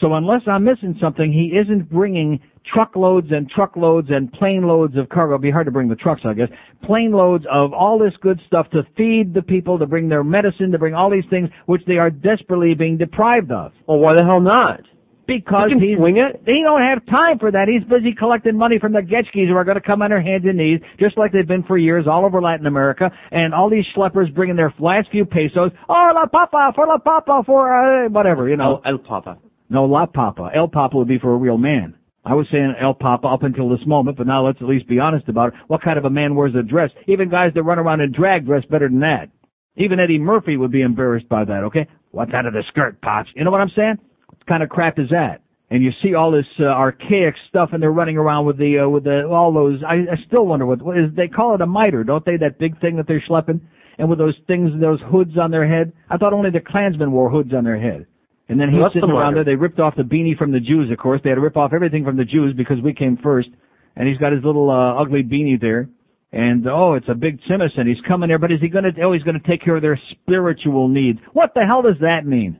So 0.02 0.14
unless 0.14 0.42
I'm 0.46 0.66
missing 0.66 0.98
something, 1.00 1.32
he 1.32 1.58
isn't 1.58 1.90
bringing 1.90 2.42
truckloads 2.72 3.28
and 3.32 3.50
truckloads 3.50 4.08
and 4.10 4.32
plane 4.34 4.64
loads 4.68 4.96
of 4.98 5.10
cargo. 5.10 5.34
It'd 5.34 5.42
be 5.42 5.52
hard 5.52 5.66
to 5.66 5.72
bring 5.72 5.90
the 5.90 5.96
trucks, 5.96 6.22
I 6.26 6.34
guess. 6.34 6.50
Plane 6.84 7.12
loads 7.12 7.46
of 7.52 7.74
all 7.74 8.00
this 8.00 8.14
good 8.22 8.40
stuff 8.48 8.70
to 8.72 8.84
feed 8.98 9.34
the 9.34 9.42
people, 9.42 9.80
to 9.80 9.86
bring 9.86 10.10
their 10.10 10.24
medicine, 10.24 10.72
to 10.72 10.78
bring 10.78 10.94
all 10.94 11.10
these 11.10 11.26
things 11.30 11.50
which 11.66 11.82
they 11.88 11.98
are 11.98 12.10
desperately 12.10 12.74
being 12.74 12.98
deprived 12.98 13.52
of. 13.52 13.72
Well, 13.88 14.00
why 14.00 14.16
the 14.16 14.24
hell 14.24 14.42
not? 14.42 14.82
Because 15.26 15.70
can 15.70 15.80
he's 15.80 15.98
swing 15.98 16.18
it. 16.18 16.42
He 16.46 16.62
don't 16.64 16.82
have 16.82 17.06
time 17.06 17.40
for 17.40 17.50
that. 17.50 17.70
He's 17.70 17.88
busy 17.88 18.14
collecting 18.14 18.58
money 18.58 18.78
from 18.78 18.92
the 18.92 19.00
Getchkis 19.00 19.48
who 19.48 19.56
are 19.56 19.64
going 19.64 19.80
to 19.80 19.82
come 19.82 20.02
on 20.02 20.10
their 20.10 20.22
hands 20.22 20.44
and 20.46 20.58
knees, 20.58 20.82
just 21.00 21.18
like 21.18 21.32
they've 21.32 21.48
been 21.48 21.64
for 21.64 21.78
years 21.78 22.06
all 22.12 22.26
over 22.26 22.42
Latin 22.42 22.68
America. 22.68 23.10
And 23.32 23.54
all 23.54 23.70
these 23.70 23.86
schleppers 23.96 24.34
bringing 24.36 24.58
their 24.58 24.74
last 24.80 25.10
few 25.12 25.24
pesos. 25.24 25.72
Oh, 25.88 26.12
la 26.14 26.26
papa 26.26 26.74
for 26.76 26.86
la 26.86 26.98
papa 26.98 27.42
for 27.46 27.72
uh, 27.72 28.10
whatever, 28.10 28.50
you 28.50 28.58
know. 28.58 28.82
El 28.86 28.98
Papa. 28.98 29.38
No, 29.70 29.86
La 29.86 30.06
Papa. 30.06 30.52
El 30.54 30.68
Papa 30.68 30.98
would 30.98 31.08
be 31.08 31.20
for 31.20 31.34
a 31.34 31.38
real 31.38 31.58
man. 31.58 31.96
I 32.26 32.36
was 32.36 32.48
saying 32.52 32.76
El 32.82 32.94
Papa 32.94 33.28
up 33.28 33.44
until 33.44 33.70
this 33.70 33.86
moment, 33.86 34.18
but 34.18 34.28
now 34.28 34.46
let's 34.46 34.60
at 34.62 34.68
least 34.68 34.88
be 34.88 35.00
honest 35.00 35.28
about 35.28 35.50
it. 35.50 35.54
What 35.68 35.82
kind 35.82 35.98
of 35.98 36.06
a 36.06 36.10
man 36.10 36.36
wears 36.36 36.56
a 36.56 36.64
dress? 36.64 36.90
Even 37.08 37.30
guys 37.30 37.52
that 37.54 37.64
run 37.64 37.80
around 37.80 38.02
in 38.02 38.14
drag 38.14 38.46
dress 38.46 38.64
better 38.70 38.88
than 38.88 39.02
that. 39.02 39.30
Even 39.76 40.00
Eddie 40.00 40.20
Murphy 40.20 40.56
would 40.56 40.72
be 40.72 40.82
embarrassed 40.82 41.28
by 41.28 41.44
that, 41.44 41.64
okay? 41.66 41.88
What's 42.12 42.34
out 42.34 42.46
of 42.46 42.54
the 42.54 42.64
skirt, 42.70 43.02
Pops? 43.02 43.30
You 43.36 43.44
know 43.44 43.52
what 43.52 43.60
I'm 43.60 43.72
saying? 43.76 43.98
What 44.28 44.46
kind 44.48 44.64
of 44.64 44.70
crap 44.70 45.00
is 45.00 45.10
that? 45.10 45.42
And 45.70 45.84
you 45.84 45.92
see 46.04 46.14
all 46.14 46.32
this 46.32 46.46
uh, 46.60 46.66
archaic 46.66 47.34
stuff, 47.50 47.70
and 47.74 47.82
they're 47.82 47.92
running 47.92 48.18
around 48.18 48.46
with 48.46 48.58
the 48.58 48.86
uh, 48.86 48.90
with 48.90 49.06
the 49.06 49.26
all 49.26 49.52
those. 49.52 49.82
I, 49.84 49.96
I 50.12 50.16
still 50.28 50.46
wonder 50.46 50.68
what, 50.68 50.82
what 50.84 50.98
is. 50.98 51.10
They 51.16 51.28
call 51.28 51.56
it 51.56 51.62
a 51.62 51.66
mitre, 51.66 52.04
don't 52.04 52.24
they? 52.24 52.38
That 52.38 52.60
big 52.60 52.80
thing 52.80 52.98
that 52.98 53.08
they're 53.08 53.24
schlepping, 53.28 53.60
and 53.98 54.08
with 54.08 54.20
those 54.20 54.36
things, 54.46 54.70
those 54.80 55.00
hoods 55.10 55.32
on 55.42 55.50
their 55.50 55.68
head. 55.68 55.92
I 56.12 56.18
thought 56.18 56.34
only 56.34 56.52
the 56.52 56.60
Klansmen 56.60 57.12
wore 57.12 57.32
hoods 57.32 57.54
on 57.56 57.64
their 57.64 57.82
head. 57.82 58.06
And 58.54 58.62
then 58.62 58.70
he's 58.70 58.80
What's 58.80 58.94
sitting 58.94 59.10
the 59.10 59.16
around 59.16 59.34
there. 59.34 59.44
They 59.44 59.56
ripped 59.56 59.80
off 59.80 59.96
the 59.98 60.04
beanie 60.04 60.38
from 60.38 60.52
the 60.52 60.60
Jews, 60.60 60.92
of 60.92 61.00
course. 61.00 61.20
They 61.24 61.32
had 61.32 61.42
to 61.42 61.42
rip 61.42 61.58
off 61.58 61.74
everything 61.74 62.06
from 62.06 62.18
the 62.18 62.24
Jews 62.24 62.54
because 62.56 62.78
we 62.84 62.94
came 62.94 63.18
first. 63.18 63.50
And 63.96 64.08
he's 64.08 64.18
got 64.18 64.32
his 64.32 64.44
little 64.44 64.70
uh, 64.70 65.02
ugly 65.02 65.24
beanie 65.24 65.60
there. 65.60 65.90
And 66.32 66.68
oh, 66.68 66.94
it's 66.94 67.10
a 67.10 67.16
big 67.16 67.40
Simison. 67.50 67.88
He's 67.88 68.02
coming 68.08 68.30
there, 68.30 68.38
but 68.38 68.52
is 68.52 68.62
he 68.62 68.70
going 68.70 68.86
to? 68.86 69.02
Oh, 69.02 69.12
he's 69.14 69.24
going 69.24 69.42
to 69.42 69.48
take 69.48 69.64
care 69.64 69.76
of 69.76 69.82
their 69.82 70.00
spiritual 70.12 70.88
needs. 70.88 71.18
What 71.34 71.56
the 71.56 71.66
hell 71.66 71.82
does 71.82 71.98
that 72.02 72.28
mean? 72.28 72.60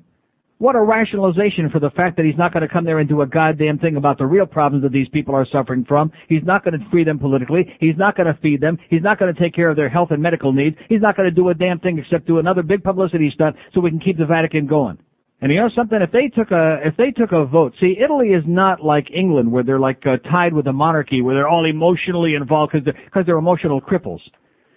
What 0.58 0.76
a 0.76 0.82
rationalization 0.82 1.70
for 1.72 1.80
the 1.80 1.90
fact 1.92 2.18
that 2.18 2.26
he's 2.26 2.38
not 2.38 2.54
going 2.54 2.66
to 2.66 2.74
come 2.74 2.86
there 2.86 3.00
and 3.00 3.10
do 3.10 3.22
a 3.22 3.28
goddamn 3.28 3.78
thing 3.78 3.98
about 3.98 4.18
the 4.18 4.26
real 4.26 4.46
problems 4.46 4.84
that 4.84 4.92
these 4.92 5.10
people 5.10 5.36
are 5.36 5.46
suffering 5.52 5.86
from. 5.88 6.12
He's 6.30 6.44
not 6.44 6.64
going 6.64 6.80
to 6.80 6.90
free 6.90 7.04
them 7.04 7.20
politically. 7.20 7.66
He's 7.80 7.98
not 7.98 8.16
going 8.16 8.34
to 8.34 8.40
feed 8.42 8.62
them. 8.62 8.78
He's 8.90 9.02
not 9.04 9.20
going 9.20 9.34
to 9.34 9.40
take 9.40 9.54
care 9.54 9.70
of 9.70 9.76
their 9.76 9.90
health 9.90 10.10
and 10.12 10.22
medical 10.22 10.54
needs. 10.54 10.76
He's 10.90 11.02
not 11.02 11.18
going 11.18 11.30
to 11.30 11.36
do 11.36 11.50
a 11.50 11.54
damn 11.54 11.80
thing 11.80 12.00
except 12.00 12.26
do 12.26 12.40
another 12.40 12.64
big 12.64 12.84
publicity 12.84 13.30
stunt 13.34 13.56
so 13.74 13.82
we 13.82 13.92
can 13.92 14.00
keep 14.00 14.18
the 14.18 14.26
Vatican 14.26 14.66
going. 14.66 14.98
And 15.44 15.52
you 15.52 15.60
know 15.60 15.70
something? 15.76 16.00
If 16.02 16.14
they 16.14 16.30
took 16.34 16.52
a 16.52 16.78
if 16.86 16.96
they 16.96 17.12
took 17.12 17.34
a 17.34 17.46
vote, 17.46 17.74
see, 17.82 17.98
Italy 18.02 18.30
is 18.30 18.46
not 18.48 18.82
like 18.82 19.12
England 19.14 19.52
where 19.52 19.62
they're 19.62 19.78
like 19.78 20.02
uh, 20.06 20.16
tied 20.32 20.54
with 20.54 20.68
a 20.68 20.72
monarchy, 20.72 21.22
where 21.22 21.36
they're 21.36 21.50
all 21.50 21.66
emotionally 21.70 22.36
involved 22.36 22.72
because 22.72 22.86
they're, 22.86 23.10
cause 23.14 23.24
they're 23.26 23.38
emotional 23.38 23.82
cripples. 23.82 24.22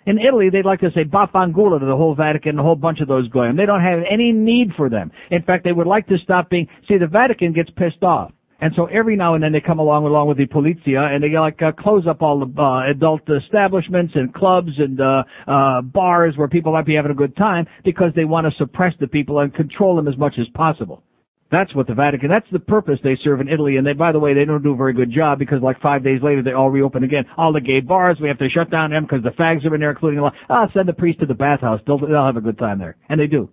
In 0.07 0.19
Italy, 0.19 0.51
they'd 0.51 0.65
like 0.65 0.81
to 0.81 0.91
say 0.93 1.05
Bafangula 1.05 1.79
to 1.79 1.87
the 1.87 1.95
whole 1.95 2.17
Vatican, 2.17 2.59
a 2.59 2.65
whole 2.65 2.75
bunch 2.75 2.99
of 3.01 3.07
those 3.07 3.29
goyim. 3.29 3.57
They 3.57 3.65
don't 3.65 3.81
have 3.81 4.01
any 4.11 4.33
need 4.33 4.71
for 4.77 4.91
them. 4.91 5.13
In 5.31 5.43
fact, 5.43 5.63
they 5.63 5.71
would 5.71 5.87
like 5.87 6.09
to 6.09 6.17
stop 6.25 6.51
being. 6.51 6.67
See, 6.89 6.99
the 6.99 7.07
Vatican 7.07 7.53
gets 7.53 7.71
pissed 7.77 8.03
off. 8.03 8.33
And 8.61 8.73
so 8.75 8.87
every 8.87 9.17
now 9.17 9.35
and 9.35 9.43
then 9.45 9.53
they 9.53 9.61
come 9.61 9.79
along 9.79 10.05
along 10.07 10.29
with 10.29 10.39
the 10.39 10.47
polizia 10.47 11.15
and 11.15 11.23
they 11.23 11.37
like 11.39 11.61
uh, 11.61 11.73
close 11.73 12.07
up 12.07 12.23
all 12.23 12.41
the 12.41 12.61
uh, 12.61 12.91
adult 12.91 13.21
establishments 13.29 14.15
and 14.15 14.33
clubs 14.33 14.71
and 14.79 15.01
uh, 15.01 15.25
uh, 15.47 15.83
bars 15.83 16.35
where 16.37 16.49
people 16.49 16.73
might 16.73 16.87
be 16.87 16.95
having 16.95 17.11
a 17.11 17.15
good 17.15 17.37
time 17.37 17.67
because 17.85 18.13
they 18.17 18.25
want 18.25 18.47
to 18.47 18.53
suppress 18.57 18.95
the 18.99 19.07
people 19.07 19.41
and 19.41 19.55
control 19.55 19.95
them 19.97 20.09
as 20.09 20.17
much 20.17 20.35
as 20.41 20.47
possible. 20.55 21.03
That's 21.51 21.73
what 21.77 21.87
the 21.87 21.95
Vatican, 21.95 22.29
that's 22.29 22.47
the 22.51 22.59
purpose 22.59 22.99
they 23.05 23.17
serve 23.23 23.41
in 23.41 23.49
Italy. 23.49 23.77
And 23.77 23.87
they, 23.87 23.93
by 23.93 24.11
the 24.11 24.19
way, 24.19 24.35
they 24.35 24.45
don't 24.45 24.63
do 24.63 24.73
a 24.73 24.77
very 24.77 24.93
good 24.93 25.13
job 25.13 25.39
because 25.39 25.63
like 25.63 25.81
five 25.81 26.03
days 26.03 26.21
later 26.23 26.43
they 26.43 26.53
all 26.53 26.71
reopen 26.71 27.05
again. 27.05 27.25
All 27.37 27.53
the 27.53 27.61
gay 27.61 27.81
bars, 27.81 28.19
we 28.21 28.29
have 28.29 28.39
to 28.39 28.49
shut 28.49 28.71
down 28.71 28.91
them 28.91 29.05
because 29.05 29.23
the 29.23 29.31
fags 29.31 29.65
are 29.65 29.75
in 29.75 29.81
there, 29.81 29.91
including 29.91 30.19
a 30.19 30.23
lot. 30.23 30.35
Ah, 30.51 30.67
send 30.75 30.89
the 30.89 30.93
priest 30.93 31.21
to 31.21 31.27
the 31.27 31.35
bathhouse. 31.35 31.81
They'll, 31.87 31.99
they'll 31.99 32.27
have 32.27 32.37
a 32.37 32.41
good 32.41 32.59
time 32.59 32.79
there. 32.79 32.97
And 33.09 33.21
they 33.21 33.29
do. 33.29 33.49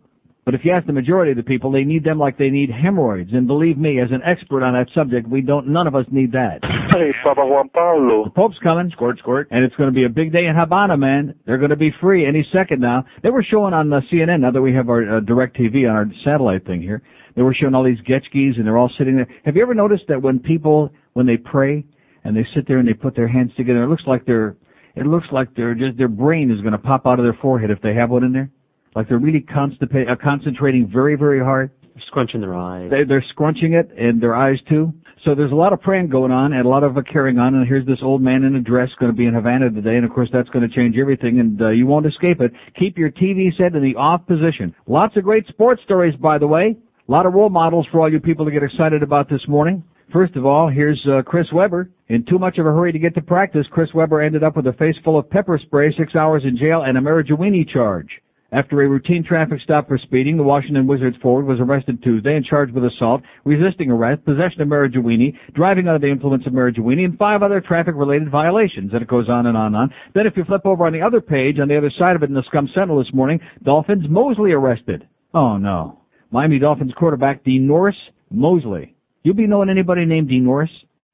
But 0.46 0.56
if 0.56 0.62
you 0.66 0.72
ask 0.74 0.86
the 0.86 0.94
majority 0.94 1.32
of 1.32 1.38
the 1.38 1.44
people, 1.44 1.72
they 1.72 1.84
need 1.84 2.04
them 2.04 2.20
like 2.20 2.38
they 2.38 2.50
need 2.50 2.70
hemorrhoids. 2.70 3.32
And 3.32 3.48
believe 3.48 3.78
me, 3.78 4.02
as 4.02 4.10
an 4.12 4.22
expert 4.26 4.62
on 4.62 4.74
that 4.74 4.88
subject, 4.94 5.28
we 5.30 5.40
don't, 5.42 5.68
none 5.70 5.88
of 5.88 5.96
us 5.96 6.06
need 6.12 6.34
that. 6.34 6.60
Hey, 6.90 7.12
Papa 7.24 7.46
Juan 7.46 7.70
Pablo. 7.70 8.26
The 8.26 8.30
Pope's 8.30 8.58
coming. 8.62 8.92
Squirt, 8.92 9.18
squirt. 9.20 9.48
And 9.52 9.64
it's 9.64 9.76
going 9.76 9.90
to 9.90 9.96
be 9.96 10.04
a 10.06 10.10
big 10.10 10.34
day 10.34 10.46
in 10.46 10.56
Havana, 10.56 10.98
man. 10.98 11.34
They're 11.46 11.58
going 11.58 11.70
to 11.70 11.78
be 11.78 11.92
free 12.02 12.28
any 12.28 12.46
second 12.54 12.82
now. 12.82 13.06
They 13.24 13.30
were 13.30 13.44
showing 13.50 13.74
on 13.74 13.92
uh, 13.92 14.02
CNN, 14.12 14.42
now 14.42 14.52
that 14.52 14.62
we 14.62 14.74
have 14.76 14.90
our 14.90 15.18
uh, 15.18 15.20
direct 15.22 15.58
TV 15.58 15.90
on 15.90 15.96
our 15.96 16.06
satellite 16.26 16.66
thing 16.66 16.82
here, 16.82 17.02
they 17.36 17.42
were 17.42 17.56
showing 17.60 17.74
all 17.74 17.84
these 17.84 18.02
Getchkis 18.02 18.58
and 18.58 18.66
they're 18.68 18.78
all 18.78 18.92
sitting 18.98 19.16
there. 19.16 19.28
Have 19.46 19.56
you 19.56 19.62
ever 19.62 19.74
noticed 19.74 20.04
that 20.10 20.22
when 20.22 20.40
people, 20.40 20.92
when 21.14 21.26
they 21.26 21.38
pray 21.38 21.86
and 22.24 22.36
they 22.36 22.46
sit 22.54 22.68
there 22.68 22.78
and 22.78 22.88
they 22.88 22.94
put 22.94 23.16
their 23.16 23.28
hands 23.28 23.52
together, 23.56 23.84
it 23.84 23.88
looks 23.88 24.04
like 24.06 24.26
they're, 24.26 24.58
it 24.96 25.08
looks 25.08 25.28
like 25.32 25.56
they're 25.56 25.74
just, 25.74 25.98
their 25.98 26.08
brain 26.08 26.52
is 26.52 26.60
going 26.62 26.74
to 26.74 26.78
pop 26.78 27.08
out 27.08 27.18
of 27.18 27.26
their 27.26 27.38
forehead 27.42 27.72
if 27.72 27.82
they 27.82 27.96
have 27.96 28.10
one 28.12 28.24
in 28.24 28.34
there. 28.34 28.52
Like 28.96 29.10
they're 29.10 29.20
really 29.20 29.42
constipa- 29.42 30.10
uh, 30.10 30.16
concentrating 30.22 30.90
very, 30.92 31.16
very 31.16 31.40
hard. 31.40 31.72
Scrunching 32.08 32.42
their 32.42 32.56
eyes. 32.56 32.90
They, 32.90 33.04
they're 33.08 33.26
scrunching 33.30 33.74
it 33.74 33.92
and 33.98 34.22
their 34.22 34.36
eyes 34.36 34.58
too. 34.68 34.94
So 35.26 35.36
there's 35.36 35.52
a 35.52 35.56
lot 35.56 35.74
of 35.74 35.82
praying 35.82 36.10
going 36.10 36.32
on 36.32 36.54
and 36.54 36.66
a 36.66 36.70
lot 36.70 36.84
of 36.84 36.98
uh, 36.98 37.02
carrying 37.02 37.40
on. 37.40 37.56
And 37.56 37.68
here's 37.68 37.86
this 37.86 38.00
old 38.02 38.22
man 38.22 38.44
in 38.44 38.56
a 38.56 38.62
dress 38.62 38.90
going 39.00 39.12
to 39.12 39.18
be 39.18 39.26
in 39.26 39.34
Havana 39.34 39.70
today. 39.70 39.96
And 39.96 40.06
of 40.06 40.12
course 40.12 40.30
that's 40.34 40.50
going 40.50 40.68
to 40.68 40.76
change 40.76 40.96
everything 41.00 41.40
and 41.40 41.62
uh, 41.62 41.70
you 41.70 41.86
won't 41.86 42.06
escape 42.06 42.42
it. 42.42 42.52
Keep 42.78 42.98
your 42.98 43.10
TV 43.10 43.56
set 43.58 43.74
in 43.76 43.84
the 43.84 43.96
off 43.96 44.26
position. 44.28 44.76
Lots 44.88 45.16
of 45.18 45.24
great 45.24 45.48
sports 45.48 45.82
stories, 45.86 46.16
by 46.16 46.38
the 46.38 46.48
way. 46.48 46.76
A 47.08 47.12
lot 47.12 47.26
of 47.26 47.34
role 47.34 47.50
models 47.50 47.88
for 47.92 48.02
all 48.02 48.12
you 48.12 48.20
people 48.20 48.46
to 48.46 48.52
get 48.52 48.64
excited 48.64 49.04
about 49.04 49.30
this 49.30 49.42
morning. 49.48 49.84
First 50.12 50.36
of 50.36 50.46
all, 50.46 50.70
here's 50.70 51.02
uh, 51.10 51.22
Chris 51.24 51.48
Webber. 51.52 51.90
In 52.08 52.26
too 52.26 52.38
much 52.38 52.58
of 52.58 52.66
a 52.66 52.70
hurry 52.70 52.92
to 52.92 53.00
get 53.00 53.16
to 53.16 53.22
practice, 53.22 53.66
Chris 53.72 53.90
Webber 53.96 54.22
ended 54.22 54.44
up 54.44 54.56
with 54.56 54.68
a 54.68 54.74
face 54.74 54.96
full 55.04 55.18
of 55.18 55.30
pepper 55.30 55.60
spray, 55.66 55.94
six 55.98 56.16
hours 56.16 56.44
in 56.46 56.58
jail, 56.58 56.84
and 56.86 56.98
a 56.98 57.02
Marijuini 57.02 57.68
charge. 57.68 58.10
After 58.54 58.84
a 58.84 58.88
routine 58.88 59.24
traffic 59.28 59.62
stop 59.64 59.88
for 59.88 59.98
speeding, 59.98 60.38
the 60.38 60.44
Washington 60.44 60.86
Wizards 60.86 61.18
forward 61.24 61.48
was 61.48 61.60
arrested 61.60 62.04
Tuesday 62.04 62.36
and 62.36 62.46
charged 62.46 62.72
with 62.72 62.86
assault, 62.86 63.24
resisting 63.46 63.90
arrest, 63.90 64.24
possession 64.26 64.62
of 64.62 64.68
marijuana, 64.68 65.34
driving 65.56 65.88
under 65.88 65.98
the 65.98 66.12
influence 66.12 66.46
of 66.46 66.54
marijuana, 66.54 67.04
and 67.04 67.18
five 67.18 67.42
other 67.42 67.62
traffic-related 67.62 68.30
violations. 68.30 68.94
And 68.94 69.02
it 69.02 69.08
goes 69.08 69.28
on 69.28 69.48
and 69.48 69.58
on 69.58 69.68
and 69.68 69.76
on. 69.76 69.94
Then 70.14 70.28
if 70.28 70.38
you 70.38 70.44
flip 70.44 70.62
over 70.66 70.86
on 70.86 70.94
the 70.94 71.02
other 71.02 71.20
page, 71.20 71.58
on 71.60 71.68
the 71.68 71.78
other 71.78 71.92
side 71.98 72.16
of 72.16 72.22
it 72.22 72.30
in 72.30 72.36
the 72.36 72.44
Scum 72.48 72.70
Sentinel 72.76 73.04
this 73.04 73.12
morning, 73.12 73.40
Dolphins 73.64 74.06
Mosley 74.08 74.52
arrested. 74.52 75.08
Oh 75.34 75.58
no. 75.58 76.02
Miami 76.30 76.60
Dolphins 76.60 76.94
quarterback 76.96 77.44
DeNorris 77.44 77.98
Mosley. 78.30 78.96
You 79.24 79.34
be 79.34 79.48
knowing 79.48 79.70
anybody 79.70 80.06
named 80.06 80.30
DeNorris? 80.30 80.70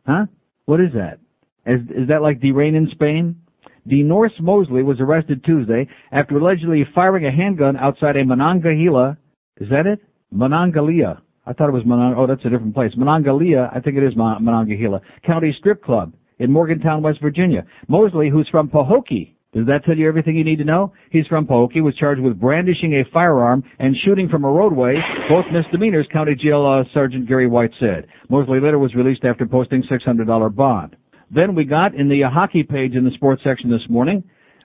Huh? 0.06 0.26
What 0.66 0.82
is 0.82 0.92
that? 0.94 1.20
Is, 1.66 1.80
is 1.90 2.08
that 2.10 2.22
like 2.22 2.42
the 2.42 2.52
rain 2.52 2.76
in 2.76 2.90
Spain? 2.92 3.44
DeNorris 3.90 4.40
Mosley 4.40 4.84
was 4.84 5.00
arrested 5.00 5.44
Tuesday 5.44 5.88
after 6.12 6.38
allegedly 6.38 6.86
firing 6.94 7.26
a 7.26 7.32
handgun 7.32 7.76
outside 7.76 8.16
a 8.18 8.24
Monongahela. 8.24 9.18
Is 9.60 9.70
that 9.70 9.88
it? 9.88 10.00
Monongahela. 10.32 11.22
I 11.46 11.54
thought 11.54 11.70
it 11.70 11.74
was 11.74 11.86
Monon. 11.86 12.14
Oh, 12.16 12.28
that's 12.28 12.46
a 12.46 12.50
different 12.50 12.76
place. 12.76 12.92
Monongahela. 12.96 13.70
I 13.74 13.80
think 13.80 13.98
it 13.98 14.04
is 14.04 14.16
Mon- 14.16 14.44
Monongahela 14.44 15.02
County 15.26 15.56
Strip 15.58 15.84
Club 15.84 16.14
in 16.38 16.52
Morgantown, 16.52 17.02
West 17.02 17.20
Virginia. 17.22 17.66
Mosley, 17.88 18.30
who's 18.30 18.48
from 18.50 18.70
Pahokee. 18.70 19.34
Does 19.52 19.66
that 19.66 19.84
tell 19.84 19.98
you 19.98 20.08
everything 20.08 20.36
you 20.36 20.44
need 20.44 20.60
to 20.60 20.64
know? 20.64 20.94
He's 21.12 21.26
from 21.26 21.48
Pahokee, 21.48 21.82
was 21.82 21.96
charged 21.96 22.22
with 22.22 22.40
brandishing 22.40 22.94
a 22.94 23.12
firearm 23.12 23.64
and 23.80 23.96
shooting 24.06 24.30
from 24.30 24.44
a 24.46 24.52
roadway, 24.52 24.94
both 25.28 25.46
misdemeanors, 25.52 26.08
County 26.14 26.36
Jail 26.36 26.64
uh, 26.64 26.84
Sergeant 26.94 27.28
Gary 27.28 27.48
White 27.48 27.72
said. 27.80 28.06
Mosley 28.30 28.60
later 28.60 28.78
was 28.78 28.94
released 28.94 29.26
after 29.26 29.48
posting 29.48 29.82
$600 29.92 30.56
bond. 30.56 30.96
Then 31.32 31.54
we 31.54 31.64
got 31.64 31.94
in 31.94 32.10
the 32.10 32.22
hockey 32.24 32.64
page 32.64 32.96
in 32.96 33.06
the 33.06 33.12
sports 33.12 33.44
section 33.44 33.70
this 33.70 33.88
morning, 33.88 34.24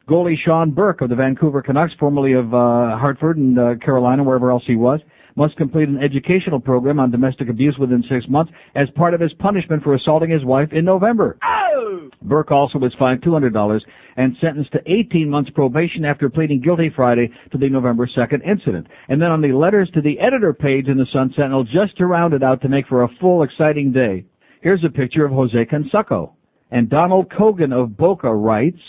goalie 0.09 0.37
Sean 0.43 0.71
Burke 0.71 1.03
of 1.03 1.11
the 1.11 1.15
Vancouver 1.15 1.61
Canucks, 1.61 1.93
formerly 2.01 2.33
of 2.33 2.55
uh, 2.55 2.97
Hartford 2.97 3.37
and 3.37 3.59
uh, 3.59 3.75
Carolina, 3.85 4.25
wherever 4.25 4.51
else 4.51 4.63
he 4.67 4.75
was, 4.75 5.01
must 5.37 5.57
complete 5.57 5.89
an 5.89 6.03
educational 6.03 6.61
program 6.61 6.99
on 6.99 7.11
domestic 7.11 7.51
abuse 7.51 7.77
within 7.79 8.03
six 8.09 8.25
months 8.29 8.53
as 8.77 8.85
part 8.95 9.13
of 9.13 9.21
his 9.21 9.33
punishment 9.35 9.83
for 9.83 9.95
assaulting 9.95 10.31
his 10.31 10.45
wife 10.45 10.69
in 10.73 10.87
November. 10.87 11.37
Oh! 11.45 12.09
Burke 12.23 12.51
also 12.51 12.79
was 12.79 12.95
fined 12.99 13.23
$200 13.23 13.81
and 14.17 14.37
sentenced 14.41 14.73
to 14.73 14.81
18 14.87 15.29
months 15.29 15.51
probation 15.55 16.05
after 16.05 16.31
pleading 16.31 16.63
guilty 16.63 16.91
Friday 16.95 17.31
to 17.53 17.59
the 17.59 17.69
November 17.69 18.09
2nd 18.17 18.47
incident. 18.49 18.87
And 19.09 19.21
then 19.21 19.31
on 19.31 19.43
the 19.43 19.53
letters 19.53 19.91
to 19.95 20.01
the 20.01 20.19
editor 20.21 20.55
page 20.55 20.87
in 20.87 20.97
the 20.97 21.07
Sun 21.13 21.35
Sentinel, 21.37 21.65
just 21.65 21.99
to 21.99 22.07
round 22.07 22.33
it 22.33 22.43
out 22.43 22.63
to 22.63 22.69
make 22.69 22.87
for 22.87 23.03
a 23.03 23.09
full, 23.21 23.43
exciting 23.43 23.93
day, 23.93 24.25
here's 24.63 24.85
a 24.85 24.89
picture 24.89 25.27
of 25.27 25.33
Jose 25.33 25.67
Canseco. 25.67 26.33
And 26.75 26.91
Donald 26.91 27.31
Kogan 27.31 27.73
of 27.73 27.97
Boca 27.97 28.35
writes, 28.35 28.81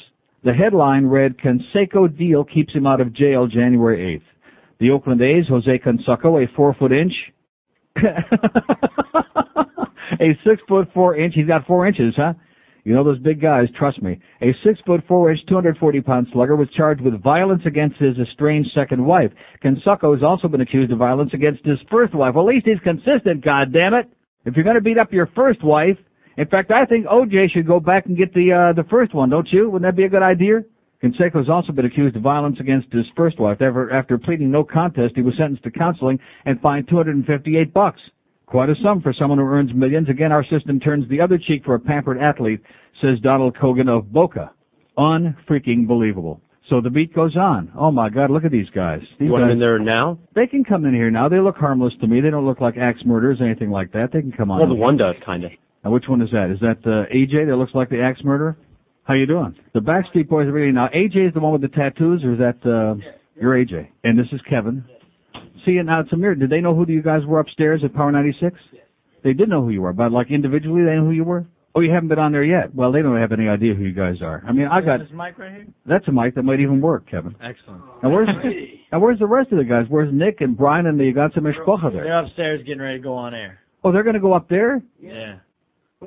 the 0.44 0.54
headline 0.54 1.06
read, 1.06 1.38
Canseco 1.38 2.18
deal 2.18 2.44
keeps 2.44 2.74
him 2.74 2.88
out 2.88 3.00
of 3.00 3.14
jail 3.14 3.46
January 3.46 4.18
8th. 4.18 4.24
The 4.80 4.90
Oakland 4.90 5.22
A's, 5.22 5.48
Jose 5.48 5.80
Canseco, 5.86 6.44
a 6.44 6.48
four 6.56 6.74
foot 6.74 6.92
inch, 6.92 7.14
a 7.98 8.10
six 10.44 10.64
foot 10.68 10.88
four 10.96 11.16
inch, 11.16 11.36
he's 11.36 11.46
got 11.46 11.68
four 11.68 11.86
inches, 11.88 12.16
huh? 12.18 12.34
You 12.86 12.96
know 12.96 13.04
those 13.04 13.20
big 13.20 13.40
guys, 13.40 13.68
trust 13.78 14.02
me. 14.02 14.20
A 14.42 14.48
six 14.66 14.80
foot 14.88 15.02
four 15.08 15.30
inch, 15.30 15.42
240 15.48 16.02
pound 16.02 16.26
slugger 16.34 16.56
was 16.56 16.68
charged 16.76 17.02
with 17.02 17.22
violence 17.22 17.62
against 17.68 17.98
his 17.98 18.18
estranged 18.18 18.72
second 18.74 19.06
wife. 19.06 19.30
Canseco 19.64 20.12
has 20.12 20.24
also 20.24 20.48
been 20.48 20.62
accused 20.62 20.92
of 20.92 20.98
violence 20.98 21.30
against 21.36 21.64
his 21.64 21.78
first 21.92 22.16
wife. 22.16 22.34
Well, 22.34 22.50
at 22.50 22.56
least 22.56 22.66
he's 22.66 22.80
consistent, 22.84 23.46
God 23.46 23.72
damn 23.72 23.94
it! 23.94 24.10
If 24.44 24.56
you're 24.56 24.66
gonna 24.66 24.82
beat 24.82 24.98
up 24.98 25.14
your 25.14 25.30
first 25.36 25.64
wife, 25.64 25.98
in 26.38 26.48
fact, 26.48 26.72
I 26.72 26.86
think 26.86 27.06
OJ 27.06 27.52
should 27.54 27.68
go 27.68 27.80
back 27.80 28.06
and 28.06 28.18
get 28.18 28.34
the, 28.34 28.52
uh, 28.52 28.74
the 28.74 28.88
first 28.90 29.14
one, 29.14 29.30
don't 29.30 29.48
you? 29.52 29.70
Wouldn't 29.70 29.90
that 29.90 29.98
be 29.98 30.06
a 30.06 30.10
good 30.10 30.24
idea? 30.24 30.64
Canseco 31.04 31.36
has 31.38 31.50
also 31.50 31.72
been 31.72 31.86
accused 31.86 32.16
of 32.16 32.22
violence 32.22 32.58
against 32.60 32.92
his 32.92 33.06
first 33.16 33.40
wife. 33.40 33.62
After, 33.62 33.92
after 33.92 34.18
pleading 34.18 34.50
no 34.50 34.64
contest, 34.64 35.14
he 35.16 35.22
was 35.22 35.36
sentenced 35.38 35.64
to 35.64 35.72
counseling 35.72 36.20
and 36.46 36.60
fined 36.62 36.88
258 36.90 37.74
bucks. 37.74 38.02
Quite 38.48 38.70
a 38.70 38.76
sum 38.84 39.02
for 39.02 39.14
someone 39.14 39.40
who 39.40 39.46
earns 39.46 39.74
millions. 39.74 40.10
Again, 40.10 40.32
our 40.32 40.46
system 40.46 40.80
turns 40.80 41.08
the 41.10 41.22
other 41.22 41.38
cheek 41.38 41.64
for 41.66 41.76
a 41.76 41.80
pampered 41.80 42.22
athlete, 42.22 42.62
says 43.02 43.20
Donald 43.22 43.56
Kogan 43.56 43.90
of 43.90 44.12
Boca. 44.12 44.52
Unfreaking 44.98 45.88
believable. 45.88 46.42
So 46.70 46.82
the 46.82 46.90
beat 46.90 47.14
goes 47.14 47.36
on. 47.36 47.72
Oh 47.78 47.92
my 47.92 48.10
God, 48.10 48.32
look 48.32 48.46
at 48.46 48.52
these 48.52 48.70
guys. 48.74 49.02
These 49.20 49.28
You 49.28 49.32
want 49.32 49.44
guys, 49.44 49.48
him 49.50 49.54
in 49.54 49.60
there 49.60 49.78
now? 49.78 50.18
They 50.34 50.48
can 50.48 50.64
come 50.64 50.86
in 50.86 50.94
here 50.94 51.12
now. 51.12 51.30
They 51.30 51.40
look 51.40 51.58
harmless 51.58 51.94
to 52.02 52.08
me. 52.08 52.22
They 52.22 52.32
don't 52.32 52.46
look 52.46 52.62
like 52.62 52.76
axe 52.78 53.02
murderers, 53.06 53.40
or 53.40 53.46
anything 53.46 53.70
like 53.70 53.92
that. 53.92 54.10
They 54.12 54.22
can 54.22 54.32
come 54.32 54.50
on. 54.50 54.60
Well, 54.60 54.70
the 54.70 54.76
one 54.76 54.98
does, 54.98 55.16
kind 55.24 55.44
of. 55.44 55.52
Now, 55.86 55.92
which 55.92 56.06
one 56.10 56.22
is 56.22 56.30
that? 56.32 56.50
Is 56.52 56.60
that 56.62 56.82
uh, 56.84 57.06
AJ 57.14 57.48
that 57.48 57.58
looks 57.58 57.76
like 57.76 57.90
the 57.90 58.02
axe 58.02 58.20
murderer? 58.24 58.58
How 59.04 59.14
you 59.14 59.28
doing? 59.28 59.56
The 59.76 59.82
Backstreet 59.82 60.28
Boys 60.28 60.48
are 60.48 60.52
really 60.52 60.72
now. 60.72 60.88
AJ 60.88 61.28
is 61.28 61.34
the 61.36 61.40
one 61.40 61.54
with 61.54 61.62
the 61.62 61.68
tattoos, 61.68 62.24
or 62.24 62.34
is 62.34 62.40
that 62.40 62.58
uh, 62.66 62.96
you're 63.40 63.54
AJ? 63.54 63.88
And 64.04 64.18
this 64.18 64.26
is 64.32 64.42
Kevin. 64.50 64.84
See, 65.64 65.78
and 65.78 65.86
now 65.86 66.00
it's 66.00 66.12
a 66.12 66.18
mirror. 66.18 66.34
Did 66.34 66.50
they 66.50 66.60
know 66.60 66.74
who 66.74 66.86
you 66.88 67.04
guys 67.04 67.22
were 67.28 67.40
upstairs 67.40 67.82
at 67.84 67.94
Power 67.94 68.12
96? 68.12 68.58
They 69.24 69.34
did 69.34 69.48
know 69.48 69.62
who 69.62 69.70
you 69.70 69.84
were, 69.84 69.94
but 69.94 70.12
like 70.12 70.32
individually, 70.32 70.84
they 70.84 70.96
know 70.96 71.06
who 71.06 71.12
you 71.12 71.24
were. 71.24 71.46
Oh, 71.76 71.82
you 71.82 71.92
haven't 71.92 72.08
been 72.10 72.20
on 72.20 72.32
there 72.32 72.44
yet. 72.44 72.74
Well, 72.74 72.92
they 72.92 73.04
don't 73.04 73.20
have 73.20 73.32
any 73.32 73.48
idea 73.48 73.76
who 73.76 73.84
you 73.84 73.94
guys 73.94 74.22
are. 74.24 74.44
I 74.48 74.54
mean, 74.54 74.66
I 74.66 74.82
got 74.82 75.00
this 75.02 75.10
mic 75.12 75.38
right 75.38 75.52
here. 75.52 75.68
that's 75.86 76.08
a 76.08 76.12
mic 76.12 76.34
that 76.36 76.44
might 76.44 76.62
even 76.62 76.82
work, 76.82 77.08
Kevin. 77.12 77.36
Excellent. 77.44 77.84
Now 78.02 78.10
where's 78.10 78.30
now 78.92 79.00
where's 79.00 79.20
the 79.20 79.28
rest 79.28 79.52
of 79.52 79.60
the 79.60 79.66
guys? 79.66 79.86
Where's 79.90 80.12
Nick 80.12 80.42
and 80.42 80.58
Brian 80.58 80.88
and 80.88 81.00
the 81.00 81.12
Ganze 81.14 81.38
Mishpocha 81.38 81.92
there? 81.92 82.06
They're 82.06 82.20
upstairs 82.26 82.62
getting 82.66 82.82
ready 82.82 82.98
to 82.98 83.04
go 83.04 83.14
on 83.14 83.36
air. 83.36 83.60
Oh, 83.84 83.92
they're 83.92 84.04
going 84.04 84.16
to 84.16 84.22
go 84.22 84.34
up 84.34 84.50
there. 84.50 84.82
Yeah. 85.00 85.40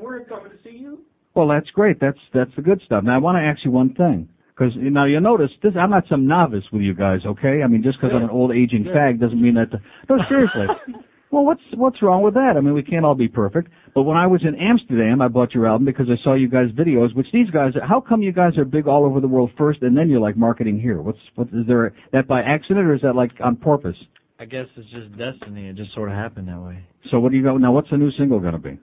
We're 0.00 0.24
coming 0.24 0.50
to 0.50 0.58
see 0.62 0.76
you. 0.76 1.00
Well, 1.34 1.48
that's 1.48 1.70
great. 1.70 2.00
That's 2.00 2.18
that's 2.34 2.50
the 2.56 2.62
good 2.62 2.80
stuff. 2.84 3.04
Now 3.04 3.14
I 3.14 3.18
want 3.18 3.36
to 3.36 3.42
ask 3.42 3.64
you 3.64 3.70
one 3.70 3.94
thing, 3.94 4.28
because 4.50 4.72
now 4.76 5.04
you 5.04 5.20
notice 5.20 5.50
this. 5.62 5.72
I'm 5.78 5.90
not 5.90 6.04
some 6.08 6.26
novice 6.26 6.64
with 6.72 6.82
you 6.82 6.94
guys, 6.94 7.20
okay? 7.24 7.62
I 7.62 7.68
mean, 7.68 7.82
just 7.82 7.98
because 8.00 8.14
I'm 8.14 8.24
an 8.24 8.30
old 8.30 8.50
aging 8.50 8.84
fag 8.84 9.20
doesn't 9.20 9.40
mean 9.40 9.54
that. 9.54 9.70
no, 10.08 10.16
seriously. 10.28 10.66
well, 11.30 11.44
what's 11.44 11.62
what's 11.74 12.02
wrong 12.02 12.22
with 12.22 12.34
that? 12.34 12.54
I 12.56 12.60
mean, 12.60 12.74
we 12.74 12.82
can't 12.82 13.04
all 13.04 13.14
be 13.14 13.28
perfect. 13.28 13.68
But 13.94 14.02
when 14.02 14.16
I 14.16 14.26
was 14.26 14.42
in 14.42 14.56
Amsterdam, 14.56 15.22
I 15.22 15.28
bought 15.28 15.54
your 15.54 15.66
album 15.66 15.84
because 15.84 16.06
I 16.10 16.22
saw 16.24 16.34
you 16.34 16.48
guys' 16.48 16.70
videos. 16.72 17.14
Which 17.14 17.28
these 17.32 17.50
guys, 17.50 17.72
how 17.88 18.00
come 18.00 18.22
you 18.22 18.32
guys 18.32 18.58
are 18.58 18.64
big 18.64 18.88
all 18.88 19.04
over 19.04 19.20
the 19.20 19.28
world 19.28 19.50
first, 19.56 19.82
and 19.82 19.96
then 19.96 20.08
you're 20.08 20.20
like 20.20 20.36
marketing 20.36 20.80
here? 20.80 21.00
What's 21.00 21.18
what 21.36 21.48
is 21.48 21.66
there 21.66 21.94
that 22.12 22.26
by 22.26 22.40
accident 22.40 22.86
or 22.86 22.94
is 22.94 23.02
that 23.02 23.14
like 23.14 23.32
on 23.44 23.56
purpose? 23.56 23.96
I 24.40 24.44
guess 24.44 24.66
it's 24.76 24.88
just 24.90 25.10
destiny. 25.18 25.68
It 25.68 25.76
just 25.76 25.92
sort 25.94 26.10
of 26.10 26.16
happened 26.16 26.48
that 26.48 26.60
way. 26.60 26.84
So 27.10 27.18
what 27.18 27.32
do 27.32 27.38
you 27.38 27.42
go 27.42 27.56
now? 27.58 27.72
What's 27.72 27.90
the 27.90 27.96
new 27.96 28.10
single 28.18 28.38
going 28.38 28.52
to 28.52 28.58
be? 28.58 28.78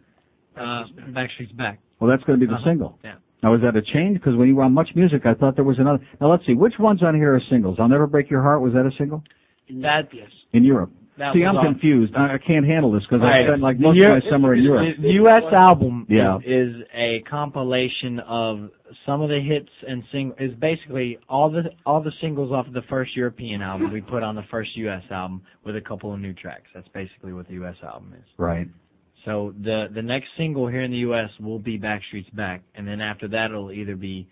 Uh, 0.57 0.83
Backstreet's 1.11 1.51
back. 1.53 1.79
Well, 1.99 2.09
that's 2.09 2.23
going 2.23 2.39
to 2.39 2.45
be 2.45 2.49
the 2.49 2.55
Uh-huh. 2.57 2.69
single. 2.69 2.99
Yeah. 3.03 3.15
Now, 3.43 3.53
is 3.53 3.61
that 3.61 3.75
a 3.75 3.81
change? 3.81 4.17
Because 4.17 4.35
when 4.35 4.47
you 4.47 4.55
were 4.55 4.63
on 4.63 4.73
Much 4.73 4.89
Music, 4.95 5.25
I 5.25 5.33
thought 5.33 5.55
there 5.55 5.63
was 5.65 5.77
another. 5.79 5.99
Now, 6.19 6.31
let's 6.31 6.45
see. 6.45 6.53
Which 6.55 6.73
ones 6.79 7.03
on 7.03 7.15
here 7.15 7.35
are 7.35 7.41
singles? 7.49 7.77
I'll 7.79 7.87
Never 7.87 8.07
Break 8.07 8.29
Your 8.29 8.41
Heart. 8.41 8.61
Was 8.61 8.73
that 8.73 8.85
a 8.85 8.91
single? 8.97 9.23
That 9.81 10.09
yes. 10.13 10.29
In 10.53 10.63
Europe. 10.63 10.91
That 11.17 11.33
see, 11.33 11.45
I'm 11.45 11.55
on- 11.55 11.63
confused. 11.73 12.13
I, 12.15 12.33
I 12.33 12.37
can't 12.45 12.65
handle 12.65 12.91
this 12.91 13.03
because 13.03 13.21
Right. 13.21 13.43
I 13.43 13.47
spent 13.47 13.61
like 13.61 13.79
most 13.79 13.95
U- 13.95 14.03
of 14.05 14.21
my 14.23 14.29
summer 14.29 14.53
in 14.53 14.63
Europe. 14.63 14.97
The 14.97 15.01
the 15.03 15.13
U.S. 15.23 15.43
album 15.53 16.05
Yeah. 16.09 16.37
is, 16.39 16.75
is 16.75 16.81
a 16.93 17.21
compilation 17.29 18.19
of 18.19 18.69
some 19.05 19.21
of 19.21 19.29
the 19.29 19.39
hits 19.39 19.69
and 19.87 20.03
sing 20.11 20.33
is 20.39 20.53
basically 20.55 21.17
all 21.29 21.49
the 21.49 21.69
all 21.85 22.01
the 22.03 22.11
singles 22.19 22.51
off 22.51 22.67
of 22.67 22.73
the 22.73 22.81
first 22.89 23.15
European 23.15 23.61
album 23.61 23.93
we 23.93 24.01
put 24.01 24.23
on 24.23 24.35
the 24.35 24.43
first 24.51 24.75
U.S. 24.75 25.03
album 25.09 25.41
with 25.65 25.77
a 25.77 25.81
couple 25.81 26.13
of 26.13 26.19
new 26.19 26.33
tracks. 26.33 26.67
That's 26.73 26.87
basically 26.89 27.31
what 27.31 27.47
the 27.47 27.53
U.S. 27.55 27.75
album 27.81 28.13
is. 28.17 28.25
Right. 28.37 28.67
So 29.25 29.53
the 29.61 29.87
the 29.93 30.01
next 30.01 30.27
single 30.37 30.67
here 30.67 30.81
in 30.83 30.91
the 30.91 30.97
U.S. 30.97 31.29
will 31.39 31.59
be 31.59 31.77
Backstreet's 31.79 32.29
Back, 32.33 32.61
and 32.75 32.87
then 32.87 33.01
after 33.01 33.27
that 33.29 33.47
it'll 33.51 33.71
either 33.71 33.95
be 33.95 34.27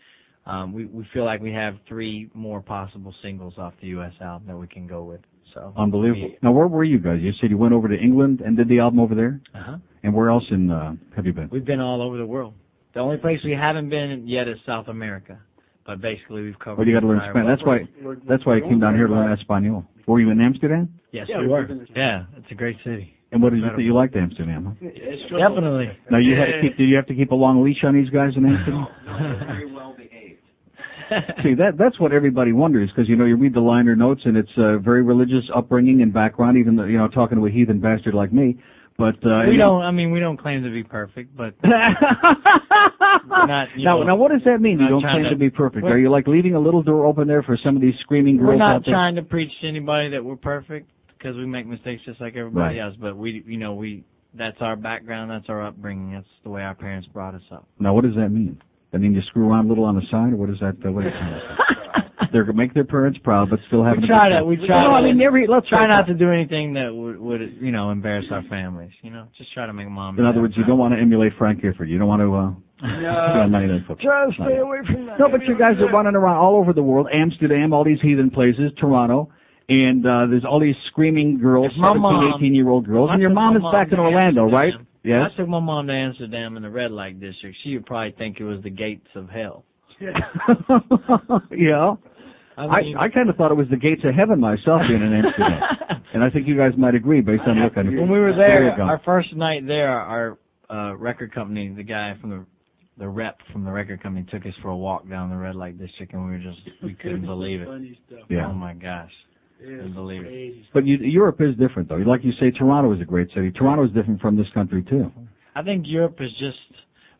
um, 0.45 0.72
we 0.74 0.86
we 0.86 1.06
feel 1.14 1.26
like 1.26 1.41
we 1.41 1.52
have 1.53 1.76
three 1.88 2.30
more 2.34 2.61
possible 2.61 3.14
singles 3.24 3.56
off 3.57 3.74
the 3.82 3.88
U.S. 3.88 4.14
album 4.22 4.48
that 4.48 4.57
we 4.57 4.68
can 4.68 4.88
go 4.88 5.03
with. 5.03 5.22
So 5.53 5.74
Unbelievable. 5.78 6.32
Now, 6.41 6.52
where 6.52 6.68
were 6.68 6.84
you 6.84 6.99
guys? 6.99 7.20
You 7.22 7.32
said 7.40 7.49
you 7.52 7.57
went 7.57 7.74
over 7.74 7.88
to 7.88 7.95
England 7.95 8.41
and 8.41 8.57
did 8.57 8.68
the 8.70 8.80
album 8.80 8.99
over 8.99 9.14
there. 9.15 9.40
Uh 9.53 9.64
huh. 9.64 9.78
And 10.03 10.14
where 10.14 10.30
else 10.30 10.44
in 10.52 10.70
uh, 10.70 10.94
have 11.15 11.26
you 11.26 11.34
been? 11.34 11.49
We've 11.52 11.65
been 11.65 11.80
all 11.80 12.02
over 12.02 12.18
the 12.18 12.26
world. 12.26 12.53
The 12.94 12.99
only 12.99 13.18
place 13.18 13.40
we 13.44 13.53
haven't 13.53 13.90
been 13.90 14.28
yet 14.28 14.48
is 14.48 14.57
South 14.65 14.88
America, 14.88 15.40
but 15.86 16.02
basically 16.02 16.44
we've 16.44 16.60
covered. 16.60 16.80
Well, 16.80 16.88
you 16.88 16.94
got 16.94 16.99
to 17.02 17.07
learn 17.07 17.18
entire 17.18 17.32
Spanish. 17.34 17.60
That's 17.60 17.65
why. 17.65 18.15
That's 18.28 18.45
why 18.45 18.56
you 18.57 18.64
came 18.64 18.80
down 18.80 18.95
here 18.95 19.07
to 19.07 19.14
learn 19.14 19.32
Espanol. 19.32 19.86
Were 20.07 20.20
you 20.20 20.30
in 20.30 20.41
Amsterdam? 20.41 20.94
Yes, 21.11 21.28
Yeah, 21.30 21.38
we 21.38 21.44
we 21.48 21.53
were. 21.53 21.65
were. 21.68 21.88
Yeah, 21.95 22.26
it's 22.38 22.52
a 22.52 22.56
great 22.56 22.78
city. 22.84 23.15
And 23.34 23.41
what 23.41 23.51
did 23.51 23.61
you 23.64 23.69
think? 23.76 23.81
You 23.81 23.95
liked 23.95 24.15
Amsterdam? 24.15 24.77
Huh? 24.80 24.89
Definitely. 25.38 25.89
Now 26.11 26.19
you 26.19 26.35
had 26.38 26.45
to 26.45 26.61
keep. 26.61 26.77
Did 26.77 26.88
you 26.88 26.95
have 26.95 27.07
to 27.07 27.15
keep 27.15 27.31
a 27.31 27.35
long 27.35 27.64
leash 27.64 27.84
on 27.84 27.95
these 27.95 28.10
guys 28.10 28.31
in 28.38 28.45
Amsterdam? 28.45 28.88
Very 29.47 29.73
well 29.73 29.95
behaved. 29.97 30.39
See, 31.43 31.53
that 31.55 31.73
that's 31.77 31.99
what 31.99 32.14
everybody 32.14 32.53
wonders 32.53 32.89
because 32.89 33.10
you 33.10 33.15
know 33.15 33.26
you 33.26 33.35
read 33.35 33.53
the 33.53 33.60
liner 33.60 33.95
notes 33.95 34.22
and 34.26 34.38
it's 34.38 34.49
a 34.57 34.77
very 34.80 35.01
religious 35.01 35.43
upbringing 35.55 36.01
and 36.01 36.14
background, 36.14 36.57
even 36.57 36.76
though, 36.76 36.85
you 36.85 36.97
know 36.97 37.07
talking 37.07 37.38
to 37.39 37.45
a 37.45 37.49
heathen 37.51 37.80
bastard 37.80 38.14
like 38.14 38.31
me. 38.31 38.57
But 38.95 39.15
uh, 39.26 39.49
we 39.49 39.57
don't. 39.57 39.81
I 39.81 39.89
mean, 39.89 40.11
we 40.11 40.19
don't 40.19 40.38
claim 40.38 40.61
to 40.64 40.69
be 40.69 40.84
perfect, 40.84 41.35
but 41.35 41.55
not. 41.64 41.95
You 43.76 43.85
now, 43.85 43.97
know, 43.99 44.03
now, 44.03 44.15
what 44.15 44.31
does 44.31 44.41
that 44.45 44.61
mean? 44.61 44.80
You 44.80 44.88
don't 44.88 45.01
claim 45.01 45.23
to, 45.23 45.30
to- 45.31 45.35
be 45.35 45.49
perfect. 45.49 45.84
we're- 45.84 46.01
you 46.01 46.11
like 46.11 46.27
leaving 46.27 46.55
a 46.55 46.60
little 46.60 46.84
door 46.84 47.05
open 47.05 47.27
there 47.27 47.43
for 47.43 47.57
some 47.64 47.76
of 47.76 47.81
these 47.81 47.95
screaming 48.01 48.38
girls 48.38 48.47
We're 48.49 48.55
not 48.57 48.76
out 48.77 48.84
there? 48.85 48.93
trying 48.93 49.15
to 49.15 49.23
preach 49.23 49.51
to 49.61 49.68
anybody 49.68 50.10
that 50.11 50.23
we're 50.23 50.35
perfect 50.35 50.89
because 51.24 51.38
we 51.38 51.45
make 51.45 51.66
mistakes 51.66 52.02
just 52.06 52.20
like 52.20 52.36
everybody 52.36 52.78
Right. 52.80 52.84
else. 52.84 52.95
But 53.00 53.16
we, 53.16 53.44
you 53.48 53.58
know, 53.58 53.74
we 53.76 54.04
that's 54.36 54.58
our 54.62 54.76
background, 54.76 55.32
that's 55.32 55.48
our 55.48 55.66
upbringing, 55.66 56.12
that's 56.14 56.28
the 56.44 56.50
way 56.50 56.64
our 56.64 56.76
parents 56.76 57.08
brought 57.08 57.36
us 57.36 57.44
up. 57.52 57.66
Now, 57.80 57.94
what 57.94 58.04
does 58.04 58.16
that 58.16 58.30
mean? 58.30 58.58
That 58.91 59.00
mean 59.00 59.14
you 59.14 59.22
screw 59.30 59.50
around 59.50 59.66
a 59.66 59.70
little 59.70 59.86
on 59.86 59.95
the 59.95 60.02
side, 60.12 60.34
or 60.34 60.38
what 60.38 60.50
is 60.50 60.58
that? 60.60 60.76
Uh, 60.86 60.91
what 60.91 61.06
is 61.06 61.14
that? 61.14 62.30
They're 62.32 62.44
gonna 62.44 62.58
make 62.58 62.74
their 62.74 62.84
parents 62.84 63.20
proud, 63.24 63.50
but 63.52 63.60
still 63.68 63.84
having 63.84 64.02
We 64.02 64.08
try 64.08 64.30
to. 64.30 64.44
We 64.44 64.58
try. 64.58 64.84
No, 64.84 64.94
I 64.94 65.02
mean, 65.04 65.22
every 65.22 65.45
let's 65.48 65.70
try 65.70 65.88
not 65.88 66.08
to 66.08 66.16
do 66.16 66.32
anything 66.32 66.74
that 66.74 66.90
would, 66.94 67.20
would 67.20 67.41
you 67.62 67.72
know 67.72 67.91
embarrass 67.91 68.26
our 68.32 68.41
families. 68.50 68.90
You 69.04 69.12
know, 69.12 69.28
just 69.38 69.54
try 69.54 69.68
to 69.68 69.74
make 69.74 69.88
mom. 69.88 70.18
In 70.18 70.26
other 70.26 70.41
words, 70.41 70.56
you 70.58 70.64
don't 70.66 70.80
want 70.80 70.94
to 70.95 71.00
emulate 71.00 71.34
Frank 71.38 71.62
Gifford. 71.62 71.90
You 71.90 72.00
don't 72.00 72.08
want 72.08 72.22
to. 72.22 72.34
uh 72.34 72.52
yeah, 73.02 73.45
not 73.48 73.64
even. 73.64 73.86
Just 73.88 74.02
stay 74.02 74.58
away 74.58 74.80
from 74.86 75.06
that. 75.06 75.20
No, 75.20 75.30
but 75.30 75.41
you 75.45 75.58
guys 75.58 75.76
are 75.80 75.91
running 75.94 76.16
around 76.16 76.38
all 76.38 76.56
over 76.58 76.74
the 76.74 76.82
world, 76.84 77.08
Amsterdam, 77.14 77.72
all 77.72 77.84
these 77.84 78.02
heathen 78.02 78.30
places, 78.32 78.72
Toronto, 78.80 79.30
and 79.69 80.06
uh 80.06 80.26
there's 80.30 80.45
all 80.45 80.60
these 80.60 80.76
screaming 80.91 81.40
girls, 81.40 81.72
If 81.72 81.77
my 81.80 81.90
17, 81.90 82.02
mom- 82.02 82.34
18 82.38 82.56
year 82.56 82.69
old 82.69 82.85
girls, 82.85 83.10
and 83.11 83.22
your 83.22 83.30
mom 83.31 83.56
is 83.56 83.61
mom 83.61 83.72
back 83.72 83.88
in 83.91 83.98
to 83.98 84.03
Orlando, 84.03 84.45
right? 84.49 84.73
Amsterdam. 84.73 84.88
Yes. 85.03 85.31
I 85.34 85.38
took 85.38 85.49
my 85.49 85.60
mom 85.60 85.88
to 85.88 85.94
Amsterdam 85.94 86.56
in 86.57 86.64
the 86.64 86.69
red 86.69 86.91
light 86.91 87.19
district. 87.19 87.57
She 87.64 87.73
would 87.76 87.85
probably 87.85 88.14
think 88.18 88.40
it 88.40 88.45
was 88.45 88.61
the 88.64 88.69
gates 88.69 89.07
of 89.15 89.30
hell. 89.30 89.65
yeah. 91.52 91.95
I 92.56 92.61
I, 92.65 92.81
mean- 92.81 92.98
I 92.98 93.10
kind 93.10 93.30
of 93.30 93.35
thought 93.35 93.52
it 93.52 93.56
was 93.57 93.68
the 93.69 93.77
gates 93.77 94.02
of 94.06 94.14
heaven 94.14 94.40
myself 94.40 94.81
being 94.88 95.02
in 95.02 95.14
Amsterdam, 95.14 95.61
and 96.14 96.23
I 96.23 96.30
think 96.30 96.48
you 96.48 96.56
guys 96.56 96.72
might 96.77 96.94
agree 96.95 97.22
based 97.22 97.44
on 97.48 97.57
looking. 97.60 97.98
when 97.99 98.10
we 98.10 98.19
were 98.19 98.30
you 98.31 98.35
there, 98.38 98.81
our 98.81 99.02
first 99.03 99.35
night 99.35 99.65
there, 99.65 99.90
our 99.90 100.38
uh 100.69 100.95
record 100.95 101.34
company, 101.34 101.73
the 101.76 101.84
guy 101.84 102.14
from 102.22 102.30
the 102.30 102.45
the 102.99 103.10
rep 103.10 103.40
from 103.52 103.65
the 103.65 103.72
record 103.72 104.03
company 104.03 104.26
took 104.31 104.45
us 104.45 104.53
for 104.61 104.69
a 104.69 104.77
walk 104.77 105.10
down 105.10 105.31
the 105.31 105.35
red 105.35 105.56
light 105.56 105.80
district, 105.80 106.14
and 106.14 106.23
we 106.26 106.31
were 106.34 106.38
just 106.38 106.60
we 106.84 106.94
couldn't 106.94 107.26
believe 107.26 107.61
it. 107.61 107.68
Yeah. 108.30 108.48
Oh 108.49 108.53
my 108.53 108.73
gosh, 108.76 109.11
couldn't 109.64 109.94
believe 109.94 110.22
it. 110.26 110.53
But 110.73 110.85
you, 110.85 110.98
Europe 110.98 111.40
is 111.41 111.56
different, 111.57 111.90
though. 111.90 111.95
Like 111.95 112.23
you 112.23 112.31
say, 112.40 112.52
Toronto 112.52 112.94
is 112.94 113.02
a 113.02 113.06
great 113.06 113.30
city. 113.34 113.52
Toronto 113.52 113.84
is 113.85 113.91
different 113.91 114.22
from 114.22 114.38
this 114.38 114.48
country 114.53 114.84
too. 114.90 115.11
I 115.56 115.61
think 115.64 115.85
Europe 115.88 116.18
is 116.19 116.31
just 116.40 116.57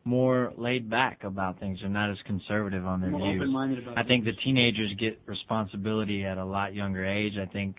more 0.06 0.52
laid 0.57 0.90
back 0.90 1.24
about 1.24 1.60
things. 1.60 1.80
They're 1.82 1.90
not 1.90 2.11
as 2.11 2.18
conservative 2.26 2.86
on 2.86 2.99
their 3.02 3.10
More 3.11 3.22
views. 3.32 3.41
open-minded 3.41 3.80
about 3.84 3.98
I 3.98 4.03
think 4.03 4.26
the 4.26 4.34
teenagers 4.44 4.94
get 4.99 5.20
responsibility 5.26 6.26
at 6.26 6.38
a 6.38 6.44
lot 6.45 6.74
younger 6.74 7.06
age. 7.06 7.34
I 7.41 7.45
think 7.52 7.76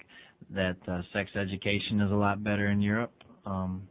that 0.55 0.77
uh, 0.89 1.03
sex 1.13 1.31
education 1.37 2.01
is 2.01 2.11
a 2.11 2.15
lot 2.15 2.43
better 2.43 2.69
in 2.71 2.81
Europe. 2.81 3.13
Um, 3.45 3.83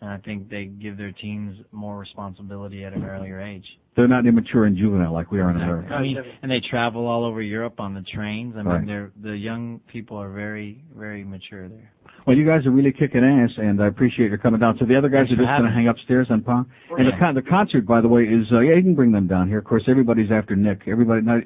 and 0.00 0.10
I 0.10 0.18
think 0.18 0.50
they 0.50 0.66
give 0.66 0.96
their 0.96 1.12
teens 1.12 1.56
more 1.72 1.98
responsibility 1.98 2.84
at 2.84 2.92
an 2.92 3.04
earlier 3.04 3.40
age. 3.40 3.64
They're 3.96 4.08
not 4.08 4.26
immature 4.26 4.66
and 4.66 4.76
juvenile 4.76 5.12
like 5.14 5.32
we 5.32 5.40
are 5.40 5.50
in 5.50 5.56
America. 5.56 5.94
I 5.94 6.02
mean, 6.02 6.18
and 6.42 6.50
they 6.50 6.60
travel 6.70 7.06
all 7.06 7.24
over 7.24 7.40
Europe 7.40 7.80
on 7.80 7.94
the 7.94 8.02
trains. 8.02 8.54
I 8.54 8.58
mean, 8.58 8.66
Right. 8.66 8.86
they're 8.86 9.10
the 9.22 9.34
young 9.36 9.80
people 9.90 10.18
are 10.18 10.30
very, 10.30 10.84
very 10.94 11.24
mature 11.24 11.66
there. 11.68 11.90
Well, 12.26 12.36
you 12.36 12.44
guys 12.44 12.66
are 12.66 12.70
really 12.70 12.92
kicking 12.92 13.24
ass, 13.24 13.50
and 13.56 13.82
I 13.82 13.86
appreciate 13.86 14.28
your 14.28 14.36
coming 14.38 14.60
down. 14.60 14.76
So 14.78 14.84
the 14.84 14.96
other 14.96 15.08
guys 15.08 15.28
Thanks 15.28 15.40
are 15.40 15.44
just 15.44 15.58
going 15.58 15.70
to 15.70 15.74
hang 15.74 15.88
upstairs 15.88 16.26
on 16.28 16.42
Pong. 16.42 16.66
And 16.98 17.06
the 17.06 17.16
con- 17.18 17.34
the 17.34 17.42
concert, 17.42 17.86
by 17.86 18.02
the 18.02 18.08
way, 18.08 18.24
is 18.24 18.46
uh, 18.52 18.60
yeah, 18.60 18.74
you 18.74 18.82
can 18.82 18.94
bring 18.94 19.12
them 19.12 19.26
down 19.28 19.48
here. 19.48 19.58
Of 19.58 19.64
course, 19.64 19.84
everybody's 19.88 20.30
after 20.30 20.56
Nick. 20.56 20.82
Everybody 20.86 21.22
now, 21.22 21.38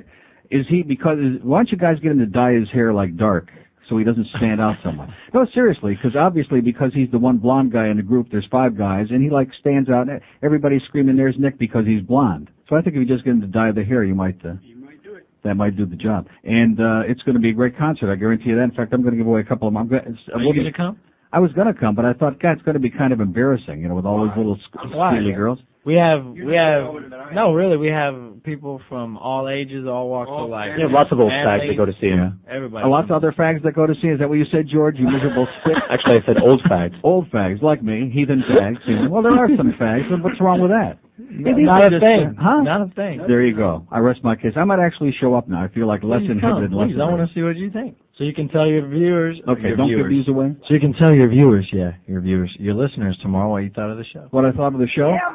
is 0.50 0.66
he 0.68 0.82
because 0.82 1.18
is, 1.18 1.40
why 1.44 1.58
don't 1.58 1.70
you 1.70 1.78
guys 1.78 2.00
get 2.00 2.10
him 2.10 2.18
to 2.18 2.26
dye 2.26 2.54
his 2.54 2.68
hair 2.72 2.92
like 2.92 3.16
dark 3.16 3.48
so 3.90 3.98
he 3.98 4.04
doesn't 4.04 4.26
stand 4.38 4.60
out 4.60 4.76
so 4.82 4.92
much? 4.92 5.10
No, 5.34 5.46
seriously, 5.52 5.94
because 5.94 6.16
obviously 6.16 6.62
because 6.62 6.92
he's 6.94 7.10
the 7.10 7.18
one 7.18 7.36
blonde 7.36 7.72
guy 7.72 7.88
in 7.88 7.98
the 7.98 8.02
group, 8.02 8.28
there's 8.30 8.46
five 8.50 8.78
guys, 8.78 9.08
and 9.10 9.22
he 9.22 9.28
like 9.28 9.48
stands 9.60 9.90
out. 9.90 10.08
and 10.08 10.20
Everybody's 10.42 10.82
screaming, 10.88 11.16
"There's 11.16 11.36
Nick!" 11.38 11.58
because 11.58 11.84
he's 11.84 12.00
blonde. 12.00 12.48
So 12.70 12.76
I 12.76 12.80
think 12.80 12.96
if 12.96 13.00
you 13.00 13.06
just 13.06 13.24
get 13.24 13.32
him 13.32 13.40
to 13.42 13.48
dye 13.48 13.72
the 13.72 13.84
hair, 13.84 14.04
you 14.04 14.14
might. 14.14 14.38
Uh, 14.46 14.54
that 15.42 15.54
might 15.54 15.74
do 15.76 15.86
the 15.86 15.96
job. 15.96 16.26
And 16.44 16.78
uh 16.78 17.00
it's 17.08 17.22
going 17.22 17.34
to 17.34 17.40
be 17.40 17.48
a 17.50 17.54
great 17.54 17.76
concert. 17.78 18.12
I 18.12 18.16
guarantee 18.16 18.50
you 18.50 18.56
that. 18.56 18.62
In 18.64 18.72
fact, 18.72 18.92
I'm 18.92 19.00
going 19.02 19.14
to 19.14 19.18
give 19.18 19.26
away 19.26 19.40
a 19.40 19.44
couple 19.44 19.66
of 19.68 19.72
them. 19.74 19.78
I'm 19.82 19.88
going 19.88 20.02
Are 20.34 20.42
you 20.42 20.54
gonna 20.54 20.72
come? 20.72 20.98
I 21.32 21.38
was 21.38 21.52
going 21.52 21.72
to 21.72 21.78
come, 21.78 21.94
but 21.94 22.04
I 22.04 22.12
thought, 22.12 22.40
God, 22.42 22.52
it's 22.52 22.62
going 22.62 22.74
to 22.74 22.80
be 22.80 22.90
kind 22.90 23.12
of 23.12 23.20
embarrassing, 23.20 23.80
you 23.80 23.88
know, 23.88 23.94
with 23.94 24.04
all 24.04 24.26
those 24.26 24.36
little 24.36 24.58
sc- 24.66 24.92
Why? 24.92 25.14
steely 25.16 25.32
girls. 25.32 25.60
We 25.82 25.94
have, 25.94 26.26
we 26.26 26.54
have, 26.60 26.92
no, 27.32 27.54
really, 27.54 27.78
we 27.78 27.88
have 27.88 28.42
people 28.44 28.82
from 28.90 29.16
all 29.16 29.48
ages, 29.48 29.86
all 29.88 30.10
walks 30.10 30.28
of 30.30 30.50
life. 30.50 30.76
Yeah, 30.76 30.92
lots 30.92 31.08
of 31.10 31.18
old 31.18 31.32
fags 31.32 31.66
that 31.66 31.76
go 31.76 31.86
to 31.86 31.96
see 31.98 32.08
him. 32.08 32.38
Everybody. 32.46 32.84
A 32.84 32.88
lot 32.88 33.04
of 33.04 33.10
other 33.12 33.32
fags 33.32 33.62
that 33.64 33.72
go 33.72 33.86
to 33.86 33.94
see. 34.02 34.08
Is 34.08 34.18
that 34.20 34.28
what 34.28 34.36
you 34.36 34.44
said, 34.52 34.66
George? 34.70 34.96
You 34.98 35.08
miserable 35.08 35.48
stick. 35.62 35.72
Actually, 35.90 36.20
I 36.20 36.26
said 36.26 36.36
old 36.44 36.60
fags. 36.70 36.92
Old 37.02 37.30
fags 37.30 37.62
like 37.62 37.82
me, 37.82 38.10
heathen 38.12 38.42
fags. 38.44 38.76
you 38.86 38.96
know. 38.96 39.08
Well, 39.10 39.22
there 39.22 39.32
are 39.32 39.48
some 39.56 39.72
fags. 39.80 40.04
but 40.10 40.22
What's 40.22 40.40
wrong 40.40 40.60
with 40.60 40.70
that? 40.70 40.98
Maybe 41.16 41.64
Not 41.64 41.80
it's 41.80 41.88
a 41.88 41.90
just, 41.96 42.04
thing. 42.04 42.34
uh, 42.36 42.42
Huh? 42.42 42.60
Not 42.62 42.80
a 42.82 42.90
thing. 42.94 43.24
There 43.26 43.40
you 43.44 43.56
go. 43.56 43.86
I 43.90 44.00
rest 44.00 44.20
my 44.22 44.36
case. 44.36 44.52
I 44.56 44.64
might 44.64 44.80
actually 44.80 45.14
show 45.18 45.32
up 45.34 45.48
now. 45.48 45.64
I 45.64 45.68
feel 45.68 45.86
like 45.86 46.02
less 46.02 46.20
Please 46.20 46.32
inhibited. 46.32 46.70
come, 46.72 46.78
less 46.78 46.88
please. 46.92 47.00
I 47.00 47.04
want 47.08 47.26
to 47.28 47.34
see 47.34 47.40
what 47.42 47.56
you 47.56 47.70
think. 47.70 47.96
So 48.20 48.28
you 48.28 48.36
can 48.36 48.52
tell 48.52 48.68
your 48.68 48.84
viewers. 48.84 49.40
Okay, 49.48 49.72
your 49.72 49.80
don't 49.80 49.88
viewers. 49.88 50.04
give 50.04 50.12
these 50.12 50.28
away. 50.28 50.52
So 50.68 50.76
you 50.76 50.82
can 50.84 50.92
tell 50.92 51.08
your 51.08 51.32
viewers, 51.32 51.64
yeah, 51.72 51.96
your 52.04 52.20
viewers, 52.20 52.52
your 52.60 52.76
listeners 52.76 53.16
tomorrow 53.24 53.48
what 53.48 53.64
you 53.64 53.72
thought 53.72 53.88
of 53.88 53.96
the 53.96 54.04
show. 54.12 54.28
What 54.28 54.44
I 54.44 54.52
thought 54.52 54.76
of 54.76 54.78
the 54.84 54.92
show? 54.92 55.08
That's 55.08 55.32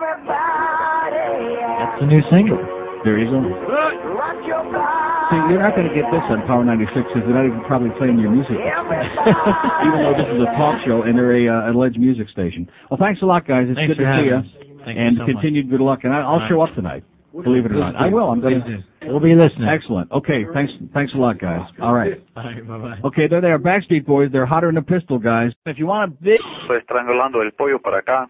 the 1.97 2.05
new 2.05 2.21
single. 2.29 2.61
There 3.01 3.17
you 3.17 3.25
go. 3.33 3.41
See, 3.41 5.41
you're 5.49 5.65
not 5.65 5.73
going 5.73 5.89
to 5.89 5.97
get 5.97 6.05
this 6.13 6.21
on 6.29 6.45
Power 6.45 6.61
96 6.61 7.09
because 7.09 7.25
they're 7.25 7.33
not 7.33 7.49
even 7.49 7.65
probably 7.65 7.89
playing 7.97 8.21
your 8.21 8.29
music. 8.29 8.53
even 8.61 9.97
though 10.05 10.13
this 10.13 10.29
is 10.29 10.45
a 10.45 10.49
talk 10.53 10.77
show 10.85 11.09
and 11.09 11.17
they're 11.17 11.41
a 11.41 11.49
uh, 11.49 11.73
alleged 11.73 11.97
music 11.97 12.29
station. 12.29 12.69
Well, 12.93 13.01
thanks 13.01 13.17
a 13.25 13.27
lot, 13.27 13.49
guys. 13.49 13.65
It's 13.65 13.81
Thanks 13.81 13.97
good 13.97 14.05
to 14.05 14.13
see 14.13 14.29
you. 14.29 14.45
Thank 14.85 14.93
you 14.93 15.01
and 15.01 15.17
so 15.17 15.25
much. 15.25 15.41
continued 15.41 15.73
good 15.73 15.81
luck. 15.81 16.05
And 16.05 16.13
I, 16.13 16.21
I'll 16.21 16.37
All 16.37 16.45
show 16.45 16.61
up 16.61 16.69
tonight. 16.77 17.01
Believe 17.33 17.65
it 17.65 17.73
or 17.73 17.81
not, 17.81 17.97
I 17.97 18.13
will. 18.13 18.29
I'm 18.29 18.37
going 18.39 18.61
to. 18.61 18.85
We'll 19.07 19.19
be 19.19 19.35
listening. 19.35 19.67
Excellent. 19.69 20.11
Okay, 20.11 20.45
thanks. 20.53 20.71
Thanks 20.93 21.13
a 21.13 21.17
lot, 21.17 21.39
guys. 21.39 21.61
All 21.81 21.93
right. 21.93 22.13
All 22.35 22.43
right, 22.43 22.67
bye 22.67 22.77
bye. 22.77 22.99
Okay, 23.07 23.27
there 23.29 23.41
they 23.41 23.47
are, 23.47 23.59
Backstreet 23.59 24.05
Boys. 24.05 24.29
They're 24.31 24.45
hotter 24.45 24.67
than 24.67 24.77
a 24.77 24.81
pistol, 24.81 25.19
guys. 25.19 25.51
If 25.65 25.77
you 25.77 25.87
want 25.87 26.11
a 26.11 26.23
big 26.23 26.39
Estrangulando 26.69 27.43
el 27.43 27.51
pollo 27.51 27.79
para 27.79 28.01
acá. 28.01 28.29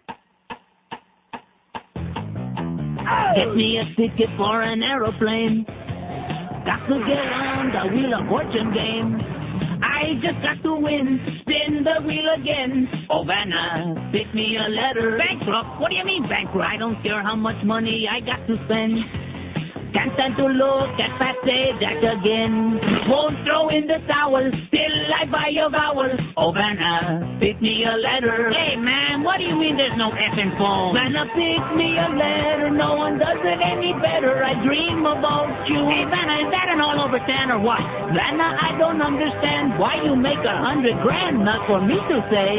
Get 3.35 3.56
me 3.56 3.77
a 3.77 3.85
ticket 3.95 4.30
for 4.38 4.61
an 4.61 4.81
aeroplane. 4.81 5.65
Got 6.65 6.88
to 6.88 6.97
get 7.06 7.26
on 7.30 7.69
the 7.69 7.95
Wheel 7.95 8.14
of 8.19 8.27
Fortune 8.27 8.73
game. 8.73 9.22
I 9.84 10.18
just 10.18 10.41
got 10.41 10.61
to 10.64 10.76
win, 10.76 11.19
spin 11.41 11.84
the 11.84 12.02
wheel 12.06 12.26
again. 12.38 12.88
Oh, 13.10 13.23
Vanna, 13.23 14.10
pick 14.11 14.34
me 14.34 14.57
a 14.57 14.69
letter. 14.69 15.18
Bankrupt? 15.18 15.80
What 15.80 15.89
do 15.89 15.95
you 15.95 16.06
mean 16.06 16.27
bankrupt? 16.27 16.65
I 16.65 16.77
don't 16.77 17.02
care 17.03 17.22
how 17.22 17.35
much 17.35 17.61
money 17.64 18.07
I 18.10 18.19
got 18.19 18.41
to 18.47 18.56
spend. 18.65 19.24
Can't 19.96 20.12
stand 20.20 20.36
to 20.36 20.52
look 20.52 20.92
at 21.00 21.08
Pat 21.16 21.40
Sajak 21.48 22.04
again. 22.04 22.76
Won't 23.08 23.40
throw 23.48 23.72
in 23.72 23.88
the 23.88 24.04
towel, 24.12 24.44
still 24.68 24.98
I 25.16 25.24
buy 25.32 25.56
your 25.56 25.72
vowel. 25.72 26.12
Oh, 26.36 26.52
Vanna, 26.52 27.24
pick 27.40 27.56
me 27.64 27.88
a 27.88 27.96
letter. 27.96 28.52
Hey, 28.52 28.76
man, 28.76 29.24
what 29.24 29.40
do 29.40 29.48
you 29.48 29.56
mean 29.56 29.80
there's 29.80 29.96
no 29.96 30.12
effing 30.12 30.52
phone? 30.60 31.00
Vanna, 31.00 31.32
pick 31.32 31.64
me 31.80 31.96
a 31.96 32.12
letter. 32.12 32.76
No 32.76 33.00
one 33.00 33.16
does 33.16 33.40
it 33.40 33.60
any 33.64 33.96
better. 34.04 34.44
I 34.44 34.60
dream 34.68 35.08
about 35.08 35.64
you. 35.72 35.80
Hey, 35.88 36.04
Vanna, 36.12 36.44
is 36.44 36.52
that 36.52 36.68
an 36.76 36.84
all 36.84 37.00
over 37.00 37.24
ten 37.24 37.56
or 37.56 37.64
what? 37.64 37.80
Vanna, 38.12 38.52
I 38.52 38.76
don't 38.76 39.00
understand 39.00 39.80
why 39.80 39.96
you 40.04 40.12
make 40.20 40.44
a 40.44 40.56
hundred 40.60 41.00
grand, 41.08 41.40
not 41.40 41.64
for 41.72 41.80
me 41.80 41.96
to 41.96 42.18
say. 42.28 42.52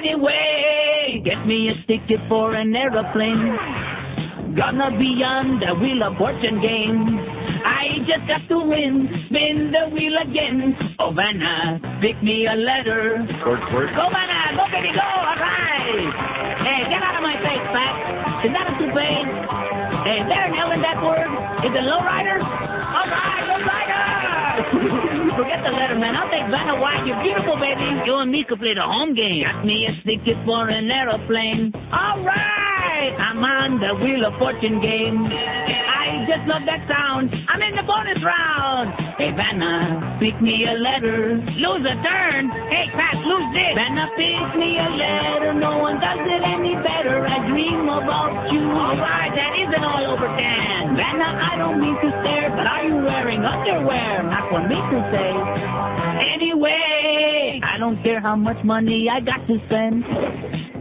Anyway, 0.00 1.20
get 1.20 1.44
me 1.44 1.68
a 1.68 1.76
ticket 1.84 2.24
for 2.32 2.56
an 2.56 2.72
aeroplane. 2.72 4.00
Gonna 4.50 4.90
be 4.98 5.22
on 5.22 5.62
the 5.62 5.78
Wheel 5.78 6.02
of 6.02 6.18
Fortune 6.18 6.58
game. 6.58 7.06
I 7.62 8.02
just 8.02 8.26
got 8.26 8.42
to 8.50 8.58
win, 8.66 9.06
spin 9.30 9.70
the 9.70 9.94
wheel 9.94 10.16
again. 10.26 10.74
Oh, 10.98 11.14
Vanna, 11.14 11.78
pick 12.02 12.18
me 12.18 12.50
a 12.50 12.56
letter. 12.58 13.22
Go, 13.94 14.06
Vanna, 14.10 14.40
go, 14.58 14.64
baby, 14.74 14.90
go, 14.90 15.06
all 15.06 15.38
right. 15.38 16.02
Hey, 16.66 16.82
get 16.90 16.98
out 16.98 17.14
of 17.14 17.22
my 17.22 17.38
face, 17.38 17.66
Pat. 17.70 17.94
Is 18.42 18.50
that 18.50 18.66
a 18.66 18.74
toupee? 18.74 19.22
Hey, 20.02 20.26
there 20.26 20.50
in 20.50 20.82
that 20.82 20.98
word? 20.98 21.30
Is 21.62 21.70
it 21.70 21.84
lowrider? 21.86 22.42
All 22.42 23.06
right, 23.06 23.44
lowrider! 23.54 25.06
Forget 25.40 25.64
the 25.64 25.72
letter, 25.72 25.96
man. 25.96 26.12
I'll 26.12 26.28
take 26.28 26.44
Vanna 26.52 26.76
White. 26.76 27.08
You're 27.08 27.16
beautiful, 27.24 27.56
baby. 27.56 27.88
You 28.04 28.20
and 28.20 28.28
me 28.28 28.44
could 28.44 28.60
play 28.60 28.76
the 28.76 28.84
home 28.84 29.16
game. 29.16 29.40
Got 29.40 29.64
me 29.64 29.88
a 29.88 29.96
ticket 30.04 30.36
for 30.44 30.68
an 30.68 30.84
aeroplane. 30.84 31.72
All 31.96 32.20
right! 32.20 33.12
I'm 33.16 33.40
on 33.40 33.80
the 33.80 33.96
Wheel 34.04 34.28
of 34.28 34.36
Fortune 34.36 34.84
game. 34.84 35.16
I 35.24 36.28
just 36.28 36.44
love 36.44 36.68
that 36.68 36.84
sound. 36.84 37.32
I'm 37.48 37.64
in 37.64 37.72
the 37.72 37.88
bonus 37.88 38.20
round. 38.20 38.92
Hey, 39.16 39.32
Vanna, 39.32 40.20
pick 40.20 40.36
me 40.44 40.68
a 40.68 40.76
letter. 40.76 41.40
Lose 41.40 41.84
a 41.88 41.96
turn. 42.04 42.52
Hey, 42.68 42.92
Pat, 42.92 43.16
lose 43.24 43.48
this. 43.56 43.72
Vanna, 43.80 44.12
pick 44.20 44.48
me 44.60 44.76
a 44.76 44.88
letter. 44.92 45.56
No 45.56 45.80
one 45.80 45.96
does 46.04 46.20
it 46.20 46.42
any 46.44 46.76
better. 46.84 47.24
I 47.24 47.48
dream 47.48 47.88
about 47.88 48.52
you. 48.52 48.60
All 48.60 48.92
right, 49.00 49.32
that 49.32 49.52
isn't 49.56 49.84
all 49.88 50.04
over 50.04 50.28
ten. 50.36 51.00
Vanna, 51.00 51.28
I 51.32 51.56
don't 51.56 51.80
mean 51.80 51.96
to 51.96 52.08
stare, 52.20 52.52
but 52.52 52.68
are 52.68 52.84
you 52.84 53.00
wearing 53.00 53.40
underwear? 53.40 54.20
Not 54.28 54.44
for 54.52 54.60
me 54.68 54.76
to 54.76 54.98
say. 55.16 55.29
Anyway, 56.34 57.60
I 57.62 57.78
don't 57.78 58.02
care 58.02 58.20
how 58.20 58.36
much 58.36 58.62
money 58.64 59.08
I 59.10 59.20
got 59.20 59.46
to 59.46 59.56
spend. 59.66 60.04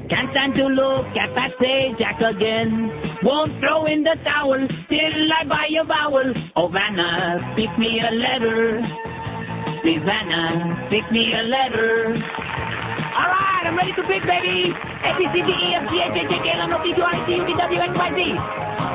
Can't 0.10 0.30
stand 0.34 0.58
to 0.58 0.66
look 0.74 1.06
at 1.14 1.30
Pat 1.38 1.54
Sajak 1.62 2.18
again. 2.18 2.90
Won't 3.22 3.62
throw 3.62 3.86
in 3.86 4.02
the 4.02 4.18
towel, 4.26 4.58
till 4.90 5.34
I 5.38 5.46
buy 5.46 5.70
a 5.70 5.86
vowel. 5.86 6.34
Oh, 6.58 6.68
Vanna, 6.68 7.54
pick 7.54 7.70
me 7.78 8.02
a 8.02 8.10
letter. 8.10 8.82
Please, 9.86 10.02
Vanna, 10.02 10.90
pick 10.90 11.06
me 11.14 11.30
a 11.30 11.44
letter. 11.46 12.18
All 12.18 13.30
right, 13.30 13.64
I'm 13.70 13.78
ready 13.78 13.94
to 13.94 14.04
pick, 14.10 14.26
baby. 14.26 14.74
A, 14.74 15.10
B, 15.14 15.30
C, 15.30 15.46
D, 15.46 15.50
E, 15.54 15.78
F, 15.78 15.86
G, 15.88 15.94
H, 16.02 16.10
I, 16.10 16.26
J, 16.26 16.38
K, 16.42 16.48
L, 16.58 16.62
M, 16.66 16.74
N, 16.74 16.78
O, 16.78 16.82
P, 16.82 16.90
Q, 16.98 17.06
R, 17.06 17.14
S, 17.14 17.24
T, 17.30 17.38
U, 17.38 17.46
V, 17.46 17.50
W, 17.54 17.80
X, 17.80 17.92
Y, 17.94 18.10
Z. 18.18 18.20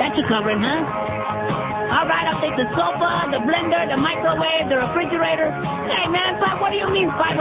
That's 0.03 0.19
your 0.19 0.27
covering, 0.27 0.59
huh? 0.59 1.74
All 1.93 2.07
right, 2.09 2.27
I'll 2.31 2.41
take 2.41 2.57
the 2.57 2.69
sofa, 2.73 3.29
the 3.29 3.41
blender, 3.45 3.85
the 3.91 3.99
microwave, 4.01 4.73
the 4.73 4.81
refrigerator. 4.81 5.53
Hey, 5.91 6.09
man, 6.09 6.41
Pop, 6.41 6.61
what 6.61 6.73
do 6.73 6.79
you 6.81 6.89
mean 6.89 7.13
$500 7.13 7.37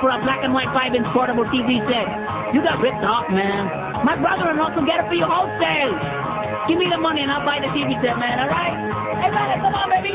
for 0.00 0.10
a 0.10 0.18
black 0.26 0.42
and 0.42 0.50
white 0.50 0.70
5-inch 0.74 1.06
portable 1.14 1.46
TV 1.52 1.78
set? 1.86 2.06
You 2.50 2.62
got 2.62 2.82
ripped 2.82 3.04
off, 3.06 3.30
man. 3.30 3.70
My 4.02 4.18
brother-in-law 4.18 4.74
can 4.74 4.86
get 4.86 4.98
it 5.02 5.06
for 5.06 5.14
you 5.14 5.26
wholesale. 5.26 5.94
Give 6.66 6.78
me 6.78 6.90
the 6.90 6.98
money 6.98 7.22
and 7.22 7.30
I'll 7.30 7.46
buy 7.46 7.62
the 7.62 7.70
TV 7.70 7.94
set, 8.02 8.18
man, 8.18 8.42
all 8.42 8.50
right? 8.50 8.74
Hey, 9.22 9.30
man, 9.30 9.62
come 9.62 9.74
on, 9.74 9.86
baby. 9.94 10.14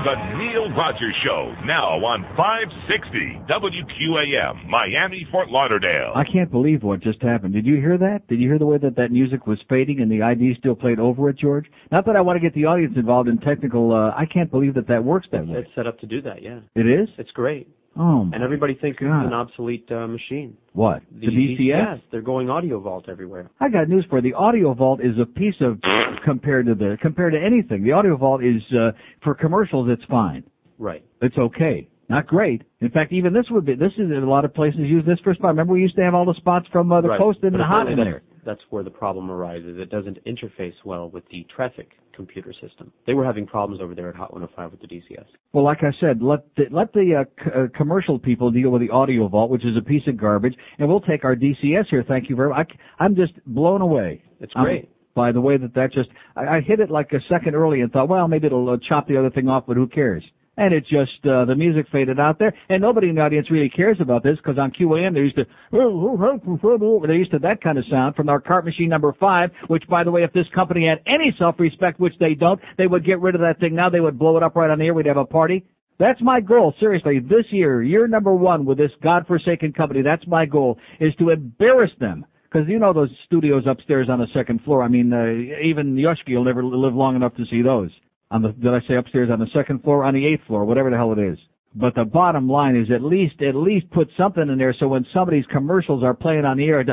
The 0.00 0.14
Neil 0.38 0.70
Rogers 0.70 1.14
Show, 1.22 1.54
now 1.66 2.00
on 2.00 2.24
560 2.34 3.44
WQAM, 3.52 4.66
Miami, 4.66 5.26
Fort 5.30 5.50
Lauderdale. 5.50 6.14
I 6.16 6.24
can't 6.24 6.50
believe 6.50 6.82
what 6.82 7.02
just 7.02 7.20
happened. 7.20 7.52
Did 7.52 7.66
you 7.66 7.76
hear 7.76 7.98
that? 7.98 8.26
Did 8.26 8.40
you 8.40 8.48
hear 8.48 8.58
the 8.58 8.64
way 8.64 8.78
that 8.78 8.96
that 8.96 9.12
music 9.12 9.46
was 9.46 9.58
fading 9.68 10.00
and 10.00 10.10
the 10.10 10.22
ID 10.22 10.54
still 10.58 10.74
played 10.74 10.98
over 10.98 11.28
it, 11.28 11.36
George? 11.38 11.66
Not 11.92 12.06
that 12.06 12.16
I 12.16 12.22
want 12.22 12.38
to 12.38 12.40
get 12.40 12.54
the 12.54 12.64
audience 12.64 12.94
involved 12.96 13.28
in 13.28 13.36
technical. 13.40 13.92
Uh, 13.92 14.18
I 14.18 14.24
can't 14.24 14.50
believe 14.50 14.72
that 14.76 14.88
that 14.88 15.04
works 15.04 15.26
that 15.32 15.46
way. 15.46 15.58
It's 15.58 15.70
set 15.74 15.86
up 15.86 15.98
to 16.00 16.06
do 16.06 16.22
that, 16.22 16.40
yeah. 16.40 16.60
It 16.74 16.86
is. 16.86 17.10
It's 17.18 17.30
great. 17.32 17.68
Oh, 17.98 18.28
And 18.32 18.42
everybody 18.42 18.74
thinks 18.74 18.98
God. 19.00 19.22
it's 19.22 19.26
an 19.26 19.32
obsolete 19.34 19.90
uh, 19.90 20.06
machine. 20.06 20.56
what? 20.72 21.02
The, 21.12 21.26
DCS? 21.26 21.58
Yes, 21.58 21.98
they're 22.12 22.22
going 22.22 22.48
audio 22.48 22.78
vault 22.80 23.06
everywhere. 23.08 23.50
I 23.60 23.68
got 23.68 23.88
news 23.88 24.04
for 24.08 24.18
you. 24.20 24.30
The 24.30 24.34
Audio 24.36 24.72
Vault 24.74 25.00
is 25.02 25.18
a 25.20 25.26
piece 25.26 25.56
of 25.60 25.78
compared 26.24 26.66
to 26.66 26.74
the 26.74 26.96
compared 27.02 27.32
to 27.32 27.40
anything. 27.44 27.82
The 27.82 27.92
Audio 27.92 28.16
Vault 28.16 28.42
is 28.44 28.62
uh, 28.72 28.92
for 29.24 29.34
commercials. 29.34 29.88
It's 29.90 30.04
fine. 30.08 30.44
Right. 30.78 31.04
It's 31.20 31.36
okay. 31.36 31.88
Not 32.08 32.26
great. 32.26 32.62
In 32.80 32.90
fact, 32.90 33.12
even 33.12 33.32
this 33.32 33.46
would 33.50 33.64
be. 33.66 33.74
This 33.74 33.92
is 33.98 34.10
a 34.10 34.26
lot 34.26 34.44
of 34.44 34.54
places 34.54 34.80
use 34.80 35.04
this 35.06 35.18
for 35.22 35.34
spot. 35.34 35.48
Remember, 35.50 35.72
we 35.74 35.80
used 35.82 35.96
to 35.96 36.02
have 36.02 36.14
all 36.14 36.24
the 36.24 36.34
spots 36.34 36.66
from 36.72 36.90
uh, 36.90 37.00
the 37.00 37.08
Right. 37.08 37.18
coast 37.20 37.38
in 37.42 37.50
But 37.52 37.58
the 37.58 37.64
hot 37.64 37.90
in 37.90 37.96
there. 37.98 38.22
That's 38.44 38.60
where 38.70 38.82
the 38.82 38.90
problem 38.90 39.30
arises. 39.30 39.78
It 39.78 39.90
doesn't 39.90 40.18
interface 40.24 40.74
well 40.84 41.10
with 41.10 41.24
the 41.30 41.46
traffic 41.54 41.92
computer 42.14 42.52
system. 42.52 42.92
They 43.06 43.14
were 43.14 43.24
having 43.24 43.46
problems 43.46 43.80
over 43.80 43.94
there 43.94 44.08
at 44.08 44.14
Hot 44.16 44.32
105 44.32 44.72
with 44.72 44.80
the 44.80 44.86
DCS. 44.86 45.24
Well, 45.52 45.64
like 45.64 45.78
I 45.82 45.92
said, 46.00 46.22
let 46.22 46.40
the, 46.56 46.64
let 46.70 46.92
the 46.92 47.22
uh, 47.24 47.42
c- 47.44 47.50
uh, 47.54 47.76
commercial 47.76 48.18
people 48.18 48.50
deal 48.50 48.70
with 48.70 48.82
the 48.82 48.90
audio 48.90 49.28
vault, 49.28 49.50
which 49.50 49.64
is 49.64 49.76
a 49.76 49.82
piece 49.82 50.02
of 50.06 50.16
garbage, 50.18 50.54
and 50.78 50.88
we'll 50.88 51.00
take 51.00 51.24
our 51.24 51.34
DCS 51.36 51.86
here. 51.90 52.04
Thank 52.06 52.28
you 52.28 52.36
very 52.36 52.50
much. 52.50 52.70
I, 52.98 53.04
I'm 53.04 53.16
just 53.16 53.32
blown 53.46 53.80
away. 53.80 54.22
It's 54.40 54.52
great. 54.54 54.90
by 55.14 55.32
the 55.32 55.40
way 55.40 55.56
that 55.56 55.74
that 55.74 55.92
just 55.92 56.08
I, 56.36 56.56
I 56.56 56.60
hit 56.60 56.80
it 56.80 56.90
like 56.90 57.12
a 57.12 57.20
second 57.28 57.54
early 57.54 57.80
and 57.80 57.90
thought, 57.92 58.08
well, 58.08 58.28
maybe 58.28 58.46
it'll 58.46 58.68
uh, 58.70 58.76
chop 58.88 59.06
the 59.08 59.16
other 59.18 59.30
thing 59.30 59.48
off, 59.48 59.64
but 59.66 59.76
who 59.76 59.86
cares? 59.86 60.24
And 60.60 60.74
it 60.74 60.82
just 60.82 61.24
uh, 61.24 61.46
the 61.46 61.54
music 61.56 61.86
faded 61.90 62.20
out 62.20 62.38
there, 62.38 62.52
and 62.68 62.82
nobody 62.82 63.08
in 63.08 63.14
the 63.14 63.22
audience 63.22 63.50
really 63.50 63.70
cares 63.70 63.96
about 63.98 64.22
this 64.22 64.36
because 64.36 64.58
on 64.58 64.72
QAM 64.72 65.14
they 65.14 65.20
used 65.20 65.36
to 65.36 65.46
they 65.72 67.14
used 67.14 67.30
to 67.30 67.38
that 67.38 67.62
kind 67.62 67.78
of 67.78 67.84
sound 67.90 68.14
from 68.14 68.28
our 68.28 68.42
cart 68.42 68.66
machine 68.66 68.90
number 68.90 69.16
five. 69.18 69.48
Which, 69.68 69.84
by 69.88 70.04
the 70.04 70.10
way, 70.10 70.22
if 70.22 70.34
this 70.34 70.44
company 70.54 70.86
had 70.86 70.98
any 71.10 71.34
self-respect, 71.38 71.98
which 71.98 72.12
they 72.20 72.34
don't, 72.34 72.60
they 72.76 72.86
would 72.86 73.06
get 73.06 73.22
rid 73.22 73.34
of 73.34 73.40
that 73.40 73.58
thing 73.58 73.74
now. 73.74 73.88
They 73.88 74.00
would 74.00 74.18
blow 74.18 74.36
it 74.36 74.42
up 74.42 74.54
right 74.54 74.68
on 74.68 74.78
the 74.78 74.84
air. 74.84 74.92
We'd 74.92 75.06
have 75.06 75.16
a 75.16 75.24
party. 75.24 75.64
That's 75.98 76.20
my 76.20 76.40
goal, 76.40 76.74
seriously. 76.78 77.20
This 77.20 77.46
year, 77.50 77.82
year 77.82 78.06
number 78.06 78.34
one 78.34 78.66
with 78.66 78.76
this 78.76 78.90
godforsaken 79.02 79.72
company, 79.72 80.02
that's 80.02 80.26
my 80.26 80.44
goal, 80.44 80.78
is 81.00 81.14
to 81.20 81.30
embarrass 81.30 81.90
them. 82.00 82.26
Because 82.52 82.68
you 82.68 82.78
know 82.78 82.92
those 82.92 83.10
studios 83.24 83.62
upstairs 83.66 84.08
on 84.10 84.18
the 84.18 84.26
second 84.34 84.60
floor. 84.64 84.82
I 84.82 84.88
mean, 84.88 85.10
uh, 85.10 85.24
even 85.64 85.96
Yoshki 85.96 86.34
will 86.34 86.44
never 86.44 86.62
live 86.62 86.94
long 86.94 87.16
enough 87.16 87.34
to 87.36 87.46
see 87.50 87.62
those. 87.62 87.90
On 88.30 88.42
the, 88.42 88.52
did 88.52 88.72
I 88.72 88.80
say 88.86 88.94
upstairs 88.94 89.28
on 89.32 89.40
the 89.40 89.48
second 89.54 89.82
floor? 89.82 90.04
On 90.04 90.14
the 90.14 90.26
eighth 90.26 90.46
floor, 90.46 90.64
whatever 90.64 90.90
the 90.90 90.96
hell 90.96 91.12
it 91.12 91.18
is. 91.18 91.38
But 91.72 91.94
the 91.94 92.04
bottom 92.04 92.48
line 92.48 92.74
is 92.74 92.90
at 92.92 93.00
least, 93.00 93.40
at 93.42 93.54
least 93.54 93.88
put 93.92 94.08
something 94.18 94.42
in 94.42 94.58
there 94.58 94.74
so 94.78 94.88
when 94.88 95.06
somebody's 95.14 95.46
commercials 95.52 96.02
are 96.02 96.14
playing 96.14 96.44
on 96.44 96.56
the 96.56 96.64
air, 96.64 96.84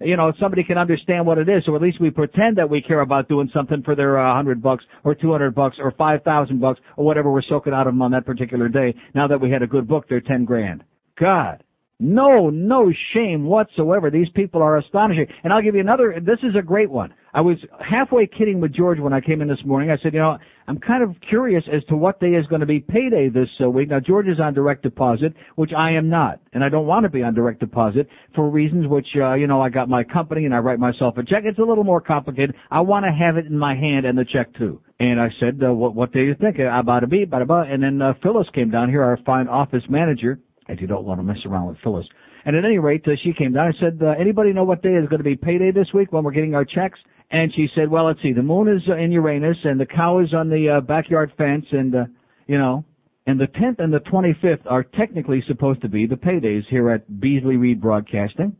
you 0.00 0.16
know, 0.16 0.32
somebody 0.38 0.62
can 0.62 0.76
understand 0.76 1.26
what 1.26 1.38
it 1.38 1.48
is. 1.48 1.62
So 1.64 1.74
at 1.74 1.80
least 1.80 2.02
we 2.02 2.10
pretend 2.10 2.58
that 2.58 2.68
we 2.68 2.82
care 2.82 3.00
about 3.00 3.28
doing 3.28 3.50
something 3.54 3.82
for 3.82 3.94
their 3.94 4.18
uh, 4.18 4.34
hundred 4.34 4.62
bucks 4.62 4.84
or 5.04 5.14
two 5.14 5.32
hundred 5.32 5.54
bucks 5.54 5.76
or 5.78 5.92
five 5.92 6.22
thousand 6.22 6.60
bucks 6.60 6.80
or 6.98 7.06
whatever 7.06 7.32
we're 7.32 7.40
soaking 7.48 7.72
out 7.72 7.86
of 7.86 7.94
them 7.94 8.02
on 8.02 8.10
that 8.10 8.26
particular 8.26 8.68
day. 8.68 8.94
Now 9.14 9.26
that 9.26 9.40
we 9.40 9.50
had 9.50 9.62
a 9.62 9.66
good 9.66 9.88
book, 9.88 10.04
they're 10.10 10.20
ten 10.20 10.44
grand. 10.44 10.84
God. 11.18 11.64
No, 12.04 12.50
no 12.50 12.92
shame 13.14 13.46
whatsoever. 13.46 14.10
These 14.10 14.28
people 14.34 14.62
are 14.62 14.76
astonishing. 14.76 15.26
And 15.42 15.54
I'll 15.54 15.62
give 15.62 15.74
you 15.74 15.80
another, 15.80 16.20
this 16.20 16.38
is 16.42 16.54
a 16.54 16.60
great 16.60 16.90
one. 16.90 17.14
I 17.32 17.40
was 17.40 17.56
halfway 17.80 18.26
kidding 18.26 18.60
with 18.60 18.74
George 18.74 19.00
when 19.00 19.14
I 19.14 19.22
came 19.22 19.40
in 19.40 19.48
this 19.48 19.64
morning. 19.64 19.90
I 19.90 19.96
said, 20.02 20.12
you 20.12 20.20
know, 20.20 20.36
I'm 20.68 20.78
kind 20.78 21.02
of 21.02 21.16
curious 21.26 21.64
as 21.74 21.82
to 21.84 21.96
what 21.96 22.20
day 22.20 22.34
is 22.34 22.46
going 22.48 22.60
to 22.60 22.66
be 22.66 22.80
payday 22.80 23.30
this 23.30 23.48
uh, 23.58 23.70
week. 23.70 23.88
Now, 23.88 24.00
George 24.00 24.28
is 24.28 24.38
on 24.38 24.52
direct 24.52 24.82
deposit, 24.82 25.32
which 25.56 25.70
I 25.76 25.92
am 25.92 26.10
not. 26.10 26.40
And 26.52 26.62
I 26.62 26.68
don't 26.68 26.86
want 26.86 27.04
to 27.04 27.08
be 27.08 27.22
on 27.22 27.34
direct 27.34 27.60
deposit 27.60 28.06
for 28.34 28.50
reasons 28.50 28.86
which, 28.86 29.08
uh, 29.16 29.32
you 29.32 29.46
know, 29.46 29.62
I 29.62 29.70
got 29.70 29.88
my 29.88 30.04
company 30.04 30.44
and 30.44 30.54
I 30.54 30.58
write 30.58 30.78
myself 30.78 31.16
a 31.16 31.24
check. 31.24 31.44
It's 31.44 31.58
a 31.58 31.62
little 31.64 31.84
more 31.84 32.02
complicated. 32.02 32.54
I 32.70 32.82
want 32.82 33.06
to 33.06 33.12
have 33.12 33.38
it 33.38 33.46
in 33.46 33.58
my 33.58 33.74
hand 33.74 34.04
and 34.04 34.18
the 34.18 34.26
check 34.30 34.54
too. 34.58 34.82
And 35.00 35.18
I 35.18 35.28
said, 35.40 35.58
uh, 35.66 35.72
what, 35.72 35.94
what 35.94 36.12
day 36.12 36.20
do 36.20 36.26
you 36.26 36.34
think? 36.38 36.56
About 36.58 37.02
a 37.02 37.06
bada. 37.06 37.72
And 37.72 37.82
then 37.82 38.02
uh, 38.02 38.12
Phyllis 38.22 38.46
came 38.54 38.70
down 38.70 38.90
here, 38.90 39.02
our 39.02 39.18
fine 39.24 39.48
office 39.48 39.84
manager, 39.88 40.38
and 40.68 40.80
you 40.80 40.86
don't 40.86 41.04
want 41.04 41.20
to 41.20 41.24
mess 41.24 41.38
around 41.46 41.68
with 41.68 41.78
Phyllis. 41.82 42.06
And 42.44 42.56
at 42.56 42.64
any 42.64 42.78
rate, 42.78 43.02
uh, 43.06 43.12
she 43.22 43.32
came 43.32 43.52
down. 43.52 43.68
I 43.68 43.80
said, 43.80 44.00
uh, 44.02 44.10
anybody 44.18 44.52
know 44.52 44.64
what 44.64 44.82
day 44.82 44.94
is 44.94 45.08
going 45.08 45.18
to 45.18 45.24
be 45.24 45.36
payday 45.36 45.70
this 45.70 45.88
week 45.94 46.12
when 46.12 46.24
we're 46.24 46.32
getting 46.32 46.54
our 46.54 46.64
checks? 46.64 46.98
And 47.30 47.52
she 47.54 47.68
said, 47.74 47.90
well, 47.90 48.06
let's 48.06 48.20
see. 48.22 48.32
The 48.32 48.42
moon 48.42 48.68
is 48.68 48.82
uh, 48.88 48.96
in 48.96 49.10
Uranus, 49.12 49.56
and 49.64 49.80
the 49.80 49.86
cow 49.86 50.20
is 50.20 50.34
on 50.34 50.50
the 50.50 50.76
uh, 50.76 50.80
backyard 50.80 51.32
fence, 51.38 51.64
and 51.72 51.94
uh, 51.94 52.04
you 52.46 52.58
know, 52.58 52.84
and 53.26 53.40
the 53.40 53.46
10th 53.46 53.78
and 53.78 53.92
the 53.92 54.00
25th 54.00 54.70
are 54.70 54.82
technically 54.82 55.42
supposed 55.48 55.80
to 55.82 55.88
be 55.88 56.06
the 56.06 56.16
paydays 56.16 56.62
here 56.68 56.90
at 56.90 57.20
Beasley 57.20 57.56
Reed 57.56 57.80
Broadcasting. 57.80 58.54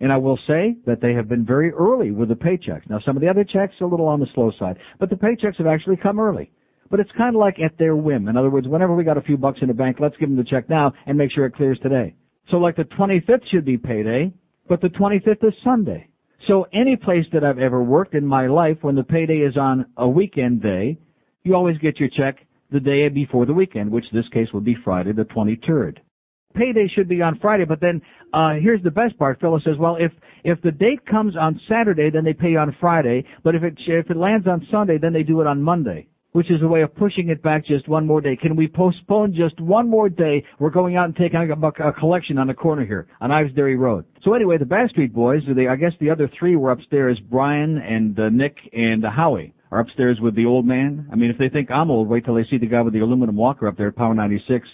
And 0.00 0.12
I 0.12 0.18
will 0.18 0.38
say 0.46 0.76
that 0.86 1.00
they 1.00 1.14
have 1.14 1.28
been 1.28 1.46
very 1.46 1.70
early 1.72 2.10
with 2.10 2.28
the 2.28 2.34
paychecks. 2.34 2.90
Now, 2.90 2.98
some 3.06 3.16
of 3.16 3.22
the 3.22 3.28
other 3.28 3.44
checks 3.44 3.74
are 3.80 3.84
a 3.84 3.88
little 3.88 4.08
on 4.08 4.20
the 4.20 4.26
slow 4.34 4.52
side, 4.58 4.76
but 4.98 5.08
the 5.08 5.16
paychecks 5.16 5.56
have 5.56 5.66
actually 5.66 5.96
come 5.96 6.20
early. 6.20 6.50
But 6.90 7.00
it's 7.00 7.10
kind 7.16 7.34
of 7.34 7.40
like 7.40 7.56
at 7.60 7.78
their 7.78 7.96
whim. 7.96 8.28
In 8.28 8.36
other 8.36 8.50
words, 8.50 8.68
whenever 8.68 8.94
we 8.94 9.04
got 9.04 9.18
a 9.18 9.22
few 9.22 9.36
bucks 9.36 9.58
in 9.62 9.68
the 9.68 9.74
bank, 9.74 9.98
let's 10.00 10.16
give 10.18 10.28
them 10.28 10.36
the 10.36 10.44
check 10.44 10.68
now 10.68 10.92
and 11.06 11.16
make 11.16 11.32
sure 11.32 11.46
it 11.46 11.54
clears 11.54 11.78
today. 11.82 12.14
So 12.50 12.58
like 12.58 12.76
the 12.76 12.84
25th 12.84 13.48
should 13.50 13.64
be 13.64 13.78
payday, 13.78 14.32
but 14.68 14.80
the 14.80 14.88
25th 14.88 15.46
is 15.46 15.54
Sunday. 15.64 16.08
So 16.46 16.66
any 16.74 16.96
place 16.96 17.24
that 17.32 17.42
I've 17.42 17.58
ever 17.58 17.82
worked 17.82 18.14
in 18.14 18.26
my 18.26 18.46
life, 18.46 18.78
when 18.82 18.94
the 18.94 19.02
payday 19.02 19.38
is 19.38 19.56
on 19.56 19.86
a 19.96 20.06
weekend 20.06 20.62
day, 20.62 20.98
you 21.42 21.54
always 21.54 21.78
get 21.78 21.98
your 21.98 22.10
check 22.10 22.36
the 22.70 22.80
day 22.80 23.08
before 23.08 23.46
the 23.46 23.54
weekend, 23.54 23.90
which 23.90 24.04
this 24.12 24.28
case 24.32 24.48
would 24.52 24.64
be 24.64 24.76
Friday 24.84 25.12
the 25.12 25.24
23rd. 25.24 25.98
Payday 26.54 26.88
should 26.94 27.08
be 27.08 27.20
on 27.20 27.38
Friday, 27.40 27.64
but 27.64 27.80
then 27.80 28.00
uh 28.32 28.54
here's 28.54 28.82
the 28.82 28.90
best 28.90 29.18
part. 29.18 29.40
Phyllis 29.40 29.64
says, 29.64 29.76
"Well, 29.76 29.96
if 29.98 30.12
if 30.44 30.60
the 30.62 30.70
date 30.70 31.04
comes 31.04 31.36
on 31.36 31.60
Saturday, 31.68 32.10
then 32.10 32.24
they 32.24 32.32
pay 32.32 32.54
on 32.54 32.76
Friday, 32.80 33.24
but 33.42 33.56
if 33.56 33.64
it 33.64 33.74
if 33.86 34.08
it 34.08 34.16
lands 34.16 34.46
on 34.46 34.64
Sunday, 34.70 34.98
then 34.98 35.12
they 35.12 35.24
do 35.24 35.40
it 35.40 35.46
on 35.48 35.62
Monday." 35.62 36.06
Which 36.34 36.50
is 36.50 36.60
a 36.62 36.66
way 36.66 36.82
of 36.82 36.92
pushing 36.96 37.28
it 37.28 37.44
back 37.44 37.64
just 37.64 37.88
one 37.88 38.08
more 38.08 38.20
day. 38.20 38.34
Can 38.34 38.56
we 38.56 38.66
postpone 38.66 39.34
just 39.34 39.60
one 39.60 39.88
more 39.88 40.08
day? 40.08 40.44
We're 40.58 40.70
going 40.70 40.96
out 40.96 41.04
and 41.04 41.14
taking 41.14 41.38
a, 41.38 41.88
a 41.88 41.92
collection 41.92 42.38
on 42.38 42.48
the 42.48 42.54
corner 42.54 42.84
here 42.84 43.06
on 43.20 43.30
Ivesbury 43.30 43.78
Road. 43.78 44.04
So 44.24 44.34
anyway, 44.34 44.58
the 44.58 44.64
Backstreet 44.64 45.12
Boys, 45.12 45.42
they, 45.54 45.68
I 45.68 45.76
guess 45.76 45.92
the 46.00 46.10
other 46.10 46.28
three 46.36 46.56
were 46.56 46.72
upstairs. 46.72 47.20
Brian 47.30 47.78
and 47.78 48.18
uh, 48.18 48.30
Nick 48.30 48.56
and 48.72 49.04
uh, 49.04 49.10
Howie 49.12 49.54
are 49.70 49.78
upstairs 49.78 50.18
with 50.20 50.34
the 50.34 50.44
old 50.44 50.66
man. 50.66 51.08
I 51.12 51.14
mean, 51.14 51.30
if 51.30 51.38
they 51.38 51.48
think 51.48 51.70
I'm 51.70 51.88
old, 51.88 52.08
wait 52.08 52.24
till 52.24 52.34
they 52.34 52.46
see 52.50 52.58
the 52.58 52.66
guy 52.66 52.82
with 52.82 52.94
the 52.94 53.00
aluminum 53.00 53.36
walker 53.36 53.68
up 53.68 53.76
there 53.76 53.86
at 53.86 53.96
Power 53.96 54.12
96. 54.12 54.66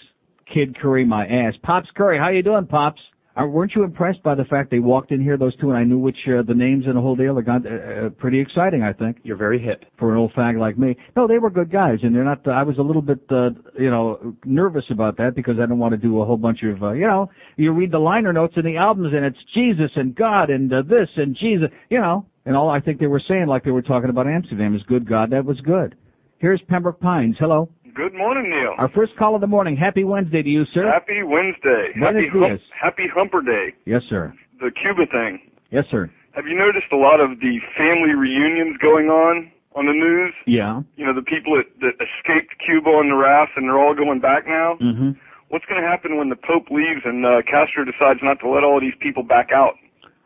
Kid 0.51 0.75
Curry, 0.81 1.05
my 1.05 1.27
ass. 1.27 1.53
Pops 1.61 1.89
Curry, 1.95 2.17
how 2.17 2.29
you 2.29 2.41
doing, 2.41 2.65
Pops? 2.65 2.99
Uh, 3.39 3.45
weren't 3.45 3.71
you 3.75 3.83
impressed 3.83 4.21
by 4.23 4.35
the 4.35 4.43
fact 4.45 4.69
they 4.69 4.79
walked 4.79 5.11
in 5.11 5.21
here, 5.21 5.37
those 5.37 5.55
two, 5.57 5.69
and 5.69 5.77
I 5.77 5.85
knew 5.85 5.97
which 5.97 6.17
uh, 6.27 6.41
the 6.45 6.53
names 6.53 6.83
and 6.85 6.97
the 6.97 7.01
whole 7.01 7.15
deal? 7.15 7.35
They 7.35 7.41
got 7.41 7.65
uh, 7.65 7.69
uh, 8.07 8.09
pretty 8.09 8.39
exciting, 8.39 8.83
I 8.83 8.91
think. 8.91 9.17
You're 9.23 9.37
very 9.37 9.57
hip. 9.57 9.85
For 9.97 10.11
an 10.11 10.17
old 10.17 10.33
fag 10.33 10.59
like 10.59 10.77
me. 10.77 10.97
No, 11.15 11.27
they 11.27 11.37
were 11.37 11.49
good 11.49 11.71
guys, 11.71 11.99
and 12.03 12.13
they're 12.13 12.25
not. 12.25 12.45
Uh, 12.45 12.51
I 12.51 12.63
was 12.63 12.77
a 12.77 12.81
little 12.81 13.01
bit, 13.01 13.19
uh, 13.29 13.51
you 13.79 13.89
know, 13.89 14.35
nervous 14.43 14.83
about 14.91 15.15
that 15.17 15.33
because 15.33 15.55
I 15.61 15.65
don't 15.65 15.79
want 15.79 15.93
to 15.93 15.97
do 15.97 16.21
a 16.21 16.25
whole 16.25 16.37
bunch 16.37 16.59
of, 16.63 16.83
uh, 16.83 16.91
you 16.91 17.07
know, 17.07 17.29
you 17.55 17.71
read 17.71 17.91
the 17.91 17.99
liner 17.99 18.33
notes 18.33 18.55
in 18.57 18.65
the 18.65 18.75
albums, 18.75 19.13
and 19.15 19.23
it's 19.23 19.39
Jesus 19.53 19.91
and 19.95 20.13
God 20.13 20.49
and 20.49 20.71
uh, 20.73 20.81
this 20.81 21.07
and 21.15 21.37
Jesus, 21.39 21.69
you 21.89 22.01
know, 22.01 22.25
and 22.45 22.57
all 22.57 22.69
I 22.69 22.81
think 22.81 22.99
they 22.99 23.07
were 23.07 23.21
saying, 23.25 23.47
like 23.47 23.63
they 23.63 23.71
were 23.71 23.81
talking 23.81 24.09
about 24.09 24.27
Amsterdam, 24.27 24.75
is 24.75 24.81
good 24.89 25.07
God, 25.07 25.29
that 25.31 25.45
was 25.45 25.59
good. 25.61 25.95
Here's 26.39 26.61
Pembroke 26.67 26.99
Pines. 26.99 27.35
Hello. 27.39 27.69
Good 27.93 28.13
morning, 28.13 28.49
Neil. 28.49 28.75
Our 28.77 28.89
first 28.95 29.11
call 29.17 29.35
of 29.35 29.41
the 29.41 29.47
morning. 29.47 29.75
Happy 29.75 30.03
Wednesday 30.03 30.41
to 30.41 30.49
you, 30.49 30.63
sir. 30.73 30.87
Happy 30.87 31.23
Wednesday. 31.23 31.91
Happy, 31.99 32.27
hump, 32.31 32.61
happy 32.71 33.07
Humper 33.13 33.41
Day. 33.41 33.75
Yes, 33.85 34.01
sir. 34.09 34.33
The 34.59 34.71
Cuba 34.71 35.09
thing. 35.11 35.41
Yes, 35.71 35.85
sir. 35.91 36.09
Have 36.31 36.45
you 36.47 36.55
noticed 36.55 36.87
a 36.93 36.97
lot 36.97 37.19
of 37.19 37.39
the 37.39 37.59
family 37.75 38.15
reunions 38.15 38.77
going 38.79 39.07
on 39.07 39.51
on 39.75 39.85
the 39.87 39.93
news? 39.93 40.33
Yeah. 40.47 40.81
You 40.95 41.05
know, 41.05 41.13
the 41.13 41.25
people 41.25 41.59
that, 41.59 41.67
that 41.81 41.99
escaped 41.99 42.55
Cuba 42.63 42.87
on 42.87 43.09
the 43.09 43.15
raft 43.15 43.51
and 43.57 43.67
they're 43.67 43.79
all 43.79 43.95
going 43.95 44.21
back 44.21 44.47
now? 44.47 44.77
Mm-hmm. 44.79 45.19
What's 45.49 45.65
going 45.65 45.81
to 45.81 45.87
happen 45.87 46.15
when 46.15 46.29
the 46.29 46.39
Pope 46.39 46.71
leaves 46.71 47.03
and 47.03 47.25
uh, 47.25 47.43
Castro 47.43 47.83
decides 47.83 48.23
not 48.23 48.39
to 48.39 48.47
let 48.47 48.63
all 48.63 48.79
these 48.79 48.95
people 49.01 49.23
back 49.23 49.49
out? 49.53 49.75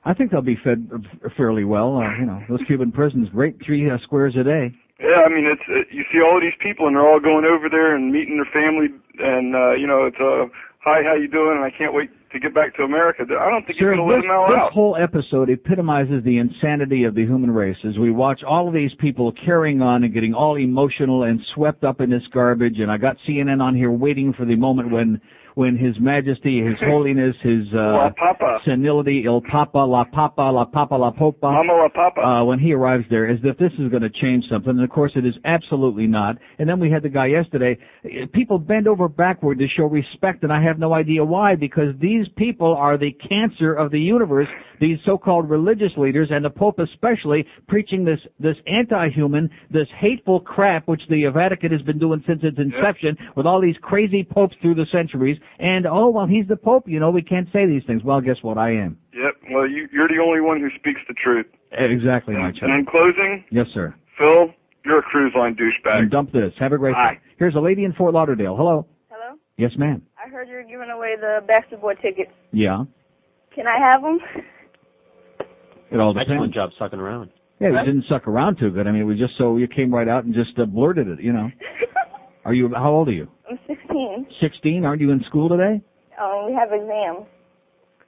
I 0.06 0.14
think 0.14 0.30
they'll 0.30 0.46
be 0.46 0.58
fed 0.64 0.88
uh, 0.94 1.30
fairly 1.36 1.66
well. 1.66 1.98
Uh, 1.98 2.14
you 2.20 2.28
know, 2.28 2.42
those 2.48 2.62
Cuban 2.68 2.92
prisons, 2.92 3.28
rate 3.34 3.58
three 3.66 3.90
uh, 3.90 3.98
squares 4.04 4.36
a 4.40 4.44
day. 4.44 4.70
Yeah, 5.00 5.28
I 5.28 5.30
mean, 5.30 5.46
it's 5.46 5.62
uh, 5.68 5.84
you 5.92 6.04
see 6.12 6.22
all 6.24 6.40
these 6.40 6.56
people 6.64 6.88
and 6.88 6.96
they're 6.96 7.08
all 7.08 7.20
going 7.20 7.44
over 7.44 7.68
there 7.70 7.96
and 7.96 8.12
meeting 8.12 8.38
their 8.40 8.52
family, 8.52 8.88
and 9.20 9.56
uh, 9.56 9.74
you 9.76 9.88
know, 9.88 10.06
it's 10.06 10.20
uh, 10.20 10.48
hi, 10.80 11.04
how 11.04 11.16
you 11.16 11.28
doing? 11.28 11.58
And 11.58 11.66
I 11.66 11.72
can't 11.76 11.94
wait 11.94 12.10
to 12.32 12.40
get 12.40 12.54
back 12.54 12.76
to 12.78 12.84
America. 12.84 13.24
I 13.24 13.50
don't 13.50 13.66
think 13.66 13.80
Sir, 13.80 13.86
you're 13.86 13.96
going 13.96 14.08
to 14.08 14.14
let 14.14 14.22
this, 14.22 14.24
them 14.24 14.32
all 14.32 14.48
this 14.48 14.58
out. 14.60 14.72
whole 14.72 14.96
episode 14.96 15.50
epitomizes 15.50 16.24
the 16.24 16.38
insanity 16.38 17.04
of 17.04 17.16
the 17.16 17.24
human 17.24 17.52
race 17.52 17.78
as 17.88 17.98
we 17.98 18.12
watch 18.12 18.42
all 18.48 18.68
of 18.68 18.74
these 18.74 18.92
people 19.00 19.34
carrying 19.46 19.82
on 19.82 20.04
and 20.04 20.14
getting 20.14 20.34
all 20.34 20.58
emotional 20.58 21.24
and 21.24 21.40
swept 21.56 21.84
up 21.84 22.00
in 22.02 22.10
this 22.10 22.24
garbage. 22.34 22.76
And 22.80 22.92
I 22.92 22.98
got 22.98 23.18
CNN 23.28 23.62
on 23.62 23.76
here 23.76 23.92
waiting 23.92 24.34
for 24.34 24.46
the 24.46 24.56
moment 24.56 24.92
when 24.92 25.22
when 25.56 25.76
His 25.78 25.96
Majesty, 26.00 26.62
His 26.62 26.76
Holiness, 26.86 27.36
His 27.42 27.66
uh, 27.74 27.78
La 27.78 28.10
Papa. 28.12 28.60
senility, 28.66 29.24
Il 29.26 29.42
Papa, 29.42 29.80
La 29.80 30.04
Papa, 30.06 30.42
La 30.54 30.66
Papa, 30.66 30.96
La 30.96 31.12
Popa, 31.12 31.52
Mama 31.52 31.74
La 31.74 31.90
Papa. 31.90 32.22
uh, 32.22 32.44
when 32.44 32.60
he 32.60 32.74
arrives 32.74 33.06
there, 33.10 33.28
as 33.30 33.40
if 33.44 33.58
this 33.58 33.72
is 33.80 33.90
going 33.90 34.04
to 34.04 34.10
change 34.10 34.44
something. 34.50 34.70
And 34.72 34.84
of 34.84 34.90
course, 34.90 35.12
it 35.16 35.26
is 35.26 35.34
absolutely 35.46 36.08
not. 36.08 36.38
And 36.60 36.70
then 36.70 36.80
we 36.80 36.92
had 36.92 37.04
the 37.04 37.10
guy 37.10 37.28
yesterday. 37.28 37.78
People 38.34 38.60
bend 38.60 38.88
over 38.88 39.08
backward 39.08 39.60
to 39.60 39.68
show 39.76 39.86
respect, 39.86 40.44
and 40.44 40.52
I 40.54 40.62
have 40.62 40.78
no 40.78 40.94
idea 40.94 41.24
why, 41.24 41.56
because 41.56 41.96
these 42.00 42.26
people 42.38 42.76
are 42.76 42.98
the 42.98 43.12
cancer 43.28 43.74
of 43.74 43.92
the 43.92 44.00
universe. 44.00 44.48
These 44.80 44.98
so-called 45.06 45.50
religious 45.50 45.92
leaders, 45.98 46.28
and 46.32 46.44
the 46.44 46.50
Pope 46.50 46.80
especially, 46.80 47.46
preaching 47.70 48.04
this 48.04 48.20
this 48.40 48.58
anti-human, 48.68 49.50
this 49.72 49.88
hateful 50.00 50.42
crap, 50.42 50.88
which 50.88 51.02
the 51.10 51.26
Vatican 51.34 51.72
has 51.72 51.82
been 51.82 51.98
doing 51.98 52.22
since 52.28 52.42
its 52.44 52.58
inception, 52.58 53.18
with 53.38 53.46
all 53.46 53.62
these 53.62 53.78
crazy 53.82 54.28
popes 54.30 54.54
through 54.62 54.76
the 54.76 54.86
centuries. 54.92 55.38
And 55.60 55.86
oh 55.88 56.10
well, 56.10 56.28
he's 56.28 56.48
the 56.48 56.56
Pope. 56.58 56.84
You 56.88 57.00
know, 57.00 57.12
we 57.12 57.22
can't 57.22 57.48
say 57.54 57.66
these 57.66 57.84
things. 57.88 58.04
Well, 58.04 58.20
guess 58.22 58.38
what? 58.42 58.58
I 58.58 58.72
am. 58.72 58.98
Yep. 59.14 59.52
Well, 59.52 59.68
you, 59.70 59.88
you're 59.94 60.08
the 60.08 60.22
only 60.22 60.42
one 60.42 60.60
who 60.60 60.68
speaks 60.78 61.00
the 61.08 61.14
truth. 61.14 61.46
Exactly, 61.72 62.34
my 62.36 62.52
child 62.52 62.54
And 62.54 62.60
child. 62.60 62.80
in 62.80 62.86
closing, 62.86 63.44
Yes, 63.52 63.68
sir. 63.74 63.96
Phil, 64.18 64.54
you're 64.86 65.00
a 65.00 65.04
cruise 65.04 65.34
line 65.38 65.56
douchebag. 65.56 65.98
And 66.00 66.12
dump 66.12 66.32
this. 66.32 66.52
Have 66.60 66.72
a 66.74 66.78
great 66.78 66.94
Bye. 66.94 67.14
day. 67.16 67.20
Here's 67.38 67.56
a 67.56 67.60
lady 67.60 67.84
in 67.86 67.94
Fort 67.94 68.14
Lauderdale. 68.14 68.56
Hello. 68.56 68.86
Hello? 69.10 69.38
Yes, 69.58 69.72
ma'am. 69.78 70.02
I 70.24 70.30
heard 70.30 70.48
you're 70.50 70.64
giving 70.64 70.90
away 70.90 71.16
the 71.20 71.40
Baxter 71.48 71.78
Boy 71.78 71.94
tickets. 71.96 72.32
Yeah. 72.52 72.84
Can 73.54 73.66
I 73.68 73.78
have 73.80 74.02
them? 74.02 74.20
It 75.92 76.00
all 76.00 76.14
depends. 76.14 76.32
Excellent 76.32 76.54
job 76.54 76.72
sucking 76.80 77.00
around. 77.00 77.30
Yeah, 77.62 77.70
we 77.70 77.78
didn't 77.86 78.06
suck 78.10 78.28
around 78.28 78.58
too 78.60 78.72
good. 78.72 78.88
I 78.88 78.92
mean, 78.92 79.02
it 79.04 79.06
was 79.06 79.20
just 79.20 79.34
so 79.38 79.56
you 79.56 79.68
came 79.68 79.94
right 79.94 80.08
out 80.10 80.26
and 80.26 80.34
just 80.34 80.58
uh, 80.60 80.66
blurted 80.66 81.08
it. 81.08 81.22
You 81.22 81.32
know. 81.32 81.50
Are 82.46 82.54
you? 82.54 82.70
How 82.74 82.92
old 82.92 83.10
are 83.10 83.12
you? 83.14 83.28
I'm 83.50 83.60
16. 83.68 84.28
Sixteen. 84.40 84.86
Aren't 84.86 85.02
you 85.02 85.12
in 85.12 85.22
school 85.28 85.50
today? 85.50 85.82
Um, 86.22 86.46
we 86.46 86.54
have 86.54 86.70
exams. 86.72 87.28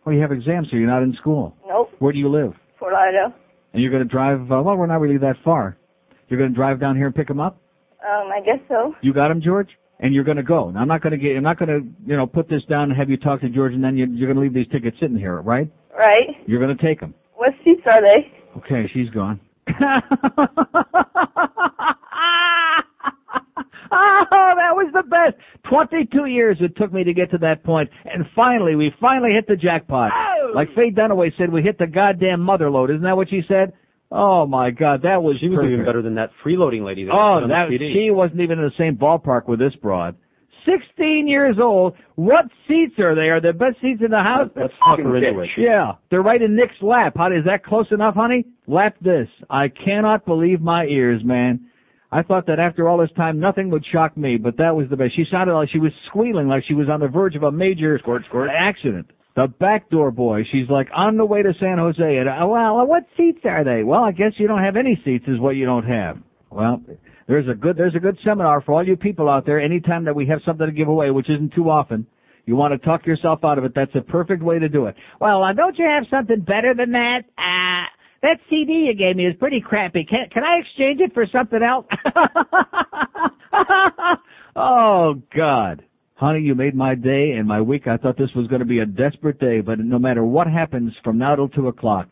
Oh, 0.05 0.11
you 0.11 0.21
have 0.21 0.31
exams, 0.31 0.67
so 0.69 0.77
you're 0.77 0.87
not 0.87 1.03
in 1.03 1.13
school. 1.19 1.55
Nope. 1.67 1.89
Where 1.99 2.13
do 2.13 2.19
you 2.19 2.29
live? 2.29 2.53
Fort 2.79 2.93
Lauderdale. 2.93 3.33
And 3.73 3.81
you're 3.81 3.91
going 3.91 4.03
to 4.03 4.09
drive. 4.09 4.41
Uh, 4.51 4.61
well, 4.61 4.77
we're 4.77 4.85
not 4.85 5.01
really 5.01 5.17
that 5.17 5.35
far. 5.43 5.75
You're 6.29 6.39
going 6.39 6.51
to 6.51 6.55
drive 6.55 6.79
down 6.79 6.95
here 6.95 7.07
and 7.07 7.15
pick 7.15 7.27
them 7.27 7.39
up. 7.39 7.57
Um, 8.01 8.29
I 8.31 8.39
guess 8.45 8.59
so. 8.69 8.93
You 9.01 9.13
got 9.13 9.31
him, 9.31 9.41
George? 9.43 9.69
And 9.99 10.13
you're 10.13 10.23
going 10.23 10.37
to 10.37 10.43
go. 10.43 10.69
Now, 10.69 10.81
I'm 10.81 10.87
not 10.87 11.01
going 11.01 11.11
to 11.11 11.17
get. 11.17 11.35
I'm 11.35 11.43
not 11.43 11.57
going 11.57 11.69
to, 11.69 11.81
you 12.09 12.15
know, 12.15 12.27
put 12.27 12.47
this 12.47 12.61
down 12.69 12.91
and 12.91 12.97
have 12.97 13.09
you 13.09 13.17
talk 13.17 13.41
to 13.41 13.49
George, 13.49 13.73
and 13.73 13.83
then 13.83 13.97
you, 13.97 14.05
you're 14.11 14.31
going 14.31 14.37
to 14.37 14.41
leave 14.41 14.53
these 14.53 14.71
tickets 14.71 14.95
sitting 14.99 15.17
here, 15.17 15.41
right? 15.41 15.69
Right. 15.97 16.27
You're 16.45 16.59
going 16.63 16.77
to 16.77 16.83
take 16.83 16.99
them. 16.99 17.15
What 17.35 17.53
seats 17.65 17.81
are 17.87 18.01
they? 18.01 18.31
Okay, 18.59 18.87
she's 18.93 19.09
gone. 19.09 19.39
Oh, 23.97 24.53
that 24.55 24.75
was 24.75 24.91
the 24.93 25.03
best. 25.03 25.35
22 25.69 26.25
years 26.27 26.57
it 26.61 26.75
took 26.77 26.93
me 26.93 27.03
to 27.03 27.13
get 27.13 27.31
to 27.31 27.37
that 27.39 27.63
point, 27.63 27.89
and 28.05 28.25
finally, 28.35 28.75
we 28.75 28.91
finally 29.01 29.31
hit 29.33 29.47
the 29.47 29.55
jackpot. 29.55 30.11
Oh. 30.13 30.51
Like 30.55 30.69
Faye 30.75 30.91
Dunaway 30.91 31.31
said, 31.37 31.51
we 31.51 31.61
hit 31.63 31.77
the 31.77 31.87
goddamn 31.87 32.41
mother 32.41 32.69
load. 32.69 32.89
Isn't 32.91 33.03
that 33.03 33.17
what 33.17 33.29
she 33.29 33.41
said? 33.47 33.73
Oh 34.11 34.45
my 34.47 34.69
God, 34.71 35.01
that 35.01 35.21
was 35.21 35.35
She 35.41 35.49
was 35.49 35.57
perfect. 35.57 35.73
even 35.73 35.85
better 35.85 36.01
than 36.01 36.15
that 36.15 36.29
freeloading 36.45 36.85
lady. 36.85 37.03
That 37.05 37.11
Oh, 37.11 37.35
was 37.35 37.43
on 37.43 37.49
the 37.49 37.55
that 37.55 37.67
CD. 37.69 37.91
she 37.93 38.11
wasn't 38.11 38.39
even 38.39 38.59
in 38.59 38.65
the 38.65 38.71
same 38.77 38.95
ballpark 38.95 39.47
with 39.49 39.59
this 39.59 39.73
broad. 39.81 40.15
16 40.65 41.27
years 41.27 41.55
old. 41.61 41.95
What 42.15 42.45
seats 42.67 42.93
are 42.99 43.15
they? 43.15 43.29
Are 43.29 43.39
the 43.41 43.53
best 43.53 43.77
seats 43.81 44.01
in 44.03 44.11
the 44.11 44.17
house? 44.19 44.49
Let's 44.55 44.73
talk 44.83 44.99
her 44.99 45.15
into 45.15 45.39
it. 45.41 45.49
Yeah, 45.57 45.93
they're 46.09 46.21
right 46.21 46.41
in 46.41 46.55
Nick's 46.55 46.75
lap. 46.81 47.13
How 47.17 47.27
is 47.27 47.45
that 47.45 47.63
close 47.63 47.87
enough, 47.91 48.15
honey? 48.15 48.45
Lap 48.67 48.95
this. 49.01 49.27
I 49.49 49.67
cannot 49.69 50.25
believe 50.25 50.59
my 50.61 50.85
ears, 50.85 51.21
man. 51.23 51.66
I 52.11 52.23
thought 52.23 52.45
that 52.47 52.59
after 52.59 52.87
all 52.87 52.97
this 52.97 53.09
time, 53.17 53.39
nothing 53.39 53.69
would 53.71 53.85
shock 53.91 54.15
me, 54.15 54.37
but 54.37 54.57
that 54.57 54.75
was 54.75 54.87
the 54.89 54.95
best. 54.95 55.15
She 55.15 55.25
sounded 55.29 55.53
like 55.53 55.69
she 55.71 55.79
was 55.79 55.91
squealing, 56.07 56.47
like 56.47 56.63
she 56.67 56.73
was 56.73 56.87
on 56.89 57.01
the 57.01 57.07
verge 57.07 57.35
of 57.35 57.43
a 57.43 57.51
major 57.51 57.99
accident. 58.49 59.11
The 59.35 59.47
backdoor 59.59 60.11
boy. 60.11 60.43
She's 60.51 60.69
like 60.69 60.87
on 60.95 61.17
the 61.17 61.25
way 61.25 61.43
to 61.43 61.53
San 61.59 61.77
Jose. 61.77 62.01
And 62.01 62.27
uh, 62.27 62.47
well, 62.47 62.87
what 62.87 63.03
seats 63.15 63.41
are 63.45 63.63
they? 63.63 63.83
Well, 63.83 64.03
I 64.03 64.11
guess 64.11 64.31
you 64.37 64.47
don't 64.47 64.63
have 64.63 64.77
any 64.77 64.99
seats, 65.05 65.25
is 65.27 65.39
what 65.39 65.51
you 65.51 65.65
don't 65.65 65.85
have. 65.85 66.17
Well, 66.49 66.81
there's 67.27 67.47
a 67.47 67.53
good 67.53 67.77
there's 67.77 67.95
a 67.95 67.99
good 67.99 68.17
seminar 68.23 68.61
for 68.61 68.73
all 68.73 68.87
you 68.87 68.95
people 68.95 69.29
out 69.29 69.45
there. 69.45 69.59
Anytime 69.59 70.05
that 70.05 70.15
we 70.15 70.25
have 70.27 70.39
something 70.45 70.65
to 70.65 70.71
give 70.71 70.87
away, 70.87 71.11
which 71.11 71.29
isn't 71.29 71.53
too 71.53 71.69
often, 71.69 72.07
you 72.45 72.55
want 72.55 72.71
to 72.79 72.83
talk 72.83 73.05
yourself 73.05 73.43
out 73.43 73.57
of 73.57 73.65
it. 73.65 73.73
That's 73.75 73.93
a 73.95 74.01
perfect 74.01 74.41
way 74.41 74.57
to 74.57 74.69
do 74.69 74.85
it. 74.85 74.95
Well, 75.19 75.43
uh, 75.43 75.53
don't 75.53 75.77
you 75.77 75.85
have 75.85 76.05
something 76.09 76.39
better 76.39 76.73
than 76.75 76.93
that? 76.93 77.23
Uh, 77.37 77.85
that 78.21 78.37
CD 78.49 78.85
you 78.87 78.93
gave 78.95 79.15
me 79.15 79.25
is 79.25 79.35
pretty 79.37 79.61
crappy. 79.61 80.03
Can 80.05 80.27
can 80.31 80.43
I 80.43 80.59
exchange 80.59 80.99
it 81.01 81.13
for 81.13 81.25
something 81.31 81.61
else? 81.63 81.85
oh 84.55 85.15
God. 85.35 85.83
Honey, 86.15 86.39
you 86.39 86.55
made 86.55 86.73
my 86.73 86.95
day 86.95 87.33
and 87.37 87.47
my 87.47 87.61
week. 87.61 87.85
I 87.87 87.97
thought 87.97 88.17
this 88.17 88.31
was 88.35 88.47
going 88.47 88.61
to 88.61 88.65
be 88.65 88.79
a 88.79 88.85
desperate 88.87 89.39
day, 89.39 89.61
but 89.61 89.77
no 89.77 89.99
matter 89.99 90.23
what 90.23 90.47
happens 90.47 90.91
from 91.03 91.19
now 91.19 91.35
till 91.35 91.47
two 91.47 91.67
o'clock, 91.67 92.07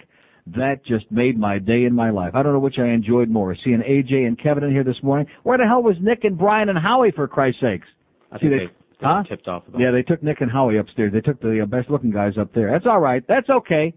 that 0.55 0.85
just 0.85 1.11
made 1.11 1.39
my 1.39 1.57
day 1.57 1.85
in 1.85 1.95
my 1.95 2.11
life. 2.11 2.35
I 2.35 2.43
don't 2.43 2.53
know 2.53 2.59
which 2.59 2.77
I 2.77 2.89
enjoyed 2.89 3.29
more, 3.29 3.55
seeing 3.63 3.79
AJ 3.79 4.27
and 4.27 4.39
Kevin 4.41 4.63
in 4.63 4.71
here 4.71 4.83
this 4.83 5.01
morning. 5.01 5.25
Where 5.41 5.57
the 5.57 5.65
hell 5.65 5.81
was 5.81 5.95
Nick 6.01 6.23
and 6.23 6.37
Brian 6.37 6.69
and 6.69 6.77
Howie 6.77 7.11
for 7.15 7.27
Christ's 7.27 7.61
sakes? 7.61 7.87
I 8.31 8.37
See, 8.37 8.49
think 8.49 8.51
they- 8.51 8.65
they, 8.67 8.71
huh? 9.07 9.23
tipped 9.27 9.47
off 9.47 9.63
Yeah, 9.77 9.89
they 9.91 10.03
took 10.03 10.21
Nick 10.21 10.41
and 10.41 10.51
Howie 10.51 10.77
upstairs. 10.77 11.11
They 11.11 11.21
took 11.21 11.41
the 11.41 11.61
uh, 11.63 11.65
best 11.65 11.89
looking 11.89 12.11
guys 12.11 12.33
up 12.39 12.53
there. 12.53 12.69
That's 12.71 12.85
all 12.85 12.99
right. 12.99 13.23
That's 13.27 13.49
okay. 13.49 13.93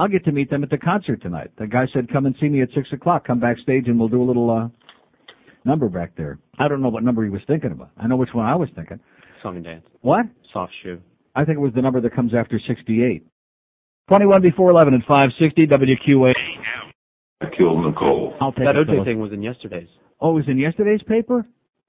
I'll 0.00 0.08
get 0.08 0.24
to 0.24 0.32
meet 0.32 0.48
them 0.48 0.62
at 0.62 0.70
the 0.70 0.78
concert 0.78 1.20
tonight. 1.20 1.50
The 1.58 1.66
guy 1.66 1.86
said, 1.92 2.10
"Come 2.10 2.24
and 2.26 2.34
see 2.40 2.48
me 2.48 2.62
at 2.62 2.70
six 2.74 2.88
o'clock. 2.92 3.26
Come 3.26 3.38
backstage 3.38 3.86
and 3.86 3.98
we'll 3.98 4.08
do 4.08 4.22
a 4.22 4.24
little 4.24 4.50
uh 4.50 4.68
number 5.64 5.88
back 5.88 6.16
there." 6.16 6.38
I 6.58 6.68
don't 6.68 6.80
know 6.80 6.88
what 6.88 7.02
number 7.04 7.22
he 7.22 7.30
was 7.30 7.42
thinking 7.46 7.72
about. 7.72 7.90
I 7.98 8.06
know 8.06 8.16
which 8.16 8.30
one 8.32 8.46
I 8.46 8.56
was 8.56 8.70
thinking. 8.74 8.98
song 9.42 9.56
and 9.56 9.64
dance. 9.64 9.84
What? 10.00 10.26
Soft 10.52 10.72
shoe. 10.82 11.00
I 11.34 11.44
think 11.44 11.56
it 11.58 11.60
was 11.60 11.72
the 11.74 11.82
number 11.82 12.00
that 12.00 12.14
comes 12.14 12.32
after 12.34 12.58
sixty-eight. 12.66 13.26
Twenty-one 14.08 14.40
before 14.42 14.70
eleven 14.70 14.94
at 14.94 15.02
five 15.06 15.28
sixty 15.38 15.66
WQA. 15.66 16.32
Kill 17.56 17.82
Nicole. 17.82 18.34
I'll 18.40 18.52
take 18.52 18.64
That 18.66 18.76
it, 18.76 18.88
OJ 18.88 19.04
thing 19.04 19.20
was 19.20 19.32
in 19.32 19.42
yesterday's. 19.42 19.88
Oh, 20.20 20.30
it 20.32 20.34
was 20.34 20.44
in 20.48 20.58
yesterday's 20.58 21.00
paper? 21.06 21.46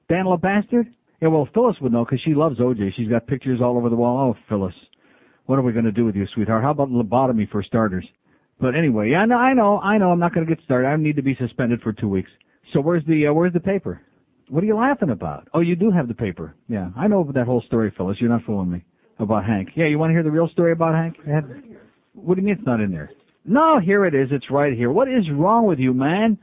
Dan 0.09 0.25
La 0.25 0.37
Bastard? 0.37 0.87
Yeah, 1.21 1.27
well, 1.29 1.47
Phyllis 1.53 1.75
would 1.81 1.91
know 1.91 2.03
because 2.05 2.19
she 2.23 2.33
loves 2.33 2.59
OJ. 2.59 2.93
She's 2.95 3.07
got 3.09 3.27
pictures 3.27 3.59
all 3.61 3.77
over 3.77 3.89
the 3.89 3.95
wall. 3.95 4.33
Oh, 4.35 4.39
Phyllis, 4.49 4.73
what 5.51 5.59
are 5.59 5.63
we 5.63 5.73
going 5.73 5.83
to 5.83 5.91
do 5.91 6.05
with 6.05 6.15
you, 6.15 6.25
sweetheart? 6.33 6.63
How 6.63 6.71
about 6.71 6.87
lobotomy 6.87 7.49
for 7.51 7.61
starters? 7.61 8.07
But 8.61 8.73
anyway, 8.73 9.09
yeah, 9.09 9.25
no, 9.25 9.35
I 9.35 9.53
know, 9.53 9.79
I 9.79 9.97
know. 9.97 10.11
I'm 10.11 10.19
not 10.19 10.33
going 10.33 10.47
to 10.47 10.55
get 10.55 10.63
started. 10.63 10.87
I 10.87 10.95
need 10.95 11.17
to 11.17 11.21
be 11.21 11.35
suspended 11.35 11.81
for 11.81 11.91
two 11.91 12.07
weeks. 12.07 12.29
So 12.71 12.79
where's 12.79 13.03
the 13.05 13.27
uh, 13.27 13.33
where's 13.33 13.51
the 13.51 13.59
paper? 13.59 14.01
What 14.47 14.63
are 14.63 14.67
you 14.67 14.77
laughing 14.77 15.09
about? 15.09 15.49
Oh, 15.53 15.59
you 15.59 15.75
do 15.75 15.91
have 15.91 16.07
the 16.07 16.13
paper. 16.13 16.55
Yeah, 16.69 16.91
I 16.95 17.09
know 17.09 17.29
that 17.35 17.47
whole 17.47 17.61
story, 17.67 17.93
Phyllis. 17.97 18.15
You're 18.21 18.29
not 18.29 18.45
fooling 18.45 18.71
me 18.71 18.85
about 19.19 19.43
Hank. 19.43 19.71
Yeah, 19.75 19.87
you 19.87 19.99
want 19.99 20.11
to 20.11 20.13
hear 20.13 20.23
the 20.23 20.31
real 20.31 20.47
story 20.47 20.71
about 20.71 20.95
Hank? 20.95 21.17
What 22.13 22.35
do 22.35 22.41
you 22.41 22.47
mean 22.47 22.55
it's 22.57 22.65
not 22.65 22.79
in 22.79 22.89
there? 22.89 23.11
No, 23.43 23.77
here 23.77 24.05
it 24.05 24.15
is. 24.15 24.29
It's 24.31 24.49
right 24.49 24.71
here. 24.71 24.89
What 24.89 25.09
is 25.09 25.25
wrong 25.33 25.65
with 25.65 25.79
you, 25.79 25.93
man? 25.93 26.37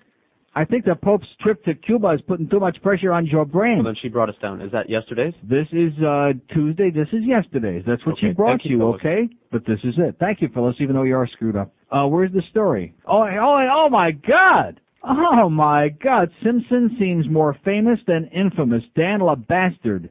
I 0.58 0.64
think 0.64 0.84
the 0.84 0.96
Pope's 0.96 1.28
trip 1.40 1.64
to 1.66 1.74
Cuba 1.74 2.10
is 2.10 2.20
putting 2.26 2.48
too 2.48 2.58
much 2.58 2.82
pressure 2.82 3.12
on 3.12 3.26
your 3.26 3.44
brain. 3.44 3.76
Well, 3.76 3.84
then 3.84 3.96
she 4.02 4.08
brought 4.08 4.28
us 4.28 4.34
down. 4.42 4.60
Is 4.60 4.72
that 4.72 4.90
yesterday's? 4.90 5.34
This 5.44 5.68
is 5.70 5.92
uh 6.02 6.32
Tuesday. 6.52 6.90
This 6.90 7.06
is 7.12 7.22
yesterday's. 7.24 7.84
That's 7.86 8.04
what 8.04 8.16
she 8.18 8.30
brought 8.32 8.64
you, 8.64 8.78
Phyllis. 8.78 9.00
okay? 9.00 9.28
But 9.52 9.64
this 9.66 9.78
is 9.84 9.94
it. 9.98 10.16
Thank 10.18 10.42
you, 10.42 10.48
Phyllis, 10.52 10.74
even 10.80 10.96
though 10.96 11.04
you 11.04 11.14
are 11.16 11.28
screwed 11.28 11.54
up. 11.54 11.72
Uh 11.92 12.08
where's 12.08 12.32
the 12.32 12.42
story? 12.50 12.92
Oh, 13.06 13.22
oh, 13.22 13.68
oh 13.72 13.88
my 13.88 14.10
God! 14.10 14.80
Oh 15.04 15.48
my 15.48 15.90
God! 15.90 16.28
Simpson 16.42 16.96
seems 16.98 17.28
more 17.30 17.56
famous 17.64 18.00
than 18.08 18.28
infamous. 18.34 18.82
Dan 18.96 19.20
La 19.20 19.36
Bastard. 19.36 20.10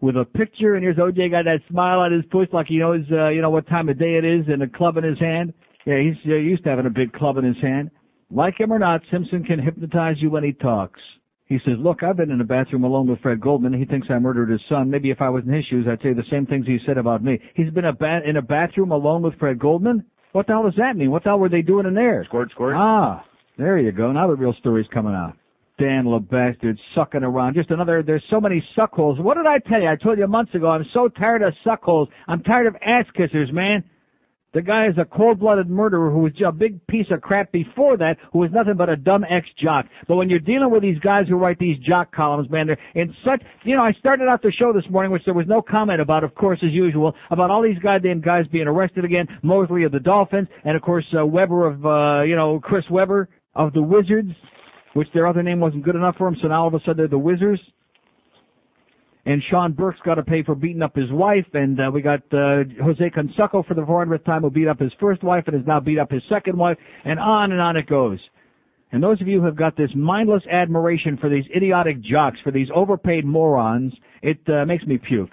With 0.00 0.16
a 0.16 0.24
picture, 0.24 0.74
and 0.76 0.84
here's 0.84 0.98
OJ 0.98 1.30
got 1.32 1.46
that 1.46 1.60
smile 1.68 1.98
on 1.98 2.12
his 2.12 2.24
puss 2.30 2.46
like 2.52 2.66
he 2.68 2.78
knows, 2.78 3.00
uh, 3.10 3.30
you 3.30 3.40
know, 3.42 3.50
what 3.50 3.66
time 3.66 3.88
of 3.88 3.98
day 3.98 4.14
it 4.14 4.24
is, 4.24 4.44
and 4.46 4.62
a 4.62 4.68
club 4.68 4.98
in 4.98 5.04
his 5.04 5.18
hand. 5.18 5.52
Yeah, 5.84 5.98
he's 5.98 6.14
uh, 6.30 6.34
used 6.36 6.62
to 6.64 6.70
having 6.70 6.86
a 6.86 6.90
big 6.90 7.12
club 7.12 7.38
in 7.38 7.44
his 7.44 7.56
hand. 7.60 7.90
Like 8.30 8.58
him 8.58 8.72
or 8.72 8.78
not, 8.78 9.02
Simpson 9.10 9.44
can 9.44 9.60
hypnotize 9.60 10.16
you 10.18 10.30
when 10.30 10.44
he 10.44 10.52
talks. 10.52 11.00
He 11.46 11.58
says, 11.64 11.74
look, 11.78 12.02
I've 12.02 12.16
been 12.16 12.30
in 12.30 12.38
the 12.38 12.44
bathroom 12.44 12.84
alone 12.84 13.06
with 13.06 13.20
Fred 13.20 13.40
Goldman. 13.40 13.74
He 13.74 13.84
thinks 13.84 14.08
I 14.10 14.18
murdered 14.18 14.48
his 14.48 14.62
son. 14.68 14.90
Maybe 14.90 15.10
if 15.10 15.20
I 15.20 15.28
was 15.28 15.44
in 15.46 15.52
his 15.52 15.64
shoes, 15.66 15.86
I'd 15.88 16.00
say 16.02 16.14
the 16.14 16.24
same 16.30 16.46
things 16.46 16.66
he 16.66 16.78
said 16.86 16.96
about 16.96 17.22
me. 17.22 17.38
He's 17.54 17.70
been 17.70 17.84
a 17.84 17.92
ba- 17.92 18.22
in 18.26 18.38
a 18.38 18.42
bathroom 18.42 18.92
alone 18.92 19.22
with 19.22 19.38
Fred 19.38 19.58
Goldman? 19.58 20.04
What 20.32 20.46
the 20.46 20.54
hell 20.54 20.64
does 20.64 20.74
that 20.78 20.96
mean? 20.96 21.10
What 21.10 21.22
the 21.22 21.30
hell 21.30 21.38
were 21.38 21.50
they 21.50 21.62
doing 21.62 21.86
in 21.86 21.94
there? 21.94 22.24
Squirt, 22.24 22.50
squirt. 22.50 22.74
Ah, 22.76 23.24
there 23.58 23.78
you 23.78 23.92
go. 23.92 24.10
Now 24.10 24.26
the 24.26 24.34
real 24.34 24.54
story's 24.58 24.86
coming 24.92 25.14
out. 25.14 25.36
Dan 25.78 26.04
LeBastard 26.04 26.78
sucking 26.94 27.22
around. 27.24 27.54
Just 27.54 27.70
another, 27.70 28.02
there's 28.02 28.24
so 28.30 28.40
many 28.40 28.64
suckholes. 28.76 29.20
What 29.20 29.36
did 29.36 29.46
I 29.46 29.58
tell 29.68 29.82
you? 29.82 29.88
I 29.88 29.96
told 29.96 30.18
you 30.18 30.26
months 30.26 30.54
ago, 30.54 30.70
I'm 30.70 30.86
so 30.94 31.08
tired 31.08 31.42
of 31.42 31.52
suckholes. 31.64 32.06
I'm 32.26 32.42
tired 32.42 32.68
of 32.68 32.76
ass 32.76 33.06
kissers, 33.18 33.52
man. 33.52 33.84
The 34.54 34.62
guy 34.62 34.86
is 34.86 34.94
a 34.98 35.04
cold-blooded 35.04 35.68
murderer 35.68 36.12
who 36.12 36.20
was 36.20 36.32
a 36.46 36.52
big 36.52 36.86
piece 36.86 37.06
of 37.10 37.20
crap 37.20 37.50
before 37.50 37.96
that, 37.96 38.18
who 38.32 38.38
was 38.38 38.50
nothing 38.52 38.74
but 38.76 38.88
a 38.88 38.94
dumb 38.94 39.24
ex-jock. 39.24 39.86
But 40.06 40.14
when 40.14 40.30
you're 40.30 40.38
dealing 40.38 40.70
with 40.70 40.80
these 40.80 40.98
guys 41.00 41.26
who 41.28 41.34
write 41.34 41.58
these 41.58 41.76
jock 41.78 42.14
columns, 42.14 42.48
man, 42.50 42.68
they're 42.68 42.78
in 42.94 43.12
such, 43.24 43.42
you 43.64 43.74
know, 43.74 43.82
I 43.82 43.90
started 43.98 44.28
out 44.28 44.42
the 44.42 44.52
show 44.52 44.72
this 44.72 44.88
morning, 44.88 45.10
which 45.10 45.24
there 45.24 45.34
was 45.34 45.48
no 45.48 45.60
comment 45.60 46.00
about, 46.00 46.22
of 46.22 46.36
course, 46.36 46.60
as 46.62 46.70
usual, 46.70 47.14
about 47.30 47.50
all 47.50 47.62
these 47.62 47.78
goddamn 47.82 48.20
guys 48.20 48.46
being 48.52 48.68
arrested 48.68 49.04
again, 49.04 49.26
Mosley 49.42 49.82
of 49.82 49.90
the 49.90 49.98
Dolphins, 49.98 50.46
and 50.64 50.76
of 50.76 50.82
course, 50.82 51.04
uh, 51.18 51.26
Webber 51.26 51.66
of, 51.66 51.84
uh, 51.84 52.22
you 52.22 52.36
know, 52.36 52.60
Chris 52.62 52.84
Webber 52.88 53.28
of 53.56 53.72
the 53.72 53.82
Wizards, 53.82 54.30
which 54.92 55.08
their 55.12 55.26
other 55.26 55.42
name 55.42 55.58
wasn't 55.58 55.82
good 55.82 55.96
enough 55.96 56.14
for 56.16 56.30
them, 56.30 56.38
so 56.40 56.46
now 56.46 56.62
all 56.62 56.68
of 56.68 56.74
a 56.74 56.78
sudden 56.80 56.98
they're 56.98 57.08
the 57.08 57.18
Wizards 57.18 57.60
and 59.26 59.42
Sean 59.50 59.72
Burke's 59.72 60.00
got 60.04 60.16
to 60.16 60.22
pay 60.22 60.42
for 60.42 60.54
beating 60.54 60.82
up 60.82 60.94
his 60.94 61.10
wife, 61.10 61.46
and 61.54 61.80
uh, 61.80 61.90
we 61.92 62.02
got 62.02 62.20
uh, 62.32 62.64
Jose 62.82 63.10
Canseco 63.10 63.66
for 63.66 63.74
the 63.74 63.82
400th 63.82 64.24
time 64.24 64.42
who 64.42 64.50
beat 64.50 64.68
up 64.68 64.78
his 64.78 64.92
first 65.00 65.22
wife 65.22 65.44
and 65.46 65.56
has 65.56 65.66
now 65.66 65.80
beat 65.80 65.98
up 65.98 66.10
his 66.10 66.22
second 66.28 66.58
wife, 66.58 66.76
and 67.04 67.18
on 67.18 67.52
and 67.52 67.60
on 67.60 67.76
it 67.76 67.86
goes. 67.86 68.18
And 68.92 69.02
those 69.02 69.20
of 69.20 69.26
you 69.26 69.40
who 69.40 69.46
have 69.46 69.56
got 69.56 69.76
this 69.76 69.90
mindless 69.96 70.42
admiration 70.50 71.16
for 71.16 71.28
these 71.28 71.44
idiotic 71.56 72.00
jocks, 72.02 72.38
for 72.44 72.52
these 72.52 72.68
overpaid 72.74 73.24
morons, 73.24 73.92
it 74.22 74.38
uh, 74.48 74.64
makes 74.66 74.84
me 74.84 74.98
puke, 74.98 75.32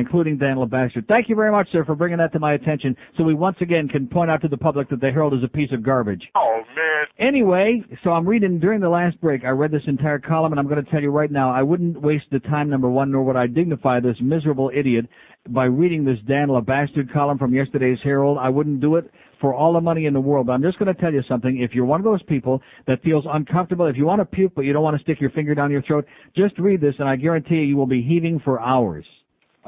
including 0.00 0.36
Dan 0.38 0.56
LeBastard. 0.56 1.06
Thank 1.06 1.28
you 1.28 1.36
very 1.36 1.52
much, 1.52 1.68
sir, 1.70 1.84
for 1.84 1.94
bringing 1.94 2.18
that 2.18 2.32
to 2.32 2.40
my 2.40 2.54
attention, 2.54 2.96
so 3.16 3.22
we 3.22 3.34
once 3.34 3.56
again 3.60 3.88
can 3.88 4.08
point 4.08 4.30
out 4.30 4.42
to 4.42 4.48
the 4.48 4.56
public 4.56 4.88
that 4.90 5.00
the 5.00 5.10
Herald 5.10 5.34
is 5.34 5.44
a 5.44 5.48
piece 5.48 5.70
of 5.72 5.84
garbage. 5.84 6.22
Oh, 6.34 6.62
man. 6.74 7.06
Anyway, 7.28 7.84
so 8.02 8.10
I'm 8.10 8.26
reading 8.26 8.58
during 8.58 8.80
the 8.80 8.88
last 8.88 9.20
break. 9.20 9.44
I 9.44 9.50
read 9.50 9.70
this 9.70 9.82
entire 9.86 10.18
column, 10.18 10.52
and 10.52 10.58
I'm 10.58 10.66
going 10.66 10.84
to 10.84 10.90
tell 10.90 11.00
you 11.00 11.10
right 11.10 11.30
now, 11.30 11.52
I 11.52 11.62
wouldn't 11.62 12.00
waste 12.00 12.24
the 12.32 12.40
time, 12.40 12.68
number 12.68 12.88
one, 12.88 13.12
nor 13.12 13.22
would 13.24 13.36
I 13.36 13.46
dignify 13.46 14.00
this 14.00 14.16
miserable 14.20 14.70
idiot 14.74 15.06
by 15.48 15.64
reading 15.64 16.04
this 16.04 16.18
Dan 16.26 16.48
LeBastard 16.48 17.12
column 17.12 17.38
from 17.38 17.54
yesterday's 17.54 17.98
Herald. 18.02 18.38
I 18.40 18.48
wouldn't 18.48 18.80
do 18.80 18.96
it 18.96 19.10
for 19.40 19.54
all 19.54 19.72
the 19.72 19.80
money 19.80 20.06
in 20.06 20.12
the 20.12 20.20
world. 20.20 20.46
But 20.46 20.52
I'm 20.52 20.62
just 20.62 20.78
going 20.78 20.94
to 20.94 21.00
tell 21.00 21.12
you 21.12 21.22
something. 21.28 21.60
If 21.60 21.72
you're 21.74 21.86
one 21.86 22.00
of 22.00 22.04
those 22.04 22.22
people 22.24 22.60
that 22.86 23.02
feels 23.02 23.24
uncomfortable, 23.28 23.86
if 23.86 23.96
you 23.96 24.04
want 24.04 24.20
to 24.20 24.26
puke 24.26 24.52
but 24.54 24.62
you 24.62 24.72
don't 24.72 24.82
want 24.82 24.96
to 24.96 25.02
stick 25.02 25.20
your 25.20 25.30
finger 25.30 25.54
down 25.54 25.70
your 25.70 25.82
throat, 25.82 26.06
just 26.36 26.58
read 26.58 26.80
this, 26.80 26.94
and 26.98 27.08
I 27.08 27.16
guarantee 27.16 27.56
you, 27.56 27.62
you 27.62 27.76
will 27.76 27.86
be 27.86 28.02
heaving 28.02 28.40
for 28.44 28.60
hours. 28.60 29.06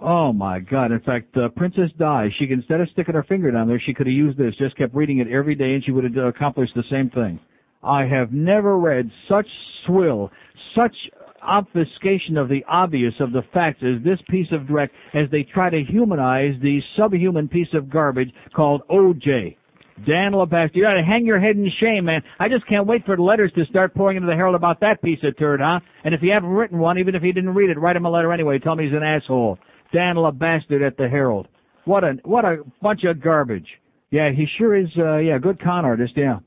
Oh 0.04 0.32
my 0.32 0.58
God! 0.58 0.90
In 0.90 1.00
fact, 1.00 1.36
uh, 1.36 1.48
Princess 1.50 1.90
Di, 1.96 2.28
she 2.38 2.48
could, 2.48 2.58
instead 2.58 2.80
of 2.80 2.88
sticking 2.90 3.14
her 3.14 3.22
finger 3.22 3.52
down 3.52 3.68
there, 3.68 3.80
she 3.84 3.94
could 3.94 4.06
have 4.06 4.14
used 4.14 4.36
this. 4.36 4.52
Just 4.58 4.76
kept 4.76 4.94
reading 4.94 5.18
it 5.18 5.28
every 5.28 5.54
day, 5.54 5.74
and 5.74 5.84
she 5.84 5.92
would 5.92 6.02
have 6.02 6.16
uh, 6.16 6.26
accomplished 6.26 6.72
the 6.74 6.82
same 6.90 7.08
thing. 7.10 7.38
I 7.84 8.04
have 8.06 8.32
never 8.32 8.78
read 8.78 9.10
such 9.28 9.46
swill, 9.86 10.30
such 10.74 10.94
obfuscation 11.40 12.36
of 12.36 12.48
the 12.48 12.64
obvious 12.68 13.14
of 13.20 13.32
the 13.32 13.42
facts 13.52 13.82
as 13.82 14.02
this 14.02 14.18
piece 14.28 14.46
of 14.52 14.66
direct 14.66 14.94
as 15.14 15.30
they 15.30 15.42
try 15.42 15.70
to 15.70 15.82
humanize 15.84 16.54
the 16.62 16.80
subhuman 16.96 17.48
piece 17.48 17.72
of 17.72 17.90
garbage 17.90 18.30
called 18.54 18.82
OJ. 18.90 19.56
Dan 20.06 20.32
LeBast, 20.32 20.70
you 20.74 20.82
gotta 20.82 21.02
hang 21.04 21.26
your 21.26 21.38
head 21.38 21.56
in 21.56 21.70
shame, 21.80 22.06
man. 22.06 22.22
I 22.40 22.48
just 22.48 22.66
can't 22.66 22.86
wait 22.86 23.04
for 23.04 23.14
the 23.14 23.22
letters 23.22 23.52
to 23.56 23.64
start 23.66 23.94
pouring 23.94 24.16
into 24.16 24.26
the 24.26 24.34
Herald 24.34 24.54
about 24.56 24.80
that 24.80 25.02
piece 25.02 25.18
of 25.22 25.36
turd, 25.38 25.60
huh? 25.60 25.80
And 26.04 26.14
if 26.14 26.22
you 26.22 26.32
haven't 26.32 26.48
written 26.48 26.78
one, 26.78 26.98
even 26.98 27.14
if 27.14 27.22
you 27.22 27.32
didn't 27.32 27.54
read 27.54 27.70
it, 27.70 27.78
write 27.78 27.96
him 27.96 28.06
a 28.06 28.10
letter 28.10 28.32
anyway. 28.32 28.58
Tell 28.58 28.74
me 28.74 28.84
he's 28.84 28.94
an 28.94 29.02
asshole. 29.02 29.58
Dan 29.92 30.16
LeBastard 30.16 30.86
at 30.86 30.96
the 30.96 31.08
Herald. 31.08 31.48
What 31.84 32.04
a 32.04 32.14
what 32.24 32.44
a 32.44 32.58
bunch 32.80 33.04
of 33.04 33.22
garbage. 33.22 33.66
Yeah, 34.10 34.30
he 34.30 34.46
sure 34.58 34.76
is. 34.76 34.88
uh 34.96 35.16
Yeah, 35.18 35.38
good 35.38 35.60
con 35.60 35.84
artist. 35.84 36.12
Yeah. 36.16 36.38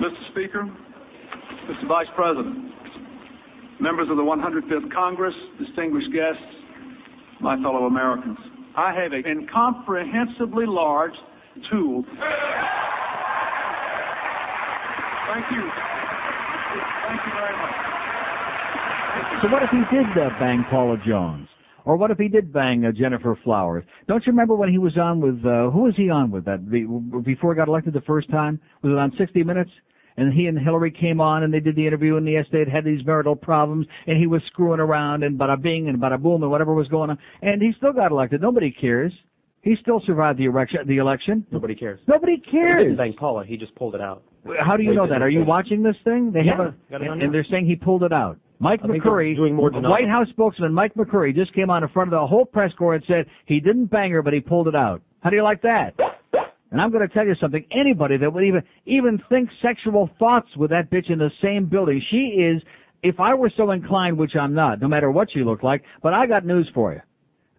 Mr. 0.00 0.30
Speaker, 0.32 0.64
Mr. 1.70 1.88
Vice 1.88 2.06
President, 2.16 2.72
members 3.80 4.08
of 4.10 4.16
the 4.16 4.22
105th 4.22 4.92
Congress, 4.92 5.34
distinguished 5.58 6.12
guests, 6.12 6.42
my 7.40 7.56
fellow 7.62 7.86
Americans, 7.86 8.36
I 8.76 8.92
have 8.92 9.12
an 9.12 9.24
incomprehensibly 9.24 10.66
large 10.66 11.14
tool. 11.70 12.02
Thank 15.30 15.46
you. 15.52 15.62
Thank 17.06 17.20
you 17.22 17.32
very 17.38 17.56
much. 17.56 17.74
So 19.42 19.48
what 19.52 19.62
if 19.62 19.70
he 19.70 19.82
did 19.94 20.06
uh, 20.18 20.30
bang 20.40 20.64
Paula 20.70 20.96
Jones? 21.06 21.48
Or 21.84 21.96
what 21.96 22.10
if 22.10 22.18
he 22.18 22.28
did 22.28 22.52
bang 22.52 22.84
uh, 22.84 22.92
Gennifer 22.92 23.36
Flowers? 23.44 23.84
Don't 24.08 24.24
you 24.26 24.32
remember 24.32 24.54
when 24.54 24.70
he 24.70 24.78
was 24.78 24.96
on 24.96 25.20
with 25.20 25.44
uh, 25.44 25.70
who 25.70 25.82
was 25.82 25.94
he 25.96 26.08
on 26.10 26.30
with 26.30 26.44
that 26.46 26.70
before 27.24 27.52
he 27.52 27.56
got 27.56 27.68
elected 27.68 27.92
the 27.92 28.00
first 28.02 28.30
time? 28.30 28.60
Was 28.82 28.92
it 28.92 28.98
on 28.98 29.12
60 29.18 29.42
Minutes? 29.44 29.70
And 30.16 30.32
he 30.32 30.46
and 30.46 30.56
Hillary 30.56 30.92
came 30.92 31.20
on 31.20 31.42
and 31.42 31.52
they 31.52 31.58
did 31.58 31.74
the 31.74 31.86
interview 31.86 32.16
and 32.16 32.26
yes, 32.28 32.46
they 32.52 32.60
had 32.60 32.68
had 32.68 32.84
these 32.84 33.04
marital 33.04 33.34
problems 33.34 33.86
and 34.06 34.16
he 34.16 34.28
was 34.28 34.40
screwing 34.46 34.78
around 34.78 35.24
and 35.24 35.38
bada 35.38 35.60
bing 35.60 35.88
and 35.88 36.00
bada 36.00 36.22
boom 36.22 36.42
and 36.42 36.50
whatever 36.50 36.72
was 36.72 36.86
going 36.88 37.10
on. 37.10 37.18
And 37.42 37.60
he 37.60 37.72
still 37.76 37.92
got 37.92 38.12
elected. 38.12 38.40
Nobody 38.40 38.70
cares. 38.70 39.12
He 39.62 39.74
still 39.80 40.00
survived 40.06 40.38
the 40.38 40.44
election. 40.44 40.80
The 40.86 40.98
election. 40.98 41.44
Nobody 41.50 41.74
cares. 41.74 41.98
Nobody 42.06 42.40
He 42.44 42.84
didn't 42.84 42.96
bang 42.96 43.14
Paula. 43.18 43.44
He 43.44 43.56
just 43.56 43.74
pulled 43.74 43.94
it 43.94 44.00
out. 44.00 44.22
How 44.64 44.76
do 44.76 44.82
you 44.82 44.94
know 44.94 45.08
that? 45.08 45.22
Are 45.22 45.30
you 45.30 45.42
watching 45.42 45.82
this 45.82 45.96
thing? 46.04 46.30
They 46.32 46.42
Yeah, 46.42 46.58
have 46.90 47.00
a, 47.00 47.04
and, 47.04 47.22
and 47.22 47.34
they're 47.34 47.46
saying 47.50 47.66
he 47.66 47.74
pulled 47.74 48.02
it 48.02 48.12
out. 48.12 48.38
Mike 48.58 48.80
I 48.82 48.86
think 48.88 49.02
they're 49.02 49.12
McCurry. 49.12 49.88
White 49.88 50.08
House 50.08 50.28
spokesman 50.30 50.72
Mike 50.72 50.94
McCurry, 50.94 51.34
just 51.34 51.52
came 51.54 51.70
on 51.70 51.82
in 51.82 51.88
front 51.90 52.12
of 52.12 52.20
the 52.20 52.26
whole 52.26 52.44
press 52.44 52.72
corps 52.78 52.94
and 52.94 53.04
said 53.06 53.26
he 53.46 53.60
didn't 53.60 53.86
bang 53.86 54.10
her, 54.12 54.22
but 54.22 54.32
he 54.32 54.40
pulled 54.40 54.68
it 54.68 54.74
out. 54.74 55.02
How 55.20 55.30
do 55.30 55.36
you 55.36 55.42
like 55.42 55.62
that? 55.62 55.94
And 56.70 56.80
I'm 56.80 56.90
going 56.90 57.06
to 57.06 57.14
tell 57.14 57.24
you 57.24 57.34
something. 57.40 57.64
Anybody 57.70 58.16
that 58.16 58.32
would 58.32 58.44
even 58.44 58.62
even 58.86 59.22
think 59.28 59.48
sexual 59.62 60.10
thoughts 60.18 60.48
with 60.56 60.70
that 60.70 60.90
bitch 60.90 61.10
in 61.10 61.18
the 61.18 61.30
same 61.42 61.66
building, 61.66 62.02
she 62.10 62.42
is. 62.42 62.62
If 63.02 63.20
I 63.20 63.34
were 63.34 63.52
so 63.54 63.70
inclined, 63.70 64.16
which 64.16 64.32
I'm 64.34 64.54
not, 64.54 64.80
no 64.80 64.88
matter 64.88 65.10
what 65.10 65.28
she 65.32 65.44
looked 65.44 65.62
like, 65.62 65.84
but 66.02 66.14
I 66.14 66.26
got 66.26 66.46
news 66.46 66.68
for 66.74 66.94
you. 66.94 67.00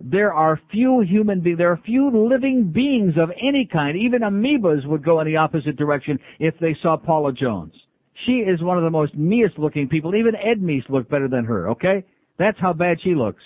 There 0.02 0.34
are 0.34 0.60
few 0.72 1.02
human 1.02 1.40
beings, 1.40 1.58
there 1.60 1.72
are 1.72 1.80
few 1.86 2.10
living 2.10 2.72
beings 2.74 3.14
of 3.18 3.30
any 3.42 3.70
kind, 3.72 3.96
even 3.98 4.22
amoebas 4.22 4.86
would 4.88 5.06
go 5.06 5.22
in 5.22 5.28
the 5.28 5.38
opposite 5.38 5.78
direction 5.78 6.20
if 6.40 6.56
they 6.60 6.76
saw 6.82 6.98
Paula 6.98 7.32
Jones. 7.32 7.74
She 8.26 8.34
is 8.34 8.62
one 8.62 8.78
of 8.78 8.84
the 8.84 8.90
most 8.90 9.14
meest 9.16 9.58
looking 9.58 9.88
people. 9.90 10.16
Even 10.16 10.36
Ed 10.36 10.62
Meese 10.62 10.88
looked 10.90 11.10
better 11.10 11.28
than 11.28 11.46
her, 11.46 11.70
okay? 11.72 12.04
That's 12.40 12.58
how 12.60 12.74
bad 12.74 12.98
she 13.04 13.16
looks. 13.16 13.44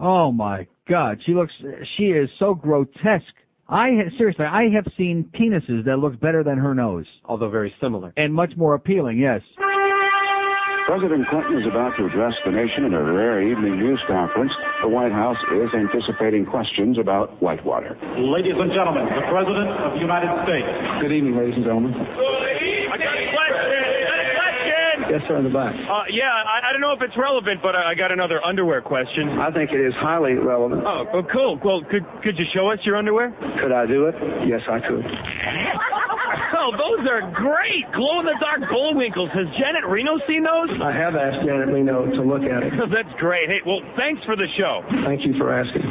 Oh 0.00 0.32
my 0.32 0.66
god, 0.88 1.18
she 1.24 1.34
looks, 1.34 1.52
she 1.96 2.04
is 2.04 2.28
so 2.38 2.54
grotesque. 2.54 3.24
I, 3.68 3.88
ha- 3.96 4.10
seriously, 4.18 4.44
I 4.44 4.68
have 4.74 4.86
seen 4.96 5.30
penises 5.34 5.84
that 5.86 5.96
look 5.98 6.20
better 6.20 6.42
than 6.44 6.58
her 6.58 6.74
nose. 6.74 7.06
Although 7.24 7.48
very 7.50 7.72
similar. 7.80 8.12
And 8.16 8.34
much 8.34 8.52
more 8.56 8.74
appealing, 8.74 9.18
yes. 9.18 9.40
President 10.84 11.24
Clinton 11.32 11.56
is 11.56 11.66
about 11.66 11.96
to 11.96 12.04
address 12.04 12.34
the 12.44 12.52
nation 12.52 12.84
in 12.84 12.92
a 12.92 13.02
rare 13.02 13.40
evening 13.40 13.80
news 13.80 14.00
conference. 14.06 14.52
The 14.82 14.88
White 14.88 15.12
House 15.12 15.40
is 15.56 15.72
anticipating 15.72 16.44
questions 16.44 16.98
about 17.00 17.40
Whitewater. 17.40 17.96
Ladies 18.20 18.52
and 18.60 18.68
gentlemen, 18.68 19.08
the 19.08 19.24
President 19.32 19.68
of 19.80 19.96
the 19.96 20.02
United 20.04 20.28
States. 20.44 20.68
Good 21.00 21.12
evening, 21.16 21.40
ladies 21.40 21.56
and 21.56 21.64
gentlemen. 21.64 21.94
I 21.96 22.04
got 22.04 22.12
a 22.12 22.20
question. 22.20 22.92
I 22.92 22.96
got 23.00 23.16
a 23.16 23.26
question. 23.32 23.93
Yes, 25.14 25.22
sir, 25.30 25.38
in 25.38 25.46
the 25.46 25.54
back. 25.54 25.70
Uh, 25.70 26.10
yeah, 26.10 26.26
I, 26.26 26.66
I 26.66 26.68
don't 26.74 26.82
know 26.82 26.90
if 26.90 26.98
it's 26.98 27.14
relevant, 27.14 27.62
but 27.62 27.78
I, 27.78 27.92
I 27.92 27.94
got 27.94 28.10
another 28.10 28.42
underwear 28.42 28.82
question. 28.82 29.38
I 29.38 29.46
think 29.54 29.70
it 29.70 29.78
is 29.78 29.94
highly 30.02 30.34
relevant. 30.34 30.82
Oh, 30.82 31.06
oh, 31.14 31.22
cool. 31.30 31.54
Well, 31.62 31.86
could 31.86 32.02
could 32.26 32.34
you 32.34 32.42
show 32.50 32.66
us 32.66 32.82
your 32.82 32.98
underwear? 32.98 33.30
Could 33.62 33.70
I 33.70 33.86
do 33.86 34.10
it? 34.10 34.16
Yes, 34.50 34.66
I 34.66 34.82
could. 34.82 35.06
Oh, 36.56 36.70
those 36.70 37.04
are 37.10 37.20
great! 37.34 37.84
Glow 37.92 38.20
in 38.20 38.26
the 38.26 38.38
dark 38.40 38.62
bullwinkles. 38.70 39.28
Has 39.34 39.44
Janet 39.58 39.84
Reno 39.90 40.16
seen 40.26 40.42
those? 40.42 40.70
I 40.80 40.92
have 40.94 41.14
asked 41.14 41.44
Janet 41.44 41.68
Reno 41.68 42.06
to 42.06 42.22
look 42.22 42.42
at 42.42 42.62
it. 42.62 42.72
That's 42.94 43.10
great. 43.20 43.50
Hey, 43.50 43.58
well, 43.66 43.82
thanks 43.98 44.22
for 44.24 44.34
the 44.34 44.46
show. 44.56 44.80
Thank 45.04 45.26
you 45.26 45.34
for 45.36 45.52
asking. 45.52 45.82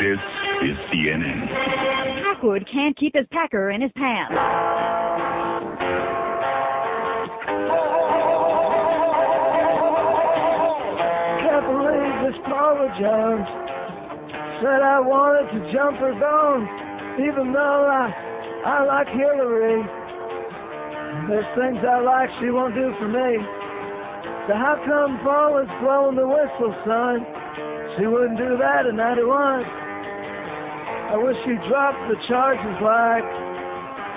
This 0.00 0.22
is 0.70 0.76
CNN. 0.88 1.38
Packwood 2.24 2.66
can't 2.72 2.96
keep 2.96 3.14
his 3.14 3.26
packer 3.30 3.70
in 3.70 3.82
his 3.82 3.92
pants. 3.94 4.32
Can't 11.42 11.66
believe 11.68 12.08
Paula 12.48 12.88
Jones 12.98 13.48
said 14.58 14.82
I 14.82 14.98
wanted 14.98 15.46
to 15.54 15.60
jump 15.72 15.98
her 16.02 16.14
bones, 16.18 16.66
even 17.22 17.52
though 17.52 17.86
I 17.86 18.10
I 18.66 18.82
like 18.84 19.08
Hillary. 19.14 19.86
There's 21.30 21.46
things 21.54 21.78
I 21.86 22.00
like 22.02 22.28
she 22.40 22.50
won't 22.50 22.74
do 22.74 22.90
for 22.98 23.08
me. 23.08 23.38
So 24.48 24.56
how 24.56 24.82
come 24.82 25.20
Paula's 25.22 25.70
blowing 25.80 26.16
the 26.16 26.26
whistle, 26.26 26.74
son? 26.82 27.22
She 27.96 28.06
wouldn't 28.06 28.38
do 28.38 28.56
that 28.58 28.86
in 28.86 28.96
'91. 28.96 29.64
I 31.08 31.16
wish 31.16 31.36
she'd 31.46 31.62
drop 31.70 31.94
the 32.08 32.16
charges 32.28 32.76
like 32.82 33.47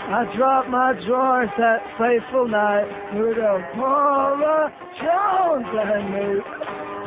I 0.10 0.26
dropped 0.36 0.69
my 0.69 0.98
drawers 1.06 1.49
that 1.61 1.86
fateful 1.95 2.48
night. 2.48 2.90
Here 3.14 3.30
we 3.30 3.36
go. 3.36 3.61
Paula 3.78 4.73
Jones 4.98 5.69
and 5.69 6.06
me 6.10 6.28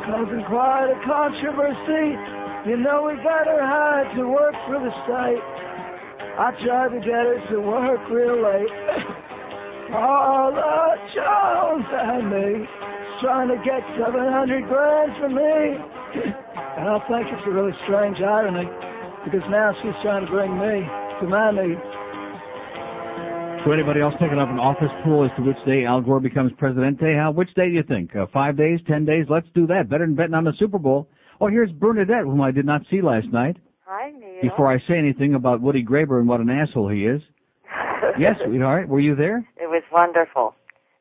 causing 0.07 0.43
quite 0.47 0.89
a 0.89 0.97
controversy. 1.03 2.15
You 2.65 2.77
know 2.77 3.03
we 3.05 3.19
got 3.21 3.45
her 3.45 3.61
hired 3.61 4.15
to 4.15 4.23
work 4.25 4.55
for 4.65 4.79
the 4.79 4.93
state. 5.05 5.43
I 6.39 6.55
tried 6.63 6.97
to 6.97 6.99
get 7.03 7.23
her 7.29 7.39
to 7.51 7.57
work 7.61 8.01
real 8.09 8.41
late. 8.41 8.73
Paula 9.91 10.95
Jones 11.13 11.85
and 11.91 12.25
me 12.31 12.65
trying 13.21 13.49
to 13.49 13.59
get 13.61 13.83
700 14.01 14.65
grand 14.67 15.11
from 15.19 15.35
me. 15.35 16.33
And 16.75 16.89
I 16.89 16.99
think 17.07 17.31
it's 17.31 17.47
a 17.47 17.51
really 17.51 17.71
strange 17.87 18.19
irony 18.19 18.67
because 19.23 19.47
now 19.47 19.71
she's 19.79 19.95
trying 20.03 20.25
to 20.25 20.31
bring 20.31 20.59
me 20.59 20.83
to 21.21 21.25
my 21.25 21.51
knees. 21.51 21.79
So 23.65 23.71
anybody 23.71 23.99
else 23.99 24.13
taking 24.21 24.37
up 24.37 24.49
an 24.49 24.59
office 24.59 24.93
pool 25.03 25.25
as 25.25 25.31
to 25.37 25.41
which 25.41 25.57
day 25.65 25.85
Al 25.85 25.99
Gore 25.99 26.19
becomes 26.19 26.51
presidente? 26.59 27.15
How? 27.17 27.31
Which 27.31 27.51
day 27.55 27.65
do 27.65 27.73
you 27.73 27.81
think? 27.81 28.15
Uh, 28.15 28.27
five 28.31 28.55
days? 28.55 28.79
Ten 28.87 29.05
days? 29.05 29.25
Let's 29.27 29.47
do 29.55 29.65
that. 29.65 29.89
Better 29.89 30.05
than 30.05 30.13
betting 30.13 30.35
on 30.35 30.43
the 30.43 30.53
Super 30.59 30.77
Bowl. 30.77 31.09
Oh, 31.41 31.47
here's 31.47 31.71
Bernadette, 31.71 32.25
whom 32.25 32.41
I 32.41 32.51
did 32.51 32.67
not 32.67 32.81
see 32.91 33.01
last 33.01 33.25
night. 33.33 33.57
Hi, 33.85 34.11
Neil. 34.11 34.39
Before 34.43 34.71
I 34.71 34.77
say 34.87 34.99
anything 34.99 35.33
about 35.33 35.61
Woody 35.61 35.83
Graber 35.83 36.19
and 36.19 36.29
what 36.29 36.41
an 36.41 36.49
asshole 36.51 36.89
he 36.89 37.07
is. 37.07 37.23
yes, 38.19 38.35
sweetheart. 38.45 38.87
Were 38.87 38.99
you 38.99 39.15
there? 39.15 39.39
It 39.57 39.67
was 39.67 39.81
wonderful. 39.91 40.53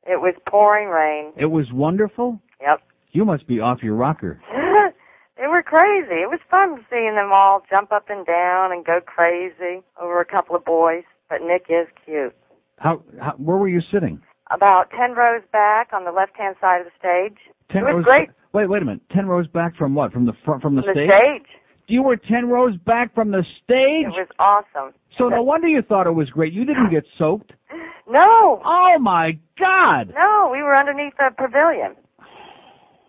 It 0.06 0.22
was 0.22 0.34
pouring 0.48 0.88
rain. 0.88 1.34
It 1.36 1.50
was 1.50 1.66
wonderful. 1.70 2.40
Yep. 2.62 2.80
You 3.12 3.26
must 3.26 3.46
be 3.46 3.60
off 3.60 3.82
your 3.82 3.94
rocker. 3.94 4.40
they 5.36 5.48
were 5.48 5.62
crazy. 5.62 6.22
It 6.22 6.30
was 6.30 6.40
fun 6.50 6.82
seeing 6.88 7.14
them 7.14 7.30
all 7.30 7.60
jump 7.68 7.92
up 7.92 8.06
and 8.08 8.24
down 8.24 8.72
and 8.72 8.86
go 8.86 9.00
crazy 9.04 9.82
over 10.00 10.22
a 10.22 10.24
couple 10.24 10.56
of 10.56 10.64
boys. 10.64 11.04
But 11.28 11.42
Nick 11.42 11.66
is 11.68 11.88
cute. 12.06 12.34
How, 12.78 13.02
how? 13.20 13.32
Where 13.38 13.56
were 13.56 13.68
you 13.68 13.80
sitting? 13.92 14.20
About 14.50 14.90
ten 14.90 15.12
rows 15.16 15.42
back 15.52 15.88
on 15.92 16.04
the 16.04 16.12
left-hand 16.12 16.56
side 16.60 16.80
of 16.80 16.86
the 16.86 16.92
stage. 16.98 17.38
Ten 17.70 17.82
it 17.82 17.86
was 17.86 17.94
rows. 17.96 18.04
great. 18.04 18.28
Wait, 18.52 18.68
wait 18.68 18.82
a 18.82 18.84
minute. 18.84 19.02
Ten 19.10 19.26
rows 19.26 19.46
back 19.48 19.76
from 19.76 19.94
what? 19.94 20.12
From 20.12 20.26
the 20.26 20.32
front? 20.44 20.62
From 20.62 20.76
the, 20.76 20.82
From 20.82 20.94
the 20.94 21.06
stage? 21.06 21.10
stage. 21.42 21.60
You 21.86 22.02
were 22.02 22.16
ten 22.16 22.48
rows 22.48 22.76
back 22.86 23.14
from 23.14 23.30
the 23.30 23.42
stage. 23.64 24.06
It 24.06 24.08
was 24.08 24.28
awesome. 24.38 24.92
So 25.18 25.28
no 25.28 25.42
wonder 25.42 25.68
you 25.68 25.82
thought 25.82 26.06
it 26.06 26.12
was 26.12 26.28
great. 26.30 26.52
You 26.52 26.64
didn't 26.64 26.90
get 26.90 27.04
soaked. 27.18 27.52
No. 28.06 28.60
Oh 28.62 28.98
my 29.00 29.38
God! 29.58 30.12
No, 30.14 30.50
we 30.52 30.62
were 30.62 30.76
underneath 30.76 31.14
the 31.16 31.30
pavilion. 31.38 31.96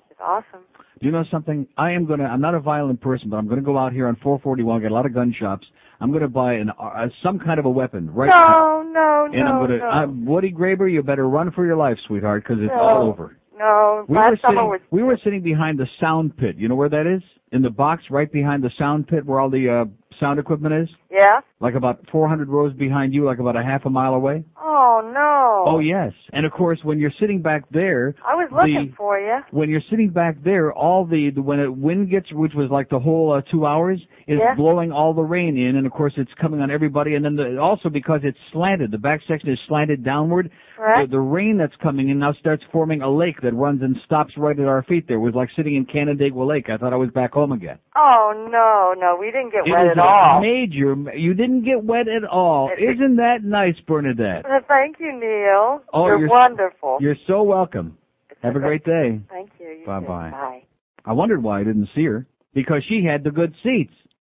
It's 0.10 0.20
awesome. 0.26 0.62
Do 1.02 1.06
you 1.06 1.12
know 1.12 1.26
something? 1.30 1.68
I 1.78 1.92
am 1.92 2.06
gonna. 2.06 2.24
I'm 2.24 2.40
not 2.40 2.56
a 2.56 2.62
violent 2.62 3.02
person, 3.02 3.30
but 3.30 3.36
I'm 3.36 3.50
gonna 3.50 3.62
go 3.62 3.78
out 3.78 3.92
here 3.92 4.08
on 4.08 4.16
441. 4.24 4.82
Get 4.84 4.92
a 4.92 4.94
lot 4.94 5.06
of 5.06 5.14
gun 5.14 5.36
shops. 5.38 5.68
I'm 6.01 6.11
gonna 6.11 6.27
buy 6.27 6.53
an 6.53 6.69
uh, 6.80 7.07
some 7.23 7.39
kind 7.39 7.59
of 7.59 7.65
a 7.65 7.69
weapon 7.69 8.11
right 8.13 8.27
no, 8.30 8.84
no, 8.91 9.26
and 9.26 9.45
no, 9.45 9.51
I'm 9.51 9.59
gonna. 9.61 9.77
no. 9.77 9.85
I'm, 9.85 10.26
Woody 10.26 10.51
Graber, 10.51 10.91
you 10.91 11.01
better 11.03 11.27
run 11.27 11.51
for 11.51 11.65
your 11.65 11.76
life, 11.77 11.97
sweetheart, 12.07 12.43
because 12.43 12.61
it's 12.61 12.73
No. 12.76 12.81
all 12.81 13.07
over. 13.07 13.38
No, 13.57 14.05
We 14.09 14.17
last 14.17 14.31
were 14.31 14.38
sitting, 14.49 14.55
was 14.55 14.81
we 14.91 15.01
were 15.03 15.17
sitting 15.23 15.41
behind 15.41 15.80
the 15.80 15.88
sound 16.01 16.35
pit. 16.35 16.57
You 16.57 16.67
know 16.67 16.76
where 16.76 16.89
that 16.89 17.07
is? 17.07 17.22
In 17.53 17.61
the 17.61 17.69
box 17.69 18.03
right 18.09 18.30
behind 18.30 18.63
the 18.63 18.72
sound 18.77 19.07
pit 19.07 19.26
where 19.26 19.39
all 19.39 19.49
the 19.49 19.69
uh, 19.69 19.85
sound 20.19 20.39
equipment 20.39 20.73
is? 20.73 20.89
Yeah. 21.16 21.40
Like 21.62 21.74
about 21.76 22.06
400 22.12 22.50
rows 22.50 22.74
behind 22.74 23.14
you, 23.14 23.26
like 23.26 23.40
about 23.40 23.56
a 23.56 23.64
half 23.64 23.86
a 23.86 23.90
mile 23.90 24.14
away? 24.14 24.44
Oh 24.62 25.02
no. 25.14 25.64
Oh, 25.68 25.80
yes. 25.80 26.12
And 26.34 26.46
of 26.46 26.52
course, 26.52 26.80
when 26.84 27.00
you're 27.00 27.14
sitting 27.20 27.42
back 27.42 27.64
there, 27.72 28.14
I 28.24 28.36
was 28.36 28.50
looking 28.52 28.90
the- 28.92 28.96
for 28.96 29.18
you. 29.20 29.38
when 29.52 29.70
you're 29.70 29.82
sitting 29.90 30.10
back 30.10 30.36
there, 30.44 30.72
all 30.74 31.06
the, 31.06 31.32
the 31.34 31.42
when 31.42 31.60
it 31.60 31.76
wind 31.76 32.10
gets, 32.12 32.32
which 32.32 32.52
was 32.54 32.70
like 32.70 32.90
the 32.90 33.00
whole 33.00 33.34
uh, 33.34 33.42
two 33.52 33.66
hours, 33.66 34.00
is 34.28 34.38
Yeah. 34.40 34.54
blowing 34.56 34.92
all 34.92 35.14
the 35.14 35.22
rain 35.24 35.58
in, 35.58 35.78
and 35.78 35.86
of 35.88 35.94
course 35.94 36.14
it's 36.18 36.32
coming 36.40 36.60
on 36.62 36.70
everybody. 36.70 37.16
And 37.16 37.24
then 37.26 37.36
the, 37.36 37.58
also 37.60 37.90
because 37.90 38.22
it's 38.24 38.38
slanted, 38.52 38.92
the 38.92 38.98
back 38.98 39.22
section 39.28 39.50
is 39.50 39.60
slanted 39.68 40.04
downward. 40.04 40.52
Correct. 40.76 41.10
The, 41.10 41.16
the 41.18 41.22
rain 41.22 41.58
that's 41.58 41.76
coming 41.82 42.10
in 42.10 42.20
now 42.20 42.34
starts 42.34 42.64
forming 42.72 43.02
a 43.02 43.10
lake 43.10 43.42
that 43.42 43.54
runs 43.54 43.82
and 43.82 43.96
stops 44.06 44.34
right 44.38 44.60
at 44.60 44.66
our 44.68 44.84
feet. 44.84 45.08
There 45.08 45.16
it 45.18 45.20
was 45.20 45.34
like 45.34 45.50
sitting 45.56 45.76
in 45.76 45.86
Canandaigua 45.86 46.44
Lake. 46.44 46.70
I 46.70 46.78
thought 46.78 46.92
I 46.94 46.98
was 46.98 47.10
back 47.12 47.32
home 47.32 47.54
again. 47.54 47.80
Oh 47.96 48.34
no, 48.52 48.94
no, 49.00 49.18
we 49.20 49.28
didn't 49.28 49.52
get 49.52 49.66
It 49.66 49.72
wet 49.72 49.88
at 49.88 49.98
a 49.98 50.02
all. 50.04 50.42
Major. 50.42 50.96
You 51.15 51.34
didn't 51.34 51.65
get 51.65 51.84
wet 51.84 52.07
at 52.07 52.23
all. 52.23 52.69
Isn't 52.77 53.18
that 53.18 53.44
nice, 53.44 53.76
Bernadette? 53.88 54.45
Thank 54.68 54.98
you, 54.99 55.11
Neil. 55.14 55.82
Oh, 55.94 56.07
you're, 56.07 56.19
you're- 56.19 56.30
wonderful. 56.30 56.98
You're 56.99 57.18
so 57.27 57.44
welcome. 57.44 57.98
Have 58.41 58.56
a 58.56 58.60
great 58.60 58.84
day. 58.84 59.19
Thank 59.30 59.52
you. 59.60 59.68
you 59.68 59.86
bye 59.86 59.99
bye. 59.99 60.30
Bye. 60.30 60.64
I 61.06 61.14
wondered 61.14 61.41
why 61.41 61.61
I 61.61 61.64
didn't 61.64 61.90
see 61.95 62.06
her. 62.06 62.26
Because 62.53 62.84
she 62.88 63.03
had 63.03 63.23
the 63.23 63.32
good 63.32 63.53
seats. 63.64 63.94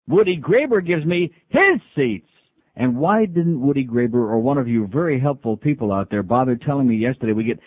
Woody 0.08 0.40
Graber 0.40 0.84
gives 0.84 1.04
me 1.04 1.32
his 1.48 1.80
seats. 1.94 2.26
And 2.74 2.96
why 2.96 3.26
didn't 3.26 3.60
Woody 3.60 3.86
Graber 3.86 4.14
or 4.14 4.38
one 4.38 4.58
of 4.58 4.68
you 4.68 4.86
very 4.86 5.20
helpful 5.20 5.56
people 5.56 5.92
out 5.92 6.10
there 6.10 6.22
bother 6.22 6.56
telling 6.56 6.86
me 6.88 6.96
yesterday 6.96 7.32
we 7.32 7.44
get 7.44 7.58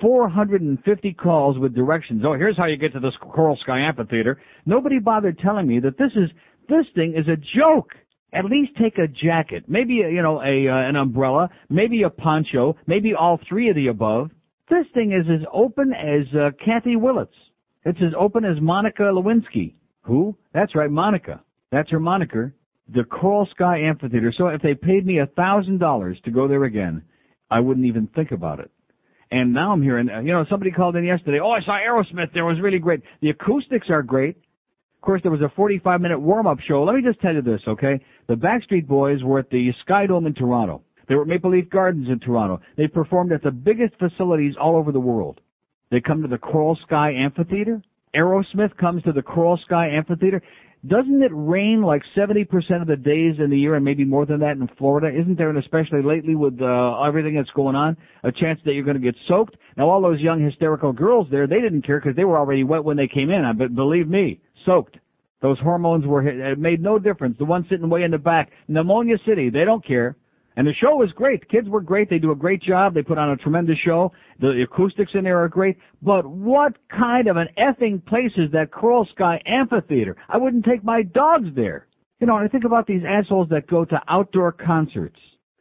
450 0.00 1.12
calls 1.14 1.58
with 1.58 1.74
directions. 1.74 2.22
Oh, 2.26 2.34
here's 2.34 2.56
how 2.56 2.66
you 2.66 2.76
get 2.76 2.92
to 2.94 3.00
this 3.00 3.14
Coral 3.20 3.58
Sky 3.62 3.80
Amphitheater. 3.80 4.40
Nobody 4.66 4.98
bothered 4.98 5.38
telling 5.38 5.66
me 5.66 5.80
that 5.80 5.98
this 5.98 6.12
is, 6.16 6.30
this 6.68 6.86
thing 6.94 7.14
is 7.16 7.26
a 7.28 7.36
joke. 7.36 7.90
At 8.32 8.44
least 8.44 8.72
take 8.80 8.96
a 8.98 9.08
jacket, 9.08 9.64
maybe 9.66 9.94
you 9.94 10.22
know 10.22 10.40
a 10.40 10.68
uh, 10.68 10.88
an 10.88 10.96
umbrella, 10.96 11.50
maybe 11.68 12.04
a 12.04 12.10
poncho, 12.10 12.76
maybe 12.86 13.12
all 13.14 13.40
three 13.48 13.68
of 13.68 13.74
the 13.74 13.88
above. 13.88 14.30
This 14.68 14.86
thing 14.94 15.12
is 15.12 15.26
as 15.28 15.44
open 15.52 15.92
as 15.92 16.32
uh, 16.34 16.50
Kathy 16.64 16.94
Willets. 16.94 17.34
It's 17.84 17.98
as 18.00 18.12
open 18.16 18.44
as 18.44 18.60
Monica 18.60 19.02
Lewinsky. 19.02 19.74
Who? 20.02 20.36
That's 20.54 20.76
right, 20.76 20.90
Monica. 20.90 21.42
That's 21.72 21.90
her 21.90 21.98
moniker. 22.00 22.54
The 22.92 23.04
Coral 23.04 23.48
Sky 23.52 23.80
Amphitheater. 23.80 24.32
So 24.36 24.48
if 24.48 24.62
they 24.62 24.74
paid 24.74 25.06
me 25.06 25.18
a 25.18 25.26
thousand 25.26 25.78
dollars 25.78 26.18
to 26.24 26.30
go 26.30 26.46
there 26.46 26.64
again, 26.64 27.02
I 27.50 27.60
wouldn't 27.60 27.86
even 27.86 28.08
think 28.14 28.30
about 28.32 28.60
it. 28.60 28.70
And 29.30 29.52
now 29.52 29.72
I'm 29.72 29.82
hearing, 29.82 30.08
uh, 30.08 30.20
you 30.20 30.32
know, 30.32 30.44
somebody 30.50 30.72
called 30.72 30.96
in 30.96 31.04
yesterday. 31.04 31.38
Oh, 31.40 31.50
I 31.50 31.60
saw 31.60 31.78
Aerosmith. 31.78 32.32
There 32.34 32.44
was 32.44 32.58
really 32.60 32.80
great. 32.80 33.00
The 33.22 33.30
acoustics 33.30 33.88
are 33.88 34.02
great. 34.02 34.36
Of 35.00 35.06
course, 35.06 35.22
there 35.22 35.32
was 35.32 35.40
a 35.40 35.50
45 35.56 36.02
minute 36.02 36.20
warm 36.20 36.46
up 36.46 36.58
show. 36.60 36.84
Let 36.84 36.94
me 36.94 37.00
just 37.00 37.22
tell 37.22 37.32
you 37.32 37.40
this, 37.40 37.62
okay? 37.66 38.04
The 38.28 38.34
Backstreet 38.34 38.86
Boys 38.86 39.22
were 39.24 39.38
at 39.38 39.48
the 39.48 39.70
Sky 39.82 40.04
Dome 40.04 40.26
in 40.26 40.34
Toronto. 40.34 40.82
They 41.08 41.14
were 41.14 41.22
at 41.22 41.28
Maple 41.28 41.52
Leaf 41.52 41.70
Gardens 41.70 42.08
in 42.10 42.20
Toronto. 42.20 42.60
They 42.76 42.86
performed 42.86 43.32
at 43.32 43.42
the 43.42 43.50
biggest 43.50 43.94
facilities 43.98 44.56
all 44.60 44.76
over 44.76 44.92
the 44.92 45.00
world. 45.00 45.40
They 45.90 46.02
come 46.02 46.20
to 46.20 46.28
the 46.28 46.36
Coral 46.36 46.78
Sky 46.86 47.12
Amphitheater. 47.14 47.82
Aerosmith 48.14 48.76
comes 48.76 49.02
to 49.04 49.12
the 49.12 49.22
Coral 49.22 49.58
Sky 49.64 49.88
Amphitheater. 49.88 50.42
Doesn't 50.86 51.22
it 51.22 51.30
rain 51.34 51.82
like 51.82 52.02
70% 52.14 52.46
of 52.80 52.86
the 52.86 52.96
days 52.96 53.36
in 53.38 53.48
the 53.48 53.58
year 53.58 53.76
and 53.76 53.84
maybe 53.84 54.04
more 54.04 54.26
than 54.26 54.40
that 54.40 54.52
in 54.52 54.68
Florida? 54.78 55.08
Isn't 55.08 55.36
there, 55.36 55.48
and 55.48 55.58
especially 55.58 56.02
lately 56.02 56.34
with 56.34 56.60
uh, 56.60 57.02
everything 57.02 57.34
that's 57.36 57.50
going 57.50 57.74
on, 57.74 57.96
a 58.22 58.32
chance 58.32 58.60
that 58.64 58.72
you're 58.72 58.84
going 58.84 59.00
to 59.00 59.02
get 59.02 59.14
soaked? 59.28 59.56
Now 59.76 59.88
all 59.88 60.00
those 60.00 60.20
young 60.20 60.42
hysterical 60.42 60.92
girls 60.92 61.26
there, 61.30 61.46
they 61.46 61.60
didn't 61.60 61.86
care 61.86 62.00
because 62.00 62.16
they 62.16 62.24
were 62.24 62.38
already 62.38 62.64
wet 62.64 62.84
when 62.84 62.96
they 62.96 63.08
came 63.08 63.30
in. 63.30 63.44
But 63.58 63.74
believe 63.74 64.08
me, 64.08 64.40
soaked. 64.70 64.98
Those 65.42 65.58
hormones 65.60 66.06
were, 66.06 66.26
it 66.26 66.58
made 66.58 66.82
no 66.82 66.98
difference. 66.98 67.36
The 67.38 67.44
one 67.44 67.66
sitting 67.70 67.88
way 67.88 68.02
in 68.02 68.10
the 68.10 68.18
back, 68.18 68.50
Pneumonia 68.68 69.16
City, 69.26 69.48
they 69.50 69.64
don't 69.64 69.84
care. 69.84 70.16
And 70.56 70.66
the 70.66 70.74
show 70.74 70.96
was 70.96 71.10
great. 71.14 71.40
The 71.40 71.46
kids 71.46 71.68
were 71.68 71.80
great. 71.80 72.10
They 72.10 72.18
do 72.18 72.32
a 72.32 72.36
great 72.36 72.62
job. 72.62 72.92
They 72.92 73.02
put 73.02 73.18
on 73.18 73.30
a 73.30 73.36
tremendous 73.36 73.78
show. 73.84 74.12
The 74.40 74.66
acoustics 74.70 75.12
in 75.14 75.24
there 75.24 75.42
are 75.42 75.48
great. 75.48 75.78
But 76.02 76.26
what 76.26 76.76
kind 76.90 77.28
of 77.28 77.36
an 77.36 77.48
effing 77.56 78.04
place 78.04 78.32
is 78.36 78.50
that 78.52 78.70
Coral 78.70 79.08
Sky 79.14 79.40
Amphitheater? 79.46 80.16
I 80.28 80.36
wouldn't 80.36 80.66
take 80.66 80.84
my 80.84 81.02
dogs 81.02 81.48
there. 81.54 81.86
You 82.20 82.26
know, 82.26 82.36
and 82.36 82.44
I 82.44 82.48
think 82.48 82.64
about 82.64 82.86
these 82.86 83.02
assholes 83.08 83.48
that 83.48 83.66
go 83.68 83.86
to 83.86 84.00
outdoor 84.08 84.52
concerts. 84.52 85.18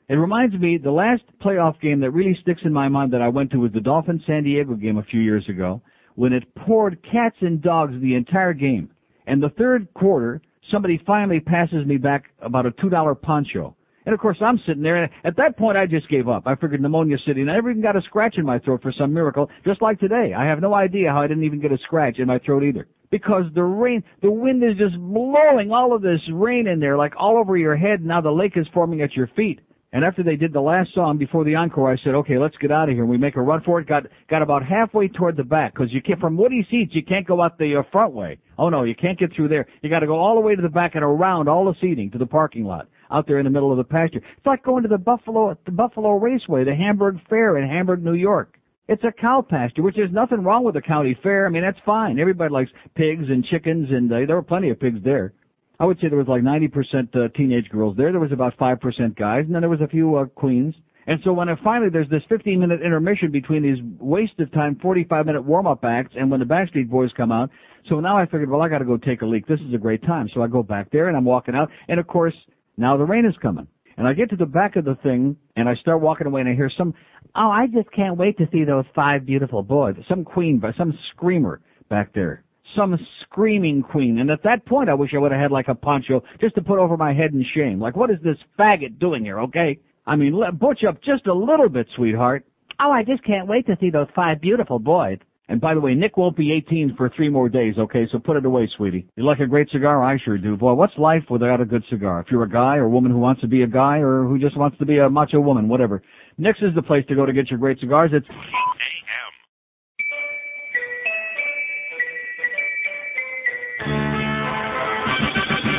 It 0.10 0.16
reminds 0.16 0.56
me, 0.56 0.78
the 0.78 0.92
last 0.92 1.22
playoff 1.42 1.80
game 1.80 2.02
that 2.02 2.12
really 2.12 2.38
sticks 2.42 2.62
in 2.66 2.74
my 2.74 2.90
mind 2.90 3.14
that 3.14 3.22
I 3.22 3.30
went 3.30 3.52
to 3.52 3.60
was 3.60 3.72
the 3.72 3.80
Dolphins 3.80 4.24
San 4.28 4.44
Diego 4.44 4.74
game 4.74 4.98
a 4.98 5.04
few 5.04 5.22
years 5.22 5.48
ago 5.48 5.82
when 6.16 6.34
it 6.34 6.44
poured 6.56 7.02
cats 7.10 7.38
and 7.40 7.62
dogs 7.62 7.94
the 8.02 8.16
entire 8.16 8.54
game. 8.54 8.90
And 9.30 9.44
the 9.44 9.50
third 9.50 9.88
quarter, 9.94 10.42
somebody 10.72 11.00
finally 11.06 11.40
passes 11.40 11.86
me 11.86 11.98
back 11.98 12.26
about 12.42 12.66
a 12.66 12.72
$2 12.72 13.22
poncho. 13.22 13.76
And 14.08 14.14
of 14.16 14.20
course, 14.20 14.38
I'm 14.42 14.60
sitting 14.66 14.82
there, 14.82 15.04
and 15.04 15.12
at 15.24 15.38
that 15.38 15.56
point, 15.56 15.78
I 15.78 15.86
just 15.86 16.10
gave 16.10 16.28
up. 16.28 16.48
I 16.48 16.56
figured 16.56 16.82
pneumonia 16.82 17.18
city, 17.28 17.42
and 17.42 17.52
I 17.52 17.54
never 17.54 17.70
even 17.70 17.84
got 17.84 17.96
a 17.96 18.02
scratch 18.02 18.40
in 18.40 18.46
my 18.46 18.58
throat 18.58 18.82
for 18.82 18.92
some 18.98 19.14
miracle, 19.14 19.48
just 19.64 19.84
like 19.84 20.00
today. 20.00 20.34
I 20.36 20.46
have 20.46 20.62
no 20.62 20.74
idea 20.74 21.12
how 21.12 21.22
I 21.22 21.28
didn't 21.28 21.44
even 21.44 21.62
get 21.62 21.72
a 21.72 21.78
scratch 21.78 22.18
in 22.18 22.26
my 22.26 22.40
throat 22.40 22.64
either. 22.64 22.88
Because 23.12 23.44
the 23.54 23.62
rain, 23.62 24.04
the 24.24 24.32
wind 24.32 24.64
is 24.64 24.78
just 24.78 24.98
blowing 24.98 25.72
all 25.72 25.96
of 25.96 26.02
this 26.02 26.22
rain 26.34 26.66
in 26.66 26.80
there, 26.80 26.98
like 26.98 27.14
all 27.16 27.38
over 27.38 27.56
your 27.56 27.76
head, 27.76 28.00
and 28.00 28.08
now 28.08 28.22
the 28.22 28.32
lake 28.32 28.54
is 28.56 28.66
forming 28.74 29.04
at 29.04 29.14
your 29.14 29.28
feet. 29.36 29.60
And 29.92 30.06
after 30.06 30.22
they 30.22 30.36
did 30.36 30.54
the 30.54 30.62
last 30.62 30.94
song 30.94 31.18
before 31.18 31.44
the 31.44 31.56
encore, 31.56 31.92
I 31.92 31.98
said, 32.04 32.14
"Okay, 32.14 32.38
let's 32.38 32.56
get 32.58 32.72
out 32.72 32.90
of 32.90 32.96
here." 32.96 33.06
We 33.06 33.18
make 33.18 33.36
a 33.38 33.42
run 33.42 33.62
for 33.62 33.80
it. 33.80 33.88
Got 33.88 34.06
got 34.30 34.44
about 34.44 34.64
halfway 34.64 35.08
toward 35.08 35.36
the 35.36 35.44
back 35.44 35.74
because 35.74 35.92
you 35.92 36.02
can't 36.02 36.20
from 36.20 36.38
Woody 36.38 36.66
seats 36.70 36.94
you 36.94 37.04
can't 37.04 37.26
go 37.26 37.42
out 37.42 37.58
the 37.58 37.78
uh, 37.78 37.84
front 37.92 38.14
way. 38.14 38.38
Oh 38.60 38.70
no, 38.70 38.84
you 38.84 38.94
can't 38.94 39.18
get 39.18 39.34
through 39.34 39.48
there. 39.48 39.66
You 39.82 39.90
got 39.90 40.02
to 40.02 40.08
go 40.08 40.20
all 40.20 40.36
the 40.36 40.42
way 40.42 40.56
to 40.56 40.62
the 40.62 40.70
back 40.70 40.94
and 40.94 41.04
around 41.04 41.50
all 41.50 41.66
the 41.66 41.74
seating 41.82 42.12
to 42.12 42.20
the 42.20 42.28
parking 42.28 42.66
lot 42.66 42.88
out 43.10 43.26
there 43.26 43.40
in 43.40 43.46
the 43.46 43.50
middle 43.50 43.72
of 43.72 43.78
the 43.78 43.84
pasture. 43.84 44.22
It's 44.38 44.46
like 44.46 44.64
going 44.64 44.84
to 44.84 44.90
the 44.90 45.00
Buffalo 45.00 45.58
the 45.66 45.72
Buffalo 45.72 46.18
Raceway, 46.18 46.66
the 46.66 46.76
Hamburg 46.76 47.18
Fair 47.28 47.58
in 47.58 47.68
Hamburg, 47.68 48.04
New 48.04 48.14
York. 48.14 48.60
It's 48.88 49.04
a 49.04 49.12
cow 49.12 49.46
pasture, 49.48 49.84
which 49.84 49.96
there's 49.96 50.12
nothing 50.12 50.44
wrong 50.44 50.64
with 50.64 50.76
a 50.76 50.82
county 50.82 51.16
fair. 51.22 51.46
I 51.46 51.50
mean, 51.50 51.62
that's 51.62 51.78
fine. 51.86 52.20
Everybody 52.20 52.52
likes 52.52 52.72
pigs 52.96 53.26
and 53.30 53.46
chickens, 53.46 53.88
and 53.92 54.12
uh, 54.12 54.26
there 54.26 54.36
were 54.36 54.42
plenty 54.42 54.72
of 54.72 54.80
pigs 54.80 55.00
there. 55.04 55.34
I 55.80 55.86
would 55.86 55.98
say 56.00 56.10
there 56.10 56.18
was 56.18 56.28
like 56.28 56.42
90% 56.42 57.16
uh, 57.16 57.30
teenage 57.38 57.70
girls 57.70 57.96
there. 57.96 58.12
There 58.12 58.20
was 58.20 58.34
about 58.34 58.58
5% 58.58 59.16
guys, 59.18 59.46
and 59.46 59.56
then 59.56 59.62
there 59.62 59.70
was 59.70 59.82
a 59.82 59.88
few 59.88 60.18
uh, 60.18 60.26
queens. 60.26 60.76
And 61.08 61.20
so 61.24 61.34
when 61.34 61.50
it 61.50 61.58
finally 61.64 61.90
there's 61.90 62.10
this 62.10 62.22
15 62.30 62.60
minute 62.60 62.82
intermission 62.84 63.32
between 63.32 63.64
these 63.64 63.80
waste 64.00 64.40
of 64.40 64.52
time 64.52 64.78
45 64.82 65.26
minute 65.26 65.42
warm 65.42 65.66
up 65.66 65.84
acts 65.84 66.14
and 66.16 66.30
when 66.30 66.40
the 66.40 66.46
Backstreet 66.46 66.88
Boys 66.90 67.10
come 67.18 67.32
out, 67.32 67.50
so 67.88 68.00
now 68.00 68.18
I 68.18 68.26
figured, 68.26 68.50
well, 68.50 68.62
I 68.62 68.70
got 68.70 68.80
to 68.80 68.86
go 68.86 68.98
take 68.98 69.24
a 69.24 69.26
leak. 69.26 69.48
This 69.48 69.60
is 69.68 69.74
a 69.74 69.80
great 69.80 70.04
time. 70.04 70.30
So 70.36 70.44
I 70.44 70.48
go 70.48 70.62
back 70.62 70.92
there 70.92 71.08
and 71.08 71.18
I'm 71.18 71.26
walking 71.26 71.56
out, 71.56 71.70
and 71.88 72.00
of 72.00 72.06
course 72.06 72.36
now 72.78 72.98
the 72.98 73.06
rain 73.06 73.26
is 73.26 73.34
coming. 73.42 73.68
And 73.98 74.08
I 74.08 74.14
get 74.14 74.30
to 74.30 74.36
the 74.36 74.46
back 74.46 74.76
of 74.76 74.86
the 74.86 74.96
thing 75.02 75.36
and 75.56 75.68
I 75.68 75.76
start 75.76 76.00
walking 76.00 76.28
away 76.28 76.42
and 76.42 76.50
I 76.50 76.54
hear 76.54 76.72
some, 76.78 76.94
oh, 77.36 77.50
I 77.50 77.66
just 77.68 77.92
can't 77.92 78.18
wait 78.18 78.38
to 78.38 78.48
see 78.52 78.64
those 78.64 78.86
five 78.96 79.26
beautiful 79.26 79.64
boys. 79.64 79.96
Some 80.08 80.24
queen, 80.24 80.62
some 80.78 80.94
screamer 81.12 81.60
back 81.90 82.14
there. 82.14 82.44
Some 82.76 82.98
screaming 83.24 83.82
queen. 83.82 84.20
And 84.20 84.30
at 84.30 84.44
that 84.44 84.66
point 84.66 84.90
I 84.90 84.94
wish 84.94 85.12
I 85.16 85.20
would 85.20 85.32
have 85.32 85.42
had 85.42 85.52
like 85.52 85.68
a 85.68 85.76
poncho 85.76 86.24
just 86.40 86.56
to 86.56 86.62
put 86.62 86.80
over 86.80 86.98
my 86.98 87.14
head 87.14 87.34
in 87.34 87.46
shame. 87.56 87.80
Like 87.80 87.96
what 87.96 88.12
is 88.12 88.18
this 88.24 88.38
faggot 88.58 89.00
doing 89.00 89.24
here, 89.24 89.40
okay? 89.42 89.80
I 90.06 90.16
mean, 90.16 90.34
let, 90.34 90.58
butch 90.58 90.84
up 90.88 91.02
just 91.04 91.28
a 91.28 91.34
little 91.34 91.70
bit, 91.70 91.88
sweetheart. 91.96 92.46
Oh, 92.80 92.92
I 92.92 93.04
just 93.04 93.24
can't 93.24 93.48
wait 93.48 93.68
to 93.68 93.78
see 93.80 93.90
those 93.90 94.08
five 94.16 94.42
beautiful 94.42 94.80
boys. 94.80 95.20
And 95.50 95.60
by 95.60 95.74
the 95.74 95.80
way, 95.80 95.96
Nick 95.96 96.16
won't 96.16 96.38
be 96.38 96.54
18 96.54 96.94
for 96.96 97.12
three 97.16 97.28
more 97.28 97.50
days, 97.50 97.74
okay? 97.78 98.08
So 98.12 98.20
put 98.20 98.38
it 98.38 98.46
away, 98.46 98.70
sweetie. 98.78 99.08
You 99.16 99.26
like 99.26 99.40
a 99.40 99.48
great 99.48 99.68
cigar? 99.72 100.04
I 100.04 100.18
sure 100.24 100.38
do. 100.38 100.56
Boy, 100.56 100.74
what's 100.74 100.94
life 100.98 101.24
without 101.30 101.60
a 101.60 101.66
good 101.66 101.84
cigar? 101.90 102.22
If 102.22 102.28
you're 102.30 102.44
a 102.44 102.50
guy 102.50 102.76
or 102.76 102.84
a 102.84 102.90
woman 102.90 103.12
who 103.12 103.18
wants 103.18 103.42
to 103.42 103.48
be 103.48 103.64
a 103.64 103.68
guy 103.68 103.98
or 103.98 104.26
who 104.26 104.38
just 104.38 104.56
wants 104.56 104.78
to 104.78 104.86
be 104.86 105.00
a 105.00 105.10
macho 105.10 105.40
woman, 105.40 105.68
whatever. 105.68 106.04
Nick's 106.38 106.60
is 106.62 106.76
the 106.76 106.84
place 106.84 107.04
to 107.08 107.16
go 107.16 107.26
to 107.26 107.34
get 107.34 107.50
your 107.50 107.58
great 107.58 107.80
cigars. 107.80 108.12
It's 108.14 108.28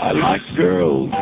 I 0.01 0.17
like 0.17 0.41
girls. 0.57 1.13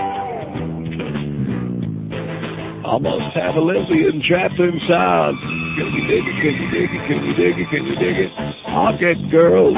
Almost 2.86 3.34
have 3.34 3.58
a 3.58 3.64
lesbian 3.66 4.22
trapped 4.22 4.54
inside. 4.54 5.34
Can 5.74 5.88
you 5.98 6.02
dig 6.06 6.22
it? 6.22 6.36
Can 6.38 6.54
you 6.54 6.68
dig 6.70 6.90
it? 6.94 7.02
Can 7.10 7.18
you 7.26 7.34
dig 7.34 7.54
it? 7.58 7.66
Can 7.74 7.82
you 7.90 7.96
dig 7.98 8.16
it? 8.22 8.30
I'll 8.70 8.94
get 8.94 9.18
girls. 9.34 9.74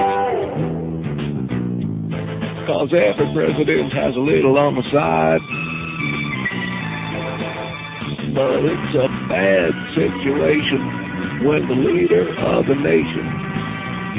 Cause 2.69 2.93
every 2.93 3.29
president 3.33 3.89
has 3.97 4.13
a 4.15 4.21
little 4.21 4.61
on 4.61 4.77
the 4.77 4.85
side. 4.93 5.41
But 8.37 8.61
it's 8.69 8.95
a 9.01 9.09
bad 9.33 9.73
situation 9.97 11.49
when 11.49 11.65
the 11.73 11.79
leader 11.89 12.29
of 12.53 12.69
the 12.69 12.77
nation 12.77 13.27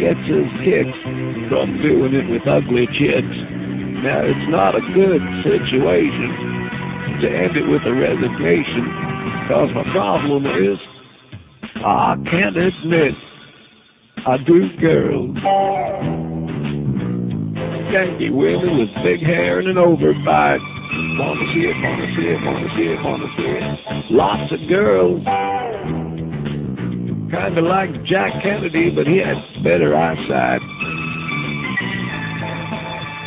gets 0.01 0.25
his 0.25 0.49
kicks 0.65 0.99
from 1.53 1.77
doing 1.85 2.17
it 2.17 2.25
with 2.33 2.49
ugly 2.49 2.89
chicks. 2.97 3.50
Now, 4.01 4.25
it's 4.25 4.49
not 4.49 4.73
a 4.73 4.81
good 4.97 5.21
situation 5.45 6.29
to 7.21 7.27
end 7.29 7.53
it 7.53 7.69
with 7.69 7.85
a 7.85 7.93
resignation, 7.93 8.85
because 9.45 9.69
my 9.77 9.85
problem 9.93 10.41
is 10.49 10.77
I 11.85 12.17
can't 12.25 12.57
admit 12.57 13.13
I 14.25 14.37
do 14.41 14.57
girls. 14.81 15.37
Yankee 17.93 18.33
women 18.33 18.79
with 18.81 18.89
big 19.05 19.21
hair 19.21 19.59
and 19.59 19.67
an 19.69 19.77
overbite. 19.77 20.65
Wanna 21.21 21.45
see 21.53 21.69
it, 21.69 21.77
wanna 21.77 22.07
see 22.17 22.25
it, 22.25 22.39
wanna 22.41 22.69
see 22.73 22.87
it, 22.89 22.99
wanna 23.05 23.29
see 23.37 23.49
it. 23.53 23.63
Lots 24.11 24.51
of 24.51 24.59
girls. 24.67 25.21
Kinda 27.29 27.61
like 27.61 27.93
Jack 28.05 28.33
Kennedy, 28.41 28.89
but 28.89 29.05
he 29.05 29.17
had 29.21 29.37
better 29.63 29.95
eyesight. 29.95 30.61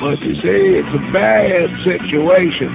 But 0.02 0.18
you 0.26 0.34
see, 0.42 0.62
it's 0.80 0.94
a 0.94 1.04
bad 1.14 1.68
situation. 1.86 2.70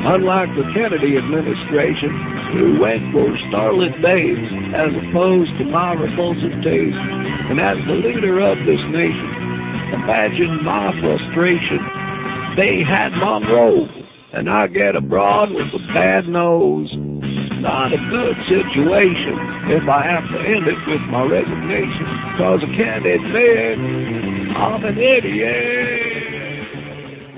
Unlike 0.00 0.56
the 0.56 0.66
Kennedy 0.72 1.20
administration, 1.20 2.40
who 2.56 2.82
went 2.82 3.04
for 3.14 3.30
starlit 3.48 3.94
days 4.02 4.42
as 4.74 4.90
opposed 4.96 5.52
to 5.60 5.64
my 5.70 5.94
repulsive 5.94 6.56
taste. 6.66 7.02
And 7.50 7.58
as 7.62 7.78
the 7.86 7.98
leader 7.98 8.42
of 8.42 8.58
this 8.66 8.82
nation, 8.90 9.30
imagine 9.94 10.62
my 10.66 10.90
frustration. 10.98 11.80
They 12.58 12.82
had 12.82 13.14
Monroe, 13.14 13.86
and 14.34 14.50
I 14.50 14.66
get 14.66 14.96
abroad 14.98 15.54
with 15.54 15.70
a 15.70 15.82
bad 15.94 16.26
nose. 16.26 16.90
Not 17.60 17.92
a 17.92 18.00
good 18.00 18.36
situation 18.48 19.36
if 19.76 19.84
I 19.84 20.00
have 20.02 20.24
to 20.32 20.38
end 20.40 20.64
it 20.64 20.80
with 20.88 21.04
my 21.12 21.28
resignation, 21.28 22.06
cause 22.40 22.64
I 22.64 22.70
can't 22.72 23.04
admit 23.04 23.76
I'm 24.56 24.82
an 24.82 24.96
idiot. 24.96 26.29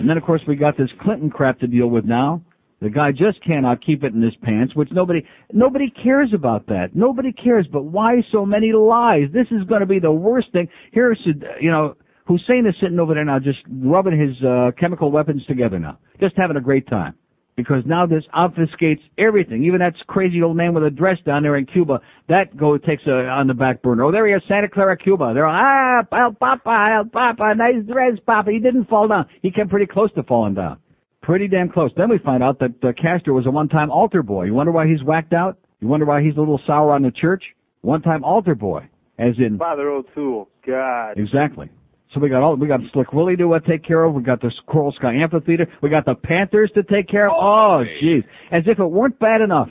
And 0.03 0.11
then, 0.11 0.17
of 0.17 0.25
course, 0.25 0.43
we 0.49 0.57
got 0.57 0.77
this 0.77 0.89
Clinton 1.01 1.31
crap 1.31 1.61
to 1.61 1.69
deal 1.69 1.87
with 1.87 2.05
now. 2.05 2.43
The 2.81 2.91
guy 2.91 3.13
just 3.13 3.41
cannot 3.47 3.87
keep 3.87 4.03
it 4.03 4.13
in 4.13 4.21
his 4.21 4.35
pants, 4.43 4.75
which 4.75 4.89
nobody 4.91 5.25
nobody 5.53 5.93
cares 6.03 6.33
about 6.35 6.67
that. 6.67 6.89
Nobody 6.93 7.33
cares. 7.33 7.69
But 7.73 7.85
why 7.85 8.15
so 8.33 8.45
many 8.45 8.73
lies? 8.73 9.29
This 9.33 9.47
is 9.53 9.63
going 9.69 9.79
to 9.79 9.87
be 9.87 10.01
the 10.01 10.11
worst 10.11 10.49
thing. 10.51 10.67
Here's 10.91 11.21
you 11.61 11.71
know 11.71 11.95
Hussein 12.27 12.67
is 12.67 12.75
sitting 12.81 12.99
over 12.99 13.15
there 13.15 13.25
now, 13.25 13.39
just 13.39 13.61
rubbing 13.71 14.19
his 14.19 14.45
uh, 14.45 14.73
chemical 14.77 15.13
weapons 15.13 15.47
together 15.47 15.79
now, 15.79 16.01
just 16.19 16.35
having 16.37 16.57
a 16.57 16.61
great 16.61 16.89
time. 16.89 17.15
Because 17.55 17.83
now 17.85 18.07
this 18.07 18.25
obfuscates 18.35 19.03
everything. 19.19 19.65
Even 19.65 19.81
that 19.81 19.93
crazy 20.07 20.43
old 20.43 20.57
man 20.57 20.73
with 20.73 20.85
a 20.85 20.91
dress 20.91 21.19
down 21.27 21.43
there 21.43 21.57
in 21.57 21.67
Cuba, 21.67 22.01
that 22.29 22.57
go 22.57 22.79
takes 22.79 23.03
a, 23.07 23.27
on 23.29 23.47
the 23.47 23.55
back 23.55 23.83
burner. 23.83 24.05
Oh, 24.05 24.11
there 24.11 24.27
he 24.27 24.33
is, 24.33 24.43
Santa 24.49 24.71
Clara, 24.71 24.97
Cuba. 24.97 25.33
They're 25.35 25.47
ah, 25.47 26.01
El 26.13 26.33
Papa, 26.33 26.89
El 26.97 27.11
Papa, 27.11 27.55
nice 27.55 27.85
dress, 27.87 28.19
Papa. 28.25 28.51
He 28.51 28.59
didn't 28.59 28.89
fall 28.89 29.07
down. 29.09 29.27
He 29.43 29.51
came 29.51 29.69
pretty 29.69 29.87
close 29.87 30.11
to 30.15 30.23
falling 30.23 30.55
down. 30.55 30.79
Pretty 31.23 31.47
damn 31.47 31.69
close. 31.69 31.91
Then 31.97 32.09
we 32.09 32.19
find 32.19 32.43
out 32.43 32.59
that 32.61 32.73
uh, 32.83 32.93
Castro 33.01 33.35
was 33.35 33.47
a 33.47 33.51
one-time 33.51 33.91
altar 33.91 34.23
boy. 34.23 34.45
You 34.45 34.55
wonder 34.55 34.73
why 34.73 34.89
he's 34.89 35.03
whacked 35.05 35.35
out? 35.35 35.59
You 35.81 35.89
wonder 35.89 36.07
why 36.07 36.23
he's 36.23 36.37
a 36.37 36.41
little 36.41 36.61
sour 36.67 36.93
on 36.93 37.03
the 37.03 37.11
church? 37.13 37.45
One-time 37.83 38.25
altar 38.25 38.55
boy, 38.55 38.89
as 39.19 39.35
in 39.39 39.59
Father 39.59 39.91
O'Toole. 39.91 40.49
God. 40.67 41.19
exactly. 41.19 41.69
So 42.15 42.21
we 42.21 42.29
got 42.29 42.43
all 42.43 42.57
we 42.57 42.69
got 42.69 42.81
Slick 42.93 43.13
Willie 43.13 43.37
to 43.37 43.55
uh, 43.55 43.61
take 43.61 43.85
care 43.85 44.05
of. 44.05 44.15
We 44.15 44.23
got 44.23 44.41
the 44.41 44.51
Coral 44.67 44.93
Sky 44.93 45.15
Amphitheater. 45.15 45.67
We 45.83 45.89
got 45.89 46.05
the 46.05 46.15
Panthers 46.15 46.71
to 46.75 46.83
take 46.83 47.09
care 47.09 47.27
of. 47.27 47.33
Oh, 47.35 47.85
jeez, 48.03 48.23
as 48.51 48.65
if 48.67 48.79
it 48.79 48.87
weren't 48.87 49.19
bad 49.19 49.41
enough. 49.41 49.69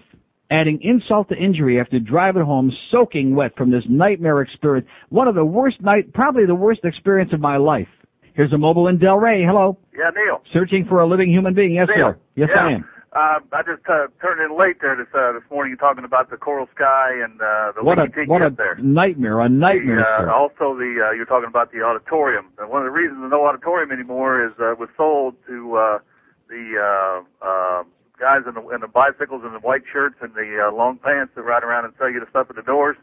Adding 0.49 0.79
insult 0.81 1.29
to 1.29 1.35
injury 1.35 1.79
after 1.79 1.97
driving 1.97 2.43
home 2.43 2.71
soaking 2.91 3.35
wet 3.35 3.55
from 3.55 3.71
this 3.71 3.83
nightmare 3.87 4.41
experience. 4.41 4.85
One 5.07 5.29
of 5.29 5.35
the 5.35 5.45
worst 5.45 5.81
night, 5.81 6.13
probably 6.13 6.45
the 6.45 6.55
worst 6.55 6.81
experience 6.83 7.31
of 7.31 7.39
my 7.39 7.55
life. 7.55 7.87
Here's 8.33 8.51
a 8.51 8.57
mobile 8.57 8.87
in 8.87 8.97
Delray. 8.97 9.45
Hello. 9.45 9.77
Yeah, 9.93 10.09
Neil. 10.09 10.41
Searching 10.51 10.85
for 10.89 10.99
a 10.99 11.07
living 11.07 11.29
human 11.29 11.53
being. 11.53 11.75
Yes, 11.75 11.87
Neil. 11.95 12.13
sir. 12.13 12.19
Yes, 12.35 12.49
yeah. 12.53 12.61
I 12.61 12.71
am. 12.73 12.85
Uh, 13.13 13.43
I 13.51 13.59
just 13.67 13.83
uh, 13.91 14.07
turned 14.23 14.39
in 14.39 14.55
late 14.57 14.79
there 14.79 14.95
this 14.95 15.11
uh, 15.11 15.33
this 15.35 15.43
morning. 15.51 15.75
Talking 15.75 16.05
about 16.05 16.29
the 16.31 16.37
coral 16.37 16.67
sky 16.73 17.11
and 17.19 17.35
uh, 17.43 17.75
the 17.75 17.83
What 17.83 17.99
a 17.99 18.07
what 18.27 18.41
a 18.41 18.45
up 18.47 18.55
there. 18.55 18.75
nightmare! 18.79 19.41
A 19.41 19.49
nightmare. 19.49 19.99
The, 19.99 20.31
uh, 20.31 20.33
also, 20.33 20.79
the 20.79 20.95
uh, 20.95 21.11
you're 21.11 21.27
talking 21.27 21.49
about 21.51 21.73
the 21.75 21.83
auditorium. 21.83 22.47
And 22.57 22.69
one 22.71 22.79
of 22.81 22.87
the 22.87 22.95
reasons 22.95 23.19
there's 23.19 23.31
no 23.35 23.43
auditorium 23.43 23.91
anymore 23.91 24.39
is 24.47 24.53
uh, 24.63 24.79
was 24.79 24.87
sold 24.95 25.35
to 25.47 25.75
uh, 25.75 25.99
the 26.47 26.63
uh, 26.79 27.19
uh, 27.43 27.83
guys 28.15 28.47
in 28.47 28.55
the 28.55 28.63
in 28.71 28.79
the 28.79 28.87
bicycles 28.87 29.43
and 29.43 29.51
the 29.53 29.59
white 29.59 29.83
shirts 29.91 30.15
and 30.23 30.31
the 30.33 30.63
uh, 30.63 30.71
long 30.71 30.95
pants 31.03 31.33
that 31.35 31.43
ride 31.43 31.67
around 31.67 31.83
and 31.83 31.93
sell 31.99 32.07
you 32.09 32.21
the 32.23 32.29
stuff 32.31 32.47
at 32.49 32.55
the 32.55 32.63
doors. 32.63 32.95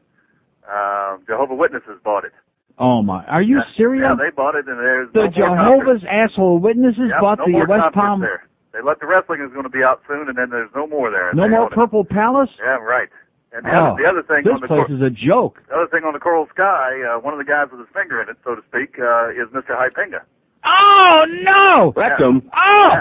Uh, 0.64 1.18
Jehovah 1.28 1.54
Witnesses 1.54 2.00
bought 2.02 2.24
it. 2.24 2.32
Oh 2.80 3.02
my! 3.02 3.26
Are 3.28 3.42
you 3.42 3.60
serious? 3.76 4.08
Yeah, 4.08 4.16
they 4.16 4.32
bought 4.34 4.54
it, 4.54 4.64
and 4.68 4.78
there's 4.80 5.12
the 5.12 5.28
no 5.28 5.36
Jehovah's 5.36 6.00
asshole 6.08 6.60
witnesses 6.64 7.12
Yep, 7.12 7.20
bought 7.20 7.38
no 7.40 7.44
the 7.44 7.66
West 7.68 7.92
Palm. 7.92 8.20
There. 8.24 8.47
They 8.72 8.80
let 8.84 9.00
the 9.00 9.06
wrestling 9.06 9.40
is 9.40 9.50
going 9.52 9.64
to 9.64 9.72
be 9.72 9.82
out 9.82 10.02
soon, 10.06 10.28
and 10.28 10.36
then 10.36 10.50
there's 10.50 10.70
no 10.76 10.86
more 10.86 11.10
there. 11.10 11.32
No 11.32 11.48
more 11.48 11.66
own 11.66 11.72
it. 11.72 11.74
Purple 11.74 12.04
Palace. 12.04 12.50
Yeah, 12.60 12.76
right. 12.84 13.08
And 13.52 13.64
the, 13.64 13.70
Oh, 13.72 13.96
other, 13.96 14.02
the 14.02 14.08
other 14.08 14.22
thing 14.28 14.44
this 14.44 14.52
on 14.52 14.60
the 14.60 14.68
place 14.68 14.84
cor- 14.86 14.94
is 14.94 15.00
a 15.00 15.08
joke. 15.08 15.56
the 15.68 15.74
other 15.80 15.88
thing 15.88 16.04
on 16.04 16.12
the 16.12 16.20
Coral 16.20 16.46
Sky, 16.52 17.00
uh, 17.00 17.16
one 17.18 17.32
of 17.32 17.40
the 17.40 17.48
guys 17.48 17.68
with 17.72 17.80
his 17.80 17.88
finger 17.96 18.20
in 18.20 18.28
it, 18.28 18.36
so 18.44 18.54
to 18.54 18.60
speak, 18.68 19.00
uh, 19.00 19.32
is 19.32 19.48
Mr. 19.56 19.72
Huizenga. 19.72 20.20
Oh 20.68 21.24
no! 21.42 21.92
Rectum. 21.96 22.42
Oh! 22.52 22.92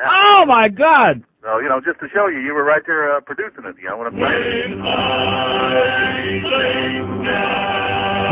Oh 0.00 0.44
my 0.48 0.68
God! 0.68 1.22
So 1.42 1.58
you 1.60 1.68
know, 1.68 1.80
just 1.84 2.00
to 2.00 2.08
show 2.08 2.26
you, 2.28 2.38
you 2.40 2.54
were 2.54 2.64
right 2.64 2.80
there 2.86 3.14
uh, 3.14 3.20
producing 3.20 3.64
it. 3.68 3.76
You 3.82 3.90
know 3.90 3.98
what 3.98 4.06
I'm 4.06 4.16
saying? 4.16 4.80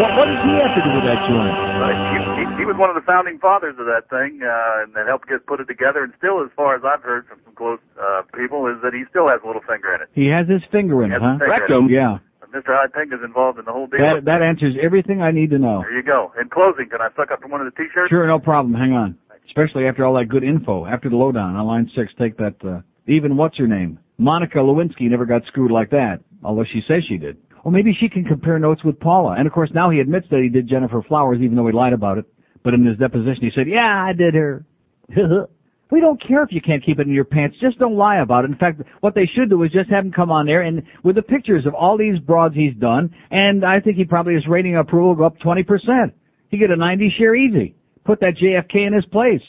What, 0.00 0.10
what 0.16 0.26
does 0.32 0.40
he 0.48 0.52
have 0.64 0.72
to 0.72 0.82
do 0.82 0.90
with 0.96 1.04
that 1.04 1.20
joint? 1.28 1.54
Right. 1.76 1.98
He, 2.16 2.18
he, 2.40 2.44
he 2.60 2.64
was 2.64 2.76
one 2.80 2.88
of 2.88 2.96
the 2.96 3.04
founding 3.04 3.36
fathers 3.36 3.76
of 3.76 3.84
that 3.84 4.08
thing, 4.08 4.40
uh, 4.40 4.82
and 4.82 4.96
that 4.96 5.04
helped 5.04 5.28
get 5.28 5.44
put 5.44 5.60
it 5.60 5.68
together. 5.68 6.00
And 6.02 6.16
still, 6.16 6.40
as 6.40 6.48
far 6.56 6.72
as 6.72 6.82
I've 6.88 7.04
heard 7.04 7.28
from 7.28 7.44
some 7.44 7.52
close 7.52 7.80
uh, 8.00 8.24
people, 8.32 8.64
is 8.72 8.80
that 8.80 8.96
he 8.96 9.04
still 9.12 9.28
has 9.28 9.44
a 9.44 9.46
little 9.46 9.60
finger 9.68 9.92
in 9.92 10.00
it. 10.00 10.08
He 10.16 10.32
has 10.32 10.48
his 10.48 10.64
finger 10.72 11.04
in 11.04 11.12
He 11.12 11.16
it, 11.16 11.20
has 11.20 11.36
huh? 11.36 11.36
his 11.36 11.52
finger 11.52 11.76
in 11.76 11.84
it. 11.84 12.00
Yeah. 12.00 12.14
And 12.40 12.48
Mr. 12.56 12.72
Huizenga's 12.72 13.20
involved 13.20 13.60
in 13.60 13.68
the 13.68 13.76
whole 13.76 13.86
deal. 13.86 14.00
That 14.00 14.24
that 14.24 14.40
answers 14.40 14.74
everything 14.80 15.20
I 15.20 15.36
need 15.36 15.52
to 15.52 15.60
know. 15.60 15.84
There 15.84 15.92
you 15.92 16.02
go. 16.02 16.32
In 16.40 16.48
closing, 16.48 16.88
can 16.88 17.04
I 17.04 17.12
suck 17.12 17.28
up 17.30 17.44
from 17.44 17.52
one 17.52 17.60
of 17.60 17.68
the 17.68 17.76
T-shirts? 17.76 18.08
Sure, 18.08 18.24
no 18.26 18.40
problem. 18.40 18.72
Hang 18.72 18.96
on. 18.96 19.18
Especially 19.52 19.84
after 19.84 20.04
all 20.08 20.14
that 20.16 20.32
good 20.32 20.44
info. 20.44 20.86
After 20.86 21.10
the 21.10 21.16
lowdown 21.16 21.56
on 21.56 21.66
line 21.66 21.90
six, 21.94 22.08
take 22.16 22.36
that. 22.38 22.56
Uh, 22.64 22.80
even 23.06 23.36
what's 23.36 23.58
her 23.58 23.66
name? 23.66 23.98
Monica 24.16 24.58
Lewinsky 24.58 25.08
never 25.10 25.26
got 25.26 25.42
screwed 25.46 25.70
like 25.70 25.90
that, 25.90 26.20
although 26.44 26.64
she 26.64 26.80
says 26.86 27.02
she 27.08 27.16
did. 27.16 27.36
Or 27.64 27.72
maybe 27.72 27.96
she 27.98 28.08
can 28.08 28.24
compare 28.24 28.58
notes 28.58 28.82
with 28.84 28.98
Paula. 29.00 29.34
And 29.38 29.46
of 29.46 29.52
course, 29.52 29.70
now 29.74 29.90
he 29.90 30.00
admits 30.00 30.26
that 30.30 30.40
he 30.40 30.48
did 30.48 30.68
Gennifer 30.68 31.02
Flowers, 31.06 31.38
even 31.42 31.56
though 31.56 31.66
he 31.66 31.72
lied 31.72 31.92
about 31.92 32.18
it. 32.18 32.24
But 32.62 32.74
in 32.74 32.84
his 32.84 32.98
deposition, 32.98 33.42
he 33.42 33.50
said, 33.54 33.68
"Yeah, 33.68 34.04
I 34.06 34.12
did 34.12 34.34
her." 34.34 34.64
we 35.90 36.00
don't 36.00 36.22
care 36.22 36.42
if 36.42 36.52
you 36.52 36.60
can't 36.60 36.84
keep 36.84 36.98
it 36.98 37.06
in 37.06 37.12
your 37.12 37.24
pants. 37.24 37.56
Just 37.60 37.78
don't 37.78 37.96
lie 37.96 38.18
about 38.18 38.44
it. 38.44 38.50
In 38.50 38.56
fact, 38.56 38.82
what 39.00 39.14
they 39.14 39.28
should 39.34 39.50
do 39.50 39.62
is 39.62 39.72
just 39.72 39.90
have 39.90 40.04
him 40.04 40.12
come 40.12 40.30
on 40.30 40.46
there 40.46 40.62
and 40.62 40.82
with 41.02 41.16
the 41.16 41.22
pictures 41.22 41.66
of 41.66 41.74
all 41.74 41.98
these 41.98 42.18
broads 42.18 42.54
he's 42.54 42.74
done. 42.74 43.14
And 43.30 43.64
I 43.64 43.80
think 43.80 43.96
he 43.96 44.04
probably 44.04 44.34
his 44.34 44.46
rating 44.46 44.76
approval 44.76 45.14
go 45.14 45.24
up 45.24 45.38
twenty 45.40 45.62
percent. 45.62 46.14
He 46.48 46.58
get 46.58 46.70
a 46.70 46.76
ninety 46.76 47.12
share 47.18 47.34
easy. 47.34 47.74
Put 48.04 48.20
that 48.20 48.34
JFK 48.42 48.86
in 48.86 48.92
his 48.92 49.04
place. 49.06 49.42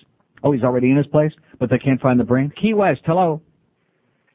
Oh, 0.44 0.52
he's 0.52 0.64
already 0.64 0.90
in 0.90 0.98
his 0.98 1.08
place, 1.08 1.32
but 1.60 1.70
they 1.70 1.78
can't 1.78 2.02
find 2.02 2.20
the 2.20 2.24
brain. 2.24 2.52
Key 2.60 2.74
West, 2.74 3.02
hello. 3.06 3.42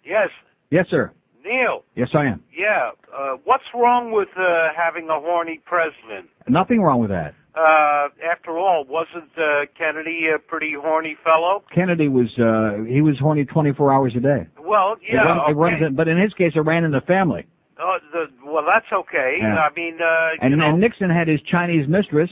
Yes, 0.04 0.28
Yes, 0.70 0.86
sir. 0.90 1.12
Neil. 1.46 1.84
Yes, 1.94 2.08
I 2.14 2.24
am. 2.26 2.42
Yeah. 2.56 2.90
Uh, 3.16 3.36
what's 3.44 3.64
wrong 3.74 4.12
with 4.12 4.28
uh, 4.36 4.68
having 4.76 5.08
a 5.08 5.20
horny 5.20 5.60
president? 5.64 6.28
Nothing 6.48 6.80
wrong 6.82 7.00
with 7.00 7.10
that. 7.10 7.34
Uh, 7.54 8.08
after 8.30 8.58
all, 8.58 8.84
wasn't 8.86 9.30
uh, 9.38 9.64
Kennedy 9.78 10.26
a 10.34 10.38
pretty 10.38 10.74
horny 10.78 11.16
fellow? 11.24 11.62
Kennedy 11.74 12.08
was 12.08 12.28
uh 12.38 12.84
he 12.84 13.00
was 13.00 13.16
horny 13.18 13.46
24 13.46 13.92
hours 13.92 14.12
a 14.16 14.20
day. 14.20 14.46
Well, 14.60 14.92
It 15.00 15.14
yeah. 15.14 15.20
run- 15.24 15.50
it 15.50 15.54
runs 15.54 15.82
in- 15.82 15.94
but 15.96 16.06
in 16.08 16.18
his 16.20 16.34
case, 16.34 16.52
it 16.54 16.60
ran 16.60 16.84
in 16.84 16.90
the 16.90 17.00
family. 17.06 17.46
Uh, 17.78 17.98
the, 18.12 18.24
well, 18.44 18.64
that's 18.66 18.90
okay. 18.92 19.38
Yeah. 19.40 19.56
I 19.56 19.68
mean, 19.74 19.98
uh, 20.02 20.42
And, 20.44 20.50
you 20.50 20.56
know, 20.56 20.68
and 20.70 20.80
Nixon 20.80 21.08
had 21.10 21.28
his 21.28 21.40
Chinese 21.50 21.86
mistress. 21.88 22.30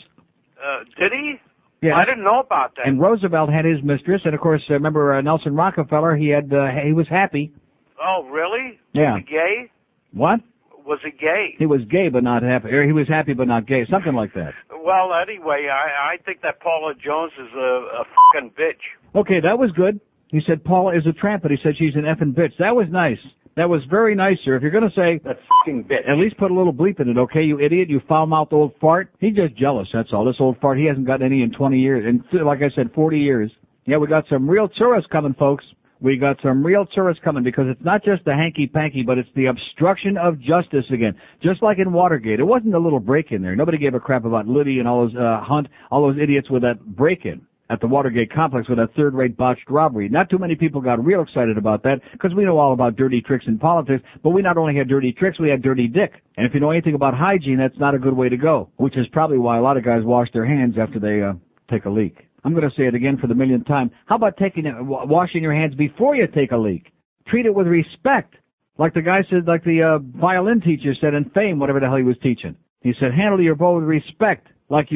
uh, 0.62 0.84
did 0.98 1.12
he? 1.12 1.34
Yeah. 1.82 1.96
I 1.96 2.04
didn't 2.06 2.24
know 2.24 2.40
about 2.40 2.76
that. 2.76 2.86
And 2.86 2.98
Roosevelt 3.00 3.50
had 3.52 3.66
his 3.66 3.82
mistress, 3.82 4.22
and 4.24 4.34
of 4.34 4.40
course, 4.40 4.62
uh, 4.70 4.74
remember 4.74 5.14
uh, 5.14 5.20
Nelson 5.20 5.54
Rockefeller? 5.54 6.16
He 6.16 6.28
had 6.28 6.50
uh, 6.52 6.68
he 6.84 6.92
was 6.94 7.06
happy. 7.08 7.52
Oh, 8.06 8.28
really? 8.30 8.78
Yeah. 8.92 9.14
Was 9.14 9.22
he 9.26 9.32
gay? 9.32 9.70
What? 10.12 10.40
Was 10.86 10.98
he 11.02 11.10
gay? 11.10 11.54
He 11.58 11.66
was 11.66 11.80
gay 11.90 12.08
but 12.12 12.22
not 12.22 12.42
happy. 12.42 12.68
Or 12.68 12.84
he 12.84 12.92
was 12.92 13.08
happy 13.08 13.32
but 13.32 13.48
not 13.48 13.66
gay. 13.66 13.86
Something 13.90 14.14
like 14.14 14.34
that. 14.34 14.52
Well, 14.70 15.10
anyway, 15.14 15.68
I 15.72 16.14
I 16.14 16.16
think 16.24 16.42
that 16.42 16.60
Paula 16.60 16.92
Jones 16.94 17.32
is 17.38 17.48
a, 17.56 18.02
a 18.02 18.04
fucking 18.04 18.50
bitch. 18.50 18.84
Okay, 19.18 19.40
that 19.42 19.58
was 19.58 19.70
good. 19.72 19.98
He 20.28 20.40
said 20.46 20.62
Paula 20.64 20.96
is 20.96 21.06
a 21.06 21.12
tramp, 21.12 21.42
but 21.42 21.50
he 21.50 21.56
said 21.62 21.72
she's 21.78 21.94
an 21.94 22.02
effing 22.02 22.34
bitch. 22.34 22.52
That 22.58 22.76
was 22.76 22.86
nice. 22.90 23.18
That 23.56 23.68
was 23.68 23.82
very 23.88 24.14
nice, 24.16 24.36
sir. 24.44 24.56
If 24.56 24.62
you're 24.62 24.72
gonna 24.72 24.90
say 24.96 25.20
that 25.24 25.38
fucking 25.64 25.84
bitch, 25.84 26.08
at 26.10 26.18
least 26.18 26.36
put 26.36 26.50
a 26.50 26.54
little 26.54 26.72
bleep 26.72 27.00
in 27.00 27.08
it, 27.08 27.16
okay? 27.16 27.42
You 27.42 27.60
idiot, 27.60 27.88
you 27.88 28.00
foul-mouthed 28.08 28.52
old 28.52 28.72
fart. 28.80 29.10
He's 29.20 29.36
just 29.36 29.56
jealous. 29.56 29.88
That's 29.94 30.08
all. 30.12 30.24
This 30.24 30.36
old 30.40 30.58
fart, 30.60 30.76
he 30.76 30.86
hasn't 30.86 31.06
got 31.06 31.22
any 31.22 31.42
in 31.42 31.52
20 31.52 31.78
years, 31.78 32.04
and 32.04 32.24
like 32.44 32.58
I 32.58 32.74
said, 32.74 32.90
40 32.94 33.18
years. 33.18 33.50
Yeah, 33.86 33.98
we 33.98 34.08
got 34.08 34.24
some 34.28 34.48
real 34.48 34.68
tourists 34.68 35.08
coming, 35.12 35.34
folks. 35.38 35.64
We 36.04 36.18
got 36.18 36.36
some 36.42 36.62
real 36.62 36.84
tourists 36.84 37.24
coming 37.24 37.42
because 37.42 37.64
it's 37.66 37.82
not 37.82 38.04
just 38.04 38.26
the 38.26 38.34
hanky-panky, 38.34 39.04
but 39.04 39.16
it's 39.16 39.28
the 39.34 39.46
obstruction 39.46 40.18
of 40.18 40.38
justice 40.38 40.84
again. 40.92 41.14
Just 41.42 41.62
like 41.62 41.78
in 41.78 41.94
Watergate. 41.94 42.40
It 42.40 42.44
wasn't 42.44 42.74
a 42.74 42.78
little 42.78 43.00
break-in 43.00 43.40
there. 43.40 43.56
Nobody 43.56 43.78
gave 43.78 43.94
a 43.94 44.00
crap 44.00 44.26
about 44.26 44.46
Liddy 44.46 44.80
and 44.80 44.86
all 44.86 45.06
those, 45.06 45.16
uh, 45.16 45.40
Hunt, 45.42 45.66
all 45.90 46.02
those 46.06 46.20
idiots 46.22 46.50
with 46.50 46.60
that 46.60 46.78
break-in. 46.84 47.40
at 47.70 47.80
the 47.80 47.86
Watergate 47.86 48.30
complex 48.32 48.68
with 48.68 48.78
a 48.78 48.88
third-rate 48.96 49.36
botched 49.36 49.70
robbery. 49.70 50.08
Not 50.08 50.28
too 50.28 50.38
many 50.38 50.54
people 50.54 50.80
got 50.80 51.02
real 51.02 51.22
excited 51.22 51.56
about 51.56 51.82
that 51.84 52.00
because 52.12 52.34
we 52.34 52.44
know 52.44 52.58
all 52.58 52.74
about 52.74 52.96
dirty 52.96 53.22
tricks 53.22 53.46
in 53.48 53.58
politics, 53.58 54.02
but 54.22 54.30
we 54.30 54.42
not 54.42 54.58
only 54.58 54.76
had 54.76 54.88
dirty 54.88 55.12
tricks, 55.12 55.40
we 55.40 55.48
had 55.48 55.62
dirty 55.62 55.88
dick. 55.88 56.12
And 56.36 56.46
if 56.46 56.52
you 56.52 56.60
know 56.60 56.70
anything 56.70 56.94
about 56.94 57.14
hygiene, 57.14 57.56
that's 57.56 57.78
not 57.78 57.94
a 57.94 57.98
good 57.98 58.14
way 58.14 58.28
to 58.28 58.36
go, 58.36 58.68
which 58.76 58.96
is 58.96 59.06
probably 59.12 59.38
why 59.38 59.58
a 59.58 59.62
lot 59.62 59.76
of 59.76 59.84
guys 59.84 60.02
wash 60.04 60.28
their 60.32 60.44
hands 60.44 60.74
after 60.78 61.00
they 61.00 61.22
uh, 61.22 61.32
take 61.70 61.86
a 61.86 61.90
leak. 61.90 62.26
I'm 62.44 62.52
going 62.52 62.68
to 62.68 62.76
say 62.76 62.84
it 62.84 62.94
again 62.94 63.18
for 63.18 63.26
the 63.26 63.34
millionth 63.34 63.66
time. 63.66 63.90
How 64.06 64.16
about 64.16 64.36
taking 64.36 64.66
it, 64.66 64.74
washing 64.78 65.42
your 65.42 65.54
hands 65.54 65.74
before 65.74 66.14
you 66.14 66.26
take 66.26 66.52
a 66.52 66.56
leak? 66.56 66.92
Treat 67.26 67.46
it 67.46 67.54
with 67.54 67.66
respect. 67.66 68.34
Like 68.76 68.92
the 68.92 69.02
guy 69.02 69.20
said, 69.30 69.46
like 69.46 69.64
the 69.64 69.82
uh, 69.82 70.18
violin 70.20 70.60
teacher 70.60 70.94
said 71.00 71.14
in 71.14 71.30
Fame, 71.30 71.58
whatever 71.58 71.80
the 71.80 71.86
hell 71.86 71.96
he 71.96 72.02
was 72.02 72.16
teaching. 72.22 72.56
He 72.80 72.92
said, 73.00 73.14
handle 73.14 73.40
your 73.40 73.54
bow 73.54 73.76
with 73.76 73.84
respect, 73.84 74.48
like 74.68 74.88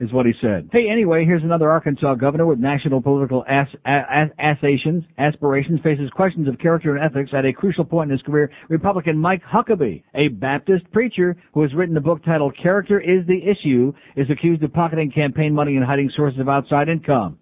is 0.00 0.12
what 0.12 0.26
he 0.26 0.32
said. 0.40 0.68
Hey, 0.72 0.88
anyway, 0.90 1.24
here's 1.24 1.42
another 1.42 1.70
Arkansas 1.70 2.14
governor 2.14 2.46
with 2.46 2.58
national 2.58 3.02
political 3.02 3.44
as, 3.48 3.66
as, 3.84 4.28
aspirations, 4.38 5.04
aspirations 5.18 5.80
faces 5.82 6.10
questions 6.10 6.48
of 6.48 6.58
character 6.58 6.96
and 6.96 7.04
ethics 7.04 7.30
at 7.36 7.44
a 7.44 7.52
crucial 7.52 7.84
point 7.84 8.10
in 8.10 8.16
his 8.16 8.22
career. 8.22 8.50
Republican 8.68 9.18
Mike 9.18 9.42
Huckabee, 9.42 10.02
a 10.14 10.28
Baptist 10.28 10.90
preacher 10.92 11.36
who 11.54 11.62
has 11.62 11.74
written 11.74 11.96
a 11.96 12.00
book 12.00 12.24
titled 12.24 12.56
Character 12.62 13.00
is 13.00 13.26
the 13.26 13.40
Issue, 13.42 13.92
is 14.16 14.26
accused 14.30 14.62
of 14.62 14.72
pocketing 14.72 15.10
campaign 15.10 15.54
money 15.54 15.76
and 15.76 15.84
hiding 15.84 16.10
sources 16.16 16.40
of 16.40 16.48
outside 16.48 16.88
income. 16.88 17.38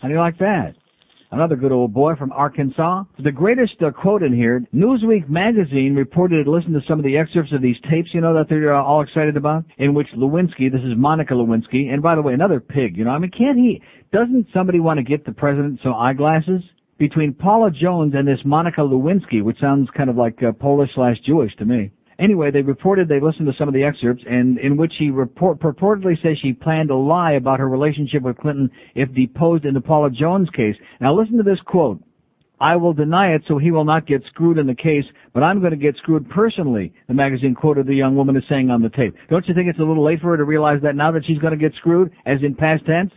How 0.00 0.08
do 0.08 0.14
you 0.14 0.20
like 0.20 0.38
that? 0.38 0.74
Another 1.30 1.56
good 1.56 1.72
old 1.72 1.92
boy 1.92 2.14
from 2.16 2.32
Arkansas. 2.32 3.04
The 3.22 3.30
greatest 3.30 3.74
uh, 3.82 3.90
quote 3.90 4.22
in 4.22 4.32
here, 4.32 4.64
Newsweek 4.74 5.28
magazine 5.28 5.94
reported 5.94 6.40
it 6.40 6.50
listened 6.50 6.72
to 6.72 6.80
some 6.88 6.98
of 6.98 7.04
the 7.04 7.18
excerpts 7.18 7.52
of 7.52 7.60
these 7.60 7.76
tapes, 7.90 8.08
you 8.14 8.22
know, 8.22 8.32
that 8.32 8.46
they're 8.48 8.74
uh, 8.74 8.82
all 8.82 9.02
excited 9.02 9.36
about, 9.36 9.64
in 9.76 9.92
which 9.92 10.06
Lewinsky, 10.16 10.72
this 10.72 10.80
is 10.80 10.96
Monica 10.96 11.34
Lewinsky, 11.34 11.92
and 11.92 12.02
by 12.02 12.14
the 12.14 12.22
way, 12.22 12.32
another 12.32 12.60
pig, 12.60 12.96
you 12.96 13.04
know, 13.04 13.10
I 13.10 13.18
mean, 13.18 13.30
can't 13.30 13.58
he, 13.58 13.82
doesn't 14.10 14.46
somebody 14.54 14.80
want 14.80 14.96
to 14.98 15.04
get 15.04 15.26
the 15.26 15.32
president 15.32 15.80
some 15.82 15.92
eyeglasses? 15.92 16.62
Between 16.98 17.34
Paula 17.34 17.70
Jones 17.70 18.14
and 18.16 18.26
this 18.26 18.40
Monica 18.46 18.80
Lewinsky, 18.80 19.44
which 19.44 19.60
sounds 19.60 19.88
kind 19.94 20.08
of 20.08 20.16
like 20.16 20.42
uh, 20.42 20.52
Polish 20.52 20.90
slash 20.94 21.16
Jewish 21.26 21.54
to 21.56 21.66
me. 21.66 21.92
Anyway, 22.20 22.50
they 22.50 22.62
reported 22.62 23.08
they 23.08 23.20
listened 23.20 23.46
to 23.46 23.52
some 23.56 23.68
of 23.68 23.74
the 23.74 23.84
excerpts, 23.84 24.24
and 24.28 24.58
in 24.58 24.76
which 24.76 24.92
she 24.98 25.10
report, 25.10 25.60
purportedly 25.60 26.20
says 26.20 26.36
she 26.42 26.52
planned 26.52 26.88
to 26.88 26.96
lie 26.96 27.32
about 27.32 27.60
her 27.60 27.68
relationship 27.68 28.22
with 28.22 28.36
Clinton 28.38 28.70
if 28.96 29.12
deposed 29.14 29.64
in 29.64 29.74
the 29.74 29.80
Paula 29.80 30.10
Jones 30.10 30.48
case. 30.50 30.74
Now 31.00 31.14
listen 31.14 31.36
to 31.36 31.44
this 31.44 31.60
quote. 31.64 32.02
I 32.60 32.74
will 32.74 32.92
deny 32.92 33.34
it 33.34 33.42
so 33.46 33.58
he 33.58 33.70
will 33.70 33.84
not 33.84 34.06
get 34.06 34.24
screwed 34.26 34.58
in 34.58 34.66
the 34.66 34.74
case, 34.74 35.04
but 35.32 35.44
I'm 35.44 35.60
going 35.60 35.70
to 35.70 35.76
get 35.76 35.96
screwed 35.96 36.28
personally, 36.28 36.92
the 37.06 37.14
magazine 37.14 37.54
quoted 37.54 37.86
the 37.86 37.94
young 37.94 38.16
woman 38.16 38.36
as 38.36 38.42
saying 38.48 38.68
on 38.68 38.82
the 38.82 38.88
tape. 38.88 39.14
Don't 39.30 39.46
you 39.46 39.54
think 39.54 39.68
it's 39.68 39.78
a 39.78 39.84
little 39.84 40.04
late 40.04 40.20
for 40.20 40.30
her 40.30 40.36
to 40.36 40.44
realize 40.44 40.82
that 40.82 40.96
now 40.96 41.12
that 41.12 41.24
she's 41.24 41.38
going 41.38 41.56
to 41.56 41.58
get 41.58 41.76
screwed, 41.76 42.10
as 42.26 42.38
in 42.42 42.56
past 42.56 42.84
tense? 42.84 43.12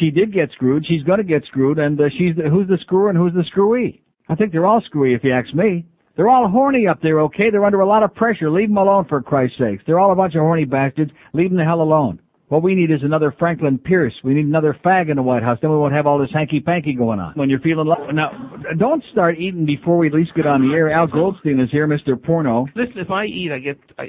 She 0.00 0.10
did 0.10 0.32
get 0.32 0.50
screwed, 0.52 0.86
she's 0.86 1.02
going 1.02 1.18
to 1.18 1.24
get 1.24 1.44
screwed, 1.44 1.78
and 1.78 2.00
uh, 2.00 2.04
she's 2.16 2.34
the, 2.36 2.48
who's 2.48 2.68
the 2.68 2.78
screwer 2.80 3.10
and 3.10 3.18
who's 3.18 3.34
the 3.34 3.44
screwee? 3.48 4.00
I 4.28 4.34
think 4.34 4.52
they're 4.52 4.66
all 4.66 4.82
screwy 4.86 5.14
if 5.14 5.22
you 5.22 5.32
ask 5.32 5.52
me. 5.54 5.84
They're 6.18 6.28
all 6.28 6.48
horny 6.48 6.86
up 6.88 7.00
there, 7.00 7.20
okay? 7.22 7.48
They're 7.50 7.64
under 7.64 7.80
a 7.80 7.86
lot 7.86 8.02
of 8.02 8.12
pressure. 8.14 8.50
Leave 8.50 8.68
them 8.68 8.76
alone 8.76 9.06
for 9.08 9.22
Christ's 9.22 9.56
sakes. 9.58 9.84
They're 9.86 10.00
all 10.00 10.12
a 10.12 10.16
bunch 10.16 10.34
of 10.34 10.40
horny 10.40 10.64
bastards. 10.64 11.12
Leave 11.32 11.48
them 11.50 11.58
the 11.58 11.64
hell 11.64 11.80
alone. 11.80 12.18
What 12.48 12.62
we 12.62 12.74
need 12.74 12.90
is 12.90 13.00
another 13.02 13.32
Franklin 13.38 13.76
Pierce. 13.78 14.14
We 14.24 14.32
need 14.34 14.46
another 14.46 14.74
fag 14.82 15.10
in 15.10 15.16
the 15.16 15.22
White 15.22 15.42
House. 15.42 15.58
Then 15.60 15.70
we 15.70 15.76
won't 15.76 15.92
have 15.92 16.06
all 16.06 16.18
this 16.18 16.30
hanky-panky 16.32 16.94
going 16.94 17.20
on. 17.20 17.34
When 17.34 17.50
you're 17.50 17.60
feeling 17.60 17.86
low. 17.86 18.06
Now, 18.10 18.30
don't 18.78 19.04
start 19.12 19.36
eating 19.38 19.66
before 19.66 19.98
we 19.98 20.06
at 20.08 20.14
least 20.14 20.30
get 20.34 20.46
on 20.46 20.66
the 20.66 20.74
air. 20.74 20.90
Al 20.90 21.06
Goldstein 21.06 21.60
is 21.60 21.70
here, 21.70 21.86
Mr. 21.86 22.20
Porno. 22.20 22.64
Listen, 22.74 22.98
if 22.98 23.10
I 23.10 23.26
eat, 23.26 23.52
I 23.52 23.58
get 23.58 23.78
I, 23.98 24.04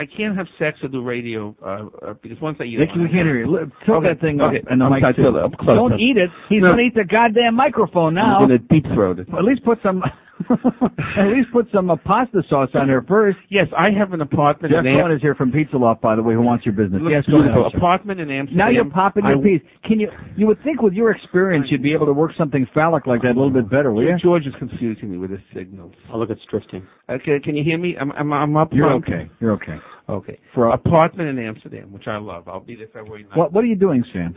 I 0.00 0.06
can't 0.16 0.34
have 0.34 0.46
sex 0.58 0.78
or 0.82 0.88
do 0.88 1.02
radio 1.04 1.54
uh, 1.62 1.86
uh, 2.08 2.14
because 2.22 2.40
once 2.40 2.56
I 2.58 2.64
eat, 2.64 2.78
Nick, 2.80 2.88
I 2.94 2.98
we 2.98 3.04
can't 3.04 3.26
hear 3.28 3.38
you. 3.44 3.52
Li- 3.52 3.70
Tilt 3.84 3.98
Okay, 3.98 4.08
that 4.14 4.20
thing 4.22 4.40
up 4.40 4.48
okay. 4.54 4.64
and 4.70 4.80
the 4.80 4.86
I'm 4.86 4.90
mic 4.92 5.02
sorry, 5.02 5.14
too. 5.14 5.22
tilt 5.22 5.36
it 5.36 5.42
up 5.44 5.52
close. 5.60 5.76
Don't 5.76 6.00
eat 6.00 6.16
it. 6.16 6.30
He's 6.48 6.62
No. 6.62 6.68
going 6.72 6.78
to 6.78 6.84
eat 6.88 6.94
the 6.94 7.04
goddamn 7.04 7.54
microphone 7.54 8.14
now. 8.14 8.36
I'm 8.40 8.48
gonna 8.48 8.58
deep 8.58 8.86
throat 8.94 9.18
it. 9.20 9.28
At 9.28 9.44
least 9.44 9.62
put 9.62 9.78
some. 9.82 10.02
at 10.50 11.26
least 11.30 11.48
put 11.52 11.66
some 11.72 11.90
uh, 11.90 11.96
pasta 11.96 12.42
sauce 12.48 12.68
on 12.74 12.88
there 12.88 13.02
first. 13.02 13.38
Yes, 13.50 13.66
I 13.76 13.90
have 13.96 14.12
an 14.12 14.20
apartment 14.20 14.72
Jeff 14.74 14.80
in 14.80 14.86
Am- 14.88 14.98
Cohen 15.00 15.12
is 15.12 15.22
here 15.22 15.34
from 15.34 15.52
Pizza 15.52 15.76
Loft, 15.76 16.02
by 16.02 16.16
the 16.16 16.22
way, 16.22 16.34
who 16.34 16.42
wants 16.42 16.66
your 16.66 16.74
business. 16.74 17.00
Look, 17.02 17.12
yes, 17.12 17.24
go 17.30 17.40
ahead. 17.40 17.74
apartment 17.74 18.20
in 18.20 18.30
Amsterdam. 18.30 18.58
Now 18.58 18.70
you're 18.70 18.90
popping 18.90 19.24
your 19.26 19.38
I- 19.38 19.42
piece. 19.42 19.62
Can 19.84 20.00
you? 20.00 20.10
You 20.36 20.46
would 20.46 20.62
think 20.62 20.82
with 20.82 20.92
your 20.92 21.10
experience 21.10 21.66
you'd 21.70 21.82
be 21.82 21.92
able 21.94 22.06
to 22.06 22.12
work 22.12 22.32
something 22.36 22.66
phallic 22.74 23.06
like 23.06 23.22
that 23.22 23.32
a 23.32 23.38
little 23.38 23.50
bit 23.50 23.70
better, 23.70 23.92
will 23.92 24.02
you? 24.02 24.16
George 24.22 24.46
is 24.46 24.54
confusing 24.58 25.10
me 25.10 25.18
with 25.18 25.30
his 25.30 25.40
signals. 25.54 25.94
Oh, 26.12 26.18
look, 26.18 26.30
it's 26.30 26.42
drifting. 26.50 26.86
Okay, 27.08 27.38
can 27.42 27.54
you 27.56 27.64
hear 27.64 27.78
me? 27.78 27.96
I'm 28.00 28.10
I'm, 28.12 28.32
I'm 28.32 28.56
up. 28.56 28.70
You're 28.72 28.88
front. 28.88 29.04
okay. 29.04 29.30
You're 29.40 29.52
okay. 29.52 29.76
Okay. 30.08 30.38
For 30.54 30.68
apartment 30.68 31.30
in 31.30 31.38
Amsterdam, 31.38 31.90
which 31.90 32.06
I 32.06 32.18
love. 32.18 32.46
I'll 32.46 32.60
be 32.60 32.76
there 32.76 32.88
February 32.92 33.24
9th. 33.24 33.36
What 33.36 33.52
What 33.52 33.64
are 33.64 33.66
you 33.66 33.76
doing, 33.76 34.04
Sam? 34.12 34.34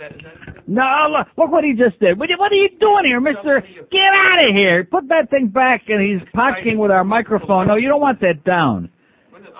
No, 0.65 1.07
look, 1.11 1.27
look 1.37 1.51
what 1.51 1.65
he 1.65 1.73
just 1.73 1.99
did. 1.99 2.17
What, 2.17 2.29
what 2.37 2.51
are 2.51 2.55
you 2.55 2.69
doing 2.79 3.03
here, 3.05 3.19
Mister? 3.19 3.61
Get 3.91 4.11
out 4.15 4.47
of 4.47 4.55
here! 4.55 4.85
Put 4.89 5.09
that 5.09 5.29
thing 5.29 5.49
back, 5.49 5.83
and 5.89 6.01
he's 6.01 6.25
potching 6.33 6.77
with 6.77 6.91
our 6.91 7.03
microphone. 7.03 7.67
No, 7.67 7.75
you 7.75 7.89
don't 7.89 8.01
want 8.01 8.21
that 8.21 8.43
down. 8.45 8.89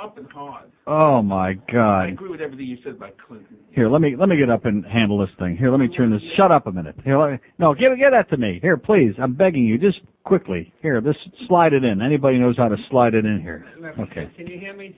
Up 0.02 0.16
and 0.18 0.28
hard. 0.32 0.70
Oh 0.86 1.24
my 1.24 1.50
I 1.50 1.54
God! 1.72 2.10
agree 2.10 2.30
with 2.30 2.40
everything 2.40 2.68
you 2.68 2.78
said 2.84 2.94
about 2.94 3.16
Clinton. 3.28 3.58
Here, 3.72 3.90
let 3.90 4.00
me 4.00 4.16
let 4.18 4.30
me 4.30 4.38
get 4.38 4.50
up 4.50 4.66
and 4.66 4.86
handle 4.86 5.18
this 5.18 5.30
thing. 5.40 5.58
Here, 5.58 5.72
let 5.72 5.80
me 5.80 5.88
turn 5.88 6.12
this. 6.12 6.22
Shut 6.38 6.52
up 6.52 6.68
a 6.68 6.72
minute. 6.72 6.96
Here, 7.04 7.18
let 7.20 7.32
me, 7.32 7.38
no, 7.58 7.74
give 7.74 7.98
give 7.98 8.12
that 8.12 8.30
to 8.30 8.38
me. 8.38 8.60
Here, 8.62 8.78
please. 8.78 9.14
I'm 9.20 9.34
begging 9.34 9.66
you, 9.66 9.80
just 9.80 9.98
quickly. 10.24 10.72
Here, 10.84 11.02
just 11.02 11.18
slide 11.48 11.74
it 11.74 11.84
in. 11.84 12.02
Anybody 12.02 12.38
knows 12.38 12.56
how 12.58 12.68
to 12.68 12.76
slide 12.92 13.16
it 13.16 13.26
in 13.26 13.42
here? 13.42 13.66
Okay. 14.00 14.30
Can 14.38 14.46
you 14.46 14.60
hear 14.60 14.76
me? 14.76 14.96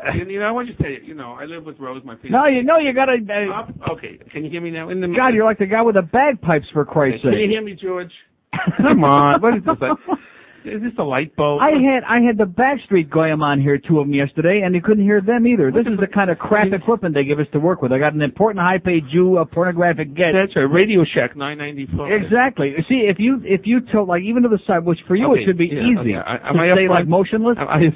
you, 0.14 0.24
you 0.26 0.40
know, 0.40 0.46
I 0.46 0.50
want 0.50 0.68
you 0.68 0.74
to 0.74 0.82
tell 0.82 0.90
you, 0.90 1.00
you 1.04 1.14
know, 1.14 1.32
I 1.32 1.44
live 1.44 1.64
with 1.64 1.78
Rose, 1.78 2.02
my 2.04 2.16
No, 2.24 2.46
you 2.46 2.62
know 2.62 2.78
you 2.78 2.92
gotta. 2.92 3.16
Uh, 3.28 3.60
Up? 3.60 3.70
Okay. 3.98 4.18
Can 4.32 4.44
you 4.44 4.50
hear 4.50 4.60
me 4.60 4.70
now? 4.70 4.88
In 4.90 5.00
the 5.00 5.08
God, 5.08 5.34
you're 5.34 5.44
like 5.44 5.58
the 5.58 5.66
guy 5.66 5.82
with 5.82 5.94
the 5.94 6.02
bagpipes, 6.02 6.66
for 6.72 6.84
Christ's 6.84 7.22
sake. 7.22 7.32
Can 7.32 7.40
you 7.40 7.48
hear 7.48 7.62
me, 7.62 7.74
George? 7.80 8.12
Come 8.76 9.04
on. 9.04 9.40
What 9.40 9.56
is 9.56 9.64
this? 9.64 10.16
Is 10.64 10.82
this 10.82 10.92
a 10.98 11.02
light 11.02 11.34
bulb? 11.36 11.60
I 11.60 11.70
had 11.70 12.04
I 12.08 12.20
had 12.20 12.38
the 12.38 12.44
Backstreet 12.44 13.10
Goyim 13.10 13.42
on 13.42 13.60
here, 13.60 13.78
two 13.78 13.98
of 14.00 14.06
them 14.06 14.14
yesterday, 14.14 14.62
and 14.64 14.74
you 14.74 14.80
couldn't 14.82 15.04
hear 15.04 15.20
them 15.20 15.46
either. 15.46 15.70
This 15.72 15.86
is 15.86 15.98
the 15.98 16.06
kind 16.06 16.30
of 16.30 16.38
crap 16.38 16.68
equipment 16.72 17.14
they 17.14 17.24
give 17.24 17.38
us 17.40 17.46
to 17.52 17.58
work 17.60 17.82
with. 17.82 17.92
I 17.92 17.98
got 17.98 18.14
an 18.14 18.22
important 18.22 18.62
high-paid 18.64 19.04
Jew, 19.12 19.38
a 19.38 19.44
pornographic 19.46 20.14
get. 20.14 20.32
That's 20.32 20.54
right. 20.56 20.62
Radio 20.62 21.04
Shack 21.04 21.36
994. 21.36 22.12
Exactly. 22.12 22.74
See, 22.88 23.06
if 23.08 23.16
you 23.18 23.40
if 23.44 23.62
you 23.64 23.80
tilt 23.92 24.08
like 24.08 24.22
even 24.22 24.42
to 24.44 24.48
the 24.48 24.58
side, 24.66 24.84
which 24.84 24.98
for 25.08 25.16
you 25.16 25.30
Okay, 25.32 25.42
it 25.42 25.46
should 25.46 25.58
be 25.58 25.66
yeah, 25.66 25.82
easy. 25.82 26.14
okay. 26.16 26.22
I- 26.26 26.38
to 26.38 26.46
am 26.48 26.60
I 26.60 26.74
stay 26.74 26.88
like 26.88 27.06
motionless, 27.08 27.56
I- 27.60 27.90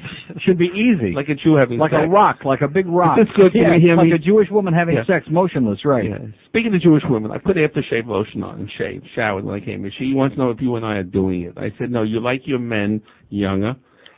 should 0.45 0.59
be 0.59 0.71
easy. 0.75 1.13
Like 1.15 1.29
a 1.29 1.35
Jew 1.35 1.57
having 1.59 1.79
like 1.79 1.93
sex. 1.93 2.03
a 2.05 2.09
rock, 2.09 2.45
like 2.45 2.61
a 2.63 2.69
big 2.69 2.87
rock. 2.87 3.19
Is 3.21 3.27
this 3.27 3.37
good? 3.37 3.53
Yeah, 3.55 3.79
hear 3.79 3.97
like 3.97 4.07
me? 4.09 4.13
a 4.13 4.19
Jewish 4.19 4.49
woman 4.51 4.75
having 4.75 4.97
Yeah. 4.97 5.05
sex, 5.07 5.27
motionless, 5.31 5.85
right? 5.85 6.11
Speaking 6.47 6.75
of 6.75 6.81
Jewish 6.81 7.03
women, 7.09 7.31
I 7.31 7.39
put 7.39 7.57
aftershave 7.57 8.07
lotion 8.07 8.43
on 8.43 8.61
and 8.61 8.71
shaved, 8.79 9.07
showered 9.15 9.45
when 9.45 9.55
I 9.55 9.65
came 9.65 9.85
in. 9.85 9.93
She 9.99 10.15
wants 10.15 10.35
to 10.37 10.41
know 10.43 10.51
if 10.51 10.61
you 10.61 10.75
and 10.77 10.85
I 10.87 10.97
are 10.97 11.03
doing 11.03 11.43
it. 11.43 11.55
I 11.57 11.71
said, 11.79 11.91
no, 11.91 12.03
you 12.03 12.21
like 12.21 12.43
your 12.47 12.56
men 12.59 13.03
younger, 13.29 13.75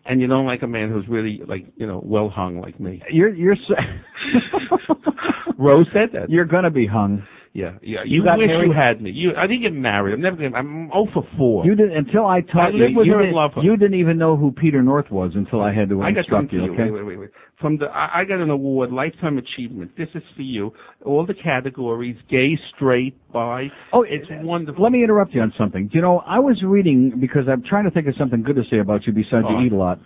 and 0.07 0.21
you 0.21 0.27
don't 0.27 0.47
like 0.47 0.63
a 0.63 0.67
man 0.67 0.91
who's 0.91 1.07
really, 1.09 1.41
like, 1.47 1.67
you 1.77 1.87
know, 1.87 2.03
well 2.05 2.29
hung 2.31 2.61
like 2.61 2.79
me. 2.81 3.03
You're 3.11 3.35
you're 3.35 3.53
s- 3.55 4.39
Rose 5.59 5.87
said 5.93 6.11
that. 6.13 6.31
you're 6.31 6.45
gonna 6.45 6.71
be 6.71 6.87
hung. 6.87 7.23
Yeah, 7.53 7.73
yeah. 7.83 8.01
You 8.05 8.19
You, 8.21 8.25
got 8.25 8.39
wish 8.39 8.47
married? 8.49 8.67
you 8.69 8.73
had 8.75 9.01
me. 9.03 9.11
You, 9.11 9.31
I 9.37 9.47
didn't 9.47 9.63
get 9.63 9.73
married. 9.73 10.15
I'm 10.15 10.21
never 10.21 10.37
gonna, 10.37 10.55
I'm 10.57 10.89
0 10.91 11.07
for 11.13 11.25
4. 11.37 11.65
You 11.67 11.75
didn't 11.75 11.97
until 11.97 12.27
I 12.27 12.41
taught 12.43 12.75
I 12.75 12.77
you. 12.77 12.97
with 12.97 13.07
you 13.07 13.15
her 13.15 13.21
didn't- 13.23 13.35
love 13.35 13.53
her. 13.55 13.63
You 13.63 13.77
didn't 13.77 13.99
even 13.99 14.19
know 14.19 14.37
who 14.37 14.53
Peter 14.53 14.83
North 14.83 15.11
was 15.11 15.33
until 15.35 15.61
I 15.63 15.73
had 15.73 15.89
to 15.89 16.01
I 16.03 16.11
instruct 16.11 16.53
you. 16.53 16.73
Okay. 16.73 16.85
Wait, 16.85 16.93
wait, 16.93 17.03
wait, 17.05 17.19
wait. 17.19 17.31
From 17.61 17.79
the, 17.79 17.87
I, 17.87 18.21
I 18.21 18.25
got 18.25 18.39
an 18.41 18.51
award, 18.51 18.93
lifetime 18.93 19.39
achievement. 19.39 19.91
This 19.97 20.09
is 20.15 20.23
for 20.37 20.43
you. 20.43 20.73
All 21.05 21.27
the 21.27 21.35
categories: 21.35 22.17
gay, 22.31 22.57
straight, 22.77 23.17
bi. 23.33 23.69
Oh, 23.93 24.03
it's 24.09 24.27
wonderful. 24.31 24.83
Let 24.83 24.93
me 24.93 25.03
interrupt 25.03 25.35
you 25.35 25.41
on 25.41 25.53
something. 25.59 25.91
You 25.93 26.01
know, 26.01 26.19
I 26.27 26.39
was 26.39 26.63
reading 26.65 27.15
because 27.21 27.43
I'm 27.51 27.65
trying 27.69 27.85
to 27.85 27.91
think 27.91 28.07
of 28.07 28.15
something 28.19 28.43
good 28.45 28.57
to 28.57 28.63
say 28.71 28.79
about 28.79 29.07
you 29.07 29.13
besides 29.13 29.47
Oh, 29.49 29.59
you 29.59 29.67
eat 29.67 29.73
a 29.73 29.77
lot. 29.77 29.99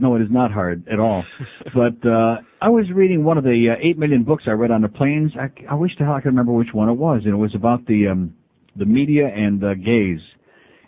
No, 0.00 0.14
it 0.14 0.22
is 0.22 0.28
not 0.30 0.52
hard 0.52 0.86
at 0.90 1.00
all. 1.00 1.24
but 1.74 2.08
uh 2.08 2.36
I 2.62 2.68
was 2.70 2.86
reading 2.94 3.24
one 3.24 3.36
of 3.38 3.44
the 3.44 3.74
uh, 3.76 3.80
eight 3.82 3.98
million 3.98 4.24
books 4.24 4.44
I 4.46 4.52
read 4.52 4.70
on 4.70 4.82
the 4.82 4.88
planes. 4.88 5.32
I, 5.38 5.50
I 5.70 5.74
wish 5.74 5.92
the 5.98 6.04
hell 6.04 6.14
I 6.14 6.20
could 6.20 6.28
remember 6.28 6.52
which 6.52 6.72
one 6.72 6.88
it 6.88 6.94
was, 6.94 7.22
and 7.24 7.34
it 7.34 7.36
was 7.36 7.54
about 7.54 7.84
the 7.86 8.08
um 8.08 8.34
the 8.76 8.86
media 8.86 9.26
and 9.26 9.62
uh, 9.62 9.74
gays. 9.74 10.20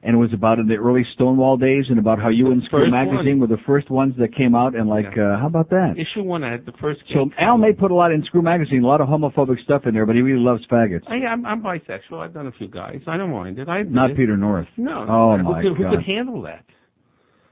And 0.03 0.15
it 0.15 0.19
was 0.19 0.33
about 0.33 0.59
in 0.59 0.67
the 0.67 0.77
early 0.77 1.05
Stonewall 1.15 1.59
days, 1.59 1.85
and 1.91 1.99
about 1.99 2.19
how 2.19 2.31
you 2.31 2.51
and 2.53 2.63
Screw 2.65 2.85
first 2.85 2.91
magazine 2.91 3.39
were 3.39 3.47
the 3.49 3.61
first 3.67 3.91
ones 3.91 4.15
that 4.19 4.35
came 4.35 4.55
out, 4.55 4.75
and 4.75 4.89
like, 4.89 5.13
uh 5.19 5.37
how 5.39 5.47
about 5.47 5.69
that? 5.71 5.97
Issue 5.99 6.23
one, 6.23 6.43
I 6.43 6.53
had 6.53 6.65
the 6.65 6.73
first. 6.81 7.01
So 7.13 7.29
Al 7.39 7.59
may 7.59 7.73
put 7.75 7.91
a 7.91 7.95
lot 7.95 8.11
in 8.11 8.25
Screw 8.25 8.41
magazine, 8.41 8.83
a 8.83 8.87
lot 8.87 9.03
of 9.03 9.09
homophobic 9.09 9.63
stuff 9.63 9.83
in 9.85 9.93
there, 9.93 10.07
but 10.07 10.15
he 10.15 10.23
really 10.23 10.41
loves 10.41 10.63
faggots. 10.73 11.03
I, 11.07 11.27
I'm, 11.27 11.45
I'm 11.45 11.63
bisexual. 11.63 12.19
I've 12.19 12.33
done 12.33 12.47
a 12.47 12.53
few 12.53 12.69
guys. 12.69 13.01
I 13.07 13.19
don't 13.19 13.31
mind 13.31 13.59
it. 13.59 13.69
I 13.69 13.83
Not 13.83 14.13
it. 14.13 14.17
Peter 14.17 14.39
North. 14.39 14.69
No. 14.79 15.07
Oh 15.07 15.37
who 15.37 15.43
my 15.43 15.63
could, 15.63 15.77
Who 15.77 15.91
could 15.91 16.05
handle 16.07 16.41
that? 16.43 16.65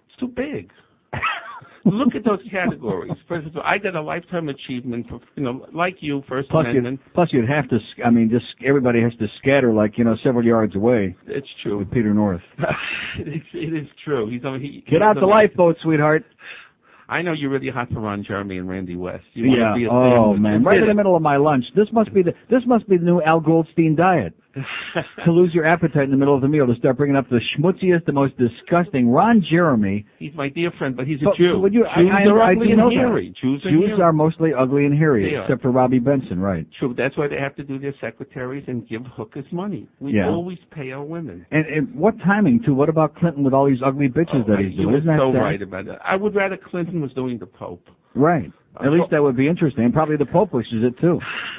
It's 0.09 0.19
too 0.19 0.29
big. 0.29 0.71
Look 1.93 2.15
at 2.15 2.25
those 2.25 2.41
categories. 2.51 3.13
First 3.29 3.47
of 3.47 3.57
all, 3.57 3.63
I 3.63 3.79
got 3.79 3.95
a 3.95 4.03
lifetime 4.03 4.49
achievement 4.49 5.07
for 5.09 5.21
you 5.37 5.43
know, 5.43 5.67
like 5.75 5.97
you, 6.01 6.23
First 6.29 6.51
Plus, 6.51 6.67
Amendment. 6.69 7.01
you'd, 7.05 7.15
plus 7.15 7.29
you'd 7.33 7.49
have 7.49 7.69
to. 7.71 7.79
I 8.05 8.11
mean, 8.11 8.31
just 8.31 8.45
everybody 8.67 9.01
has 9.03 9.13
to 9.19 9.27
scatter 9.39 9.73
like 9.73 9.99
you 9.99 10.05
know 10.05 10.15
several 10.23 10.45
yards 10.45 10.77
away 10.77 11.17
It's 11.27 11.47
true. 11.63 11.79
with 11.79 11.91
Peter 11.91 12.13
North. 12.15 12.43
it, 13.19 13.29
is, 13.29 13.43
it 13.55 13.75
is 13.83 13.89
true. 14.05 14.31
He's 14.31 14.45
on. 14.45 14.61
He, 14.61 14.85
Get 14.91 15.03
out 15.03 15.17
the 15.17 15.27
lifeboat, 15.27 15.77
sweetheart. 15.83 16.25
I 17.09 17.23
know 17.23 17.33
you're 17.33 17.51
really 17.51 17.71
hot 17.71 17.89
for 17.93 18.01
Ron 18.01 18.23
Jeremy 18.27 18.59
and 18.59 18.69
Randy 18.69 18.95
West. 18.97 19.25
You 19.35 19.51
yeah. 19.57 19.75
Be 19.75 19.85
a 19.85 19.91
Oh 19.91 20.35
man, 20.37 20.63
right 20.63 20.79
in 20.79 20.89
the 20.89 20.95
middle 20.95 21.17
of 21.17 21.23
my 21.23 21.37
lunch. 21.37 21.65
This 21.75 21.89
must 21.93 22.13
be 22.13 22.23
the 22.23 22.33
this 22.51 22.63
must 22.67 22.89
be 22.89 22.97
the 22.99 23.05
new 23.05 23.23
Al 23.23 23.41
Goldstein 23.41 23.97
diet. 23.97 24.35
to 25.25 25.31
lose 25.31 25.53
your 25.55 25.65
appetite 25.65 26.03
in 26.03 26.11
the 26.11 26.17
middle 26.17 26.35
of 26.35 26.41
the 26.41 26.49
meal, 26.49 26.67
to 26.67 26.75
start 26.77 26.97
bringing 26.97 27.15
up 27.15 27.29
the 27.29 27.39
schmutziest, 27.55 28.05
the 28.07 28.13
most 28.13 28.35
disgusting. 28.39 29.09
Ron 29.09 29.45
Jeremy. 29.49 30.05
He's 30.19 30.35
my 30.35 30.49
dear 30.49 30.73
friend, 30.79 30.97
but 30.97 31.07
he's 31.07 31.21
a 31.23 31.27
But- 31.27 31.37
Jew. 31.37 31.61
would 31.61 31.73
you- 31.73 31.85
Jews 31.97 32.11
I- 32.13 32.23
I- 32.25 32.27
are 32.27 32.43
I 32.43 32.53
ugly 32.53 32.69
and 32.73 32.79
know 32.79 32.89
that. 32.89 32.97
hairy. 32.97 33.33
Jews 33.41 33.65
are 33.65 33.71
Jews 33.71 33.87
hairy. 33.91 34.03
are 34.03 34.13
mostly 34.13 34.53
ugly 34.53 34.85
and 34.87 34.97
hairy, 34.99 35.31
They 35.31 35.37
are. 35.37 35.43
except 35.43 35.63
for 35.63 35.71
Robby 35.71 36.01
Benson, 36.01 36.41
right? 36.41 36.67
True. 36.81 36.93
That's 36.97 37.17
why 37.17 37.29
they 37.29 37.39
have 37.39 37.55
to 37.57 37.63
do 37.63 37.79
their 37.79 37.95
secretaries 38.01 38.65
and 38.67 38.87
give 38.89 39.07
hookers 39.07 39.45
money. 39.53 39.87
We 40.01 40.15
Yeah. 40.15 40.29
always 40.29 40.59
pay 40.73 40.91
our 40.91 41.05
women. 41.05 41.47
And, 41.53 41.65
and 41.67 41.95
what 41.95 42.19
timing 42.21 42.61
too? 42.61 42.75
What 42.75 42.89
about 42.89 43.15
Clinton 43.15 43.45
with 43.45 43.55
all 43.55 43.67
these 43.67 43.83
ugly 43.85 44.09
bitches 44.09 44.45
oh, 44.45 44.51
that 44.51 44.59
he's 44.59 44.75
doing? 44.77 44.95
Isn't 44.95 45.07
that 45.07 45.19
so 45.21 45.33
sad? 45.33 45.39
right 45.39 45.63
about 45.63 45.85
that. 45.87 46.01
I 46.05 46.17
would 46.17 46.35
rather 46.35 46.57
Clinton 46.57 46.98
was 47.01 47.13
doing 47.13 47.39
the 47.39 47.47
Pope. 47.47 47.85
Right. 48.15 48.51
At 48.81 48.93
least 48.93 49.11
that 49.11 49.21
would 49.23 49.37
be 49.37 49.49
interesting. 49.49 49.85
And 49.85 49.93
probably 49.93 50.17
the 50.17 50.27
Pope 50.27 50.53
wishes 50.53 50.85
it 50.85 50.95
too. 51.01 51.19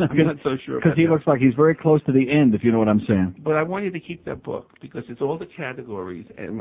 I'm 0.00 0.16
not 0.26 0.36
so 0.42 0.56
sure 0.66 0.76
Because 0.80 0.96
he 0.96 1.04
that. 1.04 1.10
looks 1.10 1.26
like 1.26 1.40
he's 1.40 1.54
very 1.54 1.74
close 1.74 2.02
to 2.04 2.12
the 2.12 2.30
end, 2.30 2.54
if 2.54 2.62
you 2.62 2.70
know 2.72 2.78
what 2.78 2.88
I'm 2.88 3.00
saying. 3.08 3.36
But 3.42 3.54
I 3.54 3.62
want 3.62 3.84
you 3.84 3.90
to 3.90 4.00
keep 4.00 4.24
that 4.26 4.42
book 4.42 4.70
because 4.82 5.04
it's 5.08 5.20
all 5.22 5.38
the 5.38 5.46
categories 5.46 6.26
and 6.36 6.60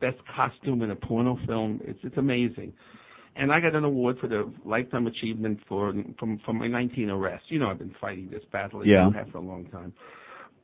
best 0.00 0.18
costume 0.34 0.82
in 0.82 0.90
a 0.92 0.96
porno 0.96 1.36
film. 1.46 1.80
It's 1.84 1.98
it's 2.04 2.16
amazing. 2.16 2.72
And 3.36 3.50
I 3.52 3.58
got 3.60 3.74
an 3.74 3.82
award 3.82 4.18
for 4.20 4.28
the 4.28 4.48
lifetime 4.64 5.08
achievement 5.08 5.58
for 5.68 5.92
from 6.20 6.38
from 6.44 6.58
my 6.58 6.68
19 6.68 7.10
arrests. 7.10 7.46
You 7.48 7.58
know, 7.58 7.70
I've 7.70 7.78
been 7.78 7.94
fighting 8.00 8.28
this 8.30 8.42
battle 8.52 8.86
Yeah. 8.86 9.10
for 9.32 9.38
a 9.38 9.40
long 9.40 9.64
time. 9.66 9.92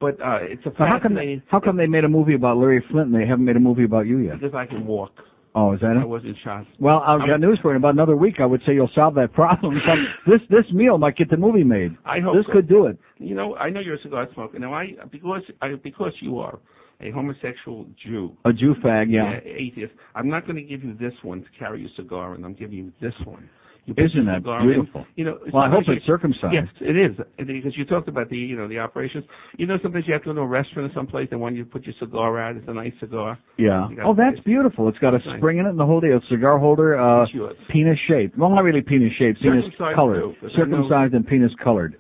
But 0.01 0.15
uh, 0.21 0.39
it's 0.43 0.65
a 0.65 0.71
So 0.79 0.85
how 0.85 0.99
come 1.03 1.15
they, 1.15 1.43
how 1.51 1.61
come 1.61 1.77
they 1.77 1.87
made 1.87 2.05
a 2.05 2.09
movie 2.09 2.35
about 2.35 2.57
Larry 2.57 2.83
Flynt 2.91 3.13
and 3.13 3.15
they 3.15 3.27
haven't 3.27 3.45
made 3.45 3.57
a 3.57 3.61
movie 3.61 3.85
about 3.85 4.07
you 4.07 4.19
yet? 4.19 4.41
because 4.41 4.55
I 4.55 4.65
can 4.67 4.87
walk. 4.87 5.13
Oh, 5.55 5.73
is 5.73 5.81
that 5.81 5.97
I 5.99 6.03
it? 6.03 6.09
wasn't 6.09 6.37
shot. 6.45 6.65
Well, 6.79 7.03
I've 7.05 7.27
got 7.27 7.41
news 7.41 7.59
for 7.61 7.69
you. 7.71 7.77
In 7.77 7.77
about 7.83 7.95
another 7.95 8.15
week, 8.17 8.37
I 8.41 8.47
would 8.47 8.61
say 8.67 8.73
you'll 8.75 8.91
solve 8.95 9.15
that 9.17 9.33
problem. 9.33 9.81
Some- 9.87 10.07
this 10.27 10.41
this 10.49 10.65
meal 10.73 10.97
might 10.99 11.17
get 11.17 11.29
the 11.31 11.37
movie 11.37 11.65
made. 11.65 11.97
I 12.05 12.21
hope 12.21 12.37
this 12.37 12.47
so. 12.47 12.53
could 12.53 12.69
do 12.69 12.87
it. 12.87 12.99
You 13.19 13.35
know, 13.35 13.57
I 13.57 13.69
know 13.71 13.81
you're 13.81 13.97
a 13.97 14.03
cigar 14.03 14.29
smoker. 14.35 14.59
Now, 14.59 14.73
I 14.75 14.93
because 15.11 15.43
I 15.61 15.75
because 15.83 16.13
you 16.21 16.39
are 16.39 16.59
a 17.01 17.11
homosexual 17.11 17.87
Jew, 18.05 18.33
A 18.45 18.53
Jew 18.53 18.75
fag, 18.85 19.07
yeah. 19.11 19.41
atheist. 19.45 19.93
I'm 20.15 20.29
not 20.29 20.45
going 20.47 20.57
to 20.57 20.63
give 20.63 20.85
you 20.85 20.95
this 21.01 21.15
one 21.23 21.41
to 21.43 21.49
carry 21.59 21.81
your 21.81 21.91
cigar, 21.97 22.35
and 22.35 22.45
I'm 22.45 22.55
giving 22.55 22.77
you 22.77 22.93
this 23.01 23.15
one. 23.25 23.49
Isn't 23.87 24.27
that 24.27 24.43
beautiful? 24.45 25.07
you 25.17 25.25
know, 25.25 25.39
Well, 25.53 25.63
I 25.63 25.71
hope 25.71 25.85
it's 25.89 26.05
circumcised. 26.07 26.55
Yes, 26.55 26.67
it 26.81 26.97
is. 26.97 27.17
Because 27.39 27.77
you 27.77 27.85
talked 27.85 28.09
about 28.09 28.29
the, 28.31 28.37
you 28.37 28.57
know, 28.57 28.69
the 28.69 28.79
operations. 28.79 29.25
You 29.57 29.67
know, 29.67 29.77
sometimes 29.83 30.05
you 30.07 30.13
have 30.13 30.23
to 30.23 30.27
go 30.31 30.35
to 30.35 30.41
a 30.43 30.47
restaurant 30.47 30.91
or 30.91 30.95
someplace, 30.95 31.29
and 31.33 31.41
when 31.41 31.57
you 31.57 31.65
put 31.65 31.85
your 31.85 31.95
cigar 31.99 32.39
out, 32.41 32.57
it's 32.57 32.69
a 32.69 32.75
nice 32.75 32.93
cigar. 33.01 33.39
Yeah. 33.59 33.89
Oh, 34.05 34.15
that's 34.15 34.39
it. 34.39 34.45
beautiful. 34.45 34.89
It's 34.89 34.99
got 34.99 35.15
a 35.15 35.19
nice. 35.19 35.39
spring 35.39 35.59
in 35.59 35.67
it 35.67 35.71
and 35.71 35.79
the 35.81 35.87
whole 35.87 36.01
deal. 36.01 36.17
A 36.19 36.21
cigar 36.31 36.59
holder, 36.59 36.99
uh, 37.01 37.27
penis 37.71 37.99
shaped. 38.09 38.37
Well, 38.39 38.51
not 38.51 38.63
really 38.65 38.83
penis 38.83 39.13
shaped. 39.19 39.41
Penis 39.43 39.65
colored. 39.95 40.21
too, 40.21 40.35
'cause 40.41 40.51
I 40.55 40.59
know- 40.59 40.65
Circumcised 40.77 41.15
and 41.15 41.27
penis 41.27 41.53
colored. 41.63 41.97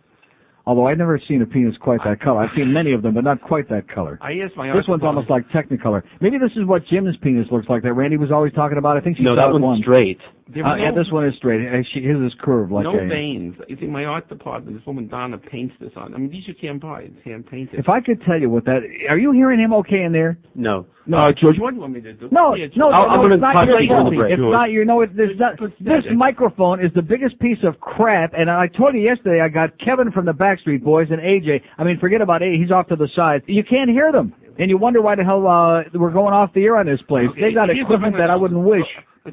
Although 0.70 0.86
I've 0.86 0.98
never 0.98 1.18
seen 1.26 1.42
a 1.42 1.46
penis 1.46 1.74
quite 1.80 1.98
that 2.04 2.20
color. 2.20 2.42
I've 2.44 2.54
seen 2.54 2.72
many 2.72 2.92
of 2.92 3.02
them, 3.02 3.12
but 3.14 3.24
not 3.24 3.42
quite 3.42 3.68
that 3.70 3.88
color. 3.92 4.20
I 4.22 4.34
asked 4.44 4.56
my 4.56 4.72
This 4.72 4.86
one's 4.86 5.02
almost 5.02 5.28
like 5.28 5.48
Technicolor. 5.48 6.02
Maybe 6.20 6.38
this 6.38 6.52
is 6.54 6.64
what 6.64 6.86
Jim's 6.86 7.16
penis 7.22 7.48
looks 7.50 7.68
like 7.68 7.82
that 7.82 7.94
Randy 7.94 8.16
was 8.16 8.30
always 8.30 8.52
talking 8.52 8.78
about. 8.78 8.96
I 8.96 9.00
think 9.00 9.16
she 9.16 9.24
No, 9.24 9.34
saw 9.34 9.48
that 9.48 9.48
it 9.48 9.52
one's 9.54 9.64
once. 9.64 9.80
straight. 9.82 10.20
There 10.46 10.64
Uh, 10.66 10.70
were 10.72 10.78
yeah, 10.78 10.90
this 10.92 11.10
one 11.10 11.24
is 11.26 11.34
straight. 11.36 11.60
She- 11.92 12.02
His 12.02 12.18
is 12.20 12.34
curved 12.40 12.70
like 12.72 12.84
no 12.84 12.98
a. 12.98 13.06
veins. 13.06 13.54
You 13.68 13.76
see, 13.76 13.86
my 13.86 14.04
art 14.04 14.28
department, 14.28 14.76
this 14.76 14.86
woman 14.86 15.06
Donna 15.08 15.38
paints 15.38 15.74
this 15.80 15.92
on. 15.96 16.14
I 16.14 16.18
mean, 16.18 16.30
these 16.30 16.46
you 16.46 16.54
can't 16.54 16.80
buy. 16.80 17.02
It's 17.02 17.22
hand 17.24 17.46
painted. 17.46 17.78
If 17.78 17.88
I 17.88 18.00
could 18.00 18.20
tell 18.22 18.40
you 18.40 18.48
what 18.50 18.64
that, 18.66 18.82
are 19.08 19.18
you 19.18 19.30
hearing 19.32 19.58
him 19.60 19.72
okay 19.74 20.02
in 20.02 20.12
there? 20.12 20.38
No. 20.54 20.86
No. 21.06 21.18
Uh, 21.18 21.32
George, 21.32 21.58
what 21.58 21.70
do 21.70 21.76
you 21.76 21.80
want 21.82 21.94
me 21.94 22.00
to 22.02 22.12
do? 22.14 22.28
No, 22.30 22.54
Yeah, 22.54 22.66
no, 22.66 22.68
George. 22.68 22.76
no, 22.76 22.90
I'm 22.90 23.16
no, 23.16 23.22
gonna 23.22 23.34
it's 23.34 23.42
not 23.42 23.66
your 23.66 23.78
to 23.78 23.84
you 23.84 23.90
on 23.94 24.04
the 24.04 24.10
fault. 24.10 24.16
break. 24.16 24.32
It's 24.32 24.42
not 24.42 24.70
your, 24.70 24.84
no, 24.84 25.00
it, 25.02 25.16
there's 25.16 25.38
not, 25.38 25.58
this 25.80 26.04
microphone 26.14 26.84
is 26.84 26.92
the 26.94 27.02
biggest 27.02 27.38
piece 27.40 27.58
of 27.64 27.78
crap, 27.80 28.32
and 28.36 28.50
I 28.50 28.66
told 28.68 28.94
you 28.94 29.00
yesterday 29.00 29.40
I 29.40 29.48
got 29.48 29.70
Kevin 29.78 30.10
from 30.12 30.24
the 30.26 30.32
Backstreet 30.66 30.82
Boys 30.82 31.08
and 31.10 31.20
AJ, 31.20 31.60
I 31.78 31.84
mean, 31.84 31.98
forget 32.00 32.20
about 32.20 32.42
A, 32.42 32.56
he's 32.60 32.70
off 32.70 32.88
to 32.88 32.96
the 32.96 33.08
side. 33.16 33.42
You 33.46 33.62
can't 33.68 33.90
hear 33.90 34.12
them, 34.12 34.32
and 34.58 34.70
you 34.70 34.78
wonder 34.78 35.00
why 35.02 35.16
the 35.16 35.24
hell, 35.24 35.46
uh, 35.46 35.82
we're 35.94 36.12
going 36.12 36.34
off 36.34 36.52
the 36.54 36.62
air 36.64 36.76
on 36.76 36.86
this 36.86 37.00
place. 37.08 37.28
Okay, 37.30 37.40
They 37.40 37.52
got 37.52 37.70
equipment 37.70 38.14
that 38.18 38.30
I 38.30 38.36
wouldn't 38.36 38.60
wish. 38.64 38.86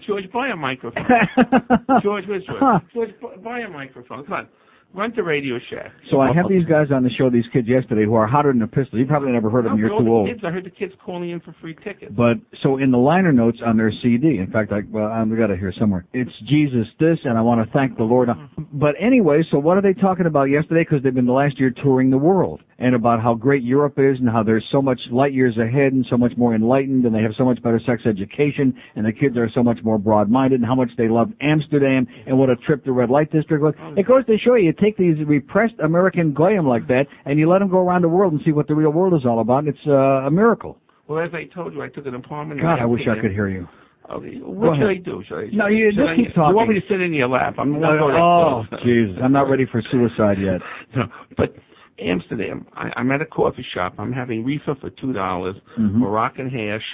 George, 0.06 0.25
buy 0.31 0.49
a 0.49 0.56
microphone. 0.56 1.03
George, 2.03 2.25
where's 2.27 2.43
George? 2.47 2.59
Huh. 2.59 2.80
George, 2.93 3.09
buy 3.43 3.59
a 3.59 3.69
microphone. 3.69 4.25
Come 4.25 4.33
on. 4.33 4.47
Run 4.93 5.11
to 5.14 5.22
Radio 5.22 5.59
Shack. 5.69 5.91
So 6.09 6.22
I 6.22 6.33
had 6.33 6.45
these 6.49 6.66
guys 6.66 6.88
on 6.91 7.03
the 7.03 7.09
show, 7.11 7.30
these 7.30 7.45
kids 7.53 7.67
yesterday, 7.67 8.06
who 8.06 8.16
are 8.16 8.25
hotter 8.25 8.51
than 8.51 8.61
a 8.64 8.67
pistol. 8.67 8.98
You 8.98 9.06
probably 9.06 9.32
never 9.32 9.49
heard 9.49 9.66
of 9.66 9.72
them. 9.72 9.80
You're 9.80 9.90
too 9.90 10.07
old. 10.07 10.27
Kids, 10.27 10.41
I 10.43 10.49
heard 10.49 10.64
the 10.66 10.72
kids 10.72 10.93
calling 11.06 11.30
in 11.30 11.40
for 11.40 11.53
free 11.61 11.75
tickets. 11.83 12.11
But 12.16 12.38
so 12.64 12.77
in 12.77 12.90
the 12.90 12.98
liner 12.98 13.32
notes 13.32 13.59
on 13.64 13.77
their 13.77 13.91
CD, 14.01 14.40
in 14.40 14.49
fact, 14.51 14.72
I 14.72 14.82
well, 14.90 15.06
I- 15.06 15.24
we 15.24 15.35
got 15.38 15.51
it 15.51 15.59
here 15.59 15.74
somewhere. 15.77 16.06
It's 16.14 16.32
Jesus 16.48 16.88
this, 16.99 17.19
and 17.25 17.38
I 17.38 17.41
want 17.41 17.64
to 17.64 17.72
thank 17.74 17.98
the 17.98 18.06
Lord. 18.06 18.30
Mm-hmm. 18.30 18.64
But 18.74 18.95
anyway, 18.99 19.43
so 19.51 19.59
what 19.59 19.77
are 19.77 19.82
they 19.82 19.93
talking 19.93 20.25
about 20.25 20.45
yesterday? 20.45 20.82
Because 20.82 21.03
they've 21.03 21.14
been 21.14 21.25
the 21.25 21.33
last 21.33 21.59
year 21.59 21.69
touring 21.83 22.09
the 22.09 22.17
world, 22.17 22.61
and 22.80 22.95
about 22.95 23.22
how 23.22 23.35
great 23.35 23.64
Europe 23.64 23.99
is, 23.99 24.17
and 24.19 24.30
how 24.30 24.41
there's 24.41 24.66
so 24.72 24.82
much 24.82 24.99
light 25.11 25.33
years 25.33 25.57
ahead, 25.57 25.93
and 25.93 26.06
so 26.09 26.17
much 26.17 26.32
more 26.38 26.56
enlightened, 26.56 27.06
and 27.06 27.14
they 27.14 27.22
have 27.22 27.33
so 27.38 27.43
much 27.45 27.61
better 27.61 27.80
sex 27.85 28.03
education, 28.06 28.74
and 28.95 29.06
the 29.06 29.11
kids 29.11 29.38
are 29.38 29.49
so 29.53 29.61
much 29.61 29.80
more 29.83 29.98
broad-minded, 29.99 30.59
and 30.59 30.66
how 30.66 30.75
much 30.75 30.90
they 30.98 31.09
love 31.09 31.30
Amsterdam, 31.41 32.07
and 32.25 32.40
what 32.40 32.49
a 32.49 32.56
trip 32.56 32.83
to 32.85 32.93
Red 32.93 33.09
Light 33.09 33.32
District 33.32 33.61
was. 33.61 33.75
Oh, 33.82 33.93
it 33.95 34.07
goes 34.07 34.25
to 34.25 34.38
show 34.40 34.56
you, 34.56 34.67
you 34.67 34.74
take 34.88 34.98
these 34.98 35.16
repressed 35.25 35.75
American 35.83 36.33
goyim 36.33 36.67
like 36.67 36.88
that, 36.88 37.06
and 37.25 37.40
you 37.40 37.49
let 37.49 37.59
them 37.59 37.69
go 37.69 37.80
around 37.80 38.03
the 38.03 38.09
world 38.09 38.33
and 38.33 38.41
see 38.45 38.51
what 38.51 38.67
the 38.67 38.75
real 38.75 38.91
world 38.91 39.14
is 39.14 39.25
all 39.25 39.40
about. 39.40 39.67
It's 39.67 39.77
uh, 39.88 40.27
a 40.27 40.32
miracle. 40.32 40.77
Well, 41.07 41.24
as 41.24 41.32
I 41.33 41.45
told 41.53 41.74
you, 41.74 41.82
I 41.82 41.90
took 41.90 42.06
an 42.06 42.16
apartment. 42.16 42.61
God, 42.61 42.80
I 42.80 42.85
wish 42.85 43.01
I 43.09 43.22
could 43.22 43.32
hear 43.32 43.49
you. 43.49 43.67
Okay, 44.09 44.38
what 44.41 44.77
should. 44.77 44.88
I 44.88 44.95
do? 44.95 45.22
Should 45.27 45.38
I? 45.38 45.48
No, 45.51 45.67
you 45.67 45.90
just 45.91 45.99
I, 45.99 46.16
keep 46.16 46.33
talking. 46.33 46.49
You 46.51 46.56
want 46.56 46.69
me 46.69 46.75
to 46.75 46.88
sit 46.90 47.01
in 47.01 47.14
your 47.14 47.27
lap? 47.27 47.56
I'm 47.59 47.75
Oh, 47.75 48.64
jeez, 48.85 49.22
I'm 49.22 49.33
not 49.33 49.49
ready 49.49 49.66
for 49.69 49.82
suicide 49.91 50.38
yet. 50.41 50.61
No, 50.95 51.03
but 51.35 51.53
Amsterdam, 51.99 52.66
I, 52.74 52.90
I'm 52.95 53.11
at 53.11 53.22
a 53.22 53.25
coffee 53.25 53.66
shop. 53.74 53.95
I'm 53.98 54.14
having 54.14 54.45
reefer 54.45 54.75
for 54.80 54.90
two 54.91 55.14
dollars, 55.14 55.56
Mhm. 55.77 55.95
Moroccan 55.95 56.49
hash, 56.49 56.85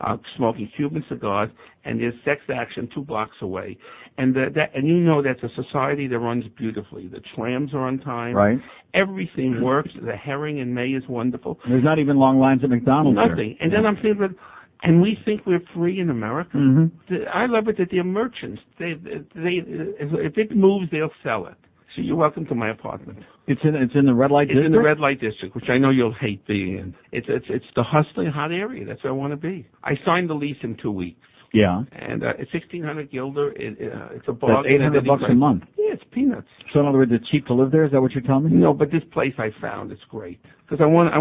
uh, 0.00 0.16
smoking 0.36 0.68
Cuban 0.76 1.04
cigars, 1.08 1.50
and 1.84 2.00
there's 2.00 2.14
sex 2.24 2.40
action 2.52 2.88
two 2.94 3.02
blocks 3.02 3.36
away. 3.42 3.76
And 4.18 4.34
the, 4.34 4.46
that, 4.54 4.74
and 4.74 4.86
you 4.88 4.94
know 4.94 5.22
that's 5.22 5.42
a 5.42 5.50
society 5.62 6.08
that 6.08 6.18
runs 6.18 6.44
beautifully. 6.56 7.06
The 7.06 7.20
trams 7.34 7.74
are 7.74 7.86
on 7.86 7.98
time. 8.00 8.34
Right. 8.34 8.58
Everything 8.94 9.60
works. 9.62 9.90
The 10.02 10.16
herring 10.16 10.58
in 10.58 10.72
May 10.72 10.88
is 10.88 11.02
wonderful. 11.08 11.58
There's 11.68 11.84
not 11.84 11.98
even 11.98 12.16
long 12.16 12.38
lines 12.38 12.62
at 12.64 12.70
McDonald's. 12.70 13.18
there. 13.18 13.28
Nothing. 13.28 13.56
And 13.60 13.70
then 13.72 13.84
I'm 13.84 13.96
thinking, 13.96 14.34
and 14.82 15.02
we 15.02 15.18
think 15.24 15.42
we're 15.46 15.62
free 15.74 16.00
in 16.00 16.08
America. 16.10 16.56
Mm-hmm. 16.56 17.14
I 17.32 17.46
love 17.46 17.68
it 17.68 17.76
that 17.78 17.88
they're 17.90 18.04
merchants. 18.04 18.62
They, 18.78 18.94
they, 19.34 19.60
if 19.64 20.38
it 20.38 20.56
moves, 20.56 20.86
they'll 20.90 21.10
sell 21.22 21.46
it. 21.46 21.54
So 21.94 22.02
you're 22.02 22.16
welcome 22.16 22.44
to 22.46 22.54
my 22.54 22.70
apartment. 22.70 23.18
It's 23.46 23.60
in 23.64 23.74
it's 23.74 23.94
in 23.94 24.04
the 24.04 24.14
red 24.14 24.30
light 24.30 24.44
It's 24.44 24.50
district. 24.50 24.66
in 24.66 24.72
the 24.72 24.80
red 24.82 24.98
light 24.98 25.18
district, 25.20 25.54
which 25.54 25.70
I 25.70 25.78
know 25.78 25.88
you'll 25.90 26.12
hate 26.20 26.46
being 26.46 26.78
in. 26.78 26.94
It's 27.10 27.26
it's 27.30 27.46
it's 27.48 27.64
the 27.74 27.82
hustling 27.82 28.28
hot 28.30 28.50
area. 28.52 28.84
That's 28.84 29.02
where 29.02 29.12
I 29.14 29.16
want 29.16 29.32
to 29.32 29.36
be. 29.38 29.66
I 29.82 29.92
signed 30.04 30.28
the 30.28 30.34
lease 30.34 30.58
in 30.62 30.76
two 30.82 30.90
weeks, 30.90 31.20
Yeah. 31.52 31.82
and 31.92 32.24
uh, 32.24 32.32
it's 32.38 32.50
sixteen 32.52 32.82
hundred 32.82 33.10
guilder. 33.10 33.52
It, 33.52 33.78
uh, 33.92 34.08
it's 34.14 34.26
a 34.28 34.32
bargain. 34.32 34.62
That's 34.62 34.74
eight 34.74 34.82
hundred 34.82 35.06
bucks 35.06 35.22
a 35.28 35.34
month. 35.34 35.64
Yeah, 35.78 35.94
it's 35.94 36.02
peanuts. 36.12 36.48
So 36.72 36.80
in 36.80 36.86
other 36.86 36.98
words, 36.98 37.12
it's 37.14 37.28
cheap 37.30 37.46
to 37.46 37.54
live 37.54 37.70
there. 37.70 37.84
Is 37.84 37.92
that 37.92 38.00
what 38.00 38.12
you're 38.12 38.22
telling 38.22 38.44
me? 38.44 38.50
No, 38.52 38.72
but 38.72 38.90
this 38.90 39.02
place 39.12 39.34
I 39.38 39.50
found 39.60 39.92
is 39.92 39.98
great 40.08 40.40
because 40.68 40.82
I 40.82 40.86
want. 40.86 41.14
I, 41.14 41.18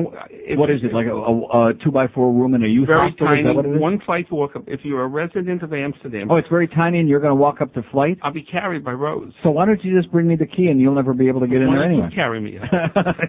what 0.58 0.70
is 0.72 0.82
it 0.84 0.94
like 0.94 1.06
a, 1.06 1.14
a, 1.14 1.70
a 1.70 1.74
two 1.84 1.92
by 1.92 2.08
four 2.08 2.34
room 2.34 2.56
in 2.56 2.64
a 2.64 2.68
youth 2.68 2.88
very 2.88 3.10
hospital? 3.10 3.28
tiny, 3.28 3.42
Is 3.42 3.46
that 3.48 3.56
what 3.56 3.66
it 3.66 3.76
is? 3.76 3.82
one 3.82 4.00
flight 4.06 4.28
to 4.30 4.36
walk 4.36 4.56
up. 4.56 4.64
If 4.68 4.80
you're 4.84 5.04
a 5.04 5.08
resident 5.08 5.62
of 5.64 5.72
Amsterdam, 5.74 6.32
Oh, 6.32 6.38
it's 6.38 6.48
very 6.50 6.68
tiny, 6.68 7.00
and 7.00 7.08
you're 7.08 7.20
going 7.20 7.32
to 7.32 7.36
walk 7.40 7.62
up 7.62 7.74
the 7.74 7.84
flight. 7.92 8.18
I'll 8.24 8.34
be 8.34 8.44
carried 8.44 8.84
by 8.84 8.94
Rose. 8.94 9.32
So 9.44 9.52
why 9.52 9.66
don't 9.66 9.84
you 9.84 9.96
just 9.96 10.12
bring 10.12 10.28
me 10.28 10.36
the 10.36 10.48
key, 10.48 10.68
and 10.68 10.80
you'll 10.82 10.96
never 10.96 11.14
be 11.14 11.28
able 11.28 11.42
to 11.42 11.48
get 11.48 11.62
in 11.62 11.68
there 11.68 11.92
you 11.92 12.02
anyway? 12.02 12.10
carry 12.16 12.42
me. 12.42 12.58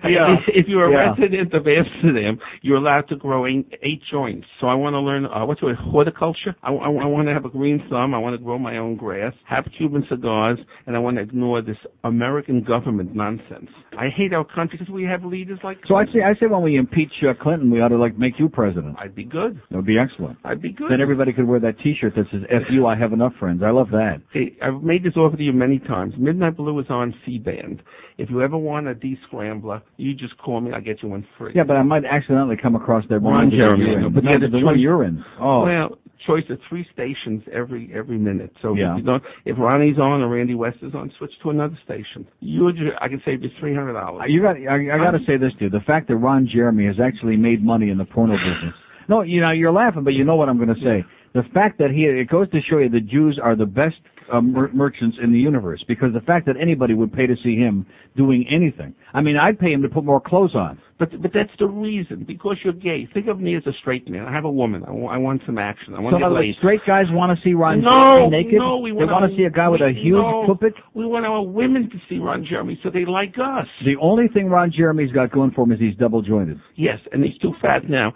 Yeah. 0.09 0.37
If, 0.49 0.65
if 0.65 0.69
you're 0.69 0.87
a 0.89 0.93
Yeah. 0.93 1.11
resident 1.11 1.53
of 1.53 1.67
Amsterdam, 1.67 2.39
you're 2.63 2.77
allowed 2.79 3.09
to 3.09 3.17
grow 3.17 3.47
eight, 3.47 3.67
eight 3.83 4.01
joints. 4.11 4.47
So 4.61 4.67
I 4.69 4.75
want 4.75 4.95
to 4.95 5.01
learn 5.01 5.27
uh, 5.27 5.45
what's 5.45 5.61
it, 5.63 5.77
horticulture. 5.77 6.55
I, 6.63 6.71
I, 6.71 6.87
I 6.87 7.07
want 7.07 7.29
to 7.29 7.35
have 7.35 7.45
a 7.45 7.51
green 7.51 7.83
thumb. 7.91 8.15
I 8.15 8.19
want 8.19 8.39
to 8.39 8.43
grow 8.43 8.59
my 8.59 8.79
own 8.79 8.97
grass, 8.97 9.33
have 9.49 9.65
Cuban 9.77 10.05
cigars, 10.09 10.59
and 10.87 10.95
I 10.97 10.99
want 10.99 11.17
to 11.17 11.23
ignore 11.23 11.61
this 11.63 11.77
American 12.05 12.63
government 12.63 13.15
nonsense. 13.15 13.69
I 13.99 14.09
hate 14.15 14.33
our 14.33 14.45
country 14.45 14.79
because 14.79 14.93
we 14.93 15.05
have 15.05 15.25
leaders 15.25 15.59
like. 15.65 15.79
So 15.89 15.95
I 15.97 16.05
say, 16.07 16.21
I 16.25 16.35
say 16.39 16.47
when 16.47 16.63
we 16.63 16.77
impeach 16.77 17.13
uh, 17.23 17.33
Clinton, 17.43 17.71
we 17.71 17.81
ought 17.81 17.89
to 17.89 17.97
like 17.99 18.19
make 18.19 18.35
you 18.39 18.49
president. 18.49 18.97
I'd 18.99 19.15
be 19.15 19.25
good. 19.25 19.61
That 19.71 19.77
would 19.77 19.87
be 19.87 19.99
excellent. 19.99 20.39
I'd 20.45 20.61
be 20.63 20.73
good. 20.73 20.91
Then 20.91 21.01
everybody 21.01 21.33
could 21.33 21.47
wear 21.47 21.61
that 21.61 21.79
T-shirt 21.83 22.15
that 22.17 22.27
says 22.31 22.43
"F 22.51 22.63
you, 22.71 22.87
I 22.87 22.97
have 22.97 23.13
enough 23.13 23.33
friends." 23.41 23.63
I 23.65 23.71
love 23.71 23.89
that. 23.91 24.21
Hey, 24.33 24.57
I've 24.63 24.83
made 24.83 25.03
this 25.05 25.17
offer 25.17 25.37
to 25.37 25.43
you 25.43 25.53
many 25.53 25.79
times. 25.79 26.15
Midnight 26.19 26.57
Blue 26.57 26.79
is 26.81 26.87
on 26.91 27.15
C-band. 27.25 27.83
If 28.19 28.31
you 28.31 28.43
ever 28.43 28.57
want 28.57 28.87
a 28.89 28.95
D-scrambler, 28.95 29.83
you 29.99 30.15
just 30.15 30.37
call 30.39 30.61
me. 30.61 30.73
I'll 30.73 30.81
get 30.81 31.03
you 31.03 31.09
one 31.11 31.27
free. 31.37 31.53
Yeah, 31.55 31.65
but 31.65 31.77
I 31.77 31.83
might 31.83 32.05
accidentally 32.05 32.57
come 32.61 32.75
across 32.75 33.05
that 33.11 33.21
one. 33.21 33.35
Ron 33.35 33.51
that 33.51 33.57
Jeremy, 33.57 33.85
you're 33.85 33.99
I 33.99 34.01
know, 34.01 34.07
in. 34.09 34.15
but 34.15 34.25
yeah, 34.25 34.39
the, 34.41 34.49
the 34.59 34.65
one 34.65 34.79
you're 34.79 35.05
in. 35.05 35.23
Oh, 35.41 35.65
Well, 35.65 35.99
choice 36.27 36.45
of 36.51 36.59
three 36.69 36.87
stations 36.93 37.43
every 37.53 37.91
every 37.95 38.19
minute. 38.19 38.53
So 38.63 38.75
Yeah. 38.75 38.97
if 38.97 39.05
you 39.05 39.19
if 39.45 39.59
Ronnie's 39.59 39.99
on 39.99 40.23
or 40.23 40.29
Randy 40.29 40.55
West 40.55 40.79
is 40.83 40.95
on, 40.95 41.11
switch 41.19 41.33
to 41.43 41.51
another 41.51 41.79
station. 41.85 42.27
You, 42.41 42.71
I 43.01 43.09
can 43.09 43.23
save 43.25 43.43
you 43.43 43.51
three 43.61 43.75
hundred 43.75 43.95
dollars. 43.95 44.23
Uh, 44.25 44.27
you 44.27 44.43
got. 44.43 44.57
I, 44.57 44.95
I 44.95 44.99
got 44.99 45.13
to 45.13 45.25
say 45.27 45.37
this 45.37 45.53
to 45.59 45.65
you: 45.65 45.71
the 45.71 45.81
fact 45.87 46.09
that 46.09 46.17
Ron 46.17 46.49
Jeremy 46.53 46.87
has 46.87 46.97
actually 47.03 47.37
made 47.37 47.65
money 47.65 47.91
in 47.91 47.99
the 47.99 48.05
porno 48.05 48.35
business. 48.37 48.75
No, 49.09 49.23
you 49.23 49.41
know 49.41 49.53
you're 49.53 49.73
laughing, 49.73 50.05
but 50.05 50.15
you 50.15 50.25
know 50.25 50.37
what 50.37 50.49
I'm 50.49 50.57
going 50.57 50.75
to 50.75 50.83
say. 50.83 51.05
The 51.35 51.43
fact 51.55 51.79
that 51.79 51.91
he 51.91 52.05
it 52.05 52.29
goes 52.29 52.51
to 52.51 52.61
show 52.69 52.79
you 52.79 52.89
the 52.89 53.01
Jews 53.01 53.39
are 53.43 53.55
the 53.55 53.67
best 53.67 53.97
uh, 54.33 54.41
mer- 54.41 54.71
merchants 54.73 55.17
in 55.23 55.33
the 55.33 55.39
universe 55.39 55.85
because 55.89 56.13
the 56.15 56.21
fact 56.21 56.47
that 56.47 56.57
anybody 56.61 56.95
would 56.95 57.13
pay 57.13 57.27
to 57.27 57.35
see 57.43 57.57
him 57.57 57.87
doing 58.17 58.45
anything. 58.51 58.95
I 59.13 59.21
mean, 59.21 59.37
I'd 59.37 59.59
pay 59.59 59.73
him 59.73 59.83
to 59.83 59.89
put 59.89 60.05
more 60.05 60.21
clothes 60.21 60.55
on. 60.55 60.79
But 60.99 61.11
but 61.21 61.31
that's 61.35 61.51
the 61.59 61.67
reason 61.67 62.25
because 62.27 62.57
you're 62.65 62.73
gay. 62.73 63.07
Think 63.13 63.29
of 63.29 63.39
me 63.39 63.55
as 63.55 63.63
a 63.67 63.73
straight 63.83 64.09
man. 64.09 64.25
I 64.25 64.33
have 64.33 64.45
a 64.45 64.51
woman. 64.51 64.83
I 64.87 64.91
want, 65.19 65.43
some 65.45 65.59
action. 65.59 65.95
I 65.95 66.01
want 66.01 66.15
So 66.15 66.19
to 66.19 66.25
get 66.25 66.33
laid. 66.33 66.55
straight 66.59 66.81
guys 66.87 67.05
want 67.11 67.37
to 67.37 67.45
see 67.45 67.53
Ron 67.53 67.83
no, 67.83 68.29
Jeremy 68.31 68.45
naked. 68.45 68.59
no, 68.59 68.79
we 68.79 68.91
they 68.91 68.97
want 68.97 69.11
want 69.13 69.31
to 69.31 69.37
see 69.37 69.45
a 69.45 69.51
guy 69.51 69.69
with 69.69 69.83
a 69.83 69.93
huge 69.93 70.15
no, 70.17 70.45
puppet. 70.47 70.73
We 70.95 71.05
want 71.05 71.27
our 71.27 71.43
women 71.43 71.91
to 71.91 71.99
see 72.09 72.17
Ron 72.19 72.47
Jeremy 72.49 72.81
so 72.83 72.89
they 72.89 73.05
like 73.05 73.35
us. 73.37 73.67
The 73.85 73.97
only 74.01 74.29
thing 74.33 74.49
Ron 74.49 74.73
Jeremy's 74.75 75.13
got 75.13 75.31
going 75.33 75.51
for 75.51 75.65
him 75.65 75.73
is 75.73 75.81
he's 75.81 75.97
double 75.97 76.23
jointed. 76.23 76.59
Yes, 76.77 76.99
and 77.13 77.23
he's 77.23 77.37
too 77.39 77.53
fat 77.61 77.89
now. 77.91 78.15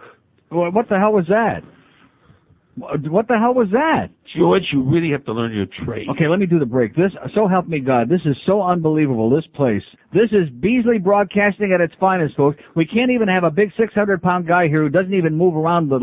Well, 0.50 0.70
what 0.72 0.88
the 0.88 0.98
hell 0.98 1.12
was 1.12 1.26
that? 1.28 1.60
What 2.80 3.28
the 3.28 3.38
hell 3.38 3.54
was 3.54 3.68
that? 3.72 4.08
George, 4.36 4.62
you 4.72 4.82
really 4.82 5.10
have 5.10 5.24
to 5.26 5.32
learn 5.32 5.52
your 5.52 5.66
trade. 5.84 6.06
Okay, 6.10 6.28
let 6.28 6.38
me 6.38 6.46
do 6.46 6.58
the 6.58 6.66
break. 6.66 6.94
This, 6.94 7.12
so 7.34 7.48
help 7.48 7.68
me 7.68 7.80
God, 7.80 8.08
this 8.08 8.20
is 8.24 8.36
so 8.46 8.62
unbelievable. 8.62 9.28
This 9.28 9.44
place, 9.54 9.82
this 10.12 10.30
is 10.32 10.48
Beasley 10.60 10.98
Broadcasting 10.98 11.72
at 11.72 11.80
its 11.80 11.92
finest, 11.98 12.36
folks. 12.36 12.58
We 12.76 12.86
can't 12.86 13.10
even 13.10 13.28
have 13.28 13.44
a 13.44 13.50
big 13.50 13.70
600 13.78 14.22
pound 14.22 14.46
guy 14.46 14.68
here 14.68 14.82
who 14.82 14.88
doesn't 14.88 15.14
even 15.14 15.36
move 15.36 15.56
around, 15.56 15.88
but 15.88 16.00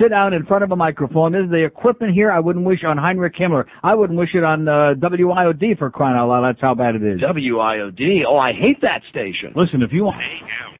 sit 0.00 0.10
down 0.10 0.34
in 0.34 0.46
front 0.46 0.62
of 0.62 0.70
a 0.72 0.76
microphone. 0.76 1.32
This 1.32 1.44
is 1.44 1.50
the 1.50 1.64
equipment 1.64 2.14
here. 2.14 2.30
I 2.30 2.40
wouldn't 2.40 2.64
wish 2.64 2.80
on 2.86 2.96
Heinrich 2.96 3.34
Himmler. 3.34 3.64
I 3.82 3.94
wouldn't 3.94 4.18
wish 4.18 4.30
it 4.34 4.44
on 4.44 4.68
uh, 4.68 4.94
WIOD 5.00 5.78
for 5.78 5.90
crying 5.90 6.16
out 6.16 6.28
loud. 6.28 6.46
That's 6.46 6.60
how 6.60 6.74
bad 6.74 6.94
it 6.94 7.02
is. 7.02 7.20
WIOD. 7.20 8.22
Oh, 8.28 8.36
I 8.36 8.52
hate 8.52 8.80
that 8.82 9.02
station. 9.10 9.52
Listen, 9.56 9.82
if 9.82 9.90
you 9.92 10.04
want. 10.04 10.16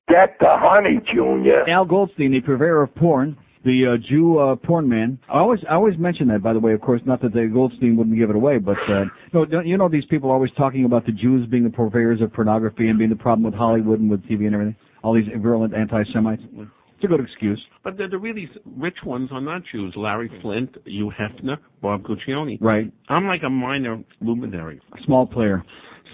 Get 0.09 0.37
the 0.41 0.49
honey, 0.49 1.01
Junior. 1.15 1.69
Al 1.69 1.85
Goldstein, 1.85 2.33
the 2.33 2.41
purveyor 2.41 2.83
of 2.83 2.95
porn, 2.95 3.37
the 3.65 3.95
uh, 3.95 4.09
Jew 4.09 4.39
uh, 4.39 4.57
porn 4.57 4.89
man. 4.89 5.19
I 5.29 5.39
always, 5.39 5.61
I 5.69 5.75
always 5.75 5.99
mention 5.99 6.29
that, 6.29 6.43
by 6.43 6.53
the 6.53 6.59
way. 6.61 6.73
Of 6.73 6.81
course, 6.81 7.01
not 7.05 7.21
that 7.23 7.33
the 7.33 7.49
Goldstein 7.53 7.97
wouldn't 7.97 8.17
give 8.17 8.31
it 8.31 8.37
away, 8.37 8.59
but 8.59 8.77
uh, 8.89 9.05
no, 9.35 9.45
don't- 9.45 9.67
you 9.67 9.77
know 9.77 9.89
these 9.89 10.05
people 10.11 10.31
always 10.31 10.51
talking 10.57 10.85
about 10.85 11.05
the 11.07 11.13
Jews 11.13 11.47
being 11.49 11.65
the 11.65 11.71
purveyors 11.71 12.21
of 12.23 12.33
pornography 12.33 12.89
and 12.89 12.99
being 12.99 13.11
the 13.11 13.17
problem 13.17 13.43
with 13.45 13.55
Hollywood 13.55 14.01
and 14.01 14.11
with 14.11 14.23
TV 14.25 14.47
and 14.47 14.55
everything. 14.55 14.77
All 15.03 15.15
these 15.15 15.25
virulent 15.39 15.75
anti-Semites. 15.75 16.43
It's 16.55 17.05
a 17.05 17.07
good 17.07 17.21
excuse. 17.21 17.61
But 17.83 17.97
the, 17.97 18.09
the 18.09 18.19
really 18.19 18.49
rich 18.77 18.99
ones 19.07 19.31
are 19.33 19.41
not 19.41 19.63
Jews. 19.73 19.95
Larry 19.97 20.31
Flynt, 20.43 20.77
Hugh 20.85 21.11
Hefner, 21.19 21.57
Bob 21.81 22.03
Guccione. 22.03 22.59
Right. 22.61 22.93
I'm 23.09 23.27
like 23.27 23.41
a 23.47 23.49
minor 23.49 24.03
luminary. 24.21 24.81
a 24.93 25.03
Small 25.07 25.27
player. 25.27 25.65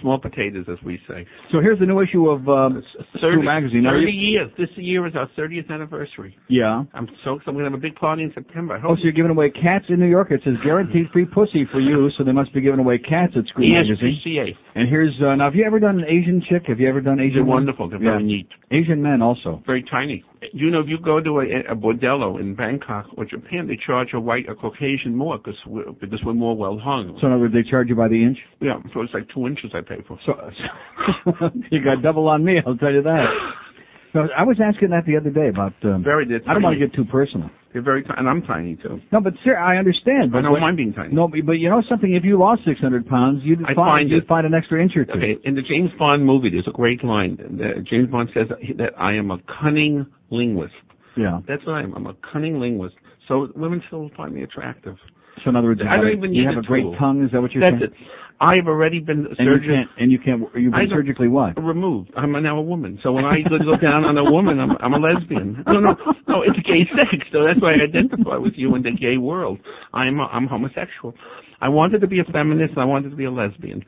Small 0.01 0.21
potatoes, 0.21 0.67
as 0.71 0.79
we 0.85 0.99
say. 1.09 1.27
So 1.53 1.61
here's 1.61 1.79
the 1.79 1.87
new 1.87 2.01
issue 2.01 2.29
of 2.29 2.49
um, 2.49 2.83
Screw 3.17 3.43
Magazine. 3.43 3.85
30 3.85 4.13
you- 4.13 4.31
years. 4.31 4.51
This 4.59 4.69
year 4.77 5.07
is 5.07 5.15
our 5.17 5.29
30th 5.39 5.71
anniversary. 5.71 6.37
Yeah. 6.49 6.85
I'm 6.95 7.09
so 7.25 7.35
excited. 7.35 7.55
We're 7.55 7.63
going 7.63 7.73
to 7.73 7.77
have 7.77 7.79
a 7.79 7.83
big 7.83 7.97
party 7.97 8.23
in 8.23 8.33
September. 8.35 8.75
I 8.75 8.87
Oh, 8.87 8.95
so 8.95 9.03
you're 9.03 9.13
giving 9.13 9.31
away 9.31 9.51
cats 9.51 9.87
in 9.89 9.99
New 9.99 10.07
York. 10.09 10.31
It 10.31 10.41
says 10.45 10.55
guaranteed 10.65 11.07
free 11.13 11.25
pussy 11.25 11.67
for 11.73 11.81
you, 11.81 12.11
so 12.17 12.25
they 12.25 12.33
must 12.33 12.53
be 12.53 12.61
giving 12.61 12.81
away 12.81 12.99
cats 12.99 13.33
at 13.37 13.47
Screw 13.47 13.65
Magazine. 13.69 14.21
ASPCA. 14.25 14.49
And 14.75 14.89
here's 14.89 15.15
uh, 15.23 15.35
now. 15.37 15.47
Have 15.47 15.55
you 15.55 15.65
ever 15.65 15.81
done 15.81 15.99
an 15.99 16.05
Asian 16.05 16.43
chick? 16.49 16.65
Have 16.69 16.81
you 16.81 16.89
ever 16.89 17.01
done 17.01 17.21
Asian? 17.21 17.37
They're 17.37 17.45
wonderful. 17.45 17.89
They're 17.89 17.99
very 17.99 18.23
neat. 18.23 18.49
Asian 18.71 19.03
men 19.03 19.23
also. 19.23 19.63
Very 19.67 19.85
tiny. 19.91 20.25
You 20.53 20.71
know, 20.71 20.81
if 20.81 20.87
you 20.89 20.99
go 20.99 21.21
to 21.21 21.41
a, 21.41 21.73
a 21.73 21.77
bordello 21.77 22.41
in 22.41 22.55
Bangkok 22.55 23.07
or 23.17 23.25
Japan, 23.25 23.67
they 23.69 23.79
charge 23.87 24.09
a 24.15 24.21
white, 24.21 24.49
a 24.49 24.55
Caucasian 24.55 25.17
more 25.17 25.39
because 25.39 25.59
we're, 25.67 25.91
because 25.93 26.21
we're 26.25 26.35
more 26.35 26.57
well 26.57 26.79
hung. 26.79 27.17
So 27.21 27.27
in 27.27 27.33
other 27.33 27.43
words, 27.43 27.55
they 27.55 27.69
charge 27.69 27.89
you 27.89 27.97
by 27.97 28.09
the 28.09 28.23
inch. 28.23 28.39
Yeah, 28.61 28.79
so 28.93 29.03
it's 29.03 29.15
like 29.15 29.29
two 29.35 29.47
inches 29.47 29.73
I 29.75 29.81
pay 29.81 30.03
for. 30.07 30.19
So, 30.27 30.35
you 31.71 31.83
got 31.83 32.03
double 32.03 32.29
on 32.29 32.45
me. 32.45 32.59
I'll 32.67 32.77
tell 32.77 32.93
you 32.93 33.03
that. 33.03 33.27
So 34.13 34.23
I 34.35 34.45
was 34.45 34.57
asking 34.65 34.91
that 34.91 35.05
the 35.05 35.19
other 35.19 35.29
day 35.29 35.49
about. 35.49 35.75
Um, 35.85 36.03
Very. 36.03 36.25
I 36.25 36.55
don't 36.55 36.63
want 36.63 36.81
to 36.81 36.87
get 36.87 36.97
too 36.97 37.05
personal. 37.05 37.51
They're 37.77 37.83
very 37.85 38.03
tiny, 38.05 38.17
and 38.21 38.27
I'm 38.27 38.41
tiny 38.41 38.77
too. 38.77 39.03
No, 39.13 39.21
but 39.21 39.35
sir, 39.45 39.55
I 39.55 39.77
understand. 39.77 40.33
But 40.33 40.39
I 40.39 40.43
don't 40.49 40.61
mind 40.63 40.79
being 40.79 40.95
tiny. 40.95 41.13
No, 41.13 41.29
but 41.29 41.53
you 41.61 41.69
know 41.69 41.83
something. 41.91 42.15
If 42.15 42.25
you 42.25 42.39
lost 42.39 42.63
600 42.65 43.07
pounds, 43.07 43.43
you'd 43.45 43.59
I 43.65 43.75
find, 43.75 43.77
find 43.77 44.11
you'd 44.11 44.27
find 44.27 44.47
an 44.47 44.55
extra 44.55 44.81
inch 44.83 44.93
or 44.97 45.05
two. 45.05 45.13
Okay, 45.13 45.37
in 45.45 45.55
the 45.57 45.61
James 45.61 45.91
Bond 45.99 46.25
movie, 46.25 46.49
there's 46.49 46.67
a 46.67 46.73
great 46.73 47.05
line. 47.05 47.37
that 47.37 47.85
James 47.85 48.09
Bond 48.11 48.31
says 48.33 48.47
that 48.79 48.93
I 48.99 49.13
am 49.13 49.31
a 49.31 49.37
cunning 49.61 50.07
linguist. 50.31 50.73
Yeah. 51.19 51.41
That's 51.47 51.67
what 51.67 51.75
I 51.75 51.83
am. 51.83 51.93
I'm 51.93 52.07
a 52.07 52.15
cunning 52.33 52.61
linguist. 52.61 52.95
So 53.29 53.49
women 53.55 53.83
still 53.89 54.11
find 54.17 54.33
me 54.35 54.43
attractive. 54.43 54.97
So 55.45 55.51
in 55.51 55.57
other 55.57 55.67
words, 55.69 55.81
you 55.85 55.87
I 55.87 55.97
have 55.97 56.01
don't 56.01 56.09
a- 56.13 56.17
even 56.17 56.33
you 56.33 56.47
have 56.49 56.57
a 56.57 56.61
a 56.61 56.63
great 56.63 56.87
tongue. 56.99 57.23
Is 57.27 57.31
that 57.33 57.43
what 57.43 57.53
you're 57.53 57.63
That's 57.63 57.79
saying? 57.79 57.93
it. 57.93 57.93
I've 58.41 58.67
already 58.67 59.01
been 59.01 59.27
And 59.39 59.49
you 59.49 59.69
can't. 59.69 59.89
And 59.99 60.13
you 60.13 60.19
can't. 60.19 60.43
You've 60.55 60.73
been 60.73 60.89
surgically 60.91 61.29
what? 61.29 61.57
removed. 61.63 62.11
I'm 62.17 62.33
now 62.43 62.59
a 62.59 62.63
woman. 62.63 62.99
So 63.03 63.13
when 63.13 63.25
I 63.25 63.41
go 63.49 63.77
down 63.81 64.05
on 64.05 64.19
a 64.19 64.31
woman, 64.31 64.61
I'm, 64.61 64.73
I'm 64.81 64.93
a 64.93 64.99
lesbian. 64.99 65.65
No, 65.67 65.81
no, 65.81 65.97
no. 66.29 66.43
It's 66.43 66.59
gay 66.67 66.85
sex. 66.93 67.25
So 67.33 67.45
that's 67.45 67.61
why 67.61 67.73
I 67.73 67.85
identify 67.89 68.37
with 68.37 68.53
you 68.57 68.75
in 68.75 68.83
the 68.83 68.93
gay 68.93 69.17
world. 69.17 69.59
I'm 69.95 70.21
a, 70.21 70.25
I'm 70.25 70.47
homosexual. 70.47 71.15
I 71.61 71.71
wanted 71.71 72.01
to 72.01 72.07
be 72.07 72.21
a 72.21 72.25
feminist. 72.31 72.75
I 72.77 72.85
wanted 72.85 73.11
to 73.11 73.17
be 73.17 73.25
a 73.25 73.31
lesbian. 73.31 73.85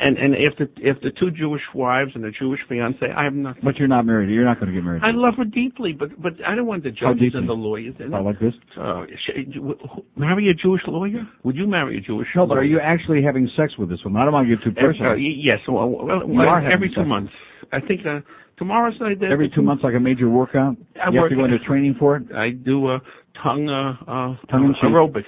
And 0.00 0.16
and 0.16 0.32
if 0.34 0.54
the 0.58 0.68
if 0.78 1.00
the 1.00 1.10
two 1.18 1.32
Jewish 1.32 1.62
wives 1.74 2.12
and 2.14 2.22
the 2.22 2.30
Jewish 2.30 2.60
fiance, 2.68 3.02
I 3.04 3.24
have 3.24 3.34
nothing. 3.34 3.62
But 3.64 3.76
you're 3.78 3.88
not 3.88 4.06
married. 4.06 4.30
You're 4.30 4.44
not 4.44 4.60
going 4.60 4.68
to 4.68 4.72
get 4.72 4.84
married. 4.84 5.02
I 5.02 5.10
love 5.10 5.34
her 5.38 5.44
deeply, 5.44 5.92
but 5.92 6.10
but 6.22 6.34
I 6.46 6.54
don't 6.54 6.66
want 6.66 6.84
the 6.84 6.92
judges 6.92 7.32
and 7.34 7.48
the 7.48 7.52
lawyers. 7.54 7.96
And, 7.98 8.14
Oh, 8.14 8.22
like 8.22 8.38
this? 8.38 8.54
uh, 8.80 9.02
marry 10.16 10.50
a 10.50 10.54
Jewish 10.54 10.82
lawyer? 10.86 11.26
Would 11.44 11.56
you 11.56 11.66
marry 11.66 11.98
a 11.98 12.00
Jewish? 12.00 12.28
No, 12.36 12.46
but 12.46 12.58
are 12.58 12.64
you 12.64 12.78
actually 12.80 13.22
having 13.22 13.48
sex 13.56 13.72
with 13.78 13.88
this 13.88 13.98
woman? 14.04 14.22
I 14.22 14.24
don't 14.24 14.34
want 14.34 14.48
to 14.48 14.54
get 14.56 14.64
too 14.64 14.70
personal. 14.72 15.12
Uh, 15.12 15.14
yes. 15.16 15.58
Well, 15.68 15.88
well, 15.90 16.48
are 16.48 16.70
every 16.70 16.88
two 16.90 16.94
sex. 17.02 17.08
months. 17.08 17.32
I 17.72 17.80
think 17.80 18.02
uh, 18.06 18.20
tomorrow's 18.56 18.94
night. 19.00 19.20
That 19.20 19.30
every 19.32 19.50
two 19.54 19.62
months, 19.62 19.82
like 19.84 19.94
a 19.94 20.00
major 20.00 20.28
workout. 20.28 20.76
I 20.94 21.10
you 21.10 21.20
work- 21.20 21.30
have 21.30 21.36
to 21.38 21.42
go 21.42 21.44
into 21.44 21.58
training 21.66 21.96
for 21.98 22.16
it. 22.16 22.32
I 22.34 22.50
do 22.50 22.86
uh, 22.86 22.98
tongue 23.42 23.68
uh, 23.68 23.92
uh, 24.10 24.36
Tongue-in-cheek. 24.50 24.82
aerobics. 24.84 25.24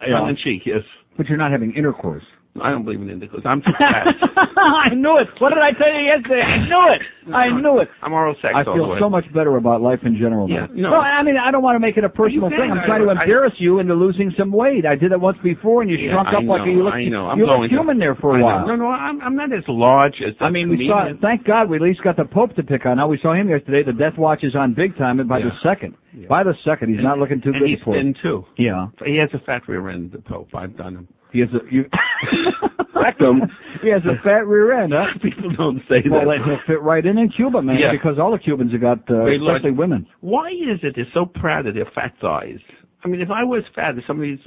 Yeah. 0.00 0.14
Tongue 0.18 0.30
in 0.30 0.36
cheek, 0.42 0.62
yes. 0.64 0.82
But 1.16 1.26
you're 1.26 1.38
not 1.38 1.50
having 1.52 1.74
intercourse. 1.74 2.24
I 2.60 2.68
don't 2.70 2.84
believe 2.84 3.00
in 3.00 3.08
intercourse. 3.08 3.40
I'm 3.46 3.62
too 3.62 3.72
fat. 3.80 4.04
I 4.60 4.92
knew 4.94 5.16
it. 5.16 5.28
What 5.40 5.56
did 5.56 5.64
I 5.64 5.72
tell 5.72 5.88
you 5.88 6.04
yesterday? 6.04 6.44
I 6.44 6.58
knew 6.68 6.84
it. 6.92 7.02
I 7.32 7.48
knew 7.48 7.80
it. 7.80 7.88
I'm 8.02 8.12
oral 8.12 8.34
sex 8.42 8.52
I 8.54 8.62
feel 8.64 8.90
way. 8.92 8.98
so 9.00 9.08
much 9.08 9.24
better 9.32 9.56
about 9.56 9.80
life 9.80 10.00
in 10.04 10.18
general 10.20 10.50
Yeah, 10.50 10.66
now. 10.74 10.90
no. 10.90 10.96
I 11.00 11.22
mean, 11.22 11.36
I 11.40 11.50
don't 11.50 11.62
want 11.62 11.76
to 11.76 11.80
make 11.80 11.96
it 11.96 12.04
a 12.04 12.10
personal 12.12 12.50
thing. 12.50 12.68
I'm 12.68 12.84
trying 12.84 13.00
to 13.00 13.08
I- 13.08 13.16
I- 13.16 13.22
embarrass 13.24 13.54
you 13.56 13.78
into 13.78 13.94
losing 13.94 14.34
some 14.36 14.52
weight. 14.52 14.84
I 14.84 14.96
did 14.96 15.12
it 15.12 15.20
once 15.20 15.38
before, 15.42 15.80
and 15.80 15.90
you 15.90 15.96
Yeah, 15.96 16.12
shrunk 16.12 16.28
I 16.28 16.36
up 16.38 16.44
like 16.44 16.66
know, 16.68 16.72
you 16.76 16.82
look. 16.84 16.92
I 16.92 17.04
know. 17.08 17.24
I'm 17.32 17.38
you 17.38 17.46
going 17.46 17.60
looked 17.62 17.72
to- 17.72 17.78
human 17.80 17.98
there 17.98 18.16
for 18.16 18.36
a 18.38 18.42
while. 18.42 18.66
No, 18.66 18.76
no, 18.76 18.88
I'm, 18.88 19.22
I'm 19.22 19.34
not 19.36 19.50
as 19.52 19.64
large 19.68 20.20
as. 20.20 20.34
I 20.40 20.50
mean, 20.50 20.68
we 20.68 20.86
saw. 20.88 21.08
Thank 21.22 21.46
God, 21.46 21.70
we 21.70 21.76
at 21.76 21.82
least 21.82 22.02
got 22.04 22.16
the 22.20 22.26
Pope 22.26 22.54
to 22.56 22.62
pick 22.62 22.84
on. 22.84 22.98
Now 22.98 23.08
we 23.08 23.18
saw 23.22 23.32
him 23.32 23.48
yesterday. 23.48 23.82
The 23.82 23.96
Death 23.96 24.18
Watch 24.18 24.44
is 24.44 24.54
on 24.54 24.74
big 24.74 24.94
time, 24.98 25.20
and 25.20 25.28
by 25.28 25.40
the 25.40 25.52
second, 25.62 25.94
by 26.28 26.42
the 26.44 26.52
second, 26.68 26.92
he's 26.92 27.02
not 27.02 27.18
looking 27.18 27.40
too 27.40 27.48
and 27.56 27.60
good 27.60 27.68
he's 27.70 27.80
for 27.82 27.96
it. 27.96 28.02
thin 28.02 28.14
too. 28.22 28.44
Yeah, 28.58 28.88
He 29.06 29.16
has 29.16 29.30
a 29.32 29.38
fat 29.46 29.62
rear 29.68 29.88
end, 29.88 30.12
the 30.12 30.18
Pope. 30.18 30.48
I've 30.54 30.76
done 30.76 30.96
him. 30.96 31.08
He 31.32 31.40
has 31.40 31.48
a. 31.54 31.60
You, 31.74 31.84
rectum. 32.94 33.40
He 33.82 33.88
has 33.90 34.02
a 34.04 34.22
fat 34.22 34.46
rear 34.46 34.80
end, 34.82 34.92
huh? 34.94 35.06
People 35.22 35.50
don't 35.56 35.80
say 35.88 36.02
Well, 36.08 36.20
that. 36.20 36.38
then 36.38 36.44
he'll 36.44 36.60
fit 36.66 36.82
right 36.82 37.04
in 37.04 37.18
in 37.18 37.30
Cuba, 37.30 37.60
man, 37.62 37.76
Yeah. 37.80 37.90
because 37.90 38.18
all 38.18 38.30
the 38.32 38.38
Cubans 38.38 38.70
have 38.72 38.80
got, 38.80 38.98
uh, 39.10 39.24
Very 39.24 39.38
large- 39.38 39.56
especially 39.58 39.76
women. 39.76 40.06
Why 40.20 40.48
is 40.50 40.78
it 40.82 40.92
they're 40.94 41.06
so 41.12 41.26
proud 41.26 41.66
of 41.66 41.74
their 41.74 41.86
fat 41.94 42.12
thighs? 42.20 42.60
I 43.04 43.08
mean, 43.08 43.20
if 43.20 43.30
I 43.30 43.42
was 43.42 43.64
fat, 43.74 43.98
if 43.98 44.04
some 44.06 44.18
of 44.18 44.22
these 44.22 44.38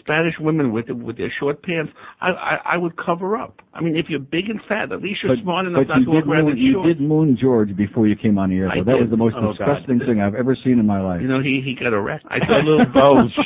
Spanish 0.00 0.32
women 0.40 0.72
with 0.72 0.86
with 0.88 1.18
their 1.18 1.32
short 1.38 1.62
pants, 1.62 1.92
I, 2.22 2.28
I 2.30 2.56
I 2.72 2.76
would 2.78 2.96
cover 2.96 3.36
up. 3.36 3.60
I 3.74 3.82
mean, 3.82 3.96
if 3.96 4.06
you're 4.08 4.18
big 4.18 4.48
and 4.48 4.60
fat, 4.66 4.90
at 4.92 5.02
least 5.02 5.20
you're 5.22 5.36
But, 5.36 5.42
smart 5.42 5.66
enough 5.66 5.86
not 5.88 5.98
you 6.00 6.04
to 6.06 6.10
walk 6.10 6.24
did 6.24 6.30
around 6.32 6.44
moon, 6.44 6.52
in 6.56 6.58
you 6.58 6.82
did 6.84 7.00
moon 7.02 7.36
George 7.40 7.76
before 7.76 8.06
you 8.08 8.16
came 8.16 8.38
on 8.38 8.48
the 8.48 8.56
air. 8.56 8.68
I 8.70 8.76
though. 8.76 8.84
That 8.84 8.92
did. 8.92 9.00
was 9.02 9.10
the 9.10 9.16
most 9.18 9.34
Oh, 9.36 9.52
God. 9.52 9.58
disgusting 9.58 9.98
thing 10.00 10.20
I've 10.22 10.34
ever 10.34 10.56
seen 10.64 10.78
in 10.78 10.86
my 10.86 11.00
life. 11.02 11.20
You 11.20 11.28
know, 11.28 11.42
he 11.42 11.60
he 11.62 11.74
got 11.74 11.92
a 11.92 12.00
wreck. 12.00 12.22
I 12.30 12.38
saw 12.46 12.56
a 12.56 12.64
little 12.64 12.86
bulge. 12.96 13.36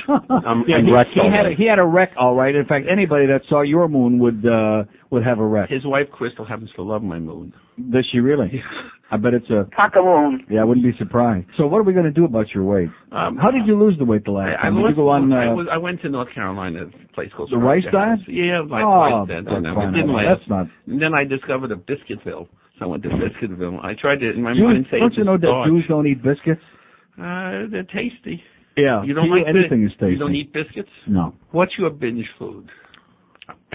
I'm, 0.46 0.62
yeah, 0.68 0.76
I'm 0.78 0.86
he, 0.86 0.92
wrecked 0.92 1.10
he 1.10 1.26
had 1.26 1.46
a, 1.46 1.54
he 1.58 1.66
had 1.66 1.78
a 1.80 1.84
wreck, 1.86 2.10
all 2.16 2.36
right. 2.36 2.54
In 2.54 2.64
fact, 2.66 2.86
anybody 2.90 3.26
that 3.26 3.42
saw 3.48 3.62
your 3.62 3.88
moon 3.88 4.20
would 4.20 4.46
uh 4.46 4.84
would 5.10 5.24
have 5.24 5.40
a 5.40 5.46
wreck. 5.46 5.70
His 5.70 5.84
wife 5.84 6.06
Crystal 6.12 6.44
happens 6.44 6.70
to 6.76 6.82
love 6.82 7.02
my 7.02 7.18
moon. 7.18 7.52
Does 7.90 8.06
she 8.12 8.18
really? 8.18 8.62
I 9.10 9.16
bet 9.18 9.34
it's 9.34 9.50
a 9.50 9.68
Cock-a-moon. 9.76 10.46
yeah. 10.50 10.60
I 10.62 10.64
wouldn't 10.64 10.84
be 10.86 10.92
surprised. 10.98 11.46
So, 11.58 11.66
what 11.66 11.78
are 11.78 11.82
we 11.82 11.92
going 11.92 12.06
to 12.06 12.10
do 12.12 12.24
about 12.24 12.46
your 12.54 12.64
weight? 12.64 12.88
Um, 13.12 13.36
How 13.36 13.50
did 13.50 13.66
you 13.66 13.78
lose 13.78 13.94
the 13.98 14.04
weight 14.06 14.24
the 14.24 14.30
last 14.30 14.56
I, 14.56 14.68
I, 14.68 14.70
time? 14.70 14.74
Did 14.74 14.80
you 14.80 14.84
lost- 14.86 14.96
go 14.96 15.08
on? 15.08 15.32
Uh, 15.32 15.36
I, 15.36 15.52
was, 15.52 15.66
I 15.70 15.76
went 15.76 16.00
to 16.02 16.08
North 16.08 16.32
Carolina, 16.34 16.84
a 16.88 17.14
place 17.14 17.28
called 17.36 17.50
The 17.52 17.58
rice 17.58 17.82
Georgia 17.82 17.96
diet? 17.96 18.18
House. 18.20 18.28
Yeah, 18.28 18.60
like 18.64 18.84
oh, 18.84 19.04
rice 19.04 19.28
diet. 19.28 19.44
I 19.48 19.58
know. 19.60 19.74
for 19.74 19.84
It 19.84 19.92
crying 19.92 19.92
didn't 19.92 20.10
out 20.10 20.16
last. 20.16 20.38
That's 20.40 20.48
not. 20.48 20.66
And 20.86 21.02
then 21.02 21.12
I 21.14 21.24
discovered 21.24 21.72
a 21.72 21.76
Biscuitville. 21.76 22.48
So 22.78 22.80
I 22.80 22.86
went 22.86 23.02
to 23.04 23.10
Biscuitville. 23.10 23.84
I 23.84 23.92
tried 24.00 24.20
to, 24.24 24.30
in 24.32 24.42
my 24.42 24.54
Jews, 24.54 24.62
mind, 24.64 24.86
say 24.90 24.98
don't 24.98 25.12
you 25.14 25.24
know 25.24 25.36
that 25.36 25.44
starch. 25.44 25.68
Jews 25.68 25.84
don't 25.88 26.06
eat 26.06 26.22
biscuits? 26.22 26.64
Uh, 27.20 27.68
they're 27.68 27.84
tasty. 27.92 28.40
Yeah. 28.76 29.04
You 29.04 29.12
don't 29.12 29.28
to 29.28 29.36
like 29.36 29.44
anything 29.48 29.84
bis- 29.84 29.92
is 29.92 29.98
tasty. 30.00 30.12
You 30.16 30.18
don't 30.18 30.34
eat 30.34 30.52
biscuits? 30.52 30.88
No. 31.06 31.34
What's 31.52 31.72
your 31.76 31.90
binge 31.90 32.24
food? 32.38 32.68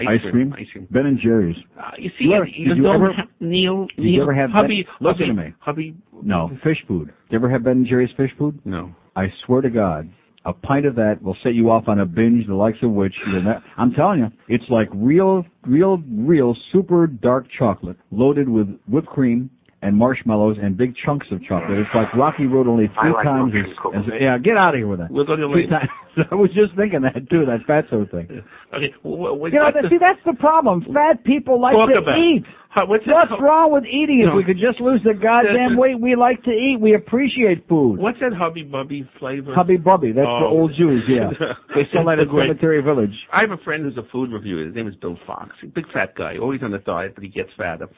Ice 0.06 0.20
cream. 0.30 0.54
Ice 0.56 0.66
cream. 0.72 0.86
Ben 0.90 1.06
and 1.06 1.18
Jerry's. 1.18 1.56
Uh, 1.78 1.90
you 1.98 2.10
see, 2.18 2.24
You 2.26 2.34
ever- 2.34 2.46
you, 2.46 2.74
you 2.74 2.86
ever- 2.86 3.12
have, 3.12 3.26
Neil, 3.40 3.86
Neil, 3.96 4.06
you 4.06 4.22
ever 4.22 4.32
have 4.32 4.50
hubby, 4.50 4.84
Ben- 5.00 5.08
listen 5.08 5.26
hubby, 5.26 5.42
to 5.42 5.48
me. 5.48 5.54
hubby, 5.58 5.94
No, 6.22 6.50
fish 6.62 6.78
food. 6.86 7.10
You 7.30 7.36
ever 7.36 7.48
have 7.50 7.64
Ben 7.64 7.78
and 7.78 7.86
Jerry's 7.86 8.10
fish 8.16 8.30
food? 8.38 8.58
no. 8.64 8.94
I 9.16 9.32
swear 9.44 9.62
to 9.62 9.70
God, 9.70 10.08
a 10.44 10.52
pint 10.52 10.86
of 10.86 10.94
that 10.94 11.20
will 11.20 11.36
set 11.42 11.54
you 11.54 11.70
off 11.70 11.88
on 11.88 11.98
a 11.98 12.06
binge 12.06 12.46
the 12.46 12.54
likes 12.54 12.78
of 12.82 12.92
which 12.92 13.12
you'll 13.26 13.42
ne- 13.42 13.58
I'm 13.76 13.92
telling 13.92 14.20
you, 14.20 14.30
it's 14.46 14.68
like 14.70 14.88
real, 14.94 15.44
real, 15.66 16.00
real 16.08 16.54
super 16.72 17.08
dark 17.08 17.46
chocolate 17.58 17.96
loaded 18.12 18.48
with 18.48 18.78
whipped 18.86 19.08
cream 19.08 19.50
and 19.80 19.96
marshmallows 19.96 20.56
and 20.60 20.76
big 20.76 20.94
chunks 21.06 21.26
of 21.30 21.42
chocolate. 21.44 21.78
It's 21.78 21.94
like 21.94 22.12
Rocky 22.14 22.46
Road 22.46 22.66
only 22.66 22.90
three 23.00 23.12
like 23.12 23.24
times 23.24 23.52
as, 23.54 23.70
as 23.94 24.04
yeah. 24.20 24.36
Get 24.38 24.56
out 24.56 24.74
of 24.74 24.78
here 24.78 24.88
with 24.88 24.98
that. 24.98 25.10
We'll 25.10 25.24
go 25.24 25.36
to 25.36 25.46
Three 25.52 25.68
times. 25.68 25.88
I 26.32 26.34
was 26.34 26.50
just 26.50 26.74
thinking 26.74 27.02
that 27.02 27.30
too. 27.30 27.46
That 27.46 27.62
fatso 27.68 28.10
thing. 28.10 28.42
Okay. 28.68 28.92
What, 29.02 29.50
You 29.52 29.60
know, 29.60 29.70
the- 29.72 29.88
see, 29.88 29.96
that's 29.96 30.20
the 30.26 30.34
problem. 30.34 30.84
Fat 30.92 31.24
people 31.24 31.56
like 31.58 31.72
to 31.72 32.02
about 32.04 32.18
eat. 32.18 32.44
How, 32.68 32.84
what's 32.84 33.06
What's 33.06 33.30
hu- 33.32 33.40
wrong 33.40 33.72
with 33.72 33.84
eating? 33.88 34.20
If 34.20 34.28
No. 34.28 34.36
we 34.36 34.44
could 34.44 34.58
just 34.60 34.76
lose 34.78 35.00
the 35.04 35.14
goddamn 35.16 35.78
weight, 35.78 35.96
we 35.98 36.16
like 36.16 36.42
to 36.44 36.50
eat. 36.50 36.76
We 36.78 36.92
appreciate 36.94 37.64
food. 37.66 37.96
What's 37.98 38.20
that 38.20 38.34
Hubby 38.36 38.62
Bubby 38.62 39.08
flavor? 39.18 39.54
Hubby 39.54 39.78
Bubby, 39.78 40.12
that's 40.12 40.26
for 40.28 40.44
Oh. 40.44 40.68
old 40.68 40.72
Jews, 40.76 41.00
yeah. 41.08 41.30
they 41.74 41.88
sell 41.94 42.04
that 42.12 42.18
a 42.20 42.26
Cemetery 42.28 42.82
Village. 42.82 43.14
I 43.32 43.40
have 43.40 43.52
a 43.56 43.62
friend 43.64 43.84
who's 43.88 43.96
a 43.96 44.04
food 44.12 44.30
reviewer. 44.30 44.66
His 44.66 44.74
name 44.74 44.86
is 44.86 44.94
Bill 45.00 45.16
Fox. 45.26 45.56
A 45.64 45.66
big 45.68 45.86
fat 45.94 46.12
guy, 46.14 46.36
always 46.36 46.60
on 46.62 46.72
the 46.72 46.78
diet, 46.84 47.14
but 47.14 47.24
he 47.24 47.30
gets 47.30 47.48
fatter. 47.56 47.88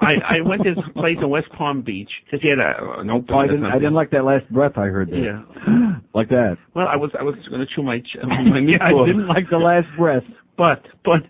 I, 0.00 0.38
I 0.38 0.48
went 0.48 0.62
to 0.64 0.70
his 0.70 0.78
place 0.94 1.16
in 1.20 1.28
West 1.28 1.48
Palm 1.56 1.82
Beach 1.82 2.10
because 2.24 2.40
he 2.42 2.48
had 2.48 2.58
a 2.58 3.00
an 3.00 3.10
open. 3.10 3.34
Oh, 3.34 3.38
I 3.38 3.46
didn't. 3.46 3.64
I 3.66 3.74
didn't 3.74 3.94
like 3.94 4.10
that 4.10 4.24
last 4.24 4.50
breath 4.50 4.72
I 4.76 4.86
heard 4.86 5.10
there. 5.10 5.18
Yeah. 5.36 5.98
like 6.14 6.28
that. 6.30 6.56
Well, 6.74 6.86
I 6.88 6.96
was 6.96 7.10
I 7.18 7.22
was 7.22 7.34
going 7.48 7.60
to 7.60 7.66
chew 7.74 7.82
my 7.82 7.98
ch- 8.00 8.16
my. 8.22 8.60
I 8.80 9.06
didn't 9.06 9.28
like 9.28 9.44
the 9.50 9.58
last 9.58 9.86
breath. 9.98 10.24
But 10.56 10.82
but 11.04 11.20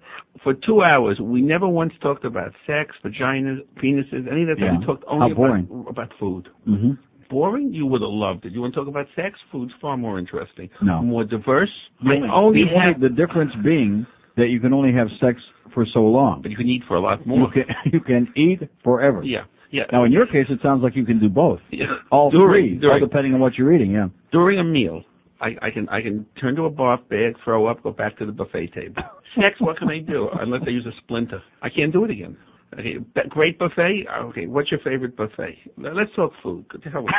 for 0.42 0.54
two 0.54 0.82
hours, 0.82 1.18
we 1.20 1.42
never 1.42 1.68
once 1.68 1.92
talked 2.00 2.24
about 2.24 2.52
sex, 2.66 2.94
vaginas, 3.04 3.58
penises, 3.82 4.30
any 4.30 4.42
of 4.42 4.48
that. 4.48 4.58
Yeah. 4.58 4.78
We 4.78 4.86
talked 4.86 5.04
only 5.08 5.30
How 5.30 5.34
boring. 5.34 5.68
about 5.70 5.90
about 5.90 6.12
food. 6.18 6.48
hmm 6.64 6.92
Boring? 7.28 7.72
You 7.72 7.86
would 7.86 8.00
have 8.02 8.10
loved 8.10 8.44
it. 8.44 8.52
You 8.52 8.60
want 8.60 8.74
to 8.74 8.80
talk 8.80 8.88
about 8.88 9.06
sex? 9.14 9.38
Food's 9.52 9.70
far 9.80 9.96
more 9.96 10.18
interesting. 10.18 10.68
No. 10.82 11.00
More 11.00 11.22
diverse. 11.22 11.70
The, 12.02 12.26
I 12.28 12.34
only 12.34 12.64
the, 12.64 12.80
have, 12.80 13.00
the 13.00 13.08
difference 13.08 13.52
being 13.62 14.04
that 14.40 14.48
you 14.48 14.58
can 14.60 14.72
only 14.72 14.92
have 14.92 15.08
sex 15.20 15.36
for 15.74 15.86
so 15.94 16.00
long. 16.00 16.42
but 16.42 16.50
you 16.50 16.56
can 16.56 16.68
eat 16.68 16.82
for 16.88 16.96
a 16.96 17.00
lot 17.00 17.20
You 17.24 17.30
more. 17.38 17.50
can 17.52 17.64
you 17.92 18.00
can 18.00 18.22
eat 18.36 18.60
forever. 18.82 19.22
Yeah, 19.22 19.44
yeah. 19.70 19.84
Now, 19.92 20.02
in 20.04 20.12
your 20.12 20.26
case, 20.26 20.46
it 20.50 20.58
sounds 20.62 20.82
like 20.82 20.96
you 20.96 21.04
can 21.04 21.20
do 21.20 21.28
both. 21.28 21.60
Yeah. 21.70 21.86
All 22.10 22.30
During- 22.30 22.50
three, 22.50 22.78
during- 22.78 23.02
all 23.02 23.08
depending 23.08 23.32
on 23.34 23.40
what 23.40 23.52
you're 23.56 23.72
eating. 23.72 23.92
Yeah. 23.92 24.08
During 24.32 24.58
a 24.58 24.64
meal, 24.64 25.04
I, 25.40 25.50
I 25.66 25.70
can 25.70 25.88
I 25.88 26.02
can 26.02 26.26
turn 26.40 26.56
to 26.56 26.64
a 26.64 26.70
barf 26.70 27.00
bag, 27.08 27.34
throw 27.44 27.66
up, 27.66 27.82
go 27.82 27.92
back 27.92 28.18
to 28.18 28.26
the 28.26 28.32
buffet 28.32 28.68
table. 28.74 29.02
Sex, 29.36 29.54
what 29.60 29.76
can 29.78 29.88
I 29.88 30.00
do? 30.00 30.28
Unless 30.40 30.62
I 30.66 30.70
use 30.70 30.86
a 30.86 30.94
splinter, 31.02 31.40
I 31.62 31.68
can't 31.70 31.92
do 31.92 32.04
it 32.04 32.10
again. 32.10 32.36
Okay, 32.78 32.96
great 33.28 33.58
buffet. 33.58 34.06
Okay, 34.26 34.46
what's 34.46 34.70
your 34.70 34.80
favorite 34.80 35.16
buffet? 35.16 35.58
Now, 35.76 35.92
Let's 35.92 36.10
talk 36.14 36.32
food. 36.42 36.68
Good 36.68 36.84
to 36.84 36.90
hell 36.90 37.02
with. 37.02 37.12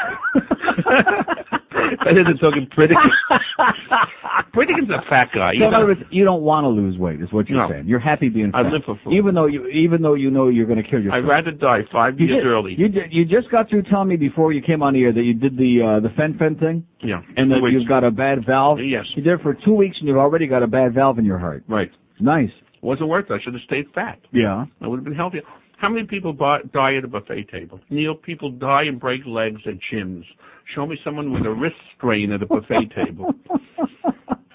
Better 2.06 2.24
than 2.24 2.38
talking 2.40 2.68
Pritikin. 2.76 2.96
Pritikin's 4.54 4.90
a 4.90 5.02
fat 5.10 5.28
guy. 5.36 5.52
So 5.52 5.66
in 5.66 5.72
You 5.72 5.76
other 5.76 5.86
words, 5.88 6.00
you 6.10 6.24
don't 6.24 6.42
want 6.44 6.64
to 6.64 6.70
lose 6.70 6.98
weight, 6.98 7.22
is 7.22 7.32
what 7.34 7.50
you're 7.50 7.68
No. 7.68 7.70
saying. 7.74 7.88
You're 7.88 8.00
happy 8.00 8.30
being 8.30 8.52
fat. 8.52 8.66
I 8.66 8.70
live 8.70 8.84
for 8.86 8.98
food. 9.04 9.14
Even 9.14 9.36
though 9.36 9.46
you, 9.48 9.68
even 9.68 10.02
though 10.02 10.14
you 10.14 10.32
know 10.32 10.48
you're 10.48 10.66
going 10.66 10.82
to 10.82 10.90
kill 10.90 11.02
yourself. 11.02 11.24
I'd 11.24 11.28
rather 11.28 11.52
die 11.52 11.82
five 11.92 12.18
you 12.20 12.28
years 12.28 12.44
did, 12.44 12.48
early. 12.48 12.76
You 12.78 12.88
did, 12.88 13.12
you 13.12 13.26
just 13.26 13.52
got 13.52 13.70
through 13.70 13.84
telling 13.84 14.08
me 14.08 14.16
before 14.16 14.54
you 14.54 14.62
came 14.62 14.82
on 14.82 14.96
here 14.96 15.12
that 15.12 15.24
you 15.24 15.34
did 15.34 15.58
the 15.58 15.98
uh, 15.98 16.00
the 16.00 16.10
fen 16.16 16.38
fen 16.40 16.56
thing, 16.56 16.86
yeah. 17.04 17.22
and 17.36 17.52
that 17.52 17.60
you've 17.72 17.88
got 17.90 18.04
a 18.06 18.12
bad 18.12 18.46
valve. 18.46 18.80
Yes. 18.82 19.04
You 19.16 19.24
did 19.24 19.34
it 19.34 19.42
for 19.42 19.54
two 19.66 19.74
weeks, 19.74 19.98
and 20.00 20.08
you've 20.08 20.18
already 20.18 20.48
got 20.48 20.64
a 20.64 20.68
bad 20.68 20.94
valve 20.94 21.20
in 21.20 21.26
your 21.26 21.40
heart. 21.40 21.64
Right. 21.68 21.92
Nice. 22.22 22.52
Wasn't 22.82 23.08
worth 23.08 23.30
it. 23.30 23.34
I 23.34 23.44
should 23.44 23.54
have 23.54 23.64
stayed 23.64 23.86
fat. 23.94 24.20
Yeah. 24.32 24.66
I 24.82 24.88
would 24.88 24.98
have 24.98 25.04
been 25.06 25.16
healthier. 25.16 25.42
How 25.78 25.90
many 25.90 26.06
people 26.06 26.34
buy, 26.34 26.60
die 26.74 26.96
at 26.96 27.04
a 27.04 27.08
buffet 27.08 27.50
table? 27.52 27.80
Neil, 27.90 28.16
people 28.16 28.52
die 28.52 28.84
and 28.84 29.00
break 29.00 29.22
legs 29.26 29.62
at 29.66 29.74
gyms. 29.92 30.24
Show 30.76 30.86
me 30.86 30.98
someone 31.04 31.34
with 31.34 31.46
a 31.46 31.52
wrist 31.52 31.76
strain 31.98 32.32
at 32.32 32.44
a 32.44 32.46
buffet 32.46 32.92
table. 32.96 33.34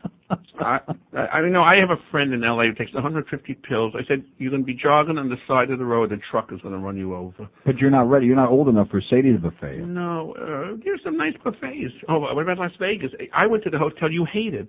I, 0.60 0.78
I, 1.14 1.18
I 1.18 1.48
know 1.48 1.62
I 1.62 1.76
have 1.76 1.90
a 1.90 2.00
friend 2.10 2.32
in 2.34 2.40
LA 2.40 2.64
who 2.64 2.74
takes 2.74 2.92
150 2.94 3.54
pills. 3.68 3.94
I 3.94 4.02
said, 4.08 4.24
you're 4.38 4.50
going 4.50 4.62
to 4.62 4.66
be 4.66 4.74
jogging 4.74 5.18
on 5.18 5.28
the 5.28 5.36
side 5.46 5.70
of 5.70 5.78
the 5.78 5.84
road, 5.84 6.10
a 6.12 6.16
truck 6.30 6.50
is 6.52 6.60
going 6.62 6.74
to 6.74 6.80
run 6.80 6.96
you 6.96 7.14
over. 7.14 7.48
But 7.64 7.78
you're 7.78 7.90
not 7.90 8.08
ready. 8.10 8.26
You're 8.26 8.36
not 8.36 8.48
old 8.50 8.68
enough 8.68 8.88
for 8.90 9.00
Sadie's 9.10 9.38
buffet. 9.40 9.78
No, 9.86 10.34
uh, 10.38 10.76
there's 10.84 11.00
some 11.04 11.16
nice 11.16 11.34
buffets. 11.44 11.94
Oh, 12.08 12.18
what 12.18 12.42
about 12.42 12.58
Las 12.58 12.72
Vegas? 12.80 13.10
I 13.34 13.46
went 13.46 13.62
to 13.64 13.70
the 13.70 13.78
hotel 13.78 14.10
you 14.10 14.26
hated. 14.32 14.68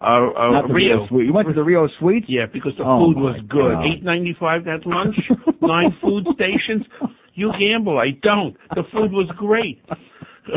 Uh, 0.00 0.04
uh, 0.04 0.50
Not 0.50 0.68
the 0.68 0.74
Rio. 0.74 1.06
Suite. 1.08 1.26
You 1.26 1.32
went 1.32 1.48
to 1.48 1.54
the 1.54 1.62
Rio 1.62 1.88
Suite? 2.00 2.24
Yeah, 2.28 2.46
because 2.52 2.72
the 2.76 2.84
Oh, 2.84 3.06
food 3.12 3.20
was 3.22 3.40
good. 3.48 3.74
God. 3.74 3.84
Eight 3.86 4.02
ninety 4.02 4.34
five 4.38 4.64
that 4.64 4.84
lunch, 4.84 5.14
nine 5.62 5.94
food 6.02 6.26
stations. 6.34 6.84
You 7.34 7.52
gamble, 7.58 7.98
I 7.98 8.10
don't. 8.20 8.56
The 8.74 8.82
food 8.92 9.12
was 9.12 9.30
great. 9.38 9.80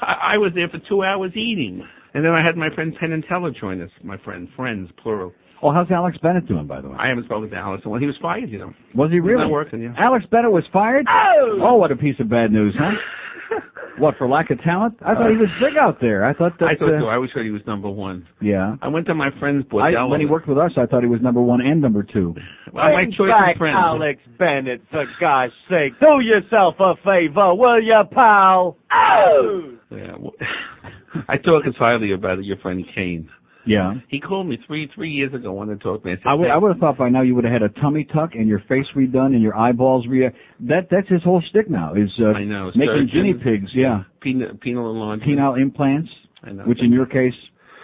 I, 0.00 0.34
I 0.34 0.38
was 0.38 0.52
there 0.54 0.68
for 0.68 0.78
two 0.88 1.04
hours 1.04 1.32
eating, 1.36 1.86
and 2.14 2.24
then 2.24 2.32
I 2.32 2.42
had 2.44 2.56
my 2.56 2.68
friend 2.74 2.94
Penn 2.98 3.12
and 3.12 3.24
Teller 3.28 3.52
join 3.58 3.80
us. 3.80 3.90
My 4.02 4.18
friend, 4.18 4.48
friends, 4.56 4.90
plural. 5.02 5.32
Oh, 5.62 5.70
how's 5.70 5.90
Alex 5.92 6.18
Bennett 6.20 6.48
doing, 6.48 6.66
by 6.66 6.80
the 6.80 6.88
way? 6.88 6.96
I 6.98 7.08
haven't 7.08 7.24
spoken 7.26 7.48
to 7.50 7.56
Alice, 7.56 7.82
well, 7.86 8.00
he 8.00 8.06
was 8.06 8.16
fired, 8.20 8.50
you 8.50 8.58
know. 8.58 8.74
Was 8.96 9.10
he 9.10 9.16
He's 9.16 9.24
really? 9.24 9.42
not 9.42 9.50
working, 9.50 9.80
yeah. 9.80 9.94
Alex 9.96 10.24
Bennett 10.30 10.50
was 10.50 10.64
fired? 10.72 11.06
Oh! 11.08 11.60
Oh, 11.62 11.76
what 11.76 11.92
a 11.92 11.96
piece 11.96 12.16
of 12.18 12.28
bad 12.28 12.50
news, 12.50 12.74
huh? 12.76 13.60
what, 13.98 14.16
for 14.18 14.28
lack 14.28 14.50
of 14.50 14.60
talent? 14.62 14.96
I 15.02 15.14
thought 15.14 15.30
he 15.30 15.36
was 15.36 15.48
big 15.60 15.78
out 15.78 15.98
there. 16.00 16.24
I 16.24 16.34
thought 16.34 16.58
that. 16.58 16.66
I 16.66 16.74
thought 16.74 16.94
uh, 16.94 17.00
so. 17.00 17.06
I 17.06 17.14
always 17.14 17.30
heard 17.30 17.44
he 17.44 17.52
was 17.52 17.62
number 17.66 17.88
one. 17.88 18.26
Yeah. 18.40 18.74
I 18.82 18.88
went 18.88 19.06
to 19.06 19.14
my 19.14 19.28
friend's 19.38 19.64
I, 19.72 20.04
when 20.04 20.20
he 20.20 20.26
worked 20.26 20.48
with 20.48 20.58
us, 20.58 20.72
I 20.76 20.86
thought 20.86 21.02
he 21.02 21.08
was 21.08 21.20
number 21.22 21.40
one 21.40 21.60
and 21.60 21.80
number 21.80 22.02
two. 22.02 22.34
well, 22.72 22.90
my 22.92 23.04
choice 23.16 23.30
of 23.30 23.58
friends. 23.58 23.76
Alex 23.78 24.20
Bennett, 24.38 24.82
for 24.90 25.04
God's 25.20 25.52
sake. 25.68 25.92
Do 26.00 26.20
yourself 26.20 26.74
a 26.80 26.94
favor, 27.04 27.54
will 27.54 27.80
you, 27.80 28.02
pal? 28.12 28.76
Oh! 28.92 29.76
Yeah. 29.96 30.16
well, 30.18 30.32
I 31.28 31.36
talk 31.36 31.64
as 31.66 31.74
highly 31.78 32.12
about 32.12 32.42
your 32.44 32.56
friend 32.58 32.84
Kane. 32.94 33.28
Yeah. 33.66 33.94
He 34.08 34.20
called 34.20 34.48
me 34.48 34.58
three 34.66 34.90
three 34.94 35.10
years 35.10 35.32
ago. 35.32 35.52
Wanted 35.52 35.78
to 35.78 35.84
talk 35.84 36.02
to 36.02 36.06
me. 36.06 36.12
I 36.12 36.16
said, 36.16 36.26
I 36.26 36.34
would, 36.34 36.50
I 36.50 36.56
would 36.56 36.68
have 36.72 36.78
thought 36.78 36.98
by 36.98 37.08
now 37.08 37.22
you 37.22 37.34
would 37.34 37.44
have 37.44 37.52
had 37.52 37.62
a 37.62 37.68
tummy 37.80 38.04
tuck 38.12 38.30
and 38.34 38.48
your 38.48 38.60
face 38.68 38.86
redone 38.96 39.34
and 39.34 39.42
your 39.42 39.56
eyeballs 39.56 40.06
re. 40.08 40.28
That 40.60 40.88
that's 40.90 41.08
his 41.08 41.22
whole 41.22 41.42
stick 41.50 41.70
now 41.70 41.94
is 41.94 42.10
uh, 42.20 42.32
I 42.36 42.44
know, 42.44 42.70
making 42.74 43.10
guinea 43.12 43.34
pigs. 43.34 43.70
Yeah, 43.74 44.02
penal, 44.20 44.50
penal 44.60 44.90
enlargement. 44.90 45.38
penile 45.38 45.60
implants. 45.60 46.10
I 46.42 46.50
know. 46.50 46.64
Which 46.64 46.82
in 46.82 46.92
your 46.92 47.06
case, 47.06 47.34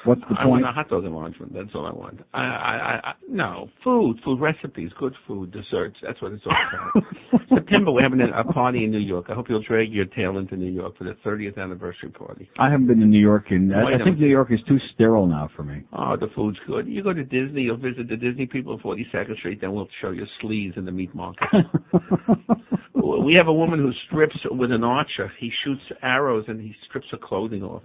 what's 0.08 0.22
the 0.22 0.34
I 0.38 0.44
point? 0.44 0.62
want 0.62 0.64
a 0.64 0.72
hot 0.72 0.88
dog 0.88 1.04
enlargement. 1.04 1.52
That's 1.52 1.68
all 1.74 1.86
I 1.86 1.92
want. 1.92 2.20
I, 2.32 2.40
I, 2.40 2.42
I, 2.42 3.08
I 3.10 3.12
no 3.28 3.68
food, 3.84 4.18
food 4.24 4.40
recipes, 4.40 4.90
good 4.98 5.14
food, 5.26 5.52
desserts. 5.52 5.96
That's 6.02 6.20
what 6.22 6.32
it's 6.32 6.42
all 6.46 6.56
about. 6.56 7.04
September 7.54 7.92
we're 7.92 8.02
having 8.02 8.20
a, 8.20 8.44
party 8.52 8.84
in 8.84 8.90
New 8.90 8.98
York. 8.98 9.26
I 9.28 9.34
hope 9.34 9.46
you'll 9.48 9.62
drag 9.62 9.92
your 9.92 10.06
tail 10.06 10.38
into 10.38 10.56
New 10.56 10.70
York 10.70 10.96
for 10.96 11.04
the 11.04 11.14
30th 11.24 11.58
anniversary 11.58 12.10
party. 12.10 12.50
I 12.58 12.70
haven't 12.70 12.86
been 12.86 13.00
to 13.00 13.06
New 13.06 13.20
York, 13.20 13.46
and 13.50 13.74
I, 13.74 13.94
I 13.94 14.04
think? 14.04 14.18
New 14.18 14.26
York 14.26 14.48
is 14.50 14.60
too 14.66 14.78
sterile 14.94 15.26
now 15.26 15.50
for 15.54 15.62
me. 15.62 15.82
Oh, 15.92 16.16
the 16.18 16.28
food's 16.34 16.58
good. 16.66 16.88
You 16.88 17.02
go 17.02 17.12
to 17.12 17.24
Disney, 17.24 17.62
you'll 17.62 17.76
visit 17.76 18.08
the 18.08 18.16
Disney 18.16 18.46
people 18.46 18.72
on 18.72 18.80
42nd 18.80 19.36
Street, 19.38 19.60
then 19.60 19.72
we'll 19.72 19.88
show 20.00 20.10
you 20.10 20.24
sleeves 20.40 20.76
in 20.76 20.84
the 20.84 20.92
meat 20.92 21.14
market. 21.14 21.48
we 22.94 23.34
have 23.36 23.48
a 23.48 23.52
woman 23.52 23.78
who 23.78 23.90
strips 24.06 24.36
with 24.50 24.72
an 24.72 24.84
archer. 24.84 25.30
He 25.38 25.50
shoots 25.64 25.82
arrows 26.02 26.44
and 26.48 26.60
he 26.60 26.74
strips 26.88 27.06
her 27.10 27.18
clothing 27.22 27.62
off. 27.62 27.82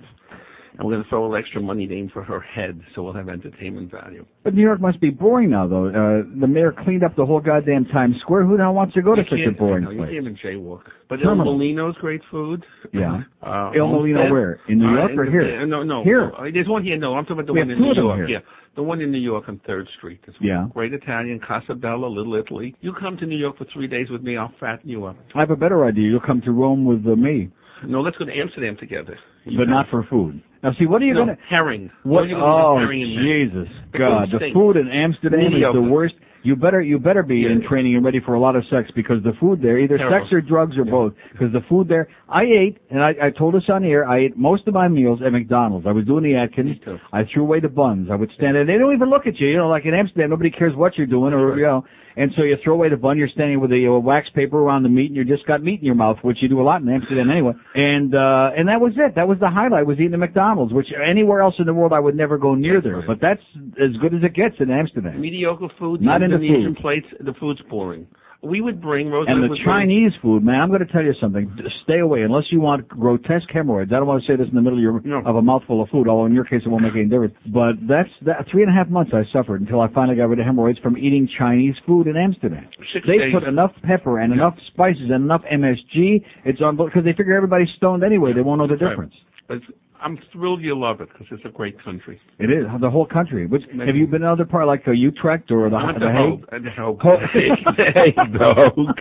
And 0.75 0.87
we're 0.87 0.93
going 0.93 1.03
to 1.03 1.09
throw 1.09 1.21
a 1.21 1.23
little 1.29 1.35
extra 1.37 1.61
money 1.61 1.85
to 1.85 1.93
aim 1.95 2.09
for 2.11 2.23
her 2.23 2.39
head, 2.39 2.81
so 2.95 3.03
we'll 3.03 3.13
have 3.13 3.29
entertainment 3.29 3.91
value. 3.91 4.25
But 4.43 4.55
New 4.55 4.63
York 4.63 4.81
must 4.81 4.99
be 4.99 5.11
boring 5.11 5.51
now, 5.51 5.67
though. 5.67 5.85
Uh, 5.87 6.23
the 6.39 6.47
mayor 6.47 6.73
cleaned 6.83 7.03
up 7.03 7.15
the 7.15 7.25
whole 7.25 7.39
goddamn 7.39 7.85
Times 7.85 8.15
Square. 8.21 8.45
Who 8.45 8.57
now 8.57 8.73
wants 8.73 8.95
to 8.95 9.03
go 9.03 9.13
to 9.13 9.21
You 9.21 9.27
such 9.29 9.53
a 9.55 9.57
boring 9.57 9.83
no, 9.83 9.91
You 9.91 9.99
can't 9.99 10.11
even 10.13 10.35
jaywalk. 10.43 10.81
But 11.09 11.19
Il 11.21 11.27
Mulino's 11.35 11.95
great 12.01 12.21
food. 12.31 12.65
Yeah. 12.91 13.21
Uh, 13.43 13.71
Il 13.75 13.85
Mulino 13.87 14.31
where? 14.31 14.61
In 14.69 14.79
New 14.79 14.87
Uh, 14.87 14.93
York 14.99 15.11
in 15.11 15.19
or 15.19 15.25
here? 15.29 15.61
uh, 15.61 15.65
no, 15.65 15.83
no. 15.83 16.01
Here. 16.03 16.31
Uh, 16.35 16.43
there's 16.53 16.67
one 16.67 16.81
here. 16.83 16.97
No, 16.97 17.13
I'm 17.15 17.25
talking 17.25 17.37
about 17.39 17.47
the 17.47 17.53
We 17.53 17.59
one 17.59 17.69
in 17.71 17.77
New 17.79 17.93
York. 17.93 18.17
here. 18.19 18.27
Yeah, 18.29 18.39
the 18.75 18.81
one 18.83 19.01
in 19.01 19.11
New 19.11 19.19
York 19.19 19.43
on 19.49 19.59
Third 19.67 19.87
Street. 19.97 20.21
This 20.25 20.33
one. 20.39 20.47
Yeah. 20.47 20.67
Great 20.73 20.93
Italian, 20.93 21.39
Casa 21.45 21.75
Bella, 21.75 22.07
Little 22.07 22.33
Italy. 22.35 22.73
You 22.81 22.93
come 22.99 23.17
to 23.17 23.25
New 23.25 23.35
York 23.37 23.57
for 23.57 23.65
three 23.73 23.85
days 23.87 24.09
with 24.09 24.23
me, 24.23 24.37
I'll 24.37 24.53
fatten 24.61 24.89
you 24.89 25.03
up. 25.05 25.17
I 25.35 25.41
have 25.41 25.51
a 25.51 25.55
better 25.57 25.85
idea. 25.85 26.09
You'll 26.09 26.21
come 26.21 26.41
to 26.45 26.51
Rome 26.51 26.85
with 26.85 27.05
uh, 27.05 27.15
me, 27.17 27.49
No, 27.85 27.99
let's 28.01 28.15
go 28.17 28.23
to 28.25 28.31
Amsterdam 28.33 28.77
together. 28.79 29.19
You 29.43 29.57
but 29.59 29.67
not 29.67 29.87
for 29.91 30.03
food. 30.09 30.41
Now, 30.63 30.71
see, 30.79 30.85
what 30.85 31.01
are 31.01 31.05
you 31.05 31.13
no, 31.13 31.25
going 31.25 31.35
to? 31.35 31.43
herring. 31.49 31.91
What? 32.03 32.23
are 32.23 32.25
you 32.27 32.35
gonna 32.35 32.45
Oh, 32.45 32.87
Jesus, 32.89 33.67
God! 33.97 34.29
The 34.31 34.51
food 34.53 34.77
in 34.77 34.87
Amsterdam 34.89 35.53
is 35.53 35.63
the 35.73 35.81
worst. 35.81 36.15
You 36.45 36.57
better, 36.57 36.81
you 36.81 36.99
better 36.99 37.23
be 37.23 37.45
in 37.45 37.61
Yeah. 37.61 37.67
training 37.69 37.95
and 37.95 38.03
ready 38.03 38.19
for 38.19 38.33
a 38.33 38.39
lot 38.39 38.57
of 38.57 38.65
sex 38.69 38.91
because 38.95 39.23
the 39.23 39.31
food 39.39 39.61
there, 39.61 39.77
either 39.79 39.97
Terrible. 39.97 40.19
sex 40.27 40.33
or 40.33 40.41
drugs 40.41 40.77
or 40.77 40.83
both. 40.83 41.13
Because 41.31 41.53
the 41.53 41.61
food 41.69 41.87
there, 41.87 42.09
I 42.27 42.43
ate, 42.43 42.79
and 42.89 43.01
I, 43.01 43.13
I 43.21 43.29
told 43.29 43.55
us 43.55 43.63
on 43.69 43.85
air, 43.85 44.05
I 44.05 44.19
ate 44.19 44.35
most 44.37 44.67
of 44.67 44.73
my 44.73 44.89
meals 44.89 45.21
at 45.25 45.31
McDonald's. 45.31 45.87
I 45.87 45.93
was 45.93 46.03
doing 46.05 46.23
the 46.25 46.35
Atkins. 46.35 46.75
I 47.13 47.23
threw 47.33 47.43
away 47.43 47.61
the 47.61 47.69
buns. 47.69 48.09
I 48.11 48.15
would 48.15 48.29
stand 48.35 48.55
there. 48.55 48.61
And 48.61 48.69
they 48.69 48.77
don't 48.77 48.93
even 48.93 49.09
look 49.09 49.25
at 49.25 49.39
you. 49.39 49.47
You 49.47 49.57
know, 49.57 49.69
like 49.69 49.85
in 49.85 49.93
Amsterdam, 49.93 50.31
nobody 50.31 50.51
cares 50.51 50.75
what 50.75 50.97
you're 50.97 51.07
doing, 51.07 51.33
or 51.33 51.57
you 51.57 51.63
know. 51.65 51.85
And 52.15 52.31
so 52.37 52.43
you 52.43 52.57
throw 52.63 52.73
away 52.75 52.89
the 52.89 52.97
bun. 52.97 53.17
You're 53.17 53.29
standing 53.29 53.59
with 53.59 53.71
a 53.71 53.87
uh, 53.87 53.99
wax 53.99 54.27
paper 54.35 54.59
around 54.59 54.83
the 54.83 54.89
meat, 54.89 55.07
and 55.07 55.15
you 55.15 55.25
just 55.25 55.45
got 55.47 55.63
meat 55.63 55.79
in 55.79 55.85
your 55.85 55.95
mouth, 55.95 56.17
which 56.21 56.37
you 56.41 56.49
do 56.49 56.61
a 56.61 56.63
lot 56.63 56.81
in 56.81 56.89
Amsterdam 56.89 57.29
anyway. 57.31 57.53
And 57.75 58.13
uh 58.13 58.51
and 58.57 58.67
that 58.67 58.79
was 58.79 58.93
it. 58.97 59.15
That 59.15 59.27
was 59.27 59.39
the 59.39 59.49
highlight. 59.49 59.85
Was 59.87 59.97
eating 59.99 60.13
at 60.13 60.19
McDonald's, 60.19 60.73
which 60.73 60.87
anywhere 60.93 61.41
else 61.41 61.55
in 61.59 61.65
the 61.65 61.73
world 61.73 61.93
I 61.93 61.99
would 61.99 62.15
never 62.15 62.37
go 62.37 62.55
near 62.55 62.81
there. 62.81 63.03
But 63.05 63.19
that's 63.21 63.41
as 63.81 63.95
good 64.01 64.13
as 64.13 64.21
it 64.23 64.33
gets 64.35 64.55
in 64.59 64.69
Amsterdam. 64.69 65.19
Mediocre 65.19 65.69
food, 65.79 66.01
Not 66.01 66.21
in 66.21 66.31
the 66.31 66.37
food. 66.37 66.77
plates, 66.77 67.07
the 67.19 67.33
food's 67.39 67.61
boring. 67.69 68.07
We 68.43 68.59
would 68.59 68.81
bring 68.81 69.09
Rosalind 69.09 69.43
And 69.43 69.51
the 69.51 69.57
Chinese 69.63 70.11
food, 70.21 70.43
man, 70.43 70.59
I'm 70.59 70.67
going 70.67 70.85
to 70.85 70.91
tell 70.91 71.01
you 71.01 71.13
something. 71.19 71.49
Stay 71.83 71.99
away 71.99 72.23
unless 72.23 72.43
you 72.51 72.59
want 72.59 72.87
grotesque 72.87 73.47
hemorrhoids. 73.53 73.91
I 73.93 73.97
don't 73.97 74.07
want 74.07 74.23
to 74.23 74.27
say 74.27 74.35
this 74.35 74.47
in 74.49 74.55
the 74.55 74.61
middle 74.61 74.77
of, 74.77 74.83
your, 74.83 75.27
of 75.27 75.35
a 75.35 75.41
mouthful 75.41 75.81
of 75.81 75.89
food, 75.89 76.07
although 76.09 76.25
in 76.25 76.33
your 76.33 76.43
case 76.43 76.61
it 76.65 76.69
won't 76.69 76.83
make 76.83 76.93
any 76.93 77.05
difference. 77.05 77.35
But 77.47 77.79
that's 77.87 78.09
that 78.25 78.45
three 78.51 78.63
and 78.63 78.71
a 78.71 78.75
half 78.75 78.89
months 78.89 79.11
I 79.15 79.23
suffered 79.31 79.61
until 79.61 79.79
I 79.79 79.87
finally 79.93 80.17
got 80.17 80.25
rid 80.25 80.39
of 80.39 80.45
hemorrhoids 80.45 80.79
from 80.79 80.97
eating 80.97 81.29
Chinese 81.39 81.75
food 81.87 82.07
in 82.07 82.17
Amsterdam. 82.17 82.67
Six 82.93 83.07
they 83.07 83.17
days. 83.17 83.33
put 83.33 83.47
enough 83.47 83.71
pepper 83.83 84.19
and 84.19 84.33
enough 84.33 84.55
spices 84.73 85.07
and 85.09 85.23
enough 85.23 85.41
MSG. 85.47 86.23
It's 86.43 86.61
on 86.61 86.75
because 86.75 87.03
they 87.05 87.13
figure 87.13 87.35
everybody's 87.35 87.71
stoned 87.77 88.03
anyway. 88.03 88.33
They 88.33 88.41
won't 88.41 88.59
know 88.59 88.67
the 88.67 88.75
difference. 88.75 89.13
But 89.47 89.59
I'm 90.03 90.19
thrilled 90.33 90.61
you 90.61 90.77
love 90.77 91.01
it 91.01 91.09
because 91.09 91.27
it's 91.31 91.45
a 91.45 91.49
great 91.49 91.81
country. 91.83 92.19
It 92.39 92.51
is 92.51 92.65
the 92.81 92.89
whole 92.89 93.05
country. 93.05 93.45
Which 93.47 93.63
have 93.85 93.95
you 93.95 94.05
been 94.05 94.23
other 94.23 94.45
part 94.45 94.67
like 94.67 94.83
uh, 94.87 94.91
Utrecht 94.91 95.49
or 95.51 95.69
the, 95.69 95.77
the 95.93 95.99
to 95.99 96.11
Hague? 96.11 96.17
Hogue. 96.17 96.45
I 96.51 96.55
went 96.55 96.65
to 96.65 96.71
Hogue. 96.71 96.99
Hogue. 97.01 97.19
The 97.77 97.85
Hague. 97.95 98.33
The 98.33 98.71
Hogue. 98.75 98.97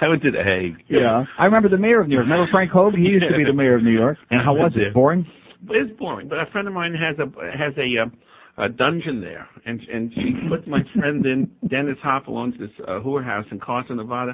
I 0.00 0.08
went 0.08 0.22
to 0.22 0.30
the 0.30 0.42
Hague. 0.42 0.84
Yeah, 0.88 1.24
I 1.38 1.44
remember 1.44 1.68
the 1.68 1.78
mayor 1.78 2.00
of 2.00 2.08
New 2.08 2.14
York. 2.16 2.24
Remember 2.24 2.50
Frank 2.50 2.70
Hogue? 2.72 2.94
He 2.94 3.02
used 3.02 3.24
to 3.30 3.36
be 3.36 3.44
the 3.44 3.52
mayor 3.52 3.76
of 3.76 3.82
New 3.82 3.92
York. 3.94 4.18
And 4.30 4.40
how 4.44 4.54
was 4.54 4.72
it? 4.74 4.94
Boring? 4.94 5.26
It's 5.70 5.96
boring, 5.98 6.28
but 6.28 6.38
a 6.38 6.46
friend 6.50 6.66
of 6.66 6.74
mine 6.74 6.94
has 6.94 7.16
a 7.18 7.26
has 7.56 7.72
a 7.76 8.02
uh, 8.02 8.64
a 8.64 8.68
dungeon 8.68 9.20
there, 9.20 9.46
and 9.64 9.80
and 9.92 10.12
she 10.14 10.34
put 10.48 10.66
my 10.66 10.80
friend 10.98 11.24
in 11.24 11.50
Dennis 11.68 11.98
Hoppel 12.04 12.36
owns 12.36 12.54
this 12.58 12.70
uh, 12.86 13.00
whorehouse 13.00 13.50
in 13.52 13.60
Carson, 13.60 13.96
Nevada, 13.96 14.32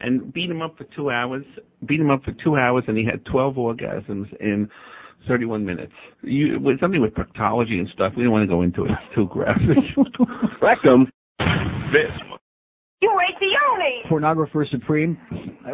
and 0.00 0.32
beat 0.32 0.50
him 0.50 0.60
up 0.60 0.76
for 0.76 0.84
two 0.94 1.10
hours. 1.10 1.44
Beat 1.86 2.00
him 2.00 2.10
up 2.10 2.24
for 2.24 2.32
two 2.44 2.56
hours, 2.56 2.84
and 2.88 2.96
he 2.98 3.04
had 3.04 3.24
twelve 3.24 3.54
orgasms 3.54 4.26
in. 4.40 4.68
31 5.28 5.64
minutes. 5.64 5.92
You, 6.22 6.58
with 6.60 6.80
something 6.80 7.00
with 7.00 7.14
proctology 7.14 7.78
and 7.78 7.88
stuff, 7.94 8.12
we 8.16 8.22
don't 8.22 8.32
want 8.32 8.42
to 8.42 8.54
go 8.54 8.62
into 8.62 8.84
it. 8.84 8.90
It's 8.90 9.14
too 9.14 9.28
graphic. 9.28 9.76
Rectum. 10.62 11.10
This. 11.92 12.38
You 13.02 13.10
ate 13.28 13.38
the 13.40 13.52
only. 13.70 14.10
Pornographer 14.10 14.68
Supreme. 14.70 15.18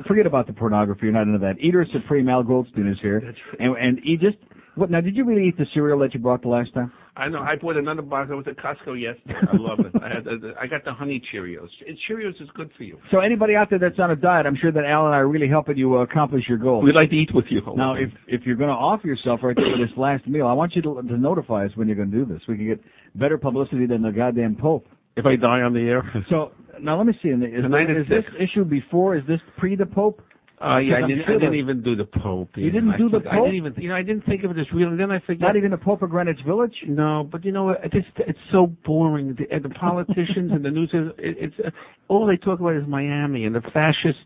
Forget 0.07 0.27
about 0.27 0.47
the 0.47 0.53
pornography. 0.53 1.07
You're 1.07 1.13
not 1.13 1.23
into 1.23 1.39
that. 1.39 1.59
Eater 1.61 1.87
Supreme. 1.93 2.29
Al 2.29 2.43
Goldstein 2.43 2.87
is 2.87 2.99
here. 3.03 3.35
And, 3.59 3.77
and 3.77 4.01
he 4.03 4.17
just. 4.17 4.37
What 4.77 4.91
now? 4.91 5.01
Did 5.01 5.17
you 5.17 5.25
really 5.25 5.49
eat 5.49 5.57
the 5.57 5.65
cereal 5.73 5.99
that 6.01 6.13
you 6.13 6.21
brought 6.21 6.43
the 6.43 6.49
last 6.49 6.73
time? 6.75 6.93
I 7.17 7.29
know. 7.29 7.39
I 7.39 7.57
bought 7.57 7.79
another 7.79 8.03
box. 8.03 8.29
I 8.31 8.35
was 8.35 8.45
at 8.47 8.57
Costco 8.59 9.01
yesterday. 9.01 9.35
I 9.53 9.57
love 9.57 9.81
it. 9.81 9.93
I 10.03 10.09
had. 10.15 10.25
The, 10.25 10.53
I 10.61 10.67
got 10.67 10.85
the 10.85 10.93
honey 10.93 11.23
Cheerios. 11.33 11.69
And 11.87 11.97
Cheerios 12.09 12.41
is 12.43 12.49
good 12.55 12.71
for 12.77 12.83
you. 12.85 12.99
So 13.11 13.21
anybody 13.21 13.55
out 13.55 13.71
there 13.71 13.79
that's 13.79 13.99
on 13.99 14.11
a 14.11 14.17
diet, 14.17 14.45
I'm 14.45 14.57
sure 14.61 14.71
that 14.71 14.85
Al 14.85 15.07
and 15.07 15.15
I 15.15 15.19
are 15.19 15.29
really 15.29 15.49
helping 15.49 15.79
you 15.79 15.97
uh, 15.97 16.03
accomplish 16.03 16.45
your 16.47 16.59
goal. 16.59 16.83
We'd 16.83 16.95
like 16.95 17.09
to 17.09 17.17
eat 17.17 17.31
with 17.35 17.47
you. 17.49 17.63
Now, 17.75 17.95
if 17.95 18.11
if 18.29 18.43
you're 18.45 18.57
going 18.57 18.69
to 18.69 18.77
offer 18.77 19.07
yourself 19.07 19.41
right 19.43 19.57
there 19.57 19.65
for 19.65 19.87
this 19.87 19.97
last 19.97 20.27
meal, 20.27 20.47
I 20.47 20.53
want 20.53 20.77
you 20.77 20.83
to, 20.83 21.03
to 21.03 21.17
notify 21.17 21.65
us 21.65 21.71
when 21.75 21.89
you're 21.89 21.97
going 21.97 22.11
to 22.11 22.17
do 22.17 22.27
this. 22.27 22.43
We 22.47 22.57
can 22.57 22.67
get 22.67 22.81
better 23.15 23.39
publicity 23.39 23.87
than 23.87 24.03
the 24.03 24.13
goddamn 24.13 24.57
Pope. 24.57 24.87
If 25.17 25.25
I 25.25 25.37
die 25.37 25.63
on 25.63 25.73
the 25.73 25.81
air. 25.81 26.03
So 26.29 26.53
now 26.79 26.99
let 26.99 27.07
me 27.07 27.15
see. 27.23 27.31
Is, 27.31 27.63
Tonight 27.63 27.91
is 27.91 28.03
is 28.03 28.09
this 28.11 28.25
issue 28.39 28.65
before? 28.65 29.17
Is 29.17 29.23
this 29.27 29.41
pre 29.57 29.75
the 29.75 29.87
Pope? 29.87 30.21
Uh, 30.59 30.79
yeah, 30.79 31.05
I 31.05 31.07
didn't, 31.07 31.27
sure 31.27 31.37
I 31.37 31.39
didn't 31.39 31.57
even 31.57 31.83
do 31.83 31.95
the 31.97 32.07
Pope. 32.07 32.49
You 32.57 32.71
didn't 32.71 32.91
I 32.93 32.97
do 32.97 33.11
the 33.11 33.19
forgot- 33.19 33.35
I 33.35 33.37
didn't 33.41 33.55
even, 33.57 33.75
you 33.77 33.89
know, 33.91 33.95
I 33.97 34.03
didn't 34.03 34.25
think 34.25 34.43
of 34.43 34.51
it 34.53 34.59
as 34.59 34.67
real. 34.73 34.89
And 34.89 34.99
then 34.99 35.11
I 35.11 35.19
forgot. 35.21 35.49
Not 35.49 35.57
even 35.57 35.71
the 35.71 35.77
Pope 35.77 36.01
of 36.01 36.09
Greenwich 36.09 36.39
Village. 36.47 36.75
No, 36.89 37.29
but 37.31 37.45
you 37.45 37.53
know 37.53 37.65
what? 37.65 37.81
It's 37.85 38.07
it's 38.17 38.39
so 38.53 38.69
boring. 38.87 39.37
The, 39.39 39.55
and 39.55 39.63
the 39.65 39.69
politicians 39.69 40.53
and 40.53 40.65
the 40.65 40.71
news, 40.71 40.91
it, 40.95 41.15
it's 41.19 41.55
uh, 41.65 41.71
all 42.09 42.27
they 42.27 42.39
talk 42.39 42.61
about 42.61 42.75
is 42.75 42.85
Miami 42.89 43.45
and 43.45 43.55
the 43.55 43.61
fascist 43.73 44.19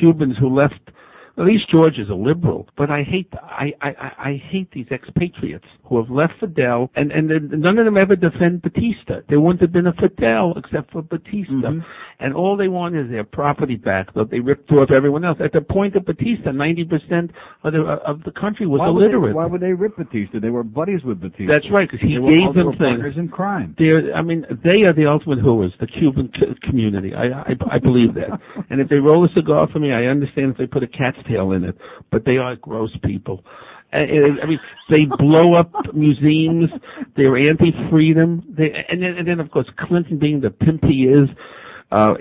Cubans 0.00 0.36
who 0.40 0.48
left. 0.48 0.80
At 1.36 1.46
least 1.46 1.68
George 1.70 1.98
is 1.98 2.08
a 2.10 2.14
liberal, 2.14 2.68
but 2.76 2.90
I 2.90 3.02
hate 3.02 3.28
I 3.34 3.72
I 3.80 3.90
I 4.30 4.42
hate 4.50 4.70
these 4.72 4.86
expatriates 4.92 5.64
who 5.84 5.96
have 6.00 6.08
left 6.08 6.34
Fidel, 6.38 6.90
and 6.94 7.10
and 7.10 7.28
none 7.60 7.76
of 7.78 7.84
them 7.86 7.96
ever 7.96 8.14
defend 8.14 8.62
Batista. 8.62 9.20
There 9.28 9.40
wouldn't 9.40 9.60
have 9.60 9.72
been 9.72 9.88
a 9.88 9.92
Fidel 9.94 10.54
except 10.56 10.92
for 10.92 11.02
Batista, 11.02 11.52
Mm-hmm. 11.54 11.80
and 12.20 12.34
all 12.34 12.56
they 12.56 12.68
want 12.68 12.94
is 12.96 13.10
their 13.10 13.24
property 13.24 13.74
back. 13.74 14.14
That 14.14 14.30
they 14.30 14.38
ripped 14.38 14.70
off 14.70 14.90
everyone 14.94 15.24
else. 15.24 15.38
At 15.42 15.52
the 15.52 15.60
point 15.60 15.96
of 15.96 16.04
Batista, 16.06 16.52
ninety 16.52 16.84
percent 16.84 17.32
of 17.64 17.72
the 17.72 17.80
of 17.80 18.22
the 18.22 18.30
country 18.30 18.66
was 18.68 18.78
why 18.78 18.88
would, 18.90 19.00
they, 19.02 19.06
illiterate. 19.12 19.34
why 19.34 19.46
would 19.46 19.60
they 19.60 19.72
rip 19.72 19.96
Batista? 19.96 20.38
They 20.38 20.50
were 20.50 20.62
buddies 20.62 21.02
with 21.04 21.20
Batista. 21.20 21.52
That's 21.52 21.66
right, 21.72 21.88
because 21.90 22.06
he 22.06 22.14
They 22.14 22.30
gave 22.30 22.54
them 22.54 22.78
things. 22.78 23.16
in 23.18 23.28
crime. 23.28 23.74
They're, 23.76 24.14
I 24.14 24.22
mean, 24.22 24.44
they 24.62 24.82
are 24.86 24.92
the 24.94 25.06
ultimate 25.10 25.40
whores, 25.40 25.70
the 25.80 25.86
Cuban 25.88 26.30
c- 26.38 26.46
community. 26.68 27.12
I, 27.14 27.50
I, 27.50 27.76
I 27.76 27.78
believe 27.78 28.14
that. 28.14 28.38
and 28.70 28.80
if 28.80 28.88
they 28.88 28.96
roll 28.96 29.24
a 29.24 29.28
cigar 29.34 29.66
for 29.72 29.78
me, 29.80 29.90
I 29.92 30.04
understand 30.06 30.52
if 30.52 30.56
they 30.58 30.66
put 30.66 30.82
a 30.82 30.86
cat's 30.88 31.18
tail 31.28 31.52
in 31.52 31.64
it, 31.64 31.76
but 32.10 32.24
they 32.24 32.36
are 32.36 32.56
gross 32.56 32.90
people. 33.04 33.44
I 33.94 34.46
mean, 34.46 34.58
they 34.90 35.04
blow 35.18 35.54
up 35.54 35.72
museums. 35.94 36.68
They're 37.16 37.36
anti-freedom. 37.36 38.54
They, 38.56 38.72
and 38.88 39.00
then, 39.00 39.14
and 39.18 39.28
then 39.28 39.40
of 39.40 39.50
course, 39.50 39.68
Clinton 39.78 40.18
being 40.18 40.40
the 40.40 40.50
pimp 40.50 40.82
he 40.82 41.04
is. 41.04 41.28
Uh, 41.92 42.14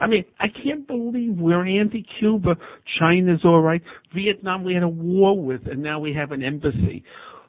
I 0.00 0.08
mean, 0.08 0.24
I 0.40 0.46
can't 0.48 0.86
believe 0.88 1.36
we're 1.36 1.64
anti-Cuba. 1.64 2.56
China's 2.98 3.40
all 3.44 3.60
right. 3.60 3.82
Vietnam 4.14 4.64
we 4.64 4.74
had 4.74 4.82
a 4.82 4.88
war 4.88 5.40
with, 5.40 5.66
and 5.66 5.82
now 5.82 6.00
we 6.00 6.12
have 6.14 6.32
an 6.32 6.42
embassy. 6.42 7.04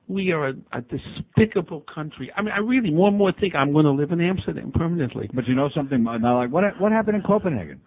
We 0.08 0.32
are 0.32 0.50
a, 0.50 0.54
a 0.74 0.82
despicable 0.82 1.84
country. 1.94 2.32
I 2.36 2.42
mean, 2.44 2.52
I 2.54 2.60
really 2.60 2.92
more 2.92 3.08
and 3.08 3.18
more 3.18 3.32
think 3.40 3.56
I'm 3.56 3.72
going 3.74 3.86
to 3.86 3.92
live 3.92 4.12
in 4.12 4.22
Amsterdam 4.22 4.72
permanently. 4.76 5.30
But 5.34 5.48
you 5.48 5.56
know 5.56 5.70
something? 5.74 6.04
Now, 6.04 6.38
like 6.38 6.52
what 6.52 6.64
what 6.80 6.92
happened 6.92 7.16
in 7.16 7.24
Copenhagen? 7.24 7.82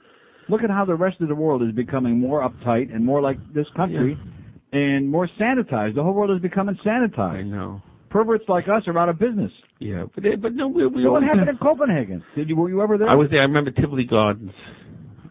Look 0.49 0.63
at 0.63 0.71
how 0.71 0.85
the 0.85 0.95
rest 0.95 1.21
of 1.21 1.29
the 1.29 1.35
world 1.35 1.63
is 1.63 1.73
becoming 1.73 2.19
more 2.19 2.49
uptight 2.49 2.95
and 2.95 3.05
more 3.05 3.21
like 3.21 3.39
this 3.55 3.67
country, 3.77 4.19
and 4.73 5.09
more 5.09 5.29
sanitized. 5.41 5.95
The 5.95 6.03
whole 6.03 6.13
world 6.13 6.37
is 6.37 6.43
becoming 6.43 6.77
sanitized. 6.85 7.39
I 7.39 7.43
know. 7.43 7.81
Perverts 8.11 8.45
like 8.49 8.65
us 8.65 8.83
are 8.87 8.99
out 8.99 9.09
of 9.09 9.19
business. 9.19 9.51
Yeah, 9.81 10.05
but 10.15 10.23
they, 10.23 10.37
but 10.37 10.55
no, 10.55 10.69
we, 10.69 10.87
we 10.87 11.03
So 11.03 11.13
what 11.13 11.23
happened 11.23 11.49
in 11.51 11.57
Copenhagen? 11.59 12.23
Did 12.37 12.49
you 12.49 12.57
were 12.57 12.69
you 12.69 12.83
ever 12.83 12.99
there? 12.99 13.09
I 13.09 13.15
was 13.15 13.29
there. 13.31 13.41
I 13.41 13.45
remember 13.45 13.71
Tivoli 13.71 14.05
Gardens. 14.05 14.53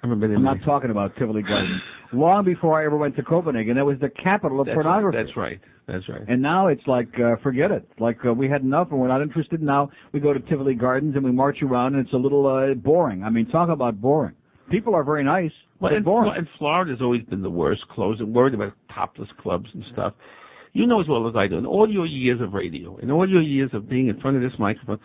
I 0.03 0.07
remember. 0.07 0.33
I'm 0.33 0.43
not 0.43 0.57
talking 0.65 0.89
about 0.89 1.15
Tivoli 1.17 1.43
Gardens. 1.43 1.81
Long 2.13 2.45
before 2.45 2.79
I 2.79 2.85
ever 2.85 2.97
went 2.97 3.15
to 3.15 3.23
Copenhagen, 3.23 3.75
that 3.75 3.85
was 3.85 3.97
the 3.99 4.09
capital 4.09 4.59
of 4.59 4.67
that's, 4.67 4.75
pornography. 4.75 5.17
That's 5.17 5.35
right. 5.35 5.59
That's 5.87 6.07
right. 6.07 6.21
And 6.27 6.41
now 6.41 6.67
it's 6.67 6.85
like, 6.85 7.07
uh, 7.19 7.35
forget 7.41 7.71
it. 7.71 7.87
Like 7.99 8.19
uh, 8.25 8.33
we 8.33 8.47
had 8.47 8.61
enough, 8.61 8.89
and 8.91 8.99
we're 8.99 9.07
not 9.07 9.21
interested. 9.21 9.61
Now 9.61 9.89
we 10.11 10.19
go 10.19 10.31
to 10.31 10.39
Tivoli 10.39 10.75
Gardens 10.75 11.15
and 11.15 11.23
we 11.23 11.31
march 11.31 11.57
around, 11.63 11.95
and 11.95 12.05
it's 12.05 12.13
a 12.13 12.17
little 12.17 12.45
uh, 12.45 12.73
boring. 12.75 13.23
I 13.23 13.29
mean, 13.29 13.47
talk 13.47 13.69
about 13.69 13.99
boring. 13.99 14.35
People 14.71 14.95
are 14.95 15.03
very 15.03 15.23
nice, 15.23 15.51
Well, 15.79 15.91
but 15.91 15.95
and, 15.97 16.05
boring. 16.05 16.33
and 16.37 16.47
Florida's 16.57 17.01
always 17.01 17.23
been 17.23 17.41
the 17.41 17.49
worst. 17.49 17.81
Closing, 17.89 18.33
worried 18.33 18.53
about 18.53 18.73
topless 18.93 19.29
clubs 19.41 19.67
and 19.73 19.83
stuff. 19.93 20.13
You 20.73 20.87
know 20.87 20.99
as 21.01 21.07
well 21.07 21.27
as 21.27 21.35
I 21.35 21.47
do. 21.47 21.57
In 21.57 21.65
all 21.65 21.87
your 21.91 22.05
years 22.07 22.41
of 22.41 22.53
radio, 22.53 22.97
in 22.97 23.11
all 23.11 23.29
your 23.29 23.41
years 23.41 23.69
of 23.73 23.87
being 23.89 24.07
in 24.07 24.19
front 24.21 24.37
of 24.37 24.41
this 24.43 24.57
microphone, 24.57 24.99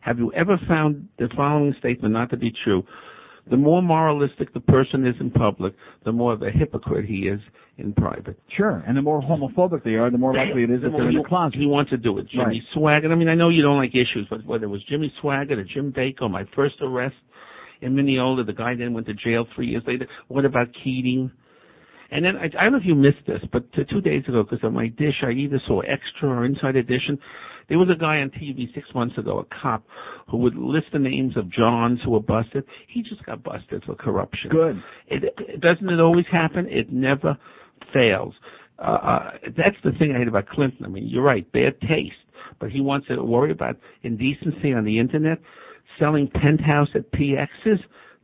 have 0.00 0.18
you 0.18 0.32
ever 0.32 0.58
found 0.66 1.06
the 1.18 1.28
following 1.36 1.74
statement 1.78 2.12
not 2.12 2.30
to 2.30 2.36
be 2.36 2.52
true? 2.64 2.82
The 3.50 3.56
more 3.56 3.82
moralistic 3.82 4.52
the 4.54 4.60
person 4.60 5.06
is 5.06 5.14
in 5.20 5.30
public, 5.30 5.74
the 6.04 6.12
more 6.12 6.32
of 6.32 6.42
a 6.42 6.50
hypocrite 6.50 7.04
he 7.06 7.28
is 7.28 7.40
in 7.76 7.92
private. 7.92 8.38
Sure, 8.56 8.82
and 8.86 8.96
the 8.96 9.02
more 9.02 9.20
homophobic 9.20 9.82
they 9.84 9.94
are, 9.94 10.10
the 10.10 10.18
more 10.18 10.34
likely 10.34 10.62
it 10.62 10.70
is 10.70 10.82
that 10.82 10.90
they're 10.92 11.08
in 11.08 11.16
the 11.16 11.24
closet. 11.28 11.58
He 11.58 11.66
wants 11.66 11.90
to 11.90 11.96
do 11.96 12.18
it. 12.18 12.28
Jimmy 12.30 12.44
Right. 12.44 12.62
Swaggart. 13.02 13.10
I 13.10 13.14
mean, 13.16 13.28
I 13.28 13.34
know 13.34 13.48
you 13.48 13.62
don't 13.62 13.76
like 13.78 13.90
issues, 13.94 14.26
but 14.30 14.44
whether 14.44 14.64
it 14.64 14.68
was 14.68 14.82
Jimmy 14.84 15.12
Swaggart 15.22 15.58
or 15.58 15.64
Jim 15.64 15.92
Bakker, 15.92 16.30
my 16.30 16.44
first 16.54 16.76
arrest 16.82 17.16
in 17.82 17.94
Mineola, 17.94 18.44
the 18.44 18.52
guy 18.52 18.74
then 18.76 18.94
went 18.94 19.06
to 19.08 19.14
jail 19.14 19.46
three 19.54 19.66
years 19.66 19.82
later. 19.86 20.06
What 20.28 20.44
about 20.44 20.68
Keating? 20.82 21.30
And 22.10 22.24
then 22.24 22.36
I, 22.36 22.44
I 22.44 22.64
don't 22.64 22.72
know 22.72 22.78
if 22.78 22.84
you 22.84 22.94
missed 22.94 23.26
this, 23.26 23.40
but 23.52 23.64
two 23.72 24.00
days 24.00 24.24
ago, 24.28 24.42
because 24.42 24.62
on 24.64 24.74
my 24.74 24.88
dish, 24.88 25.22
I 25.22 25.30
either 25.30 25.60
saw 25.66 25.80
extra 25.80 26.28
or 26.28 26.44
inside 26.44 26.76
edition. 26.76 27.18
There 27.68 27.78
was 27.78 27.88
a 27.88 27.98
guy 27.98 28.18
on 28.18 28.30
TV 28.30 28.72
six 28.74 28.86
months 28.94 29.16
ago, 29.16 29.38
a 29.38 29.62
cop, 29.62 29.84
who 30.28 30.36
would 30.38 30.54
list 30.54 30.86
the 30.92 30.98
names 30.98 31.36
of 31.36 31.50
Johns 31.50 32.00
who 32.04 32.10
were 32.10 32.20
busted. 32.20 32.64
He 32.88 33.02
just 33.02 33.24
got 33.24 33.42
busted 33.42 33.84
for 33.84 33.94
corruption. 33.94 34.50
Good. 34.50 34.82
It, 35.08 35.24
it 35.38 35.60
doesn't 35.60 35.88
it 35.88 36.00
always 36.00 36.26
happen? 36.30 36.66
It 36.68 36.92
never 36.92 37.38
fails. 37.94 38.34
Uh, 38.78 38.82
uh, 38.82 39.30
that's 39.56 39.76
the 39.84 39.92
thing 39.98 40.12
I 40.14 40.18
hate 40.18 40.28
about 40.28 40.48
Clinton. 40.48 40.84
I 40.84 40.88
mean, 40.88 41.06
you're 41.06 41.22
right, 41.22 41.50
bad 41.52 41.80
taste, 41.80 42.14
but 42.60 42.70
he 42.70 42.80
wants 42.80 43.06
to 43.08 43.22
worry 43.22 43.52
about 43.52 43.76
indecency 44.02 44.72
on 44.72 44.84
the 44.84 44.98
internet, 44.98 45.38
selling 45.98 46.28
penthouse 46.28 46.88
at 46.94 47.10
PXs. 47.12 47.78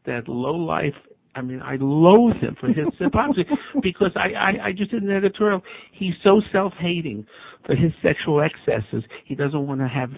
That 0.06 0.28
low 0.28 0.54
life. 0.54 0.94
I 1.34 1.42
mean, 1.42 1.60
I 1.62 1.76
loathe 1.78 2.36
him 2.36 2.56
for 2.58 2.68
his 2.68 2.86
hypocrisy 2.98 3.44
because 3.82 4.10
I, 4.16 4.32
I, 4.32 4.66
I 4.68 4.72
just 4.72 4.90
did 4.90 5.02
an 5.02 5.10
editorial. 5.10 5.62
He's 5.92 6.14
so 6.24 6.40
self-hating 6.50 7.26
for 7.66 7.76
his 7.76 7.92
sexual 8.02 8.40
excesses. 8.40 9.04
He 9.24 9.34
doesn't 9.34 9.66
want 9.66 9.80
to 9.80 9.88
have 9.88 10.10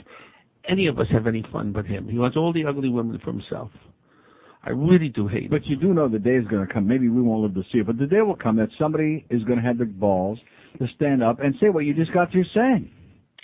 any 0.68 0.86
of 0.86 0.98
us 0.98 1.06
have 1.12 1.26
any 1.26 1.44
fun 1.52 1.72
but 1.72 1.86
him. 1.86 2.08
He 2.08 2.18
wants 2.18 2.36
all 2.36 2.52
the 2.52 2.64
ugly 2.64 2.88
women 2.88 3.18
for 3.22 3.32
himself. 3.32 3.70
I 4.62 4.70
really 4.70 5.08
do 5.08 5.26
hate 5.26 5.44
him. 5.44 5.50
But 5.50 5.66
you 5.66 5.76
do 5.76 5.92
know 5.92 6.08
the 6.08 6.18
day 6.18 6.36
is 6.36 6.46
going 6.46 6.66
to 6.66 6.72
come. 6.72 6.86
Maybe 6.86 7.08
we 7.08 7.22
won't 7.22 7.42
live 7.42 7.54
to 7.54 7.62
see 7.72 7.78
it, 7.78 7.86
but 7.86 7.98
the 7.98 8.06
day 8.06 8.20
will 8.20 8.36
come 8.36 8.56
that 8.56 8.68
somebody 8.78 9.26
is 9.30 9.42
going 9.44 9.58
to 9.58 9.64
have 9.64 9.78
the 9.78 9.86
balls 9.86 10.38
to 10.78 10.86
stand 10.96 11.22
up 11.22 11.40
and 11.40 11.54
say 11.60 11.68
what 11.68 11.84
you 11.84 11.94
just 11.94 12.12
got 12.12 12.30
through 12.30 12.44
saying. 12.54 12.90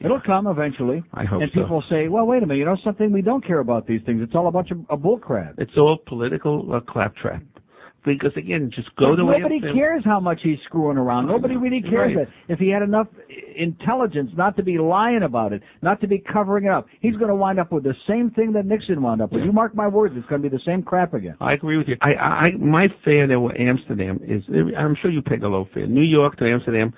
It'll 0.05 0.21
come 0.21 0.47
eventually. 0.47 1.03
I 1.15 1.25
hope 1.25 1.41
and 1.43 1.51
so. 1.55 1.61
people 1.63 1.83
say, 1.89 2.09
well, 2.09 2.27
wait 2.27 2.43
a 2.43 2.47
minute, 2.47 2.59
you 2.59 2.65
know 2.67 2.77
something? 2.85 3.13
We 3.13 3.23
don't 3.23 3.45
care 3.47 3.61
about 3.61 3.87
these 3.87 4.01
things. 4.05 4.21
It's 4.23 4.35
all 4.35 4.47
a 4.49 4.53
bunch 4.53 4.71
of 4.71 4.79
a 4.91 4.97
bull 4.97 5.19
crap. 5.19 5.55
It's 5.59 5.73
all 5.77 5.99
political 6.07 6.69
uh, 6.75 6.81
claptrap. 6.81 7.43
because 8.05 8.33
again, 8.37 8.71
just 8.75 8.95
go 8.97 9.11
But 9.13 9.17
the 9.17 9.25
way 9.25 9.39
nobody 9.39 9.61
cares 9.61 10.03
how 10.05 10.21
much 10.21 10.41
he's 10.43 10.59
screwing 10.67 10.97
around. 10.99 11.27
Nobody 11.29 11.57
really 11.57 11.81
cares 11.83 12.15
Right. 12.15 12.29
that 12.29 12.53
if 12.53 12.59
he 12.59 12.69
had 12.69 12.83
enough 12.83 13.09
intelligence 13.57 14.31
not 14.37 14.57
to 14.59 14.63
be 14.63 14.79
lying 14.79 15.23
about 15.23 15.53
it, 15.53 15.63
not 15.83 16.01
to 16.03 16.07
be 16.07 16.19
covering 16.19 16.67
it 16.67 16.71
up, 16.71 16.87
he's 17.01 17.17
going 17.17 17.29
to 17.29 17.35
wind 17.35 17.59
up 17.59 17.73
with 17.73 17.83
the 17.85 17.95
same 18.07 18.31
thing 18.31 18.53
that 18.53 18.67
Nixon 18.67 19.03
wound 19.03 19.23
up 19.23 19.33
with. 19.33 19.43
You 19.45 19.53
mark 19.53 19.75
my 19.75 19.89
words, 19.89 20.15
it's 20.17 20.27
going 20.29 20.43
to 20.43 20.49
be 20.49 20.55
the 20.57 20.63
same 20.65 20.83
crap 20.83 21.15
again. 21.15 21.37
I 21.41 21.55
agree 21.55 21.79
with 21.79 21.89
you. 21.89 21.97
I, 22.03 22.13
I, 22.13 22.29
I- 22.49 22.57
my 22.59 22.87
fare 23.05 23.27
there 23.27 23.41
with 23.41 23.57
Amsterdam 23.59 24.21
is, 24.23 24.43
I'm 24.79 24.97
sure 25.01 25.11
you 25.11 25.23
paid 25.23 25.43
a 25.43 25.49
low 25.49 25.67
fare. 25.75 25.87
New 25.87 26.03
York 26.03 26.37
to 26.37 26.45
Amsterdam, 26.45 26.93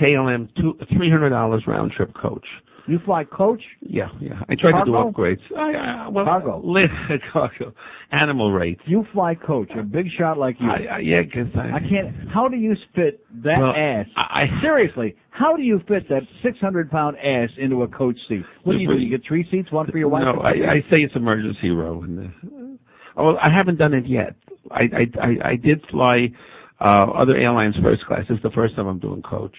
KLM, 0.00 0.48
two, 0.56 0.74
three 0.96 1.10
hundred 1.10 1.30
dollars 1.30 1.64
round 1.66 1.92
trip 1.92 2.12
coach. 2.20 2.46
You 2.86 2.98
fly 3.04 3.24
coach? 3.24 3.62
Yeah, 3.80 4.08
yeah. 4.20 4.40
I 4.48 4.54
tried 4.60 4.80
to 4.80 4.84
do 4.84 4.92
upgrades. 4.92 5.38
I, 5.56 6.06
I, 6.06 6.08
well, 6.08 6.24
Cargo. 6.24 6.60
cargo. 7.32 7.72
Animal 8.10 8.52
rates. 8.52 8.80
You 8.86 9.04
fly 9.12 9.34
coach, 9.36 9.70
a 9.78 9.82
big 9.82 10.06
shot 10.18 10.38
like 10.38 10.56
you. 10.58 10.68
I, 10.68 10.96
I, 10.96 10.98
yeah, 10.98 11.22
'cause 11.22 11.52
I, 11.54 11.76
I 11.76 11.80
can't. 11.80 12.28
How 12.32 12.48
do 12.48 12.56
you 12.56 12.74
fit 12.96 13.24
that 13.44 13.58
Well, 13.60 13.74
ass? 13.76 14.06
I, 14.16 14.42
I 14.42 14.60
Seriously, 14.62 15.14
how 15.30 15.56
do 15.56 15.62
you 15.62 15.80
fit 15.86 16.08
that 16.08 16.22
600 16.42 16.90
pound 16.90 17.16
ass 17.18 17.50
into 17.58 17.82
a 17.82 17.88
coach 17.88 18.16
seat? 18.28 18.42
What 18.64 18.72
do 18.72 18.78
you 18.78 18.88
do? 18.88 18.98
You 18.98 19.10
get 19.18 19.26
three 19.28 19.46
seats, 19.50 19.70
one 19.70 19.88
for 19.90 19.98
your 19.98 20.08
wife. 20.08 20.24
No, 20.24 20.40
I, 20.40 20.50
I 20.72 20.80
say 20.90 20.98
it's 20.98 21.14
emergency 21.14 21.70
row. 21.70 22.02
And, 22.02 22.18
uh, 22.18 23.20
oh, 23.20 23.36
I 23.36 23.50
haven't 23.56 23.76
done 23.78 23.94
it 23.94 24.06
yet. 24.08 24.34
I, 24.70 24.80
I, 24.82 25.20
I, 25.22 25.48
I 25.50 25.56
did 25.56 25.84
fly 25.90 26.28
uh, 26.80 27.06
other 27.12 27.36
airlines 27.36 27.76
first 27.82 28.04
class. 28.06 28.22
This 28.28 28.36
is 28.38 28.42
the 28.42 28.50
first 28.50 28.74
time 28.74 28.86
I'm 28.86 28.98
doing 28.98 29.22
coach, 29.22 29.54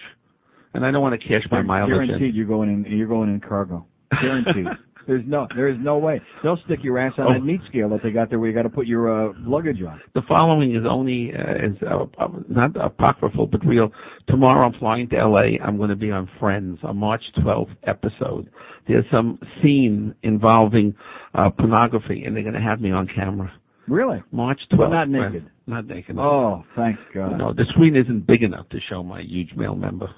and 0.73 0.85
I 0.85 0.91
don't 0.91 1.01
want 1.01 1.19
to 1.19 1.27
cash 1.27 1.43
my 1.51 1.61
mileage. 1.61 1.91
in. 1.91 2.05
Guaranteed, 2.07 2.35
you're 2.35 2.47
going 2.47 2.69
in. 2.69 2.97
You're 2.97 3.07
going 3.07 3.29
in 3.29 3.39
cargo. 3.39 3.85
Guaranteed. 4.21 4.65
There's 5.07 5.23
no, 5.25 5.47
there 5.55 5.67
is 5.67 5.77
no 5.79 5.97
way. 5.97 6.21
They'll 6.43 6.59
stick 6.65 6.79
your 6.83 6.99
ass 6.99 7.13
on 7.17 7.25
Oh. 7.27 7.33
that 7.33 7.43
meat 7.43 7.59
scale 7.67 7.89
that 7.89 8.01
they 8.03 8.11
got 8.11 8.29
there, 8.29 8.37
where 8.39 8.47
you 8.49 8.55
got 8.55 8.61
to 8.63 8.69
put 8.69 8.85
your 8.85 9.31
uh, 9.31 9.33
luggage 9.39 9.81
on. 9.81 9.99
The 10.13 10.21
following 10.27 10.75
is 10.75 10.83
only 10.87 11.31
uh, 11.33 11.55
is 11.71 11.75
uh, 11.81 12.03
uh, 12.23 12.27
not 12.47 12.75
apocryphal 12.79 13.47
but 13.47 13.65
real. 13.65 13.91
Tomorrow 14.27 14.63
I'm 14.67 14.79
flying 14.79 15.09
to 15.09 15.17
L.A. 15.17 15.59
I'm 15.61 15.77
going 15.77 15.89
to 15.89 15.95
be 15.95 16.11
on 16.11 16.29
Friends, 16.39 16.77
a 16.83 16.93
March 16.93 17.23
12th 17.39 17.75
episode. 17.87 18.47
There's 18.87 19.03
some 19.11 19.39
scene 19.63 20.13
involving 20.21 20.93
uh, 21.33 21.49
pornography, 21.49 22.23
and 22.23 22.35
they're 22.35 22.43
going 22.43 22.53
to 22.55 22.61
have 22.61 22.79
me 22.79 22.91
on 22.91 23.07
camera. 23.07 23.51
Really? 23.87 24.21
March 24.31 24.59
12th. 24.71 24.77
But 24.77 24.89
not 24.89 25.07
Friends. 25.09 25.33
naked. 25.33 25.49
Not 25.65 25.87
naked. 25.87 26.15
Oh, 26.19 26.63
thank 26.75 26.97
God. 27.13 27.39
No, 27.39 27.53
the 27.53 27.65
screen 27.71 27.95
isn't 27.95 28.27
big 28.27 28.43
enough 28.43 28.69
to 28.69 28.77
show 28.87 29.01
my 29.01 29.21
huge 29.21 29.49
male 29.57 29.75
member. 29.75 30.09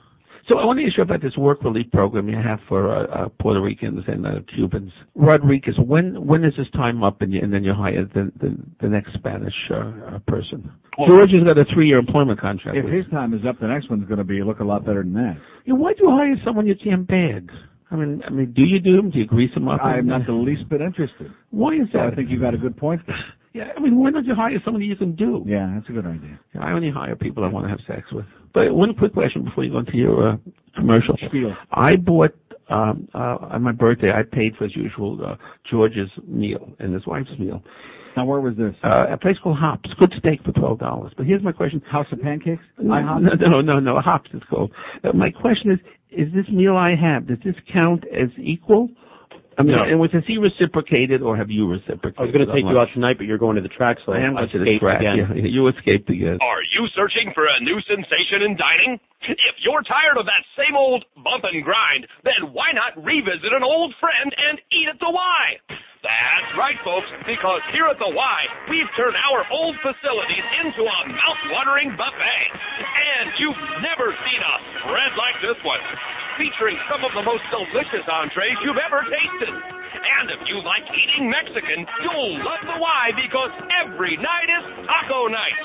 So 0.50 0.58
I 0.60 0.66
want 0.66 0.80
to 0.80 0.86
ask 0.86 0.98
you 0.98 1.04
about 1.04 1.22
this 1.22 1.38
work 1.38 1.64
relief 1.64 1.90
program 1.92 2.28
you 2.28 2.36
have 2.36 2.60
for 2.68 2.94
uh, 2.94 3.06
uh, 3.26 3.30
Puerto 3.40 3.62
Ricans 3.62 4.04
and 4.08 4.26
uh, 4.28 4.30
Cubans. 4.54 4.92
Rodriguez, 5.16 5.76
when 5.80 6.26
when 6.28 6.44
is 6.44 6.54
this 6.58 6.68
time 6.74 7.02
up 7.02 7.22
and, 7.22 7.34
you, 7.34 7.40
and 7.42 7.54
then 7.54 7.64
you 7.64 7.74
hire 7.74 8.04
the 8.14 8.30
the, 8.42 8.58
the 8.82 8.90
next 8.90 9.14
Spanish 9.14 9.54
uh, 9.72 9.76
uh, 10.16 10.20
person? 10.28 10.70
George 11.08 11.32
has 11.32 11.44
got 11.44 11.58
a 11.58 11.66
three-year 11.74 11.98
employment 11.98 12.40
contract. 12.42 12.78
If 12.78 12.92
his 12.92 13.06
time 13.10 13.34
is 13.34 13.42
up, 13.48 13.60
the 13.60 13.68
next 13.68 13.90
one's 13.90 14.06
going 14.06 14.18
to 14.18 14.24
be 14.26 14.44
look 14.44 14.60
a 14.60 14.66
lot 14.66 14.86
better 14.86 15.04
than 15.04 15.14
that. 15.14 15.38
you. 15.66 15.76
Why 15.76 15.94
do 15.94 16.04
you 16.04 16.10
hire 16.12 16.36
someone 16.44 16.68
you 16.68 16.76
can't 16.76 17.08
bag? 17.08 17.50
I 17.90 17.96
mean, 17.96 18.22
I 18.28 18.30
mean, 18.32 18.54
do 18.54 18.64
you 18.64 18.80
do 18.80 18.98
them? 18.98 19.12
Do 19.12 19.20
you 19.20 19.26
grease 19.26 19.54
them 19.54 19.68
up? 19.68 19.80
I'm 19.82 20.08
not 20.08 20.26
the 20.26 20.34
least 20.34 20.68
bit 20.68 20.82
interested. 20.82 21.32
Why 21.52 21.74
is 21.76 21.88
So 21.92 22.00
that? 22.00 22.12
I 22.12 22.16
think 22.16 22.30
you 22.30 22.40
got 22.40 22.54
a 22.54 22.58
good 22.58 22.76
point 22.76 23.02
there. 23.08 23.16
Yeah, 23.53 23.65
I 23.77 23.80
mean, 23.80 23.99
why 23.99 24.09
don't 24.09 24.25
you 24.25 24.33
hire 24.33 24.59
somebody 24.65 24.85
you 24.85 24.95
can 24.95 25.15
do? 25.15 25.43
Yeah, 25.45 25.72
that's 25.75 25.88
a 25.88 25.91
good 25.91 26.07
idea. 26.07 26.40
I 26.59 26.72
only 26.72 26.90
hire 26.90 27.15
people 27.15 27.43
I 27.43 27.48
want 27.49 27.65
to 27.65 27.69
have 27.69 27.80
sex 27.88 28.11
with. 28.11 28.25
But 28.53 28.73
one 28.73 28.93
quick 28.95 29.14
question 29.14 29.43
before 29.43 29.64
you 29.64 29.72
go 29.72 29.80
into 29.80 29.95
your 29.95 30.30
uh, 30.30 30.38
commercial. 30.75 31.15
Spiel. 31.27 31.56
I 31.72 31.95
bought 31.95 32.35
um, 32.69 33.07
uh, 33.14 33.38
on 33.51 33.61
my 33.61 33.72
birthday. 33.72 34.11
I 34.11 34.23
paid 34.23 34.56
for 34.57 34.64
his 34.64 34.75
usual 34.75 35.19
uh, 35.23 35.35
George's 35.69 36.09
meal 36.27 36.73
and 36.80 36.93
his 36.93 37.06
wife's 37.06 37.30
meal. 37.38 37.61
Now, 38.17 38.25
where 38.25 38.40
was 38.40 38.56
this? 38.57 38.75
Uh, 38.83 39.06
a 39.11 39.17
place 39.17 39.35
called 39.41 39.57
Hops. 39.57 39.90
Good 39.99 40.14
steak 40.19 40.43
for 40.43 40.51
twelve 40.51 40.80
dollars. 40.80 41.14
But 41.17 41.25
here's 41.25 41.43
my 41.43 41.51
question. 41.51 41.82
House 41.91 42.06
of 42.11 42.22
Pancakes? 42.22 42.64
No, 42.80 43.17
no, 43.19 43.33
no, 43.35 43.61
no, 43.61 43.80
no. 43.80 43.99
Hops 43.99 44.30
is 44.33 44.41
called. 44.49 44.72
Uh, 45.03 45.14
my 45.14 45.32
question 45.32 45.72
is: 45.72 45.80
Is 46.11 46.33
this 46.33 46.45
meal 46.51 46.75
I 46.75 46.95
have? 46.95 47.27
Does 47.27 47.40
this 47.43 47.56
count 47.72 48.03
as 48.14 48.30
equal? 48.38 48.90
I 49.57 49.64
mean, 49.64 49.75
No. 49.75 49.83
and 49.83 49.99
was 49.99 50.11
has 50.14 50.23
he 50.25 50.38
reciprocated 50.38 51.22
or 51.22 51.38
have 51.38 51.49
you 51.49 51.67
reciprocated? 51.69 52.19
I 52.19 52.23
was 52.23 52.32
going 52.32 52.45
to 52.48 52.53
take 52.53 52.65
you 52.65 52.77
out 52.77 52.90
tonight, 52.93 53.17
but 53.17 53.25
you're 53.27 53.38
going 53.41 53.56
to 53.56 53.61
the 53.65 53.69
track, 53.72 53.98
so 54.06 54.14
I 54.14 54.19
am 54.25 54.33
going 54.33 54.49
to 54.49 54.59
the 54.59 54.80
track. 54.80 54.99
again. 55.01 55.17
Yeah, 55.19 55.45
you 55.45 55.67
escaped 55.69 56.09
again. 56.09 56.38
Are 56.41 56.61
you 56.73 56.88
searching 56.95 57.32
for 57.33 57.45
a 57.45 57.59
new 57.61 57.77
sensation 57.85 58.41
in 58.45 58.57
dining? 58.57 58.99
If 59.23 59.56
you're 59.64 59.83
tired 59.88 60.17
of 60.19 60.25
that 60.25 60.43
same 60.59 60.75
old 60.75 61.06
bump 61.15 61.43
and 61.48 61.64
grind, 61.64 62.07
then 62.27 62.51
why 62.51 62.72
not 62.75 62.98
revisit 62.99 63.53
an 63.56 63.64
old 63.64 63.93
friend 63.99 64.30
and 64.35 64.59
eat 64.72 64.90
at 64.91 64.99
the 64.99 65.07
Y? 65.09 65.45
That's 66.03 66.51
right, 66.59 66.75
folks, 66.83 67.07
because 67.23 67.64
here 67.72 67.88
at 67.88 67.95
the 67.95 68.11
Y, 68.11 68.40
we've 68.67 68.91
turned 68.99 69.15
our 69.15 69.48
old 69.48 69.80
facilities 69.80 70.45
into 70.59 70.83
a 70.83 70.99
mouth-watering 71.07 71.95
buffet. 71.95 72.45
And 72.83 73.32
you've 73.40 73.64
never 73.80 74.11
seen 74.11 74.41
a 74.43 74.56
spread 74.83 75.11
like 75.15 75.40
this 75.40 75.56
one, 75.64 75.80
featuring 76.35 76.75
some 76.91 77.07
of 77.07 77.15
the 77.15 77.23
most 77.23 77.48
delicious 77.48 78.03
entrees 78.03 78.59
you've 78.67 78.83
ever 78.83 79.07
tasted. 79.07 79.56
And 79.56 80.27
if 80.35 80.43
you 80.51 80.59
like 80.59 80.83
eating 80.91 81.32
Mexican, 81.32 81.88
you'll 82.03 82.35
love 82.43 82.67
the 82.67 82.83
Y 82.83 83.03
because 83.15 83.56
every 83.80 84.19
night 84.19 84.51
is 84.51 84.83
taco 84.83 85.32
night. 85.32 85.56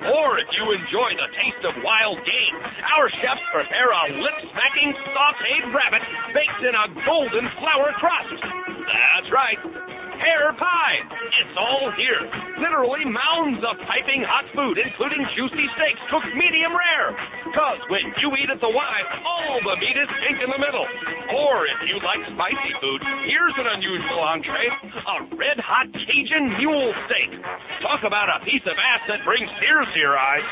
Or 0.00 0.40
if 0.40 0.48
you 0.56 0.64
enjoy 0.72 1.10
the 1.12 1.28
taste 1.36 1.62
of 1.68 1.76
wild 1.84 2.16
game, 2.24 2.56
our 2.96 3.06
chefs 3.20 3.44
prepare 3.52 3.90
a 3.92 4.04
lip-smacking 4.16 4.90
sautéed 5.12 5.64
rabbit 5.76 6.02
baked 6.32 6.62
in 6.64 6.72
a 6.72 6.86
golden 7.04 7.44
flour 7.60 7.92
crust. 8.00 8.40
That's 8.40 9.28
right. 9.28 9.99
Hair 10.20 10.52
pie. 10.60 10.98
It's 11.40 11.56
all 11.56 11.88
here. 11.96 12.22
Literally 12.60 13.08
mounds 13.08 13.64
of 13.64 13.80
piping 13.88 14.20
hot 14.20 14.44
food, 14.52 14.76
including 14.76 15.24
juicy 15.32 15.66
steaks 15.80 16.02
cooked 16.12 16.28
medium 16.36 16.76
rare. 16.76 17.16
Cause 17.56 17.80
when 17.88 18.04
you 18.20 18.28
eat 18.36 18.52
at 18.52 18.60
the 18.60 18.68
Y, 18.68 18.96
all 19.24 19.56
the 19.64 19.76
meat 19.80 19.96
is 19.96 20.10
pink 20.20 20.44
in 20.44 20.52
the 20.52 20.60
middle. 20.60 20.84
Or 21.32 21.64
if 21.64 21.80
you 21.88 21.96
like 22.04 22.20
spicy 22.36 22.72
food, 22.84 23.00
here's 23.24 23.56
an 23.64 23.68
unusual 23.80 24.20
entree, 24.20 24.68
a 24.68 25.16
red 25.40 25.56
hot 25.56 25.88
Cajun 25.88 26.44
mule 26.60 26.92
steak. 27.08 27.40
Talk 27.80 28.04
about 28.04 28.28
a 28.28 28.44
piece 28.44 28.64
of 28.68 28.76
ass 28.76 29.02
that 29.08 29.24
brings 29.24 29.48
tears 29.56 29.88
to 29.88 29.98
your 29.98 30.20
eyes. 30.20 30.44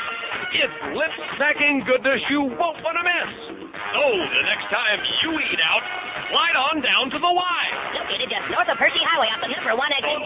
It's 0.57 0.77
lip 0.97 1.13
smacking 1.37 1.85
goodness 1.85 2.21
you 2.33 2.41
won't 2.57 2.81
want 2.81 2.97
to 2.97 3.05
miss. 3.05 3.68
So 3.69 4.01
the 4.01 4.43
next 4.49 4.67
time 4.73 4.97
you 5.21 5.31
eat 5.37 5.61
out, 5.61 5.83
slide 6.33 6.57
on 6.57 6.81
down 6.81 7.09
to 7.13 7.19
the 7.21 7.31
Y. 7.31 7.63
Located 8.01 8.29
just 8.29 8.49
north 8.49 8.69
of 8.69 8.77
Hershey 8.77 9.03
Highway 9.05 9.29
off 9.29 9.41
the 9.45 9.49
number 9.53 9.75
one 9.77 9.91
exit. 9.93 10.19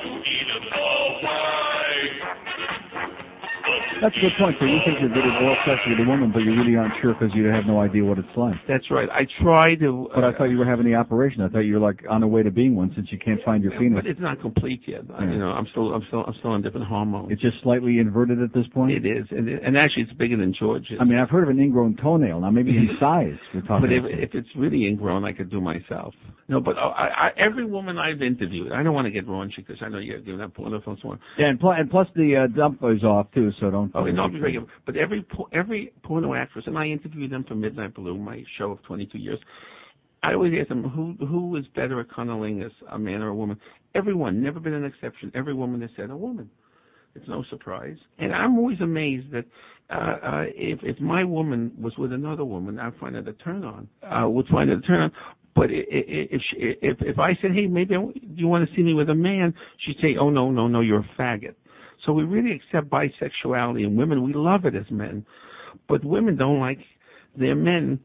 Eat 3.64 3.84
at 3.84 3.96
the 3.96 4.00
Y. 4.00 4.02
That's 4.04 4.16
a 4.18 4.22
good 4.22 4.36
point. 4.40 4.56
So 4.60 4.66
you 4.66 4.80
think 4.86 5.00
you're 5.00 5.10
good 5.14 5.24
at 5.26 5.42
oral 5.42 5.56
sex 5.66 5.80
with 5.88 6.00
a 6.00 6.08
woman, 6.10 6.32
but 6.34 6.40
you 6.44 6.52
really 6.56 6.76
aren't 6.76 6.94
sure 7.02 7.14
because 7.14 7.34
you 7.36 7.46
have 7.48 7.66
no 7.66 7.80
idea 7.80 8.04
what 8.04 8.20
it's 8.20 8.36
like. 8.36 8.56
That's 8.68 8.90
right. 8.92 9.08
I 9.10 9.24
try 9.42 9.76
to. 9.76 10.10
But 10.14 10.24
I 10.24 10.34
thought 10.34 10.52
you 10.52 10.58
were 10.58 10.66
having 10.66 10.86
the 10.86 10.96
operation. 10.96 11.42
I 11.42 11.48
thought 11.50 11.64
you 11.68 11.76
were 11.76 11.86
like 11.86 12.04
on 12.10 12.22
the 12.22 12.28
way 12.28 12.44
to 12.44 12.52
being 12.52 12.76
one 12.76 12.92
since 12.96 13.08
you 13.12 13.18
can't 13.20 13.40
find 13.44 13.64
your 13.64 13.72
penis. 13.80 14.02
But 14.04 14.08
it's 14.10 14.20
not 14.20 14.42
complete 14.42 14.82
yet. 14.88 15.02
I- 15.16 15.24
You 15.26 15.40
know, 15.40 15.52
I'm 15.52 15.68
still, 15.72 15.94
I'm 15.94 16.04
still, 16.08 16.24
I'm 16.28 16.34
still 16.40 16.52
on 16.52 16.62
different 16.62 16.88
hormones. 16.88 17.32
It's 17.32 17.42
just 17.42 17.58
slightly 17.64 18.00
inverted 18.00 18.42
at 18.42 18.54
this 18.54 18.68
point. 18.74 18.92
It 18.92 19.06
is, 19.06 19.26
and, 19.32 19.48
and 19.48 19.78
actually, 19.78 20.04
it's 20.04 20.14
bigger 20.14 20.38
than 20.38 20.54
George's. 20.58 20.98
I 21.00 21.06
mean, 21.06 21.18
I've 21.18 21.30
heard 21.30 21.44
of 21.44 21.50
an 21.50 21.60
ingrown 21.60 21.96
toenail. 22.02 22.42
Now 22.42 22.52
maybe 22.52 22.72
in 22.72 22.90
size 23.00 23.38
we're 23.54 23.62
talking. 23.62 23.88
But 23.88 23.94
if, 23.94 24.04
if 24.30 24.36
it's 24.36 24.50
really 24.58 24.86
ingrown, 24.88 25.24
I 25.24 25.32
could 25.34 25.50
do 25.50 25.62
myself. 25.62 26.14
No, 26.50 26.60
but 26.60 26.76
uh, 26.78 26.82
I, 26.82 27.06
I, 27.08 27.30
every 27.38 27.66
woman 27.66 27.98
I've 27.98 28.22
interviewed, 28.22 28.74
I 28.74 28.84
don't 28.84 28.94
want 28.94 29.06
to 29.06 29.12
get 29.12 29.26
raunchy 29.26 29.58
because 29.66 29.78
I 29.82 29.88
know 29.88 30.00
you're 30.00 30.20
doing 30.20 30.40
that 30.40 30.54
porno 30.54 30.82
film 30.82 30.98
somewhere. 31.02 31.20
yeah, 31.40 31.48
and, 31.48 31.58
pl- 31.58 31.72
and 31.72 31.90
plus 31.90 32.08
the 32.18 32.36
uh, 32.36 32.48
dump 32.54 32.80
is 32.84 33.02
off 33.02 33.28
too, 33.34 33.52
so 33.60 33.70
don't. 33.72 33.94
Okay, 33.96 34.12
no, 34.12 34.24
I'll 34.24 34.30
be 34.30 34.40
regular. 34.40 34.68
But 34.86 34.96
every 34.98 35.26
every 35.54 35.92
porno 36.04 36.34
actress, 36.34 36.66
and 36.68 36.78
I 36.78 36.88
interviewed 36.88 37.32
them 37.32 37.44
for 37.48 37.56
Midnight 37.56 37.94
Blue, 37.96 38.18
my 38.18 38.44
show 38.58 38.72
of 38.72 38.84
22 38.84 39.18
years. 39.18 39.40
I 40.24 40.34
always 40.34 40.54
ask 40.60 40.70
them 40.70 40.84
who 40.84 41.16
who 41.26 41.56
is 41.58 41.66
better 41.76 42.00
at 42.00 42.10
cunnilingus, 42.10 42.72
a 42.92 42.98
man 43.00 43.22
or 43.22 43.28
a 43.30 43.36
woman. 43.36 43.58
Everyone, 43.96 44.42
never 44.42 44.60
been 44.60 44.74
an 44.74 44.86
exception. 44.86 45.32
Every 45.36 45.54
woman 45.54 45.82
has 45.82 45.90
said 45.98 46.10
a 46.10 46.16
woman. 46.18 46.50
It's 47.16 47.28
no 47.28 47.44
surprise. 47.50 47.98
And 48.18 48.34
I'm 48.34 48.58
always 48.58 48.80
amazed 48.82 49.32
that 49.32 49.46
uh, 49.90 49.94
uh, 50.26 50.44
if 50.56 50.80
if 50.84 51.00
my 51.00 51.24
woman 51.24 51.72
was 51.80 51.94
with 51.98 52.12
another 52.14 52.46
woman, 52.46 52.80
I'd 52.80 52.96
find 53.00 53.16
it 53.16 53.28
a 53.28 53.34
turn 53.34 53.64
on. 53.64 53.88
Uh, 54.02 54.28
would 54.30 54.48
find 54.48 54.70
it 54.70 54.80
a 54.80 54.82
turn 54.82 55.02
on. 55.02 55.12
But 55.56 55.70
i- 55.70 55.74
i- 55.74 56.28
if 56.32 56.42
she, 56.50 56.58
if 56.82 56.98
if 57.02 57.20
I 57.20 57.36
said, 57.42 57.52
hey, 57.54 57.68
maybe 57.68 57.94
I 57.96 58.00
do 58.02 58.12
you 58.36 58.48
want 58.48 58.68
to 58.68 58.76
see 58.76 58.82
me 58.82 58.94
with 58.96 59.10
a 59.10 59.16
man? 59.16 59.54
She'd 59.86 59.98
say, 60.02 60.16
oh 60.20 60.30
no, 60.32 60.50
no, 60.50 60.68
no, 60.68 60.80
you're 60.82 61.02
a 61.02 61.10
faggot. 61.22 61.54
So 62.06 62.14
we 62.14 62.24
really 62.24 62.52
accept 62.52 62.90
bisexuality 62.90 63.86
in 63.86 63.96
women. 63.96 64.24
We 64.24 64.34
love 64.34 64.66
it 64.66 64.76
as 64.76 64.90
men, 64.90 65.26
but 65.88 66.04
women 66.04 66.36
don't 66.36 66.60
like 66.60 66.80
their 67.38 67.56
men 67.56 68.00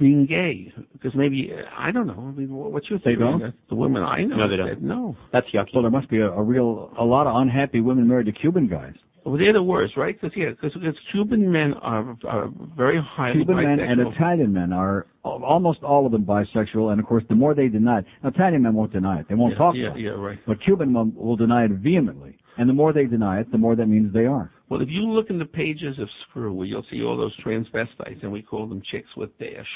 being 0.00 0.26
gay 0.26 0.72
because 0.92 1.12
maybe 1.14 1.52
I 1.76 1.90
don't 1.90 2.06
know. 2.06 2.32
I 2.34 2.38
mean, 2.38 2.48
wh- 2.48 2.72
what's 2.72 2.88
your 2.88 2.98
They 3.04 3.14
don't? 3.14 3.54
The 3.68 3.74
women 3.74 4.02
I 4.02 4.22
know 4.24 4.36
No, 4.36 4.48
they 4.48 4.56
said 4.56 4.80
don't. 4.80 4.82
no. 4.82 5.16
That's 5.32 5.46
yucky. 5.54 5.74
Well, 5.74 5.82
there 5.82 5.90
must 5.90 6.08
be 6.08 6.18
a, 6.18 6.30
a 6.30 6.42
real 6.42 6.92
a 6.98 7.04
lot 7.04 7.26
of 7.26 7.36
unhappy 7.36 7.80
women 7.80 8.08
married 8.08 8.26
to 8.26 8.32
Cuban 8.32 8.68
guys. 8.68 8.94
Well, 9.24 9.38
they're 9.38 9.52
the 9.52 9.62
worst, 9.62 9.96
right? 9.96 10.18
Because 10.20 10.36
yeah, 10.36 10.50
because 10.50 10.76
Cuban 11.12 11.50
men 11.52 11.74
are, 11.74 12.16
are 12.26 12.50
very 12.76 13.00
highly 13.00 13.44
Cuban 13.44 13.62
men 13.62 13.80
and. 13.80 14.00
Italian 14.00 14.52
men 14.52 14.72
are 14.72 15.06
almost 15.22 15.82
all 15.84 16.06
of 16.06 16.12
them 16.12 16.24
bisexual, 16.24 16.90
and 16.90 16.98
of 17.00 17.06
course, 17.06 17.22
the 17.28 17.34
more 17.34 17.54
they 17.54 17.68
deny 17.68 18.00
it, 18.00 18.04
Italian 18.24 18.62
men 18.62 18.74
won't 18.74 18.92
deny 18.92 19.20
it; 19.20 19.26
they 19.28 19.36
won't 19.36 19.52
yeah, 19.52 19.58
talk 19.58 19.74
yeah, 19.76 19.86
about 19.86 19.98
it. 19.98 20.02
Yeah, 20.02 20.10
yeah, 20.10 20.16
right. 20.16 20.38
But 20.44 20.62
Cuban 20.64 20.92
men 20.92 21.12
will 21.14 21.36
deny 21.36 21.66
it 21.66 21.70
vehemently. 21.70 22.36
And 22.58 22.68
the 22.68 22.74
more 22.74 22.92
they 22.92 23.06
deny 23.06 23.40
it, 23.40 23.50
the 23.50 23.58
more 23.58 23.74
that 23.76 23.86
means 23.86 24.12
they 24.12 24.26
are. 24.26 24.50
Well, 24.68 24.80
if 24.82 24.88
you 24.90 25.02
look 25.02 25.30
in 25.30 25.38
the 25.38 25.44
pages 25.44 25.98
of 25.98 26.08
Screw, 26.28 26.62
you'll 26.64 26.84
see 26.90 27.02
all 27.02 27.16
those 27.16 27.34
transvestites, 27.44 28.22
and 28.22 28.32
we 28.32 28.42
call 28.42 28.66
them 28.68 28.82
chicks 28.90 29.08
with 29.16 29.30
dash, 29.38 29.66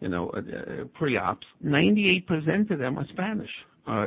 you 0.00 0.08
know, 0.08 0.30
uh, 0.30 0.38
uh, 0.38 0.84
pre-ops, 0.94 1.46
98% 1.64 2.70
of 2.70 2.78
them 2.78 2.98
are 2.98 3.06
Spanish, 3.12 3.50
uh, 3.86 4.06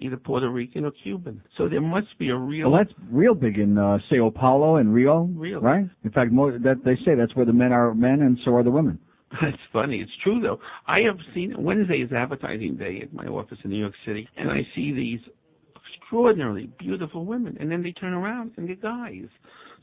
either 0.00 0.16
Puerto 0.16 0.50
Rican 0.50 0.84
or 0.84 0.92
Cuban. 1.02 1.42
So 1.56 1.68
there 1.68 1.80
must 1.80 2.08
be 2.18 2.30
a 2.30 2.36
real. 2.36 2.70
Well, 2.70 2.82
that's 2.84 2.94
real 3.10 3.34
big 3.34 3.58
in 3.58 3.76
uh, 3.78 3.98
Sao 4.10 4.30
Paulo 4.34 4.76
and 4.76 4.92
Rio, 4.92 5.28
Really? 5.34 5.62
right? 5.62 5.86
In 6.04 6.10
fact, 6.10 6.32
more, 6.32 6.52
that 6.52 6.82
they 6.84 6.96
say 7.04 7.14
that's 7.14 7.34
where 7.34 7.46
the 7.46 7.52
men 7.52 7.72
are 7.72 7.94
men 7.94 8.20
and 8.22 8.38
so 8.44 8.54
are 8.54 8.62
the 8.62 8.70
women. 8.70 8.98
That's 9.42 9.56
funny. 9.72 9.98
It's 10.00 10.12
true 10.22 10.40
though. 10.40 10.60
I 10.86 11.00
have 11.00 11.18
seen 11.34 11.52
Wednesday 11.58 11.96
is 11.96 12.12
advertising 12.12 12.76
day 12.76 13.00
at 13.02 13.12
my 13.12 13.26
office 13.26 13.58
in 13.64 13.70
New 13.70 13.78
York 13.78 13.92
City, 14.06 14.28
and 14.36 14.48
I 14.48 14.60
see 14.76 14.92
these 14.92 15.18
extraordinarily 16.06 16.70
beautiful 16.78 17.24
women, 17.24 17.56
and 17.60 17.70
then 17.70 17.82
they 17.82 17.92
turn 17.92 18.12
around 18.12 18.52
and 18.56 18.68
they're 18.68 18.76
guys. 18.76 19.28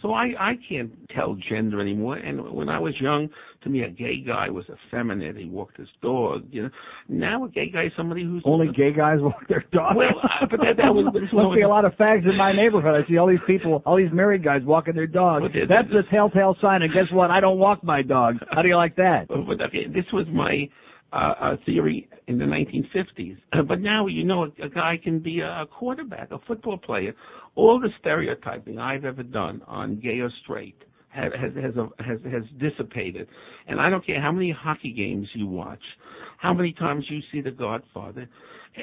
So 0.01 0.11
I 0.11 0.31
I 0.37 0.53
can't 0.67 0.91
tell 1.15 1.37
gender 1.49 1.79
anymore. 1.79 2.17
And 2.17 2.53
when 2.53 2.67
I 2.67 2.77
was 2.79 2.93
young, 2.99 3.29
to 3.63 3.69
me 3.69 3.83
a 3.83 3.89
gay 3.89 4.21
guy 4.25 4.49
was 4.49 4.65
effeminate. 4.69 5.37
He 5.37 5.45
walked 5.45 5.77
his 5.77 5.87
dog. 6.01 6.43
You 6.51 6.63
know. 6.63 6.69
Now 7.07 7.45
a 7.45 7.49
gay 7.49 7.69
guy 7.69 7.85
is 7.85 7.91
somebody 7.95 8.23
who's 8.23 8.41
Only 8.45 8.67
gay 8.75 8.91
guys 8.91 9.19
walk 9.21 9.47
their 9.47 9.63
dogs. 9.71 9.95
Well, 9.95 10.09
uh, 10.21 10.45
but 10.51 10.59
that, 10.59 10.75
that 10.77 10.93
was 10.93 11.05
There 11.13 11.21
must 11.43 11.55
be 11.55 11.61
a 11.61 11.69
lot 11.69 11.85
of 11.85 11.93
fags 11.93 12.25
in 12.29 12.35
my 12.37 12.51
neighborhood. 12.61 13.01
I 13.01 13.07
see 13.09 13.17
all 13.17 13.27
these 13.29 13.45
people, 13.47 13.81
all 13.85 13.95
these 13.95 14.11
married 14.11 14.43
guys 14.43 14.61
walking 14.65 14.95
their 14.95 15.07
dogs. 15.07 15.45
They're- 15.53 15.67
That's 15.67 15.87
the 15.89 16.03
telltale 16.11 16.57
sign. 16.61 16.81
And 16.81 16.93
guess 16.93 17.09
what? 17.13 17.31
I 17.31 17.39
don't 17.39 17.57
walk 17.59 17.81
my 17.83 18.01
dog. 18.01 18.35
How 18.51 18.61
do 18.61 18.67
you 18.67 18.75
like 18.77 18.95
that? 18.97 19.27
But 19.29 19.61
okay, 19.67 19.87
this 19.87 20.05
was 20.11 20.25
my 20.33 20.67
uh, 21.13 21.55
theory 21.65 22.09
in 22.27 22.37
the 22.37 22.45
1950s. 22.45 23.37
Uh, 23.53 23.61
but 23.67 23.79
now, 23.79 24.07
you 24.07 24.23
know, 24.23 24.51
a, 24.61 24.69
guy 24.69 24.99
can 25.01 25.19
be 25.19 25.39
a 25.41 25.65
quarterback, 25.77 26.31
a 26.31 26.39
football 26.47 26.77
player. 26.77 27.13
All 27.55 27.79
the 27.79 27.89
stereotyping 27.99 28.79
I've 28.79 29.05
ever 29.05 29.23
done 29.23 29.61
on 29.67 29.99
gay 29.99 30.19
or 30.19 30.31
straight 30.43 30.77
has 31.09 31.31
has 31.39 31.73
has 31.99 32.19
has 32.25 32.43
dissipated. 32.59 33.27
And 33.67 33.79
I 33.79 33.89
don't 33.89 34.05
care 34.05 34.19
how 34.19 34.31
many 34.31 34.51
hockey 34.51 34.91
games 34.91 35.27
you 35.35 35.47
watch, 35.47 35.83
how 36.39 36.53
many 36.53 36.73
times 36.73 37.05
you 37.09 37.19
see 37.31 37.41
The 37.41 37.51
Godfather. 37.51 38.27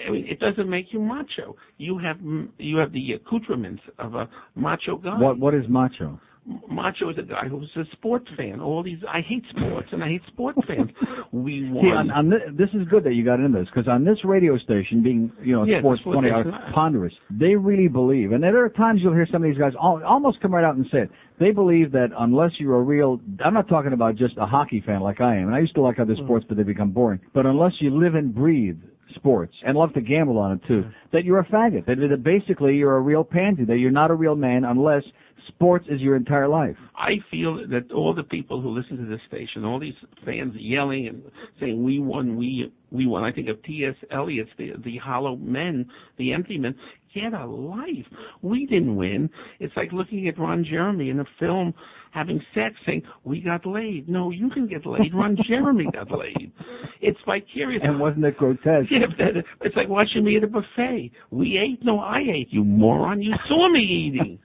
I 0.07 0.10
mean, 0.10 0.25
it 0.28 0.39
doesn't 0.39 0.70
make 0.70 0.92
you 0.92 1.00
macho. 1.00 1.57
You 1.78 1.99
have 1.99 2.18
you 2.59 2.76
have 2.76 2.92
the 2.92 3.15
accoutrements 3.15 3.83
of 3.99 4.15
a 4.15 4.28
macho 4.55 4.97
guy. 4.97 5.18
What 5.18 5.39
What 5.39 5.55
is 5.55 5.65
macho? 5.68 6.20
Macho 6.70 7.10
is 7.10 7.19
a 7.19 7.23
guy 7.23 7.47
who's 7.49 7.70
a 7.77 7.85
sports 7.93 8.27
fan. 8.36 8.60
All 8.60 8.83
these, 8.83 8.99
I 9.07 9.20
hate 9.20 9.44
sports 9.51 9.89
and 9.93 10.02
I 10.02 10.09
hate 10.09 10.23
sports 10.28 10.59
fans. 10.67 10.91
We 11.33 11.69
See, 11.73 11.89
on, 11.89 12.10
on 12.10 12.31
this, 12.31 12.41
this 12.57 12.69
is 12.70 12.89
good 12.89 13.05
that 13.05 13.15
you 13.15 13.25
got 13.25 13.41
into 13.41 13.59
this 13.59 13.69
because 13.73 13.89
on 13.89 14.05
this 14.05 14.19
radio 14.25 14.57
station, 14.59 15.02
being 15.02 15.31
you 15.43 15.52
know 15.52 15.65
Yeah, 15.65 15.81
sports 15.81 16.01
sports 16.01 16.17
twenty 16.17 16.31
hours 16.31 16.47
ponderous, 16.75 17.12
they 17.31 17.55
really 17.55 17.89
believe, 17.89 18.33
and 18.33 18.43
there 18.43 18.65
are 18.65 18.70
times 18.70 19.01
you'll 19.02 19.12
hear 19.12 19.28
some 19.31 19.44
of 19.44 19.51
these 19.51 19.59
guys 19.59 19.73
al- 19.81 20.02
almost 20.05 20.41
come 20.41 20.55
right 20.55 20.65
out 20.65 20.77
and 20.77 20.86
say 20.91 21.01
it. 21.01 21.10
They 21.39 21.51
believe 21.51 21.93
that 21.93 22.09
unless 22.19 22.52
you're 22.59 22.77
a 22.77 22.83
real, 22.83 23.20
I'm 23.44 23.55
not 23.55 23.69
talking 23.69 23.93
about 23.93 24.17
just 24.17 24.35
a 24.39 24.47
hockey 24.47 24.83
fan 24.85 25.01
like 25.01 25.20
I 25.20 25.36
am, 25.36 25.47
and 25.47 25.55
I 25.55 25.60
used 25.60 25.75
to 25.75 25.83
like 25.83 25.99
other 25.99 26.15
mm. 26.15 26.25
sports, 26.25 26.47
but 26.49 26.57
they 26.57 26.62
become 26.62 26.91
boring. 26.91 27.20
But 27.35 27.47
unless 27.47 27.73
you 27.81 27.91
live 27.91 28.15
and 28.15 28.35
breathe 28.35 28.78
sports 29.15 29.55
and 29.67 29.77
love 29.77 29.93
to 29.94 30.01
gamble 30.01 30.39
on 30.39 30.52
it 30.52 30.60
too, 30.67 30.85
that 31.12 31.25
you're 31.25 31.41
a 31.41 31.47
faggot. 31.47 31.86
That, 31.86 31.97
that 31.97 32.23
basically 32.23 32.77
you're 32.77 32.97
a 32.97 33.01
real 33.01 33.25
pansy. 33.25 33.65
That 33.65 33.78
you're 33.78 33.91
not 33.91 34.10
a 34.10 34.15
real 34.15 34.36
man 34.36 34.65
unless 34.65 35.02
sports 35.55 35.87
is 35.89 36.01
your 36.01 36.17
entire 36.17 36.49
life. 36.49 36.77
I 36.97 37.17
feel 37.31 37.67
that 37.69 37.93
all 37.93 38.15
the 38.15 38.23
people 38.23 38.61
who 38.61 38.70
listen 38.70 38.97
to 38.99 39.07
this 39.07 39.20
station, 39.29 39.65
all 39.65 39.79
these 39.79 39.95
fans 40.25 40.55
yelling 40.57 41.07
and 41.09 41.23
saying 41.59 41.83
"We 41.83 41.99
won, 41.99 42.37
we 42.37 42.73
we 42.91 43.07
won." 43.07 43.25
I 43.25 43.33
think 43.33 43.49
of 43.49 43.62
T.S. 43.62 43.95
Eliot's 44.11 44.51
"The 44.59 44.73
the 44.85 44.99
Hollow 44.99 45.37
Men," 45.37 45.87
the 46.19 46.33
empty 46.33 46.59
men. 46.59 46.75
Get 47.15 47.33
a 47.33 47.45
life. 47.47 48.07
We 48.43 48.67
didn't 48.67 48.95
win. 48.95 49.31
It's 49.59 49.77
like 49.77 49.93
looking 49.93 50.29
at 50.29 50.39
Ron 50.39 50.65
Jeremy 50.69 51.11
in 51.11 51.19
a 51.20 51.25
film 51.39 51.75
having 52.12 52.41
sex, 52.55 52.75
saying 52.87 53.03
"We 53.25 53.41
got 53.41 53.67
laid." 53.67 54.09
No, 54.09 54.31
you 54.31 54.51
can 54.51 54.67
get 54.67 54.87
laid. 54.87 55.15
Ron 55.15 55.37
Jeremy 55.49 55.87
got 55.93 56.11
laid. 56.11 56.53
It's 57.01 57.19
vicarious. 57.27 57.83
And 57.85 57.99
wasn't 57.99 58.25
it 58.27 58.37
grotesque? 58.37 58.91
Yeah, 58.91 59.07
it's 59.62 59.77
like 59.77 59.89
watching 59.89 60.25
me 60.25 60.37
at 60.37 60.45
a 60.45 60.47
buffet. 60.47 61.12
We 61.31 61.59
ate. 61.59 61.85
No, 61.85 61.99
I 61.99 62.20
ate. 62.20 62.49
You 62.51 62.65
moron. 62.65 63.23
You 63.23 63.35
saw 63.49 63.70
me 63.73 63.81
eating. 63.81 64.39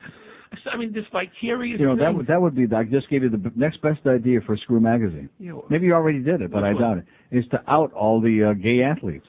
I 0.72 0.77
mean, 0.77 0.93
this 0.93 1.06
vicarious. 1.11 1.80
You 1.80 1.88
know 1.88 1.95
that 1.95 2.14
would 2.14 2.27
that 2.27 2.41
would 2.41 2.56
be. 2.56 2.67
I 2.75 2.83
just 2.83 3.09
gave 3.09 3.24
you 3.24 3.30
the 3.30 3.38
b- 3.38 3.49
next 3.56 3.82
best 3.82 4.06
idea 4.07 4.40
for 4.45 4.56
Screw 4.57 4.80
Magazine. 4.80 5.30
You 5.40 5.49
know, 5.49 5.65
Maybe 5.69 5.85
you 5.88 5.93
already 5.93 6.19
did 6.22 6.41
it, 6.41 6.51
but 6.51 6.64
I 6.64 6.72
doubt 6.74 6.82
one? 6.82 7.06
it. 7.32 7.38
Is 7.38 7.45
to 7.51 7.61
out 7.67 7.91
all 7.93 8.22
the 8.22 8.51
uh, 8.51 8.53
gay 8.53 8.82
athletes. 8.83 9.25